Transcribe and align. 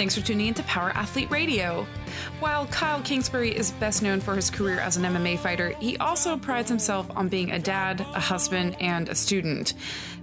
Thanks 0.00 0.14
for 0.16 0.24
tuning 0.24 0.46
in 0.46 0.54
to 0.54 0.62
Power 0.62 0.92
Athlete 0.94 1.30
Radio. 1.30 1.86
While 2.38 2.64
Kyle 2.68 3.02
Kingsbury 3.02 3.54
is 3.54 3.72
best 3.72 4.02
known 4.02 4.18
for 4.18 4.34
his 4.34 4.48
career 4.48 4.80
as 4.80 4.96
an 4.96 5.02
MMA 5.02 5.38
fighter, 5.38 5.74
he 5.78 5.98
also 5.98 6.38
prides 6.38 6.70
himself 6.70 7.06
on 7.14 7.28
being 7.28 7.50
a 7.50 7.58
dad, 7.58 8.00
a 8.00 8.18
husband, 8.18 8.78
and 8.80 9.10
a 9.10 9.14
student. 9.14 9.74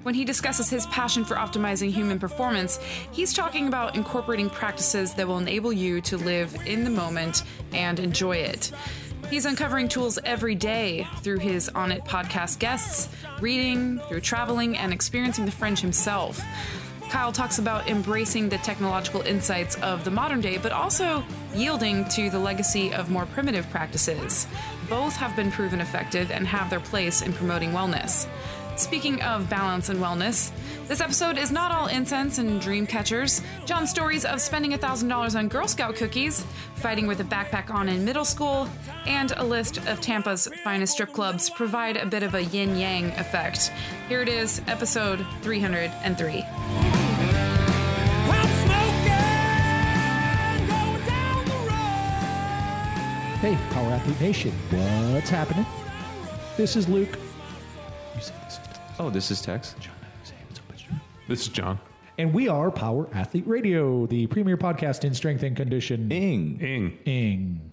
When 0.01 0.15
he 0.15 0.25
discusses 0.25 0.67
his 0.67 0.87
passion 0.87 1.23
for 1.23 1.35
optimizing 1.35 1.91
human 1.91 2.17
performance, 2.17 2.79
he's 3.11 3.33
talking 3.33 3.67
about 3.67 3.95
incorporating 3.95 4.49
practices 4.49 5.13
that 5.13 5.27
will 5.27 5.37
enable 5.37 5.71
you 5.71 6.01
to 6.01 6.17
live 6.17 6.57
in 6.65 6.83
the 6.83 6.89
moment 6.89 7.43
and 7.71 7.99
enjoy 7.99 8.37
it. 8.37 8.71
He's 9.29 9.45
uncovering 9.45 9.89
tools 9.89 10.17
every 10.25 10.55
day 10.55 11.05
through 11.21 11.37
his 11.37 11.69
Onnit 11.75 12.03
podcast 12.03 12.57
guests, 12.57 13.09
reading, 13.41 13.99
through 14.09 14.21
traveling, 14.21 14.75
and 14.75 14.91
experiencing 14.91 15.45
the 15.45 15.51
fringe 15.51 15.81
himself. 15.81 16.41
Kyle 17.09 17.31
talks 17.31 17.57
about 17.57 17.87
embracing 17.87 18.49
the 18.49 18.57
technological 18.59 19.21
insights 19.21 19.75
of 19.75 20.03
the 20.03 20.11
modern 20.11 20.41
day, 20.41 20.57
but 20.57 20.71
also 20.71 21.23
yielding 21.55 22.07
to 22.09 22.29
the 22.29 22.39
legacy 22.39 22.93
of 22.93 23.09
more 23.09 23.25
primitive 23.27 23.69
practices. 23.69 24.45
Both 24.89 25.15
have 25.15 25.35
been 25.35 25.51
proven 25.51 25.79
effective 25.79 26.31
and 26.31 26.45
have 26.45 26.69
their 26.69 26.79
place 26.79 27.21
in 27.21 27.33
promoting 27.33 27.71
wellness. 27.71 28.27
Speaking 28.77 29.19
of 29.23 29.49
balance 29.49 29.89
and 29.89 29.99
wellness, 29.99 30.51
this 30.87 31.01
episode 31.01 31.39
is 31.39 31.51
not 31.51 31.71
all 31.71 31.87
incense 31.87 32.37
and 32.37 32.61
dream 32.61 32.85
catchers. 32.85 33.41
John's 33.65 33.89
stories 33.89 34.23
of 34.23 34.39
spending 34.39 34.71
$1,000 34.73 35.35
on 35.35 35.47
Girl 35.47 35.67
Scout 35.67 35.95
cookies, 35.95 36.45
fighting 36.75 37.07
with 37.07 37.19
a 37.19 37.23
backpack 37.23 37.73
on 37.73 37.89
in 37.89 38.05
middle 38.05 38.25
school, 38.25 38.69
and 39.07 39.31
a 39.37 39.43
list 39.43 39.77
of 39.87 39.99
Tampa's 39.99 40.47
finest 40.63 40.93
strip 40.93 41.11
clubs 41.11 41.49
provide 41.49 41.97
a 41.97 42.05
bit 42.05 42.21
of 42.21 42.35
a 42.35 42.43
yin 42.43 42.77
yang 42.77 43.05
effect. 43.13 43.71
Here 44.09 44.21
it 44.21 44.29
is, 44.29 44.61
episode 44.67 45.25
303. 45.41 46.96
Hey, 53.39 53.57
Power 53.69 53.91
Athlete 53.91 54.19
Nation, 54.19 54.51
what's 55.13 55.29
happening? 55.29 55.65
This 56.55 56.75
is 56.75 56.89
Luke. 56.89 57.17
You 58.15 58.21
say 58.21 58.33
this 58.43 58.53
is 58.53 58.59
Oh, 58.99 59.09
this 59.11 59.29
is 59.29 59.41
Tex. 59.41 59.75
John. 59.79 59.93
Say 60.23 60.33
what's 60.47 60.59
up, 60.59 60.65
it's 60.73 60.81
John. 60.81 61.01
This 61.27 61.41
is 61.41 61.47
John. 61.49 61.79
And 62.17 62.33
we 62.33 62.47
are 62.47 62.71
Power 62.71 63.07
Athlete 63.13 63.47
Radio, 63.47 64.07
the 64.07 64.25
premier 64.27 64.57
podcast 64.57 65.03
in 65.03 65.13
strength 65.13 65.43
and 65.43 65.55
conditioning. 65.55 66.11
Ing. 66.11 66.59
Ing. 66.61 66.97
Ing. 67.05 67.71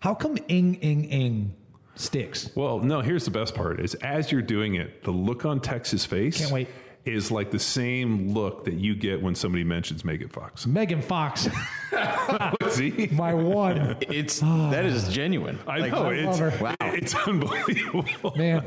How 0.00 0.14
come 0.14 0.36
ing, 0.48 0.74
ing, 0.76 1.04
ing 1.04 1.54
sticks? 1.94 2.50
Well, 2.54 2.80
no, 2.80 3.00
here's 3.00 3.24
the 3.24 3.30
best 3.30 3.54
part 3.54 3.80
is 3.80 3.94
as 3.96 4.30
you're 4.30 4.42
doing 4.42 4.74
it, 4.74 5.02
the 5.04 5.10
look 5.10 5.46
on 5.46 5.60
Tex's 5.60 6.04
face 6.04 6.38
Can't 6.38 6.52
wait. 6.52 6.68
Is 7.04 7.30
like 7.30 7.50
the 7.50 7.58
same 7.58 8.32
look 8.34 8.64
that 8.66 8.74
you 8.74 8.94
get 8.94 9.22
when 9.22 9.34
somebody 9.34 9.64
mentions 9.64 10.04
Megan 10.04 10.28
Fox. 10.28 10.66
Megan 10.66 11.00
Fox, 11.02 11.48
See? 12.70 13.08
my 13.12 13.32
one. 13.34 13.96
It's 14.02 14.40
that 14.40 14.84
is 14.84 15.08
genuine. 15.08 15.58
I 15.66 15.78
Like, 15.78 15.92
know. 15.92 16.06
I 16.06 16.12
It's, 16.14 16.40
love 16.40 16.52
her. 16.52 16.64
Wow. 16.64 16.74
it's 16.80 17.14
unbelievable. 17.14 18.34
Man, 18.36 18.64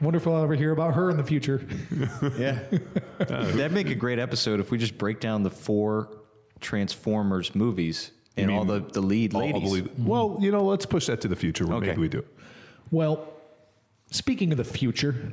I 0.00 0.04
wonder 0.04 0.16
if 0.18 0.26
I'll 0.26 0.42
ever 0.42 0.54
hear 0.54 0.70
about 0.72 0.94
her 0.94 1.10
in 1.10 1.16
the 1.16 1.24
future. 1.24 1.66
Yeah, 2.38 2.60
uh, 3.20 3.24
that'd 3.52 3.72
make 3.72 3.88
a 3.90 3.94
great 3.96 4.18
episode 4.18 4.60
if 4.60 4.70
we 4.70 4.78
just 4.78 4.96
break 4.96 5.18
down 5.20 5.42
the 5.42 5.50
four 5.50 6.08
Transformers 6.60 7.54
movies 7.54 8.12
and 8.36 8.50
all 8.50 8.64
the 8.64 8.78
the 8.80 9.00
lead 9.00 9.34
I'll- 9.34 9.40
I'll 9.42 9.46
ladies. 9.48 9.62
believe 9.62 9.86
it. 9.86 9.92
Mm-hmm. 9.94 10.06
Well, 10.06 10.38
you 10.40 10.50
know, 10.52 10.64
let's 10.64 10.86
push 10.86 11.06
that 11.06 11.20
to 11.22 11.28
the 11.28 11.36
future. 11.36 11.66
Where 11.66 11.78
Okay. 11.78 11.88
Maybe 11.88 12.00
we 12.02 12.08
do. 12.08 12.24
Well, 12.92 13.28
speaking 14.10 14.52
of 14.52 14.58
the 14.58 14.64
future, 14.64 15.32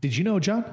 did 0.00 0.16
you 0.16 0.22
know, 0.24 0.38
John, 0.38 0.64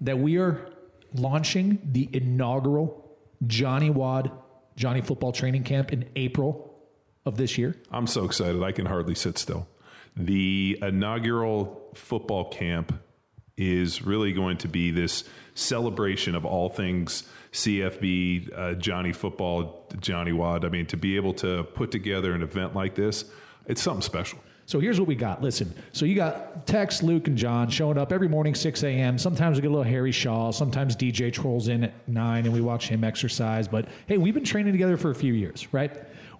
that 0.00 0.18
we 0.18 0.38
are 0.38 0.68
launching 1.14 1.78
the 1.92 2.08
inaugural 2.12 3.16
Johnnie 3.46 3.90
WOD 3.90 4.30
Johnny 4.76 5.00
Football 5.00 5.32
Training 5.32 5.64
Camp 5.64 5.92
in 5.92 6.08
April 6.16 6.74
of 7.26 7.36
this 7.36 7.58
year? 7.58 7.76
I'm 7.90 8.06
so 8.06 8.24
excited. 8.24 8.62
I 8.62 8.72
can 8.72 8.86
hardly 8.86 9.14
sit 9.14 9.38
still. 9.38 9.68
The 10.16 10.78
inaugural 10.80 11.90
football 11.94 12.50
camp 12.50 12.98
is 13.56 14.02
really 14.02 14.32
going 14.32 14.56
to 14.58 14.68
be 14.68 14.90
this 14.90 15.24
celebration 15.54 16.34
of 16.34 16.46
all 16.46 16.68
things 16.70 17.24
CFB, 17.52 18.58
uh, 18.58 18.74
Johnny 18.74 19.12
Football, 19.12 19.86
Johnnie 20.00 20.32
WOD. 20.32 20.64
I 20.64 20.68
mean, 20.68 20.86
to 20.86 20.96
be 20.96 21.16
able 21.16 21.34
to 21.34 21.64
put 21.64 21.90
together 21.90 22.32
an 22.32 22.42
event 22.42 22.74
like 22.74 22.94
this, 22.94 23.24
it's 23.66 23.82
something 23.82 24.02
special. 24.02 24.38
So 24.70 24.78
here's 24.78 25.00
what 25.00 25.08
we 25.08 25.16
got. 25.16 25.42
Listen, 25.42 25.74
so 25.90 26.04
you 26.04 26.14
got 26.14 26.64
Tex, 26.64 27.02
Luke, 27.02 27.26
and 27.26 27.36
John 27.36 27.68
showing 27.68 27.98
up 27.98 28.12
every 28.12 28.28
morning, 28.28 28.54
6 28.54 28.84
a.m. 28.84 29.18
Sometimes 29.18 29.56
we 29.56 29.62
get 29.62 29.66
a 29.66 29.70
little 29.70 29.82
Harry 29.82 30.12
Shaw. 30.12 30.52
Sometimes 30.52 30.94
DJ 30.94 31.32
trolls 31.32 31.66
in 31.66 31.82
at 31.82 32.08
9 32.08 32.44
and 32.44 32.54
we 32.54 32.60
watch 32.60 32.88
him 32.88 33.02
exercise. 33.02 33.66
But 33.66 33.88
hey, 34.06 34.16
we've 34.16 34.32
been 34.32 34.44
training 34.44 34.72
together 34.72 34.96
for 34.96 35.10
a 35.10 35.14
few 35.14 35.32
years, 35.32 35.66
right? 35.72 35.90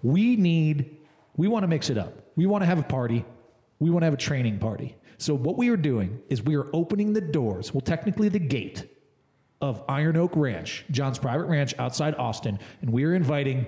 We 0.04 0.36
need, 0.36 0.98
we 1.36 1.48
want 1.48 1.64
to 1.64 1.66
mix 1.66 1.91
it 1.91 1.98
up. 1.98 2.22
We 2.36 2.46
want 2.46 2.62
to 2.62 2.66
have 2.66 2.78
a 2.78 2.84
party. 2.84 3.24
We 3.80 3.91
want 3.91 4.02
to 4.02 4.04
have 4.04 4.14
a 4.14 4.16
training 4.16 4.60
party. 4.60 4.94
So 5.18 5.34
what 5.34 5.58
we 5.58 5.68
are 5.70 5.76
doing 5.76 6.22
is 6.28 6.41
we 6.41 6.54
are 6.54 6.68
opening 6.72 7.12
the 7.12 7.20
doors, 7.20 7.74
well, 7.74 7.80
technically 7.80 8.28
the 8.28 8.38
gate 8.38 8.86
of 9.60 9.82
Iron 9.88 10.16
Oak 10.16 10.36
Ranch, 10.36 10.84
John's 10.92 11.18
private 11.18 11.47
ranch 11.47 11.74
outside 11.80 12.14
Austin, 12.14 12.60
and 12.80 12.91
we 12.92 13.02
are 13.02 13.14
inviting 13.16 13.66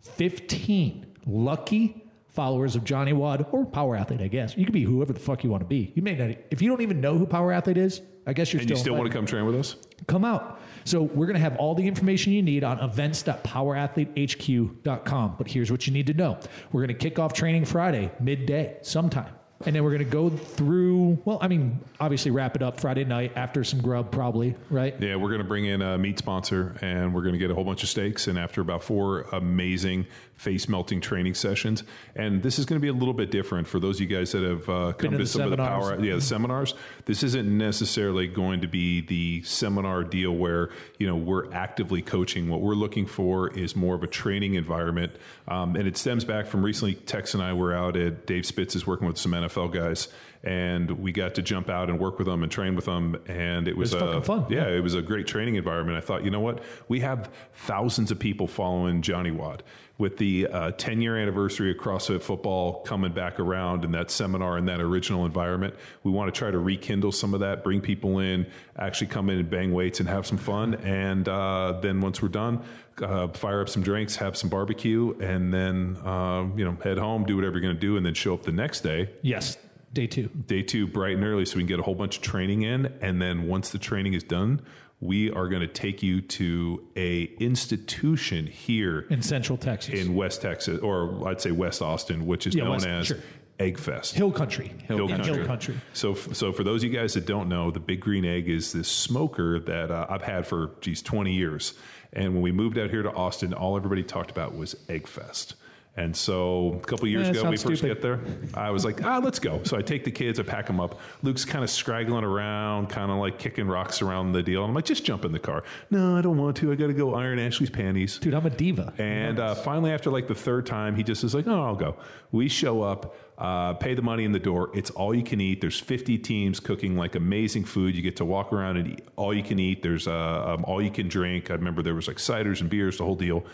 15 0.00 1.14
lucky 1.26 2.03
followers 2.34 2.76
of 2.76 2.84
Johnnie 2.84 3.12
WOD 3.12 3.46
or 3.52 3.64
Power 3.64 3.96
Athlete, 3.96 4.20
I 4.20 4.28
guess. 4.28 4.56
You 4.56 4.64
could 4.64 4.74
be 4.74 4.82
whoever 4.82 5.12
the 5.12 5.20
fuck 5.20 5.44
you 5.44 5.50
want 5.50 5.62
to 5.62 5.68
be. 5.68 5.92
You 5.94 6.02
may 6.02 6.14
not, 6.14 6.36
if 6.50 6.60
you 6.60 6.68
don't 6.68 6.82
even 6.82 7.00
know 7.00 7.16
who 7.16 7.26
Power 7.26 7.52
Athlete 7.52 7.78
is, 7.78 8.02
I 8.26 8.32
guess 8.32 8.52
you're 8.52 8.60
And 8.60 8.68
still 8.68 8.76
you 8.76 8.82
still 8.82 8.94
want 8.94 9.06
to 9.06 9.12
come 9.12 9.26
train 9.26 9.46
with 9.46 9.54
us? 9.54 9.76
Come 10.06 10.24
out. 10.24 10.60
So 10.84 11.02
we're 11.02 11.26
going 11.26 11.34
to 11.34 11.40
have 11.40 11.56
all 11.56 11.74
the 11.74 11.86
information 11.86 12.32
you 12.32 12.42
need 12.42 12.64
on 12.64 12.80
events.powerathletehq.com. 12.80 15.34
But 15.38 15.48
here's 15.48 15.70
what 15.70 15.86
you 15.86 15.92
need 15.92 16.06
to 16.08 16.14
know. 16.14 16.38
We're 16.72 16.80
going 16.80 16.88
to 16.88 16.94
kick 16.94 17.18
off 17.18 17.32
training 17.32 17.64
Friday, 17.66 18.10
midday, 18.20 18.78
sometime. 18.82 19.32
And 19.66 19.74
then 19.74 19.82
we're 19.82 19.92
going 19.92 20.04
to 20.04 20.10
go 20.10 20.28
through, 20.28 21.22
well, 21.24 21.38
I 21.40 21.48
mean, 21.48 21.80
obviously 21.98 22.30
wrap 22.30 22.54
it 22.54 22.62
up 22.62 22.80
Friday 22.80 23.04
night 23.04 23.32
after 23.36 23.64
some 23.64 23.80
grub, 23.80 24.10
probably, 24.10 24.54
right? 24.68 24.94
Yeah, 25.00 25.16
we're 25.16 25.28
going 25.28 25.40
to 25.40 25.46
bring 25.46 25.64
in 25.64 25.80
a 25.80 25.96
meat 25.96 26.18
sponsor 26.18 26.76
and 26.82 27.14
we're 27.14 27.22
going 27.22 27.32
to 27.32 27.38
get 27.38 27.50
a 27.50 27.54
whole 27.54 27.64
bunch 27.64 27.82
of 27.82 27.88
steaks. 27.88 28.26
And 28.26 28.38
after 28.38 28.60
about 28.60 28.82
four 28.82 29.22
amazing 29.32 30.06
face 30.36 30.68
melting 30.68 31.00
training 31.00 31.34
sessions, 31.34 31.84
and 32.14 32.42
this 32.42 32.58
is 32.58 32.66
going 32.66 32.78
to 32.78 32.82
be 32.82 32.88
a 32.88 32.92
little 32.92 33.14
bit 33.14 33.30
different 33.30 33.66
for 33.66 33.78
those 33.78 33.96
of 33.96 34.08
you 34.10 34.16
guys 34.16 34.32
that 34.32 34.42
have 34.42 34.68
uh, 34.68 34.92
come 34.92 35.16
to 35.16 35.26
some 35.26 35.42
of 35.42 35.50
the 35.50 35.56
power, 35.56 36.02
yeah, 36.02 36.16
the 36.16 36.20
seminars. 36.20 36.74
This 37.04 37.22
isn't 37.22 37.56
necessarily 37.56 38.26
going 38.26 38.60
to 38.60 38.68
be 38.68 39.00
the 39.00 39.42
seminar 39.42 40.04
deal 40.04 40.32
where 40.32 40.70
you 40.98 41.06
know 41.06 41.16
we're 41.16 41.52
actively 41.52 42.02
coaching. 42.02 42.48
What 42.48 42.60
we're 42.60 42.74
looking 42.74 43.06
for 43.06 43.50
is 43.56 43.76
more 43.76 43.94
of 43.94 44.02
a 44.02 44.08
training 44.08 44.54
environment, 44.54 45.12
um, 45.48 45.76
and 45.76 45.86
it 45.86 45.96
stems 45.96 46.24
back 46.24 46.46
from 46.46 46.64
recently. 46.64 46.94
Tex 46.94 47.34
and 47.34 47.42
I 47.42 47.52
were 47.52 47.74
out 47.74 47.96
at 47.96 48.26
Dave 48.26 48.46
Spitz 48.46 48.74
is 48.74 48.86
working 48.86 49.06
with 49.06 49.18
some 49.18 49.32
NFL 49.32 49.72
guys. 49.72 50.08
And 50.44 50.90
we 50.90 51.10
got 51.10 51.34
to 51.36 51.42
jump 51.42 51.70
out 51.70 51.88
and 51.88 51.98
work 51.98 52.18
with 52.18 52.26
them 52.26 52.42
and 52.42 52.52
train 52.52 52.76
with 52.76 52.84
them, 52.84 53.16
and 53.26 53.66
it 53.66 53.76
was, 53.76 53.94
was 53.94 54.02
a 54.02 54.06
fucking 54.06 54.22
fun, 54.22 54.46
Yeah, 54.50 54.68
yeah. 54.68 54.76
it 54.76 54.80
was 54.80 54.94
a 54.94 55.00
great 55.02 55.26
training 55.26 55.54
environment. 55.54 55.96
I 55.96 56.00
thought, 56.02 56.22
you 56.24 56.30
know 56.30 56.40
what? 56.40 56.62
We 56.88 57.00
have 57.00 57.30
thousands 57.54 58.10
of 58.10 58.18
people 58.18 58.46
following 58.46 59.00
Johnnie 59.02 59.30
WOD. 59.30 59.62
With 59.96 60.16
the 60.16 60.48
uh, 60.48 60.70
10 60.72 61.00
year 61.00 61.16
anniversary 61.16 61.70
of 61.70 61.76
CrossFit 61.76 62.20
football 62.20 62.82
coming 62.82 63.12
back 63.12 63.38
around 63.38 63.84
and 63.84 63.94
that 63.94 64.10
seminar 64.10 64.58
in 64.58 64.66
that 64.66 64.80
original 64.80 65.24
environment, 65.24 65.74
we 66.02 66.10
want 66.10 66.34
to 66.34 66.36
try 66.36 66.50
to 66.50 66.58
rekindle 66.58 67.12
some 67.12 67.32
of 67.32 67.38
that, 67.40 67.62
bring 67.62 67.80
people 67.80 68.18
in, 68.18 68.44
actually 68.76 69.06
come 69.06 69.30
in 69.30 69.38
and 69.38 69.48
bang 69.48 69.72
weights 69.72 70.00
and 70.00 70.08
have 70.08 70.26
some 70.26 70.36
fun. 70.36 70.74
And 70.74 71.28
uh, 71.28 71.78
then 71.80 72.00
once 72.00 72.20
we're 72.20 72.28
done, 72.28 72.64
uh, 73.00 73.28
fire 73.28 73.60
up 73.60 73.68
some 73.68 73.82
drinks, 73.84 74.16
have 74.16 74.36
some 74.36 74.50
barbecue, 74.50 75.16
and 75.20 75.54
then 75.54 75.96
uh, 76.04 76.44
you 76.56 76.64
know 76.64 76.76
head 76.82 76.98
home, 76.98 77.24
do 77.24 77.36
whatever 77.36 77.54
you're 77.54 77.62
going 77.62 77.74
to 77.76 77.80
do, 77.80 77.96
and 77.96 78.04
then 78.04 78.14
show 78.14 78.34
up 78.34 78.42
the 78.42 78.52
next 78.52 78.80
day 78.80 79.10
Yes, 79.22 79.56
day 79.94 80.06
two. 80.06 80.28
day 80.46 80.62
two 80.62 80.86
bright 80.86 81.16
and 81.16 81.24
early 81.24 81.44
so 81.46 81.56
we 81.56 81.62
can 81.62 81.68
get 81.68 81.80
a 81.80 81.82
whole 81.82 81.94
bunch 81.94 82.16
of 82.18 82.22
training 82.22 82.62
in 82.62 82.86
and 83.00 83.22
then 83.22 83.46
once 83.48 83.70
the 83.70 83.78
training 83.78 84.12
is 84.12 84.22
done 84.22 84.60
we 85.00 85.30
are 85.30 85.48
going 85.48 85.60
to 85.60 85.66
take 85.68 86.02
you 86.02 86.20
to 86.20 86.86
a 86.96 87.24
institution 87.68 88.46
here 88.46 89.06
in 89.10 89.22
Central 89.22 89.56
Texas. 89.58 89.94
in 90.00 90.14
west 90.14 90.42
texas 90.42 90.78
or 90.80 91.26
i'd 91.28 91.40
say 91.40 91.50
west 91.50 91.80
austin 91.82 92.26
which 92.26 92.46
is 92.46 92.54
Yeah, 92.54 92.64
known 92.64 92.72
West- 92.74 92.86
as 92.86 93.06
sure. 93.08 93.18
eggfest 93.58 94.14
Hill 94.14 94.32
Country. 94.32 94.72
Hill 94.86 95.02
In 95.02 95.08
Country. 95.16 95.34
Hill 95.36 95.46
Country. 95.46 95.74
So, 95.92 96.14
so 96.14 96.52
for 96.52 96.64
those 96.64 96.82
of 96.82 96.90
you 96.92 96.98
guys 96.98 97.14
that 97.14 97.24
don't 97.26 97.48
know, 97.48 97.70
the 97.70 97.78
Big 97.80 98.00
Green 98.00 98.24
Egg 98.24 98.48
is 98.48 98.72
this 98.72 98.88
smoker 98.88 99.60
that 99.60 99.90
uh, 99.92 100.06
I've 100.10 100.22
had 100.22 100.44
for 100.46 100.70
geez 100.80 101.02
twenty 101.02 101.32
years. 101.34 101.74
And 102.12 102.32
when 102.34 102.42
we 102.42 102.50
moved 102.52 102.78
out 102.78 102.90
here 102.90 103.02
to 103.04 103.12
Austin, 103.12 103.52
all 103.54 103.76
everybody 103.76 104.02
talked 104.02 104.30
about 104.32 104.56
was 104.56 104.74
Egg 104.88 105.06
Fest. 105.06 105.54
And 105.96 106.16
so 106.16 106.80
a 106.82 106.86
couple 106.86 107.06
years 107.06 107.28
Eh, 107.28 107.30
ago, 107.30 107.44
we 107.44 107.56
first 107.56 107.62
stupid. 107.78 107.82
get 107.82 108.02
there, 108.02 108.18
I 108.52 108.70
was 108.70 108.84
like, 108.84 109.04
ah, 109.04 109.20
let's 109.22 109.38
go. 109.38 109.62
So 109.62 109.76
I 109.76 109.82
take 109.82 110.02
the 110.02 110.10
kids, 110.10 110.40
I 110.40 110.42
pack 110.42 110.66
them 110.66 110.80
up. 110.80 110.98
Luke's 111.22 111.44
kind 111.44 111.62
of 111.62 111.70
scraggling 111.70 112.24
around, 112.24 112.88
kind 112.88 113.12
of 113.12 113.18
like 113.18 113.38
kicking 113.38 113.68
rocks 113.68 114.02
around 114.02 114.32
the 114.32 114.42
deal. 114.42 114.64
I'm 114.64 114.74
like, 114.74 114.84
just 114.86 115.04
jump 115.04 115.24
in 115.24 115.30
the 115.30 115.38
car. 115.38 115.62
No, 115.90 116.16
I 116.16 116.20
don't 116.20 116.36
want 116.36 116.56
to. 116.56 116.72
I 116.72 116.74
got 116.74 116.88
to 116.88 116.94
go 116.94 117.14
iron 117.14 117.38
Ashley's 117.38 117.70
panties. 117.70 118.18
Dude, 118.18 118.34
I'm 118.34 118.44
a 118.44 118.50
diva. 118.50 118.92
And 118.98 119.38
uh, 119.38 119.54
finally, 119.54 119.92
after 119.92 120.10
like 120.10 120.26
the 120.26 120.34
third 120.34 120.66
time, 120.66 120.96
he 120.96 121.04
just 121.04 121.22
is 121.22 121.32
like, 121.32 121.46
"No, 121.46 121.62
I'll 121.62 121.76
go." 121.76 121.94
We 122.32 122.48
show 122.48 122.82
up, 122.82 123.16
uh, 123.38 123.74
pay 123.74 123.94
the 123.94 124.02
money 124.02 124.24
in 124.24 124.32
the 124.32 124.40
door. 124.40 124.70
It's 124.74 124.90
all 124.90 125.14
you 125.14 125.22
can 125.22 125.40
eat. 125.40 125.60
There's 125.60 125.78
50 125.78 126.18
teams 126.18 126.58
cooking 126.58 126.96
like 126.96 127.14
amazing 127.14 127.66
food. 127.66 127.94
You 127.94 128.02
get 128.02 128.16
to 128.16 128.24
walk 128.24 128.52
around 128.52 128.78
and 128.78 128.88
eat 128.94 129.04
all 129.14 129.32
you 129.32 129.44
can 129.44 129.60
eat. 129.60 129.80
There's 129.84 130.08
uh, 130.08 130.54
um, 130.56 130.64
all 130.64 130.82
you 130.82 130.90
can 130.90 131.06
drink. 131.06 131.52
I 131.52 131.54
remember 131.54 131.82
there 131.82 131.94
was 131.94 132.08
like 132.08 132.16
ciders 132.16 132.60
and 132.60 132.68
beers, 132.68 132.98
the 132.98 133.04
whole 133.04 133.14
deal. 133.14 133.44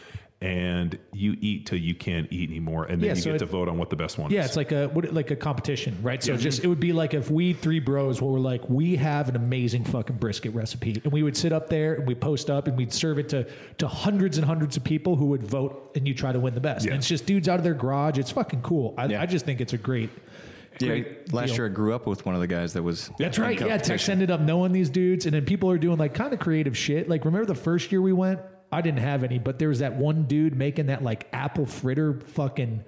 And 0.42 0.98
you 1.12 1.36
eat 1.42 1.66
till 1.66 1.76
you 1.78 1.94
can't 1.94 2.26
eat 2.32 2.48
anymore, 2.48 2.84
and 2.86 2.98
then 3.02 3.08
Yeah, 3.08 3.14
you 3.14 3.20
so 3.20 3.26
get 3.32 3.34
it- 3.36 3.38
to 3.40 3.44
vote 3.46 3.68
on 3.68 3.76
what 3.76 3.90
the 3.90 3.96
best 3.96 4.16
one 4.16 4.30
Yeah, 4.30 4.40
is. 4.40 4.46
it's 4.46 4.56
like 4.56 4.72
a 4.72 4.86
what, 4.88 5.12
like 5.12 5.30
a 5.30 5.36
competition, 5.36 5.94
right? 6.02 6.22
So 6.22 6.34
just 6.34 6.64
it 6.64 6.66
would 6.66 6.80
be 6.80 6.94
like 6.94 7.12
if 7.12 7.30
we 7.30 7.52
three 7.52 7.78
bros 7.78 8.22
were 8.22 8.40
like, 8.40 8.66
we 8.70 8.96
have 8.96 9.28
an 9.28 9.36
amazing 9.36 9.84
fucking 9.84 10.16
brisket 10.16 10.54
recipe, 10.54 10.98
and 11.04 11.12
we 11.12 11.22
would 11.22 11.36
sit 11.36 11.52
up 11.52 11.68
there 11.68 11.92
and 11.92 12.06
we 12.06 12.14
post 12.14 12.48
up 12.48 12.68
and 12.68 12.76
we'd 12.78 12.90
serve 12.94 13.18
it 13.18 13.28
to 13.28 13.46
to 13.76 13.86
hundreds 13.86 14.38
and 14.38 14.46
hundreds 14.46 14.78
of 14.78 14.82
people 14.84 15.14
who 15.14 15.26
would 15.26 15.42
vote, 15.42 15.90
and 15.94 16.08
you 16.08 16.14
try 16.14 16.32
to 16.32 16.40
win 16.40 16.54
the 16.54 16.60
best. 16.60 16.86
Yeah. 16.86 16.92
And 16.92 17.00
it's 17.00 17.08
just 17.08 17.26
dudes 17.26 17.46
out 17.46 17.58
of 17.58 17.64
their 17.64 17.74
garage. 17.74 18.16
It's 18.16 18.30
fucking 18.30 18.62
cool. 18.62 18.94
I, 18.96 19.04
Yeah. 19.08 19.20
I 19.20 19.26
just 19.26 19.44
think 19.44 19.60
it's 19.60 19.74
a 19.74 19.78
great. 19.78 20.08
Yeah, 20.78 20.88
great 20.88 21.32
last 21.34 21.48
deal. 21.48 21.56
year 21.56 21.66
I 21.66 21.68
grew 21.68 21.92
up 21.94 22.06
with 22.06 22.24
one 22.24 22.34
of 22.34 22.40
the 22.40 22.46
guys 22.46 22.72
that 22.72 22.82
was. 22.82 23.10
That's 23.18 23.38
right. 23.38 23.60
Yeah, 23.60 23.76
Tex 23.76 24.08
ended 24.08 24.30
up 24.30 24.40
knowing 24.40 24.72
these 24.72 24.88
dudes, 24.88 25.26
and 25.26 25.34
then 25.34 25.44
people 25.44 25.70
are 25.70 25.76
doing 25.76 25.98
like 25.98 26.14
kind 26.14 26.32
of 26.32 26.38
creative 26.40 26.74
shit. 26.78 27.10
Like, 27.10 27.26
remember 27.26 27.44
the 27.44 27.54
first 27.54 27.92
year 27.92 28.00
we 28.00 28.14
went? 28.14 28.40
I 28.72 28.80
didn't 28.82 29.00
have 29.00 29.24
any, 29.24 29.38
but 29.38 29.58
there 29.58 29.68
was 29.68 29.80
that 29.80 29.94
one 29.96 30.24
dude 30.24 30.56
making 30.56 30.86
that 30.86 31.02
like 31.02 31.26
apple 31.32 31.66
fritter 31.66 32.14
fucking 32.20 32.84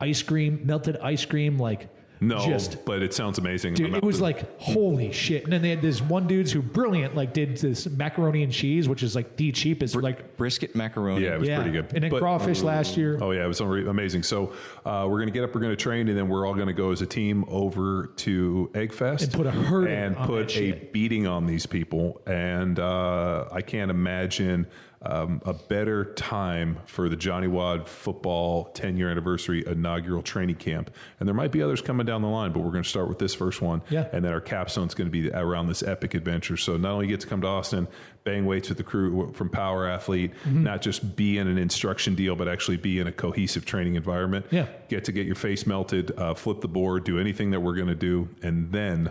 ice 0.00 0.22
cream, 0.22 0.60
melted 0.64 0.96
ice 0.98 1.24
cream, 1.24 1.58
like 1.58 1.88
no, 2.20 2.38
just 2.46 2.84
but 2.84 3.02
it 3.02 3.12
sounds 3.12 3.38
amazing. 3.38 3.74
Dude, 3.74 3.88
it 3.88 3.92
not- 3.94 4.04
was 4.04 4.20
like 4.20 4.60
holy 4.60 5.10
shit. 5.10 5.42
And 5.42 5.52
then 5.52 5.60
they 5.60 5.70
had 5.70 5.82
this 5.82 6.00
one 6.00 6.28
dudes 6.28 6.52
who 6.52 6.62
brilliant 6.62 7.16
like 7.16 7.32
did 7.32 7.56
this 7.56 7.88
macaroni 7.88 8.44
and 8.44 8.52
cheese, 8.52 8.88
which 8.88 9.02
is 9.02 9.16
like 9.16 9.36
the 9.36 9.50
cheapest. 9.50 9.96
like 9.96 10.36
brisket 10.36 10.76
macaroni. 10.76 11.24
yeah, 11.24 11.34
it 11.34 11.40
was 11.40 11.48
yeah, 11.48 11.56
pretty 11.56 11.72
good. 11.72 11.92
And 11.94 12.04
then 12.04 12.10
But- 12.12 12.20
crawfish 12.20 12.62
last 12.62 12.96
year. 12.96 13.18
Oh 13.20 13.32
yeah, 13.32 13.44
it 13.44 13.48
was 13.48 13.58
amazing. 13.60 14.22
So 14.22 14.52
uh, 14.84 15.06
we're 15.10 15.18
gonna 15.18 15.32
get 15.32 15.42
up, 15.42 15.52
we're 15.52 15.62
gonna 15.62 15.74
train, 15.74 16.08
and 16.08 16.16
then 16.16 16.28
we're 16.28 16.46
all 16.46 16.54
gonna 16.54 16.72
go 16.72 16.92
as 16.92 17.02
a 17.02 17.06
team 17.06 17.44
over 17.48 18.12
to 18.18 18.70
Eggfest 18.74 19.24
And 19.24 19.32
put 19.32 19.46
a 19.46 19.50
hurting 19.50 19.92
and 19.96 20.16
on 20.16 20.26
put 20.28 20.46
that 20.48 20.50
a 20.50 20.54
shit. 20.54 20.92
beating 20.92 21.26
on 21.26 21.46
these 21.46 21.66
people. 21.66 22.20
And 22.26 22.78
uh, 22.78 23.48
I 23.50 23.62
can't 23.62 23.90
imagine 23.90 24.68
um, 25.04 25.42
a 25.44 25.52
better 25.52 26.04
time 26.14 26.78
for 26.86 27.08
the 27.08 27.16
Johnnie 27.16 27.48
WOD 27.48 27.88
football 27.88 28.66
10 28.74 28.96
year 28.96 29.10
anniversary 29.10 29.64
inaugural 29.66 30.22
training 30.22 30.56
camp. 30.56 30.90
And 31.18 31.28
there 31.28 31.34
might 31.34 31.50
be 31.50 31.60
others 31.60 31.80
coming 31.80 32.06
down 32.06 32.22
the 32.22 32.28
line, 32.28 32.52
but 32.52 32.60
we're 32.60 32.70
going 32.70 32.84
to 32.84 32.88
start 32.88 33.08
with 33.08 33.18
this 33.18 33.34
first 33.34 33.60
one. 33.60 33.82
Yeah. 33.90 34.06
And 34.12 34.24
then 34.24 34.32
our 34.32 34.40
capstone 34.40 34.86
is 34.86 34.94
going 34.94 35.10
to 35.10 35.12
be 35.12 35.30
around 35.32 35.66
this 35.66 35.82
epic 35.82 36.14
adventure. 36.14 36.56
So 36.56 36.76
not 36.76 36.92
only 36.92 37.08
get 37.08 37.20
to 37.20 37.26
come 37.26 37.40
to 37.40 37.48
Austin, 37.48 37.88
bang 38.22 38.46
weights 38.46 38.68
with 38.68 38.78
the 38.78 38.84
crew 38.84 39.32
from 39.32 39.48
Power 39.48 39.86
Athlete, 39.86 40.32
Mm-hmm. 40.44 40.62
not 40.64 40.82
just 40.82 41.16
be 41.16 41.38
in 41.38 41.48
an 41.48 41.58
instruction 41.58 42.14
deal, 42.14 42.36
but 42.36 42.46
actually 42.48 42.76
be 42.76 42.98
in 43.00 43.06
a 43.08 43.12
cohesive 43.12 43.64
training 43.64 43.96
environment. 43.96 44.46
Yeah. 44.50 44.66
Get 44.88 45.04
to 45.06 45.12
get 45.12 45.26
your 45.26 45.34
face 45.34 45.66
melted, 45.66 46.16
uh, 46.16 46.34
flip 46.34 46.60
the 46.60 46.68
board, 46.68 47.04
do 47.04 47.18
anything 47.18 47.50
that 47.50 47.60
we're 47.60 47.74
going 47.74 47.88
to 47.88 47.94
do, 47.96 48.28
and 48.42 48.70
then 48.70 49.10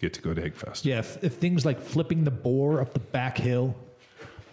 get 0.00 0.12
to 0.14 0.20
go 0.20 0.34
to 0.34 0.42
Eggfest. 0.50 0.84
Yeah, 0.84 0.98
if, 0.98 1.22
if 1.24 1.34
things 1.34 1.64
like 1.64 1.80
flipping 1.80 2.24
the 2.24 2.30
boar 2.30 2.80
up 2.80 2.92
the 2.92 2.98
back 3.00 3.38
hill, 3.38 3.74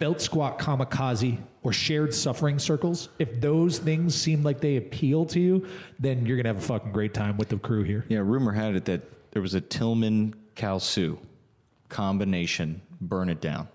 belt 0.00 0.20
squat 0.20 0.58
kamikaze, 0.58 1.38
or 1.62 1.72
shared 1.72 2.12
suffering 2.12 2.58
circles, 2.58 3.10
if 3.20 3.40
those 3.40 3.78
things 3.78 4.14
seem 4.14 4.42
like 4.42 4.60
they 4.60 4.76
appeal 4.76 5.24
to 5.26 5.38
you, 5.38 5.66
then 6.00 6.26
you're 6.26 6.36
gonna 6.36 6.48
have 6.48 6.56
a 6.56 6.66
fucking 6.66 6.90
great 6.90 7.14
time 7.14 7.36
with 7.36 7.48
the 7.48 7.58
crew 7.58 7.84
here. 7.84 8.04
Yeah, 8.08 8.18
rumor 8.18 8.50
had 8.50 8.74
it 8.74 8.86
that 8.86 9.02
there 9.30 9.42
was 9.42 9.54
a 9.54 9.60
Tillman 9.60 10.34
Kalsu 10.56 11.18
combination. 11.88 12.82
Burn 13.00 13.28
it 13.28 13.40
down. 13.40 13.68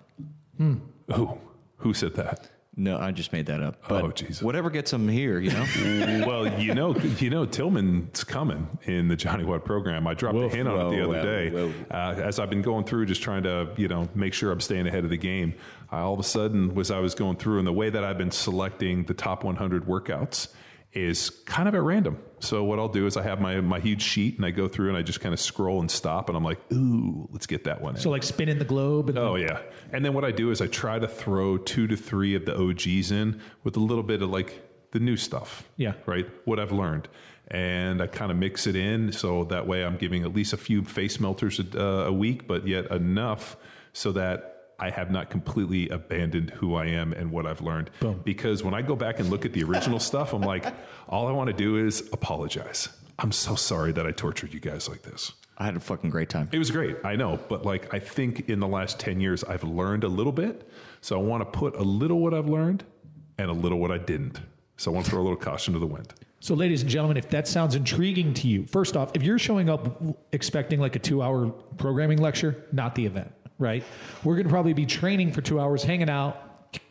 Hmm. 0.57 0.75
Who? 1.13 1.37
Who 1.77 1.93
said 1.93 2.15
that? 2.15 2.49
No, 2.77 2.97
I 2.97 3.11
just 3.11 3.31
made 3.31 3.45
that 3.45 3.61
up. 3.63 3.77
But 3.87 4.03
Oh, 4.03 4.11
Jesus. 4.11 4.41
Whatever 4.41 4.69
gets 4.69 4.91
them 4.91 5.07
here, 5.07 5.39
you 5.39 5.51
know. 5.51 6.25
well, 6.27 6.59
you 6.59 6.73
know, 6.73 6.95
you 6.95 7.29
know, 7.29 7.45
Tillman's 7.45 8.23
coming 8.25 8.67
in 8.83 9.07
the 9.07 9.15
Johnnie 9.15 9.45
WOD 9.45 9.63
program. 9.63 10.05
I 10.07 10.13
dropped 10.13 10.37
a 10.37 10.49
hint 10.49 10.67
on 10.67 10.87
it 10.87 10.97
the 10.97 11.03
other 11.03 11.13
whoa, 11.13 11.71
day. 11.71 11.73
Uh, 11.89 12.21
as 12.21 12.37
I've 12.37 12.49
been 12.49 12.61
going 12.61 12.83
through, 12.83 13.05
just 13.05 13.21
trying 13.21 13.43
to, 13.43 13.69
you 13.77 13.87
know, 13.87 14.09
make 14.13 14.33
sure 14.33 14.51
I'm 14.51 14.59
staying 14.59 14.87
ahead 14.87 15.05
of 15.05 15.09
the 15.09 15.17
game. 15.17 15.53
I, 15.89 15.99
all 15.99 16.13
of 16.13 16.19
a 16.19 16.23
sudden, 16.23 16.75
was 16.75 16.91
I 16.91 16.99
was 16.99 17.15
going 17.15 17.37
through, 17.37 17.59
and 17.59 17.67
the 17.67 17.73
way 17.73 17.89
that 17.89 18.03
I've 18.03 18.17
been 18.17 18.31
selecting 18.31 19.05
the 19.05 19.13
top 19.13 19.45
100 19.45 19.85
workouts 19.85 20.49
is 20.95 21.29
kind 21.45 21.67
of 21.67 21.75
at 21.75 21.81
random. 21.81 22.17
So 22.39 22.63
what 22.63 22.79
I'll 22.79 22.89
do 22.89 23.05
is 23.05 23.17
I 23.17 23.23
have 23.23 23.41
my 23.41 23.59
my 23.61 23.79
huge 23.79 24.01
sheet, 24.01 24.37
and 24.37 24.45
I 24.45 24.51
go 24.51 24.67
through 24.67 24.89
and 24.89 24.97
I 24.97 25.01
just 25.01 25.19
kind 25.19 25.33
of 25.33 25.39
scroll 25.39 25.81
and 25.81 25.91
stop, 25.91 26.29
and 26.29 26.37
I'm 26.37 26.43
like, 26.43 26.59
ooh, 26.71 27.27
let's 27.31 27.45
get 27.45 27.65
that 27.65 27.81
one. 27.81 27.95
In. 27.95 28.01
So 28.01 28.09
like 28.09 28.23
spinning 28.23 28.57
the 28.57 28.65
globe 28.65 29.09
and 29.09 29.17
Oh 29.17 29.35
yeah, 29.35 29.59
and 29.91 30.03
then 30.03 30.13
what 30.13 30.23
I 30.23 30.31
do 30.31 30.51
is 30.51 30.61
I 30.61 30.67
try 30.67 30.97
to 30.97 31.07
throw 31.07 31.57
two 31.57 31.87
to 31.87 31.95
three 31.95 32.33
of 32.35 32.45
the 32.45 32.57
OGs 32.57 33.11
in 33.11 33.41
with 33.63 33.75
a 33.75 33.79
little 33.79 34.03
bit 34.03 34.21
of 34.21 34.29
like 34.29 34.61
the 34.91 34.99
new 34.99 35.17
stuff. 35.17 35.67
Yeah. 35.75 35.93
right. 36.05 36.27
What 36.45 36.59
I've 36.59 36.71
learned, 36.71 37.09
and 37.49 38.01
I 38.01 38.07
kind 38.07 38.31
of 38.31 38.37
mix 38.37 38.65
it 38.65 38.75
in 38.75 39.11
so 39.11 39.43
that 39.45 39.67
way 39.67 39.83
I'm 39.83 39.97
giving 39.97 40.23
at 40.23 40.33
least 40.33 40.53
a 40.53 40.57
few 40.57 40.83
face 40.83 41.19
melters 41.19 41.59
a, 41.59 41.65
uh, 41.77 42.05
a 42.05 42.13
week, 42.13 42.47
but 42.47 42.67
yet 42.67 42.89
enough 42.91 43.57
so 43.93 44.13
that. 44.13 44.51
I 44.79 44.89
have 44.89 45.11
not 45.11 45.29
completely 45.29 45.89
abandoned 45.89 46.49
who 46.51 46.75
I 46.75 46.85
am 46.87 47.13
and 47.13 47.31
what 47.31 47.45
I've 47.45 47.61
learned. 47.61 47.89
Boom. 47.99 48.21
Because 48.23 48.63
when 48.63 48.73
I 48.73 48.81
go 48.81 48.95
back 48.95 49.19
and 49.19 49.29
look 49.29 49.45
at 49.45 49.53
the 49.53 49.63
original 49.63 49.99
stuff, 50.11 50.33
I'm 50.33 50.41
like, 50.41 50.65
all 51.07 51.27
I 51.27 51.31
want 51.31 51.47
to 51.47 51.55
do 51.55 51.77
is 51.85 52.09
apologize. 52.11 52.89
I'm 53.19 53.31
so 53.31 53.55
sorry 53.55 53.91
that 53.93 54.05
I 54.05 54.11
tortured 54.11 54.53
you 54.53 54.59
guys 54.59 54.89
like 54.89 55.01
this. 55.03 55.31
I 55.57 55.65
had 55.65 55.77
a 55.77 55.79
fucking 55.79 56.09
great 56.09 56.29
time. 56.29 56.49
It 56.51 56.59
was 56.59 56.69
great, 56.69 56.97
I 57.05 57.15
know, 57.15 57.39
but 57.47 57.65
like 57.65 57.93
I 57.93 57.99
think 57.99 58.49
in 58.49 58.59
the 58.59 58.67
last 58.67 58.99
10 58.99 59.21
years 59.21 59.43
I've 59.45 59.63
learned 59.63 60.03
a 60.03 60.09
little 60.09 60.33
bit. 60.33 60.69
So 60.99 61.17
I 61.17 61.23
want 61.23 61.41
to 61.41 61.57
put 61.57 61.75
a 61.75 61.83
little 61.83 62.19
what 62.19 62.33
I've 62.33 62.49
learned 62.49 62.83
and 63.37 63.49
a 63.49 63.53
little 63.53 63.79
what 63.79 63.91
I 63.91 63.97
didn't. 63.97 64.41
So 64.77 64.91
I 64.91 64.93
want 64.93 65.05
to 65.05 65.11
throw 65.11 65.21
a 65.21 65.23
little 65.23 65.37
caution 65.37 65.73
to 65.73 65.79
the 65.79 65.87
wind. 65.87 66.13
So, 66.41 66.53
ladies 66.53 66.81
and 66.81 66.91
gentlemen, 66.91 67.17
if 67.17 67.29
that 67.29 67.47
sounds 67.47 67.75
intriguing 67.75 68.33
to 68.35 68.47
you, 68.47 68.65
first 68.65 68.95
off, 68.95 69.11
if 69.15 69.23
you're 69.23 69.39
showing 69.39 69.69
up 69.69 70.03
expecting 70.31 70.79
like 70.79 70.95
a 70.95 70.99
two 70.99 71.21
hour 71.21 71.47
programming 71.77 72.19
lecture, 72.19 72.65
not 72.71 72.93
the 72.93 73.05
event, 73.05 73.31
right? 73.59 73.83
We're 74.23 74.35
going 74.35 74.45
to 74.47 74.51
probably 74.51 74.73
be 74.73 74.85
training 74.85 75.31
for 75.31 75.41
two 75.41 75.59
hours, 75.59 75.83
hanging 75.83 76.09
out, 76.09 76.41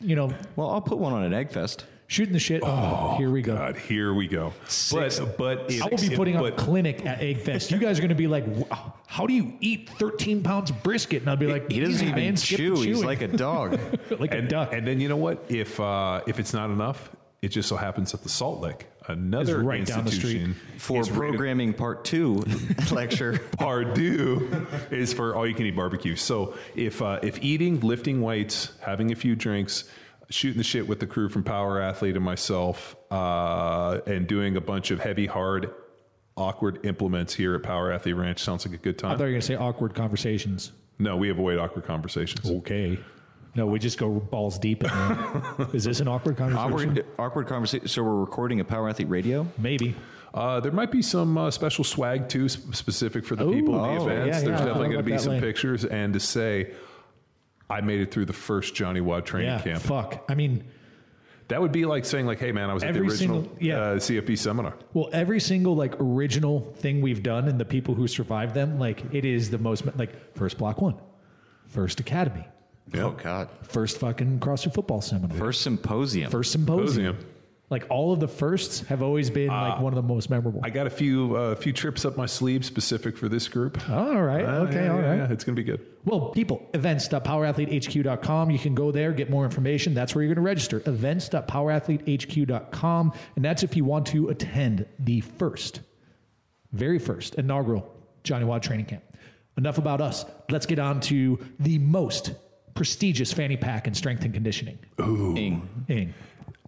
you 0.00 0.16
know, 0.16 0.32
Well, 0.56 0.70
I'll 0.70 0.80
put 0.80 0.98
one 0.98 1.12
on 1.12 1.32
at 1.32 1.50
Eggfest. 1.50 1.84
shooting 2.06 2.32
the 2.32 2.38
shit. 2.38 2.62
Oh, 2.64 3.16
here 3.18 3.30
we 3.30 3.42
go. 3.42 3.54
God, 3.56 3.76
here 3.76 4.14
we 4.14 4.28
go. 4.28 4.52
But 4.92 5.20
but 5.38 5.70
if, 5.70 5.82
I 5.82 5.86
will 5.88 5.98
be 5.98 6.14
putting 6.16 6.36
on 6.36 6.44
a 6.46 6.50
but, 6.50 6.56
clinic 6.58 7.04
at 7.06 7.20
Eggfest. 7.20 7.70
You 7.70 7.78
guys 7.78 7.98
are 7.98 8.02
going 8.02 8.08
to 8.10 8.14
be 8.14 8.26
like, 8.28 8.44
"Wow, 8.46 8.94
how 9.06 9.26
do 9.26 9.34
you 9.34 9.52
eat 9.60 9.90
13 9.98 10.42
pounds 10.42 10.70
of 10.70 10.82
brisket? 10.82 11.22
And 11.22 11.30
I'll 11.30 11.36
be 11.36 11.46
like, 11.46 11.70
He 11.70 11.80
doesn't 11.80 11.94
"Yeah, 12.06 12.12
even 12.12 12.24
man, 12.24 12.36
skip 12.36 12.58
the 12.58 12.64
chew. 12.64 12.74
He's 12.76 12.84
chewing." 12.96 13.04
like 13.06 13.22
a 13.22 13.28
dog. 13.28 13.78
like 14.18 14.32
a 14.34 14.42
duck. 14.42 14.72
and 14.72 14.86
then 14.86 15.00
you 15.00 15.08
know 15.08 15.16
what? 15.16 15.44
If 15.48 15.78
uh, 15.80 16.20
if 16.26 16.38
it's 16.38 16.52
not 16.54 16.70
enough, 16.70 17.10
it 17.42 17.48
just 17.48 17.68
so 17.68 17.76
happens 17.76 18.12
that 18.12 18.22
the 18.22 18.28
Salt 18.30 18.60
Lick, 18.60 18.90
another 19.08 19.60
Is 19.60 19.64
right 19.66 19.84
down 19.86 20.04
the 20.04 20.10
street. 20.12 20.36
institution 20.42 20.78
For 20.78 21.00
is 21.00 21.10
ready 21.10 21.32
to 21.32 21.36
programming 21.36 21.72
part 21.74 22.04
two 22.04 22.42
lecture. 22.92 23.38
Pardue 23.58 24.66
is 24.90 25.12
for 25.12 25.34
all 25.34 25.46
you 25.46 25.54
can 25.54 25.66
eat 25.66 25.76
barbecue. 25.76 26.16
So 26.16 26.56
if 26.74 27.00
uh, 27.02 27.20
if 27.22 27.42
eating, 27.42 27.80
lifting 27.80 28.20
weights, 28.22 28.72
having 28.80 29.12
a 29.12 29.14
few 29.14 29.36
drinks, 29.36 29.84
shooting 30.30 30.58
the 30.58 30.64
shit 30.64 30.88
with 30.88 31.00
the 31.00 31.06
crew 31.06 31.28
from 31.28 31.44
Power 31.44 31.80
Athlete 31.80 32.16
and 32.16 32.24
myself, 32.24 32.96
uh, 33.10 34.00
and 34.06 34.26
doing 34.26 34.56
a 34.56 34.60
bunch 34.60 34.90
of 34.90 35.00
heavy, 35.00 35.26
hard, 35.26 35.70
awkward 36.36 36.84
implements 36.86 37.34
here 37.34 37.54
at 37.54 37.62
Power 37.62 37.92
Athlete 37.92 38.16
Ranch 38.16 38.40
sounds 38.42 38.66
like 38.66 38.74
a 38.74 38.78
good 38.82 38.98
time. 38.98 39.12
I 39.12 39.14
thought 39.14 39.20
you 39.20 39.26
were 39.26 39.30
going 39.32 39.40
to 39.42 39.46
say 39.46 39.56
awkward 39.56 39.94
conversations. 39.94 40.72
no, 40.98 41.16
we 41.16 41.28
avoid 41.30 41.58
awkward 41.58 41.84
conversations. 41.84 42.50
Okay. 42.50 42.98
No, 43.54 43.66
we 43.66 43.78
just 43.78 43.98
go 43.98 44.10
balls 44.10 44.58
deep 44.58 44.82
in 44.82 44.90
there. 44.90 45.68
Is 45.72 45.84
this 45.84 46.00
an 46.00 46.08
awkward 46.08 46.36
conversation? 46.36 46.90
awkward, 46.90 47.06
awkward 47.18 47.46
conversation. 47.46 47.86
So 47.88 48.02
we're 48.02 48.16
recording 48.20 48.60
a 48.60 48.64
Power 48.64 48.88
Athlete 48.88 49.08
Radio. 49.08 49.46
Maybe. 49.58 49.94
Uh, 50.32 50.58
there 50.58 50.72
might 50.72 50.90
be 50.90 51.00
some 51.02 51.38
uh, 51.38 51.50
special 51.52 51.84
swag 51.84 52.28
too, 52.28 52.46
s- 52.46 52.58
specific 52.72 53.24
for 53.24 53.36
the 53.36 53.44
people 53.52 53.76
in 53.76 53.82
the 53.82 54.00
oh, 54.00 54.08
events. 54.08 54.26
yeah, 54.26 54.32
There's 54.32 54.42
yeah, 54.60 54.66
definitely 54.66 54.88
going 54.88 55.04
to 55.04 55.10
be 55.12 55.18
some 55.18 55.32
lane. 55.34 55.40
pictures 55.40 55.84
and 55.84 56.12
to 56.14 56.20
say. 56.20 56.72
I 57.70 57.80
made 57.80 58.00
it 58.00 58.10
through 58.12 58.26
the 58.26 58.32
first 58.34 58.74
Johnnie 58.74 59.00
WOD 59.00 59.24
training 59.24 59.48
Yeah. 59.50 59.60
camp. 59.60 59.82
Fuck. 59.82 60.24
I 60.28 60.34
mean, 60.34 60.64
That 61.48 61.62
would 61.62 61.72
be 61.72 61.86
like 61.86 62.04
saying, 62.04 62.26
like, 62.26 62.38
"Hey, 62.38 62.52
man, 62.52 62.68
I 62.70 62.74
was 62.74 62.82
at 62.82 62.92
the 62.94 63.00
original 63.00 63.42
single- 63.42 63.56
yeah. 63.60 63.78
uh, 63.80 63.94
CFP 63.98 64.36
seminar." 64.36 64.74
well, 64.92 65.08
every 65.12 65.40
single 65.40 65.74
like 65.76 65.94
original 66.00 66.60
thing 66.76 67.00
we've 67.00 67.22
done 67.22 67.48
and 67.48 67.58
the 67.60 67.64
people 67.64 67.94
who 67.94 68.06
survived 68.06 68.54
them, 68.54 68.78
like 68.78 69.02
it 69.14 69.24
is 69.24 69.50
the 69.50 69.58
most 69.58 69.84
like 69.96 70.34
first 70.36 70.58
block 70.58 70.80
one, 70.82 70.94
first 71.68 72.00
academy, 72.00 72.44
Oh 72.92 73.12
God! 73.12 73.48
first 73.62 73.98
fucking 73.98 74.40
CrossFit 74.40 74.74
football 74.74 75.00
seminar, 75.00 75.34
First 75.36 75.62
symposium. 75.62 76.30
first 76.30 76.52
symposium. 76.52 77.14
Symposium. 77.16 77.30
Like 77.70 77.86
all 77.88 78.12
of 78.12 78.20
the 78.20 78.28
firsts 78.28 78.80
have 78.88 79.02
always 79.02 79.30
been 79.30 79.48
like 79.48 79.80
one 79.80 79.90
of 79.92 79.96
the 79.96 80.02
most 80.02 80.28
memorable. 80.28 80.60
I 80.62 80.68
got 80.70 80.86
a 80.86 80.90
few 80.90 81.34
uh, 81.34 81.54
few 81.56 81.72
trips 81.72 82.04
up 82.04 82.14
my 82.16 82.26
sleeve 82.26 82.62
specific 82.64 83.16
for 83.16 83.28
this 83.28 83.48
group. 83.48 83.80
all 83.90 84.22
right. 84.22 84.44
Uh, 84.44 84.58
okay. 84.66 84.84
yeah, 84.84 84.92
all 84.92 85.00
yeah, 85.00 85.08
right. 85.08 85.16
yeah, 85.16 85.32
it's 85.32 85.42
gonna 85.44 85.56
be 85.56 85.64
good. 85.64 85.80
Well, 86.04 86.28
people, 86.28 86.68
events.powerathletehq.com. 86.74 88.50
You 88.50 88.58
can 88.58 88.74
go 88.74 88.92
there, 88.92 89.12
get 89.12 89.30
more 89.30 89.44
information. 89.46 89.94
That's 89.94 90.14
where 90.14 90.22
you're 90.22 90.34
going 90.34 90.44
to 90.44 90.46
register. 90.46 90.82
Events.powerathletehq.com. 90.84 93.12
And 93.36 93.44
that's 93.44 93.62
if 93.62 93.74
you 93.76 93.84
want 93.84 94.06
to 94.08 94.28
attend 94.28 94.84
the 94.98 95.20
first, 95.20 95.80
very 96.72 96.98
first 96.98 97.36
inaugural 97.36 97.90
Johnnie 98.22 98.44
WOD 98.44 98.62
training 98.62 98.84
camp. 98.86 99.02
Enough 99.56 99.78
about 99.78 100.00
us. 100.02 100.26
Let's 100.50 100.66
get 100.66 100.78
on 100.78 101.00
to 101.02 101.38
the 101.58 101.78
most 101.78 102.32
prestigious 102.74 103.32
fanny 103.32 103.56
pack 103.56 103.86
and 103.86 103.96
strength 103.96 104.24
and 104.24 104.34
conditioning. 104.34 104.78
Ing. 104.98 105.68
Ing. 105.88 106.14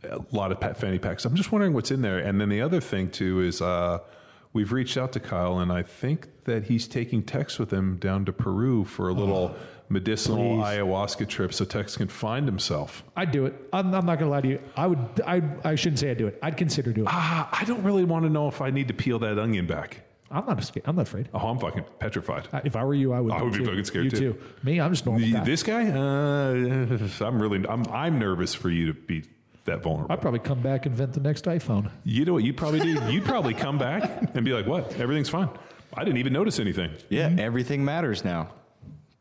a 0.05 0.21
lot 0.33 0.53
of 0.53 0.61
pat 0.61 0.77
fanny 0.77 0.99
packs. 0.99 1.25
I'm 1.25 1.35
just 1.35 1.53
wondering 1.53 1.73
what's 1.73 1.91
in 1.91 2.03
there. 2.03 2.19
And 2.19 2.41
then 2.41 2.49
the 2.49 2.61
other 2.63 2.81
thing 2.81 3.11
too 3.11 3.41
is 3.41 3.61
uh, 3.61 3.99
we've 4.53 4.73
reached 4.73 4.97
out 4.97 5.13
to 5.13 5.21
Kyle, 5.21 5.59
and 5.59 5.73
I 5.73 5.83
think 5.83 6.29
that 6.45 6.65
he's 6.65 6.87
taking 6.87 7.23
Tex 7.23 7.59
with 7.59 7.73
him 7.73 7.97
down 7.97 8.25
to 8.27 8.33
Peru 8.33 8.85
for 8.85 9.09
a 9.09 9.13
little 9.13 9.55
medicinal 9.89 10.57
please. 10.59 10.65
ayahuasca 10.65 11.29
trip, 11.29 11.53
so 11.53 11.65
Tex 11.65 11.97
can 11.97 12.09
find 12.09 12.47
himself. 12.47 13.05
I'd 13.17 13.33
do 13.33 13.47
it. 13.47 13.55
I'm, 13.73 13.93
I'm 13.95 14.07
not 14.07 14.19
going 14.19 14.29
to 14.29 14.31
lie 14.31 14.41
to 14.43 14.49
you. 14.49 14.61
I 14.77 14.87
would. 14.87 15.21
I. 15.27 15.43
I 15.65 15.75
shouldn't 15.75 15.99
say 15.99 16.11
I'd 16.11 16.19
do 16.19 16.27
it. 16.29 16.39
I'd 16.43 16.57
consider 16.57 16.93
doing 16.93 17.07
it. 17.07 17.13
Ah, 17.13 17.49
I 17.53 17.65
don't 17.65 17.83
really 17.83 18.05
want 18.05 18.25
to 18.25 18.31
know 18.31 18.47
if 18.49 18.61
I 18.61 18.71
need 18.71 18.89
to 18.89 18.95
peel 18.95 19.19
that 19.21 19.39
onion 19.39 19.67
back. 19.67 20.03
I'm 20.31 20.45
not 20.47 20.63
scared. 20.65 20.87
I'm 20.89 20.97
not 20.97 21.03
afraid. 21.03 21.29
Oh, 21.33 21.39
I'm 21.39 21.59
fucking 21.59 21.85
petrified. 22.01 22.49
I- 22.53 22.63
If 22.65 22.75
I 22.77 22.85
were 22.85 22.95
you, 22.95 23.13
I 23.13 23.21
would. 23.21 23.33
I 23.33 23.43
would 23.43 23.53
be 23.53 23.59
too. 23.61 23.65
fucking 23.67 23.85
scared 23.85 24.05
you 24.07 24.11
too. 24.11 24.39
Me, 24.65 24.81
I'm 24.81 24.93
just 24.93 25.07
normal. 25.07 25.25
The- 25.25 25.33
guy. 25.35 25.45
this 25.45 25.63
guy, 25.63 25.87
uh, 25.89 26.99
I'm 27.25 27.41
really, 27.41 27.65
I'm, 27.69 27.87
I'm 27.93 28.19
nervous 28.19 28.53
for 28.55 28.69
you 28.71 28.87
to 28.93 28.95
be 28.95 29.25
that 29.67 29.83
vulnerable. 29.83 30.13
I'd 30.13 30.21
probably 30.21 30.41
come 30.41 30.61
back 30.61 30.87
and 30.87 30.93
invent 30.95 31.13
the 31.13 31.21
next 31.21 31.45
iPhone. 31.45 31.91
You 32.05 32.25
know 32.25 32.33
what 32.33 32.43
you'd 32.45 32.57
probably 32.57 32.81
do? 32.81 33.01
You'd 33.13 33.25
probably 33.25 33.55
come 33.55 33.79
back 33.79 34.35
and 34.35 34.45
be 34.45 34.53
like, 34.53 34.67
"What? 34.67 34.95
Everything's 34.99 35.29
fine. 35.29 35.49
I 35.95 36.05
didn't 36.05 36.19
even 36.19 36.33
notice 36.33 36.59
anything." 36.59 36.91
Yeah, 37.09 37.35
everything 37.39 37.85
matters 37.85 38.25
now. 38.25 38.51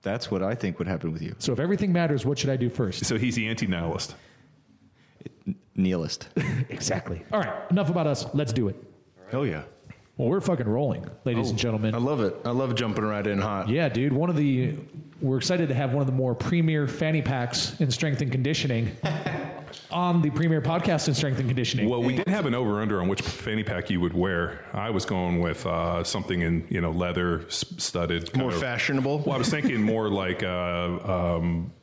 That's 0.02 0.30
what 0.30 0.44
I 0.44 0.54
think 0.56 0.78
would 0.80 0.88
happen 0.88 1.12
with 1.12 1.22
you. 1.24 1.36
So 1.40 1.52
if 1.54 1.60
everything 1.60 1.92
matters, 1.94 2.26
what 2.28 2.38
should 2.38 2.52
I 2.52 2.58
do 2.58 2.70
first? 2.70 3.06
So 3.06 3.18
he's 3.18 3.34
the 3.36 3.48
anti-nihilist. 3.48 4.16
Nihilist. 5.76 6.30
Exactly. 6.70 7.24
All 7.32 7.40
right. 7.40 7.72
Enough 7.72 7.90
about 7.90 8.08
us. 8.08 8.26
Let's 8.34 8.54
do 8.54 8.68
it. 8.68 8.76
Hell 9.32 9.46
yeah. 9.46 9.64
Well, 10.18 10.30
we're 10.30 10.40
fucking 10.42 10.68
rolling, 10.68 11.10
ladies 11.26 11.50
and 11.50 11.60
gentlemen. 11.60 11.94
I 11.94 11.98
love 11.98 12.22
it. 12.22 12.36
I 12.46 12.52
love 12.52 12.74
jumping 12.76 13.04
right 13.04 13.26
in 13.28 13.40
hot. 13.40 13.68
Yeah, 13.68 13.90
dude. 13.90 14.14
One 14.14 14.30
of 14.30 14.38
the 14.38 14.76
we're 15.22 15.38
excited 15.38 15.68
to 15.70 15.76
have 15.76 15.92
one 15.92 16.02
of 16.02 16.08
the 16.08 16.14
more 16.14 16.34
premier 16.36 16.88
fanny 16.88 17.22
packs 17.22 17.80
in 17.82 17.92
strength 17.92 18.22
and 18.22 18.32
conditioning 18.32 18.92
on 19.92 20.22
the 20.22 20.30
premier 20.30 20.62
podcast 20.62 21.08
in 21.10 21.14
strength 21.16 21.40
and 21.40 21.48
conditioning. 21.50 21.90
Well, 21.90 22.02
we 22.02 22.16
did 22.16 22.28
have 22.30 22.46
an 22.46 22.56
over/under 22.56 23.02
on 23.02 23.10
which 23.10 23.22
fanny 23.22 23.64
pack 23.64 23.90
you 23.90 24.00
would 24.00 24.14
wear. 24.14 24.64
I 24.74 24.90
was 24.90 25.06
going 25.06 25.42
with 25.42 25.66
uh, 25.66 26.04
something 26.06 26.42
in 26.42 26.66
you 26.70 26.80
know 26.80 26.92
leather 26.92 27.46
studded, 27.50 28.34
More 28.38 28.52
of- 28.52 28.60
fashionable. 28.60 29.20
Well, 29.20 29.36
I 29.36 29.38
was 29.38 29.50
thinking 29.50 29.82
more 29.84 30.08
like 30.10 30.44
uh, 30.44 31.36
um, 31.38 31.74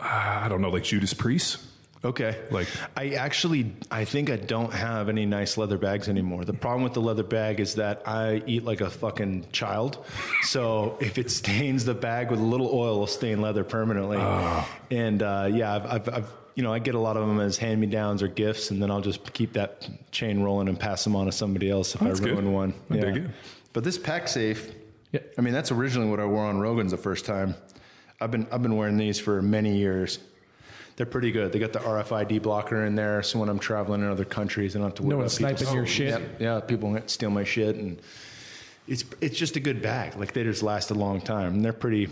I 0.00 0.48
don't 0.48 0.60
know, 0.62 0.70
like 0.70 0.82
Judas 0.82 1.14
Priest. 1.14 1.58
Okay. 2.04 2.36
Like- 2.50 2.68
I 2.96 3.10
actually 3.10 3.74
I 3.90 4.04
think 4.04 4.28
I 4.30 4.36
don't 4.36 4.72
have 4.72 5.08
any 5.08 5.24
nice 5.24 5.56
leather 5.56 5.78
bags 5.78 6.08
anymore. 6.08 6.44
The 6.44 6.52
problem 6.52 6.82
with 6.82 6.94
the 6.94 7.00
leather 7.00 7.22
bag 7.22 7.60
is 7.60 7.76
that 7.76 8.02
I 8.06 8.42
eat 8.46 8.64
like 8.64 8.80
a 8.80 8.90
fucking 8.90 9.46
child. 9.52 10.04
So 10.42 10.96
if 11.00 11.16
it 11.18 11.30
stains 11.30 11.84
the 11.84 11.94
bag 11.94 12.30
with 12.30 12.40
a 12.40 12.44
little 12.44 12.68
oil, 12.72 12.94
it'll 12.94 13.06
stain 13.06 13.40
leather 13.40 13.62
permanently. 13.64 14.18
And 14.90 15.22
uh, 15.22 15.48
yeah, 15.52 15.74
I've, 15.74 15.86
I've, 15.86 16.08
I've 16.08 16.32
you 16.54 16.62
know 16.62 16.72
I 16.72 16.80
get 16.80 16.94
a 16.94 16.98
lot 16.98 17.16
of 17.16 17.26
them 17.26 17.40
as 17.40 17.56
hand 17.56 17.80
me 17.80 17.86
downs 17.86 18.22
or 18.22 18.28
gifts, 18.28 18.70
and 18.72 18.82
then 18.82 18.90
I'll 18.90 19.00
just 19.00 19.32
keep 19.32 19.52
that 19.54 19.88
chain 20.10 20.42
rolling 20.42 20.68
and 20.68 20.78
pass 20.78 21.04
them 21.04 21.14
on 21.16 21.26
to 21.26 21.32
somebody 21.32 21.70
else 21.70 21.94
if 21.94 22.00
That's 22.00 22.20
I 22.20 22.24
ruin 22.24 22.44
good. 22.44 22.52
one. 22.52 22.74
I 22.90 22.96
dig 22.96 23.16
it. 23.18 23.30
But 23.72 23.84
this 23.84 23.96
pack 23.96 24.28
safe. 24.28 24.70
Yeah. 25.12 25.20
I 25.38 25.40
mean, 25.40 25.54
that's 25.54 25.70
originally 25.70 26.10
what 26.10 26.20
I 26.20 26.24
wore 26.24 26.44
on 26.44 26.58
Rogan's 26.58 26.90
the 26.90 26.98
first 26.98 27.24
time. 27.26 27.54
I've 28.20 28.30
been 28.30 28.46
I've 28.50 28.62
been 28.62 28.76
wearing 28.76 28.96
these 28.98 29.18
for 29.20 29.40
many 29.40 29.76
years. 29.78 30.18
They're 30.96 31.06
pretty 31.06 31.32
good. 31.32 31.52
They 31.52 31.58
got 31.58 31.72
the 31.72 31.78
RFID 31.78 32.42
blocker 32.42 32.84
in 32.84 32.94
there, 32.94 33.22
so 33.22 33.38
when 33.38 33.48
I'm 33.48 33.58
traveling 33.58 34.02
in 34.02 34.08
other 34.08 34.24
countries, 34.24 34.76
I 34.76 34.78
don't 34.78 34.88
have 34.88 34.94
to 34.96 35.02
worry 35.02 35.10
No 35.10 35.20
about 35.20 35.30
people 35.30 35.56
sniping 35.56 35.74
your 35.74 35.86
shit. 35.86 36.20
Yeah, 36.38 36.56
yeah, 36.56 36.60
people 36.60 36.98
steal 37.06 37.30
my 37.30 37.44
shit, 37.44 37.76
and 37.76 38.00
it's 38.86 39.04
it's 39.20 39.36
just 39.36 39.56
a 39.56 39.60
good 39.60 39.80
bag. 39.82 40.16
Like 40.16 40.32
they 40.32 40.44
just 40.44 40.62
last 40.62 40.90
a 40.90 40.94
long 40.94 41.20
time. 41.20 41.54
And 41.54 41.64
they're 41.64 41.72
pretty 41.72 42.08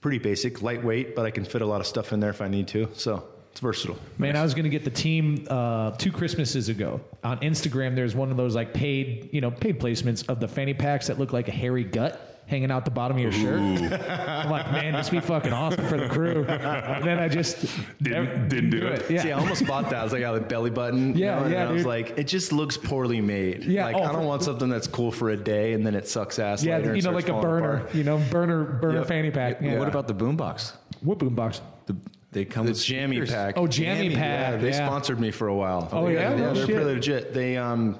pretty 0.00 0.18
basic, 0.18 0.62
lightweight, 0.62 1.14
but 1.14 1.26
I 1.26 1.30
can 1.30 1.44
fit 1.44 1.62
a 1.62 1.66
lot 1.66 1.80
of 1.80 1.86
stuff 1.86 2.12
in 2.12 2.20
there 2.20 2.30
if 2.30 2.40
I 2.40 2.48
need 2.48 2.68
to. 2.68 2.88
So 2.94 3.22
it's 3.50 3.60
versatile. 3.60 3.98
Man, 4.18 4.36
I 4.36 4.42
was 4.42 4.54
going 4.54 4.64
to 4.64 4.70
get 4.70 4.84
the 4.84 4.90
team 4.90 5.46
uh, 5.50 5.90
two 5.92 6.12
Christmases 6.12 6.68
ago 6.68 7.00
on 7.22 7.38
Instagram. 7.40 7.94
There's 7.94 8.14
one 8.14 8.30
of 8.30 8.36
those 8.36 8.54
like 8.54 8.72
paid, 8.72 9.28
you 9.32 9.40
know, 9.40 9.50
paid 9.50 9.78
placements 9.80 10.26
of 10.28 10.40
the 10.40 10.48
fanny 10.48 10.74
packs 10.74 11.08
that 11.08 11.18
look 11.18 11.32
like 11.32 11.48
a 11.48 11.52
hairy 11.52 11.84
gut 11.84 12.29
hanging 12.50 12.70
out 12.72 12.84
the 12.84 12.90
bottom 12.90 13.16
of 13.16 13.22
your 13.22 13.30
shirt. 13.32 13.60
I'm 13.60 14.50
like, 14.50 14.70
man, 14.72 14.92
this 14.94 15.10
would 15.10 15.20
be 15.22 15.26
fucking 15.26 15.52
awesome 15.52 15.86
for 15.86 15.96
the 15.96 16.08
crew. 16.08 16.44
And 16.44 17.04
then 17.04 17.18
I 17.20 17.28
just 17.28 17.62
Didn't- 18.02 18.24
never- 18.24 18.48
didn't 18.48 18.70
do 18.70 18.86
it. 18.88 19.08
Yeah. 19.08 19.22
See, 19.22 19.32
I 19.32 19.38
almost 19.38 19.64
bought 19.66 19.88
that. 19.90 20.00
I 20.00 20.02
was 20.02 20.12
like, 20.12 20.20
yeah, 20.22 20.32
the 20.32 20.40
belly 20.40 20.70
button. 20.70 21.16
you 21.16 21.24
Yeah, 21.26 21.36
know, 21.36 21.44
and 21.44 21.52
yeah, 21.52 21.68
I 21.68 21.72
was 21.72 21.82
dude. 21.82 21.86
like, 21.86 22.18
it 22.18 22.24
just 22.24 22.52
looks 22.52 22.76
poorly 22.76 23.20
made. 23.20 23.64
Yeah, 23.64 23.84
like 23.86 23.96
oh, 23.96 24.02
I 24.02 24.12
don't 24.12 24.26
want 24.26 24.42
something 24.42 24.68
that's 24.68 24.88
cool 24.88 25.12
for 25.12 25.30
a 25.30 25.36
day 25.36 25.72
and 25.74 25.86
then 25.86 25.94
it 25.94 26.08
sucks 26.08 26.38
ass. 26.40 26.64
yeah, 26.64 26.76
later 26.78 26.96
you 26.96 27.02
know, 27.02 27.12
like 27.12 27.28
a 27.28 27.40
burner, 27.40 27.76
apart. 27.76 27.94
you 27.94 28.02
know, 28.04 28.18
burner, 28.30 28.64
burner 28.64 28.98
Yep. 28.98 29.06
fanny 29.06 29.30
pack. 29.30 29.62
Yeah. 29.62 29.78
What 29.78 29.88
about 29.88 30.08
the 30.08 30.14
boombox? 30.14 30.72
what 31.02 31.18
boombox? 31.18 31.60
The, 31.86 31.96
they 32.32 32.44
come 32.44 32.66
The 32.66 32.72
with 32.72 32.84
jammy 32.84 33.16
speakers. 33.16 33.30
pack. 33.32 33.54
Oh, 33.56 33.66
jammy 33.68 34.08
Yeah, 34.08 34.18
pack, 34.18 34.60
they 34.60 34.70
yeah. 34.70 34.86
sponsored 34.86 35.18
me 35.20 35.30
for 35.30 35.46
a 35.48 35.54
while. 35.54 35.88
Oh, 35.92 36.08
yeah? 36.08 36.30
yeah, 36.30 36.36
No 36.36 36.46
they're 36.54 36.66
shit. 36.66 36.74
pretty 36.74 36.84
legit. 36.84 37.32
They 37.34 37.56
um, 37.56 37.98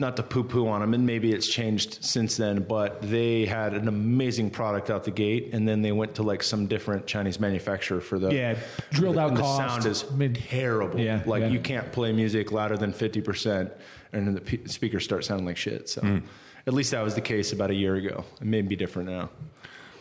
not 0.00 0.16
to 0.16 0.22
poo 0.22 0.42
poo 0.42 0.66
on 0.66 0.80
them, 0.80 0.92
and 0.92 1.06
maybe 1.06 1.32
it's 1.32 1.46
changed 1.46 2.04
since 2.04 2.36
then, 2.36 2.62
but 2.62 3.00
they 3.02 3.46
had 3.46 3.74
an 3.74 3.86
amazing 3.86 4.50
product 4.50 4.90
out 4.90 5.04
the 5.04 5.10
gate, 5.10 5.50
and 5.52 5.68
then 5.68 5.82
they 5.82 5.92
went 5.92 6.16
to 6.16 6.22
like 6.22 6.42
some 6.42 6.66
different 6.66 7.06
Chinese 7.06 7.38
manufacturer 7.38 8.00
for 8.00 8.18
the 8.18 8.34
Yeah, 8.34 8.56
drilled 8.90 9.18
out 9.18 9.30
and 9.30 9.38
cost. 9.38 9.62
The 9.62 9.68
sound 9.68 9.86
is 9.86 10.04
I 10.10 10.14
mean, 10.16 10.34
terrible. 10.34 10.98
yeah, 10.98 11.22
like 11.26 11.42
yeah. 11.42 11.48
you 11.48 11.60
can't 11.60 11.92
play 11.92 12.12
music 12.12 12.50
louder 12.50 12.76
than 12.76 12.92
fifty 12.92 13.20
percent, 13.20 13.72
and 14.12 14.26
then 14.26 14.34
the 14.34 14.40
p- 14.40 14.66
speakers 14.66 15.04
start 15.04 15.24
sounding 15.24 15.46
like 15.46 15.56
shit. 15.56 15.88
So. 15.88 16.00
Hmm. 16.00 16.18
At 16.66 16.72
least 16.72 16.92
that 16.92 17.04
was 17.04 17.14
the 17.14 17.20
case 17.20 17.52
about 17.52 17.70
a 17.70 17.74
year 17.74 17.96
ago. 17.96 18.24
It 18.40 18.46
may 18.46 18.62
be 18.62 18.74
different 18.74 19.10
now. 19.10 19.28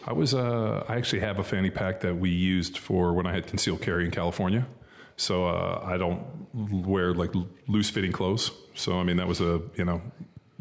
I 0.07 0.13
was 0.13 0.33
uh, 0.33 0.85
I 0.87 0.95
actually 0.95 1.19
have 1.19 1.37
a 1.39 1.43
fanny 1.43 1.69
pack 1.69 1.99
that 2.01 2.15
we 2.15 2.29
used 2.29 2.77
for 2.77 3.11
when 3.13 3.25
I 3.25 3.33
had 3.33 3.47
concealed 3.47 3.81
carry 3.81 4.05
in 4.05 4.11
California. 4.11 4.65
So 5.17 5.45
uh, 5.45 5.81
I 5.83 5.97
don't 5.97 6.23
wear 6.87 7.13
like 7.13 7.31
loose 7.67 7.89
fitting 7.89 8.13
clothes. 8.13 8.51
So 8.75 8.99
I 8.99 9.03
mean 9.03 9.17
that 9.17 9.27
was 9.27 9.41
a 9.41 9.61
you 9.75 9.85
know 9.85 10.01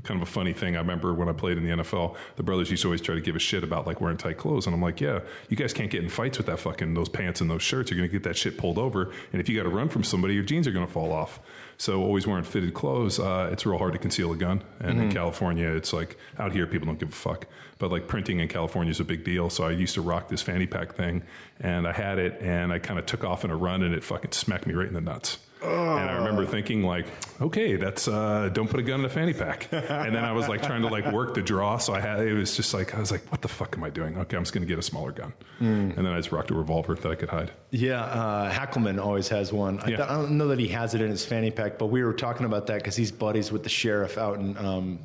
kind 0.02 0.20
of 0.20 0.28
a 0.28 0.30
funny 0.30 0.52
thing. 0.52 0.76
I 0.76 0.80
remember 0.80 1.14
when 1.14 1.28
I 1.28 1.32
played 1.32 1.58
in 1.58 1.64
the 1.64 1.82
NFL, 1.82 2.16
the 2.36 2.42
brothers 2.42 2.70
used 2.70 2.82
to 2.82 2.88
always 2.88 3.00
try 3.00 3.14
to 3.14 3.20
give 3.20 3.36
a 3.36 3.38
shit 3.38 3.62
about 3.62 3.86
like 3.86 4.00
wearing 4.00 4.16
tight 4.16 4.36
clothes, 4.36 4.66
and 4.66 4.74
I'm 4.74 4.82
like, 4.82 5.00
yeah, 5.00 5.20
you 5.48 5.56
guys 5.56 5.72
can't 5.72 5.90
get 5.90 6.02
in 6.02 6.08
fights 6.08 6.38
with 6.38 6.46
that 6.48 6.58
fucking 6.58 6.94
those 6.94 7.08
pants 7.08 7.40
and 7.40 7.50
those 7.50 7.62
shirts. 7.62 7.90
You're 7.90 7.98
gonna 7.98 8.08
get 8.08 8.24
that 8.24 8.36
shit 8.36 8.58
pulled 8.58 8.78
over, 8.78 9.12
and 9.32 9.40
if 9.40 9.48
you 9.48 9.56
got 9.56 9.64
to 9.64 9.68
run 9.68 9.88
from 9.88 10.04
somebody, 10.04 10.34
your 10.34 10.42
jeans 10.42 10.66
are 10.66 10.72
gonna 10.72 10.86
fall 10.86 11.12
off. 11.12 11.40
So 11.78 12.02
always 12.02 12.26
wearing 12.26 12.44
fitted 12.44 12.74
clothes, 12.74 13.18
uh, 13.18 13.48
it's 13.50 13.66
real 13.66 13.78
hard 13.78 13.92
to 13.94 13.98
conceal 13.98 14.32
a 14.32 14.36
gun. 14.36 14.62
And 14.78 15.00
in 15.00 15.10
California, 15.10 15.68
it's 15.68 15.92
like 15.92 16.16
out 16.38 16.52
here 16.52 16.66
people 16.66 16.86
don't 16.86 16.98
give 16.98 17.08
a 17.08 17.12
fuck, 17.12 17.46
but 17.78 17.90
like 17.90 18.06
printing 18.06 18.38
in 18.38 18.46
California 18.46 18.90
is 18.90 19.00
a 19.00 19.04
big 19.04 19.24
deal. 19.24 19.50
So 19.50 19.64
I 19.64 19.70
used 19.72 19.94
to 19.94 20.00
rock 20.00 20.28
this 20.28 20.42
fanny 20.42 20.66
pack 20.66 20.94
thing, 20.94 21.22
and 21.60 21.88
I 21.88 21.92
had 21.92 22.18
it, 22.18 22.40
and 22.40 22.72
I 22.72 22.78
kind 22.78 22.98
of 23.00 23.06
took 23.06 23.24
off 23.24 23.44
in 23.44 23.50
a 23.50 23.56
run, 23.56 23.82
and 23.82 23.94
it 23.94 24.04
fucking 24.04 24.32
smacked 24.32 24.66
me 24.66 24.74
right 24.74 24.86
in 24.86 24.94
the 24.94 25.00
nuts. 25.00 25.38
And 25.64 26.10
I 26.10 26.16
remember 26.16 26.44
thinking 26.46 26.82
like, 26.82 27.06
okay, 27.40 27.76
that's 27.76 28.08
uh, 28.08 28.48
don't 28.52 28.68
put 28.68 28.80
a 28.80 28.82
gun 28.82 29.00
in 29.00 29.06
a 29.06 29.08
fanny 29.08 29.32
pack. 29.32 29.68
and 29.72 30.14
then 30.14 30.24
I 30.24 30.32
was 30.32 30.48
like 30.48 30.62
trying 30.62 30.82
to 30.82 30.88
like 30.88 31.10
work 31.12 31.34
the 31.34 31.42
draw, 31.42 31.78
so 31.78 31.92
I 31.94 32.00
had 32.00 32.20
it 32.20 32.34
was 32.34 32.56
just 32.56 32.74
like 32.74 32.94
I 32.94 33.00
was 33.00 33.10
like, 33.10 33.30
what 33.30 33.42
the 33.42 33.48
fuck 33.48 33.76
am 33.76 33.84
I 33.84 33.90
doing? 33.90 34.16
Okay, 34.18 34.36
I'm 34.36 34.42
just 34.42 34.52
gonna 34.52 34.66
get 34.66 34.78
a 34.78 34.82
smaller 34.82 35.12
gun, 35.12 35.32
and 35.60 35.92
then 35.96 36.06
I 36.06 36.16
just 36.16 36.32
rocked 36.32 36.50
a 36.50 36.54
revolver 36.54 36.94
that 36.94 37.10
I 37.10 37.14
could 37.14 37.28
hide. 37.28 37.52
Yeah, 37.70 38.00
uh, 38.02 38.50
Hackelman 38.52 39.00
always 39.02 39.28
has 39.28 39.52
one. 39.52 39.78
I, 39.80 39.88
Yeah. 39.90 39.96
th- 39.98 40.08
I 40.08 40.14
don't 40.16 40.36
know 40.38 40.48
that 40.48 40.58
he 40.58 40.68
has 40.68 40.94
it 40.94 41.00
in 41.00 41.10
his 41.10 41.24
fanny 41.24 41.50
pack, 41.50 41.78
but 41.78 41.86
we 41.86 42.02
were 42.02 42.12
talking 42.12 42.44
about 42.46 42.66
that 42.66 42.78
because 42.78 42.96
he's 42.96 43.12
buddies 43.12 43.52
with 43.52 43.62
the 43.62 43.68
sheriff 43.70 44.18
out 44.18 44.38
in 44.38 44.56
um, 44.58 44.98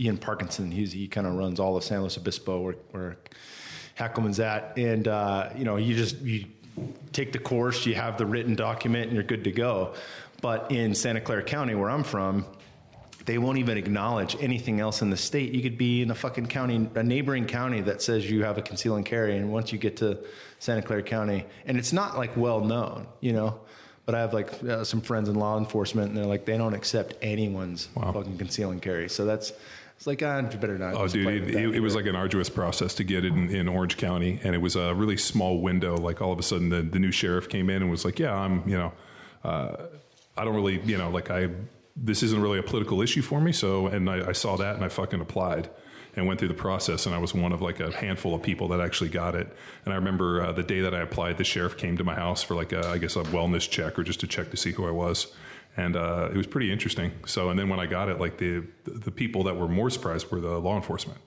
Ian 0.00 0.18
Parkinson. 0.18 0.70
He's, 0.70 0.90
he 0.92 1.06
kind 1.08 1.26
of 1.26 1.34
runs 1.34 1.60
all 1.60 1.76
of 1.76 1.84
San 1.84 2.00
Luis 2.00 2.16
Obispo 2.18 2.60
where, 2.60 2.74
where 2.90 3.16
Hackelman's 3.98 4.40
at, 4.40 4.76
and 4.76 5.06
uh, 5.06 5.50
you 5.56 5.64
know, 5.64 5.76
you 5.76 5.94
just 5.94 6.18
you 6.20 6.46
take 7.12 7.32
the 7.32 7.38
course, 7.38 7.86
you 7.86 7.94
have 7.94 8.18
the 8.18 8.26
written 8.26 8.54
document, 8.54 9.06
and 9.06 9.14
you're 9.14 9.22
good 9.22 9.44
to 9.44 9.52
go. 9.52 9.94
But 10.40 10.72
in 10.72 10.94
Santa 10.94 11.20
Clara 11.20 11.42
County, 11.42 11.74
where 11.74 11.90
I'm 11.90 12.02
from, 12.02 12.44
they 13.24 13.38
won't 13.38 13.58
even 13.58 13.78
acknowledge 13.78 14.36
anything 14.40 14.80
else 14.80 15.02
in 15.02 15.10
the 15.10 15.16
state. 15.16 15.52
You 15.52 15.62
could 15.62 15.78
be 15.78 16.02
in 16.02 16.10
a 16.10 16.14
fucking 16.14 16.46
county, 16.46 16.88
a 16.94 17.02
neighboring 17.02 17.46
county 17.46 17.80
that 17.82 18.02
says 18.02 18.28
you 18.28 18.42
have 18.44 18.58
a 18.58 18.62
conceal 18.62 18.96
and 18.96 19.06
carry, 19.06 19.36
and 19.36 19.52
once 19.52 19.72
you 19.72 19.78
get 19.78 19.96
to 19.98 20.18
Santa 20.58 20.82
Clara 20.82 21.02
County, 21.02 21.44
and 21.66 21.78
it's 21.78 21.92
not 21.92 22.16
like 22.16 22.36
well 22.36 22.60
known, 22.60 23.06
you 23.20 23.32
know. 23.32 23.60
But 24.04 24.16
I 24.16 24.20
have 24.20 24.34
like 24.34 24.64
uh, 24.64 24.82
some 24.82 25.00
friends 25.00 25.28
in 25.28 25.36
law 25.36 25.56
enforcement, 25.58 26.08
and 26.08 26.16
they're 26.16 26.26
like 26.26 26.44
they 26.44 26.58
don't 26.58 26.74
accept 26.74 27.14
anyone's 27.22 27.86
fucking 27.94 28.36
conceal 28.36 28.72
and 28.72 28.82
carry. 28.82 29.08
So 29.08 29.24
that's 29.24 29.52
it's 30.02 30.06
like 30.08 30.22
ah, 30.24 30.38
you 30.38 30.58
better 30.58 30.76
not. 30.76 30.94
Oh, 30.94 31.06
dude, 31.06 31.28
it, 31.28 31.54
it, 31.54 31.76
it 31.76 31.80
was 31.80 31.94
like 31.94 32.06
an 32.06 32.16
arduous 32.16 32.50
process 32.50 32.92
to 32.94 33.04
get 33.04 33.24
it 33.24 33.32
in, 33.32 33.54
in 33.54 33.68
Orange 33.68 33.96
County, 33.96 34.40
and 34.42 34.52
it 34.52 34.58
was 34.58 34.74
a 34.74 34.92
really 34.92 35.16
small 35.16 35.60
window. 35.60 35.96
Like 35.96 36.20
all 36.20 36.32
of 36.32 36.40
a 36.40 36.42
sudden, 36.42 36.70
the, 36.70 36.82
the 36.82 36.98
new 36.98 37.12
sheriff 37.12 37.48
came 37.48 37.70
in 37.70 37.82
and 37.82 37.88
was 37.88 38.04
like, 38.04 38.18
"Yeah, 38.18 38.34
I'm, 38.34 38.68
you 38.68 38.76
know, 38.76 38.92
uh, 39.44 39.76
I 40.36 40.44
don't 40.44 40.56
really, 40.56 40.80
you 40.80 40.98
know, 40.98 41.08
like 41.08 41.30
I, 41.30 41.50
this 41.94 42.24
isn't 42.24 42.42
really 42.42 42.58
a 42.58 42.64
political 42.64 43.00
issue 43.00 43.22
for 43.22 43.40
me. 43.40 43.52
So, 43.52 43.86
and 43.86 44.10
I, 44.10 44.30
I 44.30 44.32
saw 44.32 44.56
that 44.56 44.74
and 44.74 44.84
I 44.84 44.88
fucking 44.88 45.20
applied 45.20 45.70
and 46.16 46.26
went 46.26 46.40
through 46.40 46.48
the 46.48 46.54
process. 46.54 47.06
And 47.06 47.14
I 47.14 47.18
was 47.18 47.32
one 47.32 47.52
of 47.52 47.62
like 47.62 47.78
a 47.78 47.92
handful 47.92 48.34
of 48.34 48.42
people 48.42 48.66
that 48.68 48.80
actually 48.80 49.10
got 49.10 49.36
it. 49.36 49.54
And 49.84 49.94
I 49.94 49.96
remember 49.96 50.42
uh, 50.42 50.50
the 50.50 50.64
day 50.64 50.80
that 50.80 50.96
I 50.96 51.00
applied, 51.00 51.38
the 51.38 51.44
sheriff 51.44 51.76
came 51.76 51.96
to 51.98 52.04
my 52.04 52.14
house 52.14 52.42
for 52.42 52.56
like 52.56 52.72
a, 52.72 52.88
I 52.88 52.98
guess 52.98 53.14
a 53.14 53.22
wellness 53.22 53.70
check 53.70 54.00
or 54.00 54.02
just 54.02 54.18
to 54.20 54.26
check 54.26 54.50
to 54.50 54.56
see 54.56 54.72
who 54.72 54.84
I 54.86 54.90
was. 54.90 55.32
And 55.76 55.96
uh, 55.96 56.28
it 56.30 56.36
was 56.36 56.46
pretty 56.46 56.70
interesting. 56.70 57.12
So, 57.26 57.48
and 57.48 57.58
then 57.58 57.68
when 57.70 57.80
I 57.80 57.86
got 57.86 58.10
it, 58.10 58.20
like 58.20 58.36
the 58.36 58.64
the 58.84 59.10
people 59.10 59.44
that 59.44 59.56
were 59.56 59.68
more 59.68 59.88
surprised 59.88 60.30
were 60.30 60.40
the 60.40 60.58
law 60.58 60.76
enforcement 60.76 61.18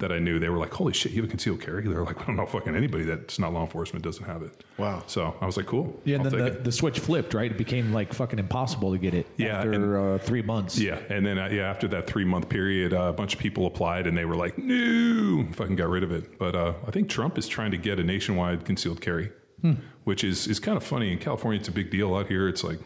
that 0.00 0.12
I 0.12 0.18
knew. 0.18 0.38
They 0.38 0.48
were 0.48 0.58
like, 0.58 0.74
"Holy 0.74 0.92
shit, 0.92 1.12
you 1.12 1.22
have 1.22 1.28
a 1.28 1.30
concealed 1.30 1.60
carry!" 1.60 1.86
They're 1.86 2.02
like, 2.02 2.20
"I 2.20 2.26
don't 2.26 2.34
know, 2.36 2.44
fucking 2.44 2.74
anybody 2.74 3.04
that's 3.04 3.38
not 3.38 3.52
law 3.52 3.62
enforcement 3.62 4.04
doesn't 4.04 4.24
have 4.24 4.42
it." 4.42 4.64
Wow. 4.76 5.04
So 5.06 5.36
I 5.40 5.46
was 5.46 5.56
like, 5.56 5.66
"Cool." 5.66 5.98
Yeah, 6.04 6.16
and 6.16 6.24
I'll 6.24 6.30
then 6.30 6.40
take 6.40 6.52
the, 6.52 6.58
it. 6.58 6.64
the 6.64 6.72
switch 6.72 6.98
flipped, 6.98 7.32
right? 7.32 7.50
It 7.50 7.56
became 7.56 7.92
like 7.92 8.12
fucking 8.12 8.40
impossible 8.40 8.90
to 8.90 8.98
get 8.98 9.14
it 9.14 9.26
Yeah, 9.36 9.58
after 9.58 10.14
uh, 10.14 10.18
three 10.18 10.42
months. 10.42 10.78
Yeah, 10.78 10.98
and 11.08 11.24
then 11.24 11.38
uh, 11.38 11.48
yeah, 11.52 11.70
after 11.70 11.86
that 11.88 12.08
three 12.08 12.24
month 12.24 12.48
period, 12.48 12.92
uh, 12.92 13.02
a 13.02 13.12
bunch 13.12 13.34
of 13.34 13.40
people 13.40 13.66
applied, 13.66 14.08
and 14.08 14.18
they 14.18 14.24
were 14.24 14.36
like, 14.36 14.58
"No," 14.58 15.46
fucking 15.52 15.76
got 15.76 15.88
rid 15.88 16.02
of 16.02 16.10
it. 16.10 16.38
But 16.38 16.56
uh, 16.56 16.74
I 16.86 16.90
think 16.90 17.08
Trump 17.08 17.38
is 17.38 17.46
trying 17.46 17.70
to 17.70 17.78
get 17.78 18.00
a 18.00 18.02
nationwide 18.02 18.64
concealed 18.64 19.00
carry, 19.00 19.30
which 20.04 20.24
is 20.24 20.48
is 20.48 20.58
kind 20.58 20.76
of 20.76 20.82
funny. 20.82 21.12
In 21.12 21.18
California, 21.18 21.60
it's 21.60 21.68
a 21.68 21.72
big 21.72 21.90
deal. 21.90 22.14
Out 22.16 22.26
here, 22.26 22.48
it's 22.48 22.64
like, 22.64 22.80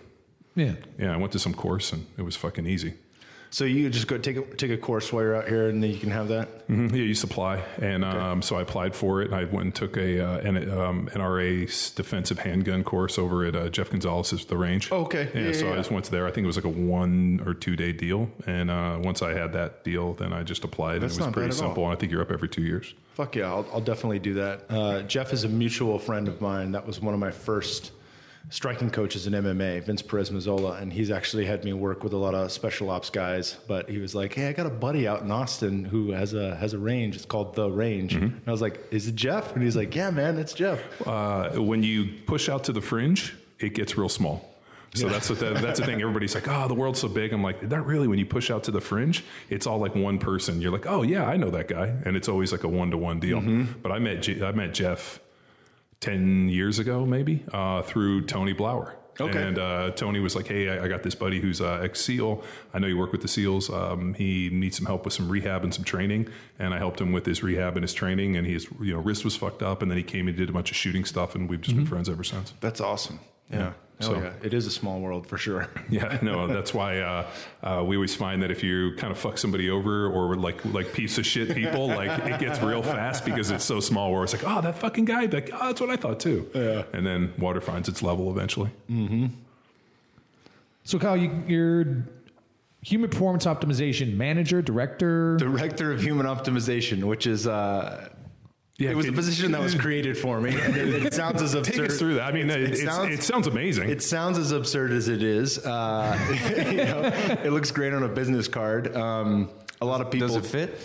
Yeah. 0.56 0.72
yeah, 0.98 1.12
I 1.12 1.16
went 1.16 1.32
to 1.32 1.38
some 1.38 1.54
course 1.54 1.92
and 1.92 2.06
it 2.18 2.22
was 2.22 2.34
fucking 2.34 2.66
easy. 2.66 2.94
So 3.50 3.64
you 3.64 3.88
just 3.90 4.08
go 4.08 4.18
take 4.18 4.36
a, 4.36 4.42
take 4.56 4.72
a 4.72 4.76
course 4.76 5.12
while 5.12 5.22
you're 5.22 5.36
out 5.36 5.46
here, 5.48 5.68
and 5.68 5.80
then 5.82 5.90
you 5.90 5.98
can 5.98 6.10
have 6.10 6.28
that. 6.28 6.66
Mhm. 6.68 6.90
Yeah, 6.90 7.04
you 7.04 7.14
supply, 7.14 7.62
and 7.80 8.04
um, 8.04 8.42
so 8.42 8.56
I 8.56 8.62
applied 8.62 8.94
for 8.94 9.22
it. 9.22 9.32
I 9.32 9.44
went 9.44 9.64
and 9.66 9.74
took 9.74 9.96
a 9.96 10.20
uh, 10.20 10.38
N- 10.38 10.68
um, 10.70 11.08
NRA 11.12 11.94
defensive 11.94 12.40
handgun 12.40 12.82
course 12.82 13.18
over 13.20 13.44
at 13.44 13.54
uh, 13.54 13.68
Jeff 13.68 13.90
Gonzalez's 13.90 14.44
The 14.46 14.56
Range. 14.56 14.90
Oh, 14.90 15.02
okay. 15.04 15.30
Yeah, 15.32 15.40
Yeah, 15.42 15.52
so 15.52 15.60
yeah, 15.60 15.66
I 15.66 15.70
yeah. 15.70 15.76
just 15.78 15.90
went 15.92 16.04
to 16.06 16.10
there. 16.10 16.26
I 16.26 16.32
think 16.32 16.42
it 16.44 16.48
was 16.48 16.56
like 16.56 16.64
a 16.64 16.68
one 16.68 17.40
or 17.46 17.54
two 17.54 17.76
day 17.76 17.92
deal, 17.92 18.28
and 18.46 18.68
uh, 18.68 18.98
once 19.00 19.22
I 19.22 19.32
had 19.32 19.52
that 19.52 19.84
deal, 19.84 20.14
then 20.14 20.32
I 20.32 20.42
just 20.42 20.64
applied. 20.64 21.00
That's 21.00 21.14
and 21.14 21.22
it 21.22 21.26
was 21.26 21.26
not 21.28 21.32
pretty 21.32 21.48
bad 21.50 21.56
at 21.58 21.62
all. 21.62 21.68
simple. 21.68 21.84
And 21.84 21.92
I 21.92 21.96
think 21.96 22.10
you're 22.10 22.22
up 22.22 22.32
every 22.32 22.48
two 22.48 22.62
years. 22.62 22.94
Fuck 23.14 23.36
yeah, 23.36 23.46
I'll, 23.46 23.66
I'll 23.72 23.80
definitely 23.80 24.18
do 24.18 24.34
that. 24.34 24.64
Uh, 24.68 25.02
Jeff 25.02 25.32
is 25.32 25.44
a 25.44 25.48
mutual 25.48 26.00
friend 26.00 26.26
of 26.26 26.40
mine. 26.40 26.72
That 26.72 26.84
was 26.84 27.00
one 27.00 27.14
of 27.14 27.20
my 27.20 27.30
first 27.30 27.92
striking 28.48 28.90
coaches 28.90 29.26
in 29.26 29.32
MMA, 29.32 29.82
Vince 29.82 30.02
Perez 30.02 30.30
Mazzola, 30.30 30.80
and 30.80 30.92
he's 30.92 31.10
actually 31.10 31.46
had 31.46 31.64
me 31.64 31.72
work 31.72 32.04
with 32.04 32.12
a 32.12 32.16
lot 32.16 32.34
of 32.34 32.52
special 32.52 32.90
ops 32.90 33.10
guys. 33.10 33.56
But 33.66 33.88
he 33.90 33.98
was 33.98 34.14
like, 34.14 34.34
"Hey, 34.34 34.48
I 34.48 34.52
got 34.52 34.66
a 34.66 34.70
buddy 34.70 35.08
out 35.08 35.22
in 35.22 35.30
Austin 35.30 35.84
who 35.84 36.12
has 36.12 36.34
a 36.34 36.54
has 36.56 36.72
a 36.72 36.78
range. 36.78 37.16
It's 37.16 37.24
called 37.24 37.54
the 37.54 37.70
Range." 37.70 38.14
Mm-hmm. 38.14 38.24
And 38.24 38.42
I 38.46 38.50
was 38.50 38.62
like, 38.62 38.80
"Is 38.90 39.08
it 39.08 39.14
Jeff?" 39.14 39.54
And 39.54 39.62
he's 39.62 39.76
like, 39.76 39.94
"Yeah, 39.94 40.10
man, 40.10 40.38
it's 40.38 40.54
Jeff." 40.54 40.80
Uh, 41.06 41.50
when 41.60 41.82
you 41.82 42.08
push 42.26 42.48
out 42.48 42.64
to 42.64 42.72
the 42.72 42.80
fringe, 42.80 43.34
it 43.58 43.74
gets 43.74 43.96
real 43.96 44.08
small. 44.08 44.52
So 44.94 45.10
that's 45.10 45.28
what 45.28 45.40
the, 45.40 45.52
that's 45.52 45.78
the 45.78 45.84
thing. 45.84 46.00
Everybody's 46.00 46.34
like, 46.34 46.48
"Oh, 46.48 46.68
the 46.68 46.74
world's 46.74 47.00
so 47.00 47.08
big." 47.08 47.32
I'm 47.32 47.42
like, 47.42 47.62
"Not 47.62 47.84
really." 47.84 48.08
When 48.08 48.18
you 48.18 48.24
push 48.24 48.50
out 48.50 48.64
to 48.64 48.70
the 48.70 48.80
fringe, 48.80 49.24
it's 49.50 49.66
all 49.66 49.78
like 49.78 49.94
one 49.94 50.18
person. 50.18 50.60
You're 50.62 50.72
like, 50.72 50.86
"Oh 50.86 51.02
yeah, 51.02 51.26
I 51.26 51.36
know 51.36 51.50
that 51.50 51.68
guy," 51.68 51.94
and 52.04 52.16
it's 52.16 52.28
always 52.28 52.52
like 52.52 52.64
a 52.64 52.68
one 52.68 52.90
to 52.92 52.96
one 52.96 53.20
deal. 53.20 53.40
Mm-hmm. 53.40 53.80
But 53.82 53.92
I 53.92 53.98
met 53.98 54.26
I 54.42 54.52
met 54.52 54.72
Jeff 54.72 55.20
ten 56.00 56.48
years 56.48 56.78
ago, 56.78 57.06
maybe 57.06 57.44
uh, 57.52 57.82
through 57.82 58.26
Tony 58.26 58.54
Blauer. 58.54 58.94
Okay. 59.18 59.42
And 59.42 59.58
uh, 59.58 59.90
Tony 59.92 60.20
was 60.20 60.36
like, 60.36 60.46
"Hey, 60.46 60.68
I, 60.68 60.84
I 60.84 60.88
got 60.88 61.02
this 61.02 61.14
buddy 61.14 61.40
who's 61.40 61.60
uh, 61.60 61.80
ex 61.82 62.00
SEAL. 62.02 62.42
I 62.74 62.78
know 62.78 62.86
you 62.86 62.98
work 62.98 63.12
with 63.12 63.22
the 63.22 63.28
SEALs. 63.28 63.70
Um, 63.70 64.14
he 64.14 64.50
needs 64.50 64.76
some 64.76 64.86
help 64.86 65.04
with 65.04 65.14
some 65.14 65.28
rehab 65.28 65.64
and 65.64 65.72
some 65.72 65.84
training." 65.84 66.28
And 66.58 66.74
I 66.74 66.78
helped 66.78 67.00
him 67.00 67.12
with 67.12 67.24
his 67.24 67.42
rehab 67.42 67.76
and 67.76 67.82
his 67.82 67.94
training. 67.94 68.36
And 68.36 68.46
his 68.46 68.66
you 68.80 68.92
know 68.92 69.00
wrist 69.00 69.24
was 69.24 69.34
fucked 69.34 69.62
up. 69.62 69.80
And 69.80 69.90
then 69.90 69.96
he 69.96 70.04
came 70.04 70.28
and 70.28 70.36
did 70.36 70.50
a 70.50 70.52
bunch 70.52 70.70
of 70.70 70.76
shooting 70.76 71.04
stuff. 71.04 71.34
And 71.34 71.48
we've 71.48 71.60
just 71.60 71.76
been 71.76 71.86
friends 71.86 72.08
ever 72.10 72.24
since. 72.24 72.52
That's 72.60 72.80
awesome. 72.80 73.20
Yeah. 73.50 73.72
So- 74.00 74.12
So 74.14 74.20
yeah, 74.20 74.32
it 74.42 74.52
is 74.52 74.66
a 74.66 74.70
small 74.70 75.00
world 75.00 75.26
for 75.26 75.38
sure. 75.38 75.68
Yeah, 75.88 76.18
no, 76.20 76.46
that's 76.46 76.74
why 76.74 76.98
uh, 77.00 77.26
uh, 77.62 77.82
we 77.84 77.96
always 77.96 78.14
find 78.14 78.42
that 78.42 78.50
if 78.50 78.62
you 78.62 78.94
kind 78.98 79.10
of 79.10 79.18
fuck 79.18 79.38
somebody 79.38 79.70
over 79.70 80.08
or 80.08 80.36
like 80.36 80.62
like 80.66 80.92
piece 80.92 81.16
of 81.16 81.24
shit 81.24 81.54
people, 81.54 81.86
like 81.88 82.10
it 82.26 82.38
gets 82.38 82.60
real 82.60 82.82
fast 82.82 83.24
because 83.24 83.50
it's 83.50 83.64
so 83.64 83.80
small. 83.80 84.12
Where 84.12 84.22
it's 84.24 84.34
like, 84.34 84.44
oh, 84.46 84.60
that 84.60 84.76
fucking 84.78 85.06
guy, 85.06 85.24
like, 85.26 85.50
oh, 85.52 85.66
that's 85.68 85.80
what 85.80 85.88
I 85.90 85.96
thought 85.96 86.20
too. 86.20 86.46
Yeah. 86.54 86.82
And 86.92 87.06
then 87.06 87.32
water 87.38 87.60
finds 87.62 87.88
its 87.88 88.02
level 88.02 88.30
eventually. 88.30 88.70
Mm-hmm. 88.90 89.26
So, 90.84 90.98
Kyle, 90.98 91.16
you, 91.16 91.42
you're 91.48 92.04
human 92.82 93.10
performance 93.10 93.46
optimization 93.46 94.14
manager, 94.16 94.62
director. 94.62 95.36
Director 95.38 95.90
of 95.92 96.00
Human 96.02 96.26
Optimization, 96.26 97.02
which 97.04 97.26
is. 97.26 97.46
Uh, 97.46 98.08
Yeah, 98.78 98.90
it 98.90 98.96
was 98.96 99.06
a 99.08 99.12
position 99.12 99.52
that 99.52 99.60
was 99.62 99.74
created 99.74 100.18
for 100.18 100.40
me. 100.40 100.50
And 100.60 100.76
it, 100.76 101.06
it 101.06 101.14
sounds 101.14 101.40
as 101.40 101.54
absurd. 101.54 101.74
Take 101.74 101.90
us 101.90 101.98
through 101.98 102.14
that. 102.14 102.24
I 102.24 102.32
mean, 102.32 102.50
it, 102.50 102.60
It 102.60 102.70
it's, 102.72 102.82
sounds- 102.82 103.14
it 103.14 103.22
sounds 103.22 103.46
amazing. 103.46 103.88
It 103.88 104.02
sounds 104.02 104.36
as 104.38 104.52
absurd 104.52 104.92
as 104.92 105.08
it 105.08 105.22
is. 105.22 105.58
Uh, 105.64 106.18
you 106.70 106.76
know, 106.84 107.02
it 107.44 107.52
looks 107.52 107.70
great 107.70 107.94
on 107.94 108.02
a 108.02 108.08
business 108.08 108.48
card. 108.48 108.94
Um, 108.94 109.48
a 109.80 109.86
lot 109.86 110.00
of 110.02 110.10
people. 110.10 110.28
Does 110.28 110.36
it 110.36 110.44
fit? 110.46 110.78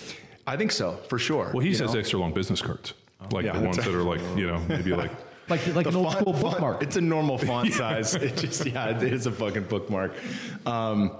I 0.47 0.55
think 0.57 0.71
so, 0.71 0.93
for 1.09 1.19
sure. 1.19 1.51
well, 1.53 1.59
he 1.61 1.69
you 1.69 1.75
says 1.75 1.93
know? 1.93 1.99
extra 1.99 2.17
long 2.19 2.33
business 2.33 2.61
cards, 2.61 2.93
like 3.31 3.45
Yeah, 3.45 3.53
the 3.53 3.59
ones 3.61 3.77
that's- 3.77 3.91
that 3.93 3.99
are 3.99 4.03
like 4.03 4.21
you 4.37 4.47
know 4.47 4.59
maybe 4.69 4.91
like 4.95 5.11
like 5.49 5.67
like 5.75 5.85
an 5.85 5.95
old 5.95 6.07
font- 6.07 6.19
school 6.19 6.33
font- 6.33 6.53
bookmark. 6.53 6.83
It's 6.83 6.95
a 6.95 7.01
normal 7.01 7.37
font 7.37 7.73
size. 7.73 8.15
It 8.15 8.37
just 8.37 8.65
yeah, 8.65 8.97
it 8.97 9.03
is 9.03 9.25
a 9.27 9.31
fucking 9.31 9.63
bookmark. 9.65 10.13
Um, 10.65 11.11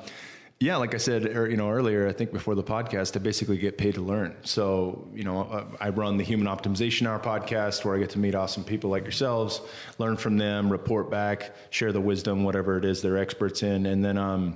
yeah, 0.61 0.77
like 0.77 0.93
I 0.93 0.97
said, 0.97 1.25
er, 1.25 1.49
you 1.49 1.57
know, 1.57 1.71
earlier, 1.71 2.07
I 2.07 2.13
think 2.13 2.31
before 2.31 2.53
the 2.53 2.63
podcast, 2.63 3.15
I 3.15 3.19
basically 3.19 3.57
get 3.57 3.79
paid 3.79 3.95
to 3.95 4.01
learn. 4.01 4.35
So, 4.43 5.07
you 5.11 5.23
know, 5.23 5.41
uh, 5.41 5.65
I 5.79 5.89
run 5.89 6.17
the 6.17 6.23
Human 6.23 6.45
Optimization 6.45 7.07
Hour 7.07 7.17
podcast 7.17 7.83
where 7.83 7.95
I 7.95 7.97
get 7.97 8.11
to 8.11 8.19
meet 8.19 8.35
awesome 8.35 8.63
people 8.63 8.91
like 8.91 9.01
yourselves, 9.01 9.59
learn 9.97 10.17
from 10.17 10.37
them, 10.37 10.71
report 10.71 11.09
back, 11.09 11.55
share 11.71 11.91
the 11.91 11.99
wisdom, 11.99 12.43
whatever 12.43 12.77
it 12.77 12.85
is 12.85 13.01
they're 13.01 13.17
experts 13.17 13.63
in, 13.63 13.87
and 13.87 14.05
then, 14.05 14.19
um, 14.19 14.55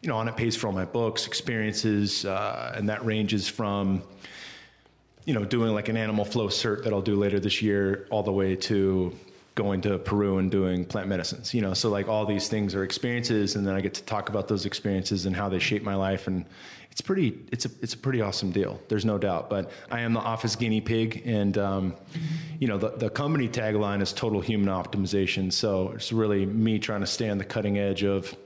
you 0.00 0.08
know, 0.08 0.14
Onnit 0.14 0.38
pays 0.38 0.56
for 0.56 0.68
all 0.68 0.72
my 0.72 0.86
books, 0.86 1.26
experiences, 1.26 2.24
uh, 2.24 2.72
and 2.74 2.88
that 2.88 3.04
ranges 3.04 3.46
from 3.46 4.02
you 5.26 5.34
know, 5.34 5.44
doing 5.44 5.72
like 5.72 5.88
an 5.88 5.96
animal 5.96 6.24
flow 6.24 6.48
cert 6.48 6.82
that 6.84 6.92
I'll 6.92 7.02
do 7.02 7.14
later 7.14 7.38
this 7.38 7.62
year, 7.62 8.08
all 8.10 8.22
the 8.22 8.32
way 8.32 8.56
to 8.56 9.14
going 9.54 9.80
to 9.82 9.98
Peru 9.98 10.38
and 10.38 10.50
doing 10.50 10.84
plant 10.84 11.08
medicines. 11.08 11.52
You 11.52 11.60
know, 11.60 11.74
so 11.74 11.90
like 11.90 12.08
all 12.08 12.24
these 12.24 12.48
things 12.48 12.74
are 12.74 12.84
experiences, 12.84 13.56
and 13.56 13.66
then 13.66 13.74
I 13.74 13.80
get 13.80 13.94
to 13.94 14.02
talk 14.04 14.28
about 14.28 14.48
those 14.48 14.66
experiences 14.66 15.26
and 15.26 15.36
how 15.36 15.48
they 15.48 15.58
shape 15.58 15.82
my 15.82 15.94
life, 15.94 16.26
and 16.26 16.46
it's 16.90 17.00
pretty, 17.00 17.38
it's 17.50 17.64
a, 17.64 17.70
it's 17.80 17.94
a 17.94 17.98
pretty 17.98 18.20
awesome 18.20 18.50
deal. 18.50 18.80
There's 18.88 19.04
no 19.04 19.18
doubt. 19.18 19.48
But 19.48 19.70
I 19.90 20.00
am 20.00 20.12
the 20.12 20.20
office 20.20 20.56
guinea 20.56 20.80
pig, 20.80 21.22
and 21.24 21.56
um, 21.58 21.94
you 22.58 22.68
know, 22.68 22.78
the 22.78 22.90
the 22.90 23.10
company 23.10 23.48
tagline 23.48 24.02
is 24.02 24.12
total 24.12 24.40
human 24.40 24.68
optimization. 24.68 25.52
So 25.52 25.92
it's 25.94 26.12
really 26.12 26.46
me 26.46 26.78
trying 26.78 27.00
to 27.00 27.06
stay 27.06 27.28
on 27.28 27.38
the 27.38 27.44
cutting 27.44 27.78
edge 27.78 28.04
of 28.04 28.36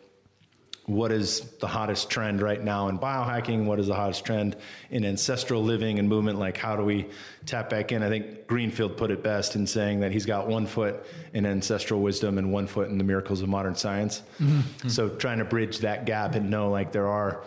what 0.87 1.11
is 1.11 1.41
the 1.59 1.67
hottest 1.67 2.11
trend 2.11 2.41
right 2.41 2.63
now 2.63 2.89
in 2.89 2.99
biohacking? 2.99 3.65
What 3.65 3.81
is 3.81 3.89
the 3.89 3.95
hottest 3.95 4.25
trend 4.25 4.57
in 4.91 5.05
ancestral 5.05 5.63
living 5.63 5.99
and 5.99 6.09
movement? 6.09 6.39
Like, 6.39 6.57
how 6.57 6.77
do 6.77 6.85
we 6.85 7.09
tap 7.45 7.69
back 7.69 7.91
in? 7.91 8.05
I 8.05 8.09
think 8.09 8.47
Greenfield 8.47 8.97
put 8.97 9.11
it 9.11 9.21
best 9.21 9.57
in 9.57 9.67
saying 9.67 10.01
that 10.01 10.13
he's 10.13 10.27
got 10.27 10.47
one 10.47 10.65
foot 10.65 11.05
in 11.35 11.45
ancestral 11.45 12.01
wisdom 12.01 12.39
and 12.39 12.53
one 12.53 12.69
foot 12.69 12.89
in 12.89 12.99
the 12.99 13.05
miracles 13.05 13.43
of 13.43 13.49
modern 13.49 13.75
science. 13.75 14.23
Mm-hmm. 14.39 14.89
So, 14.89 15.09
trying 15.09 15.39
to 15.39 15.45
bridge 15.45 15.81
that 15.81 16.07
gap 16.07 16.37
and 16.37 16.51
know 16.51 16.71
like 16.71 16.93
there 16.93 17.09
are 17.09 17.45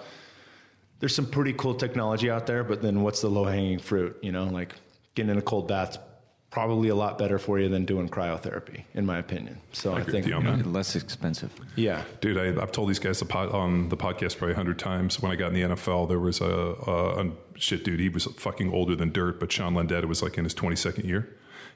there's 0.99 1.15
some 1.15 1.25
pretty 1.25 1.54
cool 1.54 1.75
technology 1.75 2.30
out 2.30 2.45
there, 2.45 2.65
but 2.65 2.82
then 2.82 3.04
what's 3.04 3.21
the 3.21 3.30
low 3.30 3.45
hanging 3.45 3.80
fruit? 3.80 4.17
You 4.21 4.34
know, 4.34 4.43
like 4.45 4.73
getting 5.15 5.32
in 5.32 5.38
a 5.38 5.41
cold 5.41 5.69
bath's 5.69 5.97
probably 6.51 6.89
a 6.89 6.95
lot 6.95 7.17
better 7.17 7.38
for 7.38 7.59
you 7.59 7.69
than 7.69 7.85
doing 7.85 8.09
cryotherapy, 8.09 8.83
in 8.93 9.05
my 9.05 9.19
opinion. 9.19 9.59
So 9.71 9.93
I, 9.93 10.01
agree 10.01 10.13
think, 10.13 10.27
you 10.27 10.33
on 10.33 10.45
that. 10.45 10.65
Less 10.65 10.95
expensive. 10.95 11.51
yeah, 11.75 12.03
Dude, 12.21 12.38
I, 12.38 12.62
I've 12.62 12.71
told 12.71 12.89
these 12.89 12.99
guys 12.99 13.19
the 13.19 13.25
pod, 13.25 13.51
on 13.51 13.89
the 13.89 13.97
podcast 13.97 14.38
probably 14.38 14.53
a 14.53 14.55
hundred 14.55 14.79
times. 14.79 15.21
When 15.21 15.31
I 15.31 15.35
got 15.35 15.47
in 15.47 15.53
the 15.53 15.75
NFL, 15.75 16.09
there 16.09 16.19
was 16.19 16.41
a, 16.41 16.45
a, 16.45 17.27
a 17.27 17.31
shit 17.55 17.83
dude. 17.83 17.99
He 17.99 18.09
was 18.09 18.25
fucking 18.25 18.73
older 18.73 18.95
than 18.95 19.12
dirt, 19.12 19.39
but 19.39 19.51
Sean 19.51 19.73
Landeta 19.75 20.05
was 20.05 20.23
like 20.23 20.38
in 20.38 20.43
his 20.43 20.53
twenty 20.53 20.75
second 20.75 21.05
year, 21.05 21.29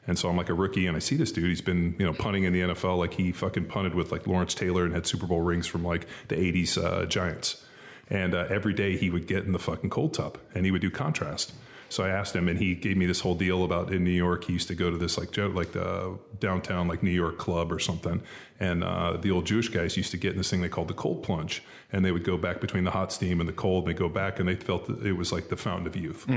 and 0.07 0.17
so 0.17 0.29
I'm 0.29 0.37
like 0.37 0.49
a 0.49 0.53
rookie, 0.53 0.87
and 0.87 0.95
I 0.95 0.99
see 0.99 1.15
this 1.15 1.31
dude. 1.31 1.45
He's 1.45 1.61
been 1.61 1.95
you 1.99 2.05
know 2.05 2.13
punting 2.13 2.43
in 2.43 2.53
the 2.53 2.61
NFL 2.61 2.97
like 2.97 3.13
he 3.13 3.31
fucking 3.31 3.65
punted 3.65 3.93
with 3.93 4.11
like 4.11 4.25
Lawrence 4.25 4.55
Taylor 4.55 4.85
and 4.85 4.93
had 4.93 5.05
Super 5.05 5.27
Bowl 5.27 5.41
rings 5.41 5.67
from 5.67 5.83
like 5.83 6.07
the 6.29 6.35
'80s 6.35 6.83
uh, 6.83 7.05
Giants. 7.05 7.63
And 8.09 8.35
uh, 8.35 8.45
every 8.49 8.73
day 8.73 8.97
he 8.97 9.09
would 9.09 9.27
get 9.27 9.45
in 9.45 9.53
the 9.53 9.59
fucking 9.59 9.89
cold 9.89 10.13
tub 10.13 10.37
and 10.53 10.65
he 10.65 10.71
would 10.71 10.81
do 10.81 10.91
contrast. 10.91 11.53
So 11.93 12.03
I 12.03 12.09
asked 12.09 12.35
him, 12.35 12.49
and 12.49 12.57
he 12.57 12.73
gave 12.73 12.97
me 12.97 13.05
this 13.05 13.19
whole 13.19 13.35
deal 13.35 13.63
about 13.63 13.93
in 13.93 14.03
New 14.03 14.09
York. 14.09 14.45
He 14.45 14.53
used 14.53 14.67
to 14.69 14.73
go 14.73 14.89
to 14.89 14.97
this 14.97 15.15
like 15.15 15.37
like 15.37 15.73
the 15.73 16.17
downtown 16.39 16.87
like 16.87 17.03
New 17.03 17.11
York 17.11 17.37
club 17.37 17.71
or 17.71 17.77
something, 17.77 18.23
and 18.59 18.83
uh, 18.83 19.17
the 19.17 19.29
old 19.29 19.45
Jewish 19.45 19.69
guys 19.69 19.95
used 19.95 20.09
to 20.09 20.17
get 20.17 20.31
in 20.31 20.39
this 20.39 20.49
thing 20.49 20.61
they 20.61 20.69
called 20.69 20.87
the 20.87 20.95
cold 20.95 21.21
plunge, 21.21 21.61
and 21.91 22.03
they 22.03 22.11
would 22.11 22.23
go 22.23 22.35
back 22.35 22.59
between 22.61 22.83
the 22.83 22.89
hot 22.89 23.13
steam 23.13 23.39
and 23.39 23.47
the 23.47 23.53
cold. 23.53 23.85
And 23.87 23.93
they 23.93 23.99
go 23.99 24.09
back, 24.09 24.39
and 24.39 24.49
they 24.49 24.55
felt 24.55 24.87
that 24.87 25.05
it 25.05 25.13
was 25.13 25.31
like 25.31 25.49
the 25.49 25.55
fountain 25.55 25.85
of 25.85 25.95
youth. 25.95 26.27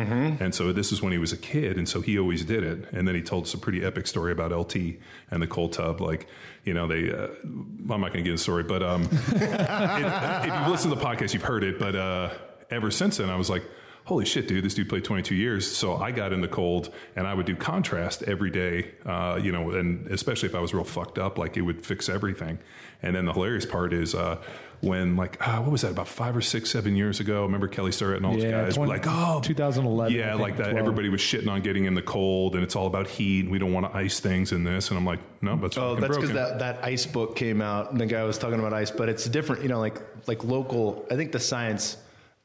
And 0.41 0.55
so 0.55 0.75
this 0.75 0.93
is 0.93 1.01
when 1.01 1.13
he 1.13 1.19
was 1.19 1.33
a 1.33 1.39
kid, 1.39 1.79
and 1.79 1.89
so 1.89 2.03
he 2.03 2.19
always 2.19 2.45
did 2.45 2.63
it. 2.63 2.93
And 2.93 3.09
then 3.09 3.15
he 3.15 3.23
told 3.23 3.45
us 3.45 3.55
a 3.55 3.59
pretty 3.59 3.83
epic 3.83 4.07
story 4.09 4.33
about 4.33 4.53
LT 4.53 4.77
and 5.31 5.41
the 5.41 5.47
cold 5.47 5.73
tub. 5.73 6.03
Like 6.03 6.29
you 6.65 6.75
know, 6.75 6.87
they 6.87 7.11
uh, 7.11 7.29
I'm 7.45 8.03
not 8.03 8.13
going 8.13 8.13
to 8.13 8.17
get 8.19 8.27
into 8.27 8.33
the 8.33 8.39
story, 8.39 8.65
but 8.65 8.83
um, 8.83 9.05
it, 9.29 9.41
if 9.41 10.55
you've 10.55 10.69
listened 10.69 10.93
to 10.93 11.01
the 11.01 11.05
podcast, 11.07 11.33
you've 11.33 11.45
heard 11.45 11.65
it. 11.65 11.79
But 11.79 11.97
uh, 11.97 12.35
ever 12.71 12.91
since 12.91 13.17
then, 13.17 13.31
I 13.31 13.37
was 13.37 13.49
like, 13.49 13.63
holy 14.07 14.25
shit, 14.25 14.47
dude, 14.49 14.65
this 14.65 14.75
dude 14.75 14.89
played 14.89 15.05
22 15.05 15.35
years. 15.35 15.77
So 15.77 15.97
I 15.97 16.11
got 16.13 16.33
in 16.33 16.41
the 16.41 16.49
cold 16.49 16.93
and 17.17 17.27
I 17.27 17.35
would 17.35 17.45
do 17.47 17.55
contrast 17.57 18.23
every 18.23 18.51
day, 18.51 18.93
uh, 19.05 19.39
you 19.43 19.53
know, 19.53 19.73
and 19.73 20.07
especially 20.09 20.49
if 20.49 20.55
I 20.55 20.61
was 20.61 20.73
real 20.73 20.85
fucked 20.85 21.19
up, 21.19 21.39
like 21.39 21.57
it 21.57 21.63
would 21.63 21.85
fix 21.85 22.09
everything. 22.09 22.59
And 23.03 23.15
then 23.15 23.27
the 23.27 23.33
hilarious 23.33 23.67
part 23.67 23.93
is, 23.93 24.15
uh, 24.15 24.43
when 24.83 25.17
like 25.17 25.39
uh, 25.49 25.59
what 25.63 25.73
was 25.73 25.81
that 25.83 25.91
about 25.91 26.07
five 26.07 26.37
or 26.37 26.43
six 26.43 26.71
seven 26.71 26.95
years 26.95 27.19
ago 27.19 27.45
remember 27.45 27.67
kelly 27.67 27.91
Starrett 27.91 28.19
and 28.19 28.27
all 28.27 28.35
those 28.35 28.45
Yeah, 28.45 28.51
guys 28.65 28.79
were 28.79 28.85
20 28.85 28.91
like 29.01 29.07
oh 29.09 29.41
2011, 29.43 30.15
yeah 30.15 30.29
think, 30.33 30.41
like 30.43 30.57
that 30.59 30.65
12. 30.73 30.77
everybody 30.77 31.09
was 31.09 31.23
shitting 31.23 31.49
on 31.49 31.63
getting 31.63 31.87
in 31.87 31.95
the 31.95 32.03
cold 32.03 32.55
and 32.55 32.63
it's 32.63 32.77
all 32.77 32.87
about 32.87 33.09
heat 33.09 33.41
and 33.45 33.51
we 33.51 33.59
don't 33.59 33.73
want 33.73 33.91
to 33.91 33.97
ice 33.99 34.21
things 34.21 34.53
in 34.53 34.65
this 34.65 34.91
and 34.91 34.99
i'm 34.99 35.07
like 35.07 35.21
no 35.41 35.57
that's 35.57 35.79
Oh, 35.79 35.95
that's 35.97 36.15
because 36.15 36.33
that, 36.33 36.59
that 36.59 36.85
ice 36.85 37.07
book 37.07 37.37
came 37.37 37.63
out, 37.63 37.91
and 37.91 37.99
the 37.99 38.05
guy 38.05 38.23
was 38.25 38.37
talking 38.37 38.59
about 38.59 38.75
ice, 38.75 38.91
but 38.91 39.09
it's 39.09 39.27
different. 39.27 39.63
You 39.63 39.69
know, 39.69 39.79
like 39.81 40.01
like 40.27 40.45
local. 40.45 41.07
I 41.11 41.17
think 41.17 41.33
the 41.33 41.41
science 41.41 41.97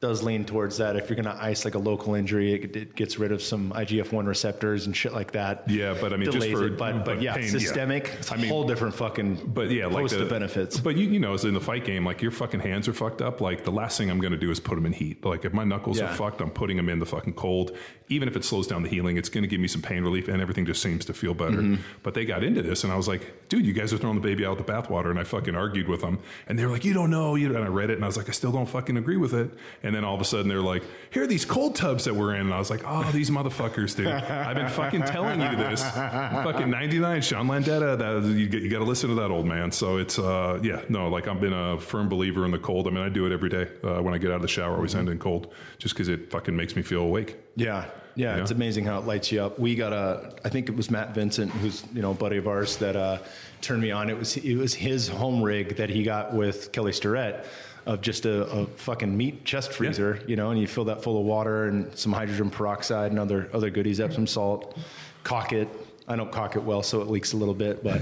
does 0.02 0.20
lean 0.22 0.44
towards 0.44 0.78
that. 0.78 0.96
If 0.96 1.08
you're 1.08 1.14
going 1.14 1.32
to 1.34 1.42
ice 1.42 1.64
like 1.64 1.76
a 1.76 1.78
local 1.78 2.14
injury, 2.16 2.54
it, 2.54 2.74
it 2.76 2.94
gets 2.96 3.20
rid 3.20 3.30
of 3.30 3.40
some 3.40 3.70
IGF 3.72 4.10
one 4.10 4.26
receptors 4.26 4.86
and 4.86 4.96
shit 4.96 5.12
like 5.14 5.30
that. 5.32 5.62
Yeah, 5.70 5.96
but 5.98 6.12
I 6.12 6.16
mean, 6.16 6.30
just 6.30 6.50
for- 6.50 6.66
it. 6.66 6.76
But, 6.76 6.92
but 6.96 7.04
but 7.04 7.22
yeah, 7.22 7.34
pain, 7.34 7.44
yeah. 7.44 7.50
systemic. 7.50 8.10
It's 8.18 8.30
a 8.32 8.34
I 8.34 8.36
mean- 8.38 8.48
whole 8.50 8.64
different 8.64 8.94
fucking. 8.96 9.52
But 9.54 9.70
yeah, 9.70 9.86
like 9.86 10.08
the 10.08 10.24
benefits. 10.26 10.80
But 10.80 10.96
you, 10.96 11.08
you 11.08 11.20
know, 11.20 11.34
as 11.34 11.44
in 11.44 11.54
the 11.54 11.60
fight 11.60 11.84
game, 11.84 12.04
like 12.04 12.20
your 12.20 12.32
fucking 12.32 12.60
hands 12.60 12.88
are 12.88 12.92
fucked 12.92 13.22
up. 13.22 13.40
Like 13.40 13.62
the 13.64 13.70
last 13.70 13.96
thing 13.96 14.10
I'm 14.10 14.18
going 14.20 14.32
to 14.32 14.38
do 14.38 14.50
is 14.50 14.58
put 14.58 14.74
them 14.74 14.86
in 14.86 14.92
heat. 14.92 15.24
Like 15.24 15.44
if 15.44 15.52
my 15.52 15.62
knuckles 15.64 16.00
Yeah. 16.00 16.06
are 16.10 16.14
fucked, 16.14 16.40
I'm 16.40 16.50
putting 16.50 16.76
them 16.76 16.88
in 16.88 16.98
the 16.98 17.06
fucking 17.06 17.34
cold. 17.34 17.76
Even 18.08 18.26
if 18.28 18.34
it 18.36 18.44
slows 18.44 18.66
down 18.66 18.82
the 18.82 18.88
healing, 18.88 19.16
it's 19.16 19.28
going 19.28 19.42
to 19.42 19.48
give 19.48 19.60
me 19.60 19.68
some 19.68 19.80
pain 19.80 20.02
relief, 20.02 20.26
and 20.28 20.42
everything 20.42 20.66
just 20.66 20.82
seems 20.82 21.04
to 21.04 21.14
feel 21.14 21.32
better. 21.32 21.58
Mm-hmm. 21.58 21.80
But 22.02 22.14
they 22.14 22.24
got 22.24 22.42
into 22.42 22.60
this, 22.60 22.82
and 22.84 22.92
I 22.92 22.96
was 22.96 23.06
like, 23.08 23.48
dude, 23.48 23.64
you 23.64 23.72
guys 23.72 23.92
are 23.92 23.98
throwing 23.98 24.16
the 24.16 24.20
baby 24.20 24.44
out 24.44 24.56
with 24.58 24.66
the 24.66 24.72
bathwater, 24.72 25.10
and 25.10 25.18
I 25.18 25.24
fucking 25.24 25.54
argued 25.54 25.86
with 25.88 26.00
them, 26.02 26.18
and 26.48 26.58
they 26.58 26.66
were 26.66 26.72
like, 26.72 26.84
you 26.84 26.92
don't 26.92 27.08
know, 27.10 27.36
you. 27.36 27.54
And 27.54 27.64
I 27.64 27.68
read 27.68 27.88
it, 27.90 27.94
and 27.94 28.04
I 28.04 28.06
was 28.08 28.16
like, 28.16 28.28
I 28.28 28.32
still 28.32 28.50
don't 28.52 28.68
fucking 28.68 28.96
agree 28.96 29.16
with 29.16 29.32
it. 29.32 29.50
And 29.82 29.91
then 29.94 30.04
all 30.04 30.14
of 30.14 30.20
a 30.20 30.24
sudden, 30.24 30.48
they're 30.48 30.60
like, 30.60 30.82
here 31.10 31.22
are 31.22 31.26
these 31.26 31.44
cold 31.44 31.74
tubs 31.74 32.04
that 32.04 32.14
we're 32.14 32.34
in, 32.34 32.42
and 32.42 32.54
I 32.54 32.58
was 32.58 32.70
like, 32.70 32.82
oh, 32.86 33.08
these 33.12 33.30
motherfuckers, 33.30 33.94
dude. 33.96 34.06
I've 34.08 34.56
been 34.56 34.68
fucking 34.68 35.02
telling 35.02 35.40
you 35.40 35.56
this. 35.56 35.82
fucking 35.82 36.70
99, 36.70 37.22
Sean 37.22 37.46
Landeta. 37.48 37.98
That 37.98 38.26
you, 38.28 38.46
you 38.46 38.68
got 38.70 38.78
to 38.78 38.84
listen 38.84 39.08
to 39.10 39.14
that 39.16 39.30
old 39.30 39.46
man. 39.46 39.70
So 39.72 39.98
it's 39.98 40.18
uh, 40.18 40.58
yeah, 40.62 40.82
no, 40.88 41.08
like 41.08 41.28
I've 41.28 41.40
been 41.40 41.52
a 41.52 41.78
firm 41.78 42.08
believer 42.08 42.44
in 42.44 42.50
the 42.50 42.58
cold. 42.58 42.86
I 42.86 42.90
mean, 42.90 43.02
I 43.02 43.08
do 43.08 43.26
it 43.26 43.32
every 43.32 43.48
day 43.50 43.68
uh, 43.84 44.00
when 44.02 44.14
I 44.14 44.18
get 44.18 44.30
out 44.30 44.36
of 44.36 44.42
the 44.42 44.48
shower. 44.48 44.72
I 44.72 44.76
always 44.76 44.94
end 44.94 45.08
in 45.08 45.18
cold, 45.18 45.52
just 45.78 45.94
because 45.94 46.08
it 46.08 46.30
fucking 46.30 46.56
makes 46.56 46.76
me 46.76 46.82
feel 46.82 47.02
awake. 47.02 47.36
Yeah, 47.56 47.86
yeah, 48.14 48.36
Yeah. 48.36 48.42
it's 48.42 48.50
amazing 48.50 48.84
how 48.86 48.98
it 48.98 49.06
lights 49.06 49.30
you 49.30 49.42
up. 49.42 49.58
We 49.58 49.74
got 49.74 49.92
a, 49.92 50.34
I 50.44 50.48
think 50.48 50.68
it 50.68 50.76
was 50.76 50.90
Matt 50.90 51.14
Vincent, 51.14 51.50
who's 51.50 51.84
you 51.94 52.00
know 52.02 52.12
a 52.12 52.14
buddy 52.14 52.38
of 52.38 52.46
ours 52.48 52.76
that 52.78 52.96
uh, 52.96 53.18
turned 53.60 53.82
me 53.82 53.90
on. 53.90 54.08
It 54.08 54.18
was 54.18 54.36
it 54.38 54.56
was 54.56 54.72
his 54.74 55.08
home 55.08 55.42
rig 55.42 55.76
that 55.76 55.90
he 55.90 56.02
got 56.02 56.32
with 56.34 56.72
Kelly 56.72 56.92
Starrett 56.92 57.44
of 57.86 58.00
just 58.00 58.26
a, 58.26 58.44
a 58.44 58.66
fucking 58.66 59.16
meat 59.16 59.44
chest 59.44 59.72
freezer, 59.72 60.20
you 60.26 60.36
know, 60.36 60.50
and 60.50 60.60
you 60.60 60.66
fill 60.66 60.84
that 60.84 61.02
full 61.02 61.18
of 61.18 61.24
water 61.24 61.64
and 61.64 61.96
some 61.96 62.12
hydrogen 62.12 62.50
peroxide 62.50 63.10
and 63.10 63.18
other 63.20 63.48
other 63.52 63.70
goodies, 63.70 64.00
Epsom 64.00 64.26
salt, 64.26 64.76
cock 65.24 65.52
it. 65.52 65.68
I 66.08 66.16
don't 66.16 66.32
cock 66.32 66.56
it 66.56 66.62
well, 66.64 66.82
so 66.82 67.00
it 67.00 67.08
leaks 67.08 67.32
a 67.32 67.36
little 67.36 67.54
bit, 67.54 67.82
but 67.84 68.00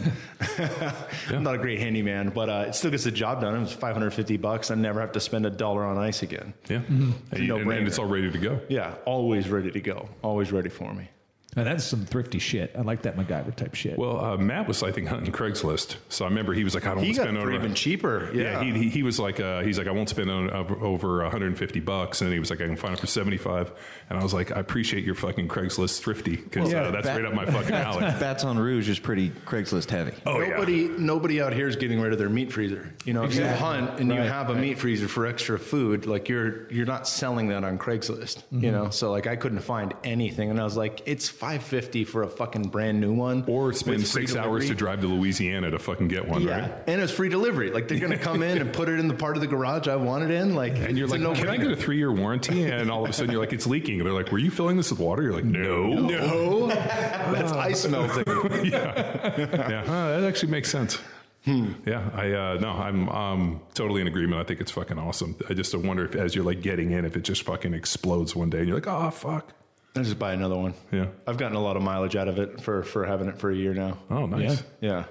I'm 1.29 1.43
not 1.43 1.55
a 1.55 1.59
great 1.59 1.79
handyman. 1.79 2.31
But 2.31 2.49
uh, 2.49 2.65
it 2.69 2.75
still 2.75 2.91
gets 2.91 3.05
the 3.05 3.11
job 3.11 3.43
done. 3.43 3.55
It 3.55 3.61
was 3.61 3.73
550 3.75 4.39
bucks. 4.39 4.71
I 4.71 4.75
never 4.75 5.01
have 5.01 5.13
to 5.13 5.21
spend 5.21 5.45
a 5.45 5.51
dollar 5.51 5.85
on 5.85 5.99
ice 5.99 6.23
again. 6.23 6.55
Yeah, 6.69 6.79
Mm-hmm. 6.79 7.11
and, 7.33 7.45
you- 7.47 7.57
and- 7.57 7.71
and 7.71 7.87
it's 7.87 7.99
all 7.99 8.07
ready 8.07 8.31
to 8.31 8.39
go. 8.39 8.59
Yeah, 8.69 8.95
always 9.05 9.49
ready 9.51 9.71
to 9.71 9.81
go. 9.81 10.09
Always 10.23 10.51
ready 10.51 10.71
for 10.71 10.93
me. 10.95 11.09
And 11.57 11.67
that's 11.67 11.83
some 11.85 12.07
thrifty 12.07 12.39
shit. 12.39 12.73
I 12.79 12.83
like 12.83 13.03
that 13.03 13.17
MacGyver 13.17 13.55
type 13.57 13.75
shit. 13.75 13.99
Well, 13.99 14.25
uh, 14.25 14.37
Matt 14.37 14.69
was, 14.69 14.85
I 14.85 14.93
think, 14.93 15.09
hunting 15.09 15.33
Craigslist. 15.33 15.97
So 16.09 16.25
I 16.25 16.29
remember 16.29 16.53
he 16.53 16.63
was 16.63 16.75
like, 16.75 16.87
I 16.87 16.95
don't 16.95 17.03
He 17.03 17.09
want 17.09 17.15
to 17.17 17.21
got 17.21 17.25
spend 17.25 17.37
it 17.39 17.41
for 17.41 17.47
over 17.53 17.57
even 17.65 17.75
cheaper. 17.75 18.31
Yeah, 18.33 18.63
Yeah. 18.63 18.73
he, 18.73 18.85
he, 18.85 18.89
he 18.89 19.03
was 19.03 19.19
like, 19.19 19.41
uh, 19.41 19.63
he's 19.63 19.77
like, 19.77 19.89
I 19.89 19.91
won't 19.91 20.09
spend 20.09 20.31
on, 20.31 20.49
uh, 20.51 20.59
over 20.81 21.23
150 21.23 21.81
bucks, 21.81 22.21
and 22.21 22.33
he 22.33 22.39
was 22.39 22.51
like, 22.51 22.61
I 22.61 22.67
can 22.67 22.77
find 22.77 22.95
it 22.95 23.01
for 23.01 23.09
75. 23.09 23.73
And 24.11 24.19
I 24.19 24.23
was 24.23 24.33
like, 24.33 24.53
I 24.57 24.61
appreciate 24.61 25.05
your 25.05 25.17
fucking 25.17 25.49
Craigslist 25.49 26.01
thrifty 26.01 26.37
because 26.37 26.73
Well, 26.73 26.85
uh, 26.87 26.91
that's 26.93 27.07
that- 27.07 27.17
right 27.17 27.25
up 27.25 27.35
my 27.35 27.47
fucking 27.47 27.75
alley. 27.75 28.01
Baton 28.21 28.57
Rouge 28.59 28.89
is 28.89 29.01
pretty 29.01 29.31
Craigslist 29.31 29.91
heavy. 29.91 30.13
Oh 30.27 30.41
yeah. 30.41 30.51
nobody, 30.51 30.89
nobody 30.89 31.43
out 31.43 31.53
here 31.53 31.67
is 31.67 31.75
getting 31.75 32.01
rid 32.01 32.13
of 32.13 32.19
their 32.21 32.29
meat 32.29 32.53
freezer. 32.53 32.93
You 33.05 33.13
know, 33.15 33.25
if 33.25 33.35
you 33.35 33.45
hunt 33.45 33.99
and 33.99 34.09
you 34.13 34.21
have 34.21 34.51
a 34.51 34.55
meat 34.55 34.79
freezer 34.79 35.09
for 35.09 35.27
extra 35.27 35.59
food, 35.59 36.07
like 36.07 36.29
you're 36.29 36.71
you're 36.71 36.87
not 36.87 37.09
selling 37.09 37.49
that 37.49 37.65
on 37.65 37.77
Craigslist. 37.79 38.39
Mm-hmm. 38.39 38.65
You 38.65 38.71
know, 38.71 38.91
so 38.91 39.11
like 39.11 39.27
I 39.27 39.35
couldn't 39.35 39.61
find 39.61 39.95
anything, 40.05 40.51
and 40.51 40.61
I 40.61 40.65
was 40.65 40.77
like, 40.77 41.03
it's 41.07 41.29
five 41.41 41.63
fifty 41.63 42.05
for 42.05 42.23
a 42.23 42.29
fucking 42.29 42.65
brand 42.65 43.01
new 43.01 43.15
one, 43.15 43.43
Or 43.47 43.73
spend 43.73 44.07
six 44.07 44.37
hours 44.37 44.69
to 44.69 44.75
drive 44.75 45.01
to 45.01 45.07
Louisiana 45.07 45.71
to 45.71 45.79
fucking 45.79 46.09
get 46.09 46.29
one, 46.29 46.43
Yeah, 46.43 46.61
right? 46.61 46.73
and 46.87 47.01
it's 47.01 47.11
free 47.11 47.31
delivery. 47.31 47.71
Like 47.71 47.89
they're 47.89 47.99
gonna 47.99 48.19
come 48.19 48.43
in 48.43 48.59
and 48.59 48.71
put 48.75 48.91
it 48.91 49.01
in 49.01 49.09
the 49.09 49.15
part 49.15 49.37
of 49.37 49.41
the 49.41 49.47
garage 49.47 49.89
I 49.89 49.97
want 49.97 50.23
it 50.23 50.31
in. 50.31 50.55
Like, 50.55 50.77
And 50.77 50.99
you're 50.99 51.09
like, 51.09 51.23
can 51.37 51.49
I 51.49 51.57
get 51.57 51.71
a 51.71 51.77
three 51.77 51.97
year 51.97 52.13
warranty? 52.13 52.65
And 52.65 52.91
all 52.91 53.05
of 53.05 53.09
a 53.09 53.13
sudden 53.15 53.33
you're 53.33 53.41
like, 53.41 53.55
it's 53.55 53.67
leaking. 53.67 54.01
And 54.01 54.07
they're 54.07 54.13
like, 54.13 54.31
were 54.31 54.39
you 54.39 54.51
filling 54.51 54.77
this 54.77 54.91
with 54.91 55.01
water? 55.01 55.23
You're 55.23 55.33
like, 55.33 55.47
no. 55.47 55.95
No, 55.95 56.67
that's 56.67 57.53
ice 57.53 57.89
melting. 57.89 58.25
yeah, 58.71 59.85
uh, 59.87 60.21
that 60.21 60.25
actually 60.29 60.53
makes 60.53 60.69
sense. 60.71 60.99
Hmm. 61.47 61.73
Yeah, 61.87 62.07
I 62.13 62.33
uh, 62.33 62.59
no, 62.61 62.69
I'm 62.69 63.09
um, 63.09 63.61
totally 63.73 64.03
in 64.03 64.07
agreement. 64.07 64.43
I 64.43 64.45
think 64.45 64.61
it's 64.61 64.73
fucking 64.73 64.99
awesome. 64.99 65.37
I 65.49 65.55
just 65.55 65.75
wonder 65.75 66.05
if, 66.05 66.15
as 66.15 66.35
you're 66.35 66.45
like 66.45 66.61
getting 66.61 66.91
in, 66.91 67.07
if 67.07 67.17
it 67.17 67.23
just 67.23 67.45
fucking 67.45 67.73
explodes 67.73 68.37
one 68.37 68.51
day, 68.51 68.59
and 68.59 68.69
you're 68.69 68.77
like, 68.77 68.87
oh 68.87 69.09
fuck. 69.11 69.55
I 69.97 70.03
just 70.03 70.19
buy 70.19 70.33
another 70.35 70.57
one. 70.57 70.75
Yeah. 70.93 71.07
I've 71.27 71.37
gotten 71.37 71.57
a 71.57 71.63
lot 71.63 71.77
of 71.77 71.83
mileage 71.83 72.15
out 72.17 72.29
of 72.29 72.39
it 72.39 72.61
for 72.61 72.83
for 72.85 73.05
having 73.05 73.29
it 73.29 73.39
for 73.39 73.51
a 73.51 73.55
year 73.55 73.75
now. 73.75 73.99
Oh, 74.11 74.27
nice. 74.27 74.63
Yeah. 74.81 75.05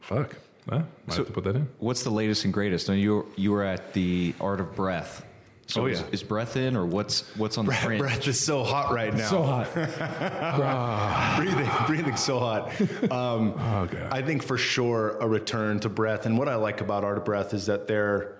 Fuck. 0.00 0.36
Huh? 0.68 0.82
Might 1.06 1.16
have 1.16 1.26
to 1.26 1.32
put 1.32 1.44
that 1.44 1.56
in. 1.56 1.68
What's 1.78 2.02
the 2.04 2.10
latest 2.10 2.44
and 2.44 2.52
greatest? 2.54 2.88
Now 2.88 2.94
you 2.94 3.26
you 3.36 3.52
were 3.52 3.62
at 3.64 3.92
the 3.94 4.34
Art 4.40 4.60
of 4.60 4.74
Breath. 4.74 5.24
So 5.66 5.82
Oh, 5.82 5.86
is, 5.86 6.00
yeah. 6.00 6.06
is 6.12 6.22
breath 6.22 6.58
in 6.58 6.76
or 6.76 6.84
what's 6.84 7.22
what's 7.36 7.56
on 7.56 7.64
the 7.64 7.72
print? 7.72 7.98
Breath 7.98 8.28
is 8.28 8.38
so 8.38 8.62
hot 8.64 8.92
right 8.92 9.14
now. 9.14 9.28
so 9.30 9.42
hot. 9.42 9.72
breathing, 11.38 11.70
breathing 11.86 12.16
so 12.16 12.38
hot. 12.38 12.68
Um, 13.10 13.54
Oh, 13.58 13.86
God. 13.90 14.08
I 14.10 14.20
think 14.22 14.42
for 14.42 14.58
sure 14.58 15.16
a 15.20 15.26
return 15.26 15.80
to 15.80 15.88
breath. 15.88 16.26
And 16.26 16.36
what 16.38 16.48
I 16.48 16.56
like 16.56 16.80
about 16.82 17.02
Art 17.04 17.16
of 17.18 17.24
Breath 17.24 17.54
is 17.54 17.66
that 17.66 17.86
they're 17.88 18.36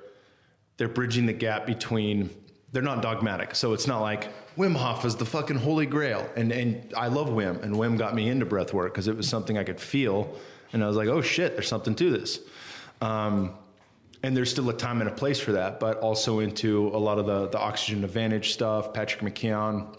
they're 0.77 0.89
bridging 0.89 1.27
the 1.27 1.33
gap 1.33 1.67
between. 1.67 2.31
They're 2.73 2.83
not 2.83 3.01
dogmatic, 3.03 3.55
so 3.55 3.73
it's 3.73 3.87
not 3.87 4.01
like 4.01 4.29
Wim 4.57 4.77
Hof 4.77 5.05
is 5.05 5.17
the 5.17 5.25
fucking 5.25 5.57
holy 5.57 5.87
grail. 5.87 6.29
And 6.37 6.53
and 6.53 6.93
I 6.97 7.09
love 7.09 7.29
Wim, 7.29 7.63
and 7.63 7.75
Wim 7.75 7.99
got 7.99 8.15
me 8.15 8.29
into 8.29 8.47
breath 8.47 8.73
work 8.73 8.93
because 8.93 9.09
it 9.09 9.17
was 9.17 9.29
something 9.29 9.59
I 9.59 9.65
could 9.65 9.81
feel, 9.81 10.37
and 10.73 10.83
I 10.85 10.87
was 10.87 10.97
like, 10.97 11.09
oh 11.09 11.23
shit, 11.23 11.55
there's 11.55 11.69
something 11.69 11.95
to 11.97 12.11
this. 12.11 12.41
Um, 13.01 13.55
and 14.23 14.37
there's 14.37 14.51
still 14.51 14.71
a 14.71 14.77
time 14.77 15.01
and 15.01 15.11
a 15.11 15.13
place 15.13 15.39
for 15.39 15.53
that, 15.53 15.81
but 15.81 15.99
also 15.99 16.39
into 16.39 16.89
a 16.89 16.99
lot 16.99 17.19
of 17.19 17.27
the 17.27 17.49
the 17.49 17.59
oxygen 17.59 18.05
advantage 18.05 18.53
stuff. 18.53 18.95
Patrick 18.95 19.23
McKeown, 19.23 19.97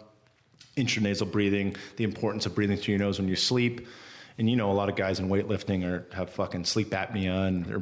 intranasal 0.77 1.31
breathing, 1.31 1.75
the 1.97 2.03
importance 2.03 2.45
of 2.45 2.55
breathing 2.55 2.77
through 2.77 2.93
your 2.93 2.99
nose 2.99 3.19
when 3.19 3.27
you 3.27 3.35
sleep. 3.35 3.87
And 4.37 4.49
you 4.49 4.57
know, 4.57 4.69
a 4.69 4.73
lot 4.73 4.89
of 4.89 4.95
guys 4.97 5.19
in 5.21 5.29
weightlifting 5.29 5.85
are 5.85 6.05
have 6.13 6.29
fucking 6.29 6.65
sleep 6.65 6.89
apnea 6.89 7.47
and 7.47 7.65
they're 7.65 7.81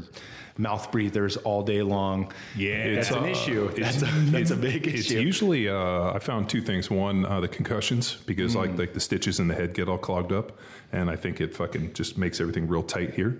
mouth 0.55 0.91
breathers 0.91 1.35
all 1.37 1.63
day 1.63 1.81
long. 1.81 2.31
Yeah, 2.55 2.93
that's 2.93 3.07
it's, 3.09 3.17
an 3.17 3.23
uh, 3.23 3.27
issue. 3.27 3.69
it's- 3.69 3.99
That's 3.99 4.11
a, 4.13 4.15
that's 4.31 4.51
a 4.51 4.55
big 4.55 4.87
It's 4.87 5.09
usually 5.09 5.67
uh, 5.67 6.13
I 6.13 6.19
found 6.19 6.49
two 6.49 6.61
things. 6.61 6.91
One, 6.91 7.25
uh, 7.25 7.39
the 7.39 7.47
concussions 7.47 8.15
because 8.27 8.53
Mm. 8.53 8.57
like 8.57 8.77
like 8.77 8.93
the 8.93 8.99
stitches 8.99 9.39
in 9.39 9.47
the 9.47 9.55
head 9.55 9.73
get 9.73 9.89
all 9.89 9.97
clogged 9.97 10.31
up, 10.31 10.59
and 10.91 11.09
I 11.09 11.15
think 11.15 11.41
it 11.41 11.55
fucking 11.55 11.93
just 11.93 12.17
makes 12.19 12.39
everything 12.39 12.67
real 12.67 12.83
tight 12.83 13.15
here. 13.15 13.35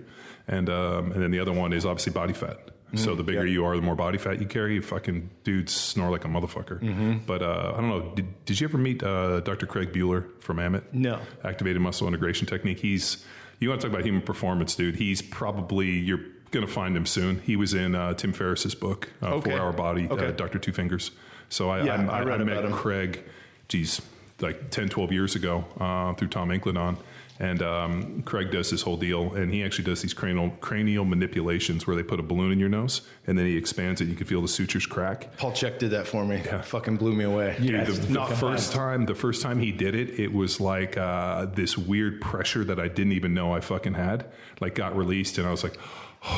And 0.48 0.68
um, 0.70 1.12
and 1.12 1.22
then 1.22 1.30
the 1.30 1.40
other 1.40 1.54
one 1.54 1.72
is 1.72 1.86
obviously 1.86 2.14
body 2.14 2.34
fat. 2.34 2.58
So 2.96 3.16
the 3.16 3.24
bigger 3.24 3.46
yeah. 3.46 3.54
you 3.54 3.66
are, 3.66 3.76
the 3.76 3.82
more 3.82 3.96
body 3.96 4.18
fat 4.18 4.40
you 4.40 4.46
carry. 4.46 4.76
You 4.76 4.82
Fucking 4.82 5.30
dudes 5.44 5.74
snore 5.74 6.12
like 6.12 6.26
a 6.26 6.28
motherfucker. 6.28 6.80
Mm-hmm. 6.80 7.18
But 7.26 7.42
uh, 7.42 7.74
I 7.76 7.82
don't 7.82 7.90
know. 7.90 8.12
Did, 8.16 8.46
did 8.46 8.60
you 8.62 8.68
ever 8.68 8.78
meet 8.78 9.02
uh, 9.02 9.40
Dr. 9.40 9.66
Craig 9.66 9.92
Buhler 9.92 10.26
from 10.40 10.58
AMIT? 10.60 10.94
No. 10.94 11.20
Activated 11.44 11.82
muscle 11.82 12.08
integration 12.08 12.46
technique. 12.46 12.80
He's 12.80 13.26
you 13.60 13.70
want 13.70 13.82
to 13.82 13.88
talk 13.88 13.94
about 13.94 14.06
human 14.06 14.22
performance, 14.22 14.76
dude. 14.76 14.96
He's 14.96 15.22
probably 15.22 15.90
you're 15.90 16.20
gonna 16.52 16.68
find 16.68 16.96
him 16.96 17.06
soon. 17.06 17.40
He 17.40 17.56
was 17.56 17.74
in 17.74 17.96
uh, 17.96 18.14
Tim 18.14 18.32
Ferriss's 18.34 18.76
book, 18.76 19.10
uh, 19.22 19.36
Okay. 19.36 19.52
Four 19.52 19.60
Hour 19.60 19.74
Body, 19.74 20.08
Okay. 20.10 20.28
uh, 20.28 20.32
Dr. 20.32 20.60
Two 20.60 20.72
Fingers. 20.72 21.12
So 21.50 21.70
I, 21.70 21.84
Yeah, 21.84 22.08
I, 22.10 22.20
I 22.20 22.24
read 22.24 22.46
met 22.46 22.64
him. 22.64 22.72
Craig, 22.72 23.24
geez, 23.70 24.02
like 24.40 24.70
10, 24.70 24.90
12 24.90 25.12
years 25.12 25.36
ago 25.36 25.66
uh, 25.80 26.14
through 26.14 26.28
Tom 26.30 26.50
Incledon. 26.50 26.98
And 27.40 27.64
um, 27.64 28.22
Craig 28.24 28.52
does 28.52 28.70
this 28.70 28.84
whole 28.84 28.96
deal, 28.96 29.34
and 29.34 29.52
he 29.52 29.64
actually 29.64 29.86
does 29.86 30.02
these 30.04 30.14
cranial 30.14 30.52
cranial 30.62 31.04
manipulations 31.04 31.88
where 31.88 31.96
they 31.96 32.04
put 32.04 32.20
a 32.20 32.24
balloon 32.24 32.52
in 32.52 32.60
your 32.60 32.70
nose, 32.70 33.02
and 33.26 33.38
then 33.38 33.48
he 33.48 33.58
expands 33.58 34.02
it. 34.02 34.08
You 34.08 34.16
can 34.16 34.28
feel 34.28 34.42
the 34.42 34.48
sutures 34.48 34.86
crack. 34.86 35.36
Paul 35.38 35.52
Chek 35.52 35.80
did 35.80 35.90
that 35.92 36.06
for 36.08 36.24
me. 36.26 36.38
Fucking 36.42 36.98
blew 36.98 37.14
me 37.14 37.24
away. 37.24 37.56
Dude, 37.60 37.86
the, 37.88 37.92
the 37.94 38.14
Not 38.14 38.30
first 38.34 38.72
fun. 38.72 38.80
time, 38.80 39.06
the 39.08 39.16
first 39.16 39.42
time 39.42 39.60
he 39.60 39.72
did 39.72 39.96
it, 39.96 40.20
it 40.20 40.32
was 40.32 40.60
like 40.60 40.96
uh, 40.96 41.46
this 41.48 41.76
weird 41.78 42.22
pressure 42.22 42.64
that 42.66 42.80
I 42.80 42.88
didn't 42.88 43.14
even 43.14 43.34
know 43.34 43.52
I 43.54 43.62
fucking 43.62 43.96
had. 43.96 44.26
Like 44.62 44.76
got 44.76 44.96
released, 44.96 45.40
and 45.40 45.48
I 45.48 45.52
was 45.52 45.64
like, 45.64 45.76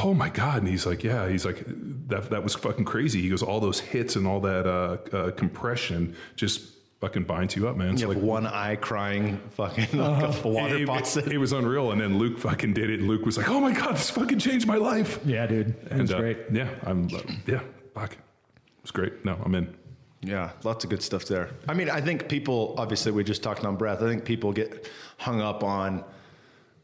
"Oh 0.02 0.14
my 0.14 0.30
god!" 0.30 0.60
And 0.60 0.68
he's 0.68 0.86
like, 0.86 1.04
"Yeah." 1.04 1.28
He's 1.28 1.46
like, 1.46 1.62
"That 2.08 2.30
that 2.30 2.42
was 2.42 2.56
fucking 2.56 2.86
crazy." 2.86 3.22
He 3.22 3.30
goes, 3.30 3.44
"All 3.44 3.60
those 3.60 3.82
hits 3.82 4.16
and 4.16 4.26
all 4.26 4.40
that 4.40 4.66
uh, 4.66 4.98
uh, 5.16 5.32
compression 5.32 6.16
just 6.38 6.62
fucking 7.06 7.24
binds 7.24 7.56
you 7.56 7.68
up, 7.68 7.76
man." 7.78 7.92
You 7.94 7.98
So 8.00 8.12
have 8.12 8.24
one 8.24 8.48
eye 8.48 8.76
crying, 8.76 9.40
fucking 9.52 9.98
like 10.00 10.44
a 10.44 10.48
water 10.48 10.76
it, 10.76 10.82
it- 10.82 10.88
faucet. 10.88 11.28
it 11.32 11.38
was 11.38 11.52
unreal. 11.54 11.92
And 11.92 12.02
then 12.02 12.18
Luke 12.18 12.40
fucking 12.40 12.74
did 12.74 12.90
it. 12.90 13.00
And 13.00 13.08
Luke 13.08 13.26
was 13.26 13.38
like, 13.38 13.50
"Oh 13.50 13.60
my 13.60 13.72
god, 13.74 13.96
this 13.96 14.10
fucking 14.10 14.40
changed 14.40 14.68
my 14.68 14.78
life." 14.78 15.20
Yeah, 15.26 15.46
dude. 15.48 15.76
It 15.92 16.02
was 16.02 16.12
uh, 16.12 16.20
great. 16.20 16.38
Yeah, 16.52 16.70
I'm. 16.84 17.06
Uh, 17.14 17.20
yeah, 17.48 17.62
fuck. 17.94 18.14
It 18.14 18.18
was 18.82 18.92
great. 18.92 19.24
No, 19.26 19.38
I'm 19.44 19.54
in. 19.56 19.74
Yeah, 20.22 20.50
lots 20.64 20.84
of 20.84 20.90
good 20.90 21.04
stuff 21.04 21.26
there. 21.26 21.50
I 21.68 21.74
mean, 21.76 21.88
I 21.90 22.02
think 22.02 22.28
people, 22.28 22.74
obviously, 22.80 23.12
we 23.12 23.24
just 23.24 23.44
talked 23.44 23.64
on 23.64 23.76
breath. 23.76 24.02
I 24.02 24.08
think 24.08 24.26
people 24.26 24.52
get 24.52 24.90
hung 25.18 25.40
up 25.42 25.64
on 25.64 26.04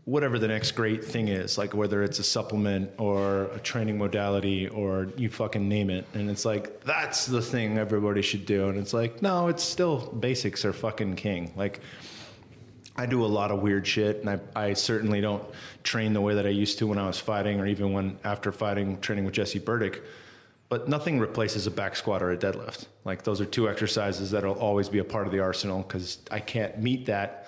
whatever 0.05 0.39
the 0.39 0.47
next 0.47 0.71
great 0.71 1.05
thing 1.05 1.27
is, 1.27 1.57
like 1.57 1.73
whether 1.73 2.03
it's 2.03 2.19
a 2.19 2.23
supplement 2.23 2.91
or 2.97 3.43
a 3.45 3.59
training 3.59 3.97
modality 3.97 4.67
or 4.67 5.07
you 5.15 5.29
fucking 5.29 5.67
name 5.67 5.89
it. 5.89 6.05
And 6.13 6.29
it's 6.29 6.43
like, 6.43 6.81
that's 6.81 7.27
the 7.27 7.41
thing 7.41 7.77
everybody 7.77 8.21
should 8.21 8.45
do. 8.45 8.69
And 8.69 8.79
it's 8.79 8.93
like, 8.93 9.21
no, 9.21 9.47
it's 9.47 9.63
still 9.63 10.07
basics 10.07 10.65
are 10.65 10.73
fucking 10.73 11.15
king. 11.15 11.53
Like, 11.55 11.81
I 12.97 13.05
do 13.05 13.23
a 13.23 13.27
lot 13.27 13.51
of 13.51 13.61
weird 13.61 13.87
shit, 13.87 14.17
and 14.17 14.29
I, 14.29 14.39
I 14.53 14.73
certainly 14.73 15.21
don't 15.21 15.43
train 15.81 16.13
the 16.13 16.19
way 16.19 16.35
that 16.35 16.45
I 16.45 16.49
used 16.49 16.77
to 16.79 16.87
when 16.87 16.97
I 16.97 17.07
was 17.07 17.17
fighting, 17.17 17.59
or 17.59 17.65
even 17.65 17.93
when 17.93 18.19
after 18.23 18.51
fighting, 18.51 18.99
training 18.99 19.23
with 19.23 19.33
Jesse 19.33 19.59
Burdick. 19.59 20.03
But 20.67 20.87
nothing 20.87 21.19
replaces 21.19 21.67
a 21.67 21.71
back 21.71 21.95
squat 21.95 22.21
or 22.21 22.31
a 22.31 22.37
deadlift. 22.37 22.85
Like 23.03 23.23
those 23.23 23.41
are 23.41 23.45
two 23.45 23.69
exercises 23.69 24.31
that'll 24.31 24.59
always 24.59 24.87
be 24.87 24.99
a 24.99 25.03
part 25.03 25.25
of 25.25 25.33
the 25.33 25.39
arsenal 25.39 25.83
because 25.83 26.19
I 26.31 26.39
can't 26.39 26.79
meet 26.79 27.05
that 27.07 27.40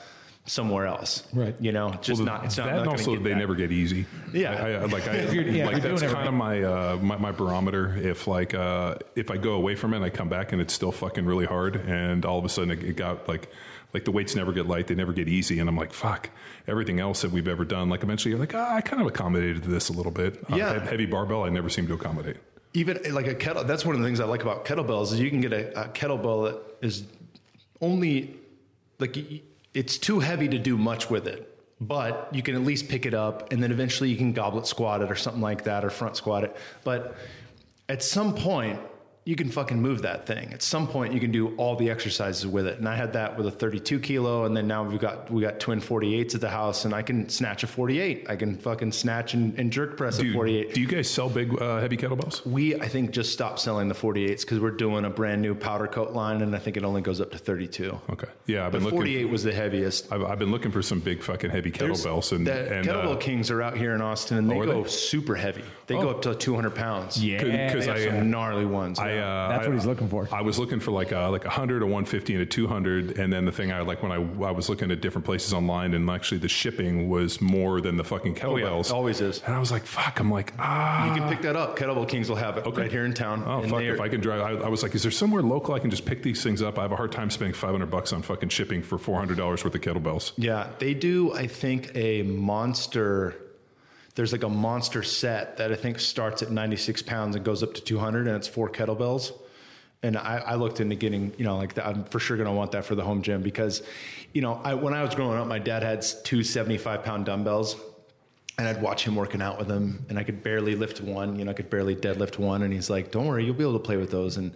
somewhere 0.45 0.86
else. 0.88 1.23
Right. 1.34 1.56
You 1.60 1.71
know, 1.71 1.91
just 2.01 2.19
Well, 2.19 2.25
not. 2.25 2.45
It's 2.45 2.58
not. 2.58 2.65
that 2.65 2.71
not 2.73 2.82
and 2.82 2.89
also 2.89 3.13
get 3.15 3.23
they 3.23 3.29
that. 3.32 3.38
never 3.38 3.56
get 3.56 3.71
easy. 3.71 4.06
Yeah. 4.34 4.51
I, 4.63 4.69
I, 4.71 4.86
like 4.86 5.08
I, 5.08 5.21
yeah, 5.32 5.65
like 5.67 5.82
that's 5.82 6.01
doing 6.01 6.12
it 6.12 6.13
kind 6.13 6.27
of 6.27 6.34
my, 6.34 6.62
uh, 6.63 6.97
my 7.01 7.17
my 7.17 7.32
barometer. 7.32 7.95
If 7.95 8.27
like 8.27 8.53
uh, 8.53 8.95
if 9.15 9.32
I 9.32 9.38
go 9.38 9.53
away 9.53 9.75
from 9.75 9.93
it, 9.93 9.97
and 9.97 10.06
I 10.06 10.10
come 10.10 10.29
back 10.29 10.51
and 10.51 10.62
it's 10.62 10.73
still 10.73 10.91
fucking 10.91 11.25
really 11.25 11.45
hard, 11.45 11.75
and 11.77 12.25
all 12.25 12.39
of 12.39 12.45
a 12.45 12.49
sudden 12.49 12.71
it, 12.71 12.84
it 12.84 12.95
got 12.97 13.27
like 13.27 13.49
like 13.93 14.06
the 14.06 14.12
weights 14.12 14.36
never 14.36 14.51
get 14.51 14.65
light, 14.67 14.88
they 14.88 14.95
never 14.95 15.13
get 15.13 15.27
easy, 15.29 15.60
and 15.60 15.69
I'm 15.69 15.77
like 15.77 15.93
fuck. 15.93 16.29
Everything 16.67 16.99
else 16.99 17.21
that 17.23 17.32
we've 17.32 17.47
ever 17.47 17.65
done, 17.65 17.89
like 17.89 18.03
eventually 18.03 18.32
you're 18.32 18.39
like, 18.39 18.56
ah, 18.56 18.75
I 18.75 18.82
kind 18.82 19.01
of 19.01 19.08
accommodated 19.08 19.63
this 19.63 19.89
a 19.89 19.93
little 19.93 20.12
bit. 20.13 20.38
Uh, 20.51 20.56
Yeah. 20.56 20.82
he- 20.82 20.89
heavy 20.89 21.06
barbell, 21.06 21.43
I 21.43 21.49
never 21.49 21.69
seem 21.69 21.88
to 21.88 21.93
accommodate. 21.93 22.38
even 22.73 22.99
like 23.13 23.27
a 23.27 23.36
kettle 23.36 23.63
that's 23.65 23.86
one 23.86 23.93
of 23.95 24.01
the 24.01 24.08
things 24.08 24.19
i 24.19 24.25
like 24.25 24.41
about 24.41 24.65
kettlebells 24.65 25.13
is 25.13 25.19
you 25.19 25.29
can 25.29 25.41
get 25.41 25.53
a, 25.53 25.84
a 25.84 25.88
kettlebell 25.89 26.45
that 26.45 26.60
is 26.88 27.03
only 27.82 28.36
like 28.99 29.15
y- 29.15 29.41
it's 29.73 29.97
too 29.97 30.19
heavy 30.19 30.47
to 30.47 30.59
do 30.59 30.77
much 30.77 31.09
with 31.09 31.27
it 31.27 31.53
but 31.88 32.29
you 32.31 32.41
can 32.41 32.55
at 32.55 32.62
least 32.62 32.88
pick 32.88 33.05
it 33.05 33.13
up 33.13 33.51
and 33.51 33.62
then 33.62 33.71
eventually 33.71 34.09
you 34.09 34.17
can 34.17 34.33
goblet 34.33 34.65
squat 34.65 35.01
it 35.01 35.12
or 35.12 35.15
something 35.15 35.41
like 35.41 35.65
that 35.65 35.83
or 35.83 35.89
front 35.89 36.15
squat 36.15 36.43
it. 36.43 36.55
But 36.83 37.15
at 37.89 38.01
some 38.01 38.33
point 38.36 38.79
you 39.25 39.36
can 39.38 39.49
fucking 39.49 39.81
move 39.81 40.01
that 40.01 40.27
thing. 40.27 40.51
At 40.51 40.62
some 40.62 40.86
point, 40.86 41.13
you 41.13 41.19
can 41.21 41.31
do 41.31 41.55
all 41.55 41.77
the 41.77 41.89
exercises 41.89 42.45
with 42.45 42.67
it. 42.67 42.79
And 42.79 42.89
I 42.89 42.95
had 42.97 43.13
that 43.13 43.38
with 43.38 43.47
a 43.47 43.51
32 43.51 43.99
kilo, 44.01 44.43
and 44.43 44.55
then 44.55 44.67
now 44.67 44.83
we've 44.83 44.99
got 44.99 45.31
we 45.31 45.41
got 45.41 45.62
twin 45.62 45.79
48s 45.79 46.36
at 46.36 46.41
the 46.41 46.49
house, 46.49 46.83
and 46.83 46.93
I 46.93 47.01
can 47.03 47.29
snatch 47.29 47.63
a 47.63 47.67
48. 47.67 48.29
I 48.29 48.36
can 48.36 48.57
fucking 48.57 48.91
snatch 48.91 49.33
and, 49.33 49.57
and 49.57 49.71
jerk 49.71 49.95
press 49.95 50.19
a 50.19 50.23
Do, 50.23 50.33
48. 50.33 50.73
do 50.73 50.81
you 50.81 50.88
guys 50.88 51.09
sell 51.09 51.29
big 51.29 51.59
uh, 51.62 51.79
heavy 51.79 51.95
kettlebells? 51.95 52.45
We, 52.45 52.75
I 52.75 52.88
think, 52.89 53.12
just 53.12 53.31
stopped 53.31 53.59
selling 53.59 53.88
the 53.88 53.95
48s 53.95 54.41
because 54.41 54.59
we're 54.59 54.71
doing 54.71 55.05
a 55.05 55.09
brand 55.09 55.41
new 55.41 55.55
powder 55.55 55.88
coat 55.88 56.12
line, 56.12 56.41
and 56.41 56.53
I 56.53 56.59
think 56.59 56.75
it 56.75 56.83
only 56.83 57.01
goes 57.01 57.21
up 57.21 57.31
to 57.31 57.38
32. 57.38 57.97
Okay, 58.09 58.27
yeah, 58.47 58.65
I've 58.65 58.73
The 58.73 58.79
been 58.79 58.83
looking. 58.86 58.97
48 58.99 59.29
was 59.29 59.43
the 59.43 59.53
heaviest. 59.53 60.12
I've, 60.12 60.23
I've 60.23 60.39
been 60.39 60.51
looking 60.51 60.71
for 60.71 60.81
some 60.81 60.99
big 60.99 61.23
fucking 61.23 61.49
heavy 61.49 61.69
There's- 61.71 62.05
kettlebells, 62.05 62.33
and, 62.36 62.45
the 62.45 62.73
and 62.77 62.86
kettlebell 62.86 63.13
uh, 63.13 63.17
kings 63.17 63.49
are 63.51 63.62
out 63.62 63.77
here 63.77 63.95
in 63.95 64.01
Austin, 64.01 64.38
and 64.38 64.49
they 64.51 64.59
Oh, 64.59 64.65
go 64.65 64.83
they? 64.83 64.89
super 64.89 65.36
heavy. 65.36 65.63
They 65.88 65.95
go 65.95 66.09
Oh. 66.09 66.12
up 66.12 66.21
to 66.23 66.36
200 66.36 66.75
pounds. 66.75 67.23
Yeah. 67.23 67.41
because 67.41 67.88
I 67.88 67.99
have 67.99 68.13
some 68.15 68.29
gnarly 68.29 68.65
ones. 68.65 68.99
I, 68.99 69.12
yeah. 69.15 69.45
uh, 69.45 69.49
That's 69.49 69.65
I- 69.65 69.69
what 69.69 69.76
he's 69.76 69.86
looking 69.86 70.10
for. 70.10 70.28
I 70.32 70.41
was 70.41 70.60
looking 70.60 70.80
for 70.80 70.91
like 70.91 71.12
a 71.12 71.28
like 71.30 71.45
a 71.45 71.49
hundred, 71.49 71.82
a 71.84 71.86
one 71.88 72.06
fifty, 72.06 72.34
and 72.34 72.41
a 72.41 72.45
two 72.45 72.67
hundred, 72.67 73.17
and 73.17 73.32
then 73.32 73.45
the 73.45 73.52
thing 73.52 73.71
I 73.71 73.82
like 73.82 74.02
when 74.04 74.12
I 74.12 74.15
I 74.45 74.52
was 74.52 74.69
looking 74.69 74.91
at 74.91 75.02
different 75.02 75.26
places 75.26 75.54
online, 75.54 75.93
and 75.93 76.10
actually 76.10 76.39
the 76.39 76.47
shipping 76.49 77.10
was 77.10 77.41
more 77.41 77.82
than 77.82 77.97
the 77.97 78.04
fucking 78.04 78.38
Oh, 78.43 78.56
yeah, 78.58 78.65
kettlebells. 78.67 78.91
always 78.91 79.21
is. 79.21 79.41
And 79.45 79.54
I 79.56 79.60
was 79.60 79.71
like, 79.71 79.86
fuck. 79.86 80.19
I'm 80.19 80.32
like, 80.32 80.54
ah. 80.60 81.08
You 81.13 81.19
can 81.19 81.30
pick 81.30 81.41
that 81.43 81.56
up. 81.56 81.78
Kettlebell 81.78 82.08
Kings 82.10 82.30
will 82.30 82.36
have 82.38 82.58
it 82.58 82.65
right 82.65 82.91
here 82.91 83.06
in 83.06 83.13
town. 83.13 83.43
Oh 83.45 83.62
fuck! 83.67 83.82
If 83.82 83.99
I 84.02 84.10
can 84.10 84.21
drive, 84.21 84.41
I, 84.41 84.65
I 84.65 84.69
was 84.69 84.84
like, 84.84 84.95
is 84.95 85.04
there 85.04 85.12
somewhere 85.12 85.41
local 85.41 85.73
I 85.76 85.80
can 85.80 85.89
just 85.89 86.06
pick 86.06 86.23
these 86.23 86.41
things 86.43 86.62
up? 86.62 86.78
I 86.80 86.84
have 86.84 86.91
a 86.91 86.95
hard 86.95 87.12
time 87.12 87.30
spending 87.30 87.54
500 87.54 87.86
bucks 87.89 88.13
on 88.13 88.21
fucking 88.21 88.49
shipping 88.49 88.82
for 88.82 88.97
400 88.97 89.38
dollars 89.38 89.63
worth 89.63 89.76
of 89.76 89.82
kettlebells. 89.82 90.32
Yeah, 90.38 90.69
they 90.80 90.93
do. 90.93 91.34
I 91.34 91.47
think 91.47 91.91
a 91.95 92.23
monster. 92.23 93.36
There's 94.15 94.32
like 94.32 94.43
a 94.43 94.49
monster 94.49 95.02
set 95.04 95.58
that 95.58 95.71
I 95.71 95.76
think 95.76 95.99
starts 95.99 96.41
at 96.41 96.52
96 96.52 97.02
pounds 97.04 97.36
and 97.36 97.43
goes 97.43 97.63
up 97.63 97.73
to 97.73 97.82
200, 97.82 98.28
and 98.28 98.36
it's 98.36 98.47
four 98.47 98.69
kettlebells. 98.69 99.32
And 100.04 100.17
I, 100.17 100.38
I 100.45 100.56
looked 100.56 100.82
into 100.82 100.95
getting, 100.95 101.34
you 101.38 101.45
know, 101.45 101.58
like 101.58 101.76
that. 101.76 101.88
I'm 101.88 102.04
for 102.06 102.19
sure 102.19 102.38
going 102.38 102.47
to 102.47 102.54
want 102.54 102.73
that 102.73 102.86
for 102.86 102.93
the 102.93 103.04
home 103.04 103.21
gym 103.21 103.41
because, 103.41 103.82
you 104.34 104.41
know, 104.41 104.62
I, 104.63 104.73
when 104.73 104.93
I 104.93 105.02
was 105.02 105.15
growing 105.15 105.38
up, 105.39 105.47
my 105.47 105.60
dad 105.60 105.82
had 105.82 106.06
two 106.23 106.43
75 106.43 107.04
pound 107.04 107.26
dumbbells, 107.26 107.76
and 108.58 108.68
I'd 108.68 108.82
watch 108.82 109.04
him 109.04 109.16
working 109.16 109.42
out 109.42 109.58
with 109.58 109.68
them, 109.68 110.06
and 110.10 110.20
I 110.20 110.24
could 110.24 110.44
barely 110.44 110.76
lift 110.76 111.02
one. 111.02 111.38
You 111.38 111.46
know, 111.46 111.52
I 111.52 111.54
could 111.54 111.70
barely 111.70 111.96
deadlift 111.96 112.38
one, 112.38 112.62
and 112.62 112.72
he's 112.72 112.89
like, 112.89 113.12
"Don't 113.12 113.26
worry, 113.26 113.46
you'll 113.46 113.56
be 113.56 113.63
able 113.63 113.74
to 113.74 113.80
play 113.80 113.98
with 113.98 114.12
those." 114.12 114.38
And 114.38 114.54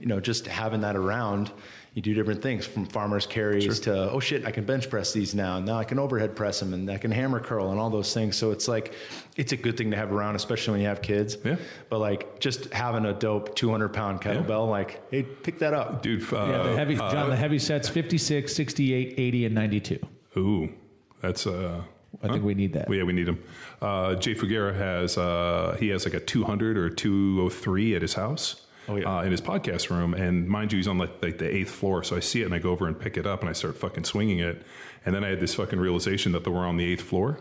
you 0.00 0.06
know, 0.06 0.18
just 0.18 0.46
having 0.46 0.80
that 0.80 0.96
around, 0.96 1.52
you 1.92 2.00
do 2.00 2.14
different 2.14 2.40
things 2.40 2.64
from 2.64 2.86
farmers 2.86 3.26
carries 3.26 3.80
to 3.80 4.10
oh 4.10 4.18
shit, 4.18 4.46
I 4.46 4.50
can 4.50 4.64
bench 4.64 4.88
press 4.88 5.12
these 5.12 5.34
now, 5.34 5.58
and 5.58 5.66
now 5.66 5.76
I 5.76 5.84
can 5.84 5.98
overhead 5.98 6.34
press 6.34 6.58
them, 6.58 6.72
and 6.72 6.90
I 6.90 6.96
can 6.96 7.10
hammer 7.10 7.38
curl 7.38 7.70
and 7.70 7.78
all 7.78 7.90
those 7.90 8.14
things. 8.14 8.34
So 8.36 8.50
it's 8.50 8.66
like, 8.66 8.94
it's 9.36 9.52
a 9.52 9.56
good 9.56 9.76
thing 9.76 9.90
to 9.90 9.96
have 9.96 10.10
around, 10.10 10.36
especially 10.36 10.72
when 10.72 10.80
you 10.80 10.88
have 10.88 11.02
kids. 11.02 11.36
Yeah. 11.44 11.56
But 11.90 11.98
like, 11.98 12.40
just 12.40 12.72
having 12.72 13.04
a 13.04 13.12
dope 13.12 13.54
200 13.54 13.90
pound 13.90 14.22
kettlebell, 14.22 14.70
like, 14.70 15.02
hey, 15.10 15.22
pick 15.22 15.58
that 15.58 15.74
up. 15.74 16.02
Dude, 16.02 16.22
uh, 16.32 16.46
yeah, 16.46 16.62
the 16.62 16.76
heavy, 16.76 16.96
John, 16.96 17.28
the 17.28 17.36
heavy 17.36 17.58
sets 17.58 17.90
56, 17.90 18.54
68, 18.54 19.14
80, 19.18 19.44
and 19.44 19.54
92. 19.54 19.98
ooh, 20.38 20.72
that's 21.20 21.46
uh. 21.46 21.82
I 22.22 22.28
think 22.28 22.44
we 22.44 22.54
need 22.54 22.72
that. 22.74 22.88
Well, 22.88 22.98
yeah, 22.98 23.04
we 23.04 23.12
need 23.12 23.28
him. 23.28 23.42
Uh, 23.80 24.14
Jay 24.14 24.34
Ferruggia 24.34 24.74
has 24.74 25.18
uh, 25.18 25.76
he 25.78 25.88
has 25.88 26.04
like 26.04 26.14
a 26.14 26.20
200 26.20 26.76
or 26.76 26.90
203 26.90 27.94
at 27.96 28.02
his 28.02 28.14
house. 28.14 28.60
Oh, 28.86 28.96
yeah. 28.96 29.18
uh, 29.18 29.22
in 29.22 29.30
his 29.30 29.40
podcast 29.40 29.88
room, 29.88 30.12
and 30.12 30.46
mind 30.46 30.70
you, 30.70 30.76
he's 30.76 30.88
on 30.88 30.98
like, 30.98 31.22
like 31.22 31.38
the 31.38 31.48
eighth 31.48 31.70
floor. 31.70 32.04
So 32.04 32.16
I 32.16 32.20
see 32.20 32.42
it, 32.42 32.44
and 32.44 32.54
I 32.54 32.58
go 32.58 32.70
over 32.70 32.86
and 32.86 32.98
pick 32.98 33.16
it 33.16 33.26
up, 33.26 33.40
and 33.40 33.48
I 33.48 33.54
start 33.54 33.78
fucking 33.78 34.04
swinging 34.04 34.40
it. 34.40 34.62
And 35.06 35.14
then 35.14 35.24
I 35.24 35.28
had 35.28 35.40
this 35.40 35.54
fucking 35.54 35.80
realization 35.80 36.32
that 36.32 36.46
we're 36.46 36.66
on 36.66 36.76
the 36.76 36.84
eighth 36.84 37.02
floor. 37.02 37.38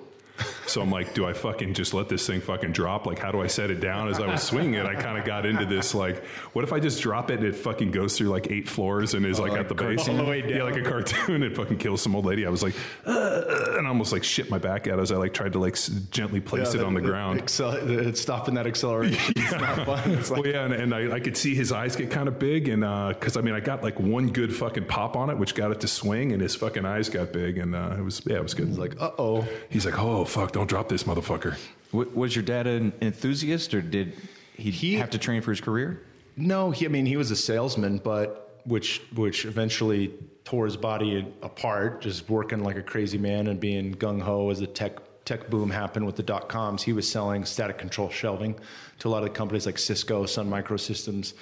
So 0.65 0.81
I'm 0.81 0.89
like, 0.89 1.13
do 1.13 1.25
I 1.27 1.33
fucking 1.33 1.75
just 1.75 1.93
let 1.93 2.09
this 2.09 2.25
thing 2.25 2.41
fucking 2.41 2.71
drop? 2.71 3.05
Like, 3.05 3.19
how 3.19 3.31
do 3.31 3.41
I 3.41 3.47
set 3.47 3.69
it 3.69 3.79
down? 3.79 4.07
As 4.09 4.19
I 4.19 4.25
was 4.25 4.41
swinging 4.41 4.73
it, 4.75 4.85
I 4.85 4.95
kind 4.95 5.17
of 5.19 5.25
got 5.25 5.45
into 5.45 5.65
this 5.65 5.93
like, 5.93 6.25
what 6.53 6.63
if 6.63 6.73
I 6.73 6.79
just 6.79 7.01
drop 7.03 7.29
it 7.29 7.37
and 7.39 7.47
it 7.47 7.55
fucking 7.55 7.91
goes 7.91 8.17
through 8.17 8.29
like 8.29 8.49
eight 8.49 8.67
floors 8.67 9.13
and 9.13 9.25
is 9.27 9.39
like, 9.39 9.51
at 9.51 9.69
the 9.69 9.75
base, 9.75 10.07
all 10.09 10.17
the 10.17 10.23
way 10.23 10.43
yeah, 10.49 10.63
like 10.63 10.75
a 10.75 10.81
cartoon. 10.81 11.43
It 11.43 11.55
fucking 11.55 11.77
kills 11.77 12.01
some 12.01 12.15
old 12.15 12.25
lady. 12.25 12.47
I 12.47 12.49
was 12.49 12.63
like, 12.63 12.73
uh, 13.05 13.75
and 13.77 13.85
almost 13.87 14.11
like 14.11 14.23
shit 14.23 14.49
my 14.49 14.57
back 14.57 14.87
out 14.87 14.99
as 14.99 15.11
I 15.11 15.17
like 15.17 15.33
tried 15.35 15.53
to 15.53 15.59
like 15.59 15.73
s- 15.73 15.87
gently 16.09 16.39
place 16.41 16.73
Yeah, 16.73 16.81
it 16.81 16.85
on 16.85 16.95
the 16.95 17.01
the- 17.01 17.07
ground. 17.07 17.43
Accel- 17.43 17.87
it's 18.07 18.21
stopping 18.21 18.55
that 18.55 18.65
acceleration. 18.65 19.33
It's 19.43 19.51
not 19.51 19.85
fun. 19.85 20.11
It's 20.11 20.31
like, 20.31 20.41
Well, 20.43 20.51
yeah, 20.51 20.63
and, 20.65 20.73
and 20.73 20.95
I, 20.95 21.15
I 21.15 21.19
could 21.19 21.37
see 21.37 21.53
his 21.53 21.71
eyes 21.71 21.95
get 21.95 22.09
kind 22.09 22.27
of 22.27 22.39
big, 22.39 22.69
and 22.69 22.83
uh 22.83 23.09
because 23.09 23.37
I 23.37 23.41
mean, 23.41 23.53
I 23.53 23.59
got 23.59 23.83
like 23.83 23.99
one 23.99 24.29
good 24.31 24.55
fucking 24.55 24.85
pop 24.85 25.15
on 25.15 25.29
it, 25.29 25.37
which 25.37 25.53
got 25.53 25.69
it 25.71 25.81
to 25.81 25.87
swing, 25.87 26.31
and 26.31 26.41
his 26.41 26.55
fucking 26.55 26.85
eyes 26.85 27.09
got 27.09 27.31
big, 27.33 27.59
and 27.59 27.75
uh, 27.75 27.95
it 27.97 28.01
was 28.01 28.21
yeah, 28.25 28.37
it 28.37 28.43
was 28.43 28.53
good. 28.55 28.75
like, 28.79 28.99
uh 28.99 29.11
oh. 29.19 29.47
He's 29.69 29.85
like, 29.85 29.99
oh 29.99 30.22
fuck, 30.25 30.51
don't 30.51 30.67
drop 30.67 30.89
this 30.89 31.03
motherfucker. 31.03 31.57
W- 31.91 32.11
was 32.13 32.35
your 32.35 32.43
dad 32.43 32.67
an 32.67 32.93
enthusiast, 33.01 33.73
or 33.73 33.81
did 33.81 34.13
he, 34.55 34.71
He- 34.71 34.95
have 34.95 35.09
to 35.11 35.17
train 35.17 35.41
for 35.41 35.51
his 35.51 35.61
career? 35.61 36.01
No, 36.35 36.71
he, 36.71 36.85
I 36.85 36.89
mean 36.89 37.05
he 37.05 37.15
was 37.17 37.29
a 37.31 37.35
salesman, 37.35 37.99
but 37.99 38.59
which 38.65 39.01
which 39.13 39.45
eventually 39.45 40.13
tore 40.45 40.65
his 40.65 40.77
body 40.77 41.27
apart, 41.41 42.01
just 42.01 42.27
working 42.29 42.63
like 42.63 42.75
a 42.77 42.81
crazy 42.81 43.17
man 43.17 43.47
and 43.47 43.59
being 43.59 43.93
gung 43.95 44.21
ho 44.21 44.49
as 44.49 44.59
the 44.59 44.67
tech 44.67 44.97
tech 45.25 45.49
boom 45.49 45.69
happened 45.69 46.05
with 46.05 46.15
the 46.15 46.23
dot 46.23 46.49
coms. 46.49 46.81
He 46.83 46.91
was 46.91 47.09
selling 47.09 47.45
static 47.45 47.77
control 47.77 48.09
shelving 48.09 48.55
to 48.99 49.07
a 49.07 49.09
lot 49.09 49.19
of 49.23 49.29
the 49.29 49.35
companies 49.35 49.65
like 49.65 49.77
Cisco, 49.77 50.25
Sun 50.25 50.49
Microsystems. 50.49 51.33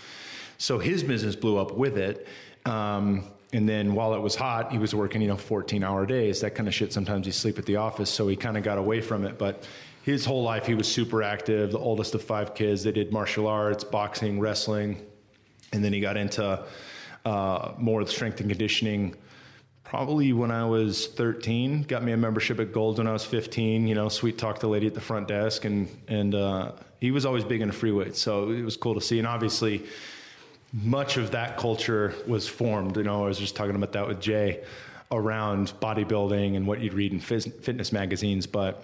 So 0.57 0.77
his 0.77 1.03
business 1.03 1.35
blew 1.35 1.57
up 1.57 1.71
with 1.77 1.97
it. 1.97 2.27
Um, 2.65 3.23
and 3.53 3.67
then 3.67 3.93
while 3.93 4.13
it 4.13 4.21
was 4.21 4.35
hot, 4.35 4.71
he 4.71 4.77
was 4.77 4.95
working, 4.95 5.21
you 5.21 5.27
know, 5.27 5.37
14 5.37 5.83
hour 5.83 6.05
days, 6.05 6.41
that 6.41 6.55
kind 6.55 6.67
of 6.67 6.73
shit. 6.73 6.93
Sometimes 6.93 7.25
he 7.25 7.31
sleep 7.31 7.59
at 7.59 7.65
the 7.65 7.75
office. 7.75 8.09
So 8.09 8.27
he 8.27 8.35
kind 8.35 8.57
of 8.57 8.63
got 8.63 8.77
away 8.77 9.01
from 9.01 9.25
it. 9.25 9.37
But 9.37 9.67
his 10.03 10.23
whole 10.25 10.43
life, 10.43 10.65
he 10.65 10.73
was 10.73 10.87
super 10.87 11.21
active, 11.21 11.71
the 11.71 11.79
oldest 11.79 12.15
of 12.15 12.23
five 12.23 12.55
kids. 12.55 12.83
They 12.83 12.91
did 12.91 13.11
martial 13.11 13.47
arts, 13.47 13.83
boxing, 13.83 14.39
wrestling. 14.39 15.05
And 15.73 15.83
then 15.83 15.91
he 15.91 15.99
got 15.99 16.15
into 16.15 16.65
uh, 17.25 17.73
more 17.77 18.05
strength 18.07 18.39
and 18.39 18.49
conditioning 18.49 19.15
probably 19.83 20.31
when 20.31 20.51
I 20.51 20.63
was 20.63 21.07
13. 21.07 21.83
Got 21.83 22.03
me 22.03 22.13
a 22.13 22.17
membership 22.17 22.61
at 22.61 22.71
Gold 22.71 22.99
when 22.99 23.07
I 23.07 23.11
was 23.11 23.25
15. 23.25 23.85
You 23.85 23.95
know, 23.95 24.07
sweet 24.07 24.37
talked 24.37 24.61
the 24.61 24.67
lady 24.67 24.87
at 24.87 24.93
the 24.93 25.01
front 25.01 25.27
desk, 25.27 25.65
and 25.65 25.89
and 26.07 26.33
uh, 26.33 26.71
he 27.01 27.11
was 27.11 27.25
always 27.25 27.43
big 27.43 27.59
into 27.59 27.73
free 27.73 27.91
weights, 27.91 28.21
so 28.21 28.51
it 28.51 28.61
was 28.61 28.77
cool 28.77 28.93
to 28.93 29.01
see. 29.01 29.19
And 29.19 29.27
obviously, 29.27 29.83
much 30.73 31.17
of 31.17 31.31
that 31.31 31.57
culture 31.57 32.13
was 32.27 32.47
formed. 32.47 32.97
You 32.97 33.03
know, 33.03 33.23
I 33.23 33.27
was 33.27 33.38
just 33.38 33.55
talking 33.55 33.75
about 33.75 33.91
that 33.93 34.07
with 34.07 34.21
Jay 34.21 34.63
around 35.12 35.73
bodybuilding 35.81 36.55
and 36.55 36.65
what 36.65 36.79
you'd 36.79 36.93
read 36.93 37.12
in 37.12 37.19
fitness 37.19 37.91
magazines, 37.91 38.47
but. 38.47 38.84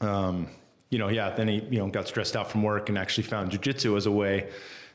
Um, 0.00 0.48
you 0.94 0.98
know, 0.98 1.08
yeah. 1.08 1.30
Then 1.30 1.48
he, 1.48 1.56
you 1.70 1.78
know, 1.78 1.88
got 1.88 2.06
stressed 2.06 2.36
out 2.36 2.48
from 2.48 2.62
work 2.62 2.88
and 2.88 2.96
actually 2.96 3.24
found 3.24 3.50
jujitsu 3.50 3.96
as 3.96 4.06
a 4.06 4.12
way 4.12 4.48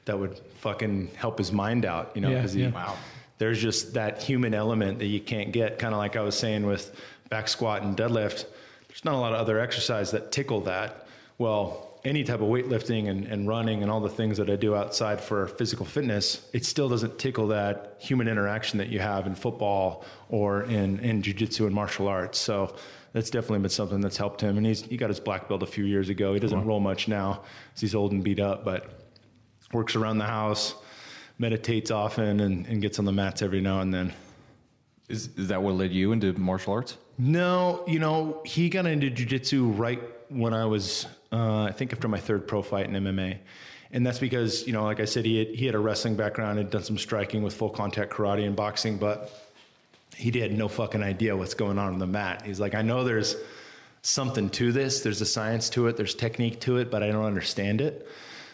that 0.06 0.18
would 0.18 0.40
fucking 0.60 1.12
help 1.16 1.38
his 1.38 1.52
mind 1.52 1.84
out. 1.84 2.14
You 2.16 2.22
know, 2.22 2.34
because 2.34 2.54
he, 2.54 2.64
yeah. 2.64 2.72
wow, 2.72 2.96
there's 3.38 3.62
just 3.62 3.96
that 3.96 4.24
human 4.24 4.54
element 4.54 5.00
that 5.00 5.08
you 5.08 5.20
can't 5.20 5.52
get. 5.52 5.78
Kind 5.78 5.94
of 5.94 5.98
like 5.98 6.16
I 6.16 6.22
was 6.22 6.38
saying 6.38 6.66
with 6.66 6.96
back 7.30 7.50
squat 7.50 7.84
and 7.84 7.98
deadlift. 7.98 8.46
There's 8.88 9.04
not 9.04 9.16
a 9.16 9.18
lot 9.18 9.34
of 9.34 9.40
other 9.40 9.60
exercise 9.60 10.12
that 10.12 10.32
tickle 10.32 10.62
that. 10.62 11.06
Well, 11.38 11.89
any 12.06 12.24
type 12.24 12.40
of 12.40 12.48
weightlifting 12.48 13.10
and, 13.10 13.26
and 13.26 13.48
running 13.48 13.82
and 13.82 13.92
all 13.92 14.00
the 14.00 14.10
things 14.10 14.38
that 14.38 14.50
I 14.50 14.56
do 14.56 14.76
outside 14.76 15.20
for 15.20 15.48
physical 15.48 15.86
fitness, 15.86 16.48
it 16.54 16.66
still 16.66 16.88
doesn't 16.88 17.20
tickle 17.20 17.48
that 17.48 17.98
human 18.00 18.28
interaction 18.28 18.78
that 18.78 18.88
you 18.90 19.00
have 19.00 19.28
in 19.28 19.36
football 19.36 20.06
or 20.30 20.64
in, 20.64 21.00
in 21.00 21.22
jujitsu 21.22 21.66
and 21.66 21.76
martial 21.76 22.08
arts. 22.08 22.40
So 22.40 22.76
that's 23.12 23.30
definitely 23.30 23.60
been 23.60 23.70
something 23.70 24.02
that's 24.02 24.18
helped 24.18 24.40
him. 24.40 24.58
And 24.58 24.66
he's, 24.66 24.82
he 24.82 24.96
got 24.96 25.10
his 25.10 25.20
black 25.20 25.50
belt 25.50 25.62
a 25.64 25.68
few 25.68 25.84
years 25.84 26.10
ago. 26.10 26.34
He 26.34 26.40
doesn't 26.40 26.66
roll 26.66 26.80
much 26.80 27.08
now 27.08 27.34
'cause 27.34 27.82
he's 27.82 27.96
old 27.96 28.12
and 28.12 28.24
beat 28.24 28.40
up, 28.40 28.64
but 28.64 28.90
works 29.74 29.96
around 29.96 30.20
the 30.20 30.26
house, 30.26 30.76
meditates 31.38 31.92
often, 31.92 32.40
and, 32.40 32.66
and 32.68 32.82
gets 32.82 33.00
on 33.00 33.06
the 33.06 33.12
mats 33.12 33.42
every 33.42 33.62
now 33.62 33.82
and 33.82 33.94
then. 33.94 34.14
Is, 35.10 35.30
is 35.38 35.48
that 35.48 35.62
what 35.64 35.74
led 35.76 35.92
you 35.92 36.12
into 36.12 36.34
martial 36.34 36.74
arts? 36.74 36.98
No, 37.18 37.84
you 37.88 38.00
know, 38.00 38.42
he 38.46 38.70
got 38.70 38.86
into 38.86 39.10
jujitsu 39.10 39.78
right 39.78 40.02
when 40.30 40.54
I 40.54 40.66
was, 40.66 41.08
uh, 41.32 41.64
I 41.64 41.72
think, 41.72 41.94
after 41.94 42.08
my 42.08 42.20
third 42.20 42.48
pro 42.48 42.62
fight 42.62 42.88
in 42.88 42.94
MMA. 42.94 43.38
And 43.92 44.06
that's 44.06 44.20
because, 44.20 44.68
you 44.68 44.74
know, 44.74 44.84
like 44.84 45.00
I 45.00 45.06
said, 45.06 45.26
he 45.26 45.40
had, 45.40 45.48
he 45.48 45.66
had 45.66 45.76
a 45.76 45.80
wrestling 45.80 46.16
background, 46.16 46.60
had 46.60 46.70
done 46.70 46.84
some 46.84 46.98
striking 46.98 47.42
with 47.42 47.56
full 47.56 47.70
contact 47.70 48.14
karate 48.14 48.46
and 48.46 48.56
boxing, 48.56 48.98
but 48.98 49.32
he 50.16 50.38
had 50.40 50.52
no 50.52 50.68
fucking 50.68 51.02
idea 51.02 51.36
what's 51.36 51.54
going 51.54 51.80
on 51.80 51.94
on 51.94 52.00
the 52.00 52.08
mat. 52.08 52.44
He's 52.46 52.60
like, 52.60 52.76
I 52.76 52.82
know 52.82 53.04
there's 53.04 53.36
something 54.02 54.50
to 54.52 54.72
this, 54.72 55.02
there's 55.02 55.22
a 55.22 55.26
science 55.26 55.70
to 55.72 55.88
it, 55.88 55.98
there's 55.98 56.14
technique 56.14 56.60
to 56.62 56.78
it, 56.78 56.92
but 56.92 57.04
I 57.04 57.08
don't 57.08 57.26
understand 57.26 57.82
it. 57.82 58.08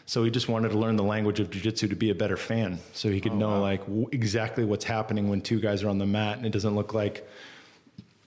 So 0.06 0.24
he 0.24 0.30
just 0.30 0.48
wanted 0.48 0.70
to 0.70 0.78
learn 0.78 0.96
the 0.98 1.04
language 1.04 1.40
of 1.40 1.50
jiu-jitsu 1.50 1.88
to 1.88 1.96
be 1.96 2.12
a 2.12 2.16
better 2.16 2.38
fan, 2.38 2.80
so 2.94 3.10
he 3.10 3.20
could 3.20 3.34
know 3.34 3.60
like 3.60 3.82
w- 3.88 4.08
exactly 4.12 4.64
what's 4.64 4.86
happening 4.86 5.30
when 5.30 5.42
two 5.42 5.60
guys 5.60 5.82
are 5.82 5.90
on 5.90 5.98
the 5.98 6.06
mat, 6.06 6.38
and 6.38 6.46
it 6.46 6.52
doesn't 6.52 6.76
look 6.76 6.94
like 6.94 7.28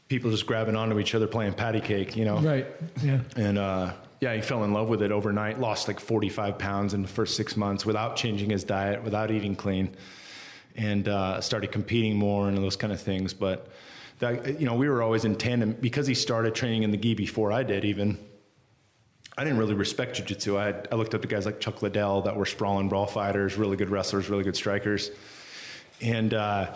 people 0.09 0.31
just 0.31 0.47
grabbing 0.47 0.75
onto 0.75 0.99
each 0.99 1.15
other 1.15 1.27
playing 1.27 1.53
patty 1.53 1.81
cake, 1.81 2.17
you 2.17 2.25
know? 2.25 2.39
Right. 2.39 2.67
Yeah. 3.03 3.21
And 3.37 3.59
uh, 3.59 3.93
yeah, 4.21 4.35
he 4.35 4.41
fell 4.41 4.65
in 4.65 4.73
love 4.73 4.89
with 4.89 5.03
it 5.03 5.13
overnight. 5.13 5.61
Lost 5.61 5.87
like 5.87 6.01
45 6.01 6.59
pounds 6.59 6.95
in 6.95 7.03
the 7.03 7.09
first 7.09 7.37
six 7.37 7.57
months 7.57 7.85
without 7.85 8.17
changing 8.17 8.51
his 8.51 8.65
diet, 8.65 9.03
without 9.05 9.31
eating 9.31 9.55
clean, 9.55 9.95
and 10.77 11.09
uh, 11.09 11.41
started 11.41 11.71
competing 11.71 12.17
more 12.17 12.49
and 12.49 12.57
those 12.57 12.77
kind 12.77 12.93
of 12.93 13.01
things. 13.01 13.35
But 13.35 13.69
that, 14.19 14.59
you 14.59 14.67
know, 14.67 14.75
we 14.75 14.89
were 14.89 15.03
always 15.03 15.25
in 15.25 15.37
tandem 15.37 15.73
because 15.73 16.07
he 16.07 16.15
started 16.15 16.55
training 16.55 16.83
in 16.83 16.91
the 16.91 16.97
gi 16.97 17.15
before 17.15 17.53
I 17.53 17.63
did. 17.63 17.85
Even 17.85 18.19
I 19.37 19.45
didn't 19.45 19.59
really 19.59 19.75
respect 19.75 20.17
jiu-jitsu. 20.17 20.59
I, 20.59 20.65
had, 20.67 20.89
I 20.91 20.97
looked 20.97 21.15
up 21.15 21.23
to 21.23 21.29
guys 21.29 21.47
like 21.47 21.61
Chuck 21.61 21.83
Liddell 21.83 22.23
that 22.23 22.35
were 22.35 22.47
sprawling 22.47 22.89
brawl 22.89 23.07
fighters, 23.07 23.57
really 23.57 23.77
good 23.77 23.91
wrestlers, 23.91 24.31
really 24.31 24.45
good 24.45 24.57
strikers, 24.57 25.11
and. 26.01 26.33
Uh, 26.33 26.75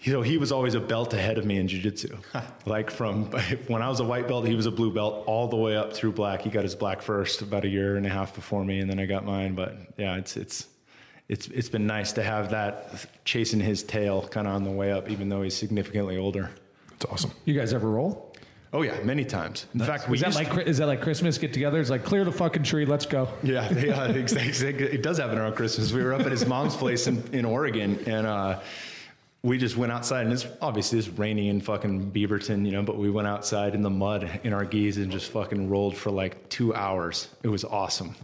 you 0.00 0.12
know, 0.12 0.22
he 0.22 0.38
was 0.38 0.52
always 0.52 0.74
a 0.74 0.80
belt 0.80 1.14
ahead 1.14 1.38
of 1.38 1.44
me 1.44 1.58
in 1.58 1.68
jiu-jitsu. 1.68 2.16
like 2.66 2.90
from 2.90 3.24
when 3.66 3.82
I 3.82 3.88
was 3.88 4.00
a 4.00 4.04
white 4.04 4.28
belt, 4.28 4.46
he 4.46 4.54
was 4.54 4.66
a 4.66 4.70
blue 4.70 4.92
belt 4.92 5.24
all 5.26 5.48
the 5.48 5.56
way 5.56 5.76
up 5.76 5.92
through 5.92 6.12
black. 6.12 6.42
He 6.42 6.50
got 6.50 6.62
his 6.62 6.74
black 6.74 7.02
first 7.02 7.42
about 7.42 7.64
a 7.64 7.68
year 7.68 7.96
and 7.96 8.06
a 8.06 8.10
half 8.10 8.34
before 8.34 8.64
me, 8.64 8.80
and 8.80 8.90
then 8.90 8.98
I 8.98 9.06
got 9.06 9.24
mine. 9.24 9.54
But 9.54 9.76
yeah, 9.96 10.16
it's 10.16 10.36
it's 10.36 10.66
it's 11.28 11.48
it's 11.48 11.68
been 11.68 11.86
nice 11.86 12.12
to 12.12 12.22
have 12.22 12.50
that 12.50 13.06
chasing 13.24 13.60
his 13.60 13.82
tail 13.82 14.26
kind 14.28 14.46
of 14.46 14.54
on 14.54 14.64
the 14.64 14.70
way 14.70 14.92
up, 14.92 15.10
even 15.10 15.28
though 15.28 15.42
he's 15.42 15.56
significantly 15.56 16.16
older. 16.16 16.50
It's 16.94 17.04
awesome. 17.06 17.32
You 17.44 17.54
guys 17.54 17.74
ever 17.74 17.90
roll? 17.90 18.34
Oh 18.72 18.82
yeah, 18.82 19.00
many 19.04 19.24
times. 19.24 19.66
In 19.74 19.80
fact, 19.80 20.08
we 20.08 20.16
Is 20.16 20.22
that 20.22 20.34
like 20.34 20.48
Chri- 20.48 20.66
is 20.66 20.78
that 20.78 20.86
like 20.86 21.00
Christmas 21.00 21.38
get 21.38 21.52
together? 21.52 21.80
It's 21.80 21.90
like 21.90 22.04
clear 22.04 22.24
the 22.24 22.32
fucking 22.32 22.62
tree, 22.62 22.84
let's 22.84 23.06
go. 23.06 23.28
Yeah, 23.42 23.72
yeah, 23.72 24.06
exactly. 24.08 24.86
It 24.86 25.02
does 25.02 25.18
happen 25.18 25.38
around 25.38 25.54
Christmas. 25.54 25.92
We 25.92 26.02
were 26.02 26.12
up 26.12 26.22
at 26.22 26.32
his 26.32 26.46
mom's 26.46 26.76
place 26.76 27.06
in, 27.06 27.22
in 27.32 27.44
Oregon, 27.44 27.98
and 28.06 28.26
uh, 28.26 28.60
we 29.46 29.58
just 29.58 29.76
went 29.76 29.92
outside, 29.92 30.24
and 30.24 30.32
it's 30.32 30.46
obviously 30.60 30.98
it's 30.98 31.08
raining 31.08 31.46
in 31.46 31.60
fucking 31.60 32.10
Beaverton, 32.10 32.66
you 32.66 32.72
know. 32.72 32.82
But 32.82 32.98
we 32.98 33.10
went 33.10 33.28
outside 33.28 33.76
in 33.76 33.82
the 33.82 33.90
mud 33.90 34.40
in 34.42 34.52
our 34.52 34.64
gis 34.64 34.96
and 34.96 35.10
just 35.10 35.30
fucking 35.30 35.70
rolled 35.70 35.96
for 35.96 36.10
like 36.10 36.48
two 36.48 36.74
hours. 36.74 37.28
It 37.44 37.48
was 37.48 37.64
awesome. 37.64 38.16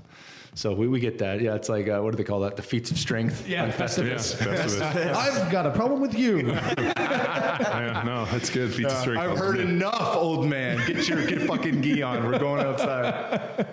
So 0.55 0.75
we, 0.75 0.89
we 0.89 0.99
get 0.99 1.19
that. 1.19 1.41
Yeah, 1.41 1.55
it's 1.55 1.69
like 1.69 1.89
uh, 1.89 2.01
what 2.01 2.11
do 2.11 2.17
they 2.17 2.25
call 2.25 2.41
that? 2.41 2.57
The 2.57 2.63
feats 2.63 2.91
of 2.91 2.99
strength. 2.99 3.49
Yeah, 3.49 3.63
on 3.63 3.69
Yeah, 3.69 3.77
Festivus. 3.77 4.35
Festivus. 4.37 5.15
I've 5.15 5.51
got 5.51 5.65
a 5.65 5.71
problem 5.71 6.01
with 6.01 6.19
you. 6.19 6.49
yeah, 6.53 8.03
no, 8.05 8.25
that's 8.27 8.51
good. 8.51 8.75
Feats 8.75 8.93
of 8.93 8.99
strength. 8.99 9.21
I've 9.21 9.39
heard 9.39 9.61
enough, 9.61 10.17
old 10.17 10.49
man. 10.49 10.85
Get 10.89 11.09
your 11.09 11.25
get 11.25 11.43
fucking 11.43 11.83
gi 11.83 12.03
on. 12.03 12.27
We're 12.27 12.41
going 12.41 12.67
outside. 12.67 13.67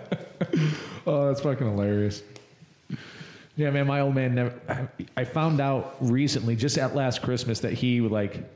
Oh, 1.07 1.27
that's 1.27 1.41
fucking 1.41 1.67
hilarious. 1.67 2.21
Yeah, 3.60 3.72
man, 3.72 3.88
my 3.88 4.00
old 4.00 4.15
man 4.15 4.36
never. 4.36 4.88
I 5.17 5.26
found 5.26 5.60
out 5.60 5.98
recently, 6.00 6.56
just 6.56 6.78
at 6.78 6.95
last 6.95 7.22
Christmas, 7.22 7.60
that 7.60 7.74
he 7.74 8.00
like. 8.00 8.50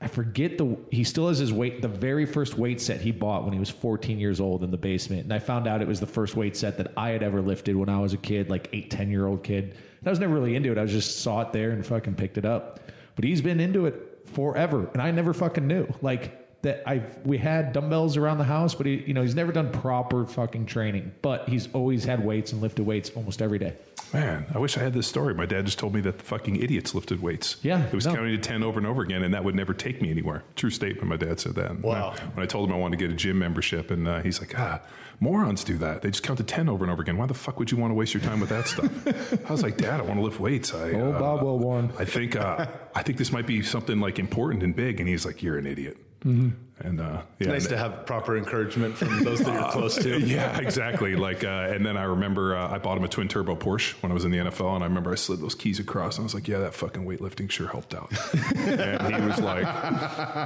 I 0.00 0.06
forget 0.06 0.58
the. 0.58 0.76
He 0.92 1.02
still 1.02 1.26
has 1.26 1.38
his 1.38 1.52
weight. 1.52 1.82
The 1.82 1.88
very 1.88 2.24
first 2.24 2.56
weight 2.56 2.80
set 2.80 3.00
he 3.00 3.10
bought 3.10 3.42
when 3.42 3.52
he 3.52 3.58
was 3.58 3.68
14 3.68 4.20
years 4.20 4.38
old 4.38 4.62
in 4.62 4.70
the 4.70 4.76
basement, 4.76 5.24
and 5.24 5.32
I 5.32 5.40
found 5.40 5.66
out 5.66 5.82
it 5.82 5.88
was 5.88 5.98
the 5.98 6.06
first 6.06 6.36
weight 6.36 6.56
set 6.56 6.78
that 6.78 6.92
I 6.96 7.08
had 7.08 7.24
ever 7.24 7.42
lifted 7.42 7.74
when 7.74 7.88
I 7.88 7.98
was 7.98 8.12
a 8.12 8.16
kid, 8.16 8.48
like 8.48 8.68
eight, 8.72 8.92
10 8.92 9.10
year 9.10 9.26
old 9.26 9.42
kid. 9.42 9.64
And 9.64 10.06
I 10.06 10.10
was 10.10 10.20
never 10.20 10.32
really 10.32 10.54
into 10.54 10.70
it. 10.70 10.78
I 10.78 10.84
just 10.84 11.22
saw 11.22 11.40
it 11.40 11.52
there 11.52 11.70
and 11.70 11.84
fucking 11.84 12.14
picked 12.14 12.38
it 12.38 12.44
up. 12.44 12.78
But 13.16 13.24
he's 13.24 13.40
been 13.40 13.58
into 13.58 13.86
it 13.86 14.28
forever, 14.34 14.88
and 14.92 15.02
I 15.02 15.10
never 15.10 15.34
fucking 15.34 15.66
knew. 15.66 15.88
Like 16.00 16.62
that 16.62 16.84
I 16.86 17.02
we 17.24 17.38
had 17.38 17.72
dumbbells 17.72 18.16
around 18.16 18.38
the 18.38 18.44
house, 18.44 18.72
but 18.72 18.86
he 18.86 19.02
you 19.04 19.14
know 19.14 19.22
he's 19.22 19.34
never 19.34 19.50
done 19.50 19.72
proper 19.72 20.26
fucking 20.26 20.66
training. 20.66 21.10
But 21.22 21.48
he's 21.48 21.68
always 21.72 22.04
had 22.04 22.24
weights 22.24 22.52
and 22.52 22.62
lifted 22.62 22.84
weights 22.84 23.10
almost 23.16 23.42
every 23.42 23.58
day. 23.58 23.74
Man, 24.14 24.46
I 24.54 24.58
wish 24.58 24.78
I 24.78 24.80
had 24.80 24.92
this 24.94 25.06
story. 25.08 25.34
My 25.34 25.44
dad 25.44 25.66
just 25.66 25.78
told 25.78 25.92
me 25.92 26.00
that 26.02 26.18
the 26.18 26.24
fucking 26.24 26.56
idiots 26.56 26.94
lifted 26.94 27.20
weights. 27.20 27.56
Yeah, 27.62 27.84
It 27.84 27.92
was 27.92 28.06
no. 28.06 28.14
counting 28.14 28.34
to 28.36 28.38
10 28.40 28.62
over 28.62 28.78
and 28.78 28.86
over 28.86 29.02
again, 29.02 29.24
and 29.24 29.34
that 29.34 29.42
would 29.44 29.56
never 29.56 29.74
take 29.74 30.00
me 30.00 30.08
anywhere. 30.10 30.44
True 30.54 30.70
statement. 30.70 31.08
My 31.08 31.16
dad 31.16 31.40
said 31.40 31.56
that. 31.56 31.70
And 31.72 31.82
Wow. 31.82 32.14
I- 32.16 32.20
when 32.34 32.42
I 32.44 32.46
told 32.46 32.68
him 32.70 32.74
I 32.76 32.78
wanted 32.78 32.98
to 32.98 33.04
get 33.04 33.12
a 33.12 33.16
gym 33.16 33.38
membership, 33.40 33.90
and 33.90 34.06
uh, 34.06 34.22
he's 34.22 34.40
like, 34.40 34.54
ah, 34.58 34.80
morons 35.18 35.64
do 35.64 35.76
that. 35.78 36.02
They 36.02 36.10
just 36.10 36.22
count 36.22 36.38
to 36.38 36.44
10 36.44 36.68
over 36.68 36.84
and 36.84 36.92
over 36.92 37.02
again. 37.02 37.16
Why 37.16 37.26
the 37.26 37.34
fuck 37.34 37.58
would 37.58 37.70
you 37.72 37.76
want 37.76 37.90
to 37.90 37.94
waste 37.94 38.14
your 38.14 38.22
time 38.22 38.38
with 38.38 38.50
that 38.50 38.68
stuff? 38.68 38.90
I 39.48 39.52
was 39.52 39.62
like, 39.64 39.76
Dad, 39.78 39.98
I 39.98 40.02
want 40.04 40.18
to 40.20 40.22
lift 40.24 40.38
weights. 40.38 40.72
I, 40.72 40.92
Oh, 40.92 41.12
uh, 41.12 41.18
Bob 41.18 41.40
Wilborn. 41.40 41.90
I 42.00 42.04
think, 42.04 42.36
uh, 42.36 42.66
I 42.94 43.02
think 43.02 43.18
this 43.18 43.32
might 43.32 43.46
be 43.48 43.62
something 43.62 43.98
like 44.00 44.20
important 44.20 44.62
and 44.62 44.76
big. 44.76 45.00
And 45.00 45.08
he's 45.08 45.26
like, 45.26 45.42
you're 45.42 45.58
an 45.58 45.66
idiot. 45.66 45.96
And 46.24 47.00
uh, 47.00 47.22
yeah, 47.38 47.48
Nice 47.48 47.62
and- 47.64 47.70
to 47.70 47.76
have 47.78 48.06
proper 48.06 48.36
encouragement 48.36 48.96
from 48.96 49.22
those 49.24 49.40
that 49.40 49.52
you're 49.54 49.70
close 49.70 49.94
to. 49.96 50.18
yeah, 50.26 50.58
exactly. 50.58 51.14
Like, 51.16 51.44
uh, 51.44 51.68
and 51.70 51.84
then 51.84 51.96
I 51.96 52.04
remember 52.04 52.56
uh, 52.56 52.68
I 52.74 52.78
bought 52.78 52.96
him 52.96 53.04
a 53.04 53.08
twin 53.08 53.28
turbo 53.28 53.54
Porsche 53.56 53.92
when 54.02 54.10
I 54.10 54.14
was 54.14 54.24
in 54.24 54.30
the 54.30 54.38
NFL, 54.38 54.74
and 54.74 54.82
I 54.82 54.86
remember 54.86 55.12
I 55.12 55.16
slid 55.16 55.40
those 55.40 55.54
keys 55.54 55.78
across, 55.78 56.16
and 56.16 56.22
I 56.22 56.24
was 56.24 56.34
like, 56.34 56.48
"Yeah, 56.48 56.58
that 56.60 56.74
fucking 56.74 57.04
weightlifting 57.04 57.50
sure 57.50 57.68
helped 57.68 57.94
out." 57.94 58.10
and 58.56 59.14
he 59.14 59.20
was 59.20 59.38
like, 59.40 59.64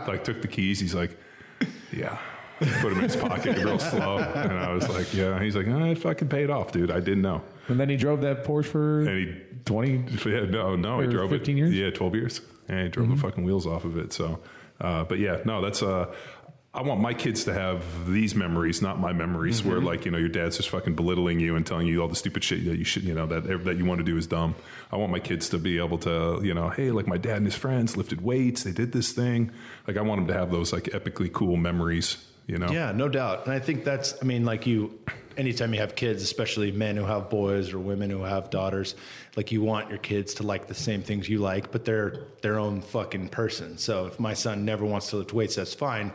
like 0.08 0.24
took 0.24 0.42
the 0.42 0.48
keys. 0.48 0.80
He's 0.80 0.94
like, 0.94 1.16
"Yeah." 1.92 2.18
Put 2.58 2.88
them 2.90 2.94
in 2.98 3.04
his 3.04 3.14
pocket 3.14 3.56
real 3.58 3.78
slow, 3.92 4.18
and 4.18 4.52
I 4.52 4.72
was 4.72 4.88
like, 4.88 5.14
"Yeah." 5.14 5.40
He's 5.40 5.54
like, 5.54 5.66
"Ah, 5.68 5.84
"It 5.84 5.98
fucking 5.98 6.28
paid 6.28 6.50
off, 6.50 6.72
dude. 6.72 6.90
I 6.90 6.98
didn't 6.98 7.22
know." 7.22 7.40
And 7.68 7.78
then 7.78 7.88
he 7.88 7.96
drove 7.96 8.20
that 8.22 8.44
Porsche 8.44 8.66
for 8.66 9.00
And 9.02 9.08
he 9.28 9.34
20. 9.64 9.90
yeah, 10.26 10.40
no, 10.46 10.74
no, 10.74 10.98
he 11.00 11.06
Or 11.06 11.10
drove 11.10 11.30
15 11.30 11.54
it. 11.56 11.58
years? 11.60 11.72
Yeah, 11.74 11.90
twelve 11.90 12.16
years. 12.16 12.40
And 12.68 12.82
he 12.82 12.88
drove 12.88 13.08
the 13.10 13.16
fucking 13.16 13.44
wheels 13.44 13.64
off 13.66 13.84
of 13.84 13.96
it. 13.96 14.12
So, 14.12 14.40
uh, 14.80 15.04
but 15.04 15.18
yeah, 15.18 15.40
no, 15.44 15.60
that's. 15.60 15.82
Uh, 15.82 16.14
I 16.74 16.82
want 16.82 17.00
my 17.00 17.14
kids 17.14 17.44
to 17.44 17.54
have 17.54 17.82
these 18.06 18.34
memories, 18.34 18.82
not 18.82 19.00
my 19.00 19.12
memories, 19.12 19.64
where 19.64 19.80
like 19.80 20.04
you 20.04 20.10
know 20.10 20.18
your 20.18 20.28
dad's 20.28 20.58
just 20.58 20.68
fucking 20.68 20.94
belittling 20.94 21.40
you 21.40 21.56
and 21.56 21.66
telling 21.66 21.86
you 21.86 22.02
all 22.02 22.08
the 22.08 22.14
stupid 22.14 22.44
shit 22.44 22.64
that 22.66 22.76
you 22.76 22.84
should, 22.84 23.04
you 23.04 23.14
know, 23.14 23.26
that 23.26 23.64
that 23.64 23.78
you 23.78 23.84
want 23.84 23.98
to 23.98 24.04
do 24.04 24.16
is 24.16 24.26
dumb. 24.26 24.54
I 24.92 24.96
want 24.96 25.10
my 25.10 25.18
kids 25.18 25.48
to 25.48 25.58
be 25.58 25.78
able 25.78 25.98
to, 25.98 26.40
you 26.42 26.54
know, 26.54 26.68
hey, 26.68 26.90
like 26.90 27.06
my 27.06 27.16
dad 27.16 27.38
and 27.38 27.46
his 27.46 27.56
friends 27.56 27.96
lifted 27.96 28.20
weights, 28.20 28.64
they 28.64 28.72
did 28.72 28.92
this 28.92 29.12
thing. 29.12 29.50
Like 29.86 29.96
I 29.96 30.02
want 30.02 30.20
them 30.20 30.28
to 30.28 30.34
have 30.34 30.50
those 30.50 30.72
like 30.72 30.84
epically 30.84 31.32
cool 31.32 31.56
memories. 31.56 32.24
You 32.46 32.56
know, 32.56 32.70
Yeah, 32.70 32.92
no 32.92 33.08
doubt. 33.08 33.44
And 33.44 33.52
I 33.52 33.58
think 33.58 33.84
that's, 33.84 34.14
I 34.22 34.24
mean, 34.24 34.46
like 34.46 34.66
you, 34.66 34.98
anytime 35.36 35.74
you 35.74 35.80
have 35.80 35.94
kids, 35.94 36.22
especially 36.22 36.72
men 36.72 36.96
who 36.96 37.04
have 37.04 37.28
boys 37.28 37.74
or 37.74 37.78
women 37.78 38.08
who 38.08 38.22
have 38.22 38.48
daughters, 38.48 38.94
like 39.38 39.52
you 39.52 39.62
want 39.62 39.88
your 39.88 40.00
kids 40.00 40.34
to 40.34 40.42
like 40.42 40.66
the 40.66 40.74
same 40.74 41.00
things 41.00 41.28
you 41.28 41.38
like, 41.38 41.70
but 41.70 41.84
they're 41.84 42.24
their 42.42 42.58
own 42.58 42.80
fucking 42.80 43.28
person. 43.28 43.78
So 43.78 44.06
if 44.06 44.18
my 44.18 44.34
son 44.34 44.64
never 44.64 44.84
wants 44.84 45.10
to 45.10 45.16
lift 45.16 45.32
weights, 45.32 45.54
that's 45.54 45.74
fine. 45.74 46.12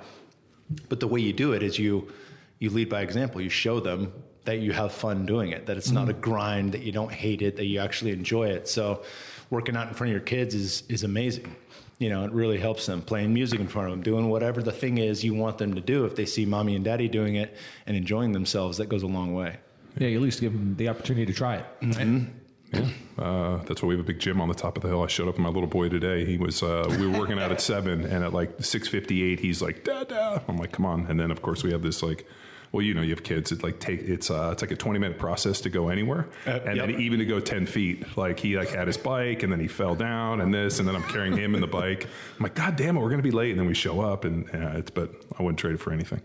But 0.90 1.00
the 1.00 1.08
way 1.08 1.22
you 1.22 1.32
do 1.32 1.54
it 1.54 1.64
is 1.64 1.80
you 1.80 2.12
you 2.60 2.70
lead 2.70 2.90
by 2.90 3.02
example. 3.02 3.40
You 3.40 3.50
show 3.50 3.80
them 3.80 4.12
that 4.44 4.60
you 4.60 4.74
have 4.74 4.92
fun 4.92 5.26
doing 5.26 5.52
it, 5.52 5.68
that 5.68 5.78
it's 5.78 5.90
not 5.90 6.10
a 6.10 6.12
mm-hmm. 6.12 6.20
grind, 6.20 6.72
that 6.74 6.82
you 6.82 6.92
don't 6.92 7.14
hate 7.14 7.42
it, 7.42 7.56
that 7.56 7.64
you 7.64 7.80
actually 7.80 8.12
enjoy 8.12 8.50
it. 8.50 8.68
So 8.68 9.04
working 9.50 9.78
out 9.78 9.88
in 9.88 9.94
front 9.94 10.10
of 10.10 10.16
your 10.16 10.28
kids 10.36 10.54
is 10.54 10.84
is 10.90 11.06
amazing. 11.06 11.56
You 12.00 12.10
know, 12.10 12.26
it 12.26 12.34
really 12.34 12.60
helps 12.60 12.88
them 12.88 13.02
playing 13.02 13.34
music 13.34 13.62
in 13.62 13.70
front 13.70 13.88
of 13.88 13.94
them, 13.94 14.04
doing 14.04 14.28
whatever 14.28 14.62
the 14.62 14.74
thing 14.74 14.98
is 14.98 15.24
you 15.24 15.34
want 15.34 15.60
them 15.60 15.76
to 15.76 15.82
do. 15.82 16.04
If 16.04 16.18
they 16.18 16.26
see 16.26 16.46
mommy 16.46 16.76
and 16.76 16.84
daddy 16.84 17.08
doing 17.08 17.36
it 17.36 17.56
and 17.88 17.96
enjoying 17.96 18.34
themselves, 18.34 18.80
that 18.80 18.88
goes 18.90 19.04
a 19.04 19.08
long 19.08 19.34
way. 19.34 19.60
Yeah, 19.98 20.10
you 20.10 20.18
at 20.18 20.24
least 20.24 20.42
give 20.42 20.52
them 20.52 20.76
the 20.76 20.90
opportunity 20.90 21.26
to 21.26 21.34
try 21.34 21.56
it. 21.58 21.66
Mm-hmm. 21.80 22.43
Uh, 23.18 23.58
that's 23.66 23.82
why 23.84 23.90
we 23.90 23.94
have 23.96 24.00
a 24.04 24.08
big 24.08 24.20
gym 24.20 24.42
on 24.42 24.48
the 24.48 24.56
top 24.56 24.76
of 24.76 24.84
the 24.84 24.90
hill. 24.90 25.04
I 25.04 25.08
showed 25.08 25.28
up 25.28 25.36
with 25.36 25.44
my 25.44 25.50
little 25.50 25.68
boy 25.70 25.90
today. 25.90 26.26
He 26.26 26.38
was 26.38 26.64
uh, 26.64 26.86
we 27.00 27.08
were 27.08 27.18
working 27.20 27.40
out 27.40 27.52
at 27.52 27.62
seven, 27.72 28.06
and 28.06 28.24
at 28.24 28.34
like 28.34 28.64
six 28.64 28.88
fifty 28.88 29.24
eight, 29.24 29.40
he's 29.40 29.62
like, 29.62 29.84
"Dada!" 29.84 30.42
I'm 30.48 30.58
like, 30.58 30.72
"Come 30.72 30.86
on!" 30.86 31.06
And 31.08 31.20
then 31.20 31.30
of 31.32 31.42
course 31.42 31.64
we 31.64 31.72
have 31.72 31.82
this 31.84 32.02
like, 32.02 32.26
well, 32.72 32.82
you 32.82 32.96
know, 32.96 33.04
you 33.04 33.12
have 33.12 33.24
kids. 33.24 33.52
It 33.52 33.62
like 33.62 33.80
take 33.80 34.02
it's 34.02 34.32
uh, 34.32 34.50
it's 34.54 34.64
like 34.64 34.72
a 34.72 34.76
twenty 34.76 34.98
minute 35.00 35.20
process 35.20 35.62
to 35.62 35.70
go 35.70 35.90
anywhere, 35.90 36.28
Uh, 36.48 36.60
and 36.66 36.78
yep. 36.78 36.88
then 36.88 37.00
even 37.00 37.20
to 37.20 37.26
go 37.26 37.40
ten 37.40 37.68
feet. 37.68 38.18
Like 38.18 38.40
he 38.40 38.58
like 38.58 38.70
had 38.70 38.88
his 38.88 38.98
bike, 38.98 39.44
and 39.44 39.52
then 39.52 39.60
he 39.60 39.68
fell 39.68 39.94
down, 39.94 40.42
and 40.42 40.52
this, 40.52 40.80
and 40.80 40.88
then 40.88 40.96
I'm 40.96 41.04
carrying 41.04 41.38
him 41.38 41.54
in 41.54 41.62
the 41.62 41.68
bike. 41.68 42.08
I'm 42.38 42.44
like, 42.44 42.56
"God 42.56 42.76
damn 42.76 42.98
it, 42.98 43.00
we're 43.00 43.12
gonna 43.12 43.22
be 43.22 43.32
late!" 43.32 43.52
And 43.52 43.60
then 43.60 43.68
we 43.68 43.76
show 43.76 44.02
up, 44.02 44.26
and 44.26 44.50
uh, 44.56 44.80
it's 44.80 44.90
but 44.90 45.12
I 45.38 45.44
wouldn't 45.44 45.60
trade 45.60 45.76
it 45.76 45.80
for 45.82 45.94
anything. 45.94 46.22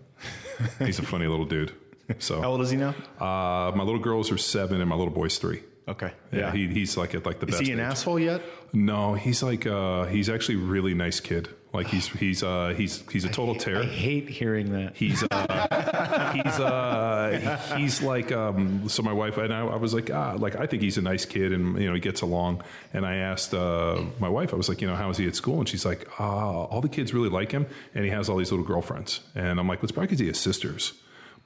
He's 0.78 0.98
a 0.98 1.02
funny 1.02 1.26
little 1.26 1.44
dude. 1.44 1.72
So 2.18 2.40
How 2.40 2.48
old 2.52 2.62
is 2.62 2.70
he 2.70 2.78
now? 2.78 2.94
Uh, 3.20 3.70
my 3.76 3.82
little 3.84 4.00
girls 4.00 4.32
are 4.32 4.38
seven 4.38 4.80
and 4.80 4.88
my 4.88 4.96
little 4.96 5.12
boy's 5.12 5.36
three. 5.38 5.62
Okay. 5.88 6.12
Yeah, 6.32 6.52
He, 6.52 6.68
he's 6.68 6.96
like 6.96 7.14
at 7.14 7.24
like 7.26 7.40
the 7.40 7.46
is 7.46 7.52
best. 7.56 7.64
he 7.66 7.72
an 7.72 7.80
age. 7.80 7.86
asshole 7.86 8.18
yet? 8.20 8.42
No, 8.72 9.14
he's 9.14 9.42
like 9.42 9.66
uh, 9.66 10.04
he's 10.04 10.28
actually 10.28 10.56
a 10.56 10.64
really 10.66 10.94
nice 10.94 11.18
kid. 11.20 11.48
Like 11.72 11.86
he's 11.88 12.06
he's 12.08 12.42
uh, 12.42 12.74
he's 12.76 13.02
he's 13.10 13.24
a 13.24 13.28
total 13.28 13.54
terror. 13.54 13.82
I 13.82 13.86
hate 13.86 14.28
hearing 14.28 14.72
that. 14.72 14.96
He's 14.96 15.22
uh, 15.22 16.32
he's 16.44 16.58
uh, 16.60 17.74
he's 17.76 18.02
like 18.02 18.32
um, 18.32 18.88
so. 18.88 19.02
My 19.02 19.12
wife 19.12 19.36
and 19.36 19.52
I, 19.52 19.60
I 19.60 19.76
was 19.76 19.92
like, 19.92 20.10
ah, 20.10 20.34
like 20.38 20.56
I 20.56 20.66
think 20.66 20.82
he's 20.82 20.96
a 20.98 21.02
nice 21.02 21.24
kid, 21.26 21.52
and 21.52 21.78
you 21.80 21.86
know 21.88 21.94
he 21.94 22.00
gets 22.00 22.22
along. 22.22 22.62
And 22.94 23.04
I 23.04 23.16
asked 23.16 23.52
uh, 23.52 24.02
my 24.18 24.28
wife, 24.30 24.52
I 24.54 24.56
was 24.56 24.68
like, 24.68 24.80
you 24.80 24.86
know, 24.86 24.96
how 24.96 25.10
is 25.10 25.18
he 25.18 25.26
at 25.26 25.34
school? 25.36 25.58
And 25.58 25.68
she's 25.68 25.84
like, 25.84 26.08
ah, 26.18 26.64
all 26.64 26.80
the 26.80 26.88
kids 26.88 27.12
really 27.12 27.28
like 27.28 27.52
him, 27.52 27.66
and 27.94 28.04
he 28.04 28.10
has 28.10 28.28
all 28.30 28.36
these 28.38 28.50
little 28.50 28.66
girlfriends. 28.66 29.20
And 29.34 29.60
I'm 29.60 29.68
like, 29.68 29.78
well, 29.80 29.84
it's 29.84 29.92
probably 29.92 30.06
because 30.08 30.20
he 30.20 30.26
has 30.28 30.38
sisters. 30.38 30.94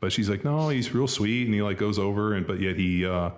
But 0.01 0.12
she's 0.12 0.28
like, 0.30 0.45
no, 0.45 0.68
he's 0.68 0.95
real 0.95 1.09
sweet, 1.09 1.47
and 1.47 1.55
he 1.55 1.62
like 1.62 1.78
goes 1.78 1.99
over, 1.99 2.32
and 2.34 2.47
but 2.47 2.61
yet 2.61 2.76
he. 2.76 3.05
Uh, 3.07 3.30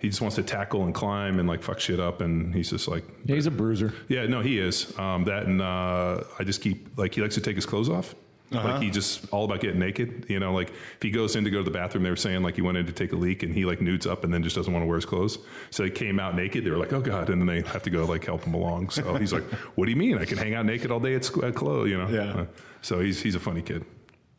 he 0.00 0.08
just 0.08 0.20
wants 0.20 0.36
to 0.36 0.42
tackle 0.42 0.84
and 0.84 0.94
climb 0.94 1.38
and 1.40 1.48
like 1.48 1.62
fuck 1.62 1.80
shit 1.80 1.98
up, 2.00 2.20
and 2.20 2.54
he's 2.54 2.70
just 2.70 2.86
like, 2.88 3.04
Yeah, 3.24 3.34
he's 3.34 3.46
a 3.46 3.50
bruiser. 3.50 3.92
yeah, 4.08 4.26
no, 4.26 4.40
he 4.40 4.58
is. 4.58 4.96
Um, 4.98 5.24
that 5.24 5.46
and 5.46 5.60
uh, 5.60 6.22
I 6.38 6.44
just 6.44 6.60
keep 6.62 6.96
like 6.98 7.14
he 7.14 7.20
likes 7.20 7.34
to 7.34 7.40
take 7.40 7.56
his 7.56 7.66
clothes 7.66 7.88
off. 7.88 8.14
Like 8.50 8.80
he 8.82 8.88
just 8.90 9.28
all 9.30 9.44
about 9.44 9.60
getting 9.60 9.78
naked. 9.78 10.24
You 10.30 10.40
know, 10.40 10.54
like 10.54 10.70
if 10.70 11.02
he 11.02 11.10
goes 11.10 11.36
in 11.36 11.44
to 11.44 11.50
go 11.50 11.58
to 11.58 11.64
the 11.64 11.70
bathroom, 11.70 12.02
they 12.02 12.08
were 12.08 12.16
saying 12.16 12.42
like 12.42 12.54
he 12.54 12.62
went 12.62 12.78
in 12.78 12.86
to 12.86 12.92
take 12.92 13.12
a 13.12 13.16
leak 13.16 13.42
and 13.42 13.52
he 13.54 13.66
like 13.66 13.82
nudes 13.82 14.06
up 14.06 14.24
and 14.24 14.32
then 14.32 14.42
just 14.42 14.56
doesn't 14.56 14.72
want 14.72 14.82
to 14.82 14.86
wear 14.86 14.96
his 14.96 15.04
clothes. 15.04 15.38
So 15.70 15.84
he 15.84 15.90
came 15.90 16.18
out 16.18 16.34
naked. 16.34 16.64
They 16.64 16.70
were 16.70 16.78
like, 16.78 16.94
oh 16.94 17.02
god, 17.02 17.28
and 17.28 17.42
then 17.42 17.46
they 17.46 17.60
have 17.70 17.82
to 17.82 17.90
go 17.90 18.06
like 18.06 18.24
help 18.24 18.44
him 18.44 18.54
along. 18.54 18.88
So 18.88 19.16
he's 19.16 19.34
like, 19.34 19.44
what 19.74 19.84
do 19.84 19.90
you 19.90 19.98
mean? 19.98 20.16
I 20.16 20.24
can 20.24 20.38
hang 20.38 20.54
out 20.54 20.64
naked 20.64 20.90
all 20.90 20.98
day 20.98 21.14
at, 21.14 21.26
sc- 21.26 21.42
at 21.42 21.54
clothes, 21.56 21.90
you 21.90 21.98
know? 21.98 22.08
Yeah. 22.08 22.40
Uh, 22.40 22.46
so 22.80 23.00
he's 23.00 23.20
he's 23.20 23.34
a 23.34 23.40
funny 23.40 23.60
kid. 23.60 23.84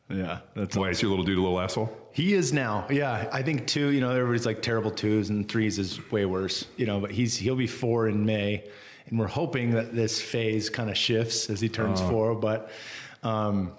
Yeah, 0.10 0.40
that's 0.56 0.76
Why 0.76 0.90
is 0.90 1.02
your 1.02 1.10
little 1.10 1.24
dude 1.26 1.38
a 1.38 1.42
little 1.42 1.60
asshole? 1.60 1.96
He 2.14 2.34
is 2.34 2.52
now. 2.52 2.88
Yeah, 2.90 3.30
I 3.32 3.44
think 3.44 3.68
two. 3.68 3.90
You 3.90 4.02
know, 4.02 4.10
everybody's 4.12 4.46
like 4.46 4.62
terrible 4.62 4.90
twos 4.92 5.30
and 5.30 5.48
threes 5.48 5.78
is 5.78 6.00
way 6.12 6.26
worse. 6.26 6.66
You 6.78 6.88
know, 6.88 7.00
but 7.00 7.12
he's 7.12 7.38
he'll 7.38 7.56
be 7.56 7.68
four 7.68 8.08
in 8.08 8.26
May, 8.26 8.64
and 9.08 9.20
we're 9.20 9.28
hoping 9.28 9.72
that 9.72 9.96
this 9.96 10.20
phase 10.22 10.70
kind 10.70 10.90
of 10.90 10.98
shifts 10.98 11.50
as 11.50 11.62
he 11.62 11.70
turns 11.70 12.02
Uh. 12.02 12.10
four. 12.10 12.34
But 12.36 12.72
um, 13.22 13.72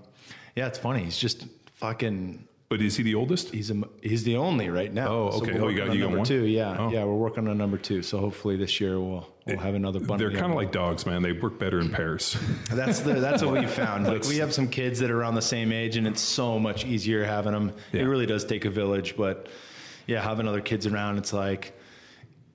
yeah, 0.55 0.68
it's 0.68 0.78
funny. 0.78 1.03
He's 1.05 1.18
just 1.18 1.47
fucking. 1.74 2.47
But 2.68 2.81
is 2.81 2.97
he 2.97 3.03
the 3.03 3.16
oldest? 3.16 3.51
He's 3.51 3.72
a, 3.72 3.83
he's 4.01 4.22
the 4.22 4.37
only 4.37 4.68
right 4.70 4.95
now. 4.95 5.09
Oh, 5.09 5.24
okay. 5.43 5.55
we're 5.59 5.64
Oh, 5.64 5.68
you 5.68 5.76
got- 5.76 5.93
you 5.93 6.01
got 6.07 6.16
one? 6.18 6.24
two. 6.24 6.45
Yeah, 6.47 6.76
Oh. 6.78 6.91
yeah. 6.93 7.03
We're 7.03 7.14
working 7.16 7.49
on 7.49 7.59
number 7.59 7.76
two. 7.76 8.01
So 8.03 8.18
hopefully 8.20 8.57
this 8.57 8.81
year 8.81 9.01
we'll 9.01 9.26
we'll 9.51 9.59
have 9.59 9.74
another 9.74 10.01
bunch. 10.01 10.18
They're 10.18 10.30
kind 10.30 10.46
of 10.53 10.55
like 10.57 10.72
dogs, 10.72 11.07
man. 11.07 11.22
They 11.22 11.32
work 11.32 11.59
better 11.59 11.80
in 11.80 11.90
pairs. 11.90 12.36
That's 12.70 13.01
the 13.01 13.14
that's 13.14 13.42
what 13.42 13.55
we 13.61 13.66
found. 13.82 14.07
Like 14.07 14.24
we 14.26 14.38
have 14.38 14.53
some 14.55 14.68
kids 14.68 15.01
that 15.01 15.11
are 15.11 15.20
around 15.20 15.34
the 15.34 15.42
same 15.42 15.72
age, 15.72 15.96
and 15.96 16.07
it's 16.07 16.20
so 16.20 16.59
much 16.59 16.84
easier 16.84 17.24
having 17.24 17.53
them. 17.53 17.72
Yeah. 17.92 18.03
It 18.03 18.05
really 18.05 18.26
does 18.26 18.44
take 18.44 18.64
a 18.64 18.70
village, 18.70 19.16
but 19.16 19.48
yeah, 20.07 20.22
having 20.22 20.48
other 20.48 20.61
kids 20.61 20.86
around, 20.86 21.18
it's 21.18 21.32
like 21.32 21.76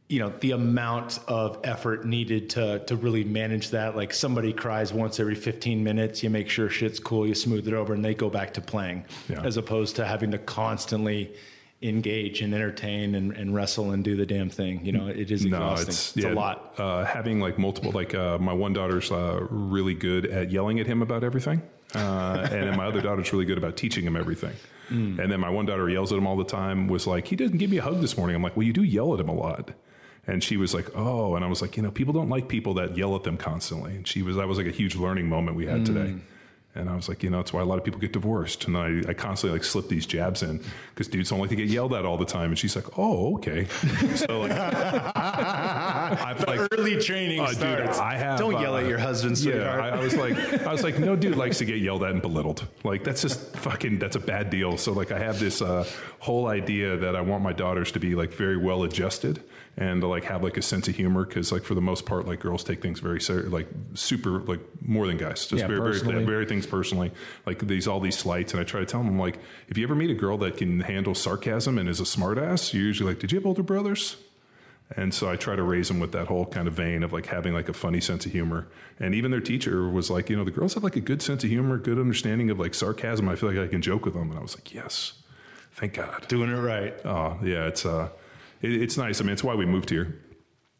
you 0.07 0.19
know 0.19 0.31
the 0.39 0.51
amount 0.51 1.19
of 1.27 1.59
effort 1.63 2.05
needed 2.05 2.51
to 2.51 2.79
to 2.85 2.95
really 2.95 3.23
manage 3.23 3.71
that. 3.71 3.95
Like 3.95 4.13
somebody 4.13 4.53
cries 4.53 4.93
once 4.93 5.19
every 5.19 5.35
15 5.35 5.83
minutes, 5.83 6.21
you 6.21 6.29
make 6.29 6.47
sure 6.49 6.69
shit's 6.69 6.99
cool, 6.99 7.25
you 7.27 7.33
smooth 7.33 7.67
it 7.67 7.73
over, 7.73 7.93
and 7.93 8.05
they 8.05 8.13
go 8.13 8.29
back 8.29 8.53
to 8.55 8.61
playing, 8.61 9.05
Yeah. 9.29 9.41
as 9.43 9.57
opposed 9.57 9.95
to 9.97 10.05
having 10.05 10.31
to 10.31 10.37
constantly 10.37 11.33
engage 11.87 12.41
and 12.41 12.53
entertain 12.53 13.15
and, 13.15 13.31
and 13.31 13.53
wrestle 13.53 13.91
and 13.91 14.03
do 14.03 14.15
the 14.15 14.25
damn 14.25 14.49
thing. 14.49 14.85
You 14.85 14.91
know, 14.91 15.07
it 15.07 15.31
is 15.31 15.45
exhausting. 15.45 15.85
No, 15.85 15.89
it's, 15.89 16.17
yeah, 16.17 16.33
a 16.33 16.33
lot. 16.33 16.73
Uh, 16.77 17.05
having 17.05 17.39
like 17.39 17.57
multiple, 17.57 17.91
like 17.91 18.13
uh, 18.15 18.37
my 18.37 18.53
one 18.53 18.73
daughter's 18.73 19.11
uh, 19.11 19.45
really 19.49 19.93
good 19.93 20.25
at 20.25 20.51
yelling 20.51 20.79
at 20.79 20.87
him 20.87 21.01
about 21.01 21.23
everything, 21.23 21.61
uh, 21.93 22.47
and 22.51 22.63
then 22.69 22.77
my 22.77 22.85
other 22.85 23.01
daughter's 23.01 23.31
really 23.31 23.45
good 23.45 23.57
about 23.57 23.77
teaching 23.77 24.05
him 24.05 24.15
everything. 24.15 24.53
Mm. 24.89 25.17
And 25.19 25.31
then 25.31 25.39
my 25.39 25.49
one 25.49 25.65
daughter 25.65 25.89
yells 25.89 26.11
at 26.11 26.17
him 26.17 26.27
all 26.27 26.37
the 26.37 26.43
time. 26.43 26.87
Was 26.87 27.07
like, 27.07 27.27
he 27.27 27.35
didn't 27.35 27.57
give 27.57 27.69
me 27.71 27.77
a 27.77 27.81
hug 27.81 28.01
this 28.01 28.17
morning. 28.17 28.35
I'm 28.35 28.43
like, 28.43 28.55
well, 28.55 28.65
you 28.65 28.73
do 28.73 28.83
yell 28.83 29.13
at 29.13 29.19
him 29.19 29.29
a 29.29 29.33
lot. 29.33 29.71
And 30.27 30.43
she 30.43 30.57
was 30.57 30.73
like, 30.73 30.89
"Oh," 30.95 31.35
and 31.35 31.45
I 31.45 31.47
was 31.47 31.61
like, 31.61 31.77
"You 31.77 31.83
know, 31.83 31.91
people 31.91 32.11
don't 32.11 32.29
like 32.29 32.47
people 32.47 32.73
that 32.75 32.97
yell 32.97 33.15
at 33.15 33.21
them 33.23 33.37
constantly." 33.37 33.95
And 33.95 34.07
she 34.07 34.23
was, 34.23 34.37
that 34.37 34.47
was 34.47 34.57
like 34.57 34.65
a 34.65 34.71
huge 34.71 34.95
learning 34.95 35.29
moment 35.29 35.55
we 35.55 35.67
had 35.67 35.81
Mm. 35.81 35.85
today. 35.85 36.15
And 36.75 36.89
I 36.89 36.95
was 36.95 37.07
like, 37.07 37.23
you 37.23 37.29
know, 37.29 37.37
that's 37.37 37.53
why 37.53 37.61
a 37.61 37.65
lot 37.65 37.77
of 37.77 37.85
people 37.85 38.01
get 38.01 38.11
divorced. 38.11 38.65
And 38.65 38.77
I, 38.77 39.01
I 39.07 39.13
constantly 39.13 39.57
like 39.57 39.63
slip 39.63 39.87
these 39.87 40.05
jabs 40.05 40.43
in 40.43 40.61
because 40.93 41.07
dudes 41.07 41.29
don't 41.29 41.39
like 41.39 41.49
to 41.49 41.55
get 41.55 41.69
yelled 41.69 41.93
at 41.93 42.05
all 42.05 42.17
the 42.17 42.25
time. 42.25 42.49
And 42.49 42.59
she's 42.59 42.75
like, 42.75 42.99
oh, 42.99 43.35
okay. 43.35 43.65
So 44.15 44.41
like, 44.41 44.51
I've 45.15 46.45
like 46.47 46.67
Early 46.73 46.99
training 46.99 47.43
dude, 47.45 47.55
starts. 47.55 47.99
I 47.99 48.15
have, 48.15 48.37
Don't 48.39 48.59
yell 48.59 48.75
uh, 48.75 48.81
at 48.81 48.87
your 48.87 48.97
husband, 48.97 49.37
yeah. 49.39 49.77
I, 49.77 49.89
I 49.89 49.99
was 49.99 50.15
like, 50.15 50.37
I 50.37 50.71
was 50.71 50.83
like, 50.83 50.99
no 50.99 51.15
dude 51.15 51.37
likes 51.37 51.59
to 51.59 51.65
get 51.65 51.77
yelled 51.77 52.03
at 52.03 52.11
and 52.11 52.21
belittled. 52.21 52.67
Like 52.83 53.05
that's 53.05 53.21
just 53.21 53.55
fucking, 53.55 53.99
that's 53.99 54.17
a 54.17 54.19
bad 54.19 54.49
deal. 54.49 54.77
So 54.77 54.91
like, 54.91 55.11
I 55.11 55.19
have 55.19 55.39
this 55.39 55.61
uh, 55.61 55.87
whole 56.19 56.47
idea 56.47 56.97
that 56.97 57.15
I 57.15 57.21
want 57.21 57.41
my 57.41 57.53
daughters 57.53 57.91
to 57.93 57.99
be 57.99 58.15
like 58.15 58.33
very 58.33 58.57
well 58.57 58.83
adjusted 58.83 59.41
and 59.77 60.01
to 60.01 60.07
like 60.07 60.23
have 60.23 60.41
like 60.41 60.57
a 60.57 60.61
sense 60.61 60.87
of 60.87 60.95
humor 60.95 61.25
because 61.25 61.51
like 61.51 61.63
for 61.63 61.75
the 61.75 61.81
most 61.81 62.05
part, 62.05 62.25
like 62.25 62.39
girls 62.39 62.63
take 62.63 62.81
things 62.81 62.99
very 62.99 63.19
ser- 63.19 63.49
like 63.49 63.67
super 63.93 64.39
like 64.39 64.61
more 64.81 65.05
than 65.07 65.17
guys, 65.17 65.45
just 65.47 65.61
Yeah, 65.61 65.67
very, 65.67 65.99
very 65.99 66.25
very 66.25 66.45
things 66.45 66.65
personally. 66.65 67.11
Like 67.45 67.59
these 67.59 67.87
all 67.87 67.99
these 67.99 68.17
slights, 68.17 68.53
and 68.53 68.61
I 68.61 68.63
try 68.63 68.79
to 68.79 68.85
tell 68.85 69.03
them 69.03 69.19
like, 69.19 69.37
if 69.67 69.77
you 69.77 69.85
ever 69.85 69.95
meet 69.95 70.11
a 70.11 70.15
girl 70.15 70.37
that 70.39 70.57
can 70.57 70.79
handle 70.79 71.13
sarcasm 71.13 71.77
and 71.77 71.89
is 71.89 71.99
a 71.99 72.03
smartass, 72.03 72.73
you're 72.73 72.83
usually 72.83 73.11
like, 73.11 73.19
did 73.19 73.31
you 73.31 73.37
have 73.37 73.45
older 73.45 73.63
brothers? 73.63 74.17
And 74.95 75.13
so 75.13 75.29
I 75.29 75.35
try 75.35 75.55
to 75.55 75.63
raise 75.63 75.87
them 75.87 75.99
with 75.99 76.11
that 76.11 76.27
whole 76.27 76.45
kind 76.45 76.67
of 76.67 76.75
vein 76.75 77.01
of 77.01 77.11
like 77.11 77.25
having 77.25 77.53
like 77.53 77.69
a 77.69 77.73
funny 77.73 77.99
sense 77.99 78.25
of 78.25 78.31
humor. 78.31 78.67
And 78.99 79.15
even 79.15 79.31
their 79.31 79.41
teacher 79.41 79.89
was 79.89 80.11
like, 80.11 80.29
you 80.29 80.37
know, 80.37 80.43
the 80.43 80.51
girls 80.51 80.75
have 80.75 80.83
like 80.83 80.95
a 80.95 81.01
good 81.01 81.23
sense 81.23 81.43
of 81.43 81.49
humor, 81.49 81.77
good 81.79 81.97
understanding 81.97 82.51
of 82.51 82.59
like 82.59 82.75
sarcasm. 82.75 83.27
I 83.27 83.35
feel 83.35 83.49
like 83.49 83.57
I 83.57 83.67
can 83.67 83.81
joke 83.81 84.05
with 84.05 84.13
them. 84.13 84.29
And 84.29 84.37
I 84.37 84.43
was 84.43 84.55
like, 84.55 84.73
yes, 84.73 85.13
thank 85.71 85.95
God. 85.95 86.27
Doing 86.27 86.51
it 86.51 86.59
right. 86.59 86.93
Oh 87.03 87.39
yeah, 87.43 87.65
it's 87.65 87.83
uh, 87.83 88.09
it, 88.65 88.81
it's 88.81 88.97
nice. 88.97 89.21
I 89.21 89.23
mean, 89.23 89.33
it's 89.33 89.43
why 89.43 89.55
we 89.55 89.65
moved 89.65 89.89
here. 89.89 90.21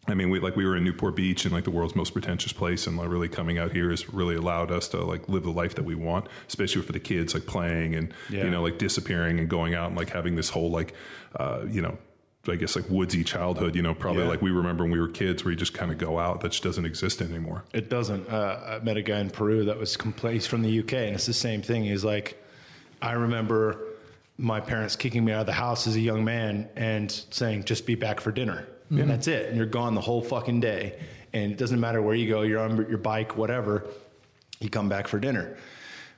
I 0.08 0.14
mean, 0.14 0.30
we 0.30 0.40
like 0.40 0.56
we 0.56 0.66
were 0.66 0.78
in 0.78 0.84
Newport 0.84 1.16
Beach 1.16 1.46
and 1.46 1.54
like 1.54 1.64
the 1.64 1.72
world's 1.72 1.96
most 1.96 2.14
pretentious 2.14 2.54
place, 2.54 2.86
and 2.86 2.96
like, 2.96 3.10
really 3.10 3.28
coming 3.30 3.58
out 3.58 3.72
here 3.72 3.90
has 3.90 4.08
really 4.14 4.36
allowed 4.36 4.72
us 4.72 4.88
to 4.90 4.98
like 5.04 5.28
live 5.28 5.44
the 5.44 5.50
life 5.52 5.74
that 5.76 5.84
we 5.84 5.96
want, 5.96 6.28
especially 6.48 6.84
for 6.84 6.92
the 6.92 7.00
kids, 7.00 7.34
like 7.34 7.48
playing 7.48 7.96
and 7.96 8.14
Yeah. 8.30 8.44
you 8.44 8.52
know 8.52 8.62
like 8.62 8.78
disappearing 8.78 9.40
and 9.40 9.50
going 9.50 9.74
out 9.74 9.88
and 9.88 9.98
like 9.98 10.10
having 10.10 10.36
this 10.36 10.50
whole 10.50 10.70
like 10.72 10.94
uh, 11.40 11.62
you 11.70 11.82
know. 11.82 11.98
I 12.48 12.58
guess 12.58 12.76
like 12.76 12.88
woodsy 12.92 13.24
childhood, 13.24 13.76
you 13.76 13.82
know, 13.82 13.96
probably 13.96 14.22
Yeah. 14.22 14.30
like 14.30 14.44
we 14.44 14.52
remember 14.52 14.84
when 14.84 14.92
we 14.92 15.00
were 15.00 15.08
kids, 15.08 15.44
where 15.44 15.52
you 15.52 15.58
just 15.58 15.74
kind 15.74 15.92
of 15.92 15.98
go 15.98 16.20
out. 16.20 16.42
That 16.42 16.52
just 16.52 16.62
doesn't 16.62 16.86
exist 16.86 17.20
anymore. 17.24 17.64
It 17.74 17.90
doesn't. 17.90 18.30
Uh, 18.30 18.78
I 18.80 18.84
met 18.84 18.98
a 18.98 19.02
guy 19.02 19.20
in 19.20 19.32
Peru 19.32 19.66
that 19.66 19.80
was 19.80 19.96
from 19.96 20.62
the 20.62 20.80
UK, 20.82 20.94
and 20.94 21.16
it's 21.16 21.26
the 21.26 21.34
same 21.34 21.64
thing. 21.64 21.86
He's 21.86 22.06
like, 22.06 22.40
I 23.02 23.14
remember 23.14 23.80
my 24.38 24.60
parents 24.60 24.96
kicking 24.96 25.24
me 25.24 25.32
out 25.32 25.42
of 25.42 25.46
the 25.46 25.54
house 25.54 25.88
as 25.88 25.96
a 25.96 26.00
young 26.00 26.24
man 26.24 26.70
and 26.76 27.12
saying, 27.12 27.64
"Just 27.64 27.86
be 27.86 27.96
back 27.96 28.20
for 28.20 28.32
dinner." 28.32 28.68
Mm-hmm. 28.86 29.02
And 29.02 29.10
that's 29.10 29.28
it. 29.28 29.48
And 29.48 29.58
you're 29.58 29.66
gone 29.66 29.96
the 29.96 30.02
whole 30.02 30.22
fucking 30.22 30.60
day, 30.60 31.00
and 31.34 31.52
it 31.52 31.58
doesn't 31.58 31.80
matter 31.80 32.02
where 32.02 32.16
you 32.16 32.28
go. 32.30 32.42
You're 32.42 32.60
on 32.60 32.78
your 32.90 32.98
bike, 32.98 33.38
whatever. 33.38 33.88
You 34.60 34.70
come 34.70 34.90
back 34.90 35.08
for 35.08 35.20
dinner. 35.20 35.58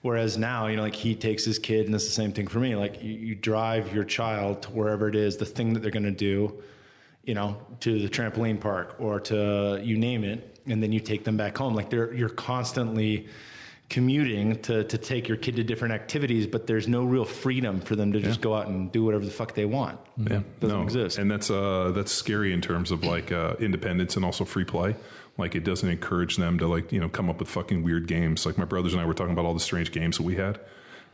Whereas 0.01 0.37
now, 0.37 0.67
you 0.67 0.75
know, 0.75 0.83
like 0.83 0.95
he 0.95 1.15
takes 1.15 1.43
his 1.43 1.59
kid, 1.59 1.85
and 1.85 1.95
it's 1.95 2.05
the 2.05 2.11
same 2.11 2.31
thing 2.31 2.47
for 2.47 2.59
me. 2.59 2.75
Like 2.75 3.01
you, 3.01 3.13
you 3.13 3.35
drive 3.35 3.93
your 3.93 4.03
child 4.03 4.61
to 4.63 4.69
wherever 4.69 5.07
it 5.07 5.15
is, 5.15 5.37
the 5.37 5.45
thing 5.45 5.73
that 5.73 5.81
they're 5.81 5.91
going 5.91 6.03
to 6.03 6.11
do, 6.11 6.61
you 7.23 7.33
know, 7.33 7.57
to 7.81 7.99
the 7.99 8.07
trampoline 8.07 8.59
park 8.59 8.95
or 8.99 9.19
to 9.21 9.81
you 9.83 9.97
name 9.97 10.23
it, 10.23 10.59
and 10.65 10.81
then 10.83 10.91
you 10.91 10.99
take 10.99 11.23
them 11.23 11.37
back 11.37 11.57
home. 11.57 11.73
Like 11.73 11.89
they're 11.89 12.13
you're 12.13 12.29
constantly 12.29 13.27
commuting 13.89 14.61
to 14.63 14.83
to 14.83 14.97
take 14.97 15.27
your 15.27 15.37
kid 15.37 15.55
to 15.55 15.63
different 15.63 15.93
activities, 15.93 16.45
but 16.47 16.67
there's 16.67 16.87
no 16.87 17.03
real 17.03 17.25
freedom 17.25 17.79
for 17.79 17.95
them 17.95 18.11
to 18.13 18.19
just 18.19 18.41
go 18.41 18.53
out 18.55 18.67
and 18.67 18.91
do 18.91 19.03
whatever 19.03 19.23
the 19.25 19.31
fuck 19.31 19.53
they 19.53 19.65
want. 19.65 19.99
Yeah, 20.17 20.41
Doesn't 20.59 20.81
exist. 20.83 21.17
and 21.17 21.29
that's 21.31 21.49
uh 21.49 21.91
that's 21.95 22.11
scary 22.11 22.53
in 22.53 22.61
terms 22.61 22.91
of 22.91 23.03
like 23.03 23.31
uh, 23.31 23.55
independence 23.59 24.15
and 24.15 24.25
also 24.25 24.45
free 24.45 24.65
play. 24.65 24.95
Like 25.37 25.55
it 25.55 25.63
doesn't 25.63 25.87
encourage 25.89 26.37
them 26.37 26.57
to 26.59 26.67
like 26.67 26.91
you 26.91 26.99
know 26.99 27.09
come 27.09 27.29
up 27.29 27.39
with 27.39 27.47
fucking 27.49 27.83
weird 27.83 28.07
games. 28.07 28.45
Like 28.45 28.57
my 28.57 28.65
brothers 28.65 28.93
and 28.93 29.01
I 29.01 29.05
were 29.05 29.13
talking 29.13 29.33
about 29.33 29.45
all 29.45 29.53
the 29.53 29.59
strange 29.59 29.91
games 29.91 30.17
that 30.17 30.23
we 30.23 30.35
had, 30.35 30.59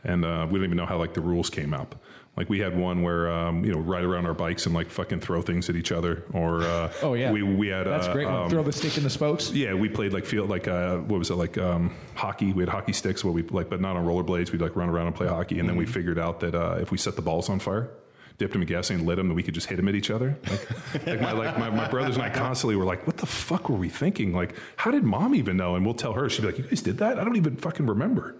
and 0.02 0.24
uh, 0.24 0.46
we 0.50 0.58
don't 0.58 0.64
even 0.64 0.76
know 0.76 0.86
how 0.86 0.98
like 0.98 1.14
the 1.14 1.20
rules 1.20 1.50
came 1.50 1.74
up. 1.74 1.94
Like 2.36 2.48
we 2.48 2.58
had 2.58 2.76
one 2.76 3.02
where 3.02 3.30
um, 3.30 3.64
you 3.64 3.72
know 3.72 3.78
ride 3.78 4.02
around 4.02 4.26
our 4.26 4.34
bikes 4.34 4.66
and 4.66 4.74
like 4.74 4.90
fucking 4.90 5.20
throw 5.20 5.40
things 5.40 5.70
at 5.70 5.76
each 5.76 5.92
other, 5.92 6.24
or 6.32 6.62
uh, 6.62 6.92
Oh 7.02 7.14
yeah, 7.14 7.30
we 7.30 7.42
we 7.44 7.68
had 7.68 7.86
that's 7.86 8.08
uh, 8.08 8.12
great. 8.12 8.26
one. 8.26 8.34
um, 8.34 8.50
Throw 8.50 8.62
the 8.64 8.72
stick 8.72 8.96
in 8.96 9.04
the 9.04 9.10
spokes. 9.10 9.52
yeah, 9.52 9.72
we 9.72 9.88
played 9.88 10.12
like 10.12 10.26
field 10.26 10.50
like 10.50 10.66
uh, 10.66 10.96
what 10.98 11.18
was 11.18 11.30
it 11.30 11.36
like 11.36 11.56
um, 11.58 11.94
hockey? 12.14 12.52
We 12.52 12.62
had 12.62 12.68
hockey 12.68 12.92
sticks 12.92 13.22
where 13.22 13.32
we 13.32 13.42
like, 13.42 13.70
but 13.70 13.80
not 13.80 13.94
on 13.96 14.04
rollerblades. 14.04 14.50
We'd 14.50 14.60
like 14.60 14.74
run 14.74 14.88
around 14.88 15.06
and 15.06 15.14
play 15.14 15.28
hockey, 15.28 15.60
and 15.60 15.68
then 15.68 15.76
we 15.76 15.86
figured 15.86 16.18
out 16.18 16.40
that 16.40 16.56
uh, 16.56 16.78
if 16.80 16.90
we 16.90 16.98
set 16.98 17.14
the 17.14 17.22
balls 17.22 17.48
on 17.48 17.60
fire, 17.60 17.90
dipped 18.38 18.52
them 18.52 18.62
in 18.62 18.66
gasoline, 18.68 19.06
lit 19.06 19.16
them, 19.16 19.28
then 19.28 19.36
we 19.36 19.42
could 19.44 19.54
just 19.54 19.68
hit 19.68 19.76
them 19.76 19.86
at 19.86 19.94
each 19.94 20.10
other. 20.10 20.36
Like, 20.50 21.06
like, 21.06 21.20
my, 21.20 21.30
like 21.30 21.56
my, 21.56 21.70
my 21.70 21.88
brothers 21.88 22.16
and 22.16 22.24
I 22.24 22.30
constantly 22.30 22.74
were 22.74 22.84
like, 22.84 23.06
"What 23.06 23.16
the 23.18 23.26
fuck 23.26 23.68
were 23.68 23.76
we 23.76 23.88
thinking? 23.88 24.32
Like, 24.32 24.56
how 24.74 24.90
did 24.90 25.04
mom 25.04 25.36
even 25.36 25.56
know?" 25.56 25.76
And 25.76 25.84
we'll 25.84 25.94
tell 25.94 26.14
her, 26.14 26.28
she'd 26.28 26.42
be 26.42 26.48
like, 26.48 26.58
"You 26.58 26.64
guys 26.64 26.82
did 26.82 26.98
that? 26.98 27.20
I 27.20 27.22
don't 27.22 27.36
even 27.36 27.54
fucking 27.56 27.86
remember." 27.86 28.34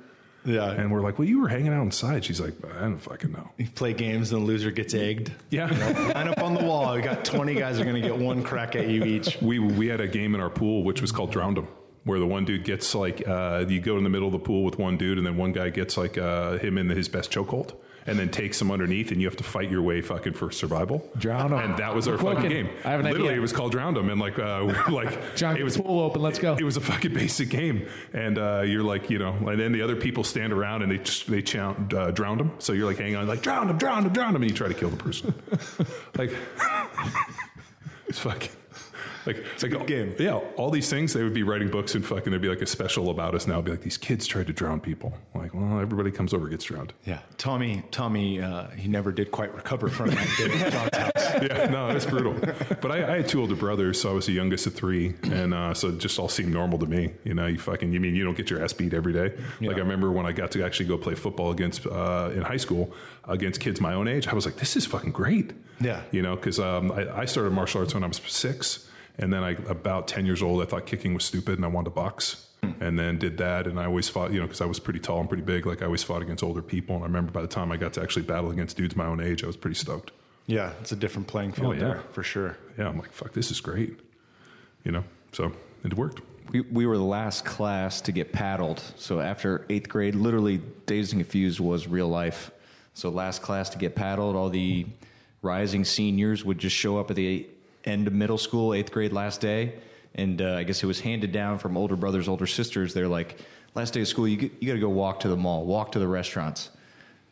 Yeah. 0.45 0.71
And 0.71 0.91
we're 0.93 1.01
like, 1.01 1.19
"Well, 1.19 1.27
you 1.29 1.41
were 1.41 1.49
hanging 1.49 1.73
out 1.73 1.83
inside." 1.83 2.25
She's 2.25 2.41
like, 2.41 2.55
"I 2.77 2.81
don't 2.83 2.99
fucking 2.99 3.33
know." 3.33 3.51
You 3.57 3.67
play 3.75 3.93
games 3.95 4.33
and 4.33 4.43
the 4.43 4.47
loser 4.47 4.71
gets 4.71 4.95
egged. 4.95 5.33
Yeah. 5.51 5.67
Line 6.15 6.29
up 6.29 6.43
on 6.43 6.55
the 6.55 6.63
wall. 6.65 6.95
We 6.95 7.03
got 7.03 7.25
20 7.25 7.55
guys 7.55 7.81
are 7.81 7.85
going 7.85 8.01
to 8.01 8.07
get 8.09 8.17
one 8.19 8.43
crack 8.43 8.77
at 8.77 8.89
you 8.89 9.05
each. 9.05 9.41
we 9.41 9.59
we 9.59 9.87
had 9.87 10.01
a 10.01 10.09
game 10.09 10.35
in 10.35 10.41
our 10.41 10.51
pool 10.51 10.83
which 10.85 11.01
was 11.01 11.13
called 11.13 11.31
Drowned 11.33 11.59
'em, 11.59 11.67
where 12.05 12.19
the 12.19 12.27
one 12.27 12.45
dude 12.45 12.65
gets 12.65 12.95
like 12.95 13.27
uh, 13.27 13.65
you 13.69 13.81
go 13.81 13.97
in 13.97 14.05
the 14.05 14.11
middle 14.11 14.29
of 14.29 14.33
the 14.33 14.39
pool 14.39 14.65
with 14.65 14.79
one 14.79 14.97
dude, 14.97 15.17
and 15.19 15.27
then 15.27 15.37
one 15.37 15.53
guy 15.53 15.71
gets 15.71 15.97
like 15.97 16.19
uh, 16.19 16.59
him 16.59 16.77
in 16.79 16.89
his 16.91 17.09
best 17.09 17.31
chokehold, 17.31 17.73
and 18.07 18.19
then 18.19 18.29
takes 18.29 18.59
them 18.59 18.71
underneath, 18.71 19.11
and 19.13 19.21
you 19.21 19.27
have 19.27 19.37
to 19.37 19.45
fight 19.45 19.71
your 19.71 19.83
way 19.83 20.01
fucking 20.01 20.35
for 20.35 20.51
survival. 20.51 21.09
Drown 21.19 21.53
'em. 21.53 21.59
And 21.59 21.79
that 21.79 21.95
was 21.95 22.07
our 22.09 22.19
fucking 22.19 22.49
game. 22.51 22.69
I 22.85 22.91
have 22.91 23.01
an 23.01 23.07
Literally, 23.07 23.29
idea. 23.31 23.39
it 23.39 23.43
was 23.43 23.53
called 23.53 23.73
Drown 23.73 23.95
them, 23.95 24.11
and 24.11 24.21
like, 24.21 24.39
uh, 24.39 24.65
like, 24.91 25.37
John, 25.37 25.57
it 25.57 25.63
was 25.65 25.77
pool 25.77 26.01
open. 26.01 26.21
Let's 26.23 26.39
go. 26.39 26.55
it 26.55 26.63
was 26.65 26.77
a 26.77 26.81
fucking 26.81 27.15
basic 27.15 27.49
game, 27.49 27.89
and 28.13 28.39
uh, 28.39 28.63
you're 28.67 28.83
like, 28.83 29.09
you 29.11 29.19
know, 29.19 29.33
and 29.49 29.59
then 29.59 29.73
the 29.73 29.83
other 29.83 29.97
people 29.97 30.25
stand 30.25 30.53
around 30.53 30.83
and 30.83 30.93
they 30.93 30.99
just, 30.99 31.27
they 31.31 31.43
chant, 31.43 31.93
uh, 31.95 32.11
drowned 32.11 32.41
them. 32.41 32.53
So 32.59 32.73
you're 32.73 32.87
like 32.87 32.99
hanging 32.99 33.17
on, 33.17 33.27
like 33.27 33.43
drowned 33.43 33.71
them, 33.71 33.79
drowned 33.79 34.07
them, 34.07 34.13
drowned 34.13 34.35
them, 34.35 34.43
and 34.43 34.51
you 34.51 34.57
try 34.57 34.69
to 34.69 34.75
kill 34.75 34.91
the 34.91 34.97
person. 34.97 35.35
like 36.19 36.33
it's 38.09 38.19
fucking. 38.19 38.51
Like, 39.27 39.37
it's 39.39 39.63
like 39.63 39.73
good 39.73 39.87
game. 39.87 40.15
Yeah, 40.19 40.41
all 40.57 40.71
these 40.71 40.91
things 40.91 41.13
they 41.13 41.23
would 41.23 41.35
be 41.35 41.43
writing 41.43 41.69
books 41.69 41.95
and 41.95 42.05
fucking. 42.05 42.31
There'd 42.31 42.43
be 42.43 42.49
like 42.49 42.63
a 42.63 42.67
special 42.67 43.11
about 43.11 43.35
us 43.35 43.47
now. 43.47 43.55
It'd 43.55 43.65
be 43.65 43.71
like 43.73 43.83
these 43.83 43.97
kids 43.97 44.27
tried 44.27 44.47
to 44.49 44.53
drown 44.53 44.81
people. 44.81 45.13
Like, 45.35 45.55
well, 45.55 45.81
everybody 45.81 46.11
comes 46.11 46.35
over 46.35 46.49
gets 46.49 46.65
drowned. 46.65 46.93
Yeah, 47.05 47.21
Tommy. 47.39 47.83
Tommy, 47.91 48.41
uh, 48.41 48.69
he 48.71 48.89
never 48.89 49.13
did 49.13 49.31
quite 49.31 49.55
recover 49.55 49.89
from 49.89 50.11
that 50.11 50.29
day 50.39 50.61
at 50.61 50.73
John's 50.73 50.97
house. 50.97 51.43
yeah, 51.43 51.67
no, 51.71 51.89
it's 51.89 52.07
brutal. 52.07 52.35
But 52.81 52.91
I, 52.91 53.15
I 53.15 53.17
had 53.19 53.29
two 53.29 53.41
older 53.41 53.57
brothers, 53.57 54.01
so 54.01 54.11
I 54.11 54.13
was 54.13 54.27
the 54.27 54.33
youngest 54.33 54.67
of 54.67 54.75
three, 54.75 55.15
and 55.25 55.55
uh, 55.55 55.75
so 55.75 55.89
it 55.89 55.99
just 55.99 56.19
all 56.19 56.29
seemed 56.29 56.53
normal 56.53 56.79
to 56.79 56.87
me. 56.87 57.13
You 57.25 57.35
know, 57.35 57.47
you 57.47 57.59
fucking, 57.59 57.93
you 57.93 58.01
mean 58.01 58.15
you 58.15 58.25
don't 58.25 58.37
get 58.37 58.51
your 58.51 58.63
ass 58.63 58.73
beat 58.73 58.95
every 58.95 59.13
day? 59.13 59.35
Like 59.61 59.77
I 59.77 59.81
remember 59.81 60.13
when 60.13 60.27
I 60.27 60.33
got 60.33 60.51
to 60.53 60.65
actually 60.65 60.87
go 60.87 60.99
play 60.99 61.15
football 61.15 61.51
against 61.51 61.87
uh, 61.87 62.31
in 62.35 62.43
high 62.43 62.57
school 62.57 62.93
against 63.27 63.61
kids 63.61 63.81
my 63.81 63.95
own 63.95 64.09
age, 64.09 64.29
I 64.29 64.35
was 64.35 64.45
like, 64.45 64.57
this 64.57 64.77
is 64.77 64.87
fucking 64.87 65.13
great. 65.13 65.53
Yeah. 65.81 66.03
you 66.13 66.23
know, 66.23 66.37
because 66.37 66.59
um, 66.59 66.93
I, 66.93 67.21
I 67.21 67.25
started 67.25 67.53
martial 67.53 67.81
arts 67.81 67.95
when 67.95 68.05
I 68.05 68.07
was 68.07 68.21
six, 68.27 68.89
and 69.19 69.33
then 69.33 69.43
I 69.45 69.51
about 69.69 70.09
ten 70.09 70.27
years 70.27 70.43
old, 70.43 70.63
I 70.63 70.67
thought 70.67 70.87
kicking 70.87 71.15
was 71.15 71.25
stupid, 71.25 71.57
and 71.57 71.65
I 71.65 71.69
wanted 71.69 71.91
to 71.91 71.95
box. 71.95 72.47
Hmm. 72.63 72.73
And 72.83 72.99
then 72.99 73.19
did 73.19 73.39
that, 73.39 73.67
and 73.67 73.79
I 73.79 73.85
always 73.85 74.09
fought, 74.09 74.33
you 74.33 74.41
know, 74.41 74.47
because 74.47 74.61
I 74.61 74.67
was 74.67 74.79
pretty 74.79 75.01
tall 75.01 75.21
and 75.21 75.29
pretty 75.29 75.45
big. 75.45 75.67
Like 75.67 75.83
I 75.83 75.87
always 75.87 76.03
fought 76.03 76.23
against 76.23 76.43
older 76.43 76.63
people, 76.63 76.97
and 76.97 77.05
I 77.05 77.07
remember 77.07 77.31
by 77.31 77.43
the 77.43 77.49
time 77.49 77.71
I 77.71 77.77
got 77.77 77.93
to 77.95 78.03
actually 78.03 78.23
battle 78.23 78.51
against 78.51 78.77
dudes 78.77 78.97
my 78.97 79.07
own 79.07 79.21
age, 79.21 79.45
I 79.45 79.47
was 79.47 79.57
pretty 79.57 79.77
stoked. 79.77 80.13
Yeah, 80.47 80.73
it's 80.81 80.93
a 80.93 80.97
different 80.97 81.27
playing 81.29 81.53
oh, 81.53 81.55
field 81.55 81.67
Oh, 81.69 81.73
yeah. 81.73 81.79
there 81.81 82.03
for 82.13 82.23
sure. 82.23 82.57
yeah, 82.79 82.89
I'm 82.89 82.99
like, 82.99 83.13
fuck, 83.13 83.33
this 83.33 83.51
is 83.51 83.61
great. 83.61 83.99
You 84.85 84.93
know, 84.93 85.05
so 85.33 85.53
it 85.85 85.95
worked. 85.95 86.21
We, 86.51 86.61
we 86.61 86.87
were 86.87 86.99
the 86.99 87.03
last 87.05 87.45
class 87.45 88.03
to 88.03 88.13
get 88.13 88.33
paddled. 88.33 88.83
So 88.97 89.21
after 89.21 89.65
eighth 89.71 89.89
grade, 89.89 90.15
literally 90.15 90.61
Dazed 90.87 91.13
and 91.15 91.23
Confused 91.23 91.61
was 91.61 91.87
real 91.89 92.09
life. 92.09 92.51
So 92.93 93.09
last 93.09 93.41
class 93.43 93.71
to 93.71 93.79
get 93.79 93.95
paddled, 93.95 94.37
all 94.37 94.51
the 94.51 94.87
rising 95.41 95.85
seniors 95.85 96.45
would 96.45 96.59
just 96.59 96.77
show 96.77 96.99
up 96.99 97.11
at 97.11 97.17
the 97.17 97.49
end 97.85 98.07
of 98.07 98.13
middle 98.13 98.39
school, 98.39 98.75
eighth 98.75 98.93
grade 98.93 99.13
last 99.13 99.41
day. 99.41 99.75
And 100.15 100.41
uh, 100.41 100.55
I 100.55 100.63
guess 100.63 100.83
it 100.83 100.87
was 100.87 101.01
handed 101.01 101.33
down 101.33 101.59
from 101.59 101.77
older 101.77 101.97
brothers, 101.97 102.29
older 102.29 102.47
sisters. 102.47 102.95
They're 102.95 103.09
like, 103.09 103.41
last 103.75 103.95
day 103.95 104.01
of 104.01 104.09
school, 104.09 104.29
you, 104.29 104.51
you 104.61 104.69
got 104.69 104.75
to 104.75 104.81
go 104.81 104.89
walk 104.89 105.21
to 105.21 105.29
the 105.29 105.37
mall, 105.37 105.65
walk 105.65 105.93
to 105.93 105.99
the 105.99 106.07
restaurants. 106.07 106.71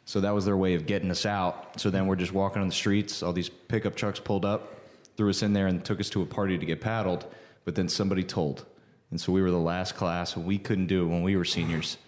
So 0.04 0.20
that 0.20 0.34
was 0.34 0.44
their 0.44 0.56
way 0.56 0.74
of 0.74 0.86
getting 0.86 1.10
us 1.10 1.24
out. 1.24 1.80
So 1.80 1.90
then 1.90 2.06
we're 2.06 2.16
just 2.16 2.32
walking 2.32 2.60
on 2.60 2.68
the 2.68 2.74
streets. 2.74 3.22
All 3.22 3.32
these 3.32 3.48
pickup 3.48 3.94
trucks 3.94 4.18
pulled 4.18 4.44
up, 4.44 4.80
threw 5.16 5.30
us 5.30 5.42
in 5.42 5.52
there, 5.52 5.68
and 5.68 5.84
took 5.84 6.00
us 6.00 6.10
to 6.10 6.22
a 6.22 6.26
party 6.26 6.58
to 6.58 6.66
get 6.66 6.80
paddled. 6.80 7.24
But 7.64 7.76
then 7.76 7.88
somebody 7.88 8.24
told, 8.24 8.66
and 9.12 9.20
so 9.20 9.32
we 9.32 9.42
were 9.42 9.52
the 9.52 9.58
last 9.58 9.94
class, 9.94 10.34
and 10.34 10.44
we 10.44 10.58
couldn't 10.58 10.88
do 10.88 11.04
it 11.04 11.06
when 11.06 11.22
we 11.22 11.36
were 11.36 11.44
seniors. 11.44 11.98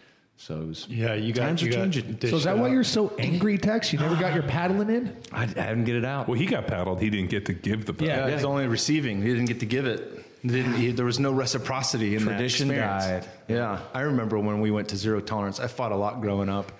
So 0.44 0.60
it 0.60 0.66
was 0.68 0.86
Yeah, 0.90 1.14
you 1.14 1.32
got 1.32 1.46
times 1.46 1.62
you 1.62 1.68
are 1.68 1.72
got 1.72 1.82
changing. 1.90 2.18
so 2.20 2.36
is 2.36 2.44
that 2.44 2.58
why 2.58 2.68
you're 2.68 2.84
so 2.84 3.08
angry, 3.18 3.56
Tex? 3.56 3.94
You 3.94 3.98
never 3.98 4.14
got 4.14 4.34
your 4.34 4.42
paddling 4.42 4.90
in? 4.90 5.16
I, 5.32 5.44
I 5.44 5.46
didn't 5.46 5.84
get 5.84 5.96
it 5.96 6.04
out. 6.04 6.28
Well, 6.28 6.38
he 6.38 6.44
got 6.44 6.66
paddled. 6.66 7.00
He 7.00 7.08
didn't 7.08 7.30
get 7.30 7.46
to 7.46 7.54
give 7.54 7.86
the 7.86 7.94
paddle. 7.94 8.28
Yeah, 8.28 8.30
he's 8.30 8.44
only 8.44 8.66
receiving. 8.66 9.22
He 9.22 9.28
didn't 9.28 9.46
get 9.46 9.60
to 9.60 9.66
give 9.66 9.86
it. 9.86 10.22
He 10.42 10.48
Didn't, 10.48 10.74
he, 10.74 10.90
there 10.90 11.06
was 11.06 11.18
no 11.18 11.32
reciprocity 11.32 12.14
in 12.14 12.24
Tradition 12.24 12.68
that 12.68 12.76
died. 12.76 13.26
Yeah, 13.48 13.80
I 13.94 14.00
remember 14.02 14.38
when 14.38 14.60
we 14.60 14.70
went 14.70 14.88
to 14.90 14.98
zero 14.98 15.22
tolerance. 15.22 15.60
I 15.60 15.66
fought 15.66 15.92
a 15.92 15.96
lot 15.96 16.20
growing 16.20 16.50
up, 16.50 16.72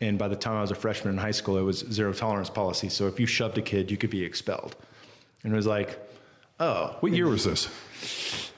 and 0.00 0.18
by 0.18 0.26
the 0.26 0.34
time 0.34 0.56
I 0.56 0.62
was 0.62 0.72
a 0.72 0.74
freshman 0.74 1.14
in 1.14 1.18
high 1.18 1.30
school, 1.30 1.56
it 1.56 1.62
was 1.62 1.84
zero 1.92 2.12
tolerance 2.12 2.50
policy. 2.50 2.88
So 2.88 3.06
if 3.06 3.20
you 3.20 3.26
shoved 3.26 3.56
a 3.58 3.62
kid, 3.62 3.92
you 3.92 3.96
could 3.96 4.10
be 4.10 4.24
expelled. 4.24 4.74
And 5.44 5.52
it 5.52 5.56
was 5.56 5.68
like, 5.68 6.00
oh, 6.58 6.96
What 6.98 7.12
year 7.12 7.28
was 7.28 7.44
this? 7.44 8.50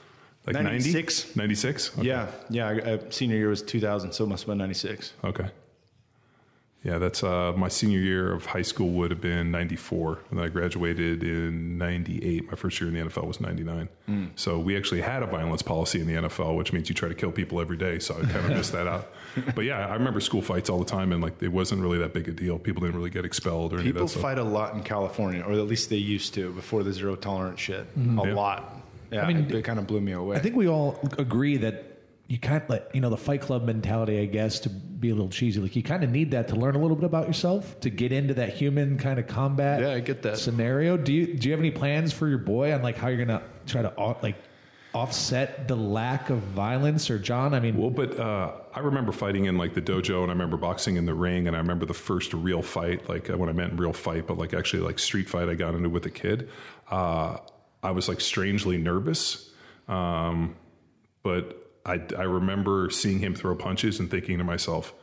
Like 0.47 0.55
90? 0.55 0.69
96. 0.69 1.35
96? 1.35 1.97
Okay. 1.99 2.07
yeah, 2.07 2.31
yeah. 2.49 2.67
I- 2.69 2.93
I- 2.93 2.99
senior 3.09 3.35
year 3.37 3.49
was 3.49 3.61
2000, 3.61 4.11
so 4.13 4.23
it 4.23 4.27
must 4.27 4.43
have 4.43 4.47
been 4.47 4.57
96. 4.57 5.13
Okay. 5.23 5.49
Yeah, 6.83 6.99
that's 6.99 7.21
uh, 7.21 7.51
my 7.57 7.67
senior 7.67 7.99
year 7.99 8.31
of 8.31 8.45
high 8.45 8.61
school 8.61 8.89
would 8.91 9.11
have 9.11 9.19
been 9.19 9.51
94. 9.51 10.19
And 10.29 10.39
then 10.39 10.45
I 10.45 10.47
graduated 10.47 11.21
in 11.21 11.77
98. 11.77 12.49
My 12.49 12.55
first 12.55 12.79
year 12.79 12.87
in 12.89 12.93
the 12.95 13.01
NFL 13.01 13.25
was 13.27 13.41
99. 13.41 13.89
Hmm. 14.05 14.25
So 14.35 14.57
we 14.59 14.77
actually 14.77 15.01
had 15.01 15.21
a 15.21 15.25
violence 15.25 15.61
policy 15.61 15.99
in 15.99 16.07
the 16.07 16.13
NFL, 16.13 16.55
which 16.55 16.71
means 16.71 16.87
you 16.87 16.95
try 16.95 17.09
to 17.09 17.15
kill 17.15 17.31
people 17.31 17.59
every 17.59 17.75
day. 17.75 17.99
So 17.99 18.15
I 18.15 18.21
kind 18.21 18.45
of 18.45 18.49
missed 18.57 18.71
that 18.71 18.87
out. 18.87 19.11
But 19.53 19.65
yeah, 19.65 19.85
I 19.87 19.95
remember 19.95 20.21
school 20.21 20.41
fights 20.41 20.69
all 20.69 20.79
the 20.79 20.85
time, 20.85 21.11
and 21.11 21.21
like 21.21 21.41
it 21.43 21.49
wasn't 21.51 21.81
really 21.81 21.97
that 21.97 22.13
big 22.13 22.29
a 22.29 22.31
deal. 22.31 22.57
People 22.57 22.81
didn't 22.83 22.95
really 22.95 23.09
get 23.09 23.25
expelled 23.25 23.73
or 23.73 23.77
People 23.81 24.03
of 24.03 24.07
that 24.07 24.11
stuff. 24.11 24.21
fight 24.21 24.37
a 24.37 24.43
lot 24.43 24.73
in 24.75 24.83
California, 24.83 25.41
or 25.41 25.53
at 25.53 25.67
least 25.67 25.89
they 25.89 25.97
used 25.97 26.35
to 26.35 26.53
before 26.53 26.83
the 26.83 26.93
zero 26.93 27.15
tolerance 27.17 27.59
shit. 27.59 27.85
Mm-hmm. 27.99 28.19
A 28.19 28.27
Yeah. 28.27 28.33
lot. 28.33 28.81
Yeah, 29.11 29.23
I 29.25 29.27
mean, 29.27 29.45
it, 29.45 29.55
it 29.55 29.63
kind 29.63 29.79
of 29.79 29.87
blew 29.87 30.01
me 30.01 30.11
away. 30.11 30.35
I 30.35 30.39
think 30.39 30.55
we 30.55 30.67
all 30.67 30.99
agree 31.17 31.57
that 31.57 31.83
you 32.27 32.37
kind 32.37 32.61
of 32.61 32.69
let 32.69 32.93
you 32.93 32.99
know 32.99 33.09
the 33.09 33.17
Fight 33.17 33.41
Club 33.41 33.63
mentality. 33.63 34.19
I 34.19 34.25
guess 34.25 34.59
to 34.61 34.69
be 34.69 35.11
a 35.11 35.13
little 35.13 35.29
cheesy, 35.29 35.61
like 35.61 35.75
you 35.75 35.83
kind 35.83 36.03
of 36.03 36.09
need 36.09 36.31
that 36.31 36.49
to 36.49 36.55
learn 36.55 36.75
a 36.75 36.79
little 36.79 36.97
bit 36.97 37.05
about 37.05 37.25
yourself 37.27 37.79
to 37.79 37.89
get 37.89 38.11
into 38.11 38.33
that 38.33 38.49
human 38.53 38.97
kind 38.97 39.17
of 39.19 39.27
combat. 39.27 39.81
Yeah, 39.81 39.91
I 39.91 39.99
get 40.01 40.21
that. 40.23 40.37
scenario. 40.37 40.97
Do 40.97 41.13
you 41.13 41.35
do 41.35 41.47
you 41.47 41.53
have 41.53 41.59
any 41.61 41.71
plans 41.71 42.11
for 42.11 42.27
your 42.27 42.39
boy 42.39 42.73
on 42.73 42.81
like 42.81 42.97
how 42.97 43.07
you're 43.07 43.23
gonna 43.25 43.43
try 43.65 43.81
to 43.81 43.93
like 44.21 44.35
offset 44.93 45.67
the 45.67 45.75
lack 45.75 46.29
of 46.29 46.39
violence? 46.39 47.09
Or 47.09 47.19
John, 47.19 47.53
I 47.53 47.59
mean, 47.59 47.77
Well, 47.77 47.89
but 47.91 48.19
uh, 48.19 48.51
I 48.73 48.79
remember 48.79 49.11
fighting 49.11 49.45
in 49.45 49.57
like 49.57 49.73
the 49.73 49.81
dojo, 49.81 50.21
and 50.23 50.31
I 50.31 50.33
remember 50.33 50.57
boxing 50.57 50.97
in 50.97 51.05
the 51.05 51.13
ring, 51.13 51.47
and 51.47 51.55
I 51.55 51.59
remember 51.59 51.85
the 51.85 51.93
first 51.93 52.33
real 52.33 52.61
fight, 52.61 53.07
like 53.07 53.29
uh, 53.29 53.37
when 53.37 53.49
I 53.49 53.53
meant 53.53 53.79
real 53.79 53.93
fight, 53.93 54.27
but 54.27 54.37
like 54.37 54.53
actually 54.53 54.83
like 54.83 54.99
street 54.99 55.29
fight 55.29 55.47
I 55.49 55.53
got 55.55 55.75
into 55.75 55.89
with 55.89 56.05
a 56.05 56.11
kid. 56.11 56.49
Uh, 56.89 57.37
I 57.83 57.91
was 57.91 58.07
like 58.07 58.21
strangely 58.21 58.77
nervous, 58.77 59.51
um, 59.87 60.55
but 61.23 61.71
I, 61.85 62.01
I 62.17 62.23
remember 62.23 62.89
seeing 62.89 63.19
him 63.19 63.35
throw 63.35 63.55
punches 63.55 63.99
and 63.99 64.09
thinking 64.09 64.37
to 64.39 64.43
myself, 64.43 64.93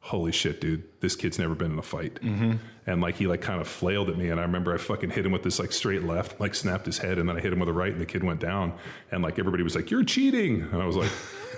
"Holy 0.00 0.32
shit, 0.32 0.60
dude! 0.60 0.84
This 1.00 1.16
kid's 1.16 1.38
never 1.38 1.54
been 1.54 1.72
in 1.72 1.78
a 1.78 1.82
fight." 1.82 2.14
Mm-hmm. 2.16 2.52
And 2.86 3.00
like 3.00 3.16
he 3.16 3.26
like 3.26 3.40
kind 3.40 3.60
of 3.60 3.68
flailed 3.68 4.10
at 4.10 4.16
me, 4.16 4.28
and 4.28 4.38
I 4.38 4.44
remember 4.44 4.74
I 4.74 4.78
fucking 4.78 5.10
hit 5.10 5.24
him 5.24 5.32
with 5.32 5.42
this 5.42 5.58
like 5.58 5.72
straight 5.72 6.04
left, 6.04 6.40
like 6.40 6.54
snapped 6.54 6.86
his 6.86 6.98
head, 6.98 7.18
and 7.18 7.28
then 7.28 7.36
I 7.36 7.40
hit 7.40 7.52
him 7.52 7.60
with 7.60 7.68
a 7.68 7.72
right, 7.72 7.92
and 7.92 8.00
the 8.00 8.06
kid 8.06 8.22
went 8.22 8.40
down, 8.40 8.74
and 9.10 9.22
like 9.22 9.38
everybody 9.38 9.62
was 9.62 9.74
like, 9.74 9.90
"You're 9.90 10.04
cheating," 10.04 10.62
and 10.62 10.82
I 10.82 10.86
was 10.86 10.96
like. 10.96 11.10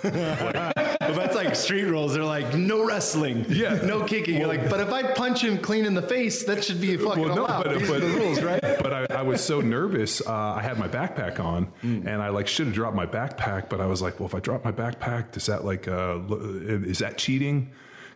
Well, 1.09 1.15
that's 1.19 1.35
like 1.37 1.55
street 1.57 1.85
rules. 1.85 2.15
They're 2.15 2.25
like 2.25 2.55
no 2.55 2.85
wrestling, 2.85 3.45
Yeah. 3.49 3.75
no 3.85 4.05
kicking. 4.05 4.39
You're 4.39 4.47
like, 4.49 4.69
but 4.71 4.81
if 4.81 4.91
I 4.93 5.03
punch 5.13 5.43
him 5.43 5.59
clean 5.59 5.85
in 5.85 5.95
the 5.95 6.03
face, 6.03 6.45
that 6.45 6.63
should 6.65 6.81
be 6.81 6.97
fucking 6.97 7.23
Well, 7.25 7.35
no, 7.37 7.43
allowed. 7.47 7.65
but- 7.65 7.79
These 7.79 7.89
but- 7.89 7.97
are 7.97 8.01
the 8.09 8.19
rules, 8.19 8.43
right? 8.43 8.61
but 8.63 8.93
I, 8.93 9.07
I 9.19 9.23
was 9.23 9.43
so 9.43 9.61
nervous. 9.61 10.21
Uh, 10.27 10.33
I 10.33 10.63
had 10.63 10.79
my 10.79 10.89
backpack 10.89 11.41
on, 11.41 11.73
and 11.83 12.09
I 12.23 12.29
like 12.31 12.47
should 12.49 12.67
have 12.67 12.75
dropped 12.75 12.97
my 12.97 13.07
backpack. 13.07 13.69
But 13.69 13.81
I 13.81 13.87
was 13.87 14.01
like, 14.03 14.19
well, 14.21 14.27
if 14.29 14.35
I 14.35 14.41
drop 14.41 14.65
my 14.65 14.73
backpack, 14.73 15.33
does 15.33 15.47
that 15.47 15.65
like 15.65 15.89
uh, 15.89 16.19
is 16.31 16.99
that 16.99 17.19
cheating? 17.19 17.71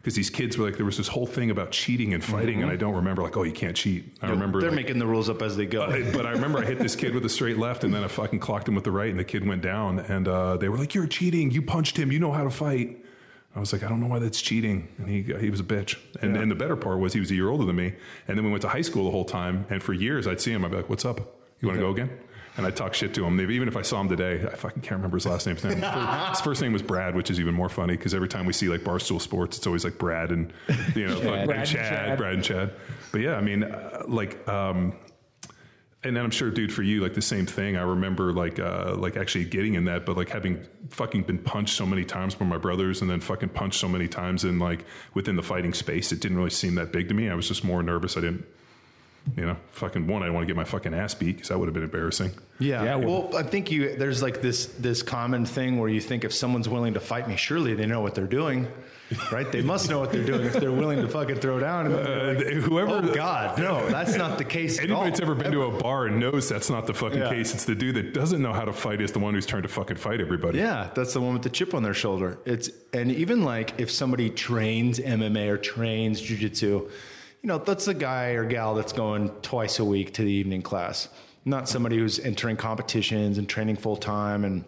Because 0.06 0.14
these 0.14 0.30
kids 0.30 0.56
were 0.56 0.64
like, 0.66 0.76
there 0.76 0.86
was 0.86 0.96
this 0.96 1.08
whole 1.08 1.26
thing 1.26 1.50
about 1.50 1.72
cheating 1.72 2.14
and 2.14 2.22
fighting, 2.22 2.62
and 2.62 2.70
I 2.70 2.76
don't 2.76 2.94
remember 2.94 3.22
like, 3.22 3.36
oh, 3.36 3.42
you 3.42 3.50
can't 3.50 3.76
cheat. 3.76 4.16
I 4.22 4.28
remember 4.30 4.60
They're 4.60 4.70
like, 4.70 4.76
making 4.76 5.00
the 5.00 5.06
rules 5.06 5.28
up 5.28 5.42
as 5.42 5.56
they 5.56 5.66
go. 5.66 5.82
I- 5.82 6.08
but 6.12 6.24
I 6.24 6.30
remember 6.30 6.60
I 6.60 6.64
hit 6.64 6.78
this 6.78 6.94
kid 6.94 7.12
with 7.12 7.24
a 7.24 7.28
straight 7.28 7.58
left, 7.58 7.82
and 7.82 7.92
then 7.92 8.04
I 8.04 8.06
fucking 8.06 8.38
clocked 8.38 8.68
him 8.68 8.76
with 8.76 8.84
the 8.84 8.92
right, 8.92 9.10
and 9.10 9.18
the 9.18 9.24
kid 9.24 9.44
went 9.44 9.62
down. 9.62 9.98
And 9.98 10.28
uh, 10.28 10.58
they 10.58 10.68
were 10.68 10.78
like, 10.78 10.94
"You're 10.94 11.08
cheating. 11.08 11.50
You 11.50 11.60
punched 11.60 11.96
him. 11.96 12.12
You 12.12 12.20
know 12.20 12.30
how 12.30 12.44
to 12.44 12.50
fight." 12.50 13.04
I 13.56 13.58
was 13.58 13.72
like, 13.72 13.82
"I 13.82 13.88
don't 13.88 13.98
know 13.98 14.06
why 14.06 14.20
that's 14.20 14.40
cheating." 14.40 14.86
And 14.98 15.08
he 15.08 15.22
he 15.40 15.50
was 15.50 15.58
a 15.58 15.64
bitch. 15.64 15.98
And, 16.22 16.36
and 16.36 16.48
the 16.48 16.54
better 16.54 16.76
part 16.76 17.00
was 17.00 17.12
he 17.12 17.18
was 17.18 17.32
a 17.32 17.34
year 17.34 17.48
older 17.48 17.64
than 17.64 17.74
me. 17.74 17.94
And 18.28 18.38
then 18.38 18.44
we 18.44 18.52
went 18.52 18.62
to 18.62 18.68
high 18.68 18.82
school 18.82 19.06
the 19.06 19.10
whole 19.10 19.24
time. 19.24 19.66
And 19.70 19.82
for 19.82 19.92
years, 19.92 20.28
I'd 20.28 20.40
see 20.40 20.52
him. 20.52 20.64
I'd 20.64 20.70
be 20.70 20.76
like, 20.76 20.88
"What's 20.88 21.04
up? 21.04 21.18
You 21.60 21.66
want 21.66 21.80
to 21.80 21.84
go 21.84 21.90
again?" 21.90 22.10
And 22.56 22.66
I'd 22.66 22.74
talk 22.76 22.94
shit 22.94 23.12
to 23.14 23.24
him. 23.26 23.36
Maybe 23.36 23.54
even 23.54 23.68
if 23.68 23.76
I 23.76 23.82
saw 23.82 24.00
him 24.00 24.08
today, 24.08 24.42
I 24.50 24.54
fucking 24.56 24.80
can't 24.82 24.92
remember 24.96 25.16
his 25.16 25.26
last 25.26 25.46
name. 25.46 25.56
His, 25.56 25.64
name. 25.82 25.82
his 25.82 26.40
first 26.40 26.62
name 26.62 26.72
was 26.72 26.82
Brad, 26.82 27.14
which 27.14 27.30
is 27.30 27.38
even 27.38 27.54
more 27.54 27.68
funny 27.68 27.96
because 27.96 28.14
every 28.14 28.28
time 28.28 28.46
we 28.46 28.52
see 28.54 28.68
like 28.68 28.80
Barstool 28.80 29.20
Sports, 29.20 29.58
it's 29.58 29.66
always 29.66 29.84
like 29.84 29.98
Brad 29.98 30.30
and 30.30 30.52
you 30.94 31.06
know 31.06 31.16
fucking- 31.20 31.22
Brad 31.24 31.40
and 31.48 31.50
and 31.58 31.66
Chad, 31.68 31.88
Chad. 31.90 32.18
Brad 32.18 32.34
and 32.34 32.44
Chad. 32.44 32.72
But 33.12 33.20
yeah, 33.20 33.34
I 33.34 33.40
mean, 33.40 33.64
uh, 33.64 34.04
like. 34.08 34.46
um 34.48 34.94
and 36.04 36.16
then 36.16 36.22
I'm 36.22 36.30
sure, 36.30 36.50
dude, 36.52 36.72
for 36.72 36.84
you, 36.84 37.00
like 37.02 37.14
the 37.14 37.22
same 37.22 37.46
thing. 37.46 37.76
I 37.76 37.82
remember, 37.82 38.32
like, 38.32 38.60
uh, 38.60 38.94
like 38.96 39.16
actually 39.16 39.44
getting 39.46 39.74
in 39.74 39.86
that, 39.86 40.06
but 40.06 40.16
like 40.16 40.28
having 40.28 40.64
fucking 40.90 41.22
been 41.24 41.38
punched 41.38 41.74
so 41.74 41.84
many 41.84 42.04
times 42.04 42.36
by 42.36 42.46
my 42.46 42.58
brothers, 42.58 43.00
and 43.00 43.10
then 43.10 43.18
fucking 43.18 43.48
punched 43.48 43.80
so 43.80 43.88
many 43.88 44.06
times 44.06 44.44
in 44.44 44.60
like 44.60 44.84
within 45.14 45.34
the 45.34 45.42
fighting 45.42 45.74
space, 45.74 46.12
it 46.12 46.20
didn't 46.20 46.36
really 46.36 46.50
seem 46.50 46.76
that 46.76 46.92
big 46.92 47.08
to 47.08 47.14
me. 47.14 47.28
I 47.28 47.34
was 47.34 47.48
just 47.48 47.64
more 47.64 47.82
nervous. 47.82 48.16
I 48.16 48.20
didn't, 48.20 48.46
you 49.36 49.44
know, 49.44 49.56
fucking 49.72 50.06
one. 50.06 50.22
I 50.22 50.26
didn't 50.26 50.34
want 50.34 50.44
to 50.44 50.46
get 50.46 50.56
my 50.56 50.64
fucking 50.64 50.94
ass 50.94 51.14
beat 51.14 51.36
because 51.36 51.48
that 51.48 51.58
would 51.58 51.66
have 51.66 51.74
been 51.74 51.82
embarrassing. 51.82 52.30
Yeah. 52.58 52.84
Yeah, 52.84 52.94
well- 52.96 53.28
well, 53.28 53.36
I 53.36 53.42
think 53.42 53.70
you 53.70 53.96
there's 53.96 54.22
like 54.22 54.40
this 54.40 54.66
this 54.66 55.02
common 55.02 55.44
thing 55.46 55.78
where 55.78 55.88
you 55.88 56.00
think 56.00 56.24
if 56.24 56.32
someone's 56.32 56.68
willing 56.68 56.94
to 56.94 57.00
fight 57.00 57.28
me, 57.28 57.36
surely 57.36 57.74
they 57.74 57.86
know 57.86 58.00
what 58.00 58.14
they're 58.14 58.26
doing, 58.26 58.66
right? 59.32 59.50
They 59.50 59.62
must 59.62 59.90
know 59.90 59.98
what 59.98 60.12
they're 60.12 60.24
doing 60.24 60.46
if 60.46 60.54
they're 60.54 60.72
willing 60.72 61.00
to 61.02 61.08
fucking 61.08 61.36
throw 61.36 61.58
down. 61.58 61.86
And 61.92 61.94
like, 62.38 62.46
Uh, 62.46 62.50
whoever, 62.60 62.92
oh 63.04 63.14
God, 63.14 63.58
no, 63.58 63.86
that's 63.88 64.14
not 64.16 64.38
the 64.38 64.44
case. 64.44 64.78
at 64.78 64.90
all. 64.90 65.02
anybody 65.02 65.10
that's 65.10 65.20
ever 65.20 65.34
been 65.34 65.52
to 65.52 65.62
a 65.64 65.70
bar 65.82 66.06
and 66.06 66.18
knows 66.20 66.48
that's 66.48 66.70
not 66.70 66.86
the 66.86 66.94
fucking 66.94 67.18
Yeah. 67.18 67.28
case. 67.30 67.52
It's 67.52 67.64
the 67.64 67.74
dude 67.74 67.96
that 67.96 68.14
doesn't 68.14 68.40
know 68.40 68.52
how 68.52 68.64
to 68.64 68.72
fight 68.72 69.00
is 69.00 69.12
the 69.12 69.18
one 69.18 69.34
who's 69.34 69.46
trying 69.46 69.62
to 69.62 69.68
fucking 69.68 69.96
fight 69.96 70.20
everybody. 70.20 70.58
Yeah, 70.58 70.90
that's 70.94 71.12
the 71.14 71.20
one 71.20 71.32
with 71.34 71.42
the 71.42 71.50
chip 71.50 71.74
on 71.74 71.82
their 71.82 71.94
shoulder. 71.94 72.38
It's 72.46 72.70
and 72.94 73.10
even 73.12 73.44
like 73.44 73.74
if 73.78 73.90
somebody 73.90 74.30
trains 74.30 74.98
MMA 75.00 75.48
or 75.48 75.58
trains 75.58 76.22
jujitsu, 76.22 76.88
you 77.46 77.52
know, 77.52 77.58
that's 77.58 77.84
the 77.84 77.94
guy 77.94 78.30
or 78.30 78.44
gal 78.44 78.74
that's 78.74 78.92
going 78.92 79.28
twice 79.40 79.78
a 79.78 79.84
week 79.84 80.14
to 80.14 80.22
the 80.22 80.32
evening 80.32 80.62
class, 80.62 81.08
not 81.44 81.68
somebody 81.68 81.96
who's 81.96 82.18
entering 82.18 82.56
competitions 82.56 83.38
and 83.38 83.48
training 83.48 83.76
full 83.76 83.96
time 83.96 84.44
and 84.44 84.64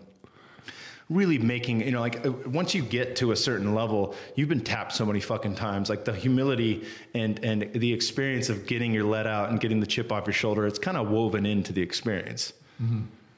really 1.11 1.39
making 1.39 1.81
you 1.81 1.91
know 1.91 1.99
like 1.99 2.25
uh, 2.25 2.31
once 2.47 2.77
you 2.77 2.83
get 2.83 3.17
to 3.17 3.33
a 3.33 3.37
certain 3.37 3.75
level 3.75 4.15
you've 4.37 4.49
been 4.49 4.61
tapped 4.61 4.93
so 4.93 5.05
many 5.05 5.19
fucking 5.19 5.57
times. 5.57 5.91
Like 5.91 6.05
the 6.05 6.13
humility 6.13 6.85
and 7.15 7.45
and 7.45 7.69
the 7.73 7.93
experience 7.93 8.49
of 8.49 8.65
getting 8.65 8.95
your 8.95 9.03
let 9.03 9.27
out 9.27 9.51
and 9.51 9.59
getting 9.59 9.81
the 9.81 9.87
chip 9.87 10.13
off 10.13 10.29
your 10.29 10.33
shoulder 10.33 10.65
it's 10.65 10.79
kind 10.79 10.97
of 10.97 11.11
woven 11.11 11.47
into 11.47 11.73
the 11.73 11.83
experience. 11.83 12.53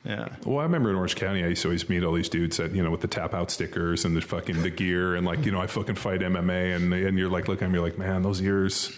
Yeah. 0.04 0.28
Well, 0.44 0.58
I 0.58 0.64
remember 0.64 0.90
in 0.90 0.96
Orange 0.96 1.16
County, 1.16 1.44
I 1.44 1.48
used 1.48 1.62
to 1.62 1.68
always 1.68 1.88
meet 1.88 2.04
all 2.04 2.12
these 2.12 2.28
dudes 2.28 2.58
that 2.58 2.74
you 2.74 2.82
know 2.82 2.90
with 2.90 3.00
the 3.00 3.08
tap 3.08 3.32
out 3.32 3.50
stickers 3.50 4.04
and 4.04 4.14
the 4.14 4.20
fucking 4.20 4.60
the 4.60 4.70
gear 4.70 5.16
and 5.16 5.26
like 5.26 5.46
you 5.46 5.50
know 5.50 5.62
I 5.62 5.66
fucking 5.66 5.94
fight 5.94 6.20
MMA 6.20 6.76
and 6.76 6.92
and 6.92 7.18
you're 7.18 7.30
like 7.30 7.48
looking 7.48 7.64
at 7.64 7.70
me 7.70 7.78
like 7.78 7.96
man 7.96 8.20
those 8.22 8.42
ears. 8.42 8.94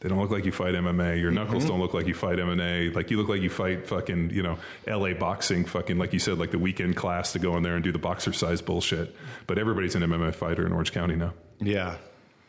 They 0.00 0.08
don't 0.08 0.20
look 0.20 0.30
like 0.30 0.44
you 0.44 0.52
fight 0.52 0.74
MMA. 0.74 1.20
Your 1.20 1.32
knuckles 1.32 1.64
don't 1.64 1.80
look 1.80 1.92
like 1.92 2.06
you 2.06 2.14
fight 2.14 2.38
MMA. 2.38 2.94
Like 2.94 3.10
you 3.10 3.16
look 3.16 3.28
like 3.28 3.42
you 3.42 3.50
fight 3.50 3.86
fucking, 3.86 4.30
you 4.30 4.42
know, 4.44 4.56
LA 4.86 5.12
boxing, 5.14 5.64
fucking, 5.64 5.98
like 5.98 6.12
you 6.12 6.20
said, 6.20 6.38
like 6.38 6.52
the 6.52 6.58
weekend 6.58 6.94
class 6.94 7.32
to 7.32 7.40
go 7.40 7.56
in 7.56 7.64
there 7.64 7.74
and 7.74 7.82
do 7.82 7.90
the 7.90 7.98
boxercise 7.98 8.62
bullshit. 8.62 9.14
But 9.48 9.58
everybody's 9.58 9.96
an 9.96 10.02
MMA 10.02 10.34
fighter 10.36 10.64
in 10.64 10.72
Orange 10.72 10.92
County 10.92 11.16
now. 11.16 11.32
yeah 11.60 11.96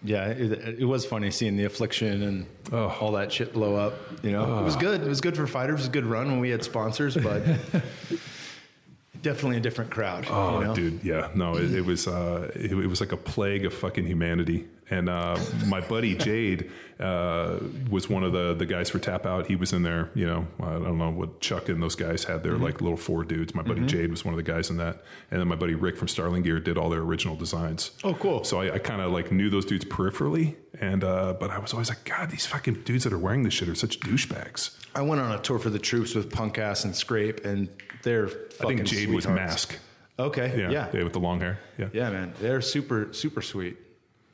yeah 0.02 0.28
it, 0.28 0.80
it 0.80 0.86
was 0.86 1.06
funny 1.06 1.30
seeing 1.30 1.58
the 1.58 1.66
affliction 1.66 2.24
and 2.24 2.46
Oh. 2.72 2.88
all 3.02 3.12
that 3.14 3.34
shit 3.34 3.52
blow 3.52 3.76
up 3.76 3.96
you 4.24 4.32
know 4.32 4.60
it 4.60 4.64
was 4.64 4.78
good 4.78 5.02
it 5.02 5.08
was 5.10 5.20
good 5.20 5.36
for 5.36 5.46
fighters 5.46 5.74
it 5.74 5.82
was 5.82 5.88
a 5.88 5.92
good 5.92 6.06
run 6.06 6.28
when 6.32 6.40
we 6.40 6.50
had 6.52 6.64
sponsors 6.64 7.18
but 7.18 7.44
definitely 9.22 9.58
a 9.58 9.60
different 9.60 9.92
crowd 9.92 10.26
Oh, 10.30 10.60
you 10.60 10.66
know? 10.68 10.74
dude, 10.76 11.04
yeah, 11.04 11.30
no, 11.36 11.56
it, 11.58 11.74
it 11.74 11.86
was 11.86 12.08
uh, 12.08 12.50
it, 12.56 12.72
it 12.72 12.88
was 12.88 13.02
like 13.02 13.12
a 13.12 13.18
plague 13.18 13.66
of 13.66 13.74
fucking 13.74 14.06
humanity. 14.06 14.68
And 14.92 15.08
uh, 15.08 15.38
my 15.68 15.82
buddy 15.82 16.16
Jade 16.16 16.72
uh, 17.00 17.60
was 17.92 18.10
one 18.10 18.24
of 18.24 18.34
the 18.34 18.56
the 18.56 18.66
guys 18.66 18.90
for 18.90 18.98
Tap 18.98 19.26
Out. 19.26 19.46
He 19.46 19.56
was 19.56 19.72
in 19.72 19.84
there, 19.84 20.10
you 20.16 20.26
know. 20.26 20.48
I 20.62 20.72
don't 20.74 20.98
know 20.98 21.12
what 21.12 21.42
Chuck 21.42 21.70
and 21.70 21.82
those 21.82 21.96
guys 21.96 22.24
had. 22.24 22.42
Their 22.44 22.58
like 22.58 22.82
little 22.82 22.98
four 22.98 23.24
dudes. 23.24 23.54
My 23.54 23.62
buddy 23.62 23.86
Jade 23.86 24.10
was 24.10 24.26
one 24.26 24.34
of 24.34 24.38
the 24.38 24.52
guys 24.52 24.70
in 24.72 24.78
that, 24.78 25.04
and 25.30 25.40
then 25.40 25.48
my 25.48 25.56
buddy 25.56 25.76
Rick 25.76 25.98
from 25.98 26.08
Starling 26.08 26.42
Gear 26.42 26.60
did 26.60 26.78
all 26.78 26.90
their 26.90 27.02
original 27.02 27.36
designs. 27.36 27.92
Oh, 28.04 28.16
cool. 28.16 28.44
So 28.44 28.62
I, 28.62 28.74
I 28.76 28.80
kind 28.80 29.02
of 29.02 29.12
like 29.12 29.32
knew 29.32 29.50
those 29.52 29.66
dudes 29.66 29.86
peripherally, 29.86 30.56
and 30.82 31.04
uh, 31.04 31.34
but 31.40 31.52
I 31.52 31.60
was 31.60 31.72
always 31.74 31.90
like, 31.90 32.04
God, 32.04 32.32
these 32.32 32.48
fucking 32.48 32.82
dudes 32.84 33.04
that 33.04 33.14
are 33.14 33.20
wearing 33.20 33.44
this 33.44 33.54
shit 33.54 33.70
are 33.70 33.76
such 33.76 34.00
douchebags. 34.00 34.76
I 34.96 35.04
went 35.04 35.22
on 35.22 35.32
a 35.32 35.40
tour 35.40 35.60
for 35.60 35.70
the 35.70 35.80
troops 35.80 36.16
with 36.16 36.32
Punk 36.32 36.58
Ass 36.58 36.84
and 36.84 36.96
Scrape, 36.96 37.46
and 37.46 37.70
they're 38.02 38.26
I 38.28 38.30
fucking 38.54 38.78
think 38.78 38.88
Jade 38.90 39.10
was. 39.12 39.28
Mask. 39.28 39.78
Okay, 40.18 40.60
Yeah, 40.60 40.70
yeah, 40.72 40.90
yeah, 40.94 41.04
with 41.04 41.14
the 41.14 41.20
long 41.20 41.40
hair. 41.40 41.60
Yeah. 41.78 41.88
yeah, 41.94 42.10
man, 42.10 42.34
they're 42.42 42.60
super 42.60 43.14
super 43.14 43.42
sweet. 43.42 43.78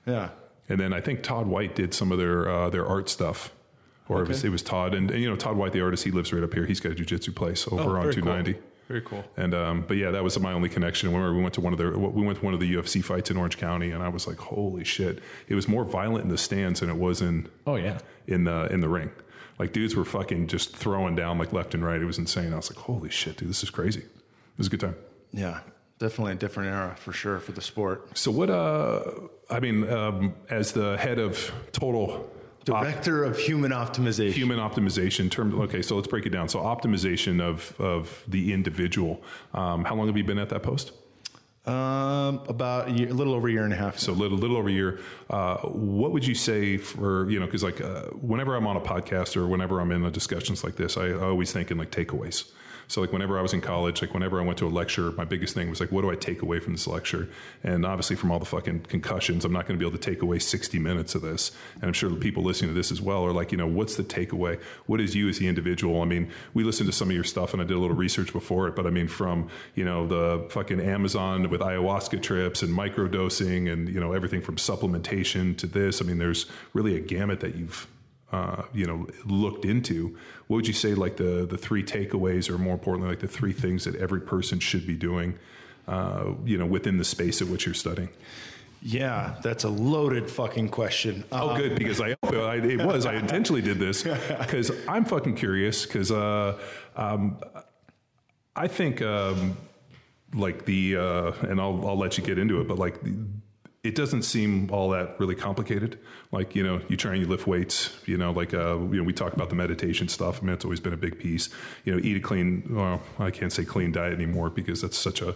Yeah, 0.08 0.30
And 0.70 0.80
then 0.80 0.94
I 0.94 1.02
think 1.02 1.22
Todd 1.24 1.48
White 1.48 1.76
did 1.76 1.94
some 1.94 2.12
of 2.12 2.18
their 2.18 2.50
uh, 2.50 2.70
their 2.70 2.86
art 2.86 3.08
stuff, 3.10 3.52
or 4.10 4.22
it 4.24 4.28
was 4.28 4.44
it 4.44 4.50
was 4.50 4.62
Todd, 4.64 4.94
and, 4.96 5.12
and 5.12 5.22
you 5.22 5.30
know 5.30 5.36
Todd 5.36 5.58
White, 5.58 5.74
the 5.74 5.82
artist, 5.82 6.04
he 6.04 6.12
lives 6.12 6.34
right 6.34 6.44
up 6.44 6.54
here. 6.54 6.66
He's 6.66 6.80
got 6.80 6.92
a 6.92 6.96
jujitsu 6.96 7.34
place 7.36 7.68
over 7.72 7.98
Oh, 8.00 8.02
on 8.08 8.12
two 8.12 8.22
ninety. 8.22 8.54
cool. 8.54 8.64
Very 8.88 9.02
cool. 9.02 9.24
And 9.36 9.54
um, 9.56 9.84
but 9.88 9.98
yeah, 9.98 10.12
that 10.12 10.24
was 10.24 10.40
my 10.40 10.54
only 10.54 10.70
connection. 10.70 11.12
Whenever 11.12 11.34
we 11.34 11.42
went 11.42 11.56
to 11.56 11.62
one 11.62 11.74
of 11.74 11.80
the 11.80 11.90
we 11.98 12.24
went 12.24 12.38
to 12.40 12.46
one 12.46 12.54
of 12.54 12.60
the 12.60 12.72
UFC 12.76 13.04
fights 13.04 13.32
in 13.32 13.38
Orange 13.38 13.58
County, 13.58 13.92
and 13.92 14.04
I 14.04 14.10
was 14.10 14.28
like, 14.28 14.38
holy 14.38 14.84
shit! 14.84 15.20
It 15.48 15.56
was 15.56 15.68
more 15.68 15.84
violent 15.86 16.24
in 16.24 16.30
the 16.30 16.38
stands 16.38 16.80
than 16.82 16.90
it 16.90 16.96
was 16.98 17.22
in 17.22 17.48
Oh 17.66 17.76
yeah. 17.76 17.98
in 18.28 18.44
the 18.44 18.68
in 18.72 18.82
the 18.82 18.90
ring. 18.90 19.12
Like 19.58 19.72
dudes 19.74 19.96
were 19.96 20.06
fucking 20.06 20.48
just 20.48 20.76
throwing 20.76 21.16
down 21.16 21.38
like 21.40 21.52
left 21.54 21.74
and 21.74 21.84
right. 21.84 22.00
It 22.02 22.06
was 22.06 22.18
insane. 22.20 22.54
I 22.54 22.58
was 22.58 22.70
like, 22.76 22.78
holy 22.86 23.10
shit, 23.10 23.38
dude, 23.38 23.50
this 23.50 23.64
is 23.64 23.70
crazy. 23.70 24.02
It 24.02 24.58
was 24.58 24.68
a 24.68 24.70
good 24.70 24.82
time. 24.82 24.96
Yeah, 25.32 25.62
definitely 26.00 26.34
a 26.34 26.36
different 26.36 26.70
era 26.70 26.96
for 26.98 27.14
sure 27.14 27.40
for 27.40 27.52
the 27.52 27.62
sport. 27.62 28.18
So 28.18 28.32
what? 28.32 28.50
Uh, 28.50 29.02
I 29.50 29.60
mean, 29.60 29.90
um, 29.90 30.34
as 30.50 30.72
the 30.72 30.98
head 30.98 31.20
of 31.20 31.52
total 31.72 32.12
op- 32.12 32.32
Director 32.66 33.24
of 33.24 33.38
human 33.38 33.72
optimization. 33.72 34.32
human 34.32 34.58
optimization 34.58 35.30
term 35.30 35.62
okay 35.62 35.84
so 35.84 35.96
let's 35.96 36.08
break 36.08 36.26
it 36.26 36.32
down 36.32 36.50
so 36.50 36.60
optimization 36.62 37.40
of 37.40 37.80
of 37.80 38.24
the 38.28 38.52
individual 38.52 39.22
um, 39.54 39.86
how 39.86 39.94
long 39.94 40.08
have 40.08 40.18
you 40.18 40.24
been 40.24 40.40
at 40.40 40.50
that 40.50 40.64
post 40.64 40.92
Um, 41.68 42.42
about 42.48 42.88
a, 42.90 42.92
year, 42.92 43.10
a 43.10 43.14
little 43.14 43.34
over 43.36 43.48
a 43.48 43.52
year 43.52 43.64
and 43.66 43.74
a 43.74 43.76
half. 43.76 43.98
so 44.00 44.12
a 44.12 44.14
little, 44.14 44.38
little 44.38 44.58
over 44.58 44.70
a 44.70 44.72
year 44.72 45.00
uh, 45.30 45.58
what 45.68 46.12
would 46.12 46.26
you 46.26 46.34
say 46.36 46.78
for 46.78 47.30
you 47.30 47.40
know 47.40 47.46
because 47.46 47.64
like 47.64 47.82
uh, 47.82 48.06
whenever 48.32 48.56
i'm 48.56 48.66
on 48.66 48.78
a 48.78 48.82
podcast 48.82 49.36
or 49.38 49.46
whenever 49.48 49.80
i'm 49.80 49.92
in 49.92 50.04
a 50.04 50.10
discussions 50.12 50.64
like 50.64 50.76
this 50.76 50.98
i, 50.98 51.06
I 51.06 51.20
always 51.22 51.52
think 51.54 51.70
in 51.70 51.78
like 51.78 51.92
takeaways 51.92 52.52
so 52.88 53.02
like 53.02 53.12
whenever 53.12 53.38
i 53.38 53.42
was 53.42 53.54
in 53.54 53.62
college 53.62 54.02
like 54.02 54.14
whenever 54.14 54.40
i 54.40 54.44
went 54.44 54.58
to 54.58 54.68
a 54.68 54.70
lecture 54.70 55.12
my 55.14 55.26
biggest 55.26 55.54
thing 55.54 55.70
was 55.70 55.80
like 55.80 55.92
what 55.92 56.02
do 56.02 56.12
i 56.12 56.16
take 56.16 56.42
away 56.42 56.60
from 56.60 56.74
this 56.74 56.88
lecture? 56.88 57.28
And 57.64 57.86
obviously 57.86 58.16
from 58.16 58.32
all 58.32 58.40
the 58.40 58.46
fucking 58.46 58.82
concussions 58.82 59.46
i'm 59.46 59.54
not 59.54 59.68
going 59.68 59.78
to 59.78 59.84
be 59.84 59.88
able 59.88 59.98
to 59.98 60.12
take 60.12 60.22
away 60.22 60.40
60 60.40 60.80
minutes 60.80 61.16
of 61.16 61.22
this. 61.22 61.52
And 61.76 61.86
i'm 61.86 61.94
sure 61.94 62.10
the 62.10 62.16
people 62.16 62.44
listening 62.44 62.72
to 62.72 62.76
this 62.76 62.92
as 62.92 63.02
well 63.02 63.26
are 63.26 63.32
like 63.32 63.52
you 63.52 63.58
know 63.58 63.68
what's 63.68 63.96
the 63.96 64.04
takeaway? 64.04 64.60
What 64.86 65.02
is 65.02 65.16
you 65.16 65.30
as 65.30 65.40
the 65.40 65.48
individual? 65.48 66.02
I 66.02 66.06
mean 66.06 66.32
we 66.54 66.64
listened 66.64 66.88
to 66.88 66.96
some 66.96 67.10
of 67.10 67.16
your 67.16 67.24
stuff 67.24 67.54
and 67.54 67.62
i 67.62 67.66
did 67.66 67.76
a 67.76 67.80
little 67.80 67.96
research 67.96 68.34
before 68.34 68.68
it 68.68 68.76
but 68.76 68.86
i 68.86 68.90
mean 68.90 69.08
from 69.08 69.50
you 69.76 69.86
know 69.86 70.08
the 70.08 70.48
fucking 70.50 70.80
amazon 70.80 71.50
with 71.50 71.62
ayahuasca 71.62 72.22
trips 72.22 72.62
and 72.64 72.76
microdosing 72.76 73.72
and 73.72 73.90
you 73.90 74.00
know 74.00 74.14
everything 74.14 74.42
from 74.42 74.56
supplementation 74.56 75.58
to 75.58 75.68
this 75.68 76.02
i 76.02 76.06
mean 76.06 76.18
there's 76.18 76.46
really 76.74 76.96
a 76.96 77.00
gamut 77.00 77.40
that 77.40 77.56
you've 77.56 77.88
uh, 78.32 78.64
you 78.74 78.86
know 78.86 79.08
looked 79.26 79.66
into 79.66 80.18
what 80.48 80.58
would 80.58 80.68
you 80.68 80.74
say 80.74 80.94
like 80.94 81.18
the 81.18 81.46
the 81.50 81.58
three 81.58 81.84
takeaways 81.84 82.50
or 82.50 82.58
more 82.58 82.74
importantly 82.74 83.10
like 83.10 83.20
the 83.20 83.28
three 83.28 83.54
things 83.54 83.84
that 83.86 83.96
every 83.96 84.22
person 84.22 84.60
should 84.60 84.86
be 84.86 84.96
doing 84.96 85.38
uh, 85.88 86.32
you 86.44 86.58
know 86.58 86.66
within 86.66 86.98
the 86.98 87.06
space 87.06 87.42
at 87.42 87.48
which 87.48 87.66
you're 87.66 87.76
studying 87.76 88.10
yeah, 88.88 89.34
that's 89.42 89.64
a 89.64 89.70
loaded 89.70 90.30
fucking 90.30 90.70
question. 90.70 91.24
Oh, 91.32 91.58
good 91.58 91.76
because 91.76 92.00
I, 92.00 92.16
I 92.22 92.58
it 92.58 92.86
was 92.86 93.08
I 93.08 93.16
intentionally 93.16 93.64
did 93.64 93.80
this 93.80 94.04
because 94.40 94.72
I'm 94.88 95.06
fucking 95.06 95.38
curious 95.38 95.88
because 95.88 96.12
uh, 96.12 96.60
um, 96.96 97.40
I 98.56 98.68
think 98.68 99.02
um, 99.02 99.58
like 100.36 100.66
the 100.66 100.98
uh, 100.98 101.32
and 101.50 101.60
I'll 101.60 101.88
I'll 101.88 101.98
let 101.98 102.20
you 102.20 102.24
get 102.24 102.38
into 102.38 102.62
it, 102.62 102.68
but 102.68 102.78
like. 102.78 103.00
It 103.86 103.96
doesn't 103.96 104.24
seem 104.24 104.70
all 104.72 104.90
that 104.90 105.20
really 105.20 105.36
complicated. 105.36 106.00
Like 106.32 106.56
you 106.56 106.64
know, 106.64 106.82
you 106.90 106.98
try 106.98 107.12
and 107.14 107.22
you 107.22 107.28
lift 107.28 107.46
weights. 107.48 107.96
You 108.06 108.18
know, 108.18 108.32
like 108.32 108.54
uh, 108.54 108.78
you 108.80 108.98
know, 108.98 109.04
we 109.04 109.14
talk 109.14 109.34
about 109.34 109.50
the 109.50 109.56
meditation 109.56 110.08
stuff. 110.08 110.40
I 110.42 110.46
mean, 110.46 110.54
it's 110.54 110.66
always 110.66 110.80
been 110.80 110.94
a 110.94 110.98
big 110.98 111.20
piece. 111.20 111.50
You 111.86 111.94
know, 111.94 112.00
eat 112.04 112.18
a 112.18 112.20
clean. 112.20 112.64
Well, 112.70 113.02
I 113.20 113.32
can't 113.32 113.54
say 113.54 113.64
clean 113.64 113.92
diet 113.92 114.14
anymore 114.14 114.50
because 114.50 114.82
that's 114.82 114.98
such 114.98 115.22
a 115.22 115.36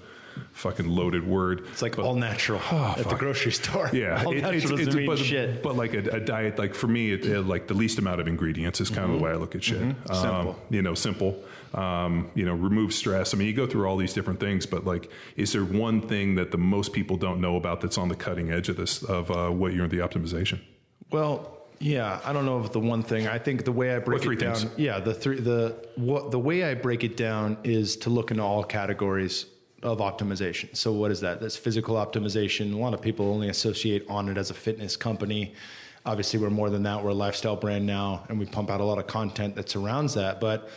fucking 0.54 0.88
loaded 0.88 1.28
word. 1.28 1.66
It's 1.72 1.82
like 1.82 2.00
all 2.00 2.16
natural 2.16 2.60
at 2.72 3.08
the 3.10 3.16
grocery 3.16 3.52
store. 3.52 3.90
Oh, 3.92 3.96
Yeah, 3.96 4.24
all 4.26 4.32
it- 4.34 4.42
natural 4.42 4.78
doesn't 4.78 4.96
mean 4.96 5.06
but, 5.06 5.20
shit. 5.20 5.62
but 5.62 5.76
like 5.76 5.94
a, 5.94 6.00
a 6.16 6.20
diet, 6.20 6.58
like 6.58 6.74
for 6.76 6.88
me, 6.88 7.12
it, 7.12 7.26
it- 7.26 7.42
like 7.42 7.68
the 7.68 7.74
least 7.74 8.00
amount 8.00 8.22
of 8.22 8.28
ingredients 8.28 8.80
is 8.82 8.90
kind 8.90 9.12
of 9.12 9.18
the 9.18 9.24
way 9.24 9.32
I 9.32 9.36
look 9.36 9.56
at 9.56 9.64
shit. 9.64 9.82
Um, 9.82 9.96
Mm-hmm. 9.96 10.14
Simple. 10.16 10.60
you 10.70 10.82
know, 10.82 10.94
simple. 10.96 11.44
Um, 11.74 12.32
you 12.34 12.46
know, 12.46 12.54
remove 12.54 12.94
stress. 12.94 13.34
I 13.34 13.38
mean, 13.38 13.48
you 13.48 13.54
go 13.54 13.68
through 13.68 13.88
all 13.88 13.96
these 13.98 14.14
different 14.14 14.40
things, 14.40 14.66
but 14.66 14.86
like, 14.86 15.12
is 15.36 15.54
there 15.54 15.64
one 15.64 16.02
thing 16.02 16.36
that 16.36 16.50
the 16.50 16.58
most 16.58 16.94
people 16.94 17.16
don't 17.16 17.40
know 17.40 17.58
about 17.58 17.82
that's 17.82 17.98
on 17.98 18.10
the 18.10 18.16
cutting 18.16 18.52
edge 18.52 18.70
of 18.70 18.78
this 18.78 19.04
of 19.04 19.30
uh, 19.30 19.50
what 19.50 19.74
you're 19.74 19.88
the 19.88 20.00
optimization? 20.00 20.60
Well, 21.12 21.60
yeah, 21.80 22.20
I 22.26 22.34
don't 22.34 22.46
know 22.46 22.60
if 22.64 22.72
the 22.72 22.80
one 22.80 23.04
thing. 23.04 23.28
I 23.28 23.40
think 23.40 23.66
the 23.66 23.72
way 23.72 23.96
I 23.96 24.00
break 24.00 24.22
three 24.22 24.36
it 24.36 24.40
down, 24.40 24.56
things? 24.56 24.72
yeah, 24.78 25.00
the 25.00 25.14
three 25.14 25.40
the 25.40 25.76
what 25.96 26.32
the 26.32 26.40
way 26.40 26.64
I 26.64 26.74
break 26.74 27.04
it 27.04 27.16
down 27.16 27.58
is 27.64 27.96
to 27.98 28.10
look 28.10 28.32
into 28.32 28.44
all 28.44 28.64
categories 28.64 29.46
of 29.82 30.00
optimization. 30.00 30.76
So 30.76 30.92
what 30.92 31.10
is 31.10 31.22
that? 31.22 31.40
That's 31.40 31.56
physical 31.56 31.96
optimization. 31.96 32.74
A 32.74 32.78
lot 32.78 32.94
of 32.94 33.02
people 33.02 33.32
only 33.32 33.48
associate 33.48 34.06
on 34.10 34.28
it 34.28 34.38
as 34.38 34.50
a 34.50 34.54
fitness 34.54 34.98
company. 34.98 35.54
Obviously, 36.06 36.40
we're 36.40 36.50
more 36.50 36.70
than 36.70 36.84
that. 36.84 37.04
We're 37.04 37.12
a 37.12 37.14
lifestyle 37.14 37.56
brand 37.56 37.86
now, 37.86 38.26
and 38.30 38.40
we 38.40 38.46
pump 38.46 38.70
out 38.70 38.82
a 38.82 38.84
lot 38.84 38.98
of 38.98 39.08
content 39.08 39.56
that 39.56 39.70
surrounds 39.70 40.14
that. 40.16 40.42
But 40.42 40.70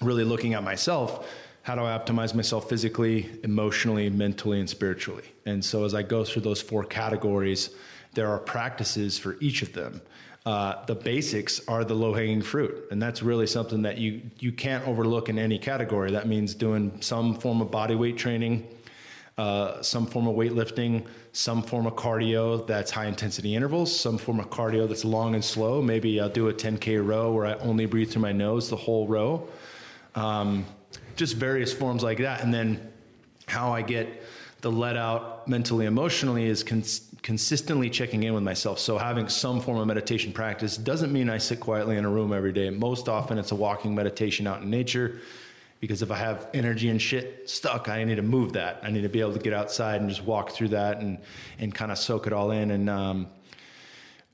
really 0.00 0.24
looking 0.24 0.54
at 0.54 0.62
myself 0.62 1.28
how 1.62 1.74
do 1.74 1.82
i 1.82 1.96
optimize 1.96 2.34
myself 2.34 2.68
physically 2.68 3.30
emotionally 3.44 4.08
mentally 4.08 4.58
and 4.58 4.68
spiritually 4.68 5.24
and 5.44 5.62
so 5.62 5.84
as 5.84 5.94
i 5.94 6.02
go 6.02 6.24
through 6.24 6.40
those 6.42 6.62
four 6.62 6.82
categories 6.84 7.70
there 8.14 8.28
are 8.28 8.38
practices 8.38 9.18
for 9.18 9.36
each 9.40 9.62
of 9.62 9.72
them 9.72 10.00
uh, 10.46 10.82
the 10.86 10.94
basics 10.94 11.60
are 11.68 11.84
the 11.84 11.94
low-hanging 11.94 12.40
fruit 12.40 12.86
and 12.90 13.00
that's 13.00 13.22
really 13.22 13.46
something 13.46 13.82
that 13.82 13.98
you 13.98 14.22
you 14.38 14.50
can't 14.50 14.86
overlook 14.88 15.28
in 15.28 15.38
any 15.38 15.58
category 15.58 16.10
that 16.10 16.26
means 16.26 16.54
doing 16.54 16.90
some 17.02 17.34
form 17.34 17.60
of 17.60 17.70
body 17.70 17.94
weight 17.94 18.16
training 18.16 18.66
uh, 19.40 19.80
some 19.80 20.04
form 20.06 20.26
of 20.26 20.34
weightlifting, 20.34 21.06
some 21.32 21.62
form 21.62 21.86
of 21.86 21.94
cardio 21.94 22.66
that's 22.66 22.90
high 22.90 23.06
intensity 23.06 23.54
intervals, 23.54 23.98
some 23.98 24.18
form 24.18 24.38
of 24.38 24.50
cardio 24.50 24.86
that's 24.86 25.02
long 25.02 25.34
and 25.34 25.42
slow. 25.42 25.80
Maybe 25.80 26.20
I'll 26.20 26.28
do 26.28 26.48
a 26.48 26.52
10K 26.52 27.02
row 27.06 27.32
where 27.32 27.46
I 27.46 27.54
only 27.54 27.86
breathe 27.86 28.10
through 28.10 28.20
my 28.20 28.32
nose 28.32 28.68
the 28.68 28.76
whole 28.76 29.06
row. 29.06 29.48
Um, 30.14 30.66
just 31.16 31.36
various 31.36 31.72
forms 31.72 32.02
like 32.02 32.18
that. 32.18 32.42
And 32.42 32.52
then 32.52 32.90
how 33.46 33.72
I 33.72 33.82
get 33.82 34.22
the 34.60 34.70
let 34.70 34.96
out 34.96 35.46
mentally, 35.48 35.86
emotionally 35.86 36.46
is 36.46 36.62
cons- 36.62 37.08
consistently 37.22 37.90
checking 37.90 38.22
in 38.22 38.34
with 38.34 38.42
myself. 38.42 38.78
So 38.78 38.98
having 38.98 39.28
some 39.28 39.60
form 39.60 39.78
of 39.78 39.86
meditation 39.86 40.32
practice 40.32 40.76
doesn't 40.76 41.12
mean 41.12 41.30
I 41.30 41.38
sit 41.38 41.60
quietly 41.60 41.96
in 41.96 42.04
a 42.04 42.08
room 42.08 42.32
every 42.32 42.52
day. 42.52 42.70
Most 42.70 43.08
often 43.08 43.38
it's 43.38 43.52
a 43.52 43.54
walking 43.54 43.94
meditation 43.94 44.46
out 44.46 44.62
in 44.62 44.70
nature 44.70 45.20
because 45.80 46.02
if 46.02 46.10
I 46.10 46.16
have 46.16 46.48
energy 46.52 46.90
and 46.90 47.00
shit 47.00 47.48
stuck, 47.48 47.88
I 47.88 48.04
need 48.04 48.16
to 48.16 48.22
move 48.22 48.52
that. 48.52 48.80
I 48.82 48.90
need 48.90 49.02
to 49.02 49.08
be 49.08 49.20
able 49.20 49.32
to 49.32 49.38
get 49.38 49.54
outside 49.54 50.00
and 50.00 50.10
just 50.10 50.24
walk 50.24 50.50
through 50.50 50.68
that 50.68 50.98
and 50.98 51.18
and 51.58 51.74
kind 51.74 51.90
of 51.90 51.98
soak 51.98 52.26
it 52.26 52.32
all 52.32 52.50
in. 52.50 52.70
And 52.70 52.90
um, 52.90 53.28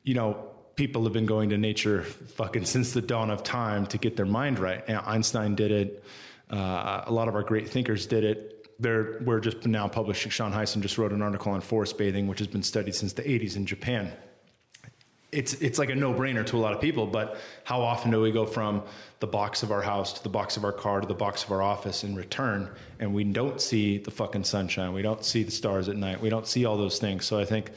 you 0.03 0.15
know, 0.15 0.51
people 0.77 1.05
have 1.05 1.13
been 1.15 1.27
going 1.27 1.51
to 1.51 1.59
nature 1.59 2.03
fucking 2.03 2.67
since 2.67 2.93
the 2.93 3.01
dawn 3.01 3.31
of 3.31 3.43
time 3.43 3.87
to 3.87 3.99
get 3.99 4.15
their 4.17 4.27
mind 4.27 4.59
right. 4.59 4.85
And 4.87 4.99
Einstein 4.99 5.55
did 5.55 5.71
it. 5.71 6.05
Uh, 6.51 7.03
a 7.07 7.13
lot 7.13 7.29
of 7.29 7.35
our 7.35 7.43
great 7.43 7.69
thinkers 7.69 8.07
did 8.07 8.25
it. 8.25 8.53
We're 8.79 9.41
just 9.41 9.67
now 9.67 9.89
publishing. 9.89 10.31
Sean 10.31 10.53
Heisen 10.53 10.83
just 10.83 10.99
wrote 10.99 11.13
an 11.13 11.23
article 11.23 11.53
on 11.53 11.63
forest 11.63 11.97
bathing, 11.97 12.27
which 12.27 12.39
has 12.41 12.49
been 12.49 12.63
studied 12.63 12.95
since 12.95 13.15
the 13.15 13.23
80s 13.23 13.57
in 13.57 13.65
Japan. 13.65 14.13
It's 15.33 15.55
it's 15.55 15.79
like 15.79 15.91
a 15.91 15.95
no 15.95 16.15
brainer 16.15 16.47
to 16.47 16.57
a 16.57 16.59
lot 16.59 16.73
of 16.73 16.81
people, 16.81 17.07
but 17.07 17.39
how 17.65 17.83
often 17.83 18.11
do 18.11 18.21
we 18.21 18.31
go 18.31 18.47
from 18.47 18.83
the 19.19 19.27
box 19.27 19.63
of 19.63 19.73
our 19.73 19.83
house 19.83 20.13
to 20.15 20.23
the 20.23 20.29
box 20.29 20.57
of 20.57 20.65
our 20.65 20.73
car 20.73 21.01
to 21.01 21.07
the 21.07 21.15
box 21.15 21.43
of 21.43 21.51
our 21.51 21.63
office 21.63 22.05
in 22.05 22.15
return, 22.15 22.71
and 23.01 23.13
we 23.13 23.25
don't 23.25 23.61
see 23.61 23.99
the 23.99 24.11
fucking 24.11 24.45
sunshine, 24.45 24.93
we 24.93 25.03
don't 25.03 25.25
see 25.25 25.43
the 25.43 25.51
stars 25.51 25.89
at 25.89 25.97
night, 25.97 26.21
we 26.21 26.31
don't 26.31 26.47
see 26.47 26.65
all 26.65 26.77
those 26.77 26.99
things. 27.01 27.27
So 27.27 27.41
I 27.41 27.45
think 27.45 27.73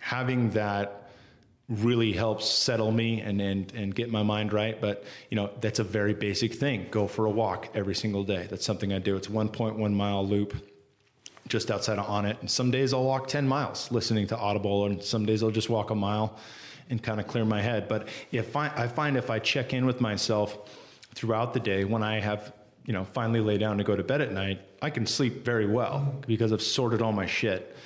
having 0.00 0.50
that 0.50 0.97
really 1.68 2.12
helps 2.12 2.48
settle 2.48 2.90
me 2.90 3.20
and, 3.20 3.40
and 3.40 3.72
and 3.74 3.94
get 3.94 4.10
my 4.10 4.22
mind 4.22 4.52
right. 4.52 4.80
But 4.80 5.04
you 5.30 5.36
know 5.36 5.50
that's 5.60 5.78
a 5.78 5.84
very 5.84 6.14
basic 6.14 6.54
thing. 6.54 6.86
Go 6.90 7.06
for 7.06 7.26
a 7.26 7.30
walk 7.30 7.68
every 7.74 7.94
single 7.94 8.24
day. 8.24 8.46
That's 8.48 8.64
something 8.64 8.92
i 8.92 8.98
do. 8.98 9.16
It's 9.16 9.28
1.1 9.28 9.92
mile 9.92 10.26
loop 10.26 10.54
just 11.46 11.70
outside 11.70 11.98
of 11.98 12.06
Onnit. 12.06 12.40
And 12.40 12.50
some 12.50 12.70
days 12.70 12.92
i'll 12.92 13.04
walk 13.04 13.28
10 13.28 13.46
miles 13.46 13.90
listening 13.90 14.26
to 14.28 14.36
audible 14.36 14.86
and 14.86 15.02
some 15.02 15.24
days 15.26 15.42
i'll 15.42 15.50
just 15.50 15.70
walk 15.70 15.90
a 15.90 15.94
mile 15.94 16.36
and 16.90 17.02
kind 17.02 17.20
of 17.20 17.26
clear 17.26 17.44
my 17.44 17.60
head. 17.60 17.86
But 17.86 18.08
if 18.32 18.56
I, 18.56 18.68
I 18.74 18.88
find 18.88 19.16
if 19.16 19.30
i 19.30 19.38
check 19.38 19.74
in 19.74 19.84
with 19.84 20.00
myself 20.00 20.56
throughout 21.14 21.52
the 21.52 21.60
day 21.60 21.84
when 21.84 22.02
i 22.02 22.20
have 22.20 22.52
you 22.84 22.92
know 22.92 23.04
finally 23.04 23.40
lay 23.40 23.58
down 23.58 23.76
to 23.78 23.84
go 23.84 23.96
to 23.96 24.02
bed 24.04 24.20
at 24.20 24.32
night 24.32 24.60
i 24.80 24.88
can 24.88 25.04
sleep 25.04 25.44
very 25.44 25.66
well 25.66 26.14
because 26.26 26.52
i've 26.52 26.62
sorted 26.62 27.02
all 27.02 27.12
my 27.12 27.26
shit 27.26 27.76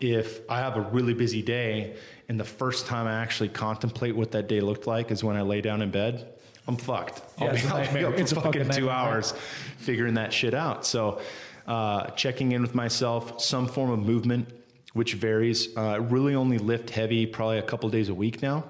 if 0.00 0.40
I 0.50 0.58
have 0.58 0.76
a 0.76 0.80
really 0.80 1.14
busy 1.14 1.42
day 1.42 1.96
and 2.28 2.38
the 2.38 2.44
first 2.44 2.86
time 2.86 3.06
I 3.06 3.20
actually 3.20 3.50
contemplate 3.50 4.16
what 4.16 4.32
that 4.32 4.48
day 4.48 4.60
looked 4.60 4.86
like 4.86 5.10
is 5.10 5.22
when 5.22 5.36
I 5.36 5.42
lay 5.42 5.60
down 5.60 5.82
in 5.82 5.90
bed, 5.90 6.34
I'm 6.66 6.76
fucked. 6.76 7.22
I'll 7.38 7.52
be, 7.52 7.60
I'll 7.62 7.92
be 7.92 8.04
up 8.04 8.14
for 8.14 8.20
It's 8.20 8.32
a 8.32 8.36
fucking 8.36 8.64
fucking 8.64 8.70
two 8.70 8.90
hours 8.90 9.32
figuring 9.78 10.14
that 10.14 10.32
shit 10.32 10.54
out. 10.54 10.86
So, 10.86 11.20
uh, 11.66 12.10
checking 12.10 12.52
in 12.52 12.62
with 12.62 12.74
myself, 12.74 13.40
some 13.40 13.66
form 13.66 13.90
of 13.90 13.98
movement, 13.98 14.48
which 14.92 15.14
varies. 15.14 15.76
Uh, 15.76 15.92
I 15.92 15.96
really 15.96 16.34
only 16.34 16.58
lift 16.58 16.90
heavy 16.90 17.26
probably 17.26 17.58
a 17.58 17.62
couple 17.62 17.88
days 17.90 18.08
a 18.08 18.14
week 18.14 18.42
now. 18.42 18.64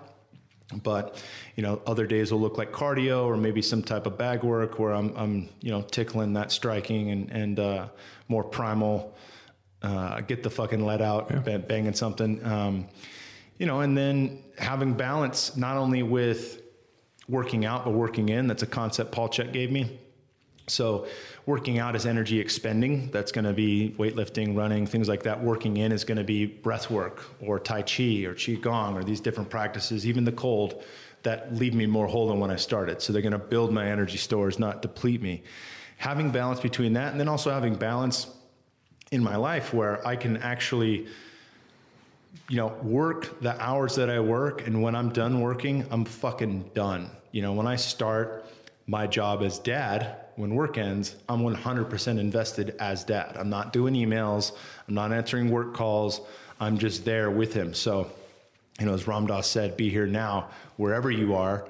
But 0.82 1.22
you 1.56 1.62
know, 1.62 1.80
other 1.86 2.06
days 2.06 2.32
will 2.32 2.40
look 2.40 2.58
like 2.58 2.72
cardio 2.72 3.26
or 3.26 3.36
maybe 3.36 3.62
some 3.62 3.82
type 3.82 4.06
of 4.06 4.16
bag 4.18 4.42
work 4.42 4.78
where 4.78 4.92
I'm, 4.92 5.14
I'm 5.16 5.48
you 5.60 5.70
know, 5.70 5.82
tickling 5.82 6.32
that 6.34 6.50
striking 6.50 7.10
and 7.10 7.30
and 7.30 7.60
uh, 7.60 7.88
more 8.28 8.42
primal 8.42 9.14
uh, 9.84 10.20
get 10.22 10.42
the 10.42 10.50
fucking 10.50 10.84
let 10.84 11.02
out, 11.02 11.28
ba- 11.44 11.58
banging 11.58 11.92
something. 11.92 12.44
Um, 12.44 12.86
you 13.58 13.66
know, 13.66 13.80
and 13.80 13.96
then 13.96 14.42
having 14.58 14.94
balance 14.94 15.56
not 15.56 15.76
only 15.76 16.02
with 16.02 16.62
working 17.28 17.64
out, 17.64 17.84
but 17.84 17.92
working 17.92 18.30
in. 18.30 18.46
That's 18.46 18.62
a 18.62 18.66
concept 18.66 19.12
Paul 19.12 19.28
Chek 19.28 19.52
gave 19.52 19.70
me. 19.70 19.98
So, 20.66 21.06
working 21.44 21.78
out 21.78 21.94
is 21.94 22.06
energy 22.06 22.40
expending. 22.40 23.10
That's 23.10 23.30
going 23.30 23.44
to 23.44 23.52
be 23.52 23.94
weightlifting, 23.98 24.56
running, 24.56 24.86
things 24.86 25.08
like 25.08 25.22
that. 25.24 25.42
Working 25.42 25.76
in 25.76 25.92
is 25.92 26.04
going 26.04 26.16
to 26.16 26.24
be 26.24 26.46
breath 26.46 26.90
work 26.90 27.22
or 27.42 27.60
Tai 27.60 27.82
Chi 27.82 28.24
or 28.24 28.34
Qigong 28.34 28.94
or 28.94 29.04
these 29.04 29.20
different 29.20 29.50
practices, 29.50 30.06
even 30.06 30.24
the 30.24 30.32
cold, 30.32 30.82
that 31.22 31.54
leave 31.54 31.74
me 31.74 31.84
more 31.84 32.06
whole 32.06 32.28
than 32.28 32.40
when 32.40 32.50
I 32.50 32.56
started. 32.56 33.02
So, 33.02 33.12
they're 33.12 33.20
going 33.20 33.32
to 33.32 33.38
build 33.38 33.74
my 33.74 33.86
energy 33.86 34.16
stores, 34.16 34.58
not 34.58 34.80
deplete 34.80 35.20
me. 35.20 35.42
Having 35.98 36.30
balance 36.30 36.60
between 36.60 36.94
that 36.94 37.12
and 37.12 37.20
then 37.20 37.28
also 37.28 37.50
having 37.50 37.74
balance 37.74 38.26
in 39.14 39.22
my 39.22 39.36
life 39.36 39.72
where 39.72 40.06
I 40.06 40.16
can 40.16 40.36
actually 40.38 41.06
you 42.48 42.56
know, 42.56 42.68
work 42.82 43.40
the 43.40 43.58
hours 43.62 43.94
that 43.96 44.10
I 44.10 44.20
work, 44.20 44.66
and 44.66 44.82
when 44.82 44.94
I'm 44.94 45.10
done 45.10 45.40
working, 45.40 45.86
I'm 45.90 46.04
fucking 46.04 46.70
done. 46.74 47.10
You 47.32 47.42
know, 47.42 47.52
when 47.52 47.66
I 47.66 47.76
start 47.76 48.44
my 48.86 49.06
job 49.06 49.42
as 49.42 49.58
dad, 49.58 50.16
when 50.36 50.54
work 50.54 50.76
ends, 50.76 51.14
I'm 51.28 51.40
100% 51.42 52.18
invested 52.18 52.76
as 52.80 53.04
dad. 53.04 53.36
I'm 53.38 53.48
not 53.48 53.72
doing 53.72 53.94
emails, 53.94 54.52
I'm 54.88 54.94
not 54.94 55.12
answering 55.12 55.50
work 55.50 55.74
calls, 55.74 56.20
I'm 56.60 56.76
just 56.76 57.04
there 57.04 57.30
with 57.30 57.54
him. 57.54 57.72
So, 57.72 58.10
you 58.78 58.86
know, 58.86 58.94
as 58.94 59.06
Ram 59.06 59.26
Dass 59.26 59.46
said, 59.46 59.76
be 59.76 59.88
here 59.88 60.06
now, 60.06 60.48
wherever 60.76 61.10
you 61.10 61.34
are, 61.34 61.66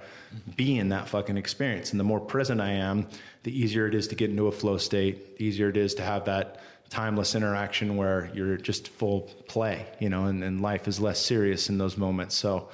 be 0.57 0.79
in 0.79 0.89
that 0.89 1.09
fucking 1.09 1.37
experience. 1.37 1.93
And 1.93 2.01
the 2.01 2.05
more 2.05 2.21
present 2.21 2.61
I 2.61 2.73
am, 2.73 3.07
the 3.45 3.57
easier 3.57 3.87
it 3.87 3.95
is 3.95 4.09
to 4.09 4.15
get 4.17 4.31
into 4.31 4.49
a 4.49 4.53
flow 4.53 4.79
state, 4.79 5.39
the 5.39 5.45
easier 5.45 5.69
it 5.69 5.77
is 5.77 5.95
to 5.97 6.03
have 6.03 6.25
that 6.25 6.61
timeless 6.91 7.35
interaction 7.35 7.97
where 7.97 8.31
you're 8.35 8.57
just 8.57 8.89
full 8.89 9.23
play, 9.49 9.87
you 9.99 10.09
know, 10.09 10.27
and, 10.27 10.45
and 10.45 10.61
life 10.61 10.87
is 10.87 11.01
less 11.01 11.19
serious 11.19 11.69
in 11.69 11.79
those 11.79 11.97
moments. 11.97 12.35
So 12.35 12.69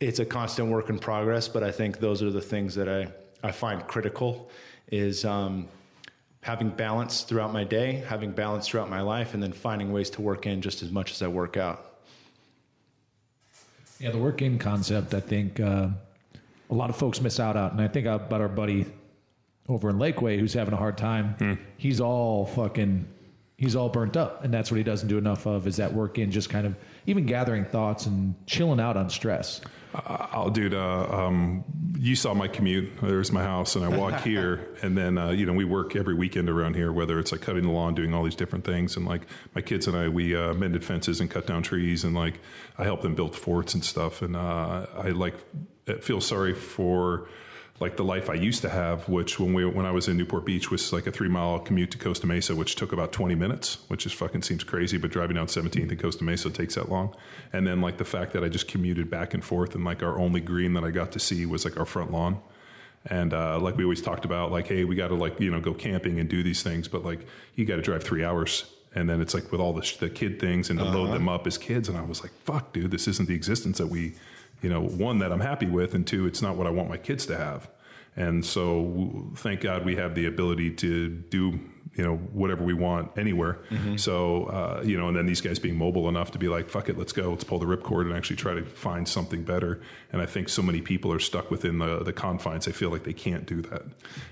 it's 0.00 0.18
a 0.18 0.24
constant 0.24 0.68
work 0.68 0.88
in 0.88 0.98
progress, 0.98 1.48
but 1.48 1.62
I 1.62 1.70
think 1.70 1.98
those 1.98 2.22
are 2.22 2.30
the 2.30 2.40
things 2.40 2.74
that 2.74 2.88
I, 2.88 3.08
I 3.46 3.52
find 3.52 3.86
critical 3.86 4.50
is 4.90 5.24
um, 5.24 5.68
having 6.40 6.70
balance 6.70 7.22
throughout 7.22 7.52
my 7.52 7.64
day, 7.64 8.04
having 8.06 8.32
balance 8.32 8.68
throughout 8.68 8.90
my 8.90 9.00
life, 9.00 9.34
and 9.34 9.42
then 9.42 9.52
finding 9.52 9.92
ways 9.92 10.10
to 10.10 10.22
work 10.22 10.46
in 10.46 10.60
just 10.60 10.82
as 10.82 10.90
much 10.90 11.10
as 11.10 11.22
I 11.22 11.28
work 11.28 11.56
out. 11.56 11.92
Yeah, 13.98 14.10
the 14.10 14.18
work 14.18 14.42
in 14.42 14.58
concept, 14.58 15.14
I 15.14 15.20
think 15.20 15.60
uh, 15.60 15.88
a 16.70 16.74
lot 16.74 16.90
of 16.90 16.96
folks 16.96 17.20
miss 17.20 17.40
out 17.40 17.56
on. 17.56 17.70
And 17.70 17.80
I 17.80 17.88
think 17.88 18.06
about 18.06 18.40
our 18.40 18.48
buddy 18.48 18.86
over 19.68 19.88
in 19.88 19.96
Lakeway 19.96 20.38
who's 20.38 20.52
having 20.52 20.74
a 20.74 20.76
hard 20.76 20.98
time. 20.98 21.58
He's 21.78 22.00
all 22.00 22.44
fucking, 22.46 23.06
he's 23.56 23.76
all 23.76 23.88
burnt 23.88 24.16
up. 24.16 24.44
And 24.44 24.52
that's 24.52 24.70
what 24.70 24.78
he 24.78 24.82
doesn't 24.82 25.08
do 25.08 25.18
enough 25.18 25.46
of 25.46 25.66
is 25.66 25.76
that 25.76 25.92
work 25.92 26.18
in 26.18 26.30
just 26.30 26.50
kind 26.50 26.66
of 26.66 26.74
even 27.06 27.26
gathering 27.26 27.64
thoughts 27.64 28.06
and 28.06 28.34
chilling 28.46 28.80
out 28.80 28.96
on 28.96 29.10
stress. 29.10 29.60
I'll 29.94 30.50
do 30.50 30.76
Uh, 30.76 31.26
um, 31.26 31.64
you 31.96 32.16
saw 32.16 32.34
my 32.34 32.48
commute. 32.48 32.90
There's 33.00 33.30
my 33.30 33.44
house, 33.44 33.76
and 33.76 33.84
I 33.84 33.96
walk 33.96 34.20
here, 34.24 34.76
and 34.82 34.98
then 34.98 35.16
uh, 35.16 35.30
you 35.30 35.46
know 35.46 35.52
we 35.52 35.64
work 35.64 35.94
every 35.94 36.14
weekend 36.14 36.50
around 36.50 36.74
here. 36.74 36.92
Whether 36.92 37.20
it's 37.20 37.30
like 37.30 37.42
cutting 37.42 37.62
the 37.62 37.70
lawn, 37.70 37.94
doing 37.94 38.12
all 38.12 38.24
these 38.24 38.34
different 38.34 38.64
things, 38.64 38.96
and 38.96 39.06
like 39.06 39.22
my 39.54 39.60
kids 39.60 39.86
and 39.86 39.96
I, 39.96 40.08
we 40.08 40.34
uh, 40.34 40.52
mended 40.54 40.84
fences 40.84 41.20
and 41.20 41.30
cut 41.30 41.46
down 41.46 41.62
trees, 41.62 42.02
and 42.02 42.12
like 42.12 42.40
I 42.76 42.82
help 42.82 43.02
them 43.02 43.14
build 43.14 43.36
forts 43.36 43.74
and 43.74 43.84
stuff. 43.84 44.20
And 44.20 44.34
uh, 44.34 44.86
I 44.96 45.10
like 45.10 45.34
feel 46.00 46.20
sorry 46.20 46.54
for 46.54 47.28
like 47.80 47.96
the 47.96 48.04
life 48.04 48.30
I 48.30 48.34
used 48.34 48.62
to 48.62 48.68
have, 48.68 49.08
which 49.08 49.40
when 49.40 49.52
we 49.52 49.64
when 49.64 49.84
I 49.84 49.90
was 49.90 50.06
in 50.06 50.16
Newport 50.16 50.44
Beach 50.44 50.70
was 50.70 50.92
like 50.92 51.06
a 51.06 51.10
three 51.10 51.28
mile 51.28 51.58
commute 51.58 51.90
to 51.92 51.98
Costa 51.98 52.26
Mesa, 52.26 52.54
which 52.54 52.76
took 52.76 52.92
about 52.92 53.12
twenty 53.12 53.34
minutes, 53.34 53.78
which 53.88 54.04
just 54.04 54.14
fucking 54.14 54.42
seems 54.42 54.62
crazy. 54.62 54.96
But 54.96 55.10
driving 55.10 55.36
down 55.36 55.48
Seventeenth 55.48 55.88
to 55.88 55.96
Costa 55.96 56.22
Mesa 56.22 56.50
takes 56.50 56.76
that 56.76 56.88
long, 56.88 57.14
and 57.52 57.66
then 57.66 57.80
like 57.80 57.98
the 57.98 58.04
fact 58.04 58.32
that 58.34 58.44
I 58.44 58.48
just 58.48 58.68
commuted 58.68 59.10
back 59.10 59.34
and 59.34 59.44
forth, 59.44 59.74
and 59.74 59.84
like 59.84 60.02
our 60.02 60.18
only 60.18 60.40
green 60.40 60.74
that 60.74 60.84
I 60.84 60.90
got 60.90 61.12
to 61.12 61.18
see 61.18 61.46
was 61.46 61.64
like 61.64 61.76
our 61.76 61.86
front 61.86 62.12
lawn. 62.12 62.40
And 63.06 63.34
uh, 63.34 63.58
like 63.58 63.76
we 63.76 63.84
always 63.84 64.00
talked 64.00 64.24
about, 64.24 64.50
like, 64.50 64.66
hey, 64.66 64.84
we 64.84 64.94
got 64.96 65.08
to 65.08 65.14
like 65.14 65.38
you 65.40 65.50
know 65.50 65.60
go 65.60 65.74
camping 65.74 66.20
and 66.20 66.28
do 66.28 66.42
these 66.42 66.62
things, 66.62 66.86
but 66.88 67.04
like 67.04 67.26
you 67.56 67.64
got 67.66 67.76
to 67.76 67.82
drive 67.82 68.02
three 68.04 68.24
hours, 68.24 68.64
and 68.94 69.10
then 69.10 69.20
it's 69.20 69.34
like 69.34 69.50
with 69.50 69.60
all 69.60 69.72
the, 69.72 69.82
sh- 69.82 69.96
the 69.96 70.08
kid 70.08 70.40
things 70.40 70.70
and 70.70 70.78
to 70.78 70.84
load 70.84 71.12
them 71.12 71.28
up 71.28 71.46
as 71.46 71.58
kids, 71.58 71.88
and 71.88 71.98
I 71.98 72.02
was 72.02 72.22
like, 72.22 72.32
fuck, 72.44 72.72
dude, 72.72 72.92
this 72.92 73.08
isn't 73.08 73.28
the 73.28 73.34
existence 73.34 73.78
that 73.78 73.88
we, 73.88 74.14
you 74.64 74.70
know, 74.70 74.80
one 74.80 75.18
that 75.18 75.30
I'm 75.32 75.40
happy 75.40 75.66
with, 75.66 75.94
and 75.94 76.06
two, 76.06 76.26
it's 76.26 76.42
not 76.42 76.56
what 76.56 76.66
I 76.66 76.70
want 76.70 76.88
my 76.88 76.96
kids 76.98 77.26
to 77.26 77.36
have. 77.36 77.68
And 78.16 78.44
so, 78.44 79.32
thank 79.36 79.60
God 79.60 79.84
we 79.84 79.96
have 79.96 80.14
the 80.14 80.26
ability 80.26 80.70
to 80.84 81.08
do, 81.08 81.58
you 81.96 82.04
know, 82.04 82.14
whatever 82.32 82.62
we 82.64 82.72
want 82.72 83.10
anywhere. 83.18 83.58
So, 83.96 84.44
uh, 84.44 84.82
you 84.84 84.96
know, 84.96 85.08
and 85.08 85.16
then 85.16 85.26
these 85.26 85.40
guys 85.40 85.58
being 85.58 85.76
mobile 85.76 86.08
enough 86.08 86.30
to 86.30 86.38
be 86.38 86.46
like, 86.48 86.70
fuck 86.70 86.88
it, 86.88 86.96
let's 86.96 87.12
go, 87.12 87.30
let's 87.30 87.42
pull 87.44 87.58
the 87.58 87.66
ripcord 87.66 88.02
and 88.06 88.12
actually 88.16 88.36
try 88.36 88.54
to 88.54 88.64
find 88.64 89.08
something 89.08 89.42
better. 89.42 89.80
And 90.12 90.22
I 90.22 90.26
think 90.26 90.48
so 90.48 90.62
many 90.62 90.80
people 90.80 91.12
are 91.12 91.18
stuck 91.18 91.50
within 91.50 91.78
the, 91.78 92.04
the 92.04 92.12
confines. 92.12 92.66
They 92.66 92.72
feel 92.72 92.90
like 92.90 93.02
they 93.02 93.12
can't 93.12 93.46
do 93.46 93.62
that. 93.62 93.82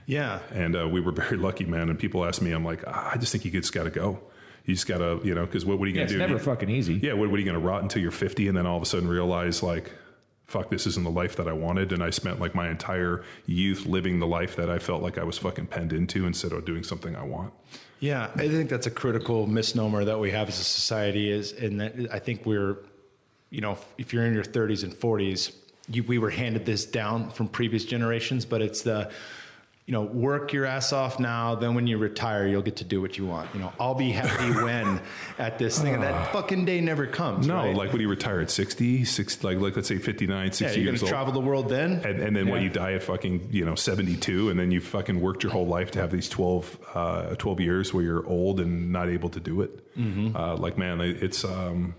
Yeah. 0.07 0.39
And 0.53 0.76
uh, 0.76 0.89
we 0.89 1.01
were 1.01 1.12
very 1.12 1.37
lucky, 1.37 1.64
man. 1.64 1.89
And 1.91 1.99
people 1.99 2.24
ask 2.24 2.41
me, 2.41 2.53
I'm 2.53 2.64
like, 2.64 2.85
ah, 2.87 3.11
I 3.14 3.16
just 3.18 3.33
think 3.33 3.45
you 3.45 3.51
just 3.51 3.72
got 3.72 3.85
to 3.85 3.91
go. 3.91 4.20
You 4.64 4.74
just 4.74 4.87
got 4.87 4.99
to, 4.99 5.20
you 5.24 5.35
know, 5.35 5.45
because 5.45 5.64
what, 5.64 5.80
what 5.80 5.87
are 5.87 5.91
you 5.91 5.97
Yeah, 5.97 6.07
going 6.07 6.09
to 6.09 6.14
do? 6.18 6.22
It's 6.22 6.28
never 6.30 6.39
You- 6.41 6.45
fucking 6.55 6.70
easy. 6.70 6.95
yeah, 7.03 7.14
what, 7.14 7.28
what 7.30 7.37
are 7.37 7.41
you 7.41 7.45
going 7.51 7.61
to 7.61 7.66
rot 7.66 7.83
until 7.83 8.01
you're 8.01 8.12
50 8.12 8.47
and 8.47 8.57
then 8.57 8.64
all 8.64 8.76
of 8.76 8.83
a 8.85 8.87
sudden 8.87 9.09
realize 9.09 9.61
like, 9.61 9.91
fuck, 10.53 10.68
this 10.68 10.86
isn't 10.86 11.05
the 11.05 11.11
life 11.11 11.34
that 11.36 11.48
I 11.48 11.53
wanted. 11.53 11.92
And 11.92 12.03
I 12.03 12.11
spent 12.11 12.38
like 12.38 12.55
my 12.55 12.68
entire 12.68 13.24
youth 13.46 13.86
living 13.86 14.20
the 14.20 14.26
life 14.26 14.55
that 14.57 14.68
I 14.68 14.78
felt 14.78 15.03
like 15.03 15.16
I 15.16 15.24
was 15.24 15.38
fucking 15.38 15.66
penned 15.66 15.92
into 15.92 16.26
instead 16.26 16.53
of 16.53 16.64
doing 16.66 16.84
something 16.84 17.16
I 17.16 17.24
want. 17.24 17.53
Yeah, 18.00 18.30
I 18.34 18.48
think 18.48 18.68
that's 18.68 18.86
a 18.86 18.90
critical 18.90 19.46
misnomer 19.46 20.05
that 20.05 20.18
we 20.20 20.30
have 20.32 20.48
as 20.48 20.61
a 20.61 20.64
society 20.64 21.30
is, 21.30 21.53
and 21.53 21.80
that 21.80 21.94
I 22.12 22.18
think 22.18 22.44
we're, 22.44 22.78
you 23.50 23.61
know, 23.61 23.78
if 23.96 24.12
you're 24.12 24.26
in 24.26 24.34
your 24.34 24.44
30s 24.44 24.82
and 24.82 24.92
40s, 24.92 25.55
you, 25.88 26.03
we 26.03 26.18
were 26.18 26.30
handed 26.30 26.66
this 26.66 26.84
down 26.84 27.30
from 27.30 27.48
previous 27.48 27.84
generations, 27.84 28.44
but 28.44 28.61
it's 28.61 28.82
the, 28.82 29.11
you 29.85 29.93
know, 29.93 30.03
work 30.03 30.53
your 30.53 30.64
ass 30.64 30.93
off 30.93 31.18
now. 31.18 31.57
Then 31.57 31.74
when 31.74 31.89
you 31.89 31.99
retire, 31.99 32.47
you'll 32.47 32.62
get 32.62 32.76
to 32.76 32.85
do 32.85 33.01
what 33.01 33.18
you 33.18 33.26
want. 33.26 33.53
You 33.53 33.59
know, 33.59 33.72
I'll 33.80 33.97
be 33.97 34.12
happy 34.12 34.53
when 34.62 35.01
at 35.41 35.59
this 35.59 35.80
thing, 35.83 35.95
and 35.95 36.03
that 36.05 36.33
fucking 36.33 36.64
day 36.64 36.80
never 36.80 37.05
comes. 37.05 37.49
No, 37.49 37.57
right? 37.57 37.74
like 37.74 37.91
when 37.93 38.01
you 38.01 38.09
retire 38.09 38.41
at 38.41 38.49
60, 38.51 39.05
60 39.05 39.45
like, 39.47 39.59
like 39.59 39.74
let's 39.74 39.89
say 39.89 39.99
59, 39.99 40.53
60 40.53 40.64
yeah, 40.64 40.70
you're 40.85 40.93
gonna 40.93 41.03
old. 41.03 41.09
travel 41.11 41.33
the 41.33 41.41
world 41.41 41.68
then. 41.68 41.95
And, 42.05 42.20
and 42.22 42.37
then 42.37 42.47
what 42.49 42.59
Yeah. 42.59 42.62
you 42.62 42.70
die 42.70 42.93
at 42.93 43.03
fucking 43.03 43.49
you 43.51 43.64
know 43.64 43.74
72 43.74 44.51
and 44.51 44.59
then 44.61 44.70
you 44.70 44.80
fucking 44.80 45.20
worked 45.20 45.43
your 45.43 45.51
whole 45.51 45.66
life 45.66 45.91
to 45.93 45.99
have 46.01 46.12
these 46.12 46.28
12 46.28 46.78
uh, 46.95 47.35
12 47.35 47.61
years 47.61 47.93
where 47.93 48.05
you're 48.05 48.24
old 48.26 48.61
and 48.61 48.93
not 48.93 49.09
able 49.09 49.30
to 49.30 49.41
do 49.41 49.62
it 49.62 49.78
Mm-hmm. 49.99 50.35
uh, 50.37 50.57
like 50.57 50.78
man 50.78 51.01
it's 51.01 51.45
um, 51.45 51.95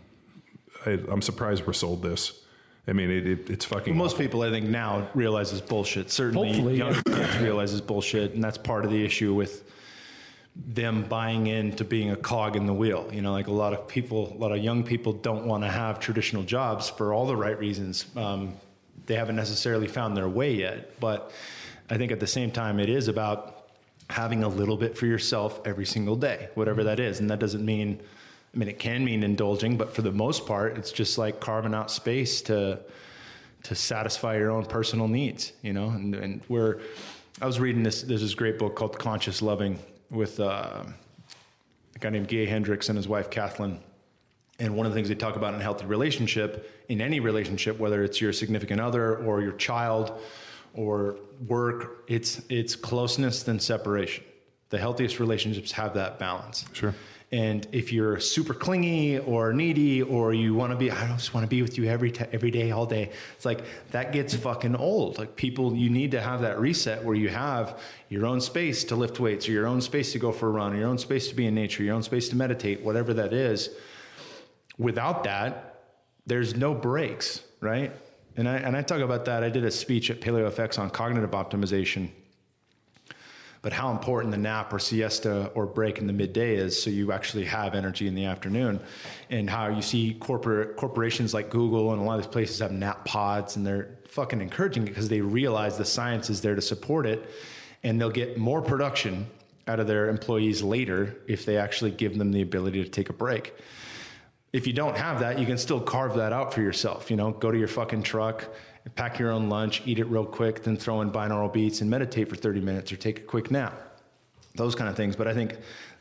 I, 0.86 0.92
i'm 1.12 1.22
surprised 1.22 1.68
we're 1.68 1.74
sold 1.74 2.02
this 2.02 2.32
I 2.88 2.92
mean, 2.92 3.10
it, 3.10 3.26
it, 3.26 3.50
it's 3.50 3.66
fucking. 3.66 3.96
Most 3.96 4.18
people, 4.18 4.42
I 4.42 4.50
think, 4.50 4.68
now 4.68 5.08
realize 5.14 5.54
is 5.54 5.62
bullshit. 5.62 6.12
Certainly, 6.12 6.50
Hopefully, 6.50 6.78
young 6.78 6.94
yeah. 6.94 7.02
kids 7.28 7.38
realize 7.40 7.72
is 7.72 7.82
bullshit, 7.82 8.34
and 8.34 8.44
that's 8.44 8.58
part 8.58 8.84
of 8.84 8.92
the 8.92 9.06
issue 9.06 9.34
with 9.34 9.64
them 10.56 11.04
buying 11.04 11.48
into 11.48 11.84
being 11.86 12.12
a 12.12 12.16
cog 12.16 12.56
in 12.56 12.66
the 12.66 12.74
wheel. 12.74 13.10
You 13.12 13.22
know, 13.22 13.32
like 13.32 13.48
a 13.48 13.54
lot 13.54 13.74
of 13.74 13.88
people, 13.88 14.34
a 14.34 14.38
lot 14.38 14.52
of 14.52 14.58
young 14.58 14.84
people 14.84 15.14
don't 15.14 15.46
want 15.46 15.64
to 15.64 15.70
have 15.70 16.00
traditional 16.00 16.44
jobs 16.44 16.90
for 16.90 17.14
all 17.14 17.26
the 17.26 17.38
right 17.38 17.58
reasons. 17.58 18.06
Um, 18.18 18.54
they 19.06 19.16
haven't 19.16 19.38
necessarily 19.38 19.88
found 19.88 20.16
their 20.16 20.30
way 20.30 20.54
yet, 20.54 21.00
but 21.00 21.32
I 21.90 21.98
think 21.98 22.12
at 22.12 22.20
the 22.20 22.28
same 22.28 22.52
time, 22.52 22.80
it 22.80 22.90
is 22.90 23.08
about 23.08 23.70
having 24.10 24.44
a 24.44 24.48
little 24.48 24.78
bit 24.78 24.98
for 24.98 25.06
yourself 25.06 25.62
every 25.66 25.86
single 25.86 26.18
day, 26.18 26.50
whatever 26.56 26.84
that 26.84 27.00
is, 27.00 27.22
and 27.22 27.30
that 27.30 27.40
doesn't 27.40 27.64
mean. 27.64 28.02
I 28.54 28.58
mean, 28.58 28.70
it 28.70 28.78
can 28.78 29.04
mean 29.04 29.24
indulging, 29.24 29.78
but 29.78 29.96
for 29.96 30.04
the 30.04 30.12
most 30.12 30.46
part, 30.46 30.78
it's 30.78 30.92
just 30.92 31.18
like 31.18 31.40
carving 31.40 31.74
out 31.74 31.90
space 31.90 32.42
to 32.44 32.80
to 33.64 33.76
satisfy 33.76 34.36
your 34.38 34.52
own 34.52 34.66
personal 34.66 35.08
needs, 35.08 35.54
you 35.62 35.72
know. 35.72 35.88
And, 35.90 36.14
and 36.16 36.42
we're, 36.50 36.82
I 37.42 37.46
was 37.46 37.60
reading 37.60 37.82
this. 37.82 38.02
This 38.02 38.34
great 38.36 38.60
book 38.60 38.76
called 38.76 39.00
Conscious 39.00 39.42
Loving 39.42 39.80
with 40.12 40.40
uh, 40.40 40.84
a 41.96 42.00
guy 42.00 42.10
named 42.10 42.28
Gay 42.28 42.46
Hendricks 42.46 42.90
and 42.90 42.98
his 42.98 43.08
wife 43.08 43.30
Kathleen. 43.30 43.80
And 44.60 44.76
one 44.76 44.86
of 44.86 44.92
the 44.92 44.96
things 44.96 45.10
they 45.10 45.16
talk 45.16 45.36
about 45.36 45.54
in 45.54 45.60
a 45.60 45.64
healthy 45.64 45.86
relationship, 45.86 46.86
in 46.90 47.02
any 47.02 47.20
relationship, 47.20 47.80
whether 47.80 48.04
it's 48.04 48.22
your 48.22 48.34
significant 48.34 48.80
other 48.80 49.18
or 49.18 49.42
your 49.42 49.54
child 49.54 50.20
or 50.76 51.16
work, 51.48 52.04
it's 52.08 52.42
it's 52.50 52.76
closeness 52.76 53.44
than 53.44 53.60
separation. 53.60 54.24
The 54.70 54.78
healthiest 54.78 55.20
relationships 55.20 55.72
have 55.72 55.94
that 55.96 56.20
balance. 56.20 56.66
Sure. 56.74 56.94
And 57.34 57.68
if 57.72 57.92
you're 57.92 58.20
super 58.20 58.54
clingy 58.54 59.18
or 59.18 59.54
needy, 59.54 60.04
or 60.04 60.36
you 60.36 60.54
want 60.54 60.72
to 60.72 60.78
be, 60.78 60.92
I 60.92 61.08
just 61.08 61.34
want 61.34 61.44
to 61.44 61.50
be 61.50 61.64
with 61.64 61.80
you 61.80 61.86
every 61.86 62.12
t- 62.12 62.26
every 62.32 62.52
day, 62.52 62.70
all 62.70 62.86
day. 62.86 63.10
It's 63.36 63.44
like 63.44 63.64
that 63.90 64.12
gets 64.12 64.36
fucking 64.36 64.76
old. 64.76 65.18
Like 65.18 65.36
people, 65.36 65.76
you 65.76 65.90
need 65.90 66.12
to 66.12 66.22
have 66.22 66.42
that 66.42 66.60
reset 66.60 67.04
where 67.04 67.16
you 67.16 67.30
have 67.30 67.80
your 68.08 68.28
own 68.28 68.40
space 68.40 68.84
to 68.84 68.96
lift 68.96 69.20
weights, 69.20 69.50
or 69.50 69.52
your 69.52 69.66
own 69.66 69.82
space 69.82 70.12
to 70.12 70.20
go 70.20 70.32
for 70.32 70.48
a 70.48 70.52
run, 70.52 70.74
or 70.74 70.78
your 70.78 70.88
own 70.88 71.00
space 71.00 71.28
to 71.30 71.34
be 71.34 71.48
in 71.48 71.56
nature, 71.56 71.82
your 71.82 71.96
own 71.96 72.04
space 72.04 72.30
to 72.30 72.36
meditate, 72.36 72.84
whatever 72.84 73.16
that 73.16 73.34
is. 73.34 73.72
Without 74.78 75.24
that, 75.24 75.86
there's 76.28 76.56
no 76.56 76.76
breaks, 76.76 77.42
right? 77.62 77.92
And 78.38 78.48
I 78.48 78.58
and 78.58 78.78
I 78.78 78.84
talk 78.84 79.02
about 79.02 79.26
that. 79.26 79.44
I 79.44 79.50
did 79.50 79.66
a 79.66 79.72
speech 79.72 80.12
at 80.12 80.22
PaleoFX 80.22 80.78
on 80.78 80.92
cognitive 80.92 81.32
optimization 81.32 82.12
but 83.64 83.72
how 83.72 83.92
important 83.92 84.30
the 84.30 84.38
nap 84.38 84.72
or 84.72 84.78
siesta 84.78 85.48
or 85.56 85.66
break 85.66 85.98
in 85.98 86.06
the 86.06 86.14
midday 86.14 86.56
is 86.56 86.80
so 86.80 86.92
you 86.92 87.12
actually 87.12 87.46
have 87.46 87.74
energy 87.74 88.08
in 88.08 88.14
the 88.14 88.26
afternoon 88.26 88.80
and 89.32 89.50
how 89.50 89.68
you 89.70 89.82
see 89.82 90.14
corporate 90.20 90.76
corporations 90.76 91.34
like 91.34 91.50
google 91.50 91.92
and 91.92 92.00
a 92.00 92.06
lot 92.06 92.20
of 92.20 92.26
these 92.26 92.32
places 92.32 92.60
have 92.60 92.72
nap 92.72 93.04
pods 93.06 93.56
and 93.56 93.66
they're 93.66 93.98
fucking 94.08 94.42
encouraging 94.42 94.84
it 94.84 94.88
because 94.88 95.10
they 95.10 95.22
realize 95.22 95.78
the 95.78 95.86
science 95.86 96.30
is 96.30 96.42
there 96.42 96.54
to 96.54 96.62
support 96.62 97.08
it 97.08 97.28
and 97.82 98.00
they'll 98.00 98.12
get 98.12 98.38
more 98.38 98.62
production 98.62 99.26
out 99.68 99.80
of 99.80 99.88
their 99.88 100.10
employees 100.10 100.62
later 100.62 101.16
if 101.28 101.46
they 101.46 101.58
actually 101.58 101.90
give 101.90 102.18
them 102.18 102.32
the 102.32 102.42
ability 102.42 102.84
to 102.84 102.90
take 102.90 103.10
a 103.10 103.14
break 103.14 103.56
if 104.52 104.68
you 104.68 104.74
don't 104.74 104.96
have 104.96 105.22
that, 105.22 105.40
you 105.40 105.48
can 105.48 105.58
still 105.58 105.82
carve 105.82 106.14
that 106.14 106.32
out 106.32 106.54
for 106.54 106.62
yourself. 106.62 107.10
You 107.10 107.18
know, 107.18 107.32
go 107.32 107.50
to 107.50 107.58
your 107.58 107.68
fucking 107.68 108.04
truck, 108.04 108.48
pack 108.90 109.20
your 109.20 109.32
own 109.32 109.50
lunch, 109.50 109.82
eat 109.86 110.00
it 110.00 110.06
real 110.06 110.26
quick, 110.26 110.64
then 110.64 110.78
throw 110.78 111.02
in 111.02 111.12
binaural 111.12 111.52
beats 111.52 111.82
and 111.82 111.90
meditate 111.90 112.30
for 112.30 112.36
30 112.36 112.60
minutes 112.62 112.92
or 112.92 112.98
take 112.98 113.20
a 113.20 113.24
quick 113.24 113.50
nap. 113.52 113.74
Those 114.56 114.76
kind 114.76 114.90
of 114.90 114.96
things. 114.96 115.16
But 115.16 115.28
I 115.28 115.34
think 115.34 115.58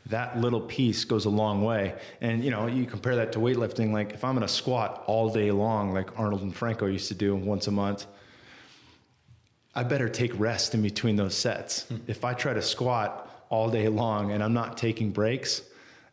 that 0.07 0.39
little 0.39 0.61
piece 0.61 1.05
goes 1.05 1.25
a 1.25 1.29
long 1.29 1.63
way. 1.63 1.95
And, 2.21 2.43
you 2.43 2.51
know, 2.51 2.67
you 2.67 2.85
compare 2.85 3.15
that 3.15 3.31
to 3.33 3.39
weightlifting. 3.39 3.91
Like, 3.91 4.13
if 4.13 4.23
I'm 4.23 4.35
going 4.35 4.45
to 4.45 4.53
squat 4.53 5.03
all 5.07 5.29
day 5.29 5.51
long, 5.51 5.93
like 5.93 6.19
Arnold 6.19 6.41
and 6.41 6.55
Franco 6.55 6.85
used 6.85 7.07
to 7.07 7.15
do 7.15 7.35
once 7.35 7.67
a 7.67 7.71
month, 7.71 8.05
I 9.73 9.83
better 9.83 10.09
take 10.09 10.37
rest 10.39 10.75
in 10.75 10.81
between 10.81 11.15
those 11.15 11.35
sets. 11.35 11.83
Hmm. 11.83 11.97
If 12.07 12.25
I 12.25 12.33
try 12.33 12.53
to 12.53 12.61
squat 12.61 13.45
all 13.49 13.69
day 13.69 13.87
long 13.87 14.31
and 14.31 14.43
I'm 14.43 14.53
not 14.53 14.77
taking 14.77 15.11
breaks, 15.11 15.61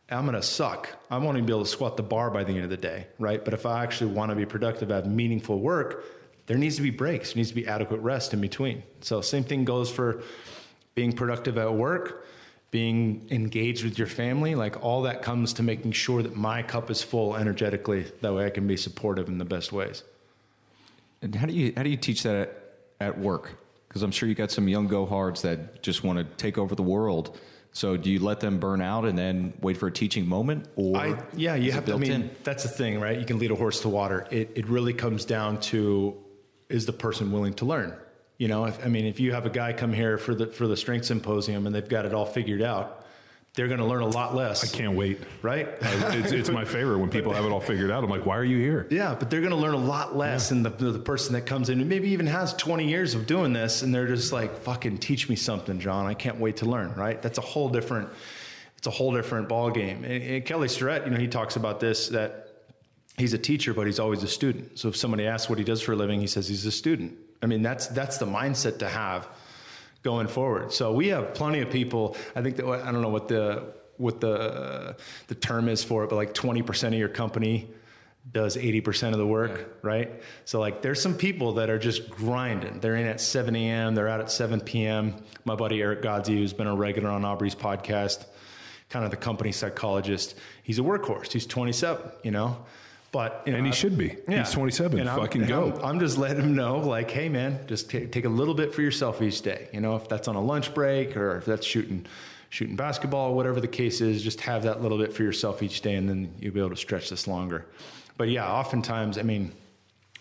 I'm 0.09 0.25
going 0.25 0.35
to 0.35 0.43
suck. 0.43 0.89
I 1.11 1.19
won't 1.19 1.37
even 1.37 1.47
be 1.47 1.53
able 1.53 1.65
to 1.65 1.71
squat 1.71 1.97
the 1.97 2.03
bar 2.03 2.31
by 2.31 2.43
the 2.43 2.53
end 2.53 2.65
of 2.65 2.71
the 2.71 2.77
day, 2.77 3.07
right? 3.19 3.45
But 3.45 3.55
if 3.55 3.67
I 3.67 3.83
actually 3.83 4.13
want 4.13 4.31
to 4.31 4.37
be 4.37 4.47
productive, 4.47 4.89
have 4.89 5.07
meaningful 5.07 5.61
work, 5.61 6.05
there 6.51 6.59
needs 6.59 6.75
to 6.75 6.83
be 6.83 6.91
breaks. 6.91 7.29
There 7.29 7.37
needs 7.37 7.51
to 7.51 7.55
be 7.55 7.69
adequate 7.69 8.01
rest 8.01 8.35
in 8.35 8.41
between. 8.41 8.83
So 9.03 9.21
same 9.21 9.45
thing 9.45 9.65
goes 9.65 9.89
for 9.89 10.25
being 10.97 11.13
productive 11.13 11.57
at 11.57 11.73
work, 11.73 12.27
being 12.73 13.29
engaged 13.31 13.85
with 13.85 13.97
your 13.97 14.09
family. 14.09 14.57
Like 14.57 14.83
all 14.83 15.03
that 15.03 15.23
comes 15.23 15.53
to 15.55 15.63
making 15.63 15.93
sure 15.93 16.25
that 16.25 16.35
my 16.35 16.65
cup 16.65 16.91
is 16.91 17.05
full 17.05 17.37
energetically. 17.37 18.07
That 18.21 18.35
way 18.35 18.47
I 18.47 18.51
can 18.51 18.67
be 18.67 18.77
supportive 18.77 19.29
in 19.29 19.39
the 19.39 19.45
best 19.45 19.71
ways. 19.71 20.03
And 21.23 21.37
how 21.37 21.47
do 21.47 21.53
you 21.53 21.73
how 21.77 21.85
do 21.85 21.89
you 21.89 21.97
teach 21.97 22.25
that 22.25 22.35
at, 22.35 22.63
at 22.99 23.17
work? 23.17 23.53
Because 23.87 24.03
I'm 24.03 24.11
sure 24.11 24.29
you 24.29 24.35
got 24.35 24.51
some 24.51 24.67
young 24.67 24.89
go 24.89 25.07
hards 25.07 25.43
that 25.43 25.85
just 25.85 26.03
want 26.03 26.19
to 26.19 26.25
take 26.37 26.59
over 26.59 26.75
the 26.75 26.83
world. 26.83 27.39
So 27.71 27.97
do 27.97 28.11
you 28.11 28.19
let 28.19 28.41
them 28.41 28.59
burn 28.59 28.81
out 28.81 29.05
and 29.05 29.17
then 29.17 29.53
wait 29.61 29.77
for 29.77 29.87
a 29.87 29.93
teaching 29.93 30.27
moment, 30.27 30.67
or 30.75 30.97
I, 30.97 31.23
yeah, 31.37 31.55
you 31.55 31.71
have 31.71 31.85
to. 31.85 31.95
I 31.95 31.97
mean, 31.97 32.11
in? 32.11 32.31
that's 32.43 32.65
the 32.65 32.69
thing, 32.69 32.99
right? 32.99 33.17
You 33.17 33.25
can 33.25 33.39
lead 33.39 33.53
a 33.53 33.55
horse 33.55 33.83
to 33.83 33.89
water. 33.89 34.27
It 34.33 34.51
it 34.57 34.67
really 34.67 34.93
comes 34.93 35.25
down 35.25 35.61
to 35.71 36.17
is 36.71 36.87
the 36.87 36.93
person 36.93 37.33
willing 37.33 37.55
to 37.55 37.65
learn? 37.65 37.95
You 38.39 38.49
know, 38.49 38.65
if, 38.65 38.85
I 38.85 38.89
mean, 38.89 39.05
if 39.05 39.21
you 39.21 39.33
have 39.33 39.45
a 39.45 39.51
guy 39.51 39.73
come 39.73 39.93
here 39.93 40.17
for 40.17 40.35
the 40.35 40.47
for 40.47 40.67
the 40.67 40.77
strength 40.77 41.05
symposium 41.05 41.67
and 41.67 41.75
they've 41.75 41.89
got 41.89 42.07
it 42.07 42.15
all 42.15 42.25
figured 42.25 42.63
out, 42.63 43.05
they're 43.55 43.69
going 43.69 43.81
to 43.81 43.87
learn 43.87 44.03
a 44.03 44.09
lot 44.09 44.35
less. 44.35 44.63
I 44.63 44.77
can't 44.77 44.95
wait. 44.95 45.19
right? 45.43 45.69
it's, 45.83 46.33
it's 46.33 46.51
my 46.51 46.65
favorite 46.65 46.99
when 46.99 47.11
people 47.11 47.33
have 47.33 47.45
it 47.45 47.51
all 47.51 47.61
figured 47.61 47.91
out. 47.91 48.05
I'm 48.05 48.09
like, 48.09 48.25
why 48.25 48.39
are 48.39 48.45
you 48.45 48.59
here? 48.59 48.87
Yeah, 48.91 49.17
but 49.19 49.29
they're 49.29 49.41
going 49.41 49.51
to 49.51 49.57
learn 49.57 49.75
a 49.75 49.79
lot 49.79 50.17
less 50.17 50.49
than 50.51 50.63
the, 50.63 50.71
the 50.71 50.99
person 50.99 51.33
that 51.35 51.43
comes 51.43 51.69
in 51.69 51.81
and 51.81 51.89
maybe 51.89 52.11
even 52.11 52.27
has 52.29 52.55
20 52.55 52.89
years 52.89 53.15
of 53.15 53.27
doing 53.27 53.53
this, 53.53 53.83
and 53.83 53.93
they're 53.93 54.07
just 54.07 54.33
like, 54.33 54.57
"Fucking 54.61 54.99
teach 54.99 55.29
me 55.29 55.37
something, 55.37 55.81
John. 55.81 56.07
I 56.07 56.15
can't 56.15 56.39
wait 56.39 56.59
to 56.59 56.67
learn." 56.67 56.95
Right? 56.95 57.21
That's 57.21 57.39
a 57.39 57.43
whole 57.43 57.69
different. 57.69 58.09
It's 58.79 58.87
a 58.87 58.91
whole 58.91 59.13
different 59.13 59.49
ball 59.49 59.71
game. 59.71 60.05
And, 60.05 60.23
and 60.23 60.45
Kelly 60.47 60.69
Starrett, 60.69 61.05
you 61.05 61.11
know, 61.11 61.19
he 61.19 61.29
talks 61.29 61.57
about 61.57 61.81
this 61.81 62.09
that 62.09 62.50
he's 63.21 63.35
a 63.35 63.39
teacher, 63.39 63.75
but 63.75 63.87
he's 63.87 64.01
always 64.01 64.23
a 64.23 64.29
student. 64.29 64.79
So 64.79 64.89
if 64.89 64.97
somebody 64.97 65.27
asks 65.27 65.49
what 65.49 65.59
he 65.59 65.65
does 65.65 65.81
for 65.81 65.93
a 65.93 65.97
living, 65.97 66.21
he 66.21 66.27
says 66.27 66.49
he's 66.49 66.67
a 66.67 66.73
student. 66.73 67.17
I 67.43 67.47
mean, 67.47 67.63
that's 67.63 67.87
that's 67.89 68.19
the 68.19 68.27
mindset 68.27 68.79
to 68.81 68.89
have 68.89 69.29
going 70.03 70.27
forward. 70.27 70.73
So 70.73 70.93
we 70.93 71.09
have 71.09 71.35
plenty 71.35 71.61
of 71.61 71.71
people. 71.71 72.17
I 72.35 72.43
think 72.43 72.57
that 72.57 72.67
I 72.67 72.91
don't 72.91 73.03
know 73.03 73.09
what 73.09 73.29
the 73.29 73.75
what 73.97 74.21
the 74.21 74.97
the 75.29 75.35
term 75.35 75.69
is 75.69 75.85
for 75.85 76.05
it, 76.05 76.11
but 76.11 76.17
like 76.17 76.35
20% 76.35 76.89
of 76.89 76.95
your 76.95 77.09
company 77.09 77.69
does 78.33 78.57
80% 78.57 79.13
of 79.13 79.19
the 79.19 79.27
work, 79.27 79.79
right? 79.83 80.23
So 80.45 80.61
like 80.61 80.83
there's 80.83 81.01
some 81.01 81.15
people 81.15 81.55
that 81.55 81.71
are 81.71 81.79
just 81.79 82.11
grinding. 82.11 82.81
They're 82.81 82.97
in 82.97 83.07
at 83.07 83.21
7 83.21 83.57
a.m., 83.57 83.95
they're 83.95 84.09
out 84.09 84.21
at 84.21 84.31
7 84.31 84.61
p.m. 84.61 85.15
My 85.45 85.55
buddy 85.55 85.81
Eric 85.81 86.03
Godsey, 86.03 86.37
who's 86.37 86.53
been 86.53 86.67
a 86.67 86.75
regular 86.75 87.09
on 87.09 87.25
Aubrey's 87.25 87.55
podcast, 87.55 88.27
kind 88.91 89.05
of 89.05 89.11
the 89.11 89.17
company 89.17 89.53
psychologist, 89.53 90.37
he's 90.63 90.79
a 90.79 90.83
workhorse. 90.83 91.33
He's 91.33 91.47
27, 91.47 92.11
you 92.23 92.31
know? 92.31 92.59
But 93.13 93.43
you 93.45 93.53
know, 93.53 93.59
And 93.59 93.67
he 93.67 93.73
should 93.73 93.99
be. 93.99 94.17
He's 94.29 94.53
27. 94.53 95.01
And 95.01 95.09
I'm- 95.09 95.19
Fucking 95.19 95.43
and 95.43 95.49
go. 95.49 95.73
I'm, 95.79 95.85
I'm 95.85 96.01
just 96.01 96.17
letting 96.17 96.43
him 96.43 96.55
know, 96.55 96.79
like, 96.79 97.11
hey 97.11 97.29
man, 97.29 97.59
just 97.67 97.91
take, 97.91 98.13
take 98.13 98.25
a 98.25 98.29
little 98.29 98.55
bit 98.55 98.73
for 98.75 98.83
yourself 98.83 99.21
each 99.21 99.43
day. 99.43 99.69
You 99.73 99.81
know, 99.81 99.97
if 99.97 100.09
that's 100.09 100.29
on 100.29 100.37
a 100.37 100.41
lunch 100.43 100.73
break 100.75 101.17
or 101.17 101.39
if 101.39 101.45
that's 101.45 101.67
shooting 101.67 102.07
shooting 102.51 102.77
basketball, 102.77 103.35
whatever 103.35 103.61
the 103.61 103.69
case 103.69 104.01
is, 104.01 104.23
just 104.23 104.41
have 104.41 104.63
that 104.65 104.83
little 104.83 104.99
bit 104.99 105.13
for 105.13 105.23
yourself 105.23 105.63
each 105.63 105.81
day, 105.83 105.95
and 105.95 106.09
then 106.09 106.33
you'll 106.41 106.53
be 106.55 106.59
able 106.61 106.71
to 106.71 106.77
stretch 106.77 107.09
this 107.11 107.27
longer. 107.29 107.65
But 108.17 108.29
yeah, 108.29 108.51
oftentimes, 108.51 109.19
I 109.19 109.23
mean, 109.23 109.53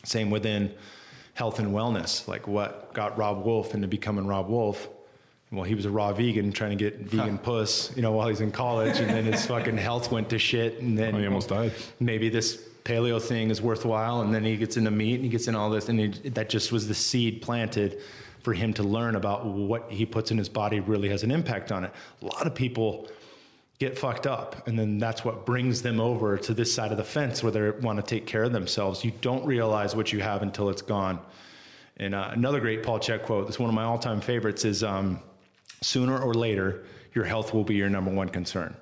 same 0.03 0.29
within 0.29 0.71
health 1.33 1.59
and 1.59 1.69
wellness. 1.73 2.27
Like 2.27 2.47
what 2.47 2.93
got 2.93 3.17
Robb 3.17 3.45
Wolf 3.45 3.73
into 3.75 3.87
becoming 3.87 4.25
Robb 4.27 4.47
Wolf? 4.49 4.87
Well, 5.51 5.63
he 5.63 5.73
was 5.73 5.85
a 5.85 5.89
raw 5.89 6.13
vegan 6.13 6.51
trying 6.51 6.77
to 6.77 6.83
get 6.83 6.99
vegan 6.99 7.39
puss, 7.39 7.95
you 7.95 8.03
know, 8.03 8.11
while 8.11 8.27
he's 8.27 8.41
in 8.41 8.51
college, 8.51 8.99
and 8.99 9.09
then 9.09 9.25
his 9.25 9.45
fucking 9.47 9.77
health 9.77 10.11
went 10.11 10.29
to 10.29 10.37
shit, 10.37 10.79
and 10.81 10.95
then 10.97 11.15
Oh, 11.15 11.17
he 11.19 11.25
almost 11.25 11.49
died. 11.49 11.71
maybe 11.99 12.29
this 12.29 12.63
paleo 12.83 13.21
thing 13.21 13.49
is 13.49 13.61
worthwhile 13.61 14.21
and 14.21 14.33
then 14.33 14.43
he 14.43 14.57
gets 14.57 14.77
into 14.77 14.91
meat 14.91 15.15
and 15.15 15.23
he 15.23 15.29
gets 15.29 15.47
in 15.47 15.55
all 15.55 15.69
this 15.69 15.89
and 15.89 15.99
he, 15.99 16.29
that 16.29 16.49
just 16.49 16.71
was 16.71 16.87
the 16.87 16.93
seed 16.93 17.41
planted 17.41 18.01
for 18.43 18.53
him 18.53 18.73
to 18.73 18.83
learn 18.83 19.15
about 19.15 19.45
what 19.45 19.91
he 19.91 20.05
puts 20.05 20.31
in 20.31 20.37
his 20.37 20.49
body 20.49 20.79
really 20.79 21.09
has 21.09 21.23
an 21.23 21.31
impact 21.31 21.71
on 21.71 21.83
it. 21.83 21.91
A 22.21 22.25
lot 22.25 22.47
of 22.47 22.55
people 22.55 23.09
get 23.79 23.97
fucked 23.97 24.27
up 24.27 24.67
and 24.67 24.77
then 24.77 24.97
that's 24.97 25.23
what 25.23 25.45
brings 25.45 25.81
them 25.81 25.99
over 25.99 26.37
to 26.37 26.53
this 26.53 26.73
side 26.73 26.91
of 26.91 26.97
the 26.97 27.03
fence 27.03 27.43
where 27.43 27.51
they 27.51 27.69
want 27.81 27.97
to 27.97 28.03
take 28.03 28.25
care 28.25 28.43
of 28.43 28.53
themselves. 28.53 29.03
You 29.03 29.11
don't 29.21 29.45
realize 29.45 29.95
what 29.95 30.11
you 30.13 30.19
have 30.21 30.41
until 30.41 30.69
it's 30.69 30.81
gone. 30.81 31.19
And 31.97 32.15
uh, 32.15 32.29
another 32.31 32.59
great 32.59 32.81
paul 32.81 32.99
Chek 32.99 33.23
quote 33.23 33.45
that's 33.45 33.59
one 33.59 33.69
of 33.69 33.75
my 33.75 33.83
all-time 33.83 34.21
favorites 34.21 34.63
is 34.63 34.83
um, 34.83 35.19
sooner 35.81 36.17
or 36.17 36.33
later 36.33 36.85
your 37.13 37.25
health 37.25 37.53
will 37.53 37.63
be 37.63 37.75
your 37.75 37.89
number 37.89 38.11
one 38.11 38.29
concern 38.29 38.75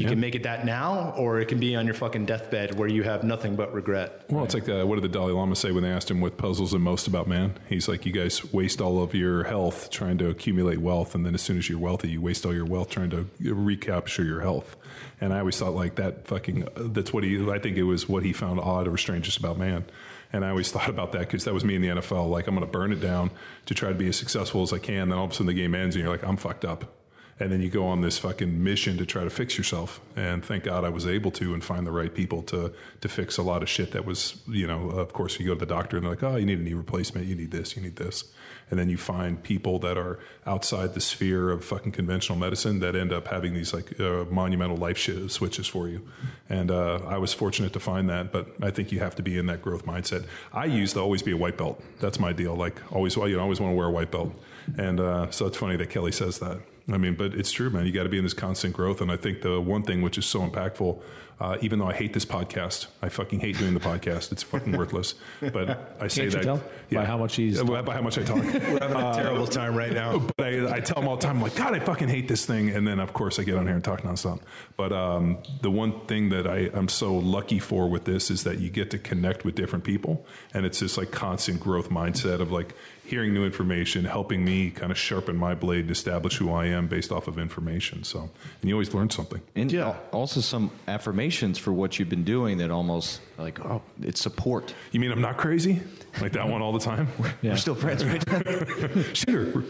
you 0.00 0.08
can 0.08 0.20
make 0.20 0.34
it 0.34 0.42
that 0.44 0.64
now, 0.64 1.14
or 1.16 1.40
it 1.40 1.46
can 1.46 1.58
be 1.58 1.76
on 1.76 1.84
your 1.84 1.94
fucking 1.94 2.26
deathbed 2.26 2.78
where 2.78 2.88
you 2.88 3.02
have 3.02 3.22
nothing 3.22 3.56
but 3.56 3.72
regret. 3.74 4.24
Well, 4.30 4.44
it's 4.44 4.54
like 4.54 4.64
the, 4.64 4.86
what 4.86 4.94
did 4.96 5.04
the 5.04 5.08
Dalai 5.08 5.32
Lama 5.32 5.54
say 5.54 5.72
when 5.72 5.82
they 5.82 5.90
asked 5.90 6.10
him 6.10 6.20
what 6.20 6.36
puzzles 6.36 6.72
him 6.72 6.82
most 6.82 7.06
about 7.06 7.26
man? 7.26 7.58
He's 7.68 7.88
like, 7.88 8.06
you 8.06 8.12
guys 8.12 8.52
waste 8.52 8.80
all 8.80 9.02
of 9.02 9.14
your 9.14 9.44
health 9.44 9.90
trying 9.90 10.18
to 10.18 10.28
accumulate 10.28 10.78
wealth, 10.78 11.14
and 11.14 11.26
then 11.26 11.34
as 11.34 11.42
soon 11.42 11.58
as 11.58 11.68
you're 11.68 11.78
wealthy, 11.78 12.08
you 12.08 12.20
waste 12.20 12.46
all 12.46 12.54
your 12.54 12.64
wealth 12.64 12.88
trying 12.90 13.10
to 13.10 13.28
recapture 13.40 14.24
your 14.24 14.40
health. 14.40 14.76
And 15.20 15.34
I 15.34 15.40
always 15.40 15.58
thought 15.58 15.74
like 15.74 15.96
that 15.96 16.26
fucking 16.26 16.66
that's 16.76 17.12
what 17.12 17.24
he 17.24 17.50
I 17.50 17.58
think 17.58 17.76
it 17.76 17.82
was 17.82 18.08
what 18.08 18.24
he 18.24 18.32
found 18.32 18.58
odd 18.60 18.88
or 18.88 18.96
strangest 18.96 19.38
about 19.38 19.58
man. 19.58 19.84
And 20.32 20.44
I 20.44 20.50
always 20.50 20.70
thought 20.72 20.88
about 20.88 21.12
that 21.12 21.20
because 21.20 21.44
that 21.44 21.54
was 21.54 21.64
me 21.64 21.74
in 21.74 21.82
the 21.82 21.88
NFL. 21.88 22.30
Like, 22.30 22.46
I'm 22.46 22.54
going 22.54 22.66
to 22.66 22.72
burn 22.72 22.92
it 22.92 23.00
down 23.00 23.30
to 23.66 23.74
try 23.74 23.90
to 23.90 23.94
be 23.94 24.08
as 24.08 24.16
successful 24.16 24.62
as 24.62 24.72
I 24.72 24.78
can. 24.78 25.08
Then 25.08 25.18
all 25.18 25.24
of 25.24 25.32
a 25.32 25.34
sudden 25.34 25.46
the 25.46 25.54
game 25.54 25.74
ends 25.74 25.96
and 25.96 26.02
you're 26.02 26.12
like, 26.12 26.24
I'm 26.24 26.36
fucked 26.36 26.64
up. 26.64 26.99
And 27.40 27.50
then 27.50 27.62
you 27.62 27.70
go 27.70 27.86
on 27.86 28.02
this 28.02 28.18
fucking 28.18 28.62
mission 28.62 28.98
to 28.98 29.06
try 29.06 29.24
to 29.24 29.30
fix 29.30 29.56
yourself. 29.56 30.00
And 30.14 30.44
thank 30.44 30.64
God 30.64 30.84
I 30.84 30.90
was 30.90 31.06
able 31.06 31.30
to 31.32 31.54
and 31.54 31.64
find 31.64 31.86
the 31.86 31.90
right 31.90 32.14
people 32.14 32.42
to, 32.44 32.72
to 33.00 33.08
fix 33.08 33.38
a 33.38 33.42
lot 33.42 33.62
of 33.62 33.68
shit 33.68 33.92
that 33.92 34.04
was, 34.04 34.42
you 34.46 34.66
know, 34.66 34.90
of 34.90 35.14
course, 35.14 35.40
you 35.40 35.46
go 35.46 35.54
to 35.54 35.60
the 35.60 35.66
doctor 35.66 35.96
and 35.96 36.04
they're 36.04 36.12
like, 36.12 36.22
oh, 36.22 36.36
you 36.36 36.44
need 36.44 36.58
a 36.58 36.62
knee 36.62 36.74
replacement. 36.74 37.26
You 37.26 37.34
need 37.34 37.50
this, 37.50 37.76
you 37.76 37.82
need 37.82 37.96
this. 37.96 38.24
And 38.70 38.78
then 38.78 38.88
you 38.88 38.98
find 38.98 39.42
people 39.42 39.78
that 39.80 39.96
are 39.96 40.20
outside 40.46 40.94
the 40.94 41.00
sphere 41.00 41.50
of 41.50 41.64
fucking 41.64 41.92
conventional 41.92 42.38
medicine 42.38 42.78
that 42.80 42.94
end 42.94 43.12
up 43.12 43.26
having 43.26 43.54
these 43.54 43.72
like 43.72 43.98
uh, 43.98 44.26
monumental 44.30 44.76
life 44.76 44.98
switches 44.98 45.66
for 45.66 45.88
you. 45.88 46.06
And 46.48 46.70
uh, 46.70 47.00
I 47.06 47.18
was 47.18 47.32
fortunate 47.32 47.72
to 47.72 47.80
find 47.80 48.08
that, 48.10 48.32
but 48.32 48.48
I 48.62 48.70
think 48.70 48.92
you 48.92 49.00
have 49.00 49.16
to 49.16 49.22
be 49.22 49.38
in 49.38 49.46
that 49.46 49.62
growth 49.62 49.86
mindset. 49.86 50.24
I 50.52 50.66
used 50.66 50.94
to 50.94 51.00
always 51.00 51.22
be 51.22 51.32
a 51.32 51.36
white 51.36 51.56
belt. 51.56 51.82
That's 52.00 52.20
my 52.20 52.32
deal. 52.32 52.54
Like 52.54 52.76
always, 52.92 53.16
you 53.16 53.36
know, 53.36 53.40
always 53.40 53.60
want 53.60 53.72
to 53.72 53.76
wear 53.76 53.86
a 53.86 53.90
white 53.90 54.10
belt. 54.12 54.34
And 54.76 55.00
uh, 55.00 55.30
so 55.30 55.46
it's 55.46 55.56
funny 55.56 55.76
that 55.76 55.90
Kelly 55.90 56.12
says 56.12 56.38
that. 56.38 56.60
I 56.88 56.98
mean, 56.98 57.14
but 57.14 57.34
it's 57.34 57.52
true, 57.52 57.70
man. 57.70 57.86
You 57.86 57.92
got 57.92 58.04
to 58.04 58.08
be 58.08 58.18
in 58.18 58.24
this 58.24 58.34
constant 58.34 58.74
growth. 58.74 59.00
And 59.00 59.10
I 59.10 59.16
think 59.16 59.42
the 59.42 59.60
one 59.60 59.82
thing 59.82 60.02
which 60.02 60.18
is 60.18 60.26
so 60.26 60.40
impactful, 60.40 61.00
uh, 61.40 61.56
even 61.62 61.78
though 61.78 61.86
I 61.86 61.94
hate 61.94 62.12
this 62.12 62.26
podcast, 62.26 62.86
I 63.00 63.08
fucking 63.08 63.40
hate 63.40 63.56
doing 63.56 63.72
the 63.72 63.80
podcast. 63.80 64.30
It's 64.30 64.42
fucking 64.42 64.76
worthless. 64.76 65.14
But 65.40 65.96
I 65.98 66.08
say 66.08 66.22
Can't 66.22 66.24
you 66.24 66.30
that 66.30 66.44
tell? 66.44 66.62
By 66.92 67.04
how 67.06 67.16
much 67.16 67.36
he's 67.36 67.62
by, 67.62 67.80
by 67.80 67.94
how 67.94 68.02
much 68.02 68.18
I 68.18 68.22
talk. 68.22 68.36
We're 68.44 68.52
having 68.52 68.96
a 68.96 69.14
terrible 69.14 69.46
time 69.46 69.74
right 69.74 69.92
now. 69.92 70.18
but 70.36 70.46
I, 70.46 70.76
I 70.76 70.80
tell 70.80 70.96
them 70.96 71.08
all 71.08 71.16
the 71.16 71.22
time, 71.22 71.36
I'm 71.36 71.42
like, 71.42 71.56
God, 71.56 71.74
I 71.74 71.80
fucking 71.80 72.08
hate 72.08 72.28
this 72.28 72.44
thing. 72.44 72.70
And 72.70 72.86
then, 72.86 73.00
of 73.00 73.14
course, 73.14 73.38
I 73.38 73.44
get 73.44 73.56
on 73.56 73.66
here 73.66 73.74
and 73.74 73.82
talk 73.82 74.02
nonstop. 74.02 74.40
But 74.76 74.92
um, 74.92 75.38
the 75.62 75.70
one 75.70 76.00
thing 76.06 76.28
that 76.30 76.46
I, 76.46 76.70
I'm 76.74 76.88
so 76.88 77.16
lucky 77.16 77.58
for 77.58 77.88
with 77.88 78.04
this 78.04 78.30
is 78.30 78.44
that 78.44 78.58
you 78.58 78.68
get 78.68 78.90
to 78.90 78.98
connect 78.98 79.44
with 79.44 79.54
different 79.54 79.84
people. 79.84 80.26
And 80.52 80.66
it's 80.66 80.80
this 80.80 80.98
like 80.98 81.10
constant 81.10 81.60
growth 81.60 81.88
mindset 81.88 82.40
of 82.40 82.52
like 82.52 82.74
hearing 83.10 83.34
new 83.34 83.44
information, 83.44 84.04
helping 84.04 84.44
me 84.44 84.70
kind 84.70 84.92
of 84.92 84.96
sharpen 84.96 85.36
my 85.36 85.54
blade 85.54 85.80
and 85.80 85.90
establish 85.90 86.36
who 86.36 86.52
I 86.52 86.66
am 86.66 86.86
based 86.86 87.10
off 87.10 87.26
of 87.26 87.38
information. 87.38 88.04
So, 88.04 88.20
and 88.60 88.68
you 88.68 88.74
always 88.74 88.94
learn 88.94 89.10
something. 89.10 89.42
And 89.56 89.70
Yeah. 89.72 89.96
also 90.12 90.40
some 90.40 90.70
affirmations 90.86 91.58
for 91.58 91.72
what 91.72 91.98
you've 91.98 92.08
been 92.08 92.22
doing 92.24 92.58
that 92.58 92.70
almost 92.70 93.20
like, 93.36 93.58
oh, 93.66 93.82
it's 94.00 94.20
support. 94.20 94.72
You 94.92 95.00
mean 95.00 95.10
I'm 95.10 95.20
not 95.20 95.36
crazy? 95.38 95.80
Like 96.20 96.32
that 96.32 96.48
one 96.48 96.62
all 96.62 96.72
the 96.72 96.78
time? 96.78 97.08
We're 97.42 97.56
still 97.56 97.74
friends, 97.74 98.04
right? 98.04 98.22
Shooter. 99.16 99.64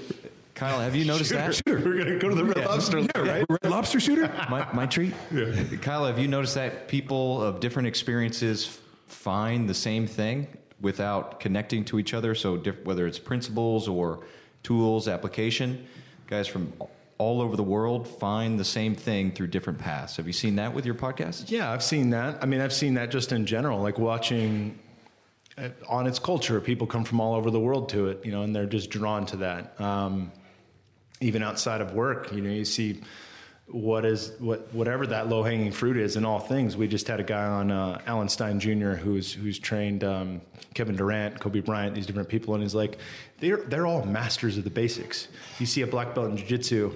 Kyle, 0.54 0.78
have 0.80 0.94
you 0.94 1.06
noticed 1.06 1.30
that? 1.30 1.54
Shooter. 1.54 1.78
We're 1.82 1.96
gonna 1.98 2.18
go 2.18 2.28
to 2.28 2.34
the 2.34 2.44
Red 2.44 2.66
Lobster, 2.66 2.98
Yeah, 3.00 3.08
right? 3.16 3.46
Red 3.48 3.70
lobster 3.70 3.98
shooter? 3.98 4.30
My, 4.50 4.70
my 4.74 4.84
treat? 4.84 5.14
Kyle, 5.80 6.04
have 6.04 6.18
you 6.18 6.28
noticed 6.28 6.54
that 6.56 6.86
people 6.88 7.42
of 7.42 7.60
different 7.60 7.88
experiences 7.88 8.78
find 9.06 9.66
the 9.68 9.74
same 9.74 10.06
thing 10.06 10.46
without 10.80 11.40
connecting 11.40 11.84
to 11.86 11.98
each 11.98 12.14
other? 12.14 12.34
So, 12.34 12.56
diff- 12.56 12.84
whether 12.84 13.06
it's 13.06 13.18
principles 13.18 13.88
or 13.88 14.24
tools, 14.62 15.08
application, 15.08 15.86
guys 16.26 16.46
from 16.46 16.72
all 17.18 17.42
over 17.42 17.54
the 17.54 17.62
world 17.62 18.08
find 18.08 18.58
the 18.58 18.64
same 18.64 18.94
thing 18.94 19.30
through 19.30 19.48
different 19.48 19.78
paths. 19.78 20.16
Have 20.16 20.26
you 20.26 20.32
seen 20.32 20.56
that 20.56 20.72
with 20.72 20.86
your 20.86 20.94
podcast? 20.94 21.50
Yeah, 21.50 21.70
I've 21.70 21.82
seen 21.82 22.10
that. 22.10 22.42
I 22.42 22.46
mean, 22.46 22.62
I've 22.62 22.72
seen 22.72 22.94
that 22.94 23.10
just 23.10 23.30
in 23.32 23.44
general, 23.44 23.80
like 23.80 23.98
watching 23.98 24.78
uh, 25.58 25.68
Onnit's 25.86 26.18
culture. 26.18 26.60
People 26.62 26.86
come 26.86 27.04
from 27.04 27.20
all 27.20 27.34
over 27.34 27.50
the 27.50 27.60
world 27.60 27.90
to 27.90 28.08
it, 28.08 28.24
you 28.24 28.32
know, 28.32 28.42
and 28.42 28.56
they're 28.56 28.64
just 28.64 28.88
drawn 28.88 29.26
to 29.26 29.36
that. 29.38 29.78
Um, 29.78 30.32
even 31.20 31.42
outside 31.42 31.82
of 31.82 31.92
work, 31.92 32.32
you 32.32 32.40
know, 32.40 32.50
you 32.50 32.64
see 32.64 33.02
what 33.72 34.04
is 34.04 34.32
what 34.38 34.72
whatever 34.74 35.06
that 35.06 35.28
low 35.28 35.42
hanging 35.42 35.72
fruit 35.72 35.96
is 35.96 36.16
in 36.16 36.24
all 36.24 36.40
things. 36.40 36.76
We 36.76 36.88
just 36.88 37.06
had 37.06 37.20
a 37.20 37.22
guy 37.22 37.44
on 37.44 37.70
uh, 37.70 38.00
Alan 38.06 38.28
Stein 38.28 38.58
Jr. 38.58 38.92
who's 38.92 39.32
who's 39.32 39.58
trained 39.58 40.04
um, 40.04 40.40
Kevin 40.74 40.96
Durant, 40.96 41.38
Kobe 41.38 41.60
Bryant, 41.60 41.94
these 41.94 42.06
different 42.06 42.28
people, 42.28 42.54
and 42.54 42.62
he's 42.62 42.74
like, 42.74 42.98
they're 43.38 43.58
they're 43.58 43.86
all 43.86 44.04
masters 44.04 44.58
of 44.58 44.64
the 44.64 44.70
basics. 44.70 45.28
You 45.58 45.66
see 45.66 45.82
a 45.82 45.86
black 45.86 46.14
belt 46.14 46.30
in 46.30 46.36
jiu-jitsu, 46.36 46.94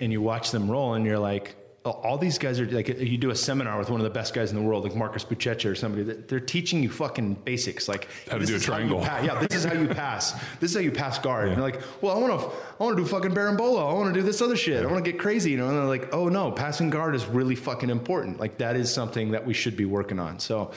and 0.00 0.12
you 0.12 0.20
watch 0.20 0.50
them 0.50 0.70
roll, 0.70 0.94
and 0.94 1.04
you're 1.04 1.18
like. 1.18 1.56
All 1.84 2.16
these 2.16 2.38
guys 2.38 2.58
are 2.60 2.64
like 2.64 2.88
you 2.88 3.18
do 3.18 3.28
a 3.28 3.36
seminar 3.36 3.78
with 3.78 3.90
one 3.90 4.00
of 4.00 4.04
the 4.04 4.10
best 4.10 4.32
guys 4.32 4.50
in 4.50 4.56
the 4.56 4.62
world, 4.62 4.84
like 4.84 4.96
Marcus 4.96 5.22
Buchecha 5.22 5.70
or 5.70 5.74
somebody. 5.74 6.02
That 6.02 6.28
they're 6.28 6.40
teaching 6.40 6.82
you 6.82 6.88
fucking 6.88 7.34
basics, 7.44 7.88
like 7.88 8.08
How 8.30 8.38
to 8.38 8.46
do 8.46 8.56
a 8.56 8.58
triangle. 8.58 9.02
yeah, 9.02 9.38
this 9.46 9.58
is 9.58 9.64
how 9.66 9.74
you 9.74 9.88
pass. 9.88 10.32
This 10.60 10.70
is 10.70 10.76
how 10.76 10.80
you 10.80 10.90
pass 10.90 11.18
guard. 11.18 11.48
And 11.48 11.58
you're 11.58 11.62
like, 11.62 11.82
well, 12.00 12.16
I 12.16 12.18
want 12.18 12.40
to, 12.40 12.46
I 12.46 12.82
want 12.82 12.96
to 12.96 13.02
do 13.02 13.06
fucking 13.06 13.32
berimbolo. 13.32 13.90
I 13.90 13.92
want 13.92 14.14
to 14.14 14.18
do 14.18 14.24
this 14.24 14.40
other 14.40 14.56
shit. 14.56 14.82
I 14.82 14.86
want 14.90 15.04
to 15.04 15.10
get 15.10 15.20
crazy, 15.20 15.50
you 15.50 15.58
know. 15.58 15.68
And 15.68 15.76
they're 15.76 15.84
like, 15.84 16.14
oh 16.14 16.30
no, 16.30 16.50
passing 16.50 16.88
guard 16.88 17.14
is 17.14 17.26
really 17.26 17.54
fucking 17.54 17.90
important. 17.90 18.40
Like 18.40 18.56
that 18.58 18.76
is 18.76 18.92
something 18.92 19.32
that 19.32 19.44
we 19.44 19.52
should 19.52 19.76
be 19.76 19.84
working 19.84 20.18
on. 20.18 20.38
So, 20.38 20.70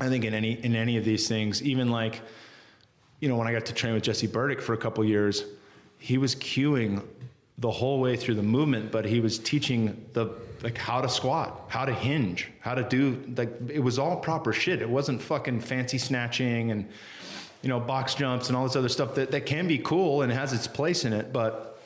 I 0.00 0.08
think 0.08 0.24
in 0.24 0.32
any 0.32 0.52
in 0.64 0.74
any 0.74 0.96
of 0.96 1.04
these 1.04 1.28
things, 1.28 1.62
even 1.62 1.90
like, 1.90 2.22
you 3.20 3.28
know, 3.28 3.36
when 3.36 3.46
I 3.46 3.52
got 3.52 3.66
to 3.66 3.74
train 3.74 3.92
with 3.92 4.02
Jesse 4.02 4.26
Burdick 4.28 4.62
for 4.62 4.72
a 4.72 4.78
couple 4.78 5.04
years, 5.04 5.44
he 5.98 6.18
was 6.18 6.34
cueing 6.34 7.02
the 7.58 7.70
whole 7.70 8.00
way 8.00 8.16
through 8.16 8.34
the 8.34 8.42
movement, 8.42 8.90
but 8.90 9.04
he 9.04 9.20
was 9.20 9.38
teaching 9.38 10.04
the 10.12 10.26
like 10.62 10.78
how 10.78 11.00
to 11.00 11.08
squat, 11.08 11.66
how 11.68 11.84
to 11.84 11.92
hinge, 11.92 12.50
how 12.60 12.74
to 12.74 12.82
do 12.82 13.22
like 13.36 13.52
it 13.68 13.80
was 13.80 13.98
all 13.98 14.16
proper 14.16 14.52
shit. 14.52 14.82
It 14.82 14.88
wasn't 14.88 15.22
fucking 15.22 15.60
fancy 15.60 15.98
snatching 15.98 16.70
and 16.70 16.88
you 17.62 17.68
know 17.68 17.78
box 17.78 18.14
jumps 18.14 18.48
and 18.48 18.56
all 18.56 18.64
this 18.64 18.76
other 18.76 18.88
stuff 18.88 19.14
that 19.14 19.30
that 19.30 19.46
can 19.46 19.68
be 19.68 19.78
cool 19.78 20.22
and 20.22 20.32
has 20.32 20.52
its 20.52 20.66
place 20.66 21.04
in 21.04 21.12
it, 21.12 21.32
but 21.32 21.78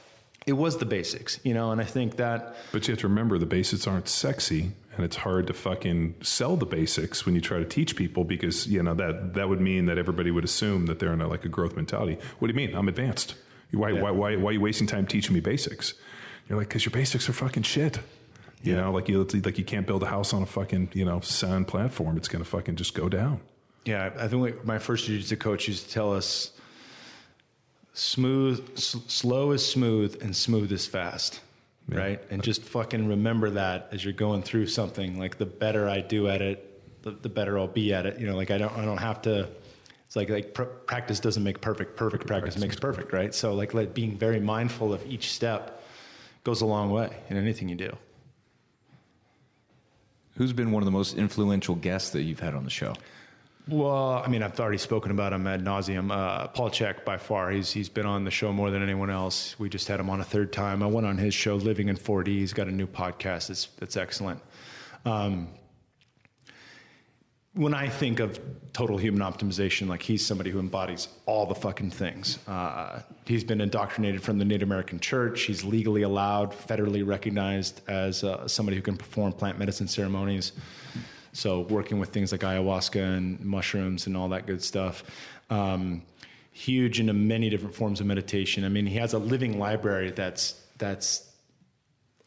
it 0.47 0.55
was 0.55 0.79
the 0.79 0.87
basics, 0.87 1.39
you 1.43 1.53
know. 1.53 1.71
And 1.71 1.81
I 1.81 1.85
think 1.85 2.17
that 2.17 2.57
But 2.73 2.89
you 2.89 2.93
have 2.93 3.01
to 3.01 3.09
remember 3.09 3.37
the 3.39 3.47
basics 3.47 3.87
aren't 3.87 4.09
sexy, 4.09 4.73
and 4.97 5.05
it's 5.05 5.17
hard 5.17 5.47
to 5.49 5.53
fucking 5.53 6.15
sell 6.23 6.57
the 6.57 6.67
basics 6.67 7.27
when 7.27 7.35
you 7.35 7.43
try 7.43 7.59
to 7.59 7.67
teach 7.67 7.95
people 7.95 8.25
because 8.25 8.67
you 8.67 8.83
know 8.83 8.95
that 8.95 9.35
that 9.35 9.51
would 9.51 9.61
mean 9.61 9.85
that 9.87 9.99
everybody 9.99 10.31
would 10.31 10.45
assume 10.45 10.87
that 10.87 10.99
they're 10.99 11.13
in 11.13 11.21
a, 11.21 11.29
like 11.29 11.45
a 11.45 11.49
growth 11.49 11.77
mentality. 11.77 12.17
What 12.39 12.49
do 12.49 12.55
you 12.55 12.69
mean? 12.69 12.75
I'm 12.75 12.89
advanced. 12.89 13.35
Why 13.73 13.93
why 13.93 14.11
why 14.11 14.37
why 14.37 14.51
are 14.51 14.53
you 14.53 14.61
wasting 14.61 14.87
time 14.87 15.07
teaching 15.07 15.35
me 15.35 15.41
basics? 15.41 15.95
You're 16.49 16.59
like 16.59 16.69
because 16.69 16.85
your 16.85 16.93
basics 16.93 17.29
are 17.29 17.33
fucking 17.35 17.65
shit. 17.65 17.99
You 18.63 18.75
know, 18.75 18.91
like 18.91 19.09
you 19.09 19.23
like 19.25 19.57
you 19.59 19.65
can't 19.65 19.87
build 19.87 20.03
a 20.03 20.07
house 20.07 20.33
on 20.33 20.43
a 20.43 20.47
fucking 20.47 20.91
you 20.95 21.05
know 21.05 21.21
sand 21.21 21.69
platform. 21.69 22.17
It's 22.17 22.29
gonna 22.29 22.45
fucking 22.45 22.77
just 22.77 22.95
go 22.95 23.09
down. 23.09 23.41
Yeah, 23.85 24.11
I 24.19 24.27
think 24.29 24.65
my 24.65 24.79
first 24.79 25.07
jiu-jitsu 25.07 25.37
coach 25.37 25.69
used 25.69 25.87
to 25.87 25.91
tell 25.93 26.13
us, 26.13 26.51
smooth, 27.95 28.69
s- 28.77 28.97
slow 29.07 29.53
is 29.53 29.65
smooth, 29.67 30.21
and 30.23 30.35
smooth 30.37 30.71
is 30.73 30.87
fast, 30.87 31.41
right? 31.89 32.21
And 32.31 32.43
just 32.43 32.63
fucking 32.63 33.09
remember 33.09 33.51
that 33.51 33.89
as 33.93 34.05
you're 34.05 34.13
going 34.13 34.43
through 34.43 34.67
something. 34.67 35.19
Like 35.19 35.39
the 35.39 35.47
better 35.47 35.89
I 35.89 36.01
do 36.01 36.29
at 36.29 36.43
it, 36.43 37.03
the, 37.03 37.13
the 37.13 37.29
better 37.29 37.59
I'll 37.59 37.67
be 37.69 37.95
at 37.95 38.05
it. 38.07 38.19
You 38.19 38.27
know, 38.27 38.37
like 38.37 38.51
I 38.51 38.59
don't, 38.59 38.77
I 38.77 38.85
don't 38.85 38.99
have 38.99 39.23
to. 39.23 39.49
It's 40.09 40.17
like 40.17 40.31
like 40.31 40.55
pr- 40.55 40.63
practice 40.63 41.21
doesn't 41.21 41.45
make 41.45 41.61
perfect. 41.61 41.95
Perfect 41.95 42.27
practice, 42.27 42.57
makes 42.57 42.77
perfect, 42.77 43.13
right? 43.13 43.35
So 43.35 43.53
like, 43.53 43.75
like 43.75 43.93
being 43.93 44.17
very 44.17 44.41
mindful 44.41 44.95
of 44.95 45.05
each 45.07 45.33
step 45.33 45.83
goes 46.45 46.63
a 46.63 46.67
long 46.67 46.91
way 46.91 47.15
in 47.29 47.37
anything 47.37 47.69
you 47.69 47.75
do. 47.75 47.95
Who's 50.37 50.55
been 50.55 50.73
one 50.73 50.83
of 50.83 50.87
the 50.87 50.93
most 50.93 51.19
influential 51.19 51.75
guests 51.75 52.09
that 52.11 52.23
you've 52.23 52.41
had 52.41 52.55
on 52.55 52.65
the 52.65 52.71
show? 52.71 52.95
Well, 53.69 54.23
I 54.25 54.29
mean, 54.29 54.43
I've 54.43 54.59
already 54.59 54.79
spoken 54.79 55.11
about 55.11 55.35
him 55.35 55.47
ad 55.47 55.63
nauseum. 55.63 56.11
Uh, 56.11 56.49
Paul 56.49 56.71
Chek, 56.71 57.05
by 57.05 57.19
far, 57.19 57.51
he's 57.51 57.71
he's 57.71 57.91
been 57.91 58.07
on 58.07 58.25
the 58.25 58.31
show 58.31 58.51
more 58.51 58.71
than 58.71 58.83
anyone 58.83 59.11
else. 59.11 59.59
We 59.59 59.69
just 59.69 59.89
had 59.89 60.01
him 60.01 60.09
on 60.09 60.23
a 60.23 60.25
third 60.25 60.55
time. 60.55 60.83
I 60.83 60.87
went 60.87 61.07
on 61.07 61.19
his 61.19 61.35
show, 61.35 61.57
Living 61.57 61.89
in 61.89 61.99
4D. 61.99 62.29
He's 62.29 62.55
got 62.55 62.67
a 62.67 62.73
new 62.73 62.87
podcast 62.87 63.49
that's 63.49 63.67
that's 63.79 63.99
excellent. 63.99 64.41
Um, 65.05 65.49
when 67.59 67.75
I 67.75 67.89
think 67.89 68.21
of 68.21 68.39
total 68.73 68.99
human 68.99 69.21
optimization, 69.21 69.89
like 69.89 70.01
he's 70.01 70.25
somebody 70.25 70.51
who 70.51 70.61
embodies 70.61 71.09
all 71.27 71.45
the 71.45 71.57
fucking 71.57 71.91
things. 71.91 72.39
Uh, 72.47 73.03
he's 73.27 73.43
been 73.43 73.61
indoctrinated 73.61 74.23
from 74.23 74.39
the 74.39 74.45
Native 74.45 74.69
American 74.69 75.01
Church. 75.01 75.43
He's 75.43 75.65
legally 75.65 76.03
allowed, 76.03 76.53
federally 76.53 77.05
recognized 77.05 77.81
as 77.89 78.23
uh, 78.23 78.47
somebody 78.47 78.77
who 78.77 78.83
can 78.83 78.97
perform 78.97 79.33
plant 79.33 79.59
medicine 79.59 79.89
ceremonies. 79.89 80.53
So 81.33 81.63
working 81.63 81.99
with 81.99 82.11
things 82.11 82.31
like 82.31 82.43
ayahuasca 82.43 83.17
and 83.17 83.41
mushrooms 83.45 84.07
and 84.07 84.17
all 84.17 84.29
that 84.29 84.47
good 84.47 84.63
stuff. 84.63 85.03
Um, 85.51 86.03
huge 86.53 87.01
into 87.01 87.13
many 87.13 87.51
different 87.51 87.75
forms 87.75 87.99
of 87.99 88.07
meditation. 88.07 88.65
I 88.65 88.69
mean, 88.69 88.87
he 88.87 88.99
has 88.99 89.15
a 89.15 89.19
living 89.19 89.59
library 89.59 90.13
that's 90.13 90.55
that's. 90.79 91.28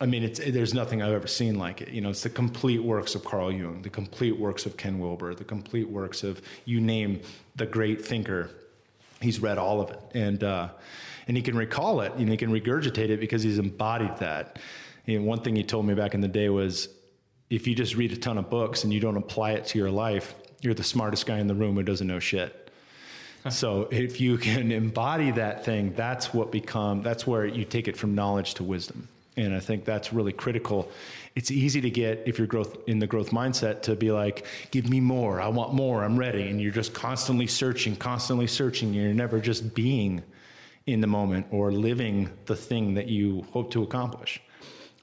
I 0.02 0.08
mean, 0.08 0.24
it's 0.24 0.39
there's 0.39 0.74
nothing 0.74 1.04
I've 1.04 1.14
ever 1.14 1.28
seen 1.28 1.60
like 1.60 1.82
it. 1.82 1.89
You 1.89 2.02
know, 2.02 2.10
it's 2.10 2.24
the 2.24 2.30
complete 2.30 2.84
works 2.84 3.14
of 3.14 3.24
Carl 3.24 3.52
Jung, 3.52 3.84
the 3.84 3.89
complete 3.89 4.38
works 4.38 4.66
of 4.66 4.76
Ken 4.76 4.97
Wilber, 4.97 5.36
the 5.36 5.43
complete 5.43 5.88
works 5.88 6.24
of 6.24 6.41
you 6.66 6.82
name 6.82 7.22
the 7.56 7.68
great 7.68 8.04
thinker. 8.04 8.49
He's 9.22 9.39
read 9.39 9.60
all 9.60 9.80
of 9.80 9.91
it, 9.91 9.99
and 10.16 10.43
uh, 10.43 10.70
and 11.28 11.38
he 11.38 11.43
can 11.43 11.56
recall 11.56 12.02
it. 12.02 12.18
You 12.18 12.26
know, 12.26 12.32
he 12.32 12.38
can 12.38 12.52
regurgitate 12.52 13.10
it 13.10 13.20
because 13.20 13.43
he's 13.43 13.60
embodied 13.60 14.18
that. 14.18 14.58
Know, 15.06 15.22
one 15.22 15.41
thing 15.41 15.56
he 15.56 15.64
told 15.64 15.86
me 15.86 15.93
back 15.93 16.16
in 16.16 16.22
the 16.22 16.28
day 16.28 16.49
was, 16.49 16.89
if 17.52 17.68
you 17.68 17.76
just 17.76 17.95
read 17.95 18.12
a 18.12 18.18
ton 18.18 18.39
of 18.39 18.49
books 18.49 18.84
and 18.84 18.91
you 18.91 18.99
don't 18.99 19.18
apply 19.18 19.52
it 19.52 19.68
to 19.68 19.78
your 19.78 19.91
life, 19.91 20.34
you're 20.62 20.74
the 20.74 20.84
smartest 20.84 21.28
guy 21.28 21.38
in 21.38 21.45
the 21.45 21.56
room 21.56 21.76
who 21.76 21.84
doesn't 21.84 22.08
know 22.08 22.20
shit. 22.20 22.72
so 23.49 23.88
if 23.91 24.20
you 24.20 24.39
can 24.39 24.72
embody 24.72 25.30
that 25.30 25.64
thing, 25.64 25.93
that's 25.93 26.34
what 26.34 26.52
become 26.52 27.04
that's 27.04 27.28
where 27.28 27.45
you 27.45 27.66
take 27.66 27.88
it 27.88 27.95
from 27.95 28.16
knowledge 28.16 28.56
to 28.56 28.64
wisdom. 28.64 29.08
And 29.38 29.56
I 29.56 29.60
think 29.60 29.86
that's 29.86 30.12
really 30.12 30.34
critical. 30.34 30.92
It's 31.36 31.52
easy 31.52 31.80
to 31.82 31.90
get 31.90 32.24
if 32.26 32.38
you're 32.38 32.48
growth 32.48 32.78
in 32.88 33.00
the 33.00 33.08
growth 33.08 33.32
mindset 33.32 33.82
to 33.84 33.96
be 33.96 34.12
like, 34.12 34.46
give 34.72 34.90
me 34.90 35.00
more, 35.00 35.40
I 35.40 35.48
want 35.48 35.74
more, 35.74 36.04
I'm 36.04 36.18
ready. 36.18 36.50
And 36.50 36.60
you're 36.60 36.74
just 36.74 36.94
constantly 36.94 37.48
searching, 37.48 37.96
constantly 37.96 38.48
searching. 38.48 38.94
You're 38.94 39.14
never 39.14 39.40
just 39.40 39.74
being 39.74 40.22
in 40.86 41.00
the 41.00 41.08
moment 41.08 41.48
or 41.52 41.72
living 41.72 42.30
the 42.46 42.56
thing 42.56 42.96
that 42.96 43.08
you 43.08 43.46
hope 43.52 43.72
to 43.72 43.84
accomplish. 43.84 44.42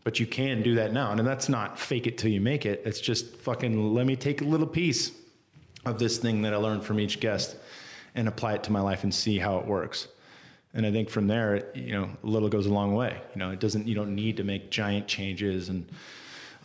But 0.05 0.20
you 0.20 0.26
can 0.26 0.62
do 0.62 0.74
that 0.74 0.93
now. 0.93 1.11
And 1.11 1.26
that's 1.26 1.49
not 1.49 1.79
fake 1.79 2.07
it 2.07 2.18
till 2.18 2.31
you 2.31 2.41
make 2.41 2.66
it. 2.66 2.83
It's 2.85 3.01
just 3.01 3.35
fucking 3.37 3.95
let 3.95 4.07
me 4.07 4.16
take 4.16 4.43
a 4.43 4.45
little 4.45 4.66
piece 4.66 5.12
of 5.87 5.99
this 5.99 6.18
thing 6.18 6.43
that 6.43 6.53
I 6.53 6.57
learned 6.57 6.85
from 6.85 7.01
each 7.01 7.20
guest 7.20 7.57
and 8.14 8.29
apply 8.29 8.55
it 8.55 8.64
to 8.64 8.72
my 8.72 8.81
life 8.81 9.05
and 9.05 9.14
see 9.14 9.39
how 9.39 9.59
it 9.59 9.66
works. 9.66 10.09
And 10.74 10.84
I 10.86 10.92
think 10.92 11.08
from 11.10 11.26
there, 11.26 11.64
you 11.74 11.92
know, 11.92 12.10
a 12.22 12.26
little 12.26 12.48
goes 12.48 12.66
a 12.66 12.72
long 12.72 12.94
way. 12.94 13.20
You 13.34 13.38
know, 13.38 13.50
it 13.50 13.58
doesn't, 13.60 13.88
you 13.88 13.94
don't 13.94 14.14
need 14.14 14.36
to 14.36 14.44
make 14.44 14.70
giant 14.70 15.06
changes 15.08 15.68
and 15.70 15.86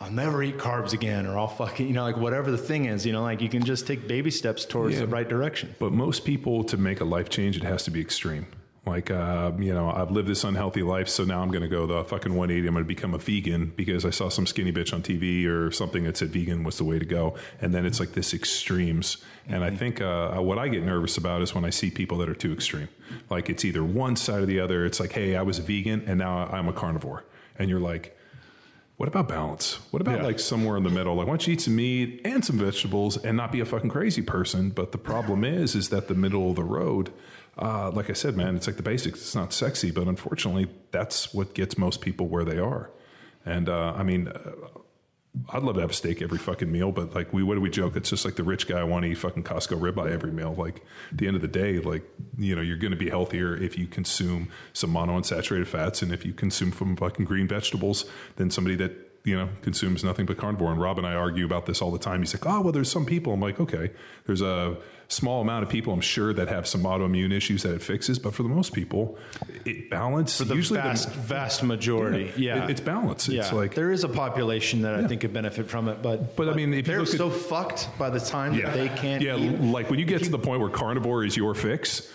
I'll 0.01 0.11
never 0.11 0.43
eat 0.43 0.57
carbs 0.57 0.91
again 0.91 1.25
or 1.25 1.37
I'll 1.37 1.47
fucking, 1.47 1.87
you 1.87 1.93
know, 1.93 2.03
like 2.03 2.17
whatever 2.17 2.51
the 2.51 2.57
thing 2.57 2.85
is, 2.85 3.05
you 3.05 3.13
know, 3.13 3.21
like 3.23 3.41
you 3.41 3.47
can 3.47 3.63
just 3.63 3.87
take 3.87 4.07
baby 4.07 4.29
steps 4.31 4.65
towards 4.65 4.95
Yeah. 4.95 5.01
the 5.01 5.07
right 5.07 5.27
direction. 5.27 5.73
But 5.79 5.93
most 5.93 6.25
people, 6.25 6.63
to 6.65 6.77
make 6.77 6.99
a 6.99 7.05
life 7.05 7.29
change, 7.29 7.55
it 7.55 7.63
has 7.63 7.83
to 7.83 7.91
be 7.91 8.01
extreme. 8.01 8.47
Like, 8.85 9.09
uh, 9.11 9.53
you 9.59 9.73
know, 9.73 9.89
I've 9.89 10.11
lived 10.11 10.27
this 10.27 10.43
unhealthy 10.43 10.83
life, 10.83 11.07
so 11.07 11.23
now 11.23 11.41
I'm 11.41 11.49
going 11.51 11.61
to 11.61 11.69
go 11.69 11.87
the 11.87 12.03
fucking 12.03 12.33
180. 12.35 12.67
I'm 12.67 12.73
going 12.73 12.83
to 12.83 12.87
become 12.87 13.13
a 13.13 13.17
vegan 13.17 13.71
because 13.77 14.03
I 14.03 14.09
saw 14.09 14.27
some 14.27 14.45
skinny 14.45 14.73
bitch 14.73 14.93
on 14.93 15.01
TV 15.01 15.45
or 15.47 15.71
something 15.71 16.03
that 16.03 16.17
said 16.17 16.31
vegan 16.31 16.65
was 16.65 16.77
the 16.79 16.83
way 16.83 16.99
to 16.99 17.05
go. 17.05 17.35
And 17.61 17.73
then 17.73 17.85
it's 17.85 18.01
like 18.01 18.11
this 18.11 18.33
extremes. 18.33 19.17
And 19.47 19.63
I 19.63 19.71
think 19.73 20.01
uh, 20.01 20.33
what 20.39 20.57
I 20.57 20.67
get 20.67 20.83
nervous 20.83 21.15
about 21.15 21.41
is 21.41 21.55
when 21.55 21.63
I 21.63 21.69
see 21.69 21.91
people 21.91 22.17
that 22.17 22.27
are 22.29 22.35
too 22.35 22.51
extreme. 22.51 22.89
Like, 23.29 23.49
it's 23.49 23.63
either 23.63 23.85
one 23.85 24.17
side 24.17 24.41
or 24.41 24.45
the 24.45 24.59
other. 24.59 24.85
It's 24.85 24.99
like, 24.99 25.13
hey, 25.13 25.37
I 25.37 25.43
was 25.43 25.59
a 25.59 25.61
vegan 25.61 26.03
and 26.05 26.19
now 26.19 26.47
I'm 26.47 26.67
a 26.67 26.73
carnivore. 26.73 27.23
And 27.57 27.69
you're 27.69 27.79
like, 27.79 28.17
what 28.97 29.07
about 29.07 29.29
balance? 29.29 29.75
What 29.91 30.01
about 30.01 30.19
Yeah. 30.19 30.23
like 30.25 30.39
somewhere 30.39 30.75
in 30.75 30.83
the 30.83 30.89
middle? 30.89 31.15
Like, 31.15 31.27
why 31.27 31.31
don't 31.31 31.47
you 31.47 31.53
eat 31.53 31.61
some 31.61 31.75
meat 31.77 32.19
and 32.25 32.43
some 32.43 32.57
vegetables 32.57 33.15
and 33.17 33.37
not 33.37 33.51
be 33.53 33.61
a 33.61 33.65
fucking 33.65 33.89
crazy 33.89 34.21
person? 34.21 34.71
But 34.71 34.91
the 34.91 34.97
problem 34.97 35.45
is, 35.45 35.73
is 35.73 35.87
that 35.89 36.09
the 36.09 36.15
middle 36.15 36.49
of 36.49 36.57
the 36.57 36.63
road, 36.63 37.11
uh, 37.57 37.91
like 37.91 38.09
I 38.09 38.13
said, 38.13 38.35
man, 38.35 38.55
it's 38.55 38.67
like 38.67 38.77
the 38.77 38.83
basics. 38.83 39.19
It's 39.19 39.35
not 39.35 39.53
sexy, 39.53 39.91
but 39.91 40.07
unfortunately, 40.07 40.67
that's 40.91 41.33
what 41.33 41.53
gets 41.53 41.77
most 41.77 42.01
people 42.01 42.27
where 42.27 42.43
they 42.43 42.57
are. 42.57 42.89
And 43.45 43.69
uh, 43.69 43.93
I 43.95 44.03
mean, 44.03 44.27
uh, 44.27 44.51
I'd 45.49 45.63
love 45.63 45.75
to 45.75 45.81
have 45.81 45.89
a 45.89 45.93
steak 45.93 46.21
every 46.21 46.37
fucking 46.37 46.71
meal, 46.71 46.91
but 46.91 47.15
like 47.15 47.33
we, 47.33 47.41
what 47.41 47.55
do 47.55 47.61
we 47.61 47.69
joke? 47.69 47.95
It's 47.95 48.09
just 48.09 48.23
like 48.23 48.35
the 48.35 48.43
rich 48.43 48.67
guy 48.67 48.83
want 48.83 49.03
to 49.03 49.11
eat 49.11 49.15
fucking 49.15 49.43
Costco 49.43 49.79
ribeye 49.79 50.11
every 50.11 50.31
meal. 50.31 50.53
Like 50.55 50.83
at 51.11 51.17
the 51.17 51.27
end 51.27 51.35
of 51.35 51.41
the 51.41 51.47
day, 51.47 51.79
like 51.79 52.03
you 52.37 52.55
know, 52.55 52.61
you're 52.61 52.77
going 52.77 52.91
to 52.91 52.97
be 52.97 53.09
healthier 53.09 53.55
if 53.55 53.77
you 53.77 53.87
consume 53.87 54.49
some 54.73 54.93
monounsaturated 54.93 55.67
fats, 55.67 56.01
and 56.01 56.11
if 56.11 56.25
you 56.25 56.33
consume 56.33 56.71
from 56.71 56.95
fucking 56.95 57.25
green 57.25 57.47
vegetables 57.47 58.05
than 58.35 58.51
somebody 58.51 58.75
that 58.75 58.91
you 59.23 59.35
know 59.35 59.49
consumes 59.61 60.03
nothing 60.03 60.25
but 60.27 60.37
carnivore. 60.37 60.71
And 60.71 60.79
Robb 60.79 60.99
and 60.99 61.07
I 61.07 61.15
argue 61.15 61.45
about 61.45 61.65
this 61.65 61.81
all 61.81 61.91
the 61.91 61.99
time. 61.99 62.19
He's 62.21 62.33
like, 62.33 62.45
oh 62.45 62.61
well, 62.61 62.71
there's 62.71 62.91
some 62.91 63.05
people. 63.05 63.33
I'm 63.33 63.39
like, 63.41 63.59
okay, 63.59 63.91
there's 64.25 64.41
a 64.41 64.77
small 65.13 65.41
amount 65.41 65.63
of 65.63 65.69
people 65.69 65.93
I'm 65.93 66.01
sure 66.01 66.33
that 66.33 66.47
have 66.49 66.67
some 66.67 66.81
autoimmune 66.83 67.31
issues 67.31 67.63
that 67.63 67.73
it 67.73 67.81
fixes, 67.81 68.19
but 68.19 68.33
for 68.33 68.43
the 68.43 68.49
most 68.49 68.73
people, 68.73 69.17
it 69.65 69.89
balances. 69.89 70.37
For 70.37 70.43
the 70.45 70.55
usually 70.55 70.79
vast, 70.79 71.09
vast 71.11 71.63
majority. 71.63 72.31
Yeah. 72.35 72.55
Yeah. 72.57 72.63
It- 72.65 72.69
it's 72.71 72.81
balance. 72.81 73.27
Yeah. 73.29 73.41
It's 73.41 73.53
like- 73.53 73.75
there 73.75 73.91
is 73.91 74.03
a 74.03 74.09
population 74.09 74.81
that 74.81 74.95
I 74.95 75.07
think 75.07 75.21
could 75.21 75.33
benefit 75.33 75.69
from 75.69 75.87
it, 75.87 76.01
but 76.01 76.35
But, 76.35 76.49
I 76.49 76.53
mean, 76.53 76.73
if 76.73 76.77
you 76.77 76.81
they're 76.83 76.99
look 76.99 77.09
at- 77.09 77.17
so 77.17 77.29
fucked 77.29 77.89
by 77.97 78.09
the 78.09 78.19
time 78.19 78.55
that 78.61 78.73
they 78.73 78.89
can't 78.89 79.21
Yeah, 79.21 79.37
eat. 79.37 79.59
like 79.61 79.89
when 79.89 79.99
you 79.99 80.05
get 80.05 80.23
to 80.23 80.29
the 80.29 80.39
point 80.39 80.59
where 80.59 80.69
carnivore 80.69 81.23
is 81.23 81.37
your 81.37 81.53
fix, 81.55 82.09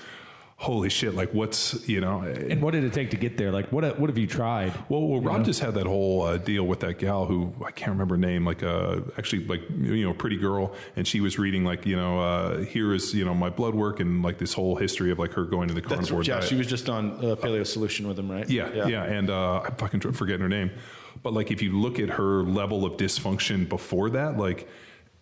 holy 0.58 0.90
shit! 0.90 1.14
Like 1.14 1.32
what's 1.32 1.88
you 1.88 2.00
know? 2.00 2.20
And 2.20 2.60
what 2.60 2.72
did 2.72 2.84
it 2.84 2.92
take 2.92 3.10
to 3.10 3.16
get 3.16 3.38
there? 3.38 3.50
Like, 3.50 3.72
what 3.72 3.98
what 3.98 4.10
have 4.10 4.18
you 4.18 4.26
tried? 4.26 4.74
well, 4.88 5.06
well 5.06 5.20
Robb 5.20 5.44
just 5.44 5.60
had 5.60 5.74
that 5.74 5.86
whole 5.86 6.22
uh, 6.22 6.36
deal 6.36 6.64
with 6.64 6.80
that 6.80 6.98
gal 6.98 7.24
who 7.24 7.54
I 7.64 7.70
can't 7.70 7.92
remember 7.92 8.16
her 8.16 8.20
name, 8.20 8.44
like 8.44 8.62
uh, 8.62 9.00
actually 9.16 9.44
like 9.46 9.62
you 9.70 10.04
know, 10.04 10.12
pretty 10.12 10.36
girl, 10.36 10.74
and 10.96 11.06
she 11.06 11.20
was 11.20 11.38
reading 11.38 11.64
like 11.64 11.86
you 11.86 11.96
know, 11.96 12.20
uh, 12.20 12.58
here 12.58 12.92
is 12.92 13.14
you 13.14 13.24
know 13.24 13.34
my 13.34 13.48
blood 13.48 13.74
work 13.74 14.00
and 14.00 14.22
like 14.22 14.38
this 14.38 14.52
whole 14.52 14.76
history 14.76 15.10
of 15.10 15.18
like 15.18 15.32
her 15.32 15.44
going 15.44 15.68
to 15.68 15.74
the 15.74 15.80
That's, 15.80 15.94
carnivore 15.94 16.22
yeah, 16.22 16.34
diet. 16.34 16.44
she 16.48 16.56
was 16.56 16.66
just 16.66 16.88
on 16.88 17.12
uh, 17.12 17.36
Paleo 17.36 17.66
Solution 17.66 18.06
with 18.08 18.18
him, 18.18 18.30
right? 18.30 18.48
Yeah, 18.48 18.70
yeah, 18.74 18.86
yeah 18.88 19.04
and 19.04 19.30
uh, 19.30 19.62
I'm 19.62 19.74
fucking 19.76 20.00
forgetting 20.00 20.42
her 20.42 20.48
name. 20.48 20.70
But 21.22 21.32
like, 21.32 21.50
if 21.50 21.62
you 21.62 21.72
look 21.72 21.98
at 21.98 22.10
her 22.10 22.42
level 22.42 22.84
of 22.84 22.96
dysfunction 22.96 23.68
before 23.68 24.10
that, 24.10 24.36
like, 24.36 24.68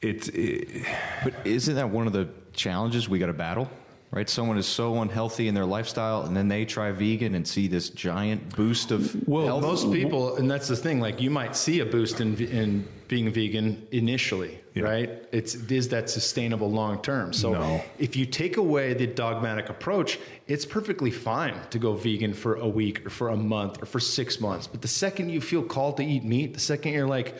it's 0.03 0.28
it, 0.28 0.84
But 1.24 1.34
isn't 1.47 1.74
that 1.74 1.91
one 1.91 2.07
of 2.07 2.12
the 2.12 2.28
challenges 2.53 3.09
we 3.09 3.18
got 3.18 3.26
to 3.26 3.32
battle? 3.32 3.70
Right, 4.16 4.30
someone 4.30 4.56
is 4.56 4.64
so 4.64 5.02
unhealthy 5.02 5.46
in 5.46 5.54
their 5.54 5.66
lifestyle, 5.66 6.22
and 6.22 6.34
then 6.34 6.48
they 6.48 6.64
try 6.64 6.90
vegan 6.90 7.34
and 7.34 7.46
see 7.46 7.68
this 7.68 7.90
giant 7.90 8.56
boost 8.56 8.90
of 8.90 9.14
Well, 9.28 9.44
health. 9.44 9.62
Most 9.62 9.92
people, 9.92 10.36
and 10.36 10.50
that's 10.50 10.68
the 10.68 10.74
thing. 10.76 11.00
Like 11.00 11.20
you 11.20 11.28
might 11.28 11.54
see 11.54 11.80
a 11.80 11.84
boost 11.84 12.22
in 12.22 12.34
in 12.38 12.88
being 13.08 13.30
vegan 13.30 13.86
initially, 13.92 14.58
Yeah. 14.72 14.84
right? 14.84 15.10
It's 15.32 15.54
is 15.54 15.90
that 15.90 16.08
sustainable 16.08 16.70
long 16.70 17.02
term? 17.02 17.34
So 17.34 17.52
No. 17.52 17.82
if 17.98 18.16
you 18.16 18.24
take 18.24 18.56
away 18.56 18.94
the 18.94 19.06
dogmatic 19.06 19.68
approach, 19.68 20.18
it's 20.48 20.64
perfectly 20.64 21.10
fine 21.10 21.52
to 21.68 21.78
go 21.78 21.92
vegan 21.92 22.32
for 22.32 22.54
a 22.54 22.66
week 22.66 23.04
or 23.04 23.10
for 23.10 23.28
a 23.28 23.36
month 23.36 23.82
or 23.82 23.84
for 23.84 24.00
six 24.00 24.40
months. 24.40 24.66
But 24.66 24.80
the 24.80 24.88
second 24.88 25.28
you 25.28 25.42
feel 25.42 25.62
called 25.62 25.98
to 25.98 26.02
eat 26.02 26.24
meat, 26.24 26.54
the 26.54 26.60
second 26.60 26.94
you're 26.94 27.06
like, 27.06 27.34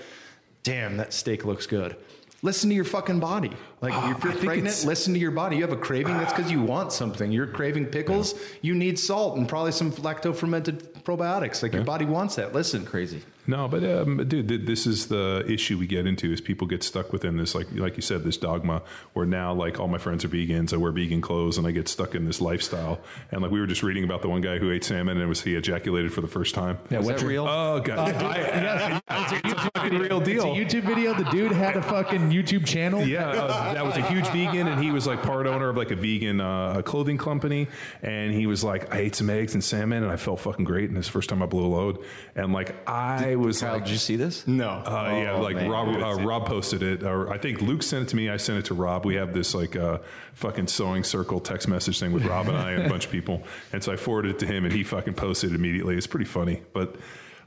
"Damn, 0.63 0.99
that 0.99 1.15
steak 1.15 1.47
looks 1.47 1.67
good." 1.67 1.97
Listen 2.43 2.69
to 2.69 2.77
your 2.77 2.85
fucking 2.85 3.19
body. 3.19 3.51
Like 3.83 3.93
Ah, 3.95 4.17
if 4.17 4.25
you're 4.25 4.33
pregnant, 4.33 4.85
listen 4.87 5.13
to 5.13 5.21
your 5.21 5.31
body. 5.33 5.57
You 5.57 5.63
have 5.63 5.73
a 5.73 5.77
craving. 5.77 6.15
That's 6.15 6.33
because 6.33 6.51
you 6.51 6.63
want 6.63 6.93
something. 6.93 7.31
You're 7.31 7.47
craving 7.47 7.87
pickles. 7.87 8.35
You 8.63 8.75
need 8.75 8.99
salt 8.99 9.37
and 9.37 9.47
probably 9.49 9.73
some 9.73 9.93
lacto 9.93 10.35
fermented 10.35 10.95
probiotics. 11.05 11.63
Like 11.63 11.75
your 11.75 11.85
body 11.85 12.05
wants 12.07 12.37
that. 12.37 12.55
Listen, 12.55 12.87
crazy. 12.87 13.23
No, 13.49 13.69
but 13.69 13.85
um, 13.85 14.27
dude, 14.27 14.67
this 14.67 14.89
is 14.89 15.07
the 15.07 15.45
issue 15.49 15.79
we 15.79 15.87
get 15.87 16.05
into: 16.05 16.33
is 16.33 16.41
people 16.41 16.67
get 16.67 16.83
stuck 16.83 17.13
within 17.13 17.37
this, 17.37 17.55
like, 17.55 17.69
like 17.75 17.95
you 17.95 18.03
said, 18.03 18.25
this 18.25 18.37
dogma. 18.37 18.83
Where 19.13 19.25
now, 19.25 19.53
like, 19.53 19.79
all 19.79 19.87
my 19.87 19.99
friends 19.99 20.25
are 20.25 20.29
vegans, 20.29 20.73
I 20.73 20.79
wear 20.79 20.91
vegan 20.91 21.21
clothes, 21.21 21.57
and 21.57 21.65
I 21.65 21.71
get 21.71 21.87
stuck 21.87 22.17
in 22.17 22.25
this 22.25 22.41
lifestyle. 22.41 22.99
And 23.31 23.43
like, 23.43 23.53
we 23.53 23.61
were 23.61 23.69
just 23.69 23.85
reading 23.85 24.03
about 24.03 24.23
the 24.23 24.29
one 24.29 24.41
guy 24.41 24.59
who 24.59 24.73
ate 24.73 24.83
salmon 24.83 25.17
and 25.17 25.23
it 25.25 25.29
was 25.29 25.43
he 25.43 25.55
ejaculated 25.55 26.13
for 26.13 26.23
the 26.23 26.27
first 26.27 26.57
time. 26.57 26.77
Yeah, 26.91 26.99
Is 26.99 27.07
what's 27.07 27.23
that 27.23 27.31
your- 27.31 27.45
real? 27.45 27.47
Oh 27.49 27.79
god, 27.79 28.15
I- 28.15 29.01
it's 29.45 29.53
a 29.53 29.71
fucking 29.77 29.97
real 29.97 30.19
It's 30.21 30.29
a 30.29 30.33
deal. 30.33 30.45
YouTube 30.47 30.83
video. 30.83 31.15
The 31.15 31.31
dude 31.31 31.53
had 31.53 31.77
a 31.77 31.83
fucking 31.83 32.31
YouTube 32.33 32.67
channel. 32.67 33.07
Yeah, 33.07 33.29
uh, 33.29 33.66
that 33.75 33.85
was 33.85 33.97
a 33.97 34.03
huge 34.03 34.27
vegan, 34.29 34.69
and 34.69 34.83
he 34.83 34.91
was 34.91 35.07
like 35.07 35.23
part 35.23 35.47
owner 35.47 35.69
of 35.69 35.77
like 35.77 35.91
a 35.91 35.97
vegan 35.97 36.41
uh, 36.41 36.83
clothing 36.83 37.19
company. 37.19 37.69
And 38.03 38.33
he 38.33 38.47
was 38.47 38.63
like, 38.65 38.95
I 38.95 38.99
ate 38.99 39.15
some 39.15 39.31
eggs 39.31 39.55
and 39.55 39.63
salmon, 39.63 40.03
and 40.03 40.11
I 40.13 40.17
felt 40.17 40.41
fucking 40.41 40.65
great. 40.65 40.89
And 40.89 40.99
it's 40.99 41.07
the 41.09 41.13
first 41.13 41.29
time 41.29 41.43
I 41.43 41.47
blew 41.47 41.65
a 41.65 41.69
load. 41.69 42.05
And 42.35 42.53
like, 42.53 42.75
I 42.89 43.37
was 43.37 43.61
Kyle, 43.61 43.75
like, 43.75 43.85
did 43.85 43.93
you 43.93 43.99
see 43.99 44.17
this? 44.17 44.47
no. 44.47 44.69
Uh, 44.69 45.11
yeah, 45.23 45.33
Oh, 45.35 45.41
like 45.43 45.57
man. 45.57 45.71
Robb, 45.71 45.89
uh, 45.89 46.23
Robb 46.25 46.47
posted 46.47 46.83
it, 46.83 47.03
or 47.03 47.33
I 47.33 47.39
think 47.39 47.61
Luke 47.61 47.83
sent 47.83 48.03
it 48.05 48.09
to 48.11 48.17
me. 48.17 48.29
I 48.31 48.37
sent 48.37 48.59
it 48.59 48.65
to 48.67 48.75
Robb. 48.75 49.05
We 49.05 49.15
have 49.17 49.33
this 49.35 49.55
like 49.55 49.77
uh, 49.77 49.99
fucking 50.35 50.67
sewing 50.69 51.05
circle 51.05 51.41
text 51.41 51.69
message 51.69 51.99
thing 52.01 52.13
with 52.13 52.25
Robb 52.25 52.49
and 52.49 52.57
I 52.57 52.73
and 52.73 52.87
a 52.87 52.89
bunch 52.89 53.07
of 53.07 53.13
people, 53.13 53.43
and 53.73 53.83
so 53.83 53.93
I 53.93 53.97
forwarded 53.97 54.33
it 54.33 54.39
to 54.41 54.47
him, 54.47 54.65
and 54.65 54.73
he 54.73 54.85
fucking 54.85 55.15
posted 55.15 55.51
it 55.53 55.55
immediately. 55.55 55.97
It's 55.97 56.07
pretty 56.07 56.27
funny, 56.27 56.63
but 56.73 56.97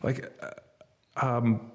like, 0.03 0.31
uh, 0.41 1.25
um, 1.25 1.71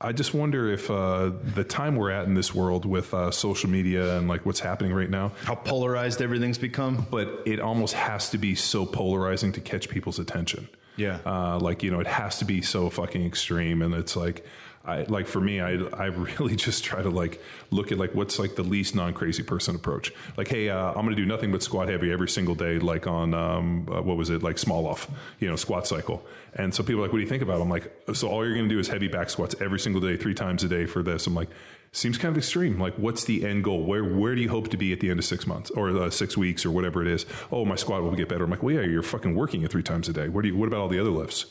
I 0.00 0.12
just 0.12 0.34
wonder 0.34 0.70
if 0.70 0.90
uh, 0.90 1.32
the 1.54 1.64
time 1.64 1.96
we're 1.96 2.10
at 2.10 2.26
in 2.26 2.34
this 2.34 2.54
world 2.54 2.84
with 2.84 3.14
uh, 3.14 3.30
social 3.30 3.70
media 3.70 4.18
and 4.18 4.28
like 4.28 4.44
what's 4.44 4.60
happening 4.60 4.92
right 4.92 5.08
now, 5.08 5.32
How 5.44 5.54
polarized 5.54 6.20
everything's 6.20 6.58
become. 6.58 7.06
but 7.10 7.42
it 7.46 7.60
almost 7.60 7.94
has 7.94 8.28
to 8.30 8.38
be 8.38 8.54
so 8.54 8.84
polarizing 8.84 9.52
to 9.52 9.60
catch 9.62 9.88
people's 9.88 10.18
attention. 10.18 10.68
Yeah. 10.96 11.20
Uh, 11.24 11.58
like 11.60 11.82
you 11.82 11.90
know, 11.90 12.00
it 12.00 12.06
has 12.06 12.38
to 12.40 12.44
be 12.44 12.60
so 12.60 12.90
fucking 12.90 13.24
extreme, 13.24 13.80
and 13.82 13.94
it's 13.94 14.16
like, 14.16 14.44
I 14.86 15.02
like 15.02 15.26
for 15.26 15.40
me, 15.40 15.60
I 15.60 15.72
I 15.92 16.06
really 16.06 16.56
just 16.66 16.84
try 16.84 17.02
to 17.02 17.10
like 17.10 17.42
look 17.70 17.90
at 17.90 17.98
like 17.98 18.14
what's 18.14 18.38
like 18.38 18.54
the 18.54 18.62
least 18.62 18.94
non 18.94 19.12
crazy 19.12 19.42
person 19.42 19.74
approach. 19.74 20.12
Like, 20.36 20.48
hey, 20.48 20.70
uh, 20.70 20.90
I'm 20.90 21.04
gonna 21.04 21.16
do 21.16 21.26
nothing 21.26 21.50
but 21.50 21.62
squat 21.62 21.88
heavy 21.88 22.12
every 22.12 22.28
single 22.28 22.54
day, 22.54 22.78
like 22.78 23.06
on 23.06 23.34
um, 23.34 23.88
uh, 23.90 24.00
what 24.00 24.16
was 24.16 24.30
it, 24.30 24.42
like 24.42 24.56
Smolov, 24.56 25.08
you 25.40 25.48
know, 25.48 25.56
squat 25.56 25.86
cycle. 25.86 26.24
And 26.54 26.74
so 26.74 26.82
people 26.82 27.00
are 27.00 27.02
like, 27.02 27.12
what 27.12 27.18
do 27.18 27.22
you 27.22 27.28
think 27.28 27.42
about? 27.42 27.58
it? 27.58 27.62
I'm 27.62 27.68
like, 27.68 27.92
so 28.14 28.28
all 28.28 28.44
you're 28.46 28.54
gonna 28.54 28.68
do 28.68 28.78
is 28.78 28.88
heavy 28.88 29.08
back 29.08 29.28
squats 29.28 29.54
every 29.60 29.80
single 29.80 30.00
day, 30.00 30.16
three 30.16 30.34
times 30.34 30.62
a 30.62 30.68
day 30.68 30.86
for 30.86 31.02
this. 31.02 31.26
I'm 31.26 31.34
like. 31.34 31.48
Seems 31.92 32.18
kind 32.18 32.30
of 32.30 32.36
extreme. 32.36 32.78
Like, 32.78 32.94
what's 32.96 33.24
the 33.24 33.46
end 33.46 33.64
goal? 33.64 33.84
Where 33.84 34.04
where 34.04 34.34
do 34.34 34.42
you 34.42 34.50
hope 34.50 34.68
to 34.68 34.76
be 34.76 34.92
at 34.92 35.00
the 35.00 35.08
end 35.08 35.18
of 35.18 35.24
six 35.24 35.46
months 35.46 35.70
or 35.70 35.96
uh, 35.96 36.10
six 36.10 36.36
weeks 36.36 36.66
or 36.66 36.70
whatever 36.70 37.00
it 37.00 37.08
is? 37.08 37.24
Oh, 37.50 37.64
my 37.64 37.76
squat 37.76 38.02
will 38.02 38.14
get 38.14 38.28
better. 38.28 38.44
I'm 38.44 38.50
like, 38.50 38.62
well, 38.62 38.74
yeah, 38.74 38.82
you're 38.82 39.02
fucking 39.02 39.34
working 39.34 39.62
it 39.62 39.70
three 39.70 39.84
times 39.84 40.06
a 40.06 40.12
day. 40.12 40.28
What 40.28 40.42
do 40.42 40.48
you? 40.48 40.56
What 40.56 40.66
about 40.66 40.80
all 40.80 40.88
the 40.88 41.00
other 41.00 41.10
lifts? 41.10 41.46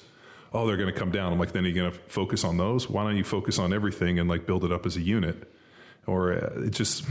Oh, 0.55 0.65
they're 0.65 0.77
going 0.77 0.91
to 0.91 0.97
come 0.97 1.11
down. 1.11 1.33
I'm 1.33 1.39
like, 1.39 1.51
then 1.51 1.65
you're 1.65 1.73
going 1.73 1.91
to 1.91 1.97
focus 2.07 2.43
on 2.45 2.55
those. 2.57 2.89
Why 2.89 3.03
don't 3.03 3.17
you 3.17 3.25
focus 3.25 3.59
on 3.59 3.73
everything 3.73 4.19
and 4.19 4.29
like 4.29 4.45
build 4.45 4.63
it 4.63 4.71
up 4.71 4.85
as 4.85 4.95
a 4.95 5.01
unit? 5.01 5.51
Or 6.07 6.31
uh, 6.33 6.61
it 6.65 6.69
just 6.71 7.03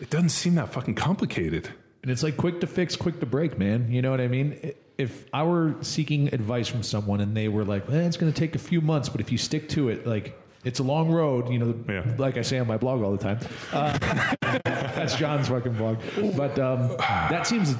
it 0.00 0.08
doesn't 0.10 0.28
seem 0.28 0.54
that 0.54 0.72
fucking 0.72 0.94
complicated. 0.94 1.68
And 2.02 2.10
it's 2.12 2.22
like 2.22 2.36
quick 2.36 2.60
to 2.60 2.66
fix, 2.68 2.94
quick 2.94 3.18
to 3.20 3.26
break, 3.26 3.58
man. 3.58 3.90
You 3.90 4.02
know 4.02 4.12
what 4.12 4.20
I 4.20 4.28
mean? 4.28 4.72
If 4.98 5.26
I 5.32 5.42
were 5.42 5.74
seeking 5.80 6.32
advice 6.32 6.68
from 6.68 6.82
someone 6.84 7.20
and 7.20 7.36
they 7.36 7.48
were 7.48 7.64
like, 7.64 7.90
eh, 7.90 8.06
it's 8.06 8.16
going 8.16 8.32
to 8.32 8.38
take 8.38 8.54
a 8.54 8.58
few 8.60 8.80
months, 8.80 9.08
but 9.08 9.20
if 9.20 9.32
you 9.32 9.38
stick 9.38 9.68
to 9.70 9.88
it, 9.88 10.06
like 10.06 10.38
It's 10.64 10.80
a 10.80 10.82
long 10.82 11.10
road, 11.10 11.48
you 11.50 11.58
know. 11.58 11.74
Yeah. 11.88 12.04
Like 12.18 12.36
I 12.36 12.42
say 12.42 12.58
on 12.58 12.66
my 12.66 12.76
blog 12.76 13.02
all 13.02 13.16
the 13.16 13.22
time. 13.22 13.38
Uh, 13.72 14.62
that's 14.96 15.14
John's 15.16 15.48
fucking 15.48 15.74
blog. 15.74 15.98
But 16.36 16.58
um, 16.58 16.88
that 16.98 17.46
seems 17.46 17.74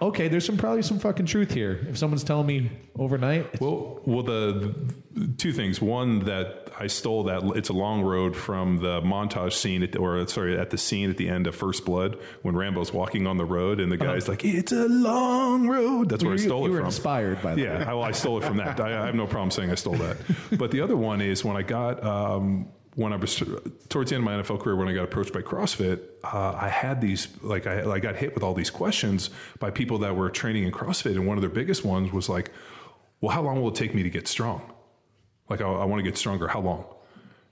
okay. 0.00 0.28
There's 0.28 0.44
some 0.44 0.56
probably 0.56 0.82
some 0.82 0.98
fucking 0.98 1.26
truth 1.26 1.52
here. 1.52 1.84
If 1.88 1.98
someone's 1.98 2.24
telling 2.24 2.46
me 2.46 2.70
overnight, 2.98 3.60
Well, 3.60 4.00
well, 4.04 4.22
the, 4.22 4.74
the 5.12 5.28
two 5.38 5.52
things. 5.52 5.80
One 5.80 6.20
that 6.26 6.70
I 6.78 6.86
stole 6.86 7.24
that 7.24 7.42
it's 7.56 7.68
a 7.68 7.72
long 7.74 8.02
road 8.02 8.34
from 8.34 8.78
the 8.78 9.00
montage 9.02 9.52
scene, 9.52 9.82
at, 9.82 9.94
or 9.96 10.26
sorry, 10.26 10.58
at 10.58 10.70
the 10.70 10.78
scene 10.78 11.10
at 11.10 11.16
the 11.18 11.28
end 11.28 11.46
of 11.46 11.54
First 11.54 11.84
Blood 11.84 12.18
when 12.42 12.56
Rambo's 12.56 12.92
walking 12.92 13.26
on 13.26 13.36
the 13.36 13.44
road 13.44 13.78
and 13.78 13.92
the 13.92 13.96
guy's 13.98 14.26
like, 14.28 14.44
"It's 14.44 14.72
a 14.72 14.88
long 14.88 15.68
road." 15.68 16.08
That's 16.08 16.24
where 16.24 16.32
I 16.34 16.36
stole 16.36 16.60
you 16.62 16.66
it 16.66 16.70
were 16.70 16.76
from. 16.78 16.86
inspired 16.86 17.42
by 17.42 17.54
that. 17.54 17.60
Yeah, 17.60 17.84
I, 17.90 17.94
well, 17.94 18.02
I 18.04 18.12
stole 18.12 18.38
it 18.38 18.44
from 18.44 18.56
that. 18.58 18.80
I, 18.80 19.02
I 19.02 19.06
have 19.06 19.14
no 19.14 19.26
problem 19.26 19.50
saying 19.50 19.70
I 19.70 19.74
stole 19.76 19.94
that. 19.96 20.16
But 20.58 20.70
the 20.70 20.80
other 20.80 20.96
one 20.96 21.20
is 21.20 21.44
when 21.44 21.56
I 21.56 21.62
got 21.62 22.02
um, 22.04 22.68
when 22.94 23.12
I 23.12 23.16
was 23.16 23.42
towards 23.88 24.10
the 24.10 24.16
end 24.16 24.26
of 24.26 24.32
my 24.32 24.42
NFL 24.42 24.60
career, 24.60 24.76
when 24.76 24.88
I 24.88 24.92
got 24.92 25.04
approached 25.04 25.32
by 25.32 25.40
CrossFit, 25.40 26.00
uh, 26.24 26.58
I 26.60 26.68
had 26.68 27.00
these 27.00 27.28
like 27.42 27.66
I, 27.66 27.90
I 27.90 27.98
got 27.98 28.16
hit 28.16 28.34
with 28.34 28.42
all 28.42 28.54
these 28.54 28.70
questions 28.70 29.30
by 29.58 29.70
people 29.70 29.98
that 29.98 30.14
were 30.14 30.28
training 30.28 30.64
in 30.64 30.72
CrossFit, 30.72 31.12
and 31.12 31.26
one 31.26 31.38
of 31.38 31.42
their 31.42 31.50
biggest 31.50 31.84
ones 31.84 32.12
was 32.12 32.28
like, 32.28 32.50
"Well, 33.20 33.34
how 33.34 33.42
long 33.42 33.62
will 33.62 33.68
it 33.68 33.76
take 33.76 33.94
me 33.94 34.02
to 34.02 34.10
get 34.10 34.28
strong? 34.28 34.72
Like, 35.48 35.60
I, 35.60 35.64
I 35.64 35.84
want 35.84 36.00
to 36.00 36.04
get 36.04 36.18
stronger. 36.18 36.48
How 36.48 36.60
long?" 36.60 36.84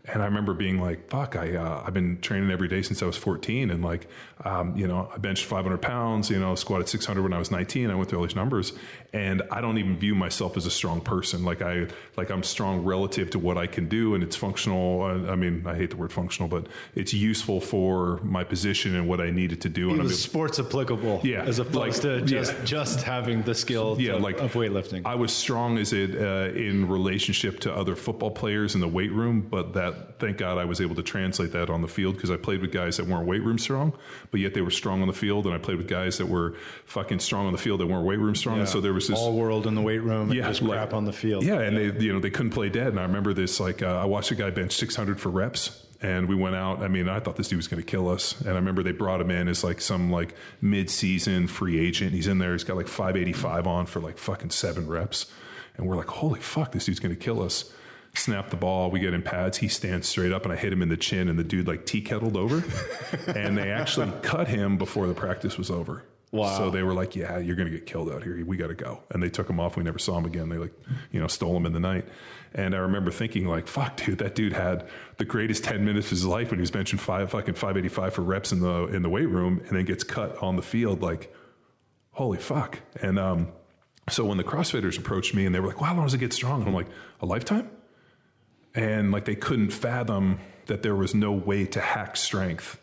And 0.06 0.22
I 0.22 0.26
remember 0.26 0.52
being 0.52 0.78
like, 0.78 1.08
"Fuck! 1.08 1.36
I 1.36 1.56
uh, 1.56 1.84
I've 1.86 1.94
been 1.94 2.20
training 2.20 2.50
every 2.50 2.68
day 2.68 2.82
since 2.82 3.02
I 3.02 3.06
was 3.06 3.16
14, 3.16 3.70
and 3.70 3.82
like, 3.82 4.08
um, 4.44 4.76
you 4.76 4.86
know, 4.86 5.10
I 5.14 5.16
benched 5.16 5.46
500 5.46 5.78
pounds, 5.78 6.28
you 6.28 6.38
know, 6.38 6.54
squatted 6.54 6.88
600 6.88 7.22
when 7.22 7.32
I 7.32 7.38
was 7.38 7.50
19. 7.50 7.90
I 7.90 7.94
went 7.94 8.10
through 8.10 8.18
all 8.18 8.26
these 8.26 8.36
numbers, 8.36 8.74
and 9.12 9.42
I 9.50 9.60
don't 9.60 9.78
even 9.78 9.96
view 9.98 10.14
myself 10.14 10.56
as 10.56 10.66
a 10.66 10.70
strong 10.70 11.00
person. 11.00 11.44
Like 11.44 11.62
I 11.62 11.88
like 12.16 12.30
I'm 12.30 12.42
strong 12.44 12.84
relative 12.84 13.30
to 13.30 13.38
what 13.40 13.58
I 13.58 13.66
can 13.66 13.88
do, 13.88 14.14
and 14.14 14.22
it's 14.22 14.36
functional. 14.36 15.02
I, 15.02 15.32
I 15.32 15.34
mean, 15.34 15.64
I 15.66 15.74
hate 15.74 15.90
the 15.90 15.96
word 15.96 16.12
functional, 16.12 16.48
but 16.48 16.66
it's 16.94 17.12
useful 17.12 17.60
for 17.60 18.20
my 18.22 18.44
position 18.44 18.94
and 18.94 19.08
what 19.08 19.20
I 19.20 19.30
needed 19.30 19.60
to 19.62 19.68
do. 19.68 19.88
It 19.90 19.94
And 19.94 20.02
was 20.04 20.22
sports 20.22 20.60
applicable, 20.60 21.20
Yeah, 21.24 21.42
as 21.42 21.58
opposed 21.58 21.74
like- 22.04 22.20
to 22.20 22.22
just 22.22 22.52
yeah. 22.58 22.64
just 22.64 23.02
having 23.02 23.42
the 23.42 23.54
skill 23.54 23.96
yeah, 23.98 24.12
to- 24.12 24.18
like 24.18 24.38
of 24.38 24.52
weightlifting. 24.54 25.02
I 25.04 25.16
was 25.16 25.32
strong 25.32 25.78
as 25.78 25.92
it 25.92 26.14
uh, 26.16 26.52
in 26.56 26.88
relationship 26.88 27.58
to 27.60 27.74
other 27.74 27.96
football 27.96 28.30
players 28.30 28.74
in 28.76 28.80
the 28.80 28.88
weight 28.88 29.12
room, 29.12 29.40
but 29.40 29.72
that 29.74 30.20
thank 30.20 30.36
God 30.38 30.56
I 30.58 30.64
was 30.66 30.80
able 30.80 30.94
to 30.94 31.02
translate 31.02 31.50
that 31.52 31.68
on 31.70 31.82
the 31.82 31.88
field 31.88 32.14
because 32.14 32.30
I 32.30 32.36
played 32.36 32.60
with 32.60 32.70
guys 32.72 32.98
that 32.98 33.06
weren't 33.06 33.26
weight 33.26 33.42
room 33.42 33.58
strong, 33.58 33.92
but 34.30 34.38
yet 34.40 34.54
they 34.54 34.60
were 34.60 34.70
strong 34.70 35.02
on 35.02 35.08
the 35.08 35.14
field, 35.14 35.46
and 35.46 35.54
I 35.54 35.58
played 35.58 35.78
with 35.78 35.88
guys 35.88 36.18
that 36.18 36.26
were 36.26 36.54
fucking 36.84 37.18
strong 37.18 37.46
on 37.46 37.52
the 37.52 37.58
field 37.58 37.80
that 37.80 37.86
weren't 37.86 38.04
weight 38.06 38.18
room 38.20 38.34
strong. 38.36 38.60
And 38.60 38.68
so 38.68 38.80
there 38.80 38.92
was 38.92 38.99
all 39.08 39.32
world 39.34 39.66
in 39.66 39.74
the 39.74 39.80
weight 39.80 40.02
room 40.02 40.30
and 40.30 40.42
just 40.42 40.60
like- 40.60 40.72
crap 40.72 40.92
on 40.92 41.04
the 41.04 41.12
field. 41.12 41.44
Yeah, 41.44 41.60
and 41.60 41.76
they 41.76 42.04
you 42.04 42.12
know 42.12 42.18
they 42.20 42.30
couldn't 42.30 42.50
play 42.52 42.68
dead. 42.68 42.88
And 42.88 42.98
I 42.98 43.04
remember 43.04 43.32
this 43.32 43.60
like 43.60 43.82
uh, 43.82 43.86
I 43.96 44.04
watched 44.04 44.30
a 44.32 44.34
guy 44.34 44.50
bench 44.50 44.72
600 44.72 45.20
for 45.20 45.28
reps. 45.30 45.86
And 46.02 46.30
we 46.30 46.34
went 46.34 46.56
out. 46.56 46.82
I 46.82 46.88
mean, 46.88 47.10
I 47.10 47.20
thought 47.20 47.36
this 47.36 47.48
dude 47.48 47.58
was 47.58 47.68
going 47.68 47.82
to 47.82 47.86
kill 47.86 48.08
us. 48.08 48.40
And 48.40 48.48
I 48.48 48.54
remember 48.54 48.82
they 48.82 48.90
brought 48.90 49.20
him 49.20 49.30
in 49.30 49.48
as 49.48 49.62
like 49.62 49.82
some 49.82 50.10
like 50.10 50.34
mid-season 50.62 51.46
free 51.46 51.78
agent. 51.78 52.12
He's 52.14 52.26
in 52.26 52.38
there. 52.38 52.52
He's 52.52 52.64
got 52.64 52.78
like 52.78 52.88
585 52.88 53.66
on 53.66 53.84
for 53.84 54.00
like 54.00 54.16
fucking 54.16 54.48
seven 54.48 54.86
reps. 54.88 55.26
And 55.76 55.86
we're 55.86 55.96
like, 55.96 56.08
holy 56.08 56.40
fuck, 56.40 56.72
this 56.72 56.86
dude's 56.86 57.00
going 57.00 57.14
to 57.14 57.20
kill 57.20 57.42
us. 57.42 57.70
Snap 58.14 58.48
the 58.48 58.56
ball. 58.56 58.90
We 58.90 58.98
get 59.00 59.12
in 59.12 59.20
pads. 59.20 59.58
He 59.58 59.68
stands 59.68 60.08
straight 60.08 60.32
up, 60.32 60.44
and 60.44 60.52
I 60.54 60.56
hit 60.56 60.72
him 60.72 60.80
in 60.80 60.88
the 60.88 60.96
chin. 60.96 61.28
And 61.28 61.38
the 61.38 61.44
dude 61.44 61.68
like 61.68 61.84
tea 61.84 62.00
kettled 62.00 62.34
over. 62.34 62.64
and 63.26 63.58
they 63.58 63.70
actually 63.70 64.10
cut 64.22 64.48
him 64.48 64.78
before 64.78 65.06
the 65.06 65.12
practice 65.12 65.58
was 65.58 65.70
over. 65.70 66.02
Wow. 66.32 66.56
So 66.56 66.70
they 66.70 66.82
were 66.84 66.94
like, 66.94 67.16
"Yeah, 67.16 67.38
you're 67.38 67.56
going 67.56 67.70
to 67.70 67.76
get 67.76 67.86
killed 67.86 68.10
out 68.10 68.22
here. 68.22 68.44
We 68.44 68.56
got 68.56 68.68
to 68.68 68.74
go." 68.74 69.02
And 69.10 69.20
they 69.22 69.30
took 69.30 69.50
him 69.50 69.58
off. 69.58 69.76
We 69.76 69.82
never 69.82 69.98
saw 69.98 70.16
him 70.16 70.24
again. 70.24 70.48
They 70.48 70.58
like, 70.58 70.72
you 71.10 71.18
know, 71.20 71.26
stole 71.26 71.56
him 71.56 71.66
in 71.66 71.72
the 71.72 71.80
night. 71.80 72.06
And 72.54 72.74
I 72.74 72.78
remember 72.78 73.10
thinking, 73.10 73.46
like, 73.46 73.66
"Fuck, 73.66 73.96
dude, 73.96 74.18
that 74.18 74.36
dude 74.36 74.52
had 74.52 74.88
the 75.16 75.24
greatest 75.24 75.64
ten 75.64 75.84
minutes 75.84 76.06
of 76.06 76.10
his 76.10 76.24
life 76.24 76.50
when 76.50 76.58
he 76.58 76.62
was 76.62 76.70
benching 76.70 77.00
five 77.00 77.30
fucking 77.30 77.54
five 77.54 77.76
eighty 77.76 77.88
five 77.88 78.14
for 78.14 78.22
reps 78.22 78.52
in 78.52 78.60
the 78.60 78.84
in 78.86 79.02
the 79.02 79.08
weight 79.08 79.28
room, 79.28 79.60
and 79.66 79.76
then 79.76 79.84
gets 79.84 80.04
cut 80.04 80.36
on 80.40 80.54
the 80.54 80.62
field. 80.62 81.02
Like, 81.02 81.34
holy 82.12 82.38
fuck!" 82.38 82.78
And 83.02 83.18
um, 83.18 83.48
so 84.08 84.24
when 84.24 84.38
the 84.38 84.44
CrossFitters 84.44 84.98
approached 84.98 85.34
me 85.34 85.46
and 85.46 85.54
they 85.54 85.58
were 85.58 85.68
like, 85.68 85.80
"Wow, 85.80 85.88
how 85.88 85.96
long 85.96 86.06
does 86.06 86.14
it 86.14 86.18
get 86.18 86.32
strong?" 86.32 86.64
I'm 86.64 86.74
like, 86.74 86.88
"A 87.20 87.26
lifetime." 87.26 87.68
And 88.72 89.10
like 89.10 89.24
they 89.24 89.34
couldn't 89.34 89.70
fathom 89.70 90.38
that 90.66 90.82
there 90.84 90.94
was 90.94 91.12
no 91.12 91.32
way 91.32 91.66
to 91.66 91.80
hack 91.80 92.16
strength 92.16 92.80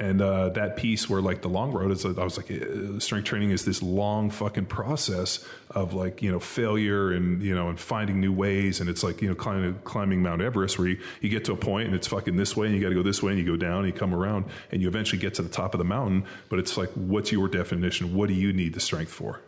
and 0.00 0.20
uh, 0.20 0.48
that 0.50 0.76
piece 0.76 1.08
where 1.08 1.20
like 1.20 1.42
the 1.42 1.48
long 1.48 1.70
road 1.70 1.92
is, 1.92 2.04
I 2.04 2.10
was 2.10 2.36
like, 2.36 2.50
uh, 2.50 2.98
strength 2.98 3.24
training 3.24 3.50
is 3.50 3.64
this 3.64 3.82
long 3.82 4.30
fucking 4.30 4.66
process 4.66 5.46
of 5.70 5.94
like 5.94 6.22
you 6.22 6.30
know 6.30 6.40
failure 6.40 7.12
and 7.12 7.40
you 7.40 7.54
know 7.54 7.68
and 7.68 7.78
finding 7.78 8.20
new 8.20 8.32
ways, 8.32 8.80
and 8.80 8.90
it's 8.90 9.04
like 9.04 9.22
you 9.22 9.28
know 9.28 9.36
climbing 9.36 9.78
climbing 9.84 10.22
Mount 10.22 10.42
Everest 10.42 10.76
where 10.78 10.88
you, 10.88 10.98
you 11.20 11.28
get 11.28 11.44
to 11.44 11.52
a 11.52 11.56
point 11.56 11.86
and 11.86 11.94
it's 11.94 12.08
fucking 12.08 12.36
this 12.36 12.56
way 12.56 12.66
and 12.66 12.74
you 12.74 12.82
got 12.82 12.88
to 12.88 12.96
go 12.96 13.02
this 13.02 13.22
way 13.22 13.32
and 13.32 13.40
you 13.40 13.46
go 13.46 13.56
down 13.56 13.84
and 13.84 13.86
you 13.86 13.92
come 13.92 14.12
around 14.12 14.46
and 14.72 14.82
you 14.82 14.88
eventually 14.88 15.20
get 15.20 15.34
to 15.34 15.42
the 15.42 15.48
top 15.48 15.72
of 15.72 15.78
the 15.78 15.84
mountain, 15.84 16.24
but 16.48 16.58
it's 16.58 16.76
like 16.76 16.90
what's 16.94 17.30
your 17.30 17.46
definition? 17.46 18.12
What 18.12 18.28
do 18.28 18.34
you 18.34 18.52
need 18.52 18.74
the 18.74 18.80
strength 18.80 19.12
for? 19.12 19.40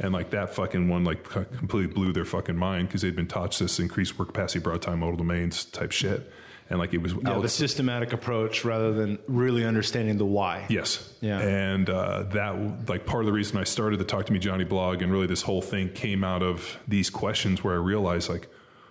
And 0.00 0.12
like 0.12 0.30
that 0.30 0.54
fucking 0.54 0.88
one, 0.88 1.04
like 1.04 1.22
completely 1.22 1.92
blew 1.92 2.12
their 2.12 2.24
fucking 2.24 2.56
mind 2.56 2.88
because 2.88 3.02
they'd 3.02 3.14
been 3.14 3.28
taught 3.28 3.56
this 3.56 3.78
increased 3.78 4.18
work 4.18 4.28
capacity, 4.28 4.58
broad 4.58 4.82
time 4.82 5.00
modal 5.00 5.16
domains 5.16 5.64
type 5.66 5.92
shit, 5.92 6.32
and 6.70 6.78
like 6.78 6.94
it 6.94 6.98
was 6.98 7.12
Yeah, 7.12 7.38
the 7.40 7.48
systematic 7.48 8.12
approach 8.12 8.64
rather 8.64 8.92
than 8.92 9.18
really 9.26 9.64
understanding 9.66 10.16
the 10.16 10.24
why. 10.24 10.66
Yes. 10.70 11.12
Yeah. 11.20 11.40
And 11.40 11.90
uh, 11.90 12.22
that, 12.32 12.88
like, 12.88 13.04
part 13.04 13.22
of 13.22 13.26
the 13.26 13.32
reason 13.32 13.58
I 13.58 13.64
started 13.64 13.98
the 13.98 14.04
Talk 14.04 14.26
to 14.26 14.32
Me 14.32 14.38
Johnny 14.38 14.64
blog 14.64 15.02
and 15.02 15.12
really 15.12 15.26
this 15.26 15.42
whole 15.42 15.60
thing 15.60 15.90
came 15.90 16.24
out 16.24 16.42
of 16.42 16.78
these 16.86 17.10
questions 17.10 17.62
where 17.62 17.74
I 17.74 17.78
realized, 17.78 18.30
like, 18.30 18.48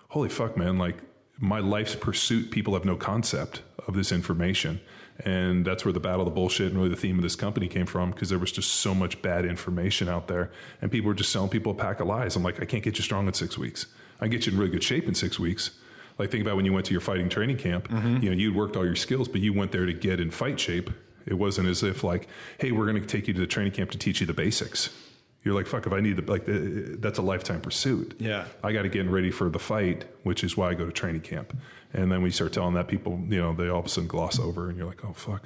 holy 0.10 0.30
fuck, 0.30 0.58
man, 0.58 0.78
like, 0.78 0.98
my 1.40 1.60
life's 1.60 1.96
pursuit, 1.96 2.52
people 2.52 2.74
have 2.74 2.84
no 2.84 2.98
concept 2.98 3.62
of 3.88 3.96
this 3.96 4.12
information. 4.12 4.82
And 5.26 5.66
that's 5.66 5.84
where 5.84 5.94
the 5.94 6.00
battle 6.00 6.22
of 6.22 6.26
the 6.26 6.32
bullshit 6.32 6.68
and 6.68 6.78
really 6.78 6.90
the 6.90 6.96
theme 6.96 7.18
of 7.18 7.24
this 7.24 7.36
company 7.36 7.68
came 7.68 7.86
from 7.86 8.12
because 8.12 8.30
there 8.30 8.40
was 8.40 8.52
just 8.52 8.72
so 8.72 8.94
much 8.94 9.22
bad 9.22 9.46
information 9.46 10.08
out 10.08 10.28
there. 10.28 10.52
And 10.82 10.92
people 10.92 11.08
were 11.08 11.14
just 11.14 11.32
selling 11.32 11.50
people 11.50 11.72
a 11.72 11.76
pack 11.76 12.00
of 12.00 12.08
lies. 12.08 12.36
I'm 12.36 12.44
like, 12.44 12.62
I 12.62 12.66
can't 12.66 12.84
get 12.84 12.98
you 12.98 13.04
strong 13.04 13.28
in 13.28 13.34
six 13.34 13.58
weeks. 13.58 13.88
I 14.20 14.26
can 14.26 14.32
get 14.32 14.46
you 14.46 14.54
in 14.54 14.58
really 14.58 14.72
good 14.72 14.84
shape 14.84 15.08
in 15.08 15.16
six 15.16 15.40
weeks. 15.40 15.72
Like 16.20 16.30
think 16.30 16.44
about 16.44 16.58
when 16.58 16.66
you 16.66 16.74
went 16.74 16.86
to 16.88 16.92
your 16.92 17.02
fighting 17.02 17.30
training 17.30 17.58
camp. 17.58 17.88
Mm-hmm. 17.88 18.24
You 18.24 18.30
know, 18.30 18.36
you'd 18.36 18.56
worked 18.56 18.76
all 18.76 18.86
your 18.86 18.96
skills, 18.96 19.28
but 19.28 19.42
you 19.42 19.54
went 19.54 19.72
there 19.72 19.86
to 19.86 19.94
get 19.94 20.20
in 20.20 20.30
fight 20.30 20.60
shape. 20.60 20.92
It 21.26 21.34
wasn't 21.34 21.68
as 21.68 21.82
if 21.82 22.04
like, 22.04 22.28
hey, 22.60 22.72
we're 22.72 22.86
going 22.86 23.02
to 23.02 23.08
take 23.08 23.28
you 23.28 23.34
to 23.34 23.40
the 23.40 23.48
training 23.48 23.72
camp 23.72 23.92
to 23.92 23.98
teach 23.98 24.20
you 24.20 24.28
the 24.28 24.34
basics. 24.34 24.90
You're 25.44 25.56
like, 25.56 25.68
fuck, 25.68 25.88
if 25.88 25.94
I 25.94 26.02
need 26.02 26.18
to, 26.18 26.24
like, 26.30 26.44
that's 27.02 27.18
a 27.18 27.22
lifetime 27.22 27.62
pursuit. 27.62 28.16
Yeah. 28.20 28.44
I 28.62 28.74
got 28.74 28.82
to 28.82 28.90
get 28.90 29.08
ready 29.08 29.32
for 29.32 29.50
the 29.50 29.60
fight, 29.60 30.04
which 30.24 30.44
is 30.44 30.58
why 30.58 30.70
I 30.70 30.74
go 30.74 30.86
to 30.86 30.92
training 30.92 31.22
camp. 31.22 31.58
And 31.94 32.12
then 32.12 32.22
we 32.22 32.30
start 32.30 32.52
telling 32.52 32.74
that 32.74 32.90
people, 32.90 33.18
you 33.30 33.40
know, 33.40 33.54
they 33.54 33.70
all 33.70 33.80
of 33.80 33.86
a 33.86 33.90
sudden 33.90 34.10
gloss 34.10 34.38
over, 34.38 34.68
and 34.68 34.78
you're 34.78 34.86
like, 34.86 35.06
oh 35.06 35.14
fuck. 35.14 35.44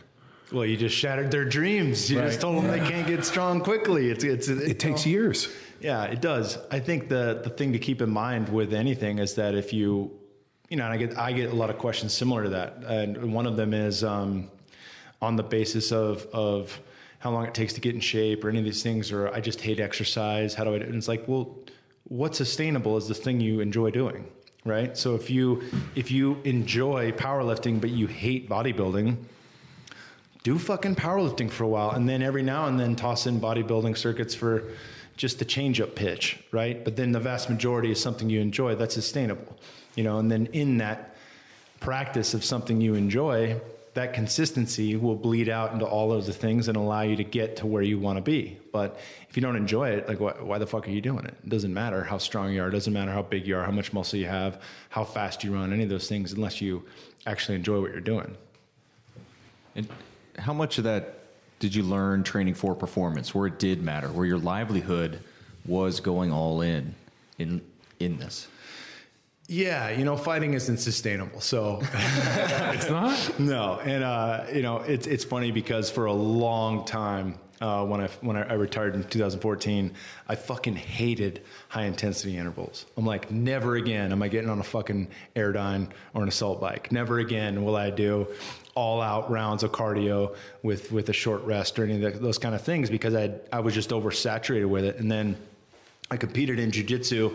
Well, 0.52 0.66
you 0.66 0.78
just 0.78 0.96
shattered 0.96 1.30
their 1.32 1.46
dreams. 1.46 2.10
You 2.12 2.22
just 2.22 2.42
told 2.42 2.58
them 2.58 2.72
they 2.72 2.80
can't 2.80 3.08
get 3.08 3.24
strong 3.24 3.62
quickly. 3.62 4.10
It's 4.10 4.24
it's 4.24 4.48
It 4.48 4.80
takes 4.80 5.06
years. 5.06 5.48
Yeah, 5.80 6.04
it 6.06 6.22
does. 6.22 6.58
I 6.72 6.80
think 6.80 7.08
the 7.08 7.42
the 7.44 7.50
thing 7.50 7.74
to 7.74 7.80
keep 7.80 8.02
in 8.02 8.10
mind 8.10 8.50
with 8.50 8.74
anything 8.74 9.20
is 9.20 9.36
that 9.36 9.56
if 9.56 9.74
you, 9.74 10.12
you 10.70 10.78
know, 10.78 10.86
and 10.86 10.94
I 10.94 10.98
get 10.98 11.18
I 11.18 11.32
get 11.32 11.52
a 11.52 11.56
lot 11.56 11.70
of 11.70 11.78
questions 11.78 12.14
similar 12.14 12.44
to 12.44 12.50
that, 12.50 12.78
and 12.86 13.34
one 13.34 13.46
of 13.46 13.56
them 13.56 13.74
is 13.74 14.04
um, 14.04 14.50
on 15.22 15.36
the 15.36 15.44
basis 15.44 15.92
of 15.92 16.26
of 16.34 16.80
how 17.20 17.32
long 17.32 17.46
it 17.46 17.54
takes 17.54 17.74
to 17.74 17.82
get 17.82 17.96
in 17.96 18.02
shape 18.02 18.44
or 18.44 18.50
any 18.50 18.60
of 18.60 18.66
these 18.66 18.84
things, 18.84 19.12
or 19.12 19.30
I 19.30 19.40
just 19.40 19.62
hate 19.62 19.80
exercise. 19.80 20.54
How 20.54 20.64
do 20.64 20.76
I? 20.76 20.80
do? 20.80 20.86
And 20.86 20.96
it's 20.96 21.08
like, 21.08 21.28
well, 21.28 21.58
what's 22.06 22.38
sustainable 22.38 22.98
is 22.98 23.08
the 23.08 23.14
thing 23.14 23.40
you 23.40 23.62
enjoy 23.62 23.92
doing, 23.92 24.28
right? 24.66 24.98
So 24.98 25.16
if 25.16 25.30
you 25.30 25.64
if 25.96 26.12
you 26.12 26.42
enjoy 26.44 27.12
powerlifting 27.12 27.80
but 27.80 27.92
you 27.92 28.08
hate 28.08 28.50
bodybuilding, 28.50 29.18
do 30.44 30.60
fucking 30.60 30.96
powerlifting 30.96 31.50
for 31.50 31.64
a 31.64 31.68
while 31.68 31.92
and 31.92 32.08
then 32.08 32.22
every 32.22 32.44
now 32.44 32.68
and 32.68 32.80
then 32.80 32.96
toss 32.96 33.26
in 33.26 33.40
bodybuilding 33.40 33.98
circuits 33.98 34.36
for 34.36 34.64
just 35.16 35.40
the 35.40 35.46
change 35.46 35.80
up 35.80 35.96
pitch, 35.96 36.44
right? 36.52 36.84
But 36.84 36.96
then 36.96 37.12
the 37.12 37.20
vast 37.20 37.50
majority 37.50 37.92
is 37.92 38.02
something 38.02 38.30
you 38.30 38.42
enjoy 38.42 38.76
that's 38.76 38.96
sustainable, 38.96 39.58
you 39.96 40.04
know, 40.04 40.20
and 40.20 40.32
then 40.32 40.48
in 40.48 40.78
that 40.78 41.16
practice 41.80 42.34
of 42.34 42.44
something 42.44 42.82
you 42.82 42.96
enjoy, 42.96 43.60
that 43.94 44.14
consistency 44.14 44.96
will 44.96 45.16
bleed 45.16 45.50
out 45.50 45.72
into 45.72 45.86
all 45.86 46.12
of 46.12 46.26
the 46.26 46.34
things 46.34 46.68
and 46.68 46.78
allow 46.78 47.02
you 47.02 47.16
to 47.16 47.24
get 47.24 47.58
to 47.58 47.68
where 47.68 47.84
you 47.84 48.00
want 48.00 48.18
to 48.18 48.22
be. 48.22 48.58
But 48.72 49.00
if 49.30 49.38
you 49.38 49.42
don't 49.42 49.56
enjoy 49.56 49.90
it, 49.90 50.08
like 50.08 50.20
why, 50.20 50.32
why 50.32 50.58
the 50.58 50.66
fuck 50.66 50.88
are 50.88 50.92
you 50.92 51.02
doing 51.02 51.26
it? 51.26 51.36
It 51.44 51.50
doesn't 51.50 51.74
matter 51.74 52.04
how 52.04 52.18
strong 52.18 52.52
you 52.52 52.64
are, 52.64 52.70
it 52.70 52.72
doesn't 52.72 52.94
matter 52.94 53.12
how 53.12 53.22
big 53.22 53.46
you 53.46 53.56
are, 53.56 53.64
how 53.64 53.72
much 53.72 53.94
muscle 53.94 54.18
you 54.18 54.26
have, 54.26 54.62
how 54.90 55.04
fast 55.04 55.44
you 55.44 55.54
run, 55.54 55.72
any 55.72 55.84
of 55.84 55.90
those 55.90 56.08
things, 56.08 56.34
unless 56.34 56.60
you 56.60 56.84
actually 57.28 57.56
enjoy 57.56 57.82
what 57.82 57.92
you're 57.92 58.02
doing. 58.02 58.36
And 59.76 59.88
how 60.40 60.54
much 60.54 60.80
of 60.80 60.86
that 60.86 61.20
did 61.60 61.76
you 61.76 61.84
learn 61.84 62.24
training 62.24 62.56
for 62.56 62.74
performance, 62.76 63.34
where 63.36 63.48
it 63.48 63.60
did 63.60 63.82
matter, 63.84 64.08
where 64.08 64.26
your 64.26 64.40
livelihood 64.40 65.20
was 65.66 66.00
going 66.00 66.32
all 66.32 66.62
in 66.62 66.96
in 67.38 67.62
in 68.00 68.18
this? 68.18 68.48
Yeah, 69.48 69.90
you 69.90 70.06
know, 70.06 70.16
fighting 70.16 70.54
isn't 70.54 70.78
sustainable. 70.78 71.42
So 71.42 71.80
It's 71.94 72.90
not? 72.90 73.40
no, 73.40 73.80
and 73.84 74.04
uh, 74.04 74.46
you 74.54 74.62
know, 74.62 74.78
it's 74.78 75.06
it's 75.06 75.26
funny 75.26 75.52
because 75.52 75.90
for 75.90 76.06
a 76.06 76.14
long 76.14 76.86
time, 76.86 77.38
uh, 77.64 77.86
when 77.86 78.02
I 78.02 78.08
when 78.20 78.36
I, 78.36 78.54
retired 78.56 78.94
in 78.94 79.04
2014. 79.06 79.94
I 80.28 80.36
fucking 80.36 80.76
hated 80.76 81.44
high 81.70 81.86
intensity 81.86 82.38
intervals. 82.38 82.86
I'm 82.98 83.06
like, 83.06 83.32
never 83.32 83.78
again 83.78 84.12
am 84.12 84.22
I 84.22 84.28
getting 84.28 84.50
on 84.50 84.60
a 84.60 84.64
fucking 84.64 85.08
Airdyne 85.36 85.88
or 86.14 86.24
an 86.24 86.28
assault 86.28 86.60
bike. 86.60 86.92
Never 86.92 87.20
again 87.20 87.64
will 87.64 87.78
I 87.78 87.90
do 87.90 88.28
all 88.76 89.02
out 89.02 89.32
rounds 89.32 89.64
of 89.64 89.72
cardio 89.72 90.36
with 90.62 90.92
with 90.92 91.08
a 91.08 91.14
short 91.14 91.42
rest 91.44 91.80
or 91.80 91.86
any 91.86 92.04
of 92.04 92.14
the, 92.14 92.20
those 92.20 92.38
kind 92.38 92.54
of 92.54 92.62
things 92.62 92.90
because 92.90 93.16
I 93.16 93.34
I 93.54 93.62
was 93.62 93.74
just 93.74 93.92
oversaturated 93.92 94.68
with 94.68 94.84
it. 94.84 94.98
And 94.98 95.10
then 95.10 95.38
I 96.12 96.18
competed 96.18 96.60
in 96.60 96.72
jujitsu 96.72 97.34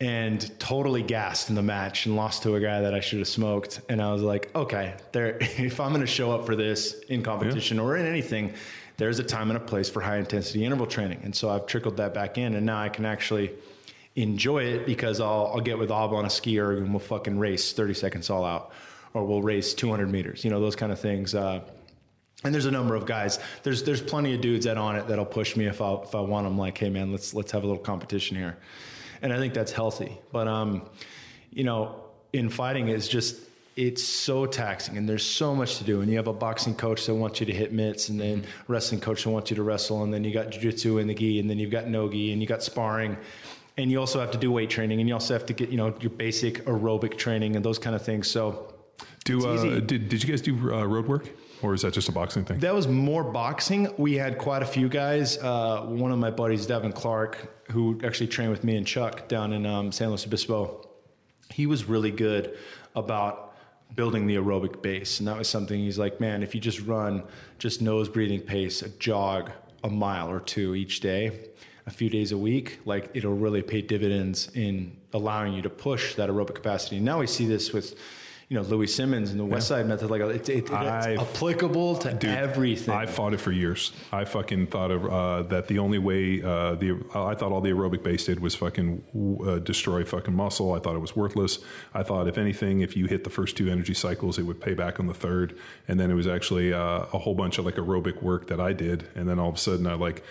and 0.00 0.58
totally 0.60 1.02
gassed 1.02 1.48
in 1.48 1.56
the 1.56 1.62
match 1.62 2.06
and 2.06 2.14
lost 2.14 2.44
to 2.44 2.54
a 2.54 2.60
guy 2.60 2.80
that 2.82 2.94
I 2.94 3.00
should 3.00 3.18
have 3.18 3.28
smoked. 3.28 3.80
And 3.88 4.00
I 4.00 4.12
was 4.12 4.22
like, 4.22 4.54
okay, 4.54 4.94
there. 5.12 5.38
If 5.58 5.80
I'm 5.80 5.90
going 5.90 6.02
to 6.02 6.06
show 6.06 6.30
up 6.30 6.46
for 6.46 6.54
this 6.54 7.00
in 7.08 7.22
competition 7.22 7.78
yeah. 7.78 7.82
or 7.82 7.96
in 7.96 8.06
anything, 8.06 8.54
there's 8.96 9.18
a 9.18 9.24
time 9.24 9.50
and 9.50 9.56
a 9.56 9.60
place 9.60 9.88
for 9.88 10.00
high 10.00 10.18
intensity 10.18 10.64
interval 10.64 10.86
training. 10.86 11.20
And 11.24 11.34
so 11.34 11.50
I've 11.50 11.66
trickled 11.66 11.96
that 11.96 12.14
back 12.14 12.38
in, 12.38 12.54
and 12.54 12.64
now 12.64 12.80
I 12.80 12.88
can 12.88 13.04
actually 13.04 13.50
enjoy 14.14 14.64
it 14.64 14.86
because 14.86 15.20
I'll, 15.20 15.50
I'll 15.54 15.60
get 15.60 15.78
with 15.78 15.90
Ob 15.90 16.12
on 16.12 16.24
a 16.24 16.30
ski 16.30 16.58
erg 16.60 16.78
and 16.78 16.90
we'll 16.90 17.00
fucking 17.00 17.38
race 17.38 17.72
30 17.72 17.94
seconds 17.94 18.30
all 18.30 18.44
out, 18.44 18.72
or 19.14 19.24
we'll 19.24 19.42
race 19.42 19.74
200 19.74 20.10
meters. 20.10 20.44
You 20.44 20.50
know 20.50 20.60
those 20.60 20.76
kind 20.76 20.92
of 20.92 21.00
things. 21.00 21.34
Uh, 21.34 21.60
and 22.44 22.54
there's 22.54 22.66
a 22.66 22.70
number 22.70 22.94
of 22.94 23.04
guys. 23.04 23.40
There's 23.64 23.82
there's 23.82 24.00
plenty 24.00 24.32
of 24.32 24.40
dudes 24.40 24.64
that 24.64 24.76
Onnit 24.76 25.08
that'll 25.08 25.24
push 25.24 25.56
me 25.56 25.66
if 25.66 25.80
I 25.80 25.94
if 25.94 26.14
I 26.14 26.20
want 26.20 26.46
them. 26.46 26.56
Like, 26.56 26.78
hey 26.78 26.88
man, 26.88 27.10
let's 27.10 27.34
let's 27.34 27.50
have 27.50 27.64
a 27.64 27.66
little 27.66 27.82
competition 27.82 28.36
here 28.36 28.56
and 29.22 29.32
I 29.32 29.38
think 29.38 29.54
that's 29.54 29.72
healthy. 29.72 30.18
But 30.32 30.48
um, 30.48 30.82
you 31.50 31.64
know, 31.64 32.04
in 32.32 32.48
fighting, 32.48 32.88
it's 32.88 33.08
just 33.08 33.36
it's 33.76 34.02
so 34.02 34.44
taxing, 34.44 34.96
and 34.96 35.08
there's 35.08 35.24
so 35.24 35.54
much 35.54 35.78
to 35.78 35.84
do. 35.84 36.00
And 36.00 36.10
you 36.10 36.16
have 36.16 36.26
a 36.26 36.32
boxing 36.32 36.74
coach 36.74 37.06
that 37.06 37.14
wants 37.14 37.38
you 37.38 37.46
to 37.46 37.52
hit 37.52 37.72
mitts, 37.72 38.08
and 38.08 38.20
then 38.20 38.44
wrestling 38.66 39.00
coach 39.00 39.24
that 39.24 39.30
wants 39.30 39.50
you 39.50 39.56
to 39.56 39.62
wrestle, 39.62 40.02
and 40.02 40.12
then 40.12 40.24
you 40.24 40.32
got 40.32 40.50
jiu-jitsu 40.50 40.98
and 40.98 41.08
the 41.08 41.14
gi, 41.14 41.38
and 41.38 41.48
then 41.48 41.58
you've 41.58 41.70
got 41.70 41.86
no 41.86 42.08
gi, 42.08 42.32
and 42.32 42.40
you 42.42 42.48
got 42.48 42.62
sparring. 42.62 43.16
And 43.76 43.92
you 43.92 44.00
also 44.00 44.18
have 44.18 44.32
to 44.32 44.38
do 44.38 44.50
weight 44.50 44.70
training, 44.70 44.98
and 44.98 45.08
you 45.08 45.14
also 45.14 45.32
have 45.34 45.46
to 45.46 45.52
get, 45.52 45.68
you 45.68 45.76
know, 45.76 45.94
your 46.00 46.10
basic 46.10 46.64
aerobic 46.64 47.16
training 47.16 47.54
and 47.54 47.64
those 47.64 47.78
kind 47.78 47.94
of 47.94 48.04
things. 48.04 48.28
So, 48.28 48.74
do 49.24 49.46
uh, 49.46 49.78
did 49.78 50.08
did 50.08 50.24
you 50.24 50.28
guys 50.28 50.42
do 50.42 50.54
uh, 50.74 50.84
road 50.84 51.06
work? 51.06 51.28
Or 51.62 51.74
is 51.74 51.82
that 51.82 51.92
just 51.92 52.08
a 52.08 52.12
boxing 52.12 52.44
thing? 52.44 52.60
That 52.60 52.74
was 52.74 52.86
more 52.86 53.24
boxing. 53.24 53.92
We 53.96 54.14
had 54.14 54.38
quite 54.38 54.62
a 54.62 54.66
few 54.66 54.88
guys. 54.88 55.38
Uh, 55.38 55.82
one 55.82 56.12
of 56.12 56.18
my 56.18 56.30
buddies, 56.30 56.66
Devin 56.66 56.92
Clark, 56.92 57.70
who 57.70 58.00
actually 58.04 58.28
trained 58.28 58.50
with 58.50 58.64
me 58.64 58.76
and 58.76 58.86
Chuck 58.86 59.28
down 59.28 59.52
in 59.52 59.66
um, 59.66 59.92
San 59.92 60.08
Luis 60.08 60.26
Obispo, 60.26 60.88
he 61.50 61.66
was 61.66 61.84
really 61.84 62.10
good 62.10 62.56
about 62.94 63.56
building 63.94 64.26
the 64.26 64.36
aerobic 64.36 64.82
base. 64.82 65.18
And 65.18 65.28
that 65.28 65.36
was 65.36 65.48
something 65.48 65.78
he's 65.78 65.98
like, 65.98 66.20
man, 66.20 66.42
if 66.42 66.54
you 66.54 66.60
just 66.60 66.80
run 66.80 67.22
just 67.58 67.80
nose 67.80 68.08
breathing 68.08 68.40
pace, 68.40 68.82
a 68.82 68.88
jog 68.90 69.50
a 69.84 69.90
mile 69.90 70.30
or 70.30 70.40
two 70.40 70.74
each 70.74 71.00
day, 71.00 71.50
a 71.86 71.90
few 71.90 72.10
days 72.10 72.32
a 72.32 72.38
week, 72.38 72.80
like 72.84 73.10
it'll 73.14 73.36
really 73.36 73.62
pay 73.62 73.80
dividends 73.80 74.50
in 74.54 74.96
allowing 75.12 75.54
you 75.54 75.62
to 75.62 75.70
push 75.70 76.14
that 76.16 76.28
aerobic 76.28 76.54
capacity. 76.54 77.00
Now 77.00 77.20
we 77.20 77.26
see 77.26 77.46
this 77.46 77.72
with 77.72 77.98
you 78.48 78.56
know 78.56 78.62
Louie 78.62 78.86
Simmons 78.86 79.30
and 79.30 79.38
the 79.38 79.44
West 79.44 79.68
Side 79.68 79.86
Method. 79.86 80.10
Like 80.10 80.22
it, 80.22 80.48
it, 80.48 80.70
it's 80.70 80.70
applicable 80.70 81.96
to 81.98 82.14
dude, 82.14 82.30
everything. 82.30 82.94
I 82.94 83.04
fought 83.04 83.34
it 83.34 83.40
for 83.40 83.52
years. 83.52 83.92
I 84.10 84.24
fucking 84.24 84.68
thought 84.68 84.90
of 84.90 85.04
uh, 85.04 85.42
that 85.44 85.68
the 85.68 85.78
only 85.78 85.98
way 85.98 86.42
uh, 86.42 86.74
the 86.74 86.98
I 87.14 87.34
thought 87.34 87.52
all 87.52 87.60
the 87.60 87.70
aerobic 87.70 88.02
base 88.02 88.24
did 88.24 88.40
was 88.40 88.54
fucking 88.54 89.02
uh, 89.46 89.58
destroy 89.58 90.02
fucking 90.02 90.34
muscle. 90.34 90.72
I 90.72 90.78
thought 90.78 90.96
it 90.96 91.00
was 91.00 91.14
worthless. 91.14 91.58
I 91.92 92.02
thought 92.02 92.26
if 92.26 92.38
anything, 92.38 92.80
if 92.80 92.96
you 92.96 93.06
hit 93.06 93.24
the 93.24 93.30
first 93.30 93.56
two 93.56 93.68
energy 93.68 93.94
cycles, 93.94 94.38
it 94.38 94.44
would 94.44 94.60
pay 94.60 94.72
back 94.72 94.98
on 94.98 95.06
the 95.06 95.14
third. 95.14 95.58
And 95.86 96.00
then 96.00 96.10
it 96.10 96.14
was 96.14 96.26
actually 96.26 96.72
uh, 96.72 97.04
a 97.12 97.18
whole 97.18 97.34
bunch 97.34 97.58
of 97.58 97.66
like 97.66 97.74
aerobic 97.76 98.22
work 98.22 98.46
that 98.46 98.60
I 98.60 98.72
did. 98.72 99.08
And 99.14 99.28
then 99.28 99.38
all 99.38 99.50
of 99.50 99.56
a 99.56 99.58
sudden, 99.58 99.86
I 99.86 99.94
like 99.94 100.24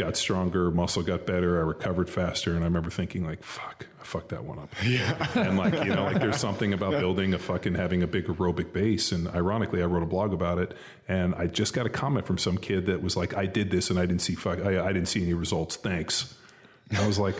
got 0.00 0.16
stronger, 0.16 0.70
muscle 0.70 1.02
got 1.02 1.26
better, 1.26 1.60
I 1.60 1.62
recovered 1.62 2.08
faster, 2.08 2.54
and 2.54 2.60
I 2.60 2.64
remember 2.64 2.90
thinking 2.90 3.24
like, 3.24 3.42
"Fuck, 3.44 3.86
I 4.00 4.04
fucked 4.04 4.30
that 4.30 4.44
one 4.44 4.58
up." 4.58 4.74
Yeah, 4.82 5.28
and 5.34 5.58
like 5.58 5.74
you 5.84 5.94
know, 5.94 6.04
like 6.04 6.18
there's 6.18 6.38
something 6.38 6.72
about 6.72 6.92
building 6.92 7.34
a 7.34 7.38
fucking 7.38 7.74
having 7.74 8.02
a 8.02 8.06
big 8.06 8.26
aerobic 8.26 8.72
base, 8.72 9.12
and 9.12 9.28
ironically, 9.28 9.82
I 9.82 9.86
wrote 9.86 10.02
a 10.02 10.06
blog 10.06 10.32
about 10.32 10.58
it, 10.58 10.74
and 11.06 11.34
I 11.34 11.46
just 11.46 11.74
got 11.74 11.86
a 11.86 11.90
comment 11.90 12.26
from 12.26 12.38
some 12.38 12.56
kid 12.56 12.86
that 12.86 13.02
was 13.02 13.16
like, 13.16 13.36
"I 13.36 13.46
did 13.46 13.70
this 13.70 13.90
and 13.90 13.98
I 13.98 14.06
didn't 14.06 14.22
see 14.22 14.34
fuck, 14.34 14.58
I, 14.60 14.84
I 14.84 14.92
didn't 14.92 15.08
see 15.08 15.22
any 15.22 15.34
results. 15.34 15.76
Thanks." 15.76 16.34
And 16.88 16.98
I 16.98 17.06
was 17.06 17.18
like. 17.18 17.36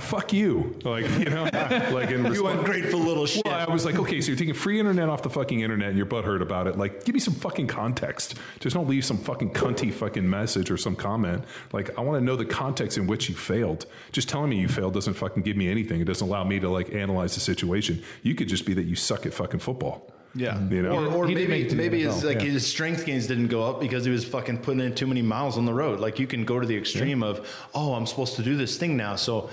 Fuck 0.00 0.32
you. 0.32 0.78
Like, 0.84 1.08
you 1.18 1.26
know, 1.26 1.44
like 1.92 2.10
in 2.10 2.32
You 2.32 2.46
ungrateful 2.46 3.00
little 3.00 3.26
shit. 3.26 3.44
Well, 3.44 3.54
I 3.54 3.72
was 3.72 3.84
like, 3.84 3.96
okay, 3.96 4.20
so 4.20 4.28
you're 4.28 4.36
taking 4.36 4.54
free 4.54 4.78
internet 4.78 5.08
off 5.08 5.22
the 5.22 5.30
fucking 5.30 5.60
internet 5.60 5.88
and 5.88 5.96
you're 5.96 6.06
butthurt 6.06 6.42
about 6.42 6.66
it. 6.66 6.78
Like, 6.78 7.04
give 7.04 7.14
me 7.14 7.20
some 7.20 7.34
fucking 7.34 7.66
context. 7.66 8.36
Just 8.60 8.74
don't 8.74 8.88
leave 8.88 9.04
some 9.04 9.18
fucking 9.18 9.50
cunty 9.50 9.92
fucking 9.92 10.28
message 10.28 10.70
or 10.70 10.76
some 10.76 10.96
comment. 10.96 11.44
Like, 11.72 11.96
I 11.98 12.02
want 12.02 12.20
to 12.20 12.24
know 12.24 12.36
the 12.36 12.44
context 12.44 12.98
in 12.98 13.06
which 13.06 13.28
you 13.28 13.34
failed. 13.34 13.86
Just 14.12 14.28
telling 14.28 14.50
me 14.50 14.58
you 14.58 14.68
failed 14.68 14.94
doesn't 14.94 15.14
fucking 15.14 15.42
give 15.42 15.56
me 15.56 15.68
anything. 15.68 16.00
It 16.00 16.04
doesn't 16.04 16.26
allow 16.26 16.44
me 16.44 16.60
to 16.60 16.68
like 16.68 16.94
analyze 16.94 17.34
the 17.34 17.40
situation. 17.40 18.02
You 18.22 18.34
could 18.34 18.48
just 18.48 18.66
be 18.66 18.74
that 18.74 18.84
you 18.84 18.96
suck 18.96 19.26
at 19.26 19.34
fucking 19.34 19.60
football. 19.60 20.10
Yeah, 20.36 20.60
you 20.68 20.82
know, 20.82 20.90
or, 20.90 21.24
or 21.24 21.26
maybe 21.26 21.74
maybe 21.74 22.02
his 22.02 22.22
like 22.22 22.42
yeah. 22.42 22.50
his 22.50 22.66
strength 22.66 23.06
gains 23.06 23.26
didn't 23.26 23.48
go 23.48 23.64
up 23.64 23.80
because 23.80 24.04
he 24.04 24.10
was 24.10 24.24
fucking 24.24 24.58
putting 24.58 24.80
in 24.80 24.94
too 24.94 25.06
many 25.06 25.22
miles 25.22 25.56
on 25.56 25.64
the 25.64 25.72
road. 25.72 25.98
Like 25.98 26.18
you 26.18 26.26
can 26.26 26.44
go 26.44 26.60
to 26.60 26.66
the 26.66 26.76
extreme 26.76 27.22
yeah. 27.22 27.28
of, 27.28 27.48
oh, 27.74 27.94
I'm 27.94 28.06
supposed 28.06 28.36
to 28.36 28.42
do 28.42 28.56
this 28.56 28.76
thing 28.76 28.96
now, 28.96 29.16
so 29.16 29.48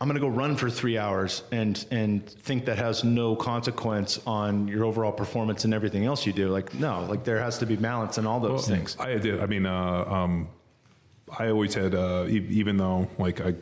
I'm 0.00 0.08
going 0.08 0.20
to 0.20 0.20
go 0.20 0.28
run 0.28 0.56
for 0.56 0.70
three 0.70 0.98
hours 0.98 1.42
and 1.52 1.84
and 1.90 2.28
think 2.28 2.64
that 2.66 2.78
has 2.78 3.04
no 3.04 3.36
consequence 3.36 4.20
on 4.26 4.68
your 4.68 4.84
overall 4.84 5.12
performance 5.12 5.64
and 5.64 5.74
everything 5.74 6.04
else 6.04 6.26
you 6.26 6.32
do. 6.32 6.48
Like 6.48 6.74
no, 6.74 7.04
like 7.04 7.24
there 7.24 7.40
has 7.40 7.58
to 7.58 7.66
be 7.66 7.76
balance 7.76 8.18
in 8.18 8.26
all 8.26 8.40
those 8.40 8.68
well, 8.68 8.76
things. 8.76 8.96
I 8.98 9.14
did. 9.16 9.40
I 9.40 9.46
mean, 9.46 9.66
uh, 9.66 10.04
um, 10.04 10.48
I 11.38 11.48
always 11.48 11.74
had, 11.74 11.94
uh, 11.94 12.26
even 12.28 12.76
though 12.76 13.08
like 13.18 13.40
I 13.40 13.54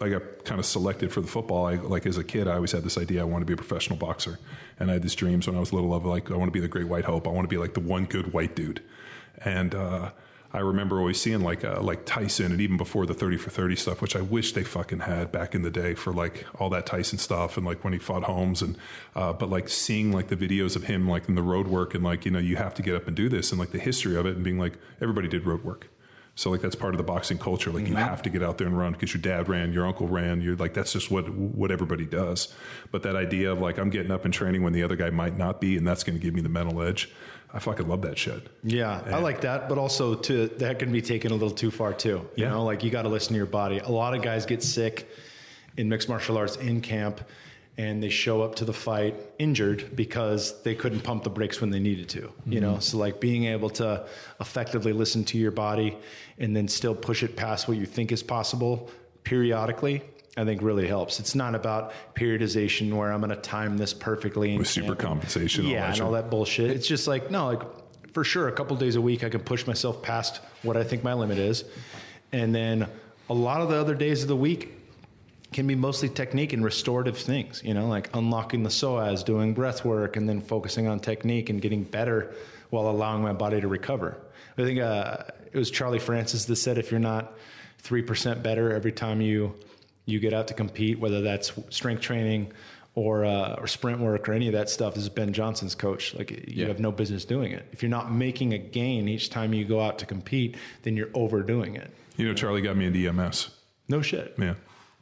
I 0.00 0.10
got 0.10 0.44
kind 0.44 0.58
of 0.60 0.66
selected 0.66 1.10
for 1.12 1.22
the 1.22 1.26
football. 1.26 1.66
I 1.66 1.76
like 1.76 2.04
as 2.06 2.18
a 2.18 2.24
kid, 2.24 2.48
I 2.48 2.56
always 2.56 2.72
had 2.72 2.82
this 2.82 2.98
idea 2.98 3.22
I 3.22 3.24
want 3.24 3.42
to 3.42 3.46
be 3.46 3.54
a 3.54 3.56
professional 3.56 3.98
boxer, 3.98 4.38
and 4.78 4.90
I 4.90 4.94
had 4.94 5.02
these 5.02 5.14
dreams 5.14 5.46
when 5.46 5.56
I 5.56 5.60
was 5.60 5.72
little 5.72 5.94
of 5.94 6.04
like 6.04 6.30
I 6.30 6.36
want 6.36 6.48
to 6.48 6.52
be 6.52 6.60
the 6.60 6.68
great 6.68 6.86
white 6.86 7.04
hope. 7.04 7.26
I 7.26 7.30
want 7.30 7.44
to 7.44 7.48
be 7.48 7.58
like 7.58 7.74
the 7.74 7.80
one 7.80 8.04
good 8.04 8.32
white 8.34 8.54
dude, 8.54 8.82
and 9.42 9.74
uh, 9.74 10.10
I 10.52 10.58
remember 10.58 10.98
always 10.98 11.18
seeing 11.20 11.40
like 11.40 11.64
uh, 11.64 11.80
like 11.80 12.04
Tyson 12.04 12.52
and 12.52 12.60
even 12.60 12.76
before 12.76 13.06
the 13.06 13.14
thirty 13.14 13.38
for 13.38 13.48
thirty 13.48 13.74
stuff, 13.74 14.02
which 14.02 14.14
I 14.14 14.20
wish 14.20 14.52
they 14.52 14.64
fucking 14.64 15.00
had 15.00 15.32
back 15.32 15.54
in 15.54 15.62
the 15.62 15.70
day 15.70 15.94
for 15.94 16.12
like 16.12 16.44
all 16.60 16.68
that 16.70 16.84
Tyson 16.84 17.18
stuff 17.18 17.56
and 17.56 17.64
like 17.64 17.82
when 17.82 17.94
he 17.94 17.98
fought 17.98 18.24
Holmes 18.24 18.60
and 18.60 18.76
uh, 19.14 19.32
but 19.32 19.48
like 19.48 19.68
seeing 19.70 20.12
like 20.12 20.28
the 20.28 20.36
videos 20.36 20.76
of 20.76 20.84
him 20.84 21.08
like 21.08 21.28
in 21.28 21.36
the 21.36 21.42
road 21.42 21.68
work 21.68 21.94
and 21.94 22.04
like 22.04 22.26
you 22.26 22.30
know 22.30 22.38
you 22.38 22.56
have 22.56 22.74
to 22.74 22.82
get 22.82 22.94
up 22.94 23.06
and 23.06 23.16
do 23.16 23.30
this 23.30 23.50
and 23.50 23.58
like 23.58 23.70
the 23.70 23.78
history 23.78 24.14
of 24.14 24.26
it 24.26 24.34
and 24.34 24.44
being 24.44 24.58
like 24.58 24.74
everybody 25.00 25.26
did 25.26 25.46
road 25.46 25.64
work 25.64 25.88
so 26.36 26.50
like 26.50 26.60
that's 26.60 26.76
part 26.76 26.92
of 26.92 26.98
the 26.98 27.04
boxing 27.04 27.38
culture. 27.38 27.70
Like 27.70 27.88
you 27.88 27.94
mm-hmm. 27.94 28.04
have 28.04 28.20
to 28.22 28.30
get 28.30 28.42
out 28.42 28.58
there 28.58 28.66
and 28.66 28.78
run 28.78 28.92
because 28.92 29.12
your 29.14 29.22
dad 29.22 29.48
ran, 29.48 29.72
your 29.72 29.86
uncle 29.86 30.06
ran. 30.06 30.42
You're 30.42 30.54
like 30.54 30.74
that's 30.74 30.92
just 30.92 31.10
what 31.10 31.28
what 31.30 31.70
everybody 31.70 32.04
does. 32.04 32.54
But 32.92 33.02
that 33.04 33.16
idea 33.16 33.52
of 33.52 33.60
like 33.60 33.78
I'm 33.78 33.88
getting 33.88 34.12
up 34.12 34.26
and 34.26 34.34
training 34.34 34.62
when 34.62 34.74
the 34.74 34.82
other 34.82 34.96
guy 34.96 35.08
might 35.08 35.38
not 35.38 35.62
be, 35.62 35.78
and 35.78 35.86
that's 35.86 36.04
going 36.04 36.16
to 36.16 36.22
give 36.22 36.34
me 36.34 36.42
the 36.42 36.50
mental 36.50 36.82
edge. 36.82 37.10
I 37.54 37.58
fucking 37.58 37.88
love 37.88 38.02
that 38.02 38.18
shit. 38.18 38.48
Yeah, 38.62 39.02
and 39.02 39.14
I 39.14 39.18
like 39.18 39.40
that, 39.40 39.66
but 39.66 39.78
also 39.78 40.14
to 40.14 40.48
that 40.58 40.78
can 40.78 40.92
be 40.92 41.00
taken 41.00 41.32
a 41.32 41.34
little 41.34 41.50
too 41.50 41.70
far 41.70 41.94
too. 41.94 42.28
You 42.36 42.44
yeah. 42.44 42.50
know, 42.50 42.64
like 42.64 42.84
you 42.84 42.90
got 42.90 43.02
to 43.02 43.08
listen 43.08 43.32
to 43.32 43.38
your 43.38 43.46
body. 43.46 43.78
A 43.78 43.88
lot 43.88 44.14
of 44.14 44.20
guys 44.20 44.44
get 44.44 44.62
sick 44.62 45.08
in 45.78 45.88
mixed 45.88 46.08
martial 46.08 46.36
arts 46.36 46.56
in 46.56 46.82
camp 46.82 47.22
and 47.78 48.02
they 48.02 48.08
show 48.08 48.42
up 48.42 48.54
to 48.54 48.64
the 48.64 48.72
fight 48.72 49.14
injured 49.38 49.94
because 49.94 50.62
they 50.62 50.74
couldn't 50.74 51.00
pump 51.00 51.24
the 51.24 51.30
brakes 51.30 51.60
when 51.60 51.70
they 51.70 51.78
needed 51.78 52.08
to 52.08 52.22
mm-hmm. 52.22 52.52
you 52.52 52.60
know 52.60 52.72
mm-hmm. 52.72 52.80
so 52.80 52.98
like 52.98 53.20
being 53.20 53.44
able 53.44 53.70
to 53.70 54.06
effectively 54.40 54.92
listen 54.92 55.24
to 55.24 55.38
your 55.38 55.50
body 55.50 55.96
and 56.38 56.56
then 56.56 56.68
still 56.68 56.94
push 56.94 57.22
it 57.22 57.36
past 57.36 57.68
what 57.68 57.76
you 57.76 57.86
think 57.86 58.12
is 58.12 58.22
possible 58.22 58.90
periodically 59.24 60.02
I 60.38 60.44
think 60.44 60.60
really 60.60 60.86
helps. 60.86 61.18
It's 61.18 61.34
not 61.34 61.54
about 61.54 61.94
periodization 62.14 62.92
where 62.92 63.10
I'm 63.10 63.20
going 63.20 63.30
to 63.30 63.36
time 63.36 63.78
this 63.78 63.94
perfectly 63.94 64.58
with 64.58 64.68
super 64.68 64.94
compensation, 64.94 65.64
yeah, 65.64 65.86
all 65.86 65.92
and 65.92 66.00
all 66.02 66.12
that 66.12 66.28
bullshit. 66.28 66.70
It's 66.72 66.86
just 66.86 67.08
like 67.08 67.30
no, 67.30 67.46
like 67.46 67.62
for 68.12 68.22
sure, 68.22 68.46
a 68.48 68.52
couple 68.52 68.76
days 68.76 68.96
a 68.96 69.00
week 69.00 69.24
I 69.24 69.30
can 69.30 69.40
push 69.40 69.66
myself 69.66 70.02
past 70.02 70.42
what 70.62 70.76
I 70.76 70.84
think 70.84 71.02
my 71.02 71.14
limit 71.14 71.38
is, 71.38 71.64
and 72.32 72.54
then 72.54 72.86
a 73.30 73.34
lot 73.34 73.62
of 73.62 73.70
the 73.70 73.76
other 73.76 73.94
days 73.94 74.20
of 74.22 74.28
the 74.28 74.36
week 74.36 74.75
can 75.56 75.66
be 75.66 75.74
mostly 75.74 76.10
technique 76.10 76.52
and 76.52 76.62
restorative 76.62 77.16
things, 77.16 77.62
you 77.64 77.72
know, 77.72 77.88
like 77.88 78.14
unlocking 78.14 78.62
the 78.62 78.68
psoas, 78.68 79.24
doing 79.24 79.54
breath 79.54 79.86
work, 79.86 80.18
and 80.18 80.28
then 80.28 80.38
focusing 80.38 80.86
on 80.86 81.00
technique 81.00 81.48
and 81.48 81.62
getting 81.62 81.82
better 81.82 82.34
while 82.68 82.90
allowing 82.90 83.22
my 83.22 83.32
body 83.32 83.58
to 83.58 83.66
recover. 83.66 84.18
I 84.58 84.64
think 84.64 84.80
uh, 84.80 85.16
it 85.50 85.56
was 85.56 85.70
Charlie 85.70 85.98
Francis 85.98 86.44
that 86.44 86.56
said 86.56 86.76
if 86.76 86.90
you're 86.90 87.00
not 87.00 87.38
3% 87.84 88.42
better 88.42 88.70
every 88.70 88.92
time 88.92 89.22
you 89.22 89.54
you 90.04 90.20
get 90.20 90.34
out 90.34 90.48
to 90.48 90.54
compete, 90.54 91.00
whether 91.00 91.22
that's 91.22 91.52
strength 91.70 92.02
training 92.02 92.52
or, 92.94 93.24
uh, 93.24 93.56
or 93.58 93.66
sprint 93.66 93.98
work 93.98 94.28
or 94.28 94.34
any 94.34 94.46
of 94.48 94.52
that 94.52 94.68
stuff, 94.68 94.94
this 94.94 95.04
is 95.04 95.08
Ben 95.08 95.32
Johnson's 95.32 95.74
coach. 95.74 96.14
Like 96.14 96.30
you 96.30 96.42
yeah. 96.48 96.66
have 96.66 96.78
no 96.80 96.92
business 96.92 97.24
doing 97.24 97.52
it. 97.52 97.66
If 97.72 97.82
you're 97.82 97.90
not 97.90 98.12
making 98.12 98.52
a 98.52 98.58
gain 98.58 99.08
each 99.08 99.30
time 99.30 99.54
you 99.54 99.64
go 99.64 99.80
out 99.80 99.98
to 100.00 100.06
compete, 100.06 100.56
then 100.82 100.98
you're 100.98 101.10
overdoing 101.14 101.76
it. 101.76 101.90
You 102.18 102.28
know, 102.28 102.34
Charlie 102.34 102.60
got 102.60 102.76
me 102.76 102.84
into 102.84 103.08
EMS. 103.08 103.50
No 103.88 104.02
shit. 104.02 104.34
Yeah. 104.38 104.54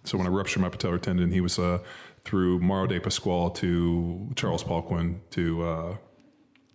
So 0.05 0.19
when 0.19 0.27
I 0.27 0.31
ruptured 0.31 0.63
my 0.63 0.69
patellar 0.69 1.01
tendon, 1.01 1.31
he 1.31 1.41
was 1.41 1.59
uh, 1.59 1.79
through 2.25 2.61
Mauro 2.61 2.87
Di 2.87 3.01
Pasquale 3.01 3.53
to 3.55 4.31
Charles 4.37 4.63
Poliquin 4.63 5.21
to 5.31 5.63
uh, 5.63 5.97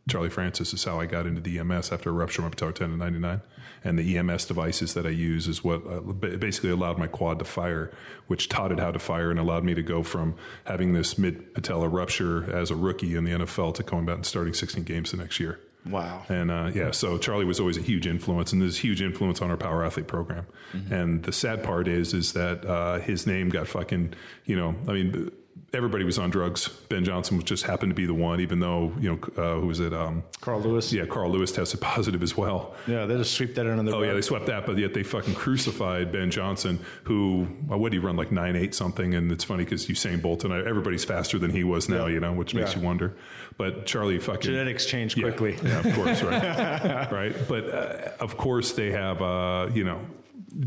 Charlie 0.10 0.30
Francis 0.30 0.74
is 0.74 0.84
how 0.84 1.00
I 1.00 1.06
got 1.06 1.28
into 1.28 1.40
the 1.40 1.60
EMS 1.60 1.92
after 1.92 2.10
a 2.10 2.14
rupture 2.14 2.42
of 2.42 2.46
my 2.46 2.50
patellar 2.50 2.74
tendon 2.74 2.94
in 2.94 3.00
'99, 3.00 3.42
and 3.84 4.00
the 4.00 4.18
EMS 4.18 4.46
devices 4.46 4.94
that 4.96 5.06
I 5.06 5.10
use 5.10 5.48
is 5.48 5.64
what 5.64 5.86
uh, 5.88 6.00
basically 6.00 6.72
allowed 6.72 6.98
my 6.98 7.08
quad 7.08 7.40
to 7.40 7.46
fire, 7.46 7.92
which 8.28 8.50
taught 8.50 8.72
it 8.72 8.80
how 8.80 8.92
to 8.92 9.00
fire 9.00 9.30
and 9.30 9.40
allowed 9.40 9.64
me 9.64 9.76
to 9.76 9.84
go 9.84 10.04
from 10.04 10.36
having 10.66 10.94
this 10.94 11.18
mid 11.18 11.54
patella 11.54 11.88
rupture 11.88 12.52
as 12.52 12.72
a 12.72 12.76
rookie 12.76 13.16
in 13.16 13.24
the 13.24 13.32
NFL 13.32 13.76
to 13.76 13.84
coming 13.84 14.06
back 14.06 14.16
and 14.16 14.26
starting 14.26 14.54
16 14.54 14.84
games 14.84 15.12
the 15.12 15.18
next 15.18 15.40
year. 15.40 15.60
Wow. 15.90 16.24
And 16.30 16.52
uh, 16.52 16.72
yeah, 16.74 16.92
so 16.92 17.18
Charlie 17.18 17.46
was 17.46 17.60
always 17.60 17.78
a 17.78 17.82
huge 17.82 18.08
influence, 18.08 18.54
and 18.54 18.62
there's 18.62 18.78
a 18.78 18.82
huge 18.82 19.02
influence 19.02 19.42
on 19.42 19.50
our 19.50 19.58
power 19.58 19.84
athlete 19.84 20.08
program. 20.08 20.46
And 20.92 21.24
the 21.24 21.32
sad 21.32 21.64
part 21.64 21.88
is, 21.88 22.14
is 22.14 22.34
that 22.34 22.64
uh, 22.66 23.00
his 23.00 23.26
name 23.26 23.50
got 23.50 23.68
fucking, 23.68 24.14
you 24.46 24.56
know, 24.56 24.76
I 24.88 24.92
mean, 24.94 25.32
everybody 25.74 26.04
was 26.04 26.18
on 26.20 26.30
drugs. 26.30 26.68
Ben 26.90 27.04
Johnson 27.04 27.38
was 27.38 27.44
just 27.44 27.64
happened 27.64 27.90
to 27.92 27.96
be 27.96 28.06
the 28.06 28.14
one, 28.14 28.40
even 28.40 28.60
though 28.60 28.92
you 29.00 29.10
know, 29.12 29.20
uh, 29.44 29.60
who 29.60 29.68
was 29.68 29.80
it? 29.80 29.94
Um, 29.94 30.24
Carl 30.42 30.62
Lewis. 30.62 30.92
yeah, 30.94 31.06
Carl 31.06 31.30
Lewis 31.32 31.52
tested 31.52 31.82
positive 31.82 32.22
as 32.24 32.38
well. 32.38 32.76
Yeah, 32.88 33.06
they 33.06 33.18
just 33.18 33.34
sweep 33.34 33.56
that 33.56 33.68
under 33.68 33.84
the 33.84 33.96
Oh 33.98 34.02
yeah, 34.04 34.14
they 34.14 34.22
swept 34.22 34.46
that, 34.48 34.66
but 34.66 34.78
yet 34.78 34.94
they 34.94 35.04
fucking 35.04 35.34
crucified 35.36 36.12
Ben 36.12 36.30
Johnson, 36.32 36.80
who 37.04 37.48
well, 37.68 37.80
what 37.80 37.92
did 37.92 38.00
he 38.00 38.06
run 38.06 38.16
like 38.16 38.32
nine 38.32 38.56
eight 38.56 38.74
something? 38.76 39.14
And 39.16 39.32
it's 39.32 39.44
funny 39.44 39.64
because 39.64 39.88
Usain 39.88 40.22
Bolt 40.22 40.44
and 40.44 40.54
I, 40.54 40.60
everybody's 40.60 41.04
faster 41.06 41.38
than 41.40 41.52
he 41.52 41.64
was 41.64 41.90
now, 41.90 42.06
Yeah. 42.06 42.14
you 42.14 42.20
know, 42.20 42.34
which 42.34 42.54
makes 42.54 42.74
Yeah. 42.74 42.80
you 42.82 42.86
wonder. 42.86 43.16
But 43.60 43.86
Charlie 43.86 44.20
fucking 44.20 44.40
Genetics 44.40 44.86
change 44.86 45.16
quickly. 45.16 45.58
Yeah, 45.62 45.80
of 45.86 45.94
course, 45.94 46.24
right, 46.24 47.12
right. 47.12 47.36
But 47.46 47.70
uh, 47.70 48.12
of 48.22 48.38
course, 48.38 48.72
they 48.72 48.92
have, 48.92 49.22
uh, 49.22 49.70
you 49.74 49.84
know, 49.84 50.00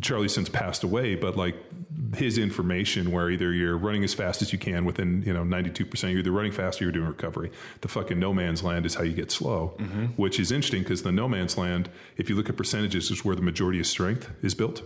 Charlie 0.02 0.28
since 0.28 0.50
passed 0.50 0.84
away, 0.84 1.14
but 1.14 1.34
like 1.34 1.56
his 2.14 2.36
information, 2.36 3.10
where 3.10 3.30
either 3.30 3.50
you're 3.50 3.78
running 3.78 4.04
as 4.04 4.12
fast 4.12 4.42
as 4.42 4.52
you 4.52 4.58
can 4.58 4.84
within, 4.84 5.22
you 5.22 5.32
know, 5.32 5.42
92 5.42 5.86
percent, 5.86 6.12
you're 6.12 6.20
either 6.20 6.30
running 6.30 6.52
fast 6.52 6.82
or 6.82 6.84
you're 6.84 6.92
doing 6.92 7.08
recovery. 7.08 7.50
The 7.80 7.88
fucking 7.88 8.18
no 8.18 8.34
man's 8.34 8.62
land 8.62 8.84
is 8.84 8.94
how 8.94 9.04
you 9.04 9.14
get 9.14 9.32
slow, 9.32 9.68
which 10.16 10.38
is 10.38 10.52
interesting 10.52 10.82
because 10.82 11.02
the 11.02 11.12
no 11.12 11.26
man's 11.28 11.56
land, 11.56 11.88
if 12.18 12.28
you 12.28 12.36
look 12.36 12.50
at 12.50 12.58
percentages, 12.58 13.10
is 13.10 13.24
where 13.24 13.34
the 13.34 13.40
majority 13.40 13.80
of 13.80 13.86
strength 13.86 14.30
is 14.42 14.54
built. 14.54 14.82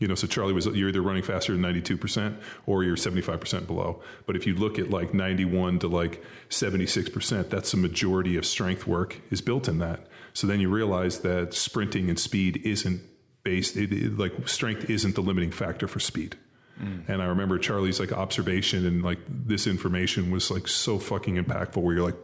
You 0.00 0.08
know, 0.08 0.14
so 0.16 0.26
Charlie 0.26 0.52
was 0.54 0.66
you're 0.66 0.88
either 0.88 1.02
running 1.02 1.22
faster 1.22 1.52
than 1.56 1.62
92% 1.62 2.36
or 2.66 2.82
you're 2.82 2.96
75% 2.96 3.66
below. 3.66 4.02
But 4.26 4.34
if 4.34 4.46
you 4.46 4.54
look 4.54 4.78
at 4.78 4.90
like 4.90 5.14
91 5.14 5.78
to 5.80 5.88
like 5.88 6.24
76%, 6.48 7.48
that's 7.50 7.70
the 7.70 7.76
majority 7.76 8.36
of 8.36 8.44
strength 8.46 8.86
work 8.86 9.20
is 9.30 9.40
built 9.40 9.68
in 9.68 9.78
that. 9.78 10.06
So 10.32 10.46
then 10.46 10.58
you 10.60 10.68
realize 10.70 11.20
that 11.20 11.54
sprinting 11.54 12.08
and 12.08 12.18
speed 12.18 12.62
isn't 12.64 13.02
based 13.42 13.76
it, 13.76 13.92
it- 13.92 14.18
like 14.18 14.48
strength 14.48 14.88
isn't 14.90 15.14
the 15.14 15.22
limiting 15.22 15.50
factor 15.50 15.86
for 15.86 16.00
speed. 16.00 16.36
Mm. 16.82 17.08
And 17.08 17.22
I 17.22 17.26
remember 17.26 17.58
Charlie's 17.58 18.00
like 18.00 18.10
observation 18.12 18.86
and 18.86 19.02
like 19.02 19.18
this 19.28 19.66
information 19.66 20.30
was 20.30 20.50
like 20.50 20.66
so 20.66 20.98
fucking 20.98 21.36
impactful 21.36 21.76
where 21.82 21.94
you're 21.94 22.04
like 22.06 22.16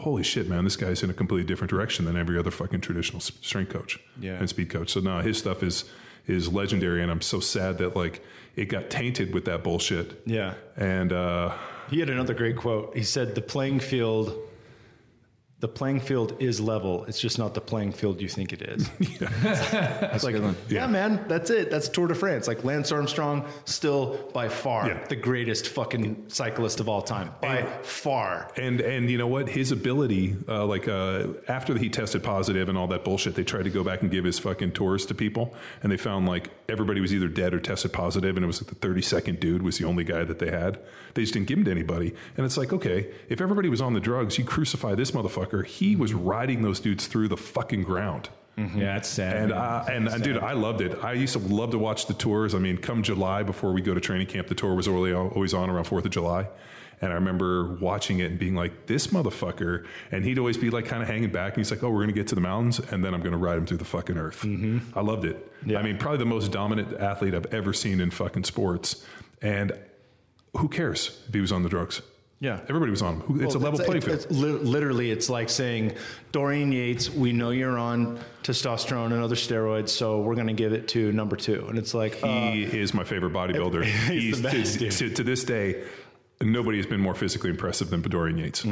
holy 0.00 0.22
shit, 0.22 0.48
man, 0.48 0.64
this 0.64 0.76
guy's 0.76 1.02
in 1.02 1.10
a 1.10 1.14
completely 1.14 1.46
different 1.46 1.70
direction 1.70 2.04
than 2.04 2.16
every 2.16 2.38
other 2.38 2.50
fucking 2.50 2.80
traditional 2.80 3.20
strength 3.20 3.72
coach 3.72 3.98
Yeah. 4.20 4.32
and 4.34 4.48
speed 4.48 4.70
coach. 4.70 4.90
So 4.90 5.00
now 5.00 5.20
his 5.22 5.38
stuff 5.38 5.62
is 5.62 5.84
is 6.28 6.52
legendary, 6.52 7.02
and 7.02 7.10
I'm 7.10 7.20
so 7.22 7.40
sad 7.40 7.78
that 7.78 7.96
like 7.96 8.22
it 8.56 8.66
got 8.66 8.90
tainted 8.90 9.32
with 9.34 9.46
that 9.46 9.64
bullshit. 9.64 10.20
Yeah. 10.26 10.54
And 10.76 11.12
uh, 11.12 11.56
He 11.90 12.00
had 12.00 12.10
another 12.10 12.34
great 12.34 12.56
quote. 12.56 12.96
He 12.96 13.02
said, 13.02 13.34
"The 13.34 13.40
playing 13.42 13.80
field, 13.80 14.36
the 15.60 15.68
playing 15.68 15.98
field 16.00 16.36
is 16.38 16.60
level. 16.60 17.04
It's 17.06 17.20
just 17.20 17.38
not 17.38 17.52
the 17.54 17.60
playing 17.60 17.92
field 17.92 18.20
you 18.20 18.28
think 18.28 18.52
it 18.52 18.62
is." 18.62 18.88
That's 19.42 20.24
like, 20.24 20.34
a 20.34 20.38
good 20.38 20.42
one. 20.44 20.56
yeah. 20.68 20.86
man, 20.86 21.24
that's 21.28 21.50
it. 21.50 21.70
That's 21.70 21.88
Tour 21.88 22.06
de 22.08 22.14
France. 22.14 22.46
Like 22.46 22.64
Lance 22.64 22.92
Armstrong, 22.92 23.44
still 23.64 24.30
by 24.32 24.48
far 24.48 24.88
Yeah. 24.88 25.04
the 25.08 25.16
greatest 25.16 25.68
fucking 25.68 26.24
cyclist 26.28 26.80
of 26.80 26.88
all 26.88 27.02
time. 27.02 27.32
By 27.40 27.62
far. 27.82 28.50
and 28.56 28.80
and 28.80 29.10
you 29.10 29.18
know 29.18 29.26
what 29.26 29.48
his 29.48 29.72
ability 29.72 30.36
uh, 30.48 30.64
like 30.66 30.86
uh, 30.88 31.28
after 31.48 31.76
he 31.76 31.88
tested 31.88 32.22
positive 32.22 32.68
and 32.68 32.78
all 32.78 32.86
that 32.88 33.04
bullshit 33.04 33.34
they 33.34 33.44
tried 33.44 33.64
to 33.64 33.70
go 33.70 33.82
back 33.84 34.02
and 34.02 34.10
give 34.10 34.24
his 34.24 34.38
fucking 34.38 34.72
tours 34.72 35.06
to 35.06 35.14
people 35.14 35.54
and 35.82 35.90
they 35.92 35.96
found 35.96 36.26
like 36.28 36.50
everybody 36.68 37.00
was 37.00 37.14
either 37.14 37.28
dead 37.28 37.54
or 37.54 37.60
tested 37.60 37.92
positive 37.92 38.36
and 38.36 38.44
it 38.44 38.46
was 38.46 38.60
like 38.62 38.78
the 38.78 38.86
32nd 38.88 39.40
dude 39.40 39.62
was 39.62 39.78
the 39.78 39.84
only 39.86 40.04
guy 40.04 40.22
that 40.22 40.38
they 40.38 40.50
had 40.50 40.78
they 41.14 41.22
just 41.22 41.32
didn't 41.32 41.46
give 41.48 41.56
him 41.58 41.64
to 41.64 41.70
anybody 41.70 42.12
and 42.36 42.44
it's 42.44 42.58
like 42.58 42.72
okay 42.74 43.06
if 43.30 43.40
everybody 43.40 43.68
was 43.70 43.80
on 43.80 43.94
the 43.94 44.00
drugs 44.00 44.36
you 44.36 44.44
crucify 44.44 44.94
this 44.94 45.12
motherfucker 45.12 45.64
he 45.64 45.96
was 45.96 46.12
riding 46.12 46.60
those 46.62 46.78
dudes 46.78 47.06
through 47.06 47.26
the 47.28 47.36
fucking 47.38 47.82
ground 47.82 48.28
Yeah, 48.56 48.96
it's 48.96 49.08
sad. 49.08 49.36
and 49.36 49.48
man. 49.50 50.08
uh, 50.08 50.10
and 50.14 50.22
dude, 50.24 50.36
I 50.38 50.52
loved 50.52 50.80
it. 50.80 50.98
I 51.04 51.12
used 51.12 51.32
to 51.34 51.38
love 51.38 51.70
to 51.70 51.78
watch 51.78 52.06
the 52.06 52.14
tours. 52.14 52.56
I 52.56 52.58
mean, 52.58 52.76
come 52.76 53.04
July 53.04 53.44
before 53.44 53.72
we 53.72 53.80
go 53.80 53.94
to 53.94 54.00
training 54.00 54.26
camp, 54.26 54.48
the 54.48 54.56
tour 54.56 54.74
was 54.74 54.88
always 54.88 55.14
always 55.14 55.54
on 55.54 55.70
around 55.70 55.84
Fourth 55.84 56.04
of 56.04 56.10
July. 56.10 56.48
And 57.00 57.12
I 57.12 57.14
remember 57.14 57.74
watching 57.80 58.18
it 58.20 58.30
and 58.30 58.38
being 58.38 58.54
like, 58.54 58.86
"This 58.86 59.08
motherfucker!" 59.08 59.86
And 60.10 60.24
he'd 60.24 60.38
always 60.38 60.56
be 60.56 60.70
like, 60.70 60.86
kind 60.86 61.02
of 61.02 61.08
hanging 61.08 61.30
back. 61.30 61.52
And 61.54 61.58
he's 61.58 61.70
like, 61.70 61.82
"Oh, 61.82 61.90
we're 61.90 61.98
going 62.02 62.08
to 62.08 62.14
get 62.14 62.26
to 62.28 62.34
the 62.34 62.40
mountains, 62.40 62.78
and 62.80 63.04
then 63.04 63.14
I'm 63.14 63.20
going 63.20 63.32
to 63.32 63.38
ride 63.38 63.58
him 63.58 63.66
through 63.66 63.78
the 63.78 63.84
fucking 63.84 64.18
earth." 64.18 64.44
I 64.94 65.00
loved 65.00 65.24
it. 65.24 65.52
Yeah. 65.64 65.78
I 65.78 65.82
mean, 65.82 65.98
probably 65.98 66.18
the 66.18 66.26
most 66.26 66.50
dominant 66.52 66.94
athlete 67.00 67.34
I've 67.34 67.46
ever 67.54 67.72
seen 67.72 68.00
in 68.00 68.10
fucking 68.10 68.44
sports. 68.44 69.04
And 69.42 69.72
who 70.56 70.68
cares 70.68 71.22
if 71.28 71.34
he 71.34 71.40
was 71.40 71.52
on 71.52 71.62
the 71.62 71.68
drugs? 71.68 72.02
Yeah. 72.40 72.60
everybody 72.68 72.90
was 72.90 73.02
on 73.02 73.20
him. 73.20 73.42
It's 73.42 73.56
a 73.56 73.58
level 73.58 73.80
playing 73.80 74.00
field. 74.00 74.16
it's 74.16 74.30
literally, 74.30 75.10
it's 75.10 75.28
like 75.28 75.48
saying, 75.48 75.96
Dorian 76.30 76.70
Yates, 76.70 77.10
we 77.10 77.32
know 77.32 77.50
you're 77.50 77.76
on 77.76 78.20
testosterone 78.44 79.06
and 79.12 79.20
other 79.22 79.34
steroids, 79.34 79.88
so 79.88 80.20
we're 80.20 80.36
going 80.36 80.46
to 80.46 80.52
give 80.52 80.72
it 80.72 80.86
to 80.88 81.10
number 81.12 81.34
two. 81.34 81.66
And 81.68 81.76
it's 81.76 81.94
like, 81.94 82.22
uh, 82.22 82.52
He 82.52 82.62
is 82.62 82.94
my 82.94 83.02
favorite 83.02 83.32
bodybuilder. 83.40 83.84
He's 83.84 84.40
the 84.40 84.50
best, 84.50 84.74
to, 84.74 84.78
dude. 84.78 84.92
to, 84.92 85.10
to 85.10 85.22
this 85.24 85.42
day, 85.42 85.82
nobody 86.42 86.78
has 86.78 86.86
been 86.86 87.00
more 87.00 87.14
physically 87.14 87.50
impressive 87.50 87.90
than 87.90 88.00
Dorian 88.02 88.38
Yates. 88.38 88.64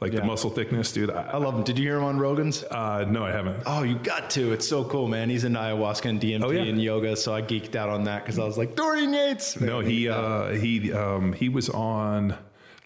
Like 0.00 0.12
Yeah. 0.12 0.20
the 0.20 0.26
muscle 0.26 0.50
thickness, 0.50 0.92
dude. 0.92 1.08
I 1.10 1.22
I, 1.32 1.36
love 1.38 1.54
him. 1.54 1.62
Did 1.62 1.78
you 1.78 1.84
hear 1.86 1.96
him 1.96 2.04
on 2.04 2.18
Rogan's? 2.18 2.62
uh, 2.64 3.04
no, 3.08 3.24
I 3.24 3.30
haven't. 3.30 3.62
Oh, 3.64 3.84
you 3.84 3.94
got 3.96 4.28
to. 4.30 4.52
It's 4.52 4.68
so 4.68 4.84
cool, 4.84 5.06
man. 5.08 5.30
He's 5.30 5.44
in 5.44 5.52
ayahuasca 5.54 6.06
and 6.08 6.20
DMT 6.20 6.44
Oh, 6.44 6.50
yeah. 6.50 6.62
and 6.62 6.82
yoga, 6.82 7.16
so 7.16 7.32
I 7.32 7.40
geeked 7.42 7.74
out 7.76 7.88
on 7.88 8.04
that 8.04 8.22
because 8.24 8.38
I 8.38 8.44
was 8.44 8.58
like, 8.58 8.74
Dorian 8.76 9.14
Yates. 9.14 9.58
No, 9.60 9.80
he 9.80 10.08
uh, 10.08 10.48
he 10.50 10.92
um, 10.92 11.32
he 11.32 11.48
was 11.48 11.70
on. 11.70 12.36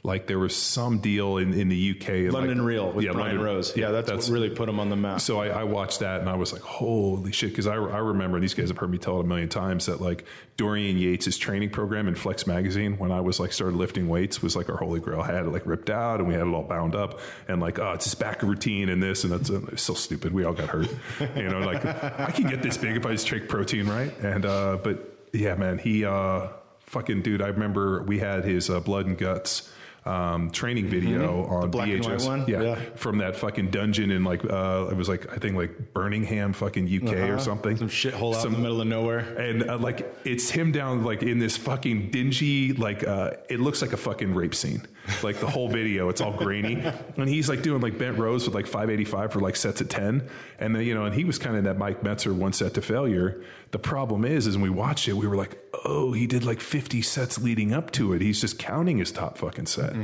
Like 0.05 0.29
there 0.29 0.39
was 0.39 0.55
some 0.55 1.01
deal 1.01 1.39
in, 1.39 1.53
in 1.53 1.69
the 1.69 1.91
UK, 1.91 2.33
London 2.33 2.59
like, 2.59 2.67
Real 2.67 2.93
with 2.93 3.05
yeah, 3.05 3.13
Brian 3.13 3.37
London- 3.37 3.45
Rose. 3.45 3.77
Yeah, 3.77 3.91
that's, 3.91 4.09
what 4.09 4.29
really 4.29 4.49
put 4.49 4.69
him 4.69 4.79
on 4.79 4.91
the 4.91 4.97
map. 4.97 5.21
So 5.21 5.41
I, 5.41 5.49
I 5.49 5.65
watched 5.65 6.01
that 6.01 6.21
and 6.21 6.31
I 6.31 6.37
was 6.37 6.53
like, 6.53 6.63
holy 6.63 7.33
shit. 7.33 7.53
Cause 7.53 7.67
I, 7.67 7.75
I 7.75 7.99
remember 7.99 8.39
these 8.39 8.55
guys 8.55 8.69
have 8.69 8.79
heard 8.79 8.93
me 8.93 8.99
tell 8.99 9.19
it 9.19 9.25
a 9.25 9.27
million 9.27 9.49
times 9.49 9.87
that 9.87 10.01
like 10.01 10.25
Dorian 10.57 10.99
Yates' 10.99 11.37
training 11.37 11.71
program 11.71 12.07
in 12.07 12.15
Flex 12.15 12.47
magazine, 12.47 12.97
when 12.99 13.11
I 13.11 13.21
was 13.21 13.41
like 13.41 13.53
started 13.53 13.77
lifting 13.77 14.09
weights 14.09 14.41
was 14.41 14.55
like 14.55 14.69
our 14.69 14.77
holy 14.77 15.01
grail. 15.01 15.21
I 15.21 15.33
had 15.33 15.47
it 15.47 15.51
like 15.51 15.67
ripped 15.67 15.91
out 15.91 16.21
and 16.21 16.29
we 16.29 16.35
had 16.35 16.47
it 16.47 16.55
all 16.55 16.63
bound 16.63 16.95
up 16.95 17.19
and 17.49 17.61
like, 17.61 17.81
oh, 17.81 17.93
it's 17.95 18.05
this 18.05 18.15
back 18.15 18.45
routine 18.45 18.91
and 18.91 19.03
this 19.03 19.25
and 19.25 19.33
that's 19.33 19.51
uh, 19.51 19.61
it's 19.73 19.83
so 19.83 19.95
stupid. 19.95 20.33
We 20.33 20.45
all 20.45 20.53
got 20.55 20.69
hurt, 20.69 20.89
you 21.37 21.49
know, 21.49 21.59
like 21.59 21.85
I 21.85 22.31
can 22.31 22.49
get 22.49 22.63
this 22.63 22.77
big 22.77 22.97
if 22.97 23.05
I 23.05 23.13
just 23.13 23.27
take 23.27 23.49
protein, 23.49 23.89
right? 23.89 24.17
And, 24.21 24.47
uh, 24.47 24.79
but 24.81 25.27
yeah, 25.33 25.57
man, 25.57 25.77
he, 25.79 26.05
uh, 26.05 26.51
fucking 26.83 27.23
dude, 27.23 27.43
I 27.43 27.49
remember 27.49 28.05
we 28.05 28.21
had 28.21 28.45
his 28.45 28.71
uh, 28.71 28.79
blood 28.79 29.07
and 29.07 29.19
guts 29.19 29.73
um, 30.05 30.51
training 30.51 30.87
video 30.89 31.45
on 31.47 31.71
black 31.71 31.89
and 31.89 32.05
white 32.05 32.23
one? 32.23 32.45
Yeah, 32.49 32.63
Yeah. 32.63 32.75
from 32.97 33.19
that 33.19 33.37
fucking 33.37 33.71
dungeon 33.71 34.11
in 34.11 34.25
like 34.25 34.45
uh, 34.45 34.89
it 34.91 34.97
was 34.97 35.09
like 35.09 35.31
I 35.33 35.37
think 35.37 35.57
like 35.57 35.93
Birmingham, 35.93 36.53
fucking 36.53 36.87
UK 36.87 37.13
or 37.15 37.25
Uh-huh. 37.35 37.39
something. 37.39 37.77
Some 37.77 37.89
shithole 37.89 38.35
out 38.35 38.45
in 38.47 38.53
the 38.53 38.59
middle 38.59 38.81
of 38.81 38.87
nowhere. 38.87 39.19
And 39.39 39.69
uh, 39.69 39.79
like 39.79 40.13
it's 40.25 40.49
him 40.51 40.73
down 40.73 41.05
like 41.05 41.23
in 41.23 41.39
this 41.39 41.57
fucking 41.57 42.11
dingy 42.11 42.73
like 42.73 43.07
uh, 43.07 43.33
it 43.49 43.61
looks 43.61 43.83
like 43.83 43.93
a 43.93 43.97
fucking 43.99 44.35
rape 44.35 44.55
scene. 44.55 44.83
Like 45.23 45.37
the 45.41 45.47
whole 45.49 45.71
video, 45.71 46.11
it's 46.11 46.21
all 46.21 46.35
grainy, 46.35 46.75
and 47.17 47.27
he's 47.29 47.49
like 47.49 47.63
doing 47.63 47.81
like 47.81 47.97
bent 47.97 48.19
rows 48.19 48.45
with 48.45 48.55
like 48.55 48.67
585 48.67 49.33
for 49.33 49.41
like 49.41 49.57
sets 49.57 49.81
at 49.81 49.89
10, 49.89 50.29
and 50.59 50.77
then 50.77 50.83
you 50.83 50.95
know, 50.95 51.07
and 51.07 51.15
he 51.15 51.25
was 51.25 51.39
kind 51.39 51.57
of 51.57 51.65
that 51.65 51.79
Mike 51.79 52.03
Mentzer 52.03 52.35
one 52.35 52.53
set 52.53 52.75
to 52.75 52.83
failure. 52.83 53.43
The 53.71 53.79
problem 53.79 54.25
is, 54.25 54.47
is 54.47 54.57
when 54.57 54.63
we 54.63 54.71
watched 54.71 55.09
it, 55.09 55.13
we 55.13 55.27
were 55.27 55.37
like, 55.37 55.59
oh, 55.85 56.13
he 56.13 56.27
did 56.27 56.43
like 56.45 56.61
50 56.61 57.03
sets 57.03 57.39
leading 57.39 57.75
up 57.75 57.91
to 57.93 58.15
it. 58.15 58.23
He's 58.23 58.41
just 58.41 58.59
counting 58.59 58.97
his 58.99 59.13
top 59.13 59.37
fucking 59.37 59.67
set, 59.67 59.95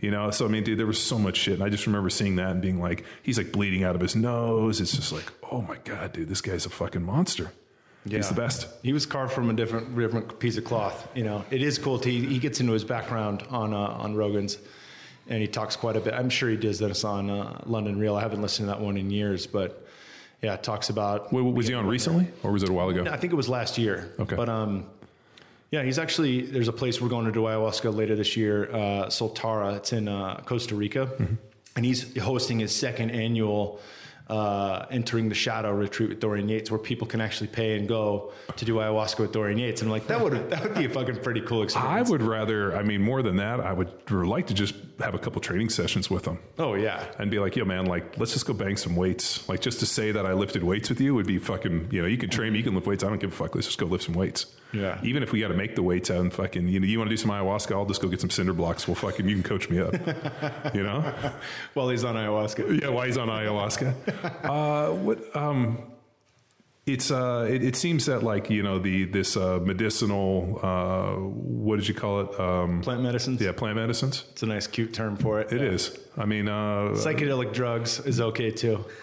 you 0.00 0.10
know. 0.10 0.30
So 0.30 0.44
I 0.44 0.48
mean, 0.48 0.62
dude, 0.62 0.78
there 0.78 0.86
was 0.86 1.02
so 1.02 1.18
much 1.18 1.36
shit, 1.36 1.54
and 1.54 1.62
I 1.64 1.68
just 1.68 1.86
remember 1.86 2.10
seeing 2.10 2.36
that 2.36 2.50
and 2.52 2.62
being 2.62 2.80
like, 2.80 3.04
he's 3.24 3.36
like 3.36 3.50
bleeding 3.50 3.82
out 3.82 3.96
of 3.96 4.00
his 4.00 4.14
nose. 4.14 4.80
It's 4.80 4.94
just 4.94 5.12
like, 5.12 5.32
oh 5.50 5.62
my 5.62 5.76
god, 5.84 6.12
dude, 6.12 6.28
this 6.28 6.40
guy's 6.40 6.64
a 6.64 6.70
fucking 6.70 7.02
monster. 7.02 7.50
He's 8.08 8.28
the 8.28 8.34
best. 8.34 8.68
He 8.82 8.92
was 8.92 9.04
carved 9.04 9.32
from 9.32 9.50
a 9.50 9.52
different 9.52 9.96
different 9.96 10.38
piece 10.38 10.56
of 10.56 10.64
cloth. 10.64 11.08
You 11.14 11.24
know, 11.24 11.44
it 11.50 11.60
is 11.60 11.76
cool. 11.78 11.98
To, 11.98 12.08
he, 12.08 12.24
he 12.24 12.38
gets 12.38 12.60
into 12.60 12.72
his 12.72 12.84
background 12.84 13.42
on 13.50 13.74
uh, 13.74 13.76
on 13.76 14.14
Rogan's, 14.14 14.58
and 15.26 15.42
he 15.42 15.48
talks 15.48 15.76
quite 15.76 15.96
a 15.96 16.00
bit. 16.00 16.14
I'm 16.14 16.30
sure 16.30 16.48
he 16.48 16.56
does 16.56 16.78
this 16.78 17.04
on 17.04 17.28
uh, 17.28 17.60
London 17.66 17.98
Real. 17.98 18.14
I 18.14 18.20
haven't 18.20 18.42
listened 18.42 18.68
to 18.68 18.74
that 18.74 18.80
one 18.80 18.96
in 18.96 19.10
years, 19.10 19.46
but 19.46 19.87
yeah, 20.42 20.54
it 20.54 20.62
talks 20.62 20.88
about. 20.90 21.32
Wait, 21.32 21.42
was 21.42 21.66
he 21.68 21.74
on 21.74 21.86
recently, 21.86 22.28
or 22.42 22.52
was 22.52 22.62
it 22.62 22.68
a 22.68 22.72
while 22.72 22.88
ago? 22.88 23.04
I 23.10 23.16
think 23.16 23.32
it 23.32 23.36
was 23.36 23.48
last 23.48 23.78
year. 23.78 24.12
Okay. 24.20 24.36
But 24.36 24.48
um, 24.48 24.86
yeah, 25.70 25.82
he's 25.82 25.98
actually 25.98 26.42
there's 26.42 26.68
a 26.68 26.72
place 26.72 27.00
we're 27.00 27.08
going 27.08 27.26
to 27.26 27.32
do 27.32 27.40
ayahuasca 27.42 27.94
later 27.94 28.14
this 28.16 28.36
year, 28.36 28.70
uh, 28.72 29.06
Soltara. 29.06 29.76
It's 29.76 29.92
in 29.92 30.08
uh, 30.08 30.40
Costa 30.44 30.74
Rica, 30.74 31.06
Mm-hmm. 31.06 31.34
and 31.76 31.84
he's 31.84 32.16
hosting 32.18 32.58
his 32.60 32.74
second 32.74 33.10
annual. 33.10 33.80
Uh, 34.30 34.84
entering 34.90 35.30
the 35.30 35.34
shadow 35.34 35.72
retreat 35.72 36.10
with 36.10 36.20
Dorian 36.20 36.50
Yates, 36.50 36.70
where 36.70 36.76
people 36.78 37.06
can 37.06 37.18
actually 37.22 37.46
pay 37.46 37.78
and 37.78 37.88
go 37.88 38.30
to 38.56 38.66
do 38.66 38.74
ayahuasca 38.74 39.20
with 39.20 39.32
Dorian 39.32 39.56
Yates, 39.56 39.80
and 39.80 39.88
I'm 39.88 39.92
like, 39.92 40.06
that 40.08 40.20
would 40.22 40.34
that 40.50 40.62
would 40.62 40.74
be 40.74 40.84
a 40.84 40.88
fucking 40.90 41.22
pretty 41.22 41.40
cool 41.40 41.62
experience. 41.62 42.08
I 42.08 42.10
would 42.10 42.20
rather, 42.20 42.76
I 42.76 42.82
mean, 42.82 43.00
more 43.00 43.22
than 43.22 43.36
that, 43.36 43.58
I 43.60 43.72
would 43.72 43.88
like 44.10 44.48
to 44.48 44.52
just 44.54 44.74
have 45.00 45.14
a 45.14 45.18
couple 45.18 45.40
training 45.40 45.68
sessions 45.68 46.10
with 46.10 46.24
them 46.24 46.38
Oh 46.58 46.74
yeah. 46.74 47.04
and 47.18 47.30
be 47.30 47.38
like, 47.38 47.54
yo, 47.56 47.64
man, 47.64 47.86
like, 47.86 48.18
let's 48.18 48.32
just 48.32 48.46
go 48.46 48.52
bang 48.52 48.76
some 48.76 48.96
weights. 48.96 49.48
Like, 49.48 49.60
just 49.60 49.78
to 49.80 49.86
say 49.86 50.10
that 50.12 50.26
I 50.26 50.32
lifted 50.32 50.62
weights 50.64 50.88
with 50.88 51.00
you 51.00 51.14
would 51.14 51.26
be 51.26 51.38
fucking, 51.38 51.88
you 51.92 52.02
know, 52.02 52.08
you 52.08 52.18
can 52.18 52.30
train 52.30 52.52
me, 52.52 52.58
you 52.58 52.64
can 52.64 52.74
lift 52.74 52.86
weights. 52.86 53.04
I 53.04 53.08
don't 53.08 53.18
give 53.20 53.32
a 53.32 53.36
fuck. 53.36 53.54
Let's 53.54 53.66
just 53.68 53.78
go 53.78 53.86
lift 53.86 54.04
some 54.04 54.14
weights. 54.14 54.46
Yeah. 54.72 55.00
Even 55.04 55.22
if 55.22 55.32
we 55.32 55.40
got 55.40 55.48
to 55.48 55.54
make 55.54 55.76
the 55.76 55.82
weights 55.82 56.10
out 56.10 56.20
and 56.20 56.32
fucking, 56.32 56.68
you 56.68 56.80
know, 56.80 56.86
you 56.86 56.98
want 56.98 57.08
to 57.08 57.12
do 57.12 57.16
some 57.16 57.30
ayahuasca, 57.30 57.72
I'll 57.72 57.86
just 57.86 58.02
go 58.02 58.08
get 58.08 58.20
some 58.20 58.30
cinder 58.30 58.52
blocks. 58.52 58.88
Well, 58.88 58.96
fucking, 58.96 59.28
you 59.28 59.34
can 59.36 59.42
coach 59.44 59.70
me 59.70 59.78
up. 59.80 59.94
you 60.74 60.82
know? 60.82 61.00
While 61.74 61.88
he's 61.90 62.04
on 62.04 62.16
ayahuasca. 62.16 62.82
Yeah, 62.82 62.88
while 62.88 63.06
he's 63.06 63.16
on 63.16 63.28
ayahuasca. 63.28 64.44
uh, 64.44 64.92
what, 64.94 65.36
um, 65.36 65.78
it's 66.88 67.10
uh, 67.10 67.46
it, 67.50 67.62
it 67.62 67.76
seems 67.76 68.06
that 68.06 68.22
like 68.22 68.48
you 68.50 68.62
know 68.62 68.78
the 68.78 69.04
this 69.04 69.36
uh, 69.36 69.60
medicinal 69.62 70.58
uh, 70.62 71.12
what 71.14 71.76
did 71.76 71.86
you 71.88 71.94
call 71.94 72.20
it 72.20 72.40
um, 72.40 72.80
Plant 72.82 73.02
medicines. 73.02 73.40
yeah 73.40 73.52
plant 73.52 73.76
medicines 73.76 74.24
It's 74.32 74.42
a 74.42 74.46
nice, 74.46 74.66
cute 74.66 74.92
term 74.94 75.16
for 75.16 75.40
it. 75.40 75.52
it 75.52 75.62
is 75.62 75.96
I 76.16 76.24
mean 76.24 76.48
uh, 76.48 76.94
Psychedelic 76.94 77.52
drugs 77.52 78.00
is 78.00 78.20
okay 78.20 78.50
too. 78.50 78.84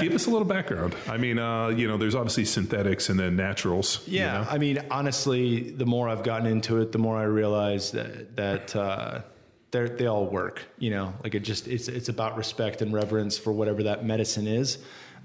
give 0.00 0.14
us 0.14 0.26
a 0.26 0.30
little 0.30 0.44
background 0.46 0.94
I 1.08 1.16
mean 1.16 1.38
uh, 1.38 1.68
you 1.68 1.86
know 1.88 1.96
there's 1.96 2.14
obviously 2.14 2.44
synthetics 2.44 3.08
and 3.08 3.18
then 3.20 3.36
naturals 3.36 4.06
you 4.06 4.20
Yeah, 4.20 4.32
know? 4.42 4.46
I 4.50 4.58
mean, 4.58 4.78
honestly, 4.90 5.70
the 5.70 5.86
more 5.86 6.08
I've 6.08 6.22
gotten 6.22 6.46
into 6.46 6.80
it, 6.80 6.92
the 6.92 6.98
more 6.98 7.16
I 7.16 7.24
realize 7.24 7.92
that 7.92 8.36
that 8.36 8.74
uh, 8.74 9.20
they 9.70 9.86
they 9.88 10.06
all 10.06 10.26
work. 10.26 10.62
You 10.78 10.90
know, 10.90 11.14
like 11.22 11.34
it 11.34 11.40
just 11.40 11.68
it's 11.68 11.88
it's 11.88 12.08
about 12.08 12.36
respect 12.36 12.82
and 12.82 12.92
reverence 12.92 13.36
for 13.38 13.52
whatever 13.52 13.82
that 13.84 14.04
medicine 14.04 14.46
is. 14.46 14.78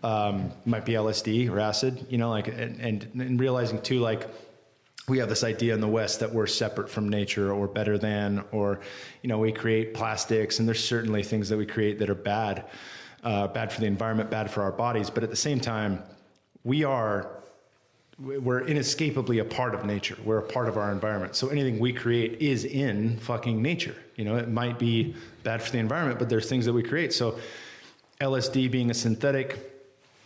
Um, 0.04 0.52
might 0.66 0.86
be 0.86 0.94
LSD 0.94 1.50
or 1.50 1.60
acid. 1.60 2.06
You 2.10 2.18
know, 2.18 2.30
like 2.30 2.50
and, 2.50 2.80
and 2.80 3.08
and 3.16 3.40
realizing 3.40 3.82
too, 3.82 4.00
like 4.00 4.28
we 5.08 5.18
have 5.18 5.30
this 5.30 5.44
idea 5.44 5.74
in 5.74 5.82
the 5.82 5.88
West 5.88 6.20
that 6.22 6.34
we're 6.34 6.48
separate 6.48 6.90
from 6.90 7.10
nature 7.10 7.52
or 7.52 7.68
better 7.68 7.98
than, 7.98 8.44
or 8.52 8.80
you 9.22 9.28
know, 9.30 9.38
we 9.38 9.52
create 9.52 9.94
plastics, 9.94 10.60
and 10.60 10.68
there's 10.68 10.84
certainly 10.84 11.24
things 11.24 11.50
that 11.50 11.58
we 11.58 11.66
create 11.66 12.00
that 12.00 12.10
are 12.10 12.16
bad, 12.16 12.66
uh, 13.24 13.48
bad 13.48 13.72
for 13.72 13.82
the 13.82 13.88
environment, 13.88 14.30
bad 14.30 14.50
for 14.50 14.62
our 14.62 14.72
bodies. 14.72 15.10
But 15.10 15.24
at 15.24 15.30
the 15.30 15.36
same 15.36 15.60
time, 15.60 16.02
we 16.64 16.84
are 16.84 17.30
we're 18.20 18.62
inescapably 18.62 19.40
a 19.40 19.46
part 19.46 19.74
of 19.74 19.86
nature. 19.86 20.16
We're 20.24 20.38
a 20.38 20.48
part 20.48 20.70
of 20.70 20.78
our 20.78 20.92
environment. 20.92 21.36
So 21.36 21.50
anything 21.50 21.80
we 21.80 21.92
create 21.92 22.42
is 22.42 22.64
in 22.64 23.18
fucking 23.18 23.62
nature. 23.62 23.96
You 24.16 24.26
know, 24.26 24.36
it 24.38 24.50
might 24.50 24.78
be 24.78 25.16
bad 25.42 25.62
for 25.62 25.72
the 25.72 25.80
environment, 25.80 26.20
but 26.20 26.30
there's 26.30 26.48
things 26.48 26.66
that 26.66 26.74
we 26.74 26.84
create. 26.84 27.12
So 27.12 27.40
LSD 28.22 28.70
being 28.70 28.92
a 28.92 28.94
synthetic, 28.94 29.73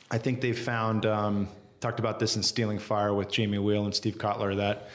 I 0.10 0.18
think 0.18 0.40
they've 0.40 0.58
found, 0.58 1.06
um, 1.06 1.50
talked 1.82 2.00
about 2.00 2.20
this 2.20 2.38
in 2.38 2.44
Stealing 2.44 2.80
Fire 2.80 3.14
with 3.14 3.30
Jamie 3.30 3.58
Wheal 3.58 3.86
and 3.86 3.94
Steve 3.94 4.18
Kotler, 4.18 4.56
that 4.56 4.90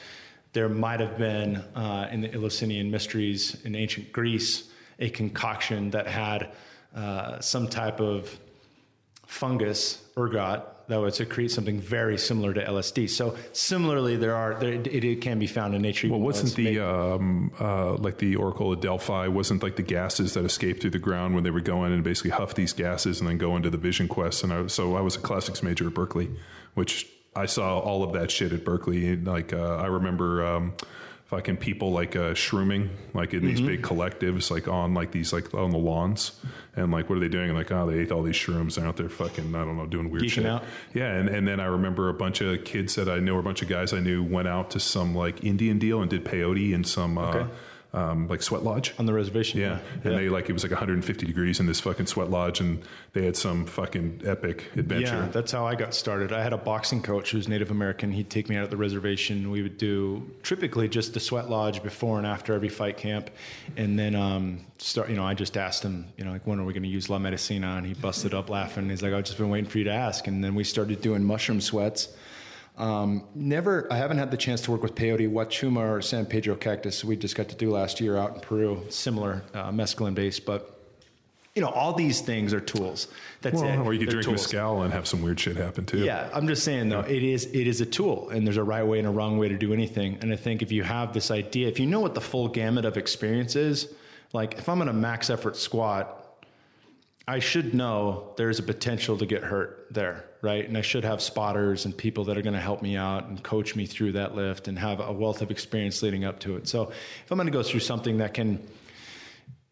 there 0.53 0.69
might 0.69 0.99
have 0.99 1.17
been 1.17 1.57
uh, 1.75 2.07
in 2.11 2.21
the 2.21 2.33
Eleusinian 2.33 2.89
mysteries 2.89 3.57
in 3.63 3.75
ancient 3.75 4.11
Greece 4.11 4.69
a 4.99 5.09
concoction 5.09 5.89
that 5.91 6.07
had 6.07 6.51
uh, 6.95 7.39
some 7.39 7.67
type 7.67 7.99
of 7.99 8.39
fungus, 9.33 9.99
ergot, 10.15 10.87
that 10.87 10.99
would 10.99 11.15
secrete 11.15 11.49
something 11.49 11.79
very 11.79 12.17
similar 12.17 12.53
to 12.53 12.63
LSD. 12.63 13.09
So 13.09 13.35
similarly, 13.51 14.15
there 14.15 14.35
are 14.35 14.53
there, 14.55 14.73
it, 14.73 14.87
it 14.87 15.21
can 15.21 15.39
be 15.39 15.47
found 15.47 15.73
in 15.73 15.81
nature. 15.81 16.09
well 16.09 16.19
wasn't 16.19 16.55
the 16.55 16.79
um, 16.79 17.51
uh, 17.59 17.93
like 17.95 18.19
the 18.19 18.35
Oracle 18.35 18.73
of 18.73 18.81
Delphi 18.81 19.27
wasn't 19.27 19.63
like 19.63 19.75
the 19.75 19.83
gases 19.83 20.33
that 20.33 20.45
escaped 20.45 20.81
through 20.81 20.91
the 20.91 20.99
ground 20.99 21.33
when 21.33 21.43
they 21.43 21.51
would 21.51 21.65
go 21.65 21.83
in 21.85 21.91
and 21.91 22.03
basically 22.03 22.31
huff 22.31 22.53
these 22.53 22.73
gases 22.73 23.21
and 23.21 23.29
then 23.29 23.37
go 23.37 23.55
into 23.55 23.69
the 23.69 23.77
vision 23.77 24.07
quest 24.07 24.43
and 24.43 24.53
I, 24.53 24.67
so 24.67 24.95
I 24.95 25.01
was 25.01 25.15
a 25.15 25.19
classics 25.19 25.63
major 25.63 25.87
at 25.87 25.93
Berkeley 25.93 26.29
which 26.73 27.07
I 27.35 27.45
saw 27.47 27.79
all 27.79 28.03
of 28.03 28.13
that 28.13 28.29
shit 28.29 28.51
at 28.51 28.63
Berkeley 28.63 29.15
like 29.15 29.53
uh, 29.53 29.77
I 29.77 29.87
remember 29.87 30.45
um, 30.45 30.73
fucking 31.33 31.57
people 31.57 31.91
like 31.91 32.15
uh, 32.15 32.33
shrooming 32.33 32.89
like 33.15 33.33
in 33.33 33.43
these 33.43 33.57
Mm-hmm. 33.59 33.67
big 33.67 33.81
collectives 33.81 34.51
like 34.51 34.67
on 34.67 34.93
like 34.93 35.11
these 35.11 35.33
like 35.33 35.51
on 35.53 35.71
the 35.71 35.77
lawns 35.79 36.39
and 36.75 36.91
like 36.91 37.09
what 37.09 37.17
are 37.17 37.21
they 37.21 37.27
doing 37.27 37.49
and 37.49 37.57
like 37.57 37.71
oh 37.71 37.89
they 37.89 37.97
ate 37.99 38.11
all 38.11 38.21
these 38.21 38.35
shrooms 38.35 38.75
they're 38.75 38.85
out 38.85 38.97
there 38.97 39.09
fucking 39.09 39.55
I 39.55 39.65
don't 39.65 39.77
know 39.77 39.87
doing 39.87 40.11
weird 40.11 40.25
Geeking 40.25 40.29
shit 40.29 40.45
out. 40.45 40.63
yeah, 40.93 41.11
and, 41.17 41.29
and 41.29 41.47
then 41.47 41.59
I 41.59 41.65
remember 41.65 42.09
a 42.09 42.13
bunch 42.13 42.41
of 42.41 42.63
kids 42.65 42.93
that 42.95 43.09
I 43.09 43.17
knew, 43.19 43.35
or 43.35 43.39
a 43.39 43.43
bunch 43.43 43.61
of 43.63 43.67
guys 43.67 43.93
I 43.93 43.99
knew, 43.99 44.23
went 44.23 44.47
out 44.47 44.69
to 44.71 44.79
some 44.79 45.15
like 45.15 45.43
Indian 45.43 45.79
deal 45.79 46.01
and 46.01 46.09
did 46.09 46.23
peyote 46.23 46.71
in 46.73 46.83
some 46.83 47.17
uh, 47.17 47.29
Okay. 47.33 47.49
Um, 47.93 48.27
like 48.27 48.41
sweat 48.41 48.63
lodge. 48.63 48.93
on 48.97 49.05
the 49.05 49.13
reservation. 49.13 49.59
Yeah, 49.59 49.79
and 50.03 50.17
they 50.17 50.29
like 50.29 50.49
it 50.49 50.53
was 50.53 50.63
like 50.63 50.71
150 50.71 51.25
degrees 51.25 51.59
in 51.59 51.67
this 51.67 51.79
fucking 51.79 52.07
sweat 52.07 52.29
lodge, 52.29 52.59
and 52.59 52.81
they 53.13 53.23
had 53.23 53.37
some 53.37 53.65
fucking 53.65 54.21
epic 54.25 54.71
adventure. 54.75 55.15
Yeah, 55.15 55.27
that's 55.27 55.51
how 55.51 55.65
I 55.67 55.75
got 55.75 55.93
started. 55.93 56.33
I 56.33 56.41
had 56.41 56.53
a 56.53 56.57
boxing 56.57 57.03
coach 57.03 57.31
who 57.31 57.37
was 57.37 57.47
Native 57.47 57.69
American. 57.69 58.11
He'd 58.11 58.29
take 58.29 58.49
me 58.49 58.55
out 58.55 58.63
at 58.63 58.71
the 58.71 58.77
reservation. 58.77 59.51
We 59.51 59.61
would 59.61 59.77
do 59.77 60.29
typically 60.41 60.89
just 60.89 61.13
the 61.13 61.19
sweat 61.19 61.49
lodge 61.49 61.83
before 61.83 62.17
and 62.17 62.25
after 62.25 62.53
every 62.53 62.69
fight 62.69 62.97
camp, 62.97 63.29
and 63.77 63.97
then 63.97 64.15
um, 64.15 64.65
start. 64.79 65.09
You 65.09 65.15
know, 65.15 65.25
I 65.25 65.35
just 65.35 65.55
asked 65.55 65.83
him, 65.83 66.07
you 66.17 66.25
know, 66.25 66.31
like 66.31 66.47
when 66.47 66.59
are 66.59 66.65
we 66.65 66.73
going 66.73 66.83
to 66.83 66.89
use 66.89 67.09
La 67.09 67.19
Medicina? 67.19 67.75
And 67.77 67.85
he 67.85 67.93
busted 67.93 68.33
up 68.33 68.49
laughing. 68.49 68.89
He's 68.89 69.03
like, 69.03 69.13
I've 69.13 69.23
just 69.23 69.37
been 69.37 69.49
waiting 69.49 69.69
for 69.69 69.77
you 69.77 69.83
to 69.85 69.93
ask. 69.93 70.25
And 70.25 70.43
then 70.43 70.55
we 70.55 70.63
started 70.63 71.01
doing 71.01 71.23
mushroom 71.23 71.61
sweats. 71.61 72.09
Um, 72.77 73.25
never, 73.35 73.91
I 73.91 73.97
haven't 73.97 74.17
had 74.17 74.31
the 74.31 74.37
chance 74.37 74.61
to 74.61 74.71
work 74.71 74.81
with 74.81 74.95
peyote, 74.95 75.31
wachuma, 75.31 75.91
or 75.97 76.01
San 76.01 76.25
Pedro 76.25 76.55
cactus. 76.55 77.03
We 77.03 77.15
just 77.15 77.35
got 77.35 77.49
to 77.49 77.55
do 77.55 77.69
last 77.69 78.01
year 78.01 78.17
out 78.17 78.33
in 78.33 78.41
Peru, 78.41 78.83
similar 78.89 79.43
uh, 79.53 79.71
mescaline 79.71 80.15
based, 80.15 80.45
but. 80.45 80.69
You 81.55 81.61
know, 81.61 81.69
all 81.69 81.93
these 81.93 82.19
things 82.19 82.51
are 82.51 82.59
tools. 82.59 83.09
That's 83.41 83.61
Well, 83.61 83.69
it. 83.81 83.85
or 83.85 83.93
you 83.93 83.99
could 83.99 84.07
They're 84.07 84.21
drink 84.23 84.25
tools. 84.39 84.51
mezcal 84.51 84.81
and 84.81 84.91
have 84.91 85.05
some 85.07 85.21
weird 85.21 85.39
shit 85.39 85.55
happen 85.55 85.85
too. 85.85 85.99
Yeah, 85.99 86.27
I'm 86.33 86.47
just 86.47 86.63
saying 86.63 86.89
though, 86.89 87.01
it 87.01 87.21
is 87.21 87.45
it 87.45 87.67
is 87.67 87.79
a 87.79 87.85
tool, 87.85 88.31
and 88.31 88.43
there's 88.47 88.57
a 88.57 88.63
right 88.63 88.81
way 88.81 88.97
and 88.97 89.07
a 89.07 89.11
wrong 89.11 89.37
way 89.37 89.49
to 89.49 89.55
do 89.55 89.71
anything. 89.71 90.17
And 90.23 90.33
I 90.33 90.35
think 90.35 90.63
if 90.63 90.71
you 90.71 90.81
have 90.81 91.13
this 91.13 91.29
idea, 91.29 91.67
if 91.67 91.79
you 91.79 91.85
know 91.85 91.99
what 91.99 92.15
the 92.15 92.21
full 92.21 92.47
gamut 92.47 92.85
of 92.85 92.97
experience 92.97 93.55
is, 93.55 93.93
like 94.33 94.55
if 94.57 94.67
I'm 94.67 94.81
in 94.81 94.87
a 94.87 94.93
max 94.93 95.29
effort 95.29 95.55
squat, 95.55 96.41
I 97.27 97.37
should 97.37 97.75
know 97.75 98.33
there's 98.35 98.57
a 98.57 98.63
potential 98.63 99.15
to 99.19 99.25
get 99.27 99.43
hurt 99.43 99.89
there, 99.91 100.25
right? 100.43 100.67
And 100.67 100.77
I 100.77 100.81
should 100.81 101.03
have 101.05 101.21
spotters 101.21 101.85
and 101.85 101.97
people 101.97 102.25
that 102.25 102.37
are 102.37 102.41
going 102.43 102.53
to 102.53 102.59
help 102.61 102.81
me 102.83 102.95
out 102.97 103.25
and 103.27 103.41
coach 103.41 103.75
me 103.75 103.85
through 103.87 104.11
that 104.11 104.35
lift 104.35 104.67
and 104.67 104.77
have 104.77 104.99
a 104.99 105.11
wealth 105.11 105.41
of 105.41 105.49
experience 105.49 106.03
leading 106.03 106.25
up 106.25 106.39
to 106.41 106.57
it. 106.57 106.67
So 106.67 106.89
if 106.91 107.31
I'm 107.31 107.37
going 107.37 107.47
to 107.47 107.51
go 107.53 107.63
through 107.63 107.79
something 107.79 108.17
that 108.17 108.33
can 108.35 108.59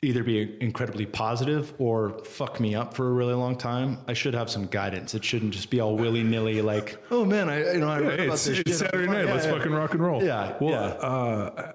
either 0.02 0.24
be 0.24 0.58
incredibly 0.60 1.06
positive 1.06 1.74
or 1.78 2.18
fuck 2.24 2.60
me 2.60 2.74
up 2.74 2.96
for 2.96 3.08
a 3.08 3.12
really 3.12 3.36
long 3.36 3.56
time, 3.56 4.00
I 4.08 4.14
should 4.14 4.34
have 4.34 4.50
some 4.50 4.66
guidance. 4.66 5.14
It 5.14 5.24
shouldn't 5.24 5.54
just 5.54 5.70
be 5.70 5.80
all 5.80 5.96
willy 5.96 6.24
nilly 6.24 6.62
like, 6.64 6.98
oh 7.12 7.24
man, 7.26 7.50
I 7.50 7.74
you 7.74 7.80
know 7.80 7.90
I 7.90 8.00
read 8.00 8.20
Hey, 8.20 8.26
about 8.26 8.34
it's, 8.36 8.46
this 8.46 8.60
it's 8.60 8.70
shit. 8.72 8.78
Saturday 8.80 9.08
night. 9.12 9.26
Yeah, 9.26 9.34
Let's 9.34 9.46
yeah. 9.46 9.52
fucking 9.58 9.72
rock 9.72 9.92
and 9.92 10.02
roll. 10.02 10.24
Yeah, 10.24 10.56
Well, 10.60 10.72
yeah. 10.72 10.78
Uh, 10.80 11.72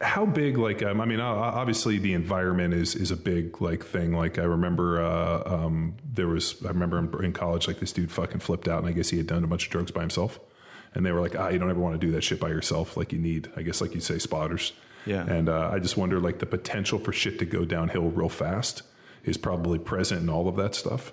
how 0.00 0.24
big? 0.26 0.58
Like, 0.58 0.82
um, 0.82 1.00
I 1.00 1.04
mean, 1.04 1.20
obviously 1.20 1.98
the 1.98 2.14
environment 2.14 2.74
is 2.74 2.94
is 2.94 3.10
a 3.10 3.16
big 3.16 3.60
like 3.60 3.84
thing. 3.84 4.12
Like, 4.12 4.38
I 4.38 4.44
remember 4.44 5.02
uh, 5.02 5.42
um, 5.46 5.94
there 6.14 6.28
was. 6.28 6.56
I 6.64 6.68
remember 6.68 6.98
in, 6.98 7.24
in 7.24 7.32
college, 7.32 7.66
like 7.66 7.80
this 7.80 7.92
dude 7.92 8.10
fucking 8.10 8.40
flipped 8.40 8.68
out, 8.68 8.78
and 8.78 8.86
I 8.86 8.92
guess 8.92 9.08
he 9.08 9.16
had 9.16 9.26
done 9.26 9.44
a 9.44 9.46
bunch 9.46 9.66
of 9.66 9.72
drugs 9.72 9.90
by 9.90 10.00
himself. 10.00 10.38
And 10.94 11.04
they 11.04 11.12
were 11.12 11.20
like, 11.20 11.36
ah, 11.38 11.48
you 11.48 11.58
don't 11.58 11.68
ever 11.68 11.78
want 11.78 12.00
to 12.00 12.06
do 12.06 12.12
that 12.12 12.22
shit 12.22 12.40
by 12.40 12.48
yourself. 12.48 12.96
Like, 12.96 13.12
you 13.12 13.18
need, 13.18 13.52
I 13.54 13.62
guess, 13.62 13.82
like 13.82 13.94
you 13.94 14.00
say, 14.00 14.18
spotters. 14.18 14.72
Yeah. 15.04 15.22
And 15.26 15.50
uh, 15.50 15.70
I 15.70 15.80
just 15.80 15.98
wonder, 15.98 16.18
like, 16.18 16.38
the 16.38 16.46
potential 16.46 16.98
for 16.98 17.12
shit 17.12 17.38
to 17.40 17.44
go 17.44 17.66
downhill 17.66 18.10
real 18.10 18.30
fast 18.30 18.82
is 19.22 19.36
probably 19.36 19.78
present 19.78 20.22
in 20.22 20.30
all 20.30 20.48
of 20.48 20.56
that 20.56 20.74
stuff. 20.74 21.12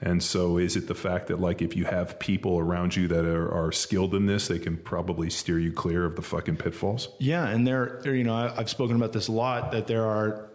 And 0.00 0.22
so, 0.22 0.58
is 0.58 0.76
it 0.76 0.88
the 0.88 0.94
fact 0.94 1.28
that, 1.28 1.40
like, 1.40 1.62
if 1.62 1.74
you 1.74 1.86
have 1.86 2.18
people 2.18 2.58
around 2.58 2.94
you 2.96 3.08
that 3.08 3.24
are, 3.24 3.50
are 3.50 3.72
skilled 3.72 4.14
in 4.14 4.26
this, 4.26 4.46
they 4.48 4.58
can 4.58 4.76
probably 4.76 5.30
steer 5.30 5.58
you 5.58 5.72
clear 5.72 6.04
of 6.04 6.16
the 6.16 6.22
fucking 6.22 6.56
pitfalls? 6.58 7.08
Yeah, 7.18 7.48
and 7.48 7.66
there, 7.66 8.02
you 8.04 8.22
know, 8.24 8.34
I- 8.34 8.54
I've 8.58 8.68
spoken 8.68 8.96
about 8.96 9.14
this 9.14 9.28
a 9.28 9.32
lot 9.32 9.72
that 9.72 9.86
there 9.86 10.04
are 10.04 10.50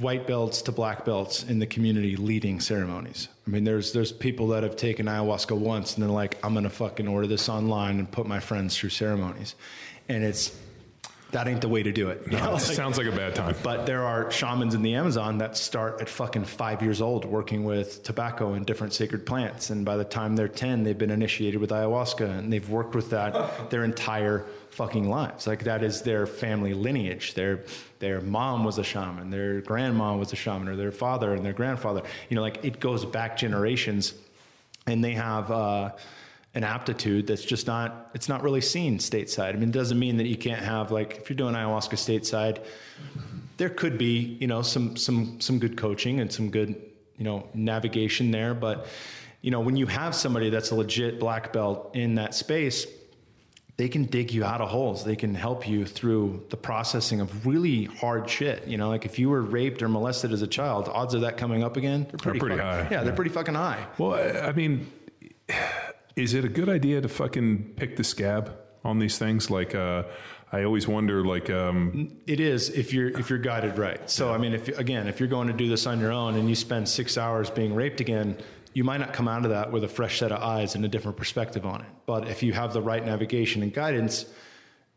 white 0.00 0.26
belts 0.26 0.62
to 0.62 0.72
black 0.72 1.04
belts 1.04 1.42
in 1.42 1.58
the 1.58 1.66
community 1.66 2.16
leading 2.16 2.60
ceremonies. 2.60 3.28
I 3.46 3.50
mean, 3.50 3.64
there's 3.64 3.92
there's 3.92 4.12
people 4.12 4.48
that 4.48 4.62
have 4.62 4.76
taken 4.76 5.06
ayahuasca 5.06 5.56
once 5.56 5.94
and 5.94 6.02
they're 6.02 6.10
like, 6.10 6.38
I'm 6.44 6.54
gonna 6.54 6.68
fucking 6.70 7.08
order 7.08 7.26
this 7.26 7.48
online 7.48 7.98
and 7.98 8.10
put 8.10 8.26
my 8.26 8.38
friends 8.40 8.76
through 8.76 8.90
ceremonies, 8.90 9.54
and 10.08 10.22
it's 10.24 10.54
that 11.30 11.46
ain't 11.46 11.60
the 11.60 11.68
way 11.68 11.82
to 11.82 11.92
do 11.92 12.08
it. 12.08 12.30
know? 12.30 12.38
It 12.38 12.52
Like- 12.52 12.60
sounds 12.62 12.96
like 12.96 13.06
a 13.06 13.12
bad 13.12 13.34
time. 13.34 13.54
But 13.62 13.84
there 13.84 14.02
are 14.02 14.30
shamans 14.30 14.74
in 14.74 14.80
the 14.82 14.94
Amazon 14.94 15.38
that 15.38 15.56
start 15.58 16.00
at 16.00 16.08
fucking 16.08 16.44
five 16.44 16.80
years 16.82 17.02
old 17.02 17.26
working 17.26 17.64
with 17.64 18.02
tobacco 18.02 18.54
and 18.54 18.64
different 18.64 18.94
sacred 18.94 19.26
plants. 19.26 19.68
And 19.68 19.84
by 19.84 19.96
the 19.98 20.04
time 20.04 20.36
they're 20.36 20.48
10, 20.48 20.84
they've 20.84 20.96
been 20.96 21.10
initiated 21.10 21.60
with 21.60 21.70
ayahuasca 21.70 22.38
and 22.38 22.50
they've 22.52 22.68
worked 22.70 22.94
with 22.94 23.10
that 23.10 23.70
their 23.70 23.84
entire 23.84 24.46
fucking 24.70 25.08
lives. 25.10 25.46
Like 25.46 25.64
that 25.64 25.82
is 25.82 26.00
their 26.02 26.26
family 26.26 26.72
lineage. 26.72 27.34
Their, 27.34 27.60
their 27.98 28.20
mom 28.22 28.64
was 28.64 28.78
a 28.78 28.84
shaman, 28.84 29.28
their 29.30 29.60
grandma 29.60 30.16
was 30.16 30.32
a 30.32 30.36
shaman, 30.36 30.68
or 30.68 30.76
their 30.76 30.92
father 30.92 31.34
and 31.34 31.44
their 31.44 31.52
grandfather. 31.52 32.02
You 32.30 32.36
know, 32.36 32.42
like 32.42 32.64
it 32.64 32.80
goes 32.80 33.04
back 33.04 33.36
generations 33.36 34.14
and 34.86 35.04
they 35.04 35.12
have, 35.12 35.50
uh, 35.50 35.90
an 36.54 36.64
aptitude 36.64 37.26
that's 37.26 37.44
just 37.44 37.66
not 37.66 38.10
it's 38.14 38.28
not 38.28 38.42
really 38.42 38.60
seen 38.60 38.98
stateside. 38.98 39.50
I 39.50 39.52
mean, 39.52 39.68
it 39.68 39.72
doesn't 39.72 39.98
mean 39.98 40.16
that 40.16 40.26
you 40.26 40.36
can't 40.36 40.62
have 40.62 40.90
like 40.90 41.18
if 41.18 41.30
you're 41.30 41.36
doing 41.36 41.54
ayahuasca 41.54 41.94
stateside, 41.94 42.64
there 43.58 43.68
could 43.68 43.98
be 43.98 44.36
you 44.40 44.46
know 44.46 44.62
some 44.62 44.96
some 44.96 45.40
some 45.40 45.58
good 45.58 45.76
coaching 45.76 46.20
and 46.20 46.32
some 46.32 46.50
good 46.50 46.80
you 47.16 47.24
know 47.24 47.48
navigation 47.54 48.30
there, 48.30 48.54
but 48.54 48.86
you 49.42 49.50
know 49.50 49.60
when 49.60 49.76
you 49.76 49.86
have 49.86 50.14
somebody 50.14 50.50
that's 50.50 50.70
a 50.70 50.74
legit 50.74 51.20
black 51.20 51.52
belt 51.52 51.90
in 51.94 52.14
that 52.14 52.34
space, 52.34 52.86
they 53.76 53.88
can 53.88 54.06
dig 54.06 54.32
you 54.32 54.42
out 54.44 54.60
of 54.60 54.68
holes. 54.68 55.04
They 55.04 55.16
can 55.16 55.34
help 55.34 55.68
you 55.68 55.84
through 55.84 56.44
the 56.50 56.56
processing 56.56 57.20
of 57.20 57.46
really 57.46 57.84
hard 57.84 58.28
shit. 58.28 58.66
You 58.66 58.78
know, 58.78 58.88
like 58.88 59.04
if 59.04 59.18
you 59.18 59.28
were 59.28 59.42
raped 59.42 59.82
or 59.82 59.88
molested 59.88 60.32
as 60.32 60.42
a 60.42 60.48
child, 60.48 60.88
odds 60.88 61.14
of 61.14 61.20
that 61.20 61.36
coming 61.36 61.62
up 61.62 61.76
again, 61.76 62.04
they're 62.10 62.18
pretty, 62.18 62.40
pretty 62.40 62.56
fucking- 62.56 62.84
high. 62.86 62.88
Yeah, 62.90 63.04
they're 63.04 63.14
pretty 63.14 63.30
fucking 63.30 63.54
high. 63.54 63.86
Well, 63.98 64.44
I 64.44 64.52
mean, 64.52 64.90
is 66.18 66.34
it 66.34 66.44
a 66.44 66.48
good 66.48 66.68
idea 66.68 67.00
to 67.00 67.08
fucking 67.08 67.74
pick 67.76 67.96
the 67.96 68.04
scab 68.04 68.56
on 68.84 68.98
these 68.98 69.18
things? 69.18 69.50
Like, 69.50 69.74
uh, 69.74 70.02
I 70.50 70.64
always 70.64 70.88
wonder, 70.88 71.24
like, 71.24 71.48
um, 71.50 72.16
It 72.26 72.40
is 72.40 72.70
if 72.70 72.92
you're 72.92 73.08
if 73.18 73.30
you're 73.30 73.38
guided 73.38 73.78
right. 73.78 74.08
So 74.10 74.32
I 74.32 74.38
mean, 74.38 74.54
if 74.54 74.68
again, 74.78 75.06
if 75.06 75.20
you're 75.20 75.28
going 75.28 75.48
to 75.48 75.54
do 75.54 75.68
this 75.68 75.86
on 75.86 76.00
your 76.00 76.12
own 76.12 76.36
and 76.36 76.48
you 76.48 76.54
spend 76.54 76.88
six 76.88 77.16
hours 77.16 77.50
being 77.50 77.74
raped 77.74 78.00
again, 78.00 78.36
you 78.72 78.84
might 78.84 78.98
not 78.98 79.12
come 79.12 79.28
out 79.28 79.44
of 79.44 79.50
that 79.50 79.70
with 79.72 79.84
a 79.84 79.88
fresh 79.88 80.18
set 80.18 80.32
of 80.32 80.42
eyes 80.42 80.74
and 80.74 80.84
a 80.84 80.88
different 80.88 81.16
perspective 81.16 81.64
on 81.64 81.82
it. 81.82 81.88
But 82.06 82.28
if 82.28 82.42
you 82.42 82.52
have 82.52 82.72
the 82.72 82.82
right 82.82 83.04
navigation 83.04 83.62
and 83.62 83.72
guidance, 83.72 84.26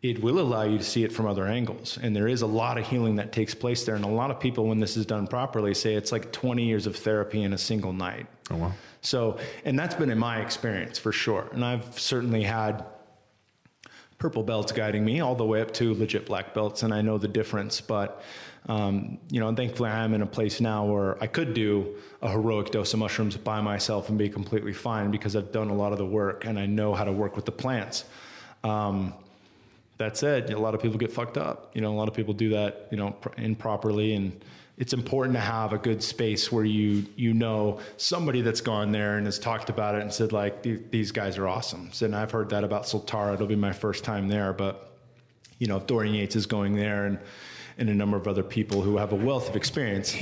it 0.01 0.21
will 0.21 0.39
allow 0.39 0.63
you 0.63 0.77
to 0.77 0.83
see 0.83 1.03
it 1.03 1.11
from 1.11 1.27
other 1.27 1.45
angles. 1.45 1.99
And 2.01 2.15
there 2.15 2.27
is 2.27 2.41
a 2.41 2.47
lot 2.47 2.77
of 2.77 2.87
healing 2.87 3.17
that 3.17 3.31
takes 3.31 3.53
place 3.53 3.85
there. 3.85 3.95
And 3.95 4.03
a 4.03 4.07
lot 4.07 4.31
of 4.31 4.39
people, 4.39 4.65
when 4.65 4.79
this 4.79 4.97
is 4.97 5.05
done 5.05 5.27
properly, 5.27 5.73
say 5.73 5.93
it's 5.93 6.11
like 6.11 6.31
20 6.31 6.63
years 6.63 6.87
of 6.87 6.95
therapy 6.95 7.43
in 7.43 7.53
a 7.53 7.57
single 7.57 7.93
night. 7.93 8.25
oh 8.49 8.55
well. 8.55 8.75
So, 9.01 9.39
and 9.65 9.77
that's 9.77 9.95
been 9.95 10.11
in 10.11 10.19
my 10.19 10.41
experience 10.41 10.99
for 10.99 11.11
sure. 11.11 11.47
And 11.53 11.65
I've 11.65 11.99
certainly 11.99 12.43
had 12.43 12.85
purple 14.19 14.43
belts 14.43 14.71
guiding 14.71 15.03
me 15.03 15.19
all 15.19 15.33
the 15.33 15.45
way 15.45 15.61
up 15.61 15.73
to 15.73 15.95
legit 15.95 16.27
black 16.27 16.53
belts, 16.53 16.83
and 16.83 16.93
I 16.93 17.01
know 17.01 17.17
the 17.17 17.27
difference. 17.27 17.81
But, 17.81 18.21
um, 18.69 19.17
you 19.31 19.39
know, 19.39 19.53
thankfully 19.55 19.89
I'm 19.89 20.13
in 20.13 20.21
a 20.21 20.27
place 20.27 20.61
now 20.61 20.85
where 20.85 21.21
I 21.21 21.25
could 21.25 21.55
do 21.55 21.95
a 22.21 22.29
heroic 22.29 22.69
dose 22.69 22.93
of 22.93 22.99
mushrooms 22.99 23.35
by 23.35 23.59
myself 23.61 24.09
and 24.09 24.19
be 24.19 24.29
completely 24.29 24.73
fine 24.73 25.09
because 25.09 25.35
I've 25.35 25.51
done 25.51 25.69
a 25.69 25.75
lot 25.75 25.91
of 25.91 25.97
the 25.97 26.05
work 26.05 26.45
and 26.45 26.59
I 26.59 26.67
know 26.67 26.93
how 26.93 27.03
to 27.03 27.11
work 27.11 27.35
with 27.35 27.45
the 27.45 27.51
plants. 27.51 28.05
Um, 28.63 29.15
that 29.97 30.17
said, 30.17 30.51
a 30.51 30.59
lot 30.59 30.75
of 30.75 30.81
people 30.81 30.97
get 30.97 31.11
fucked 31.11 31.37
up. 31.37 31.71
You 31.73 31.81
know, 31.81 31.91
a 31.91 31.97
lot 31.97 32.07
of 32.07 32.13
people 32.13 32.33
do 32.33 32.49
that, 32.49 32.87
you 32.91 32.97
know, 32.97 33.11
pr- 33.11 33.29
improperly, 33.37 34.13
and 34.13 34.43
it's 34.81 34.93
important 34.93 35.35
to 35.35 35.39
have 35.39 35.73
a 35.73 35.77
good 35.77 36.01
space 36.01 36.51
where 36.51 36.65
you 36.65 37.05
you 37.15 37.35
know 37.35 37.79
somebody 37.97 38.41
that's 38.41 38.61
gone 38.61 38.91
there 38.91 39.17
and 39.17 39.27
has 39.27 39.37
talked 39.37 39.69
about 39.69 39.93
it 39.93 40.01
and 40.01 40.11
said 40.11 40.33
like 40.33 40.63
"These- 40.63 41.11
guys 41.11 41.37
are 41.37 41.47
awesome. 41.47 41.89
So, 41.93 42.07
and 42.07 42.15
I've 42.15 42.31
heard 42.31 42.49
that 42.49 42.63
about 42.63 42.83
Soltara. 42.85 43.35
It'll 43.35 43.45
be 43.45 43.55
my 43.55 43.73
first 43.73 44.03
time 44.03 44.27
there, 44.27 44.53
but 44.53 44.91
you 45.59 45.67
know, 45.67 45.77
if 45.77 45.85
Dorian 45.85 46.15
Yates 46.15 46.35
is 46.35 46.47
going 46.47 46.75
there 46.75 47.05
and 47.05 47.19
and 47.77 47.89
a 47.89 47.93
number 47.93 48.17
of 48.17 48.27
other 48.27 48.41
people 48.41 48.81
who 48.81 48.97
have 48.97 49.11
a 49.11 49.15
wealth 49.15 49.49
of 49.49 49.55
experience. 49.55 50.15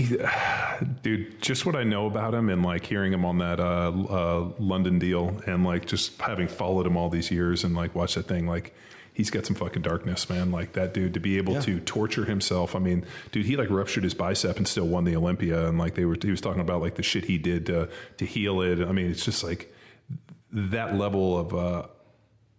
dude 1.01 1.41
just 1.41 1.65
what 1.65 1.75
i 1.75 1.83
know 1.83 2.05
about 2.05 2.33
him 2.33 2.49
and 2.49 2.63
like 2.63 2.85
hearing 2.85 3.11
him 3.11 3.25
on 3.25 3.37
that 3.39 3.59
uh, 3.59 3.91
uh, 4.09 4.49
london 4.59 4.97
deal 4.97 5.35
and 5.45 5.65
like 5.65 5.85
just 5.85 6.19
having 6.21 6.47
followed 6.47 6.85
him 6.85 6.95
all 6.95 7.09
these 7.09 7.29
years 7.29 7.65
and 7.65 7.75
like 7.75 7.93
watched 7.95 8.15
that 8.15 8.27
thing 8.27 8.47
like 8.47 8.73
he's 9.19 9.29
got 9.29 9.45
some 9.45 9.55
fucking 9.55 9.81
darkness 9.81 10.29
man. 10.29 10.49
Like 10.51 10.73
that 10.73 10.93
dude 10.93 11.13
to 11.15 11.19
be 11.19 11.37
able 11.37 11.53
Yeah. 11.55 11.61
to 11.69 11.79
torture 11.81 12.25
himself 12.25 12.75
i 12.75 12.79
mean 12.79 13.05
dude 13.31 13.45
he 13.45 13.55
like 13.57 13.69
ruptured 13.69 14.03
his 14.05 14.13
bicep 14.13 14.55
and 14.57 14.67
still 14.67 14.87
won 14.87 15.03
the 15.03 15.15
olympia 15.15 15.67
and 15.67 15.77
like 15.77 15.93
they 15.95 16.05
were 16.05 16.17
he 16.21 16.31
was 16.31 16.41
talking 16.41 16.61
about 16.61 16.81
like 16.81 16.95
the 16.95 17.03
shit 17.03 17.25
he 17.25 17.37
did 17.37 17.65
to 17.67 17.89
to 18.17 18.25
heal 18.25 18.61
it. 18.61 18.79
I 18.89 18.91
mean 18.93 19.07
it's 19.11 19.25
just 19.25 19.43
like 19.43 19.61
that 20.51 20.95
level 20.95 21.37
of 21.37 21.53
uh 21.53 21.87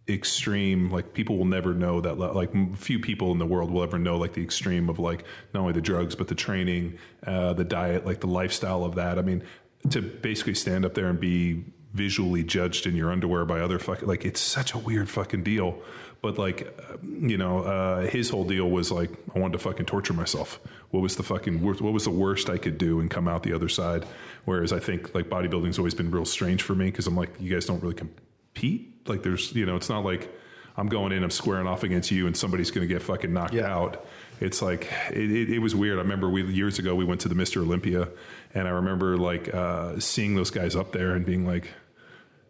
extreme 0.08 0.90
like 0.90 1.12
people 1.12 1.38
will 1.38 1.44
never 1.44 1.72
know 1.72 2.00
that 2.00 2.18
like 2.18 2.50
few 2.76 2.98
people 2.98 3.30
in 3.32 3.38
the 3.38 3.46
world 3.46 3.70
will 3.70 3.82
ever 3.82 3.98
know 3.98 4.16
like 4.18 4.32
the 4.32 4.42
extreme 4.42 4.88
of 4.88 4.98
like 4.98 5.24
not 5.54 5.60
only 5.60 5.72
the 5.72 5.80
drugs 5.80 6.14
but 6.16 6.26
the 6.26 6.34
training 6.34 6.98
uh 7.26 7.52
the 7.52 7.64
diet 7.64 8.04
like 8.04 8.20
the 8.20 8.26
lifestyle 8.26 8.82
of 8.84 8.96
that. 8.96 9.18
I 9.18 9.22
mean 9.22 9.42
to 9.90 10.02
basically 10.02 10.54
stand 10.54 10.84
up 10.84 10.94
there 10.94 11.06
and 11.06 11.20
be 11.20 11.64
visually 11.92 12.42
judged 12.42 12.86
in 12.86 12.94
your 12.96 13.10
underwear 13.12 13.44
by 13.44 13.60
other 13.60 13.78
fucking 13.78 14.08
like 14.08 14.24
it's 14.24 14.40
such 14.40 14.74
a 14.74 14.78
weird 14.78 15.08
fucking 15.08 15.42
deal 15.44 15.80
but 16.22 16.38
like 16.38 16.66
uh, 16.90 16.96
you 17.02 17.36
know 17.38 17.60
uh 17.64 18.06
his 18.08 18.28
whole 18.30 18.44
deal 18.44 18.68
was 18.70 18.90
like 18.90 19.10
i 19.34 19.38
wanted 19.38 19.52
to 19.54 19.58
fucking 19.58 19.86
torture 19.86 20.12
myself. 20.12 20.60
What 20.90 21.00
was 21.00 21.16
the 21.16 21.22
fucking 21.22 21.62
worst 21.62 21.80
what 21.80 21.92
was 21.92 22.04
the 22.04 22.10
worst 22.10 22.50
i 22.50 22.58
could 22.58 22.76
do 22.78 23.00
and 23.00 23.10
come 23.10 23.26
out 23.28 23.42
the 23.42 23.52
other 23.52 23.68
side? 23.68 24.04
Whereas 24.44 24.72
i 24.72 24.78
think 24.78 25.14
like 25.14 25.28
bodybuilding's 25.28 25.78
always 25.78 25.94
been 25.94 26.10
real 26.10 26.24
strange 26.24 26.62
for 26.62 26.74
me 26.74 26.86
because 26.86 27.06
i'm 27.06 27.16
like 27.16 27.30
you 27.40 27.52
guys 27.52 27.66
don't 27.66 27.82
really 27.82 27.94
compete? 27.94 29.08
Like 29.08 29.22
there's 29.22 29.52
you 29.54 29.64
know 29.66 29.76
it's 29.76 29.88
not 29.88 30.04
like 30.04 30.28
i'm 30.76 30.88
going 30.88 31.12
in 31.12 31.22
i'm 31.24 31.30
squaring 31.30 31.66
off 31.66 31.82
against 31.82 32.10
you 32.10 32.26
and 32.26 32.36
somebody's 32.36 32.70
going 32.70 32.86
to 32.86 32.92
get 32.92 33.02
fucking 33.02 33.32
knocked 33.32 33.54
Yeah. 33.54 33.74
out. 33.74 34.06
It's 34.40 34.62
like 34.62 34.90
it, 35.10 35.30
it, 35.30 35.50
it 35.50 35.58
was 35.58 35.74
weird. 35.74 35.98
I 35.98 36.02
remember 36.02 36.30
we 36.30 36.42
years 36.44 36.78
ago 36.78 36.94
we 36.94 37.04
went 37.04 37.20
to 37.22 37.28
the 37.28 37.34
mr 37.34 37.58
olympia 37.62 38.08
and 38.54 38.66
i 38.66 38.70
remember 38.70 39.16
like 39.16 39.52
uh, 39.54 39.98
seeing 40.00 40.34
those 40.34 40.50
guys 40.50 40.74
up 40.76 40.92
there 40.92 41.12
and 41.14 41.24
being 41.26 41.44
like 41.46 41.68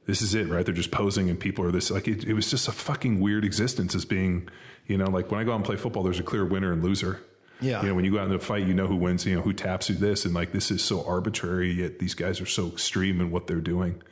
this 0.06 0.22
is 0.22 0.34
it 0.34 0.48
right 0.48 0.64
they're 0.66 0.74
just 0.74 0.90
posing 0.90 1.30
and 1.30 1.38
people 1.38 1.64
are 1.64 1.70
this 1.70 1.90
like 1.90 2.08
it, 2.08 2.24
it 2.24 2.32
was 2.34 2.50
just 2.50 2.68
a 2.68 2.72
fucking 2.72 3.20
weird 3.20 3.44
existence 3.44 3.94
as 3.94 4.04
being 4.04 4.48
you 4.86 4.96
know 4.98 5.06
like 5.10 5.30
when 5.30 5.40
i 5.40 5.44
go 5.44 5.52
out 5.52 5.56
and 5.56 5.64
play 5.64 5.76
football 5.76 6.02
there's 6.02 6.18
a 6.20 6.22
clear 6.24 6.44
winner 6.44 6.72
and 6.72 6.82
loser 6.82 7.20
Yeah. 7.60 7.82
you 7.82 7.88
know 7.88 7.94
when 7.94 8.04
you 8.04 8.10
go 8.12 8.18
out 8.18 8.26
in 8.28 8.32
a 8.34 8.38
fight 8.38 8.66
you 8.66 8.74
know 8.74 8.86
who 8.86 8.96
wins 8.96 9.24
you 9.26 9.34
know 9.36 9.42
who 9.42 9.52
taps 9.52 9.86
who 9.88 9.94
this 9.94 10.24
and 10.24 10.34
like 10.34 10.52
this 10.52 10.70
is 10.70 10.82
so 10.82 11.04
arbitrary 11.06 11.70
yet 11.70 11.98
these 11.98 12.14
guys 12.14 12.40
are 12.40 12.46
so 12.46 12.68
extreme 12.68 13.20
in 13.20 13.30
what 13.30 13.46
they're 13.46 13.60
doing 13.60 14.02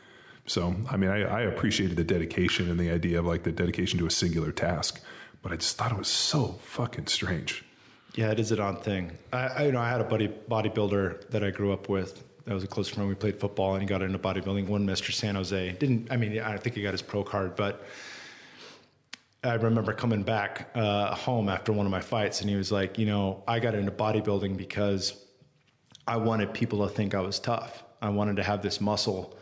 so 0.46 0.74
i 0.90 0.96
mean 0.96 1.10
i, 1.10 1.22
I 1.22 1.40
appreciated 1.42 1.96
the 1.96 2.04
dedication 2.04 2.70
and 2.70 2.78
the 2.78 2.90
idea 2.90 3.18
of 3.18 3.26
like 3.26 3.42
the 3.42 3.52
dedication 3.52 3.98
to 3.98 4.06
a 4.06 4.10
singular 4.10 4.52
task 4.52 5.00
but 5.42 5.52
i 5.52 5.56
just 5.56 5.76
thought 5.76 5.90
it 5.92 5.98
was 5.98 6.08
so 6.08 6.58
fucking 6.62 7.06
strange 7.06 7.64
Yeah, 8.14 8.32
it 8.32 8.40
is 8.40 8.50
an 8.52 8.58
odd 8.60 8.82
thing. 8.82 9.12
I, 9.32 9.38
I 9.58 9.62
you 9.66 9.72
know 9.72 9.80
I 9.80 9.90
had 9.90 10.00
a 10.00 10.04
buddy 10.04 10.28
bodybuilder 10.28 11.30
that 11.30 11.42
I 11.44 11.50
grew 11.50 11.72
up 11.72 11.88
with. 11.88 12.24
That 12.48 12.54
was 12.54 12.64
a 12.64 12.66
close 12.66 12.88
friend. 12.88 13.06
We 13.06 13.14
played 13.14 13.38
football, 13.38 13.74
and 13.74 13.82
he 13.82 13.86
got 13.86 14.00
into 14.00 14.18
bodybuilding. 14.18 14.68
Won 14.68 14.86
Mr. 14.86 15.12
San 15.12 15.34
Jose. 15.34 15.72
Didn't 15.72 16.10
I 16.10 16.16
mean? 16.16 16.40
I 16.40 16.56
think 16.56 16.76
he 16.76 16.82
got 16.82 16.92
his 16.92 17.02
pro 17.02 17.22
card, 17.22 17.54
but 17.54 17.84
I 19.44 19.52
remember 19.56 19.92
coming 19.92 20.22
back 20.22 20.70
uh, 20.74 21.14
home 21.14 21.50
after 21.50 21.74
one 21.74 21.84
of 21.84 21.92
my 21.92 22.00
fights, 22.00 22.40
and 22.40 22.48
he 22.48 22.56
was 22.56 22.72
like, 22.72 22.98
you 22.98 23.04
know, 23.04 23.44
I 23.46 23.60
got 23.60 23.74
into 23.74 23.92
bodybuilding 23.92 24.56
because 24.56 25.26
I 26.06 26.16
wanted 26.16 26.54
people 26.54 26.88
to 26.88 26.94
think 26.94 27.14
I 27.14 27.20
was 27.20 27.38
tough. 27.38 27.84
I 28.00 28.08
wanted 28.08 28.36
to 28.36 28.42
have 28.42 28.62
this 28.62 28.80
muscle 28.80 29.36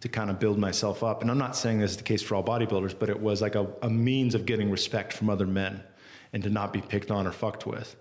to 0.00 0.08
kind 0.08 0.28
of 0.28 0.40
build 0.40 0.58
myself 0.58 1.04
up. 1.04 1.22
And 1.22 1.30
I'm 1.30 1.38
not 1.38 1.54
saying 1.54 1.78
this 1.78 1.92
is 1.92 1.96
the 1.98 2.02
case 2.02 2.22
for 2.22 2.34
all 2.34 2.42
bodybuilders, 2.42 2.98
but 2.98 3.08
it 3.08 3.20
was 3.20 3.40
like 3.40 3.54
a, 3.54 3.68
a 3.82 3.88
means 3.88 4.34
of 4.34 4.46
getting 4.46 4.68
respect 4.68 5.12
from 5.12 5.30
other 5.30 5.46
men 5.46 5.80
and 6.32 6.42
to 6.42 6.50
not 6.50 6.72
be 6.72 6.80
picked 6.80 7.12
on 7.12 7.24
or 7.24 7.30
fucked 7.30 7.66
with. 7.66 7.94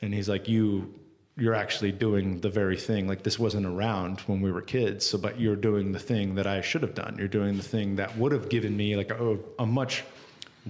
And 0.00 0.14
he's 0.14 0.30
like, 0.30 0.48
you, 0.48 0.94
you're 1.36 1.54
actually 1.54 1.92
doing 1.92 2.40
the 2.40 2.50
very 2.50 2.76
thing. 2.76 3.08
Like 3.08 3.22
this 3.22 3.38
wasn't 3.38 3.66
around 3.66 4.20
when 4.20 4.40
we 4.40 4.52
were 4.52 4.60
kids. 4.60 5.06
So, 5.06 5.18
but 5.18 5.40
you're 5.40 5.56
doing 5.56 5.92
the 5.92 5.98
thing 5.98 6.34
that 6.34 6.46
I 6.46 6.60
should 6.60 6.82
have 6.82 6.94
done. 6.94 7.16
You're 7.18 7.28
doing 7.28 7.56
the 7.56 7.62
thing 7.62 7.96
that 7.96 8.16
would 8.18 8.32
have 8.32 8.48
given 8.48 8.76
me 8.76 8.96
like 8.96 9.10
a, 9.10 9.38
a 9.58 9.66
much 9.66 10.04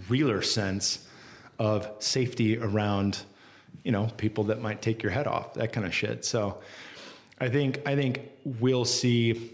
realer 0.08 0.40
sense 0.40 1.06
of 1.58 1.90
safety 1.98 2.58
around, 2.58 3.18
you 3.82 3.92
know, 3.92 4.06
people 4.16 4.44
that 4.44 4.60
might 4.60 4.82
take 4.82 5.02
your 5.02 5.12
head 5.12 5.26
off, 5.26 5.54
that 5.54 5.72
kind 5.72 5.86
of 5.86 5.94
shit. 5.94 6.24
So 6.24 6.58
I 7.40 7.48
think, 7.48 7.80
I 7.84 7.96
think 7.96 8.30
we'll 8.44 8.84
see, 8.84 9.52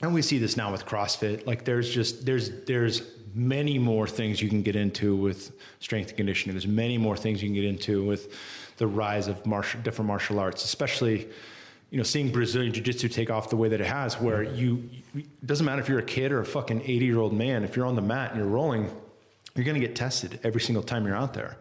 and 0.00 0.14
we 0.14 0.22
see 0.22 0.38
this 0.38 0.56
now 0.56 0.72
with 0.72 0.86
CrossFit. 0.86 1.46
Like 1.46 1.64
there's 1.64 1.92
just, 1.92 2.24
there's, 2.24 2.64
there's 2.64 3.02
many 3.34 3.78
more 3.78 4.08
things 4.08 4.40
you 4.40 4.48
can 4.48 4.62
get 4.62 4.74
into 4.74 5.14
with 5.14 5.52
strength 5.80 6.08
and 6.08 6.16
conditioning. 6.16 6.54
There's 6.54 6.66
many 6.66 6.96
more 6.96 7.16
things 7.16 7.42
you 7.42 7.48
can 7.48 7.54
get 7.54 7.64
into 7.64 8.02
with 8.04 8.34
the 8.76 8.86
rise 8.86 9.28
of 9.28 9.44
martial, 9.46 9.80
different 9.80 10.08
martial 10.08 10.38
arts, 10.38 10.64
especially, 10.64 11.28
you 11.90 11.98
know, 11.98 12.02
seeing 12.02 12.30
Brazilian 12.30 12.72
jiu-jitsu 12.72 13.08
take 13.08 13.30
off 13.30 13.50
the 13.50 13.56
way 13.56 13.68
that 13.68 13.80
it 13.80 13.86
has, 13.86 14.20
where 14.20 14.42
you, 14.42 14.88
it 15.14 15.46
doesn't 15.46 15.64
matter 15.64 15.80
if 15.80 15.88
you're 15.88 15.98
a 15.98 16.02
kid 16.02 16.32
or 16.32 16.40
a 16.40 16.44
fucking 16.44 16.82
80 16.82 16.92
year 17.04 17.18
old 17.18 17.32
man, 17.32 17.64
if 17.64 17.76
you're 17.76 17.86
on 17.86 17.96
the 17.96 18.02
mat 18.02 18.32
and 18.32 18.40
you're 18.40 18.48
rolling, 18.48 18.90
you're 19.54 19.64
going 19.64 19.80
to 19.80 19.86
get 19.86 19.96
tested 19.96 20.40
every 20.44 20.60
single 20.60 20.82
time 20.82 21.06
you're 21.06 21.16
out 21.16 21.34
there. 21.34 21.56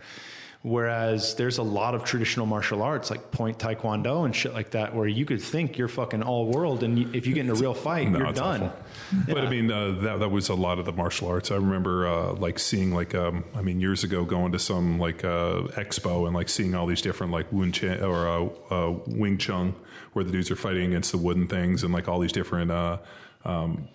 Whereas 0.66 1.36
there's 1.36 1.60
a 1.60 1.64
lot 1.64 1.94
of 1.94 2.04
traditional 2.04 2.48
martial 2.48 2.82
arts 2.82 3.12
like 3.12 3.30
point 3.30 3.60
taekwondo 3.60 4.26
and 4.26 4.36
shit 4.36 4.52
like 4.56 4.72
that, 4.72 4.96
where 4.96 5.08
you 5.08 5.24
could 5.24 5.40
think 5.40 5.78
you're 5.78 5.88
fucking 5.88 6.24
all 6.24 6.48
world, 6.48 6.82
and 6.82 6.98
you, 6.98 7.08
if 7.14 7.28
you 7.28 7.36
get 7.36 7.46
in 7.46 7.52
a 7.52 7.54
real 7.54 7.76
fight, 7.76 8.10
No, 8.10 8.18
you're 8.18 8.34
done. 8.34 8.64
awful. 8.64 8.80
But 9.28 9.46
I 9.46 9.50
mean, 9.52 9.72
uh, 9.72 9.92
that 10.02 10.22
that 10.22 10.30
was 10.30 10.50
a 10.50 10.56
lot 10.56 10.80
of 10.80 10.86
the 10.86 10.92
martial 10.92 11.28
arts. 11.28 11.52
I 11.52 11.56
remember 11.58 12.08
uh, 12.08 12.34
like 12.34 12.58
seeing 12.58 12.96
like 12.96 13.14
um, 13.14 13.44
I 13.54 13.62
mean 13.62 13.80
years 13.80 14.04
ago 14.04 14.26
going 14.26 14.54
to 14.54 14.60
some 14.60 14.98
like 14.98 15.24
uh, 15.24 15.68
expo 15.78 16.26
and 16.26 16.36
like 16.36 16.50
seeing 16.50 16.74
all 16.74 16.88
these 16.88 17.04
different 17.04 17.32
like 17.32 17.52
Wun 17.54 17.72
Chun 17.72 18.02
or 18.02 18.28
uh, 18.28 18.46
uh, 18.74 19.00
Wing 19.06 19.38
Chun 19.38 19.76
where 20.14 20.26
the 20.26 20.32
dudes 20.32 20.50
are 20.50 20.56
fighting 20.56 20.86
against 20.88 21.12
the 21.12 21.20
wooden 21.20 21.46
things 21.46 21.84
and 21.84 21.94
like 21.94 22.08
all 22.08 22.20
these 22.20 22.32
different 22.32 22.72
uh, 22.72 22.98
um, 23.44 23.88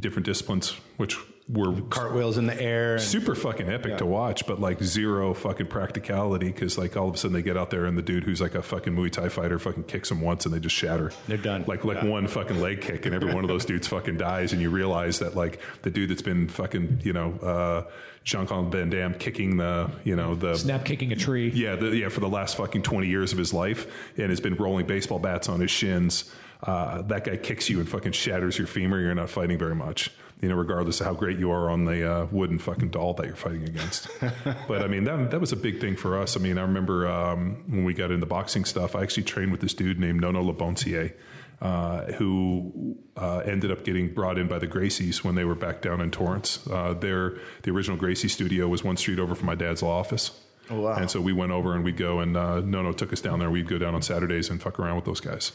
different 0.00 0.26
disciplines, 0.26 0.70
which 0.96 1.16
were 1.48 1.80
Cartwheels 1.88 2.36
in 2.36 2.46
the 2.46 2.60
air. 2.60 2.98
Super 2.98 3.34
fucking 3.34 3.70
epic 3.70 3.98
to 3.98 4.06
watch, 4.06 4.46
but 4.46 4.60
like 4.60 4.82
zero 4.82 5.32
fucking 5.32 5.66
practicality 5.68 6.48
because 6.48 6.76
like 6.76 6.96
all 6.96 7.08
of 7.08 7.14
a 7.14 7.16
sudden 7.16 7.34
they 7.34 7.42
get 7.42 7.56
out 7.56 7.70
there 7.70 7.86
and 7.86 7.96
the 7.96 8.02
dude 8.02 8.24
who's 8.24 8.40
like 8.40 8.54
a 8.54 8.62
fucking 8.62 8.94
Muay 8.94 9.10
Thai 9.10 9.28
fighter 9.30 9.58
fucking 9.58 9.84
kicks 9.84 10.10
them 10.10 10.20
once 10.20 10.44
and 10.44 10.54
they 10.54 10.60
just 10.60 10.74
shatter. 10.76 11.10
They're 11.26 11.38
done. 11.38 11.64
Like 11.66 11.84
like 11.84 12.02
Yeah. 12.02 12.08
one 12.08 12.26
fucking 12.26 12.60
leg 12.60 12.82
kick 12.82 13.06
and 13.06 13.14
every 13.14 13.32
one 13.32 13.44
of 13.44 13.48
those 13.48 13.64
dudes 13.64 13.88
fucking 13.88 14.18
dies 14.18 14.52
and 14.52 14.60
you 14.60 14.68
realize 14.70 15.20
that 15.20 15.36
like 15.36 15.60
the 15.82 15.90
dude 15.90 16.10
that's 16.10 16.22
been 16.22 16.48
fucking 16.48 17.00
you 17.02 17.14
know 17.14 17.32
uh, 17.42 17.90
Jean 18.24 18.46
Claude 18.46 18.70
Van 18.70 18.90
Damme 18.90 19.14
kicking 19.14 19.56
the 19.56 19.90
you 20.04 20.16
know 20.16 20.34
the 20.34 20.54
Snap 20.54 20.84
kicking 20.84 21.12
a 21.12 21.16
tree. 21.16 21.48
yeah, 21.54 21.76
the, 21.76 21.96
yeah, 21.96 22.10
for 22.10 22.20
the 22.20 22.28
last 22.28 22.56
fucking 22.58 22.82
20 22.82 23.06
years 23.06 23.32
of 23.32 23.38
his 23.38 23.54
life 23.54 23.86
and 24.18 24.28
has 24.28 24.40
been 24.40 24.54
rolling 24.56 24.86
baseball 24.86 25.18
bats 25.18 25.48
on 25.48 25.60
his 25.60 25.70
shins. 25.70 26.30
Uh, 26.62 27.02
that 27.02 27.24
guy 27.24 27.36
kicks 27.36 27.70
you 27.70 27.78
and 27.78 27.88
fucking 27.88 28.12
shatters 28.12 28.58
your 28.58 28.66
femur. 28.66 29.00
You're 29.00 29.14
not 29.14 29.30
fighting 29.30 29.56
very 29.58 29.76
much. 29.76 30.10
You 30.40 30.48
know, 30.48 30.54
regardless 30.54 31.00
of 31.00 31.06
how 31.06 31.14
great 31.14 31.38
you 31.38 31.50
are 31.50 31.68
on 31.70 31.84
the 31.84 32.10
uh, 32.10 32.26
wooden 32.30 32.58
fucking 32.58 32.90
doll 32.90 33.14
that 33.14 33.26
you're 33.26 33.36
fighting 33.36 33.64
against. 33.64 34.08
but 34.68 34.82
I 34.82 34.86
mean, 34.86 35.04
that, 35.04 35.30
that 35.32 35.40
was 35.40 35.52
a 35.52 35.56
big 35.56 35.80
thing 35.80 35.96
for 35.96 36.18
us. 36.18 36.36
I 36.36 36.40
mean, 36.40 36.58
I 36.58 36.62
remember 36.62 37.08
um, 37.08 37.64
when 37.66 37.84
we 37.84 37.94
got 37.94 38.10
into 38.10 38.26
boxing 38.26 38.64
stuff, 38.64 38.94
I 38.94 39.02
actually 39.02 39.24
trained 39.24 39.50
with 39.50 39.60
this 39.60 39.74
dude 39.74 39.98
named 39.98 40.20
Nono 40.20 40.42
Labontier. 40.42 41.14
Uh, 41.60 42.12
who 42.12 42.96
uh, 43.16 43.38
ended 43.38 43.72
up 43.72 43.82
getting 43.82 44.14
brought 44.14 44.38
in 44.38 44.46
by 44.46 44.60
the 44.60 44.66
Gracies 44.68 45.24
when 45.24 45.34
they 45.34 45.44
were 45.44 45.56
back 45.56 45.82
down 45.82 46.00
in 46.00 46.08
Torrance. 46.08 46.64
Uh, 46.70 46.94
their 46.94 47.40
the 47.62 47.72
original 47.72 47.96
Gracie 47.96 48.28
studio 48.28 48.68
was 48.68 48.84
one 48.84 48.96
street 48.96 49.18
over 49.18 49.34
from 49.34 49.46
my 49.46 49.56
dad's 49.56 49.82
law 49.82 49.98
office. 49.98 50.30
Oh, 50.70 50.82
wow. 50.82 50.94
And 50.94 51.10
so 51.10 51.20
we 51.20 51.32
went 51.32 51.50
over 51.50 51.74
and 51.74 51.82
we'd 51.82 51.96
go 51.96 52.20
and 52.20 52.36
uh, 52.36 52.60
Nono 52.60 52.92
took 52.92 53.12
us 53.12 53.20
down 53.20 53.40
there. 53.40 53.50
We'd 53.50 53.68
go 53.68 53.76
down 53.76 53.96
on 53.96 54.02
Saturdays 54.02 54.50
and 54.50 54.62
fuck 54.62 54.78
around 54.78 54.94
with 54.94 55.04
those 55.04 55.18
guys. 55.18 55.50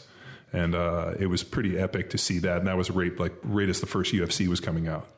And 0.54 0.74
uh, 0.74 1.14
it 1.18 1.26
was 1.26 1.42
pretty 1.42 1.78
epic 1.78 2.10
to 2.10 2.18
see 2.18 2.38
that. 2.38 2.58
And 2.58 2.66
that 2.66 2.76
was 2.76 2.90
right 2.90 3.18
like 3.18 3.34
right 3.42 3.68
as 3.68 3.80
the 3.80 3.86
first 3.86 4.14
UFC 4.14 4.48
was 4.48 4.60
coming 4.60 4.88
out. 4.88 5.08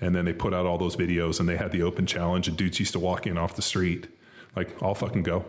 And 0.00 0.14
then 0.14 0.24
they 0.24 0.32
put 0.32 0.52
out 0.52 0.66
all 0.66 0.78
those 0.78 0.96
videos 0.96 1.38
and 1.38 1.48
they 1.48 1.56
had 1.56 1.70
the 1.70 1.82
open 1.82 2.06
challenge 2.06 2.48
and 2.48 2.56
dudes 2.56 2.80
used 2.80 2.92
to 2.92 2.98
walk 2.98 3.26
in 3.26 3.38
off 3.38 3.56
the 3.56 3.62
street 3.62 4.08
like 4.54 4.82
I'll 4.82 4.94
fucking 4.94 5.22
go 5.22 5.44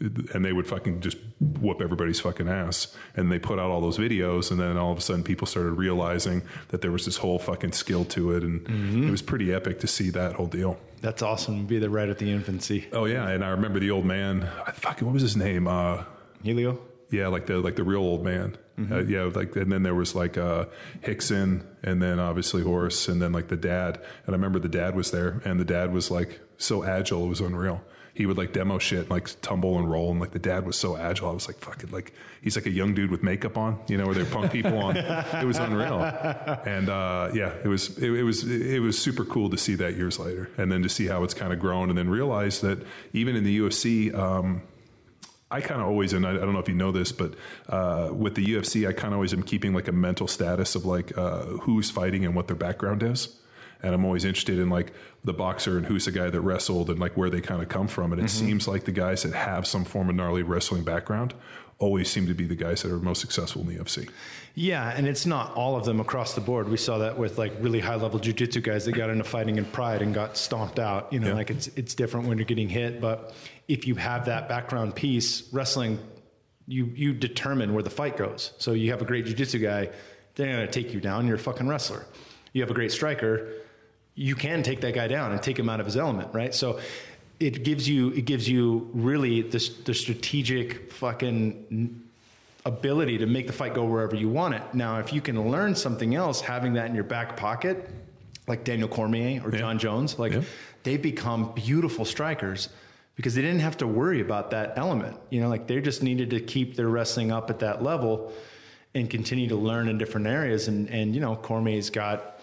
and 0.00 0.44
they 0.44 0.52
would 0.52 0.66
fucking 0.66 1.00
just 1.00 1.18
whoop 1.40 1.80
everybody's 1.82 2.20
fucking 2.20 2.48
ass. 2.48 2.96
And 3.16 3.30
they 3.30 3.38
put 3.38 3.58
out 3.58 3.70
all 3.70 3.80
those 3.80 3.98
videos, 3.98 4.50
and 4.50 4.58
then 4.58 4.76
all 4.76 4.92
of 4.92 4.98
a 4.98 5.00
sudden 5.00 5.22
people 5.22 5.46
started 5.46 5.72
realizing 5.72 6.42
that 6.68 6.80
there 6.80 6.90
was 6.90 7.04
this 7.04 7.18
whole 7.18 7.38
fucking 7.38 7.72
skill 7.72 8.04
to 8.06 8.32
it, 8.32 8.42
and 8.42 9.06
it 9.06 9.10
was 9.10 9.22
pretty 9.22 9.52
epic 9.52 9.80
to 9.80 9.86
see 9.86 10.10
that 10.10 10.34
whole 10.34 10.46
deal. 10.46 10.78
That's 11.02 11.22
awesome 11.22 11.60
to 11.60 11.66
be 11.66 11.78
there 11.78 11.90
right 11.90 12.08
at 12.08 12.18
the 12.18 12.30
infancy. 12.30 12.86
Oh 12.92 13.04
yeah, 13.04 13.28
and 13.28 13.44
I 13.44 13.50
remember 13.50 13.78
the 13.78 13.90
old 13.90 14.06
man. 14.06 14.48
I 14.66 14.72
fucking 14.72 15.06
what 15.06 15.12
was 15.12 15.22
his 15.22 15.36
name? 15.36 15.66
Uh, 15.66 16.04
Helio? 16.42 16.80
yeah, 17.10 17.28
like 17.28 17.46
the 17.46 17.58
like 17.58 17.76
the 17.76 17.84
real 17.84 18.00
old 18.00 18.24
man. 18.24 18.56
Uh, 18.90 19.04
yeah, 19.04 19.24
like 19.34 19.54
and 19.56 19.70
then 19.70 19.82
there 19.82 19.94
was 19.94 20.14
like 20.14 20.38
uh, 20.38 20.66
Hickson, 21.02 21.66
and 21.82 22.00
then 22.00 22.18
obviously 22.18 22.62
Horace, 22.62 23.08
and 23.08 23.20
then 23.20 23.32
like 23.32 23.48
the 23.48 23.56
dad. 23.56 23.96
And 24.26 24.28
I 24.28 24.32
remember 24.32 24.58
the 24.58 24.68
dad 24.68 24.94
was 24.94 25.10
there, 25.10 25.40
and 25.44 25.58
the 25.58 25.64
dad 25.64 25.92
was 25.92 26.10
like 26.10 26.40
so 26.56 26.84
agile, 26.84 27.24
it 27.24 27.28
was 27.28 27.40
unreal. 27.40 27.82
He 28.12 28.26
would 28.26 28.36
like 28.36 28.52
demo 28.52 28.78
shit, 28.78 29.00
and, 29.00 29.10
like 29.10 29.28
tumble 29.40 29.78
and 29.78 29.90
roll, 29.90 30.10
and 30.10 30.20
like 30.20 30.32
the 30.32 30.38
dad 30.38 30.66
was 30.66 30.76
so 30.76 30.96
agile. 30.96 31.30
I 31.30 31.32
was 31.32 31.46
like, 31.48 31.58
fucking 31.58 31.90
like 31.90 32.12
he's 32.42 32.56
like 32.56 32.66
a 32.66 32.70
young 32.70 32.94
dude 32.94 33.10
with 33.10 33.22
makeup 33.22 33.56
on, 33.56 33.78
you 33.88 33.96
know, 33.96 34.04
where 34.04 34.14
they're 34.14 34.24
punk 34.24 34.52
people 34.52 34.78
on. 34.78 34.96
It 34.96 35.46
was 35.46 35.58
unreal, 35.58 36.00
and 36.00 36.88
uh, 36.88 37.30
yeah, 37.32 37.52
it 37.64 37.68
was 37.68 37.96
it, 37.98 38.10
it 38.10 38.22
was 38.22 38.44
it 38.44 38.80
was 38.80 38.98
super 38.98 39.24
cool 39.24 39.48
to 39.50 39.56
see 39.56 39.74
that 39.76 39.96
years 39.96 40.18
later, 40.18 40.50
and 40.58 40.70
then 40.70 40.82
to 40.82 40.88
see 40.88 41.06
how 41.06 41.22
it's 41.24 41.34
kind 41.34 41.52
of 41.52 41.60
grown, 41.60 41.88
and 41.88 41.96
then 41.96 42.08
realize 42.10 42.60
that 42.60 42.78
even 43.12 43.36
in 43.36 43.44
the 43.44 43.58
UFC. 43.58 44.14
Um, 44.14 44.62
I 45.50 45.60
kind 45.60 45.80
of 45.80 45.88
always, 45.88 46.12
and 46.12 46.24
I, 46.26 46.30
I 46.30 46.34
don't 46.38 46.52
know 46.52 46.60
if 46.60 46.68
you 46.68 46.74
know 46.74 46.92
this, 46.92 47.10
but 47.12 47.34
uh, 47.68 48.10
with 48.12 48.34
the 48.36 48.44
UFC, 48.44 48.86
I 48.88 48.92
kind 48.92 49.08
of 49.12 49.14
always 49.14 49.32
am 49.32 49.42
keeping 49.42 49.74
like 49.74 49.88
a 49.88 49.92
mental 49.92 50.28
status 50.28 50.74
of 50.76 50.84
like 50.84 51.16
uh, 51.18 51.44
who's 51.62 51.90
fighting 51.90 52.24
and 52.24 52.34
what 52.34 52.46
their 52.46 52.56
background 52.56 53.02
is. 53.02 53.36
And 53.82 53.94
I'm 53.94 54.04
always 54.04 54.24
interested 54.26 54.58
in 54.58 54.68
like 54.68 54.92
the 55.24 55.32
boxer 55.32 55.78
and 55.78 55.86
who's 55.86 56.04
the 56.04 56.12
guy 56.12 56.28
that 56.28 56.40
wrestled 56.42 56.90
and 56.90 56.98
like 57.00 57.16
where 57.16 57.30
they 57.30 57.40
kind 57.40 57.62
of 57.62 57.68
come 57.70 57.88
from. 57.88 58.12
And 58.12 58.22
it 58.22 58.28
seems 58.28 58.68
like 58.68 58.84
the 58.84 58.92
guys 58.92 59.22
that 59.22 59.32
have 59.32 59.66
some 59.66 59.84
form 59.86 60.10
of 60.10 60.16
gnarly 60.16 60.42
wrestling 60.42 60.84
background 60.84 61.32
always 61.78 62.10
seem 62.10 62.26
to 62.26 62.34
be 62.34 62.44
the 62.44 62.54
guys 62.54 62.82
that 62.82 62.92
are 62.92 62.98
most 62.98 63.22
successful 63.22 63.62
in 63.62 63.68
the 63.68 63.82
UFC. 63.82 64.06
Yeah, 64.54 64.92
and 64.94 65.08
it's 65.08 65.24
not 65.24 65.54
all 65.54 65.76
of 65.76 65.86
them 65.86 65.98
across 65.98 66.34
the 66.34 66.42
board. 66.42 66.68
We 66.68 66.76
saw 66.76 66.98
that 66.98 67.16
with 67.18 67.38
like 67.38 67.54
really 67.60 67.80
high 67.80 67.94
level 67.94 68.20
jujitsu 68.20 68.62
guys 68.62 68.84
that 68.84 68.92
got 68.92 69.08
into 69.08 69.24
fighting 69.24 69.56
in 69.56 69.64
pride 69.64 70.02
and 70.02 70.12
got 70.14 70.36
stomped 70.36 70.78
out. 70.78 71.10
You 71.10 71.20
know, 71.20 71.28
Yeah. 71.28 71.34
like 71.34 71.48
it's 71.50 71.68
it's 71.68 71.94
different 71.94 72.28
when 72.28 72.36
you're 72.36 72.44
getting 72.44 72.68
hit, 72.68 73.00
but 73.00 73.32
if 73.70 73.86
you 73.86 73.94
have 73.94 74.24
that 74.26 74.48
background 74.48 74.94
piece, 74.94 75.52
wrestling, 75.52 75.98
you 76.66 76.86
you 76.94 77.12
determine 77.12 77.72
where 77.72 77.82
the 77.82 77.90
fight 77.90 78.16
goes. 78.16 78.52
So 78.58 78.72
you 78.72 78.90
have 78.90 79.00
a 79.02 79.04
great 79.04 79.26
jujitsu 79.26 79.62
guy, 79.62 79.90
they're 80.34 80.50
gonna 80.52 80.66
take 80.66 80.92
you 80.92 81.00
down. 81.00 81.26
You're 81.26 81.36
a 81.36 81.38
fucking 81.38 81.68
wrestler. 81.68 82.04
You 82.52 82.62
have 82.62 82.70
a 82.70 82.74
great 82.74 82.90
striker, 82.92 83.48
you 84.16 84.34
can 84.34 84.62
take 84.62 84.80
that 84.80 84.94
guy 84.94 85.06
down 85.08 85.32
and 85.32 85.40
take 85.42 85.58
him 85.58 85.68
out 85.68 85.78
of 85.80 85.86
his 85.86 85.96
element, 85.96 86.34
right? 86.34 86.52
So 86.54 86.80
it 87.38 87.62
gives 87.64 87.88
you 87.88 88.10
it 88.10 88.24
gives 88.24 88.48
you 88.48 88.90
really 88.92 89.42
the 89.42 89.60
the 89.84 89.94
strategic 89.94 90.92
fucking 90.92 92.02
ability 92.66 93.18
to 93.18 93.26
make 93.26 93.46
the 93.46 93.52
fight 93.52 93.72
go 93.74 93.84
wherever 93.84 94.14
you 94.16 94.28
want 94.28 94.54
it. 94.54 94.62
Now, 94.74 94.98
if 94.98 95.12
you 95.12 95.20
can 95.20 95.50
learn 95.50 95.74
something 95.74 96.14
else, 96.14 96.40
having 96.40 96.74
that 96.74 96.86
in 96.86 96.94
your 96.94 97.04
back 97.04 97.36
pocket, 97.36 97.88
like 98.46 98.64
Daniel 98.64 98.88
Cormier 98.88 99.40
or 99.44 99.50
Jon 99.50 99.78
Jones, 99.78 100.18
like 100.18 100.32
Yeah. 100.32 100.42
they 100.82 100.96
become 100.98 101.52
beautiful 101.54 102.04
strikers 102.04 102.68
because 103.16 103.34
they 103.34 103.42
didn't 103.42 103.60
have 103.60 103.76
to 103.78 103.86
worry 103.86 104.20
about 104.20 104.50
that 104.50 104.74
element. 104.76 105.16
You 105.30 105.40
know, 105.40 105.48
like 105.48 105.66
they 105.66 105.80
just 105.80 106.02
needed 106.02 106.30
to 106.30 106.40
keep 106.40 106.76
their 106.76 106.88
wrestling 106.88 107.30
up 107.30 107.50
at 107.50 107.60
that 107.60 107.82
level 107.82 108.32
and 108.94 109.08
continue 109.08 109.48
to 109.48 109.56
learn 109.56 109.88
in 109.88 109.98
different 109.98 110.26
areas. 110.26 110.68
And 110.68 110.88
and 110.90 111.14
you 111.14 111.20
know, 111.20 111.36
Cormier's 111.36 111.90
got 111.90 112.40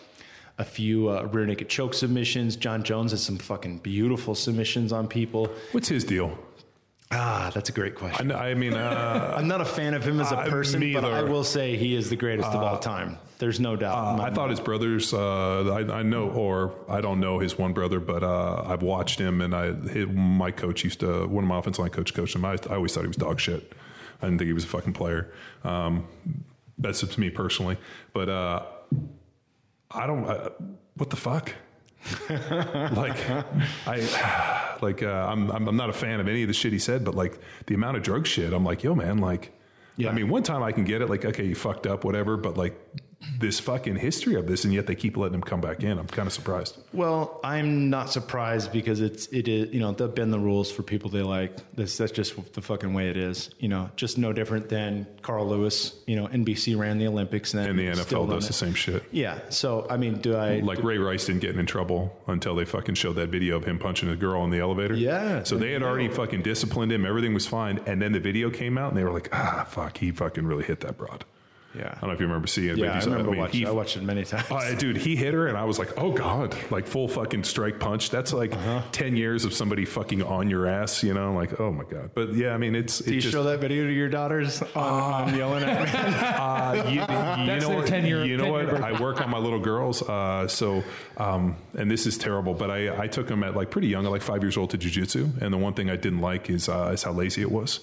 a 0.57 0.65
few 0.65 1.09
uh, 1.09 1.23
rear 1.23 1.45
naked 1.45 1.69
choke 1.69 1.93
submissions. 1.93 2.55
Jon 2.55 2.83
Jones 2.83 3.11
has 3.11 3.23
some 3.23 3.37
fucking 3.37 3.79
beautiful 3.79 4.35
submissions 4.35 4.91
on 4.91 5.07
people. 5.07 5.49
What's 5.71 5.87
his 5.87 6.03
deal? 6.03 6.37
Ah, 7.09 7.51
that's 7.53 7.69
a 7.69 7.71
great 7.71 7.95
question. 7.95 8.29
kn- 8.29 8.39
I 8.39 8.53
mean, 8.53 8.73
uh, 8.73 9.33
I'm 9.37 9.47
not 9.47 9.61
a 9.61 9.65
fan 9.65 9.93
of 9.93 10.05
him 10.05 10.19
as 10.19 10.31
a 10.33 10.37
Uh, 10.39 10.49
person, 10.49 10.91
but 10.93 11.05
I 11.05 11.23
will 11.23 11.45
say 11.45 11.77
he 11.77 11.95
is 11.95 12.09
the 12.09 12.17
greatest 12.17 12.49
of 12.49 12.61
all 12.61 12.77
time. 12.79 13.17
There's 13.39 13.59
no 13.59 13.75
doubt. 13.77 14.11
in 14.13 14.17
my 14.17 14.27
I 14.27 14.33
thought 14.33 14.49
his 14.49 14.59
brothers. 14.59 15.13
Uh, 15.13 15.71
I, 15.73 15.99
I 15.99 16.03
know, 16.03 16.29
or 16.29 16.73
I 16.89 16.99
don't 17.01 17.19
know 17.19 17.39
his 17.39 17.57
one 17.57 17.71
brother, 17.71 17.99
but 18.01 18.23
uh, 18.23 18.63
I've 18.65 18.81
watched 18.81 19.19
him, 19.19 19.41
and 19.41 19.55
I 19.55 19.73
his, 19.73 20.07
my 20.07 20.51
coach 20.51 20.83
used 20.83 20.99
to 21.01 21.27
one 21.27 21.43
of 21.43 21.47
my 21.47 21.59
offensive 21.59 21.79
line 21.79 21.91
coach 21.91 22.13
coached 22.13 22.35
him. 22.35 22.43
I, 22.43 22.57
I 22.69 22.75
always 22.75 22.93
thought 22.93 23.01
he 23.01 23.07
was 23.07 23.15
dog 23.17 23.39
shit. 23.39 23.71
I 24.21 24.25
didn't 24.25 24.39
think 24.39 24.47
he 24.47 24.53
was 24.53 24.63
a 24.65 24.67
fucking 24.67 24.93
player. 24.93 25.31
Um, 25.63 26.07
that's 26.79 26.99
to 27.01 27.19
me 27.19 27.29
personally, 27.29 27.77
but 28.11 28.27
uh, 28.27 28.63
I 29.91 30.07
don't. 30.07 30.25
Uh, 30.25 30.49
what 30.95 31.09
the 31.11 31.15
fuck? 31.15 31.53
Like 32.29 33.17
I 33.85 34.77
like 34.81 35.03
uh, 35.03 35.27
I'm, 35.29 35.51
I'm 35.51 35.67
I'm 35.67 35.77
not 35.77 35.89
a 35.89 35.93
fan 35.93 36.19
of 36.19 36.27
any 36.27 36.43
of 36.43 36.47
the 36.47 36.53
shit 36.53 36.73
he 36.73 36.79
said, 36.79 37.03
but 37.03 37.15
like 37.15 37.39
the 37.65 37.75
amount 37.75 37.97
of 37.97 38.03
drug 38.03 38.25
shit, 38.27 38.53
I'm 38.53 38.63
like, 38.63 38.83
yo, 38.83 38.95
man, 38.95 39.17
like. 39.17 39.53
Yeah. 39.99 40.09
I 40.09 40.11
mean, 40.11 40.29
one 40.29 40.43
time 40.43 40.61
I 40.61 40.71
can 40.71 40.83
get 40.83 41.01
it, 41.01 41.09
like, 41.09 41.25
okay, 41.25 41.43
you 41.43 41.55
fucked 41.55 41.87
up, 41.87 42.03
whatever, 42.03 42.37
but 42.37 42.55
like 42.55 42.79
this 43.39 43.59
fucking 43.59 43.95
history 43.97 44.35
of 44.35 44.47
this, 44.47 44.63
and 44.63 44.73
yet 44.73 44.87
they 44.87 44.95
keep 44.95 45.17
letting 45.17 45.35
him 45.35 45.41
come 45.41 45.61
back 45.61 45.83
in. 45.83 45.97
I'm 45.97 46.07
kind 46.07 46.27
of 46.27 46.33
surprised. 46.33 46.77
Well, 46.93 47.39
I'm 47.43 47.89
not 47.89 48.11
surprised 48.11 48.71
because 48.71 49.01
it's 49.01 49.27
it 49.27 49.47
is 49.47 49.73
you 49.73 49.79
know 49.79 49.91
they'll 49.91 50.07
bend 50.07 50.31
the 50.31 50.39
rules 50.39 50.71
for 50.71 50.83
people 50.83 51.09
they 51.09 51.21
like. 51.21 51.55
This 51.75 51.97
that's 51.97 52.11
just 52.11 52.53
the 52.53 52.61
fucking 52.61 52.93
way 52.93 53.09
it 53.09 53.17
is. 53.17 53.49
You 53.59 53.69
know, 53.69 53.89
just 53.95 54.17
no 54.17 54.33
different 54.33 54.69
than 54.69 55.07
Carl 55.21 55.47
Lewis. 55.47 55.95
You 56.05 56.15
know, 56.15 56.27
NBC 56.27 56.77
ran 56.77 56.97
the 56.97 57.07
Olympics 57.07 57.53
and, 57.53 57.67
And 57.67 57.79
the 57.79 57.87
NFL 57.87 58.29
does 58.29 58.45
it. 58.45 58.47
the 58.47 58.53
same 58.53 58.73
shit. 58.73 59.03
Yeah. 59.11 59.39
So 59.49 59.87
I 59.89 59.97
mean, 59.97 60.19
do 60.19 60.35
I 60.35 60.59
Like 60.59 60.83
Ray 60.83 60.97
Rice 60.97 61.25
didn't 61.25 61.41
get 61.41 61.57
in 61.57 61.65
trouble 61.65 62.15
until 62.27 62.55
they 62.55 62.65
fucking 62.65 62.95
showed 62.95 63.13
that 63.13 63.29
video 63.29 63.57
of 63.57 63.65
him 63.65 63.79
punching 63.79 64.09
a 64.09 64.15
girl 64.15 64.43
in 64.43 64.49
the 64.51 64.59
elevator. 64.59 64.93
Yeah. 64.93 65.43
So 65.43 65.57
they 65.57 65.71
had 65.73 65.83
already 65.83 66.07
fucking 66.07 66.43
disciplined 66.43 66.91
him. 66.91 67.05
Everything 67.05 67.33
was 67.33 67.45
fine. 67.45 67.79
And 67.85 68.01
then 68.01 68.11
the 68.11 68.19
video 68.19 68.49
came 68.49 68.77
out 68.77 68.89
and 68.89 68.97
they 68.97 69.03
were 69.03 69.11
like, 69.11 69.29
ah, 69.33 69.65
fuck, 69.69 69.97
he 69.97 70.11
fucking 70.11 70.45
really 70.45 70.63
hit 70.63 70.81
that 70.81 70.97
broad. 70.97 71.25
Yeah. 71.77 71.93
I 71.95 71.99
don't 71.99 72.09
know 72.09 72.13
if 72.13 72.19
you 72.19 72.25
remember 72.25 72.47
seeing 72.47 72.69
it. 72.69 72.77
Yeah, 72.77 72.93
but 72.99 73.01
I 73.03 73.05
remember 73.11 73.31
mean, 73.31 73.39
watching. 73.41 73.59
he- 73.59 73.65
I 73.67 73.71
watched 73.71 73.97
it 73.97 74.03
many 74.03 74.23
times. 74.23 74.49
Uh, 74.49 74.75
dude, 74.77 74.97
he 74.97 75.15
hit 75.15 75.33
her, 75.33 75.47
and 75.47 75.57
I 75.57 75.63
was 75.65 75.77
like, 75.77 75.97
"Oh 75.97 76.11
God!" 76.11 76.55
Like 76.71 76.87
full 76.87 77.07
fucking 77.07 77.43
strike 77.43 77.79
punch. 77.79 78.09
That's 78.09 78.33
like 78.33 78.53
Uh-huh. 78.53 78.81
ten 78.91 79.15
years 79.15 79.45
of 79.45 79.53
somebody 79.53 79.85
fucking 79.85 80.23
on 80.23 80.49
your 80.49 80.65
ass, 80.67 81.03
you 81.03 81.13
know? 81.13 81.33
Like, 81.33 81.59
oh 81.59 81.71
my 81.71 81.83
God! 81.83 82.11
But 82.15 82.33
yeah, 82.33 82.53
I 82.53 82.57
mean, 82.57 82.73
it's 82.75 82.99
do 82.99 83.11
it 83.11 83.15
you 83.15 83.21
just, 83.21 83.33
show 83.33 83.43
that 83.43 83.59
video 83.59 83.83
to 83.85 83.91
your 83.93 84.09
daughters 84.09 84.61
on, 84.61 84.67
on 85.27 85.35
yelling 85.37 85.63
at 85.63 85.83
me? 85.83 85.91
Uh, 86.27 86.89
you, 86.89 86.99
you 87.01 87.05
That's 87.47 87.67
know 87.67 87.75
what? 87.75 87.85
10-year 87.85 88.25
you 88.25 88.37
know 88.37 88.45
10-year 88.53 88.71
what? 88.73 88.81
I 88.83 88.99
work 88.99 89.21
on 89.21 89.29
my 89.29 89.37
little 89.37 89.59
girls, 89.59 90.01
uh, 90.01 90.47
so 90.47 90.83
um, 91.17 91.55
and 91.77 91.89
this 91.91 92.05
is 92.07 92.17
terrible, 92.17 92.53
but 92.53 92.71
I, 92.71 93.03
I 93.03 93.07
took 93.07 93.27
them 93.27 93.43
at 93.43 93.55
like 93.55 93.69
pretty 93.71 93.87
young, 93.87 94.05
at 94.05 94.11
like 94.11 94.21
five 94.21 94.41
years 94.43 94.57
old, 94.57 94.71
to 94.71 94.77
jujitsu, 94.77 95.41
and 95.41 95.53
the 95.53 95.57
one 95.57 95.73
thing 95.73 95.89
I 95.89 95.95
didn't 95.95 96.21
like 96.21 96.49
is 96.49 96.69
uh, 96.69 96.91
is 96.93 97.03
how 97.03 97.11
lazy 97.11 97.41
it 97.41 97.51
was. 97.51 97.79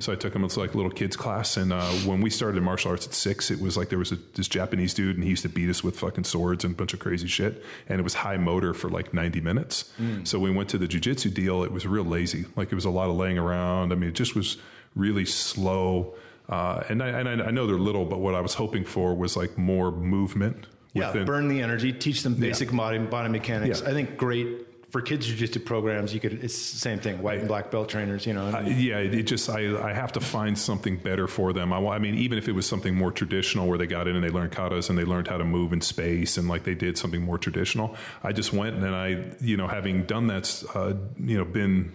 So 0.00 0.12
I 0.12 0.16
took 0.16 0.32
them 0.32 0.48
to 0.48 0.60
like 0.60 0.74
little 0.74 0.90
kids 0.90 1.14
class, 1.16 1.56
and 1.58 1.72
uh, 1.72 1.84
when 2.06 2.20
we 2.22 2.30
started 2.30 2.62
martial 2.62 2.90
arts 2.90 3.06
at 3.06 3.12
six, 3.12 3.50
it 3.50 3.60
was 3.60 3.76
like 3.76 3.90
there 3.90 3.98
was 3.98 4.12
a, 4.12 4.16
this 4.34 4.48
Japanese 4.48 4.94
dude, 4.94 5.16
and 5.16 5.24
he 5.24 5.30
used 5.30 5.42
to 5.42 5.48
beat 5.50 5.68
us 5.68 5.84
with 5.84 5.98
fucking 5.98 6.24
swords 6.24 6.64
and 6.64 6.74
a 6.74 6.76
bunch 6.76 6.94
of 6.94 7.00
crazy 7.00 7.28
shit, 7.28 7.62
and 7.88 8.00
it 8.00 8.02
was 8.02 8.14
high 8.14 8.38
motor 8.38 8.72
for 8.72 8.88
like 8.88 9.12
ninety 9.12 9.40
minutes. 9.40 9.92
So 10.24 10.38
we 10.38 10.50
went 10.50 10.68
to 10.70 10.78
the 10.78 10.88
jujitsu 10.88 11.32
deal. 11.34 11.64
It 11.64 11.72
was 11.72 11.86
real 11.86 12.04
lazy, 12.04 12.46
like 12.56 12.72
it 12.72 12.74
was 12.74 12.86
a 12.86 12.90
lot 12.90 13.10
of 13.10 13.16
laying 13.16 13.36
around. 13.38 13.92
I 13.92 13.96
mean, 13.96 14.08
it 14.08 14.14
just 14.14 14.34
was 14.34 14.56
really 14.94 15.24
slow. 15.26 16.14
Uh, 16.48 16.82
and 16.88 17.02
I, 17.02 17.08
and 17.08 17.28
I 17.42 17.46
I 17.46 17.50
know 17.50 17.66
they're 17.66 17.76
little, 17.76 18.06
but 18.06 18.20
what 18.20 18.34
I 18.34 18.40
was 18.40 18.54
hoping 18.54 18.84
for 18.86 19.14
was 19.14 19.36
like 19.36 19.58
more 19.58 19.90
movement. 19.92 20.66
yeah, 20.94 21.08
within- 21.08 21.26
burn 21.26 21.48
the 21.48 21.60
energy, 21.60 21.92
teach 21.92 22.22
them 22.22 22.34
basic 22.36 22.72
body, 22.74 22.98
body 22.98 23.28
mechanics. 23.28 23.82
Yeah. 23.82 23.90
I 23.90 23.92
think 23.92 24.16
great 24.16 24.66
for 24.90 25.02
kids 25.02 25.26
jiu-jitsu 25.26 25.60
programs. 25.60 26.14
You 26.14 26.20
could 26.20 26.44
it's 26.44 26.72
the 26.72 26.78
same 26.78 26.98
thing. 26.98 27.20
White 27.22 27.40
and 27.40 27.48
black 27.48 27.70
belt 27.70 27.88
trainers. 27.88 28.26
You 28.26 28.34
know. 28.34 28.46
Uh, 28.46 28.62
yeah, 28.62 28.98
it, 28.98 29.14
it 29.14 29.22
just 29.24 29.50
I, 29.50 29.88
I 29.88 29.92
have 29.92 30.12
to 30.12 30.20
find 30.20 30.58
something 30.58 30.96
better 30.96 31.26
for 31.26 31.52
them. 31.52 31.72
I, 31.72 31.78
I 31.78 31.98
mean, 31.98 32.14
even 32.14 32.38
if 32.38 32.48
it 32.48 32.52
was 32.52 32.66
something 32.66 32.94
more 32.94 33.12
traditional 33.12 33.68
where 33.68 33.78
they 33.78 33.86
got 33.86 34.08
in 34.08 34.16
and 34.16 34.24
they 34.24 34.30
learned 34.30 34.52
katas 34.52 34.88
and 34.88 34.98
they 34.98 35.04
learned 35.04 35.28
how 35.28 35.38
to 35.38 35.44
move 35.44 35.72
in 35.72 35.80
space 35.80 36.36
and 36.38 36.48
like 36.48 36.64
they 36.64 36.74
did 36.74 36.96
something 36.96 37.22
more 37.22 37.38
traditional, 37.38 37.96
I 38.22 38.32
just 38.32 38.52
went 38.52 38.76
and 38.76 38.94
I, 38.94 39.24
you 39.40 39.56
know, 39.56 39.68
having 39.68 40.04
done 40.04 40.28
that, 40.28 40.62
uh, 40.74 40.94
you 41.18 41.36
know, 41.36 41.44
been 41.44 41.92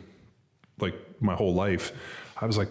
like 0.79 0.95
my 1.19 1.35
whole 1.35 1.53
life, 1.53 1.91
I 2.39 2.45
was 2.45 2.57
like, 2.57 2.69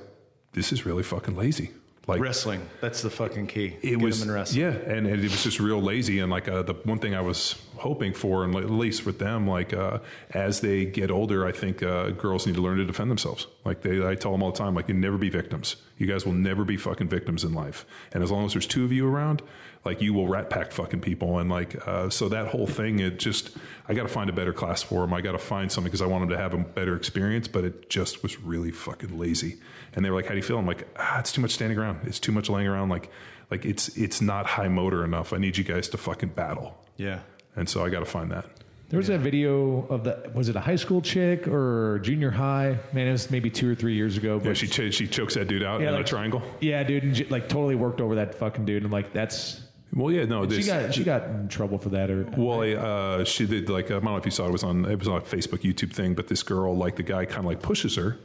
this 0.52 0.72
is 0.72 0.84
really 0.84 1.02
fucking 1.02 1.36
lazy. 1.36 1.70
Like 2.08 2.20
Wrestling. 2.20 2.68
That's 2.80 3.00
the 3.00 3.10
fucking 3.10 3.46
key. 3.46 3.76
it 3.80 3.90
Get 3.90 4.00
was 4.00 4.18
them 4.18 4.28
in 4.30 4.34
wrestling. 4.34 4.60
yeah 4.62 4.70
and, 4.70 5.06
and 5.06 5.20
it 5.20 5.30
was 5.30 5.44
just 5.44 5.60
real 5.60 5.80
lazy 5.80 6.18
and 6.18 6.32
like 6.32 6.48
uh, 6.48 6.62
the 6.62 6.74
one 6.84 6.98
thing 6.98 7.14
i 7.14 7.20
was 7.20 7.54
hoping 7.76 8.12
for 8.12 8.42
and 8.44 8.54
at 8.56 8.68
least 8.70 9.06
with 9.06 9.20
them 9.20 9.46
like 9.46 9.72
uh, 9.72 9.98
as 10.30 10.60
they 10.60 10.84
get 10.84 11.12
older 11.12 11.46
i 11.46 11.52
think 11.52 11.80
uh, 11.80 12.10
girls 12.10 12.44
need 12.44 12.56
to 12.56 12.60
learn 12.60 12.76
to 12.78 12.84
defend 12.84 13.08
themselves 13.08 13.46
like 13.64 13.82
they 13.82 14.04
i 14.04 14.16
tell 14.16 14.32
them 14.32 14.42
all 14.42 14.50
the 14.50 14.58
time 14.58 14.74
like 14.74 14.88
you 14.88 14.94
never 14.94 15.16
be 15.16 15.28
victims 15.30 15.76
you 15.96 16.06
guys 16.08 16.26
will 16.26 16.32
never 16.32 16.64
be 16.64 16.76
fucking 16.76 17.08
victims 17.08 17.44
in 17.44 17.54
life 17.54 17.86
and 18.12 18.24
as 18.24 18.32
long 18.32 18.44
as 18.46 18.52
there's 18.52 18.66
two 18.66 18.84
of 18.84 18.90
you 18.92 19.06
around 19.06 19.40
like 19.84 20.00
you 20.02 20.12
will 20.12 20.26
rat 20.26 20.50
pack 20.50 20.72
fucking 20.72 21.00
people 21.00 21.38
and 21.38 21.48
like 21.50 21.76
uh, 21.86 22.10
so 22.10 22.28
that 22.28 22.48
whole 22.48 22.66
thing 22.66 22.98
it 22.98 23.16
just 23.20 23.56
i 23.88 23.94
got 23.94 24.02
to 24.02 24.08
find 24.08 24.28
a 24.28 24.32
better 24.32 24.52
class 24.52 24.82
for 24.82 25.02
them 25.02 25.14
i 25.14 25.20
got 25.20 25.32
to 25.32 25.38
find 25.38 25.70
something 25.70 25.88
because 25.88 26.02
i 26.02 26.06
want 26.06 26.22
them 26.22 26.30
to 26.30 26.36
have 26.38 26.52
a 26.52 26.58
better 26.58 26.96
experience 26.96 27.46
but 27.46 27.62
it 27.64 27.88
just 27.88 28.24
was 28.24 28.40
really 28.40 28.72
fucking 28.72 29.16
lazy 29.18 29.56
and 29.94 30.04
they 30.04 30.10
were 30.10 30.16
like 30.16 30.24
how 30.26 30.30
do 30.32 30.36
you 30.36 30.42
feel 30.42 30.58
i'm 30.58 30.66
like 30.66 30.86
ah 30.96 31.18
it's 31.20 31.32
too 31.32 31.40
much 31.40 31.50
standing 31.52 31.78
around 31.78 31.98
it's 32.04 32.18
too 32.20 32.32
much 32.32 32.48
laying 32.50 32.66
around 32.66 32.88
like 32.88 33.10
like 33.50 33.64
it's 33.64 33.88
it's 33.96 34.20
not 34.20 34.46
high 34.46 34.68
motor 34.68 35.04
enough 35.04 35.32
i 35.32 35.38
need 35.38 35.56
you 35.56 35.64
guys 35.64 35.88
to 35.88 35.96
fucking 35.98 36.30
battle 36.30 36.76
Yeah. 36.96 37.20
and 37.56 37.68
so 37.68 37.84
i 37.84 37.88
got 37.90 38.00
to 38.00 38.06
find 38.06 38.30
that 38.30 38.46
There 38.88 38.98
was 38.98 39.06
that 39.08 39.20
video 39.20 39.86
of 39.88 40.04
the 40.04 40.30
was 40.34 40.48
it 40.50 40.56
a 40.56 40.60
high 40.60 40.76
school 40.76 41.00
chick 41.00 41.48
or 41.48 41.98
junior 42.02 42.30
high? 42.30 42.76
Man, 42.92 43.06
it 43.08 43.12
was 43.12 43.30
maybe 43.30 43.48
two 43.50 43.68
or 43.72 43.74
three 43.74 43.94
years 43.94 44.18
ago. 44.18 44.36
yeah 44.36 44.48
But 44.48 44.56
she 44.58 44.66
ch- 44.68 44.92
she 44.94 45.06
chokes 45.08 45.34
that 45.34 45.48
dude 45.48 45.62
out 45.62 45.80
Yeah, 45.80 45.88
in 45.88 45.94
like- 45.94 46.04
a 46.04 46.08
triangle 46.08 46.42
yeah, 46.60 46.82
dude, 46.84 47.02
and 47.04 47.14
j- 47.14 47.24
like 47.30 47.48
totally 47.48 47.74
worked 47.74 48.00
over 48.02 48.14
that 48.16 48.34
fucking 48.34 48.66
dude. 48.66 48.82
And 48.82 48.92
like 48.92 49.08
that's 49.14 49.62
well 49.94 50.10
yeah 50.12 50.24
no 50.26 50.48
she 50.48 50.62
got 50.64 50.92
she 50.94 51.04
got 51.04 51.22
in 51.24 51.48
trouble 51.48 51.78
for 51.78 51.88
that. 51.96 52.10
Or 52.10 52.24
Well, 52.36 52.60
uh, 52.64 53.24
she 53.24 53.46
did 53.46 53.68
like 53.70 53.86
I 53.86 53.94
don't 53.94 54.04
know 54.04 54.16
if 54.16 54.26
you 54.26 54.30
saw 54.38 54.44
it 54.46 54.52
was 54.52 54.62
on 54.64 54.84
it 54.84 54.98
was 54.98 55.08
on 55.08 55.16
a 55.16 55.26
Facebook 55.34 55.62
YouTube 55.68 55.92
thing, 55.92 56.14
but 56.14 56.26
this 56.28 56.42
girl 56.42 56.76
like 56.84 56.96
the 56.96 57.02
guy 57.14 57.24
kind 57.24 57.40
of 57.40 57.46
like 57.52 57.60
pushes 57.62 57.96
her. 57.96 58.18